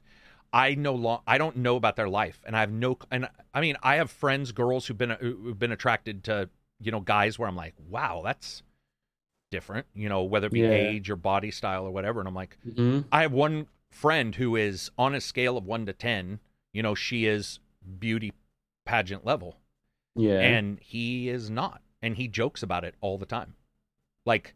I 0.53 0.76
no 0.76 0.93
long 0.95 1.22
I 1.27 1.38
don't 1.38 1.57
know 1.57 1.76
about 1.76 1.97
their 1.97 2.07
life, 2.07 2.39
and 2.45 2.55
I 2.55 2.61
have 2.61 2.72
no. 2.72 2.97
And 3.11 3.27
I 3.53 3.59
mean, 3.59 3.76
I 3.84 3.95
have 3.95 4.09
friends, 4.09 4.53
girls 4.53 4.85
who've 4.88 4.97
been 4.97 5.09
who've 5.09 5.59
been 5.59 5.73
attracted 5.73 6.23
to 6.26 6.49
you 6.80 6.91
know 6.91 6.99
guys 6.99 7.38
where 7.40 7.48
I'm 7.48 7.56
like, 7.56 7.74
wow, 7.90 8.22
that's 8.24 8.64
different. 9.52 9.86
You 9.94 10.10
know, 10.10 10.24
whether 10.24 10.48
it 10.48 10.54
be 10.54 10.62
Yeah. 10.62 10.72
age 10.72 11.10
or 11.10 11.16
body 11.16 11.52
style 11.52 11.86
or 11.86 11.91
whatever. 11.91 12.20
And 12.20 12.28
I'm 12.28 12.36
like, 12.36 12.58
Mhm. 12.68 13.06
I 13.12 13.22
have 13.22 13.32
one 13.32 13.68
friend 13.91 14.36
who 14.36 14.56
is 14.56 14.91
on 14.98 15.16
a 15.16 15.22
scale 15.22 15.58
of 15.58 15.66
one 15.66 15.86
to 15.86 15.94
ten. 15.94 16.40
You 16.74 16.84
know, 16.84 16.94
she 16.95 17.26
is 17.26 17.60
beauty 17.99 18.34
pageant 18.86 19.26
level 19.26 19.58
Yeah. 20.16 20.40
and 20.40 20.80
he 20.80 21.28
is 21.30 21.49
not 21.49 21.82
and 22.02 22.16
he 22.16 22.28
jokes 22.28 22.64
about 22.64 22.84
it 22.86 22.95
all 23.02 23.18
the 23.18 23.26
time 23.26 23.54
like 24.26 24.56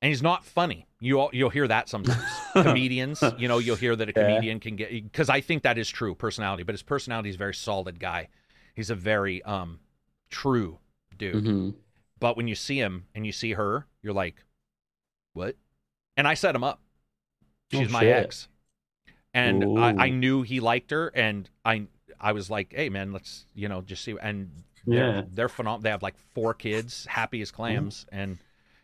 and 0.00 0.08
he's 0.08 0.22
not 0.22 0.44
funny 0.44 0.86
you 1.00 1.18
all, 1.18 1.30
you'll 1.32 1.50
hear 1.50 1.66
that 1.66 1.88
sometimes 1.88 2.24
comedians 2.62 3.22
you 3.36 3.48
know 3.48 3.58
you'll 3.58 3.74
hear 3.76 3.96
that 3.96 4.08
a 4.08 4.12
Yeah. 4.14 4.22
comedian 4.22 4.60
can 4.60 4.76
get 4.76 4.90
because 4.90 5.28
i 5.28 5.40
think 5.40 5.62
that 5.64 5.78
is 5.78 5.88
true 5.88 6.14
personality 6.14 6.62
but 6.62 6.74
his 6.74 6.82
personality 6.82 7.28
is 7.28 7.34
a 7.34 7.38
very 7.38 7.54
solid 7.54 7.98
guy 7.98 8.28
he's 8.76 8.90
a 8.90 8.94
very 8.94 9.42
um 9.42 9.80
true 10.30 10.78
dude 11.22 11.44
Mhm. 11.44 11.74
but 12.18 12.36
when 12.36 12.48
you 12.48 12.54
see 12.54 12.78
him 12.78 13.06
and 13.14 13.24
you 13.26 13.32
see 13.32 13.52
her 13.52 13.86
you're 14.02 14.12
like 14.12 14.44
what 15.34 15.56
and 16.16 16.26
i 16.28 16.34
set 16.34 16.54
him 16.54 16.64
up 16.64 16.80
Oh, 17.74 17.78
she's 17.80 17.90
my 17.90 18.00
shit. 18.00 18.16
ex 18.16 18.48
and 19.34 19.78
I, 19.78 20.06
I 20.06 20.08
knew 20.10 20.42
he 20.42 20.60
liked 20.60 20.90
her 20.90 21.08
and 21.14 21.48
i 21.64 21.86
i 22.20 22.32
was 22.32 22.50
like 22.50 22.72
hey 22.74 22.88
man 22.90 23.12
let's 23.12 23.46
you 23.54 23.68
know 23.68 23.80
just 23.82 24.04
see 24.04 24.14
and 24.20 24.50
they're, 24.86 25.14
Yeah. 25.14 25.22
they're 25.30 25.48
phenomenal 25.48 25.82
they 25.82 25.90
have 25.90 26.02
like 26.02 26.16
four 26.34 26.52
kids 26.54 27.06
happy 27.06 27.40
as 27.40 27.50
clams 27.50 28.04
and 28.12 28.38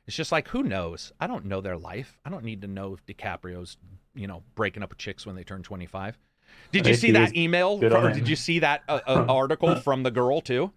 It's 0.07 0.17
just 0.17 0.33
like 0.33 0.49
who 0.49 0.63
knows? 0.63 1.13
I 1.21 1.27
don't 1.27 1.45
know 1.45 1.61
their 1.61 1.77
life. 1.77 2.19
I 2.25 2.31
don't 2.31 2.43
need 2.45 2.63
to 2.63 2.67
know 2.67 2.95
if 2.95 3.05
DiCaprio's, 3.05 3.77
you 4.15 4.27
know, 4.27 4.43
breaking 4.55 4.83
up 4.83 4.89
with 4.89 4.97
chicks 4.99 5.27
when 5.27 5.37
they 5.37 5.45
turn 5.45 5.63
25. 5.63 6.17
Did 6.73 6.87
you 6.87 6.95
see 6.95 7.11
that 7.11 7.37
email 7.37 7.77
did 7.79 8.27
you 8.27 8.35
see 8.37 8.61
that 8.61 8.85
uh, 8.89 9.01
uh, 9.07 9.27
article 9.29 9.75
from 9.83 10.05
the 10.05 10.11
girl 10.11 10.41
too? 10.41 10.73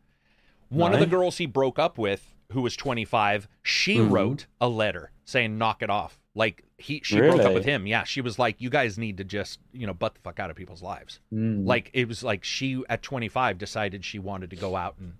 One 0.72 0.94
of 0.94 1.00
the 1.00 1.06
girls 1.06 1.38
he 1.38 1.46
broke 1.46 1.78
up 1.80 1.98
with 1.98 2.34
who 2.52 2.62
was 2.62 2.76
25, 2.76 3.48
she 3.64 3.98
Mhm. 3.98 4.12
wrote 4.12 4.46
a 4.60 4.68
letter 4.68 5.12
saying 5.26 5.58
knock 5.58 5.82
it 5.82 5.90
off. 5.90 6.20
Like 6.34 6.64
he 6.78 7.02
she 7.04 7.18
broke 7.18 7.42
up 7.42 7.54
with 7.54 7.66
him. 7.66 7.86
Yeah, 7.86 8.04
she 8.04 8.22
was 8.22 8.40
like 8.40 8.60
you 8.62 8.70
guys 8.70 8.98
need 8.98 9.18
to 9.18 9.24
just, 9.24 9.60
you 9.74 9.86
know, 9.86 9.94
butt 9.94 10.16
the 10.16 10.22
fuck 10.22 10.40
out 10.40 10.50
of 10.50 10.56
people's 10.56 10.82
lives. 10.82 11.20
Mm. 11.34 11.66
Like 11.66 11.90
it 11.94 12.08
was 12.08 12.24
like 12.24 12.44
she 12.44 12.84
at 12.90 13.02
25 13.02 13.58
decided 13.58 14.04
she 14.06 14.18
wanted 14.20 14.50
to 14.50 14.56
go 14.56 14.76
out 14.76 14.98
and 15.00 15.14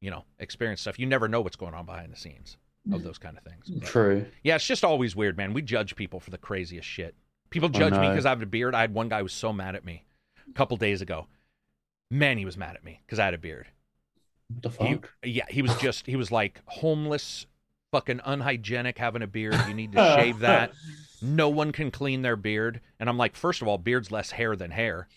you 0.00 0.10
know, 0.10 0.24
experience 0.38 0.82
stuff. 0.82 0.98
You 0.98 1.06
never 1.06 1.28
know 1.28 1.40
what's 1.40 1.56
going 1.56 1.72
on 1.74 1.86
behind 1.86 2.12
the 2.12 2.16
scenes 2.16 2.58
of 2.92 3.02
those 3.02 3.16
kind 3.16 3.38
of 3.38 3.42
things. 3.44 3.70
But- 3.70 3.88
True. 3.88 4.26
yeah, 4.42 4.56
it's 4.56 4.66
just 4.66 4.84
always 4.84 5.16
weird, 5.16 5.36
man. 5.38 5.54
We 5.54 5.62
judge 5.62 5.96
people 5.96 6.20
for 6.20 6.30
the 6.30 6.36
craziest 6.36 6.86
shit. 6.86 7.14
People 7.48 7.70
judge 7.70 7.94
me 7.94 8.08
because 8.10 8.26
I 8.26 8.28
have 8.30 8.42
a 8.42 8.46
beard. 8.46 8.74
I 8.74 8.82
had 8.82 8.92
one 8.92 9.08
guy 9.08 9.18
who 9.18 9.22
was 9.24 9.32
so 9.32 9.50
mad 9.52 9.74
at 9.74 9.84
me 9.84 10.04
a 10.48 10.52
couple 10.52 10.76
days 10.76 11.00
ago. 11.00 11.26
Man, 12.10 12.36
he 12.36 12.44
was 12.44 12.56
mad 12.58 12.76
at 12.76 12.84
me 12.84 13.00
because 13.06 13.18
I 13.18 13.24
had 13.24 13.32
a 13.34 13.38
beard. 13.38 13.68
What 14.48 14.62
the 14.62 14.70
He, 14.78 15.02
fuck? 15.02 15.14
yeah, 15.24 15.46
he 15.48 15.62
was 15.62 15.74
just 15.76 16.06
he 16.06 16.16
was 16.16 16.30
like 16.32 16.60
homeless, 16.66 17.46
fucking 17.92 18.20
unhygienic, 18.24 18.98
having 18.98 19.22
a 19.22 19.26
beard. 19.26 19.64
You 19.64 19.74
need 19.74 19.92
to 19.92 19.98
shave 20.14 20.40
that. 20.40 20.72
No 21.20 21.48
one 21.48 21.72
can 21.72 21.90
clean 21.90 22.22
their 22.22 22.36
beard. 22.36 22.80
And 23.00 23.08
I'm 23.08 23.16
like, 23.18 23.36
first 23.36 23.62
of 23.62 23.68
all, 23.68 23.78
beard's 23.78 24.10
less 24.10 24.32
hair 24.32 24.56
than 24.56 24.70
hair. 24.70 25.08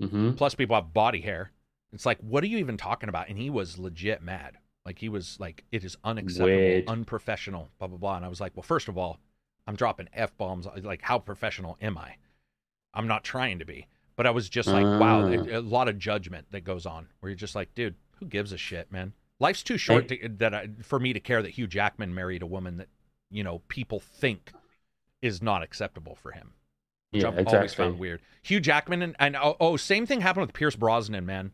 hmm 0.00 0.32
Plus, 0.36 0.54
people 0.54 0.76
have 0.76 0.92
body 0.92 1.20
hair. 1.20 1.52
It's 1.92 2.06
like, 2.06 2.18
what 2.20 2.42
are 2.44 2.48
you 2.48 2.58
even 2.58 2.76
talking 2.76 3.08
about? 3.08 3.28
And 3.28 3.38
he 3.38 3.50
was 3.50 3.78
legit 3.78 4.22
mad. 4.22 4.58
Like 4.84 4.98
he 4.98 5.08
was 5.08 5.38
like, 5.40 5.64
it 5.72 5.84
is 5.84 5.96
unacceptable, 6.04 6.44
Weird. 6.44 6.84
unprofessional, 6.86 7.70
blah 7.78 7.88
blah 7.88 7.98
blah. 7.98 8.16
And 8.16 8.24
I 8.24 8.28
was 8.28 8.40
like, 8.40 8.52
well, 8.56 8.62
first 8.64 8.88
of 8.88 8.98
all, 8.98 9.20
I'm 9.66 9.76
dropping 9.76 10.08
f 10.12 10.36
bombs. 10.36 10.66
Like, 10.82 11.02
how 11.02 11.18
professional 11.18 11.78
am 11.80 11.96
I? 11.98 12.16
I'm 12.94 13.06
not 13.08 13.24
trying 13.24 13.58
to 13.60 13.64
be, 13.64 13.88
but 14.16 14.26
I 14.26 14.30
was 14.30 14.48
just 14.48 14.72
like, 14.72 14.90
wow, 14.94 15.22
Ah. 15.22 15.26
a, 15.26 15.58
a 15.58 15.60
lot 15.60 15.88
of 15.88 15.98
judgment 15.98 16.46
that 16.52 16.62
goes 16.64 16.86
on. 16.86 17.08
Where 17.20 17.30
you're 17.30 17.36
just 17.36 17.54
like, 17.54 17.74
dude, 17.74 17.96
who 18.24 18.28
gives 18.30 18.52
a 18.52 18.58
shit, 18.58 18.90
man? 18.90 19.12
Life's 19.40 19.62
too 19.62 19.76
short 19.76 20.08
to, 20.08 20.28
that 20.38 20.54
I, 20.54 20.68
for 20.82 20.98
me 20.98 21.12
to 21.12 21.20
care 21.20 21.42
that 21.42 21.50
Hugh 21.50 21.66
Jackman 21.66 22.14
married 22.14 22.42
a 22.42 22.46
woman 22.46 22.78
that 22.78 22.88
you 23.30 23.44
know 23.44 23.60
people 23.68 24.00
think 24.00 24.52
is 25.22 25.42
not 25.42 25.62
acceptable 25.62 26.14
for 26.14 26.32
him 26.32 26.52
which 27.10 27.22
Yeah, 27.22 27.28
I've 27.28 27.46
always 27.46 27.62
exactly. 27.64 27.84
found 27.84 27.98
weird. 27.98 28.20
Hugh 28.42 28.60
Jackman 28.60 29.00
and, 29.02 29.16
and 29.20 29.36
oh, 29.36 29.56
oh, 29.60 29.76
same 29.76 30.04
thing 30.04 30.20
happened 30.20 30.46
with 30.46 30.52
Pierce 30.54 30.74
Brosnan, 30.76 31.24
man. 31.24 31.52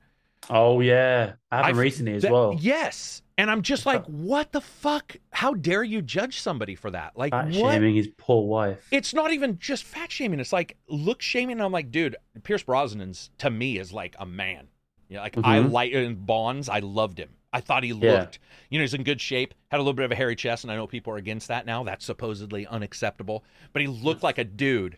Oh 0.49 0.81
yeah, 0.81 1.35
happened 1.53 1.69
I've- 1.71 1.79
recently 1.79 2.15
as 2.15 2.23
That- 2.23 2.33
well. 2.33 2.57
Yes, 2.59 3.21
and 3.37 3.51
I'm 3.51 3.63
just 3.63 3.85
like, 3.87 4.05
what 4.07 4.53
the 4.53 4.61
fuck? 4.63 5.17
How 5.33 5.53
dare 5.55 5.83
you 5.83 6.01
judge 6.03 6.41
somebody 6.41 6.75
for 6.75 6.91
that? 6.91 7.13
Like, 7.17 7.33
Fat 7.33 7.47
what? 7.49 7.73
shaming 7.73 7.95
his 7.95 8.09
poor 8.17 8.47
wife. 8.47 8.87
It's 8.91 9.13
not 9.15 9.33
even 9.33 9.59
just 9.59 9.85
fat 9.85 10.11
shaming. 10.11 10.41
It's 10.41 10.53
like 10.53 10.77
look 10.89 11.21
shaming. 11.23 11.61
I'm 11.61 11.73
like, 11.73 11.91
dude, 11.91 12.17
Pierce 12.43 12.63
Brosnan's 12.63 13.31
to 13.39 13.51
me 13.51 13.79
is 13.79 13.93
like 13.93 14.17
a 14.19 14.27
man. 14.27 14.69
You 15.11 15.17
know, 15.17 15.23
like 15.23 15.37
I 15.37 15.59
Mhm. 15.59 15.71
like 15.73 15.93
in 15.93 16.15
Bonds, 16.25 16.69
I 16.69 16.79
loved 16.79 17.19
him. 17.19 17.37
I 17.53 17.61
thought 17.61 17.83
he 17.83 17.91
Yeah. 17.91 18.13
looked, 18.13 18.39
you 18.71 18.79
know, 18.79 18.85
he's 18.85 18.95
in 18.95 19.03
good 19.03 19.21
shape. 19.21 19.55
Had 19.71 19.79
a 19.79 19.83
little 19.83 19.93
bit 19.93 20.05
of 20.05 20.13
a 20.13 20.15
hairy 20.15 20.37
chest, 20.37 20.63
and 20.65 20.71
I 20.73 20.77
know 20.77 20.87
people 20.87 21.13
are 21.13 21.17
against 21.19 21.49
that 21.49 21.67
now. 21.67 21.83
That's 21.83 22.05
supposedly 22.05 22.65
unacceptable. 22.67 23.45
But 23.73 23.83
he 23.83 23.89
looked 23.89 24.23
like 24.23 24.39
a 24.39 24.45
dude. 24.45 24.97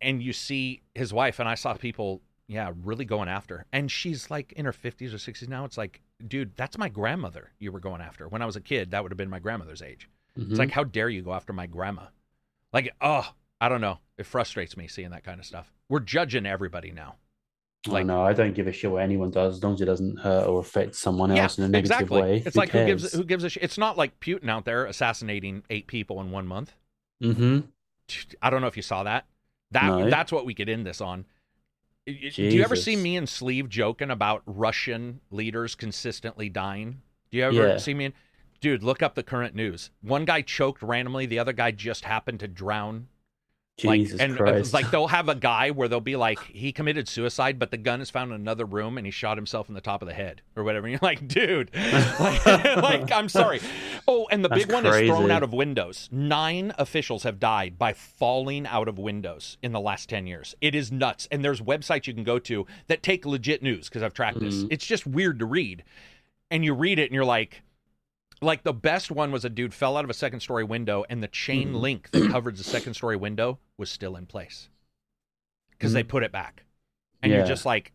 And 0.00 0.22
you 0.22 0.32
see 0.32 0.82
his 0.94 1.12
wife, 1.12 1.40
and 1.40 1.48
I 1.48 1.54
saw 1.54 1.74
people, 1.74 2.20
yeah, 2.46 2.72
really 2.84 3.06
going 3.06 3.28
after. 3.28 3.64
And 3.72 3.90
she's 3.90 4.30
like 4.30 4.52
in 4.52 4.66
her 4.66 4.72
50s 4.72 5.14
or 5.14 5.18
60s 5.18 5.48
now. 5.48 5.64
It's 5.64 5.78
like, 5.78 6.02
dude, 6.28 6.54
that's 6.56 6.76
my 6.76 6.88
grandmother 6.90 7.52
you 7.58 7.72
were 7.72 7.80
going 7.80 8.02
after. 8.02 8.28
When 8.28 8.42
I 8.42 8.46
was 8.46 8.54
a 8.54 8.60
kid, 8.60 8.90
that 8.90 9.02
would 9.02 9.10
have 9.10 9.16
been 9.16 9.30
my 9.30 9.38
grandmother's 9.38 9.82
age. 9.82 10.08
Mhm. 10.36 10.50
It's 10.50 10.58
like, 10.58 10.70
how 10.70 10.84
dare 10.84 11.08
you 11.08 11.22
go 11.22 11.32
after 11.32 11.52
my 11.52 11.66
grandma? 11.66 12.08
Like, 12.72 12.94
oh, 13.00 13.32
I 13.60 13.68
don't 13.68 13.80
know. 13.80 13.98
It 14.18 14.26
frustrates 14.26 14.76
me 14.76 14.88
seeing 14.88 15.10
that 15.10 15.24
kind 15.24 15.40
of 15.40 15.46
stuff. 15.46 15.72
We're 15.88 16.00
judging 16.00 16.46
everybody 16.46 16.90
now. 16.90 17.16
Like- 17.88 18.00
I 18.00 18.02
know. 18.04 18.22
I 18.22 18.32
don't 18.32 18.54
give 18.54 18.66
a 18.68 18.72
shit 18.72 18.90
what 18.90 19.02
anyone 19.02 19.30
does 19.30 19.56
as 19.56 19.62
long 19.62 19.74
as 19.74 19.80
it 19.80 19.86
doesn't 19.86 20.18
hurt 20.20 20.46
or 20.46 20.60
affect 20.60 20.94
someone 20.94 21.34
yeah, 21.34 21.42
else 21.44 21.58
in 21.58 21.64
a 21.64 21.68
negative 21.68 21.96
exactly. 21.96 22.22
way. 22.22 22.42
It's 22.44 22.56
like 22.56 22.70
who 22.70 22.84
gives 22.86 23.12
who 23.12 23.24
gives 23.24 23.44
a 23.44 23.50
shit? 23.50 23.62
It's 23.62 23.78
not 23.78 23.96
like 23.96 24.18
Putin 24.20 24.48
out 24.48 24.64
there 24.64 24.84
assassinating 24.86 25.64
eight 25.70 25.86
people 25.86 26.20
in 26.20 26.30
one 26.30 26.46
month. 26.46 26.74
Mm-hmm. 27.22 27.60
I 28.40 28.50
don't 28.50 28.60
know 28.60 28.66
if 28.66 28.76
you 28.76 28.82
saw 28.82 29.02
that. 29.04 29.26
That 29.70 29.86
No. 29.86 30.10
that's 30.10 30.30
what 30.32 30.44
we 30.44 30.54
could 30.54 30.68
end 30.68 30.86
this 30.86 31.00
on. 31.00 31.24
Y- 32.06 32.30
Do 32.34 32.42
you 32.42 32.62
ever 32.64 32.76
see 32.76 32.96
me 32.96 33.16
and 33.16 33.28
Sleeve 33.28 33.68
joking 33.68 34.10
about 34.10 34.42
Russian 34.46 35.20
leaders 35.30 35.74
consistently 35.74 36.48
dying? 36.48 37.00
Do 37.30 37.38
you 37.38 37.44
ever 37.44 37.54
Yeah. 37.68 37.76
see 37.78 37.94
me? 37.94 38.06
And, 38.06 38.14
dude, 38.60 38.82
look 38.82 39.02
up 39.02 39.14
the 39.14 39.22
current 39.22 39.54
news. 39.54 39.90
One 40.02 40.24
guy 40.24 40.42
choked 40.42 40.82
randomly. 40.82 41.26
The 41.26 41.38
other 41.38 41.52
guy 41.52 41.70
just 41.70 42.04
happened 42.04 42.40
to 42.40 42.48
drown 42.48 43.08
Jesus 43.78 44.18
like, 44.18 44.28
and 44.28 44.34
uh, 44.34 44.36
Christ. 44.36 44.74
like 44.74 44.90
they'll 44.90 45.06
have 45.06 45.28
a 45.28 45.34
guy 45.34 45.70
where 45.70 45.88
they'll 45.88 46.00
be 46.00 46.16
like, 46.16 46.38
he 46.44 46.72
committed 46.72 47.08
suicide, 47.08 47.58
but 47.58 47.70
the 47.70 47.78
gun 47.78 48.00
is 48.00 48.10
found 48.10 48.30
in 48.30 48.40
another 48.40 48.64
room, 48.66 48.98
and 48.98 49.06
he 49.06 49.10
shot 49.10 49.38
himself 49.38 49.68
in 49.68 49.74
the 49.74 49.80
top 49.80 50.02
of 50.02 50.08
the 50.08 50.14
head 50.14 50.42
or 50.54 50.62
whatever. 50.62 50.86
And 50.86 50.92
you're 50.92 51.00
like, 51.02 51.26
dude, 51.26 51.70
like, 52.20 52.46
like, 52.46 53.10
I'm 53.10 53.28
sorry. 53.28 53.60
Oh, 54.06 54.28
and 54.30 54.44
the 54.44 54.48
That's 54.48 54.64
big 54.66 54.72
one 54.72 54.84
is 54.86 55.08
thrown 55.08 55.30
out 55.30 55.42
of 55.42 55.52
windows. 55.52 56.08
Nine 56.12 56.74
officials 56.78 57.22
have 57.22 57.40
died 57.40 57.78
by 57.78 57.94
falling 57.94 58.66
out 58.66 58.88
of 58.88 58.98
windows 58.98 59.56
in 59.62 59.72
the 59.72 59.80
last 59.80 60.08
ten 60.08 60.26
years. 60.26 60.54
It 60.60 60.74
is 60.74 60.92
nuts. 60.92 61.26
And 61.30 61.42
there's 61.44 61.60
websites 61.60 62.06
you 62.06 62.14
can 62.14 62.24
go 62.24 62.38
to 62.40 62.66
that 62.88 63.02
take 63.02 63.24
legit 63.24 63.62
news 63.62 63.88
because 63.88 64.02
I've 64.02 64.14
tracked 64.14 64.40
this. 64.40 64.64
Mhm. 64.64 64.68
It's 64.70 64.86
just 64.86 65.06
weird 65.06 65.38
to 65.38 65.46
read, 65.46 65.82
and 66.50 66.64
you 66.64 66.74
read 66.74 66.98
it 66.98 67.04
and 67.06 67.14
you're 67.14 67.24
like. 67.24 67.62
Like 68.42 68.64
the 68.64 68.72
best 68.72 69.10
one 69.10 69.30
was 69.32 69.44
a 69.44 69.48
dude 69.48 69.72
fell 69.72 69.96
out 69.96 70.04
of 70.04 70.10
a 70.10 70.14
second 70.14 70.40
story 70.40 70.64
window 70.64 71.04
and 71.08 71.22
the 71.22 71.28
chain 71.28 71.72
Mhm. 71.72 71.80
link 71.80 72.10
that 72.10 72.30
covered 72.30 72.56
the 72.56 72.64
second 72.64 72.94
story 72.94 73.16
window 73.16 73.58
was 73.78 73.88
still 73.90 74.16
in 74.16 74.26
place 74.26 74.68
because 75.70 75.92
they 75.92 76.02
put 76.02 76.22
it 76.24 76.32
back. 76.32 76.64
And 77.22 77.30
you're 77.32 77.46
just 77.46 77.64
like, 77.64 77.92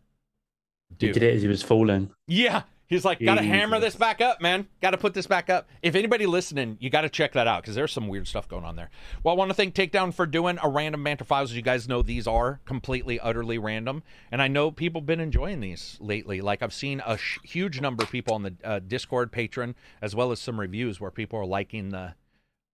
he 0.88 0.94
dude. 0.96 1.14
did 1.14 1.22
it 1.22 1.34
as 1.36 1.42
he 1.42 1.48
was 1.48 1.62
falling. 1.62 2.10
Yeah. 2.26 2.62
He's 2.88 3.04
like, 3.04 3.20
got 3.20 3.34
to 3.34 3.42
hammer 3.42 3.78
this 3.78 3.94
back 3.94 4.22
up, 4.22 4.40
man. 4.40 4.66
Got 4.80 4.92
to 4.92 4.96
put 4.96 5.12
this 5.12 5.26
back 5.26 5.50
up. 5.50 5.68
If 5.82 5.94
anybody 5.94 6.24
listening, 6.24 6.78
you 6.80 6.88
got 6.88 7.02
to 7.02 7.10
check 7.10 7.34
that 7.34 7.46
out 7.46 7.62
because 7.62 7.74
there's 7.74 7.92
some 7.92 8.08
weird 8.08 8.26
stuff 8.26 8.48
going 8.48 8.64
on 8.64 8.76
there. 8.76 8.88
Well, 9.22 9.34
I 9.34 9.36
want 9.36 9.50
to 9.50 9.54
thank 9.54 9.74
Takedown 9.74 10.14
for 10.14 10.24
doing 10.24 10.58
a 10.62 10.70
random 10.70 11.04
banter 11.04 11.24
files. 11.24 11.50
As 11.50 11.56
you 11.56 11.62
guys 11.62 11.86
know, 11.86 12.00
these 12.00 12.26
are 12.26 12.60
completely, 12.64 13.20
utterly 13.20 13.58
random. 13.58 14.02
And 14.32 14.40
I 14.40 14.48
know 14.48 14.70
people 14.70 15.02
have 15.02 15.06
been 15.06 15.20
enjoying 15.20 15.60
these 15.60 15.98
lately. 16.00 16.40
Like, 16.40 16.62
I've 16.62 16.72
seen 16.72 17.02
a 17.04 17.18
sh- 17.18 17.38
huge 17.42 17.78
number 17.82 18.04
of 18.04 18.10
people 18.10 18.32
on 18.32 18.42
the 18.42 18.54
uh, 18.64 18.78
Discord 18.78 19.32
Patreon, 19.32 19.74
as 20.00 20.16
well 20.16 20.32
as 20.32 20.40
some 20.40 20.58
reviews 20.58 20.98
where 20.98 21.10
people 21.10 21.38
are 21.38 21.46
liking 21.46 21.90
the 21.90 22.14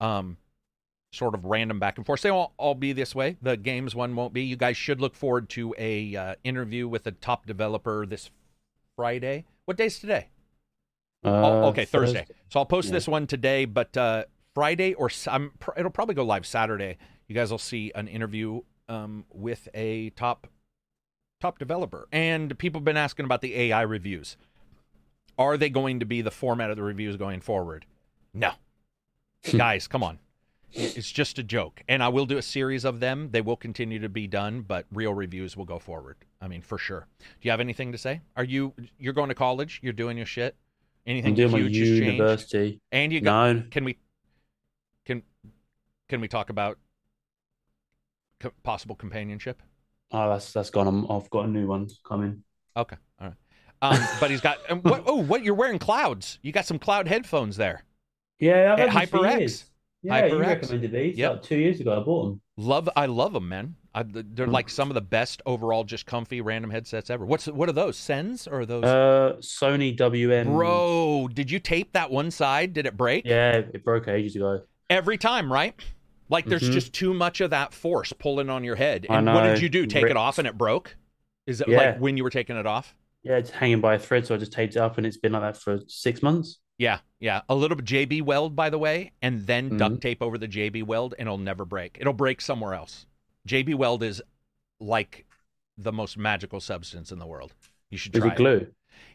um, 0.01 0.36
sort 1.12 1.35
of 1.35 1.45
random 1.45 1.81
back 1.81 1.97
and 1.97 2.07
forth. 2.07 2.23
They 2.23 2.31
won't 2.31 2.53
all 2.57 2.77
be 2.77 2.93
this 2.93 3.16
way. 3.16 3.36
The 3.43 3.57
games 3.57 3.97
one 3.97 4.15
won't 4.15 4.32
be. 4.32 4.43
You 4.43 4.57
guys 4.57 4.77
should 4.77 5.01
look 5.01 5.16
forward 5.16 5.49
to 5.51 5.74
a 5.77 6.15
uh, 6.15 6.35
interview 6.45 6.86
with 6.86 7.05
a 7.09 7.12
top 7.12 7.47
developer 7.47 8.07
this 8.07 8.31
Friday. 8.97 9.45
What 9.65 9.77
day's 9.77 9.99
today? 9.99 10.29
Uh, 11.25 11.29
oh, 11.29 11.69
okay, 11.69 11.85
Thursday. 11.85 12.27
So 12.51 12.61
I'll 12.61 12.66
post 12.66 12.89
Yeah. 12.89 12.93
this 12.93 13.09
one 13.09 13.27
today, 13.27 13.65
but 13.65 13.97
uh, 13.97 14.25
Friday 14.55 14.95
or 14.95 15.11
I'm, 15.27 15.53
it'll 15.77 15.91
probably 15.91 16.15
go 16.15 16.25
live 16.25 16.47
Saturday. 16.47 16.99
You 17.29 17.35
guys 17.35 17.51
will 17.51 17.59
see 17.59 17.93
an 17.95 18.09
interview 18.09 18.61
um, 18.89 19.25
with 19.33 19.69
a 19.75 20.11
top 20.11 20.47
top 21.41 21.59
developer, 21.59 22.09
and 22.12 22.57
people 22.59 22.79
have 22.81 22.85
been 22.85 22.97
asking 22.97 23.25
about 23.25 23.41
the 23.41 23.55
AI 23.59 23.83
reviews. 23.83 24.37
Are 25.37 25.57
they 25.57 25.69
going 25.71 26.01
to 26.01 26.07
be 26.07 26.23
the 26.23 26.31
format 26.31 26.71
of 26.71 26.77
the 26.77 26.83
reviews 26.83 27.16
going 27.16 27.41
forward? 27.41 27.87
No, 28.33 28.53
guys, 29.57 29.89
come 29.89 30.03
on. 30.03 30.19
It's 30.77 31.11
just 31.11 31.39
a 31.39 31.43
joke, 31.45 31.83
and 31.89 32.03
I 32.03 32.09
will 32.09 32.27
do 32.27 32.37
a 32.37 32.43
series 32.43 32.85
of 32.85 32.99
them. 33.01 33.31
They 33.31 33.41
will 33.41 33.57
continue 33.57 34.01
to 34.01 34.09
be 34.09 34.27
done, 34.27 34.63
but 34.63 34.87
real 34.93 35.15
reviews 35.15 35.57
will 35.57 35.65
go 35.65 35.79
forward. 35.79 36.17
I 36.41 36.49
mean, 36.49 36.63
for 36.63 36.79
sure. 36.79 37.07
Do 37.21 37.27
you 37.43 37.51
have 37.53 37.61
anything 37.61 37.93
to 37.93 37.99
say? 37.99 38.23
Are 38.37 38.45
you 38.45 38.75
you're 38.99 39.13
going 39.13 39.29
to 39.29 39.35
college? 39.35 39.81
You're 39.83 39.93
doing 39.93 40.17
your 40.17 40.27
shit. 40.27 40.57
Anything 41.07 41.31
I'm 41.31 41.35
doing 41.35 41.51
my 41.53 41.59
huge 41.59 41.75
changed? 41.75 42.03
university. 42.03 42.81
And 42.93 43.13
you 43.13 43.21
got 43.21 43.55
No, 43.55 43.63
can 43.71 43.85
we 43.85 43.99
can 45.05 45.23
can 46.09 46.21
we 46.21 46.29
talk 46.29 46.51
about 46.51 46.79
co- 48.41 48.53
possible 48.63 48.95
companionship? 48.97 49.63
oh, 50.13 50.31
that's 50.31 50.53
that's 50.53 50.71
gone. 50.71 50.87
I'm, 50.87 51.11
I've 51.11 51.29
got 51.31 51.47
a 51.47 51.49
new 51.49 51.67
one 51.67 51.89
coming. 52.05 52.43
Okay, 52.77 52.97
all 53.21 53.29
right. 53.29 53.37
Um, 53.83 54.09
but 54.21 54.31
he's 54.31 54.41
got 54.41 54.59
what? 54.85 55.03
Oh, 55.07 55.23
what 55.23 55.43
you're 55.45 55.55
wearing 55.55 55.79
clouds? 55.79 56.39
You 56.43 56.53
got 56.53 56.67
some 56.67 56.79
cloud 56.79 57.07
headphones 57.09 57.57
there. 57.57 57.85
Yeah, 58.39 58.75
I've 58.75 59.11
had 59.11 59.39
these 59.39 59.65
HyperX. 60.05 60.20
Yeah, 60.20 60.26
you 60.26 60.39
recommended 60.40 60.93
these. 60.93 61.16
Yep. 61.18 61.32
Like 61.32 61.43
two 61.43 61.56
years 61.56 61.81
ago, 61.81 62.01
I 62.01 62.05
bought 62.05 62.24
them. 62.24 62.40
Love, 62.56 62.89
I 62.97 63.06
love 63.06 63.32
them, 63.32 63.48
man. 63.48 63.76
I, 63.94 64.05
they're 64.09 64.47
like 64.48 64.68
some 64.68 64.90
of 64.90 64.94
the 64.94 65.01
best 65.01 65.40
overall, 65.47 65.85
just 65.85 66.05
comfy 66.05 66.40
random 66.40 66.70
headsets 66.70 67.10
ever. 67.10 67.24
What's 67.24 67.47
what 67.47 67.68
are 67.68 67.72
those? 67.72 67.97
Sens 67.97 68.48
or 68.48 68.60
are 68.60 68.66
those? 68.66 68.82
Uh, 68.85 69.36
Sony 69.40 69.97
WM. 69.97 70.47
Bro, 70.48 71.28
did 71.32 71.48
you 71.51 71.60
tape 71.60 71.93
that 71.93 72.10
one 72.10 72.31
side? 72.32 72.72
Did 72.72 72.86
it 72.86 72.97
break? 72.97 73.24
Yeah, 73.24 73.59
it 73.59 73.85
broke 73.85 74.09
ages 74.09 74.35
ago. 74.35 74.62
Every 74.90 75.16
time, 75.16 75.52
right? 75.52 75.74
Like 76.28 76.47
there's 76.47 76.68
Mhm. 76.68 76.72
just 76.72 76.93
too 76.93 77.14
much 77.14 77.40
of 77.40 77.51
that 77.51 77.72
force 77.72 78.12
pulling 78.12 78.51
on 78.51 78.64
your 78.64 78.74
head. 78.76 79.06
I 79.09 79.18
And 79.18 79.26
what 79.26 79.43
did 79.44 79.60
you 79.62 79.68
do? 79.68 79.86
Take 79.86 80.06
it 80.06 80.16
off 80.16 80.39
and 80.39 80.48
it 80.48 80.59
broke? 80.59 80.97
Is 81.47 81.60
it 81.60 81.68
Yeah. 81.68 81.76
like 81.76 82.01
when 82.01 82.16
you 82.16 82.24
were 82.24 82.31
taking 82.31 82.56
it 82.56 82.66
off? 82.66 82.94
Yeah, 83.22 83.36
it's 83.36 83.51
hanging 83.51 83.81
by 83.81 83.94
a 83.94 83.98
thread, 83.98 84.26
so 84.26 84.35
I 84.35 84.39
just 84.39 84.52
taped 84.52 84.74
it 84.76 84.81
up, 84.81 84.98
and 84.98 85.06
it's 85.06 85.16
been 85.18 85.32
like 85.32 85.43
that 85.43 85.56
for 85.56 85.81
six 85.86 86.22
months. 86.22 86.59
Yeah, 86.79 86.99
yeah. 87.21 87.43
A 87.49 87.55
little 87.55 87.77
bit 87.77 87.87
JB 87.87 88.23
weld, 88.23 88.57
by 88.57 88.69
the 88.71 88.79
way, 88.79 89.13
and 89.23 89.47
then 89.47 89.71
Mhm. 89.71 89.79
duct 89.79 90.01
tape 90.01 90.21
over 90.23 90.37
the 90.39 90.49
JB 90.49 90.83
weld, 90.83 91.15
and 91.19 91.29
it'll 91.29 91.39
never 91.39 91.65
break. 91.65 91.97
It'll 92.01 92.13
break 92.13 92.41
somewhere 92.41 92.75
else. 92.75 93.07
JB 93.47 93.75
weld 93.75 94.03
is 94.03 94.21
like 94.81 95.27
the 95.79 95.93
most 95.93 96.17
magical 96.17 96.61
substance 96.61 97.13
in 97.13 97.19
the 97.19 97.27
world. 97.27 97.55
You 97.91 97.99
should 97.99 98.15
Is 98.17 98.21
try 98.23 98.33
it 98.33 98.37
glue? 98.37 98.67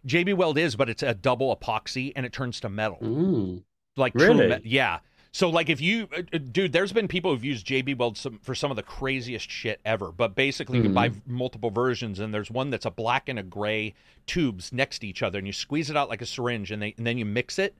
JB 0.05 0.33
weld 0.35 0.57
is, 0.57 0.75
but 0.75 0.89
it's 0.89 1.03
a 1.03 1.13
double 1.13 1.55
epoxy, 1.55 2.13
and 2.15 2.25
it 2.25 2.31
turns 2.33 2.59
to 2.61 2.69
metal. 2.69 2.99
Mm. 3.01 3.63
Like 3.97 4.13
true 4.13 4.27
Really? 4.29 4.47
me- 4.47 4.61
yeah. 4.63 4.99
So 5.39 5.49
like 5.49 5.69
if 5.69 5.79
you, 5.79 6.09
uh, 6.13 6.23
uh, 6.33 6.37
dude, 6.51 6.73
there's 6.73 6.91
been 6.91 7.07
people 7.07 7.31
who've 7.31 7.45
used 7.45 7.65
JB 7.65 7.97
Weld 7.97 8.17
some, 8.17 8.39
for 8.39 8.53
some 8.53 8.71
of 8.71 8.75
the 8.75 8.83
craziest 8.83 9.49
shit 9.49 9.79
ever. 9.85 10.11
But 10.11 10.35
basically, 10.35 10.79
you 10.79 10.83
can 10.83 10.93
buy 10.93 11.07
Mm-hmm. 11.07 11.33
multiple 11.33 11.69
versions, 11.69 12.19
and 12.19 12.33
there's 12.33 12.51
one 12.51 12.69
that's 12.71 12.85
a 12.85 12.91
black 12.91 13.29
and 13.29 13.39
a 13.39 13.43
gray 13.43 13.93
tubes 14.27 14.73
next 14.73 14.99
to 14.99 15.07
each 15.07 15.23
other, 15.23 15.37
and 15.37 15.47
you 15.47 15.53
squeeze 15.53 15.89
it 15.89 15.95
out 15.95 16.09
like 16.09 16.21
a 16.21 16.25
syringe, 16.25 16.71
and, 16.71 16.81
they, 16.81 16.93
and 16.97 17.07
then 17.07 17.17
you 17.17 17.23
mix 17.23 17.57
it, 17.57 17.73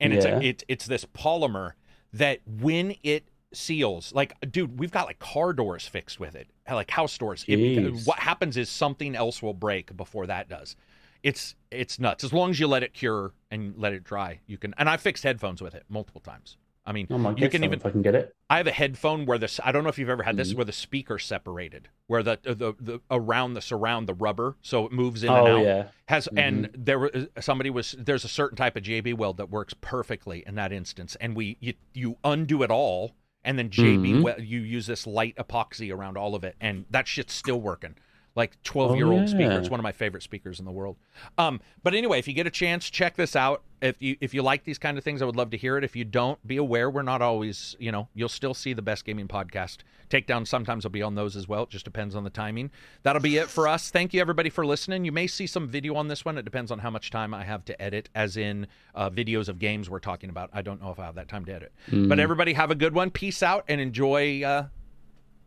and 0.00 0.12
it's 0.12 0.26
a, 0.26 0.46
it's 0.46 0.64
it's 0.68 0.86
this 0.86 1.06
polymer 1.06 1.72
that 2.12 2.40
when 2.46 2.94
it 3.02 3.24
seals, 3.54 4.12
like 4.12 4.38
dude, 4.50 4.78
we've 4.78 4.92
got 4.92 5.06
like 5.06 5.18
car 5.18 5.54
doors 5.54 5.88
fixed 5.88 6.20
with 6.20 6.34
it, 6.34 6.48
like 6.70 6.90
house 6.90 7.16
doors. 7.16 7.42
It, 7.48 8.06
what 8.06 8.18
happens 8.18 8.58
is 8.58 8.68
something 8.68 9.16
else 9.16 9.40
will 9.42 9.54
break 9.54 9.96
before 9.96 10.26
that 10.26 10.50
does. 10.50 10.76
It's 11.22 11.54
it's 11.70 11.98
nuts. 11.98 12.22
As 12.22 12.34
long 12.34 12.50
as 12.50 12.60
you 12.60 12.66
let 12.66 12.82
it 12.82 12.92
cure 12.92 13.32
and 13.50 13.74
let 13.78 13.94
it 13.94 14.04
dry, 14.04 14.40
you 14.46 14.58
can. 14.58 14.74
And 14.76 14.90
I 14.90 14.98
fixed 14.98 15.24
headphones 15.24 15.62
with 15.62 15.74
it 15.74 15.84
multiple 15.88 16.20
times. 16.20 16.58
I 16.88 16.92
mean, 16.92 17.06
I 17.10 17.30
you 17.36 17.50
can 17.50 17.64
even. 17.64 17.78
if 17.78 17.84
I 17.84 17.90
can 17.90 18.00
get 18.00 18.14
it. 18.14 18.34
I 18.48 18.56
have 18.56 18.66
a 18.66 18.70
headphone 18.72 19.26
where 19.26 19.36
this. 19.36 19.60
I 19.62 19.72
don't 19.72 19.82
know 19.82 19.90
if 19.90 19.98
you've 19.98 20.08
ever 20.08 20.22
had 20.22 20.38
this, 20.38 20.52
Mhm. 20.52 20.56
where 20.56 20.64
the 20.64 20.72
speaker 20.72 21.18
separated, 21.18 21.88
where 22.06 22.22
the, 22.22 22.38
the 22.42 22.74
the 22.80 23.00
around 23.10 23.52
the 23.54 23.60
surround 23.60 24.08
the 24.08 24.14
rubber, 24.14 24.56
so 24.62 24.86
it 24.86 24.92
moves 24.92 25.22
in 25.22 25.28
oh 25.28 25.44
and 25.44 25.48
out. 25.58 25.62
yeah. 25.64 25.88
Has 26.06 26.28
and 26.34 26.70
there 26.72 26.98
was 26.98 27.10
somebody 27.40 27.68
was 27.68 27.94
there's 27.98 28.24
a 28.24 28.28
certain 28.28 28.56
type 28.56 28.74
of 28.74 28.82
JB 28.84 29.12
weld 29.18 29.36
that 29.36 29.50
works 29.50 29.74
perfectly 29.82 30.42
in 30.46 30.54
that 30.54 30.72
instance, 30.72 31.14
and 31.20 31.36
we 31.36 31.58
you 31.60 31.74
you 31.92 32.16
undo 32.24 32.62
it 32.62 32.70
all, 32.70 33.12
and 33.44 33.58
then 33.58 33.68
JB 33.68 34.14
Mhm. 34.14 34.22
wel- 34.22 34.40
you 34.40 34.60
use 34.60 34.86
this 34.86 35.06
light 35.06 35.36
epoxy 35.36 35.94
around 35.94 36.16
all 36.16 36.34
of 36.34 36.42
it, 36.42 36.56
and 36.58 36.86
that 36.88 37.06
shit's 37.06 37.34
still 37.34 37.60
working. 37.60 37.96
Like 38.34 38.62
twelve 38.62 38.96
year 38.96 39.10
old 39.10 39.28
speaker, 39.28 39.58
it's 39.58 39.70
one 39.70 39.80
of 39.80 39.84
my 39.84 39.92
favorite 39.92 40.22
speakers 40.22 40.60
in 40.60 40.64
the 40.64 40.70
world. 40.70 40.96
Um, 41.38 41.60
but 41.82 41.94
anyway, 41.94 42.20
if 42.20 42.28
you 42.28 42.34
get 42.34 42.46
a 42.46 42.50
chance, 42.50 42.88
check 42.88 43.16
this 43.16 43.34
out. 43.34 43.62
If 43.80 44.00
you 44.00 44.16
if 44.20 44.32
you 44.32 44.42
like 44.42 44.64
these 44.64 44.78
kind 44.78 44.96
of 44.96 45.02
things, 45.02 45.22
I 45.22 45.24
would 45.24 45.36
love 45.36 45.50
to 45.50 45.56
hear 45.56 45.76
it. 45.76 45.82
If 45.84 45.96
you 45.96 46.04
don't, 46.04 46.44
be 46.46 46.56
aware 46.56 46.88
we're 46.88 47.02
not 47.02 47.20
always, 47.20 47.74
you 47.80 47.90
know, 47.90 48.08
you'll 48.14 48.28
still 48.28 48.54
see 48.54 48.72
the 48.72 48.82
best 48.82 49.04
gaming 49.04 49.26
podcast. 49.26 49.78
Takedown 50.08 50.46
sometimes 50.46 50.84
will 50.84 50.90
be 50.90 51.02
on 51.02 51.14
those 51.16 51.36
as 51.36 51.48
well. 51.48 51.64
It 51.64 51.70
just 51.70 51.84
depends 51.84 52.14
on 52.14 52.24
the 52.24 52.30
timing. 52.30 52.70
That'll 53.02 53.20
be 53.20 53.36
it 53.36 53.48
for 53.48 53.68
us. 53.68 53.90
Thank 53.90 54.14
you 54.14 54.20
everybody 54.20 54.50
for 54.50 54.64
listening. 54.64 55.04
You 55.04 55.12
may 55.12 55.26
see 55.26 55.46
some 55.46 55.68
video 55.68 55.96
on 55.96 56.08
this 56.08 56.24
one. 56.24 56.38
It 56.38 56.44
depends 56.44 56.70
on 56.70 56.78
how 56.78 56.90
much 56.90 57.10
time 57.10 57.34
I 57.34 57.44
have 57.44 57.64
to 57.66 57.80
edit, 57.82 58.08
as 58.14 58.36
in 58.36 58.68
uh, 58.94 59.10
videos 59.10 59.48
of 59.48 59.58
games 59.58 59.90
we're 59.90 59.98
talking 59.98 60.30
about. 60.30 60.50
I 60.52 60.62
don't 60.62 60.80
know 60.80 60.90
if 60.90 60.98
I 60.98 61.04
have 61.04 61.16
that 61.16 61.28
time 61.28 61.44
to 61.46 61.52
edit. 61.52 61.72
But 62.08 62.18
everybody 62.20 62.54
have 62.54 62.70
a 62.70 62.74
good 62.74 62.94
one. 62.94 63.10
Peace 63.10 63.42
out 63.42 63.64
and 63.68 63.80
enjoy 63.80 64.42
uh, 64.42 64.66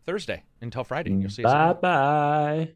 Thursday 0.04 0.44
until 0.60 0.84
Friday. 0.84 1.12
You'll 1.12 1.30
see. 1.30 1.42
Bye 1.42 1.72
bye. 1.74 2.74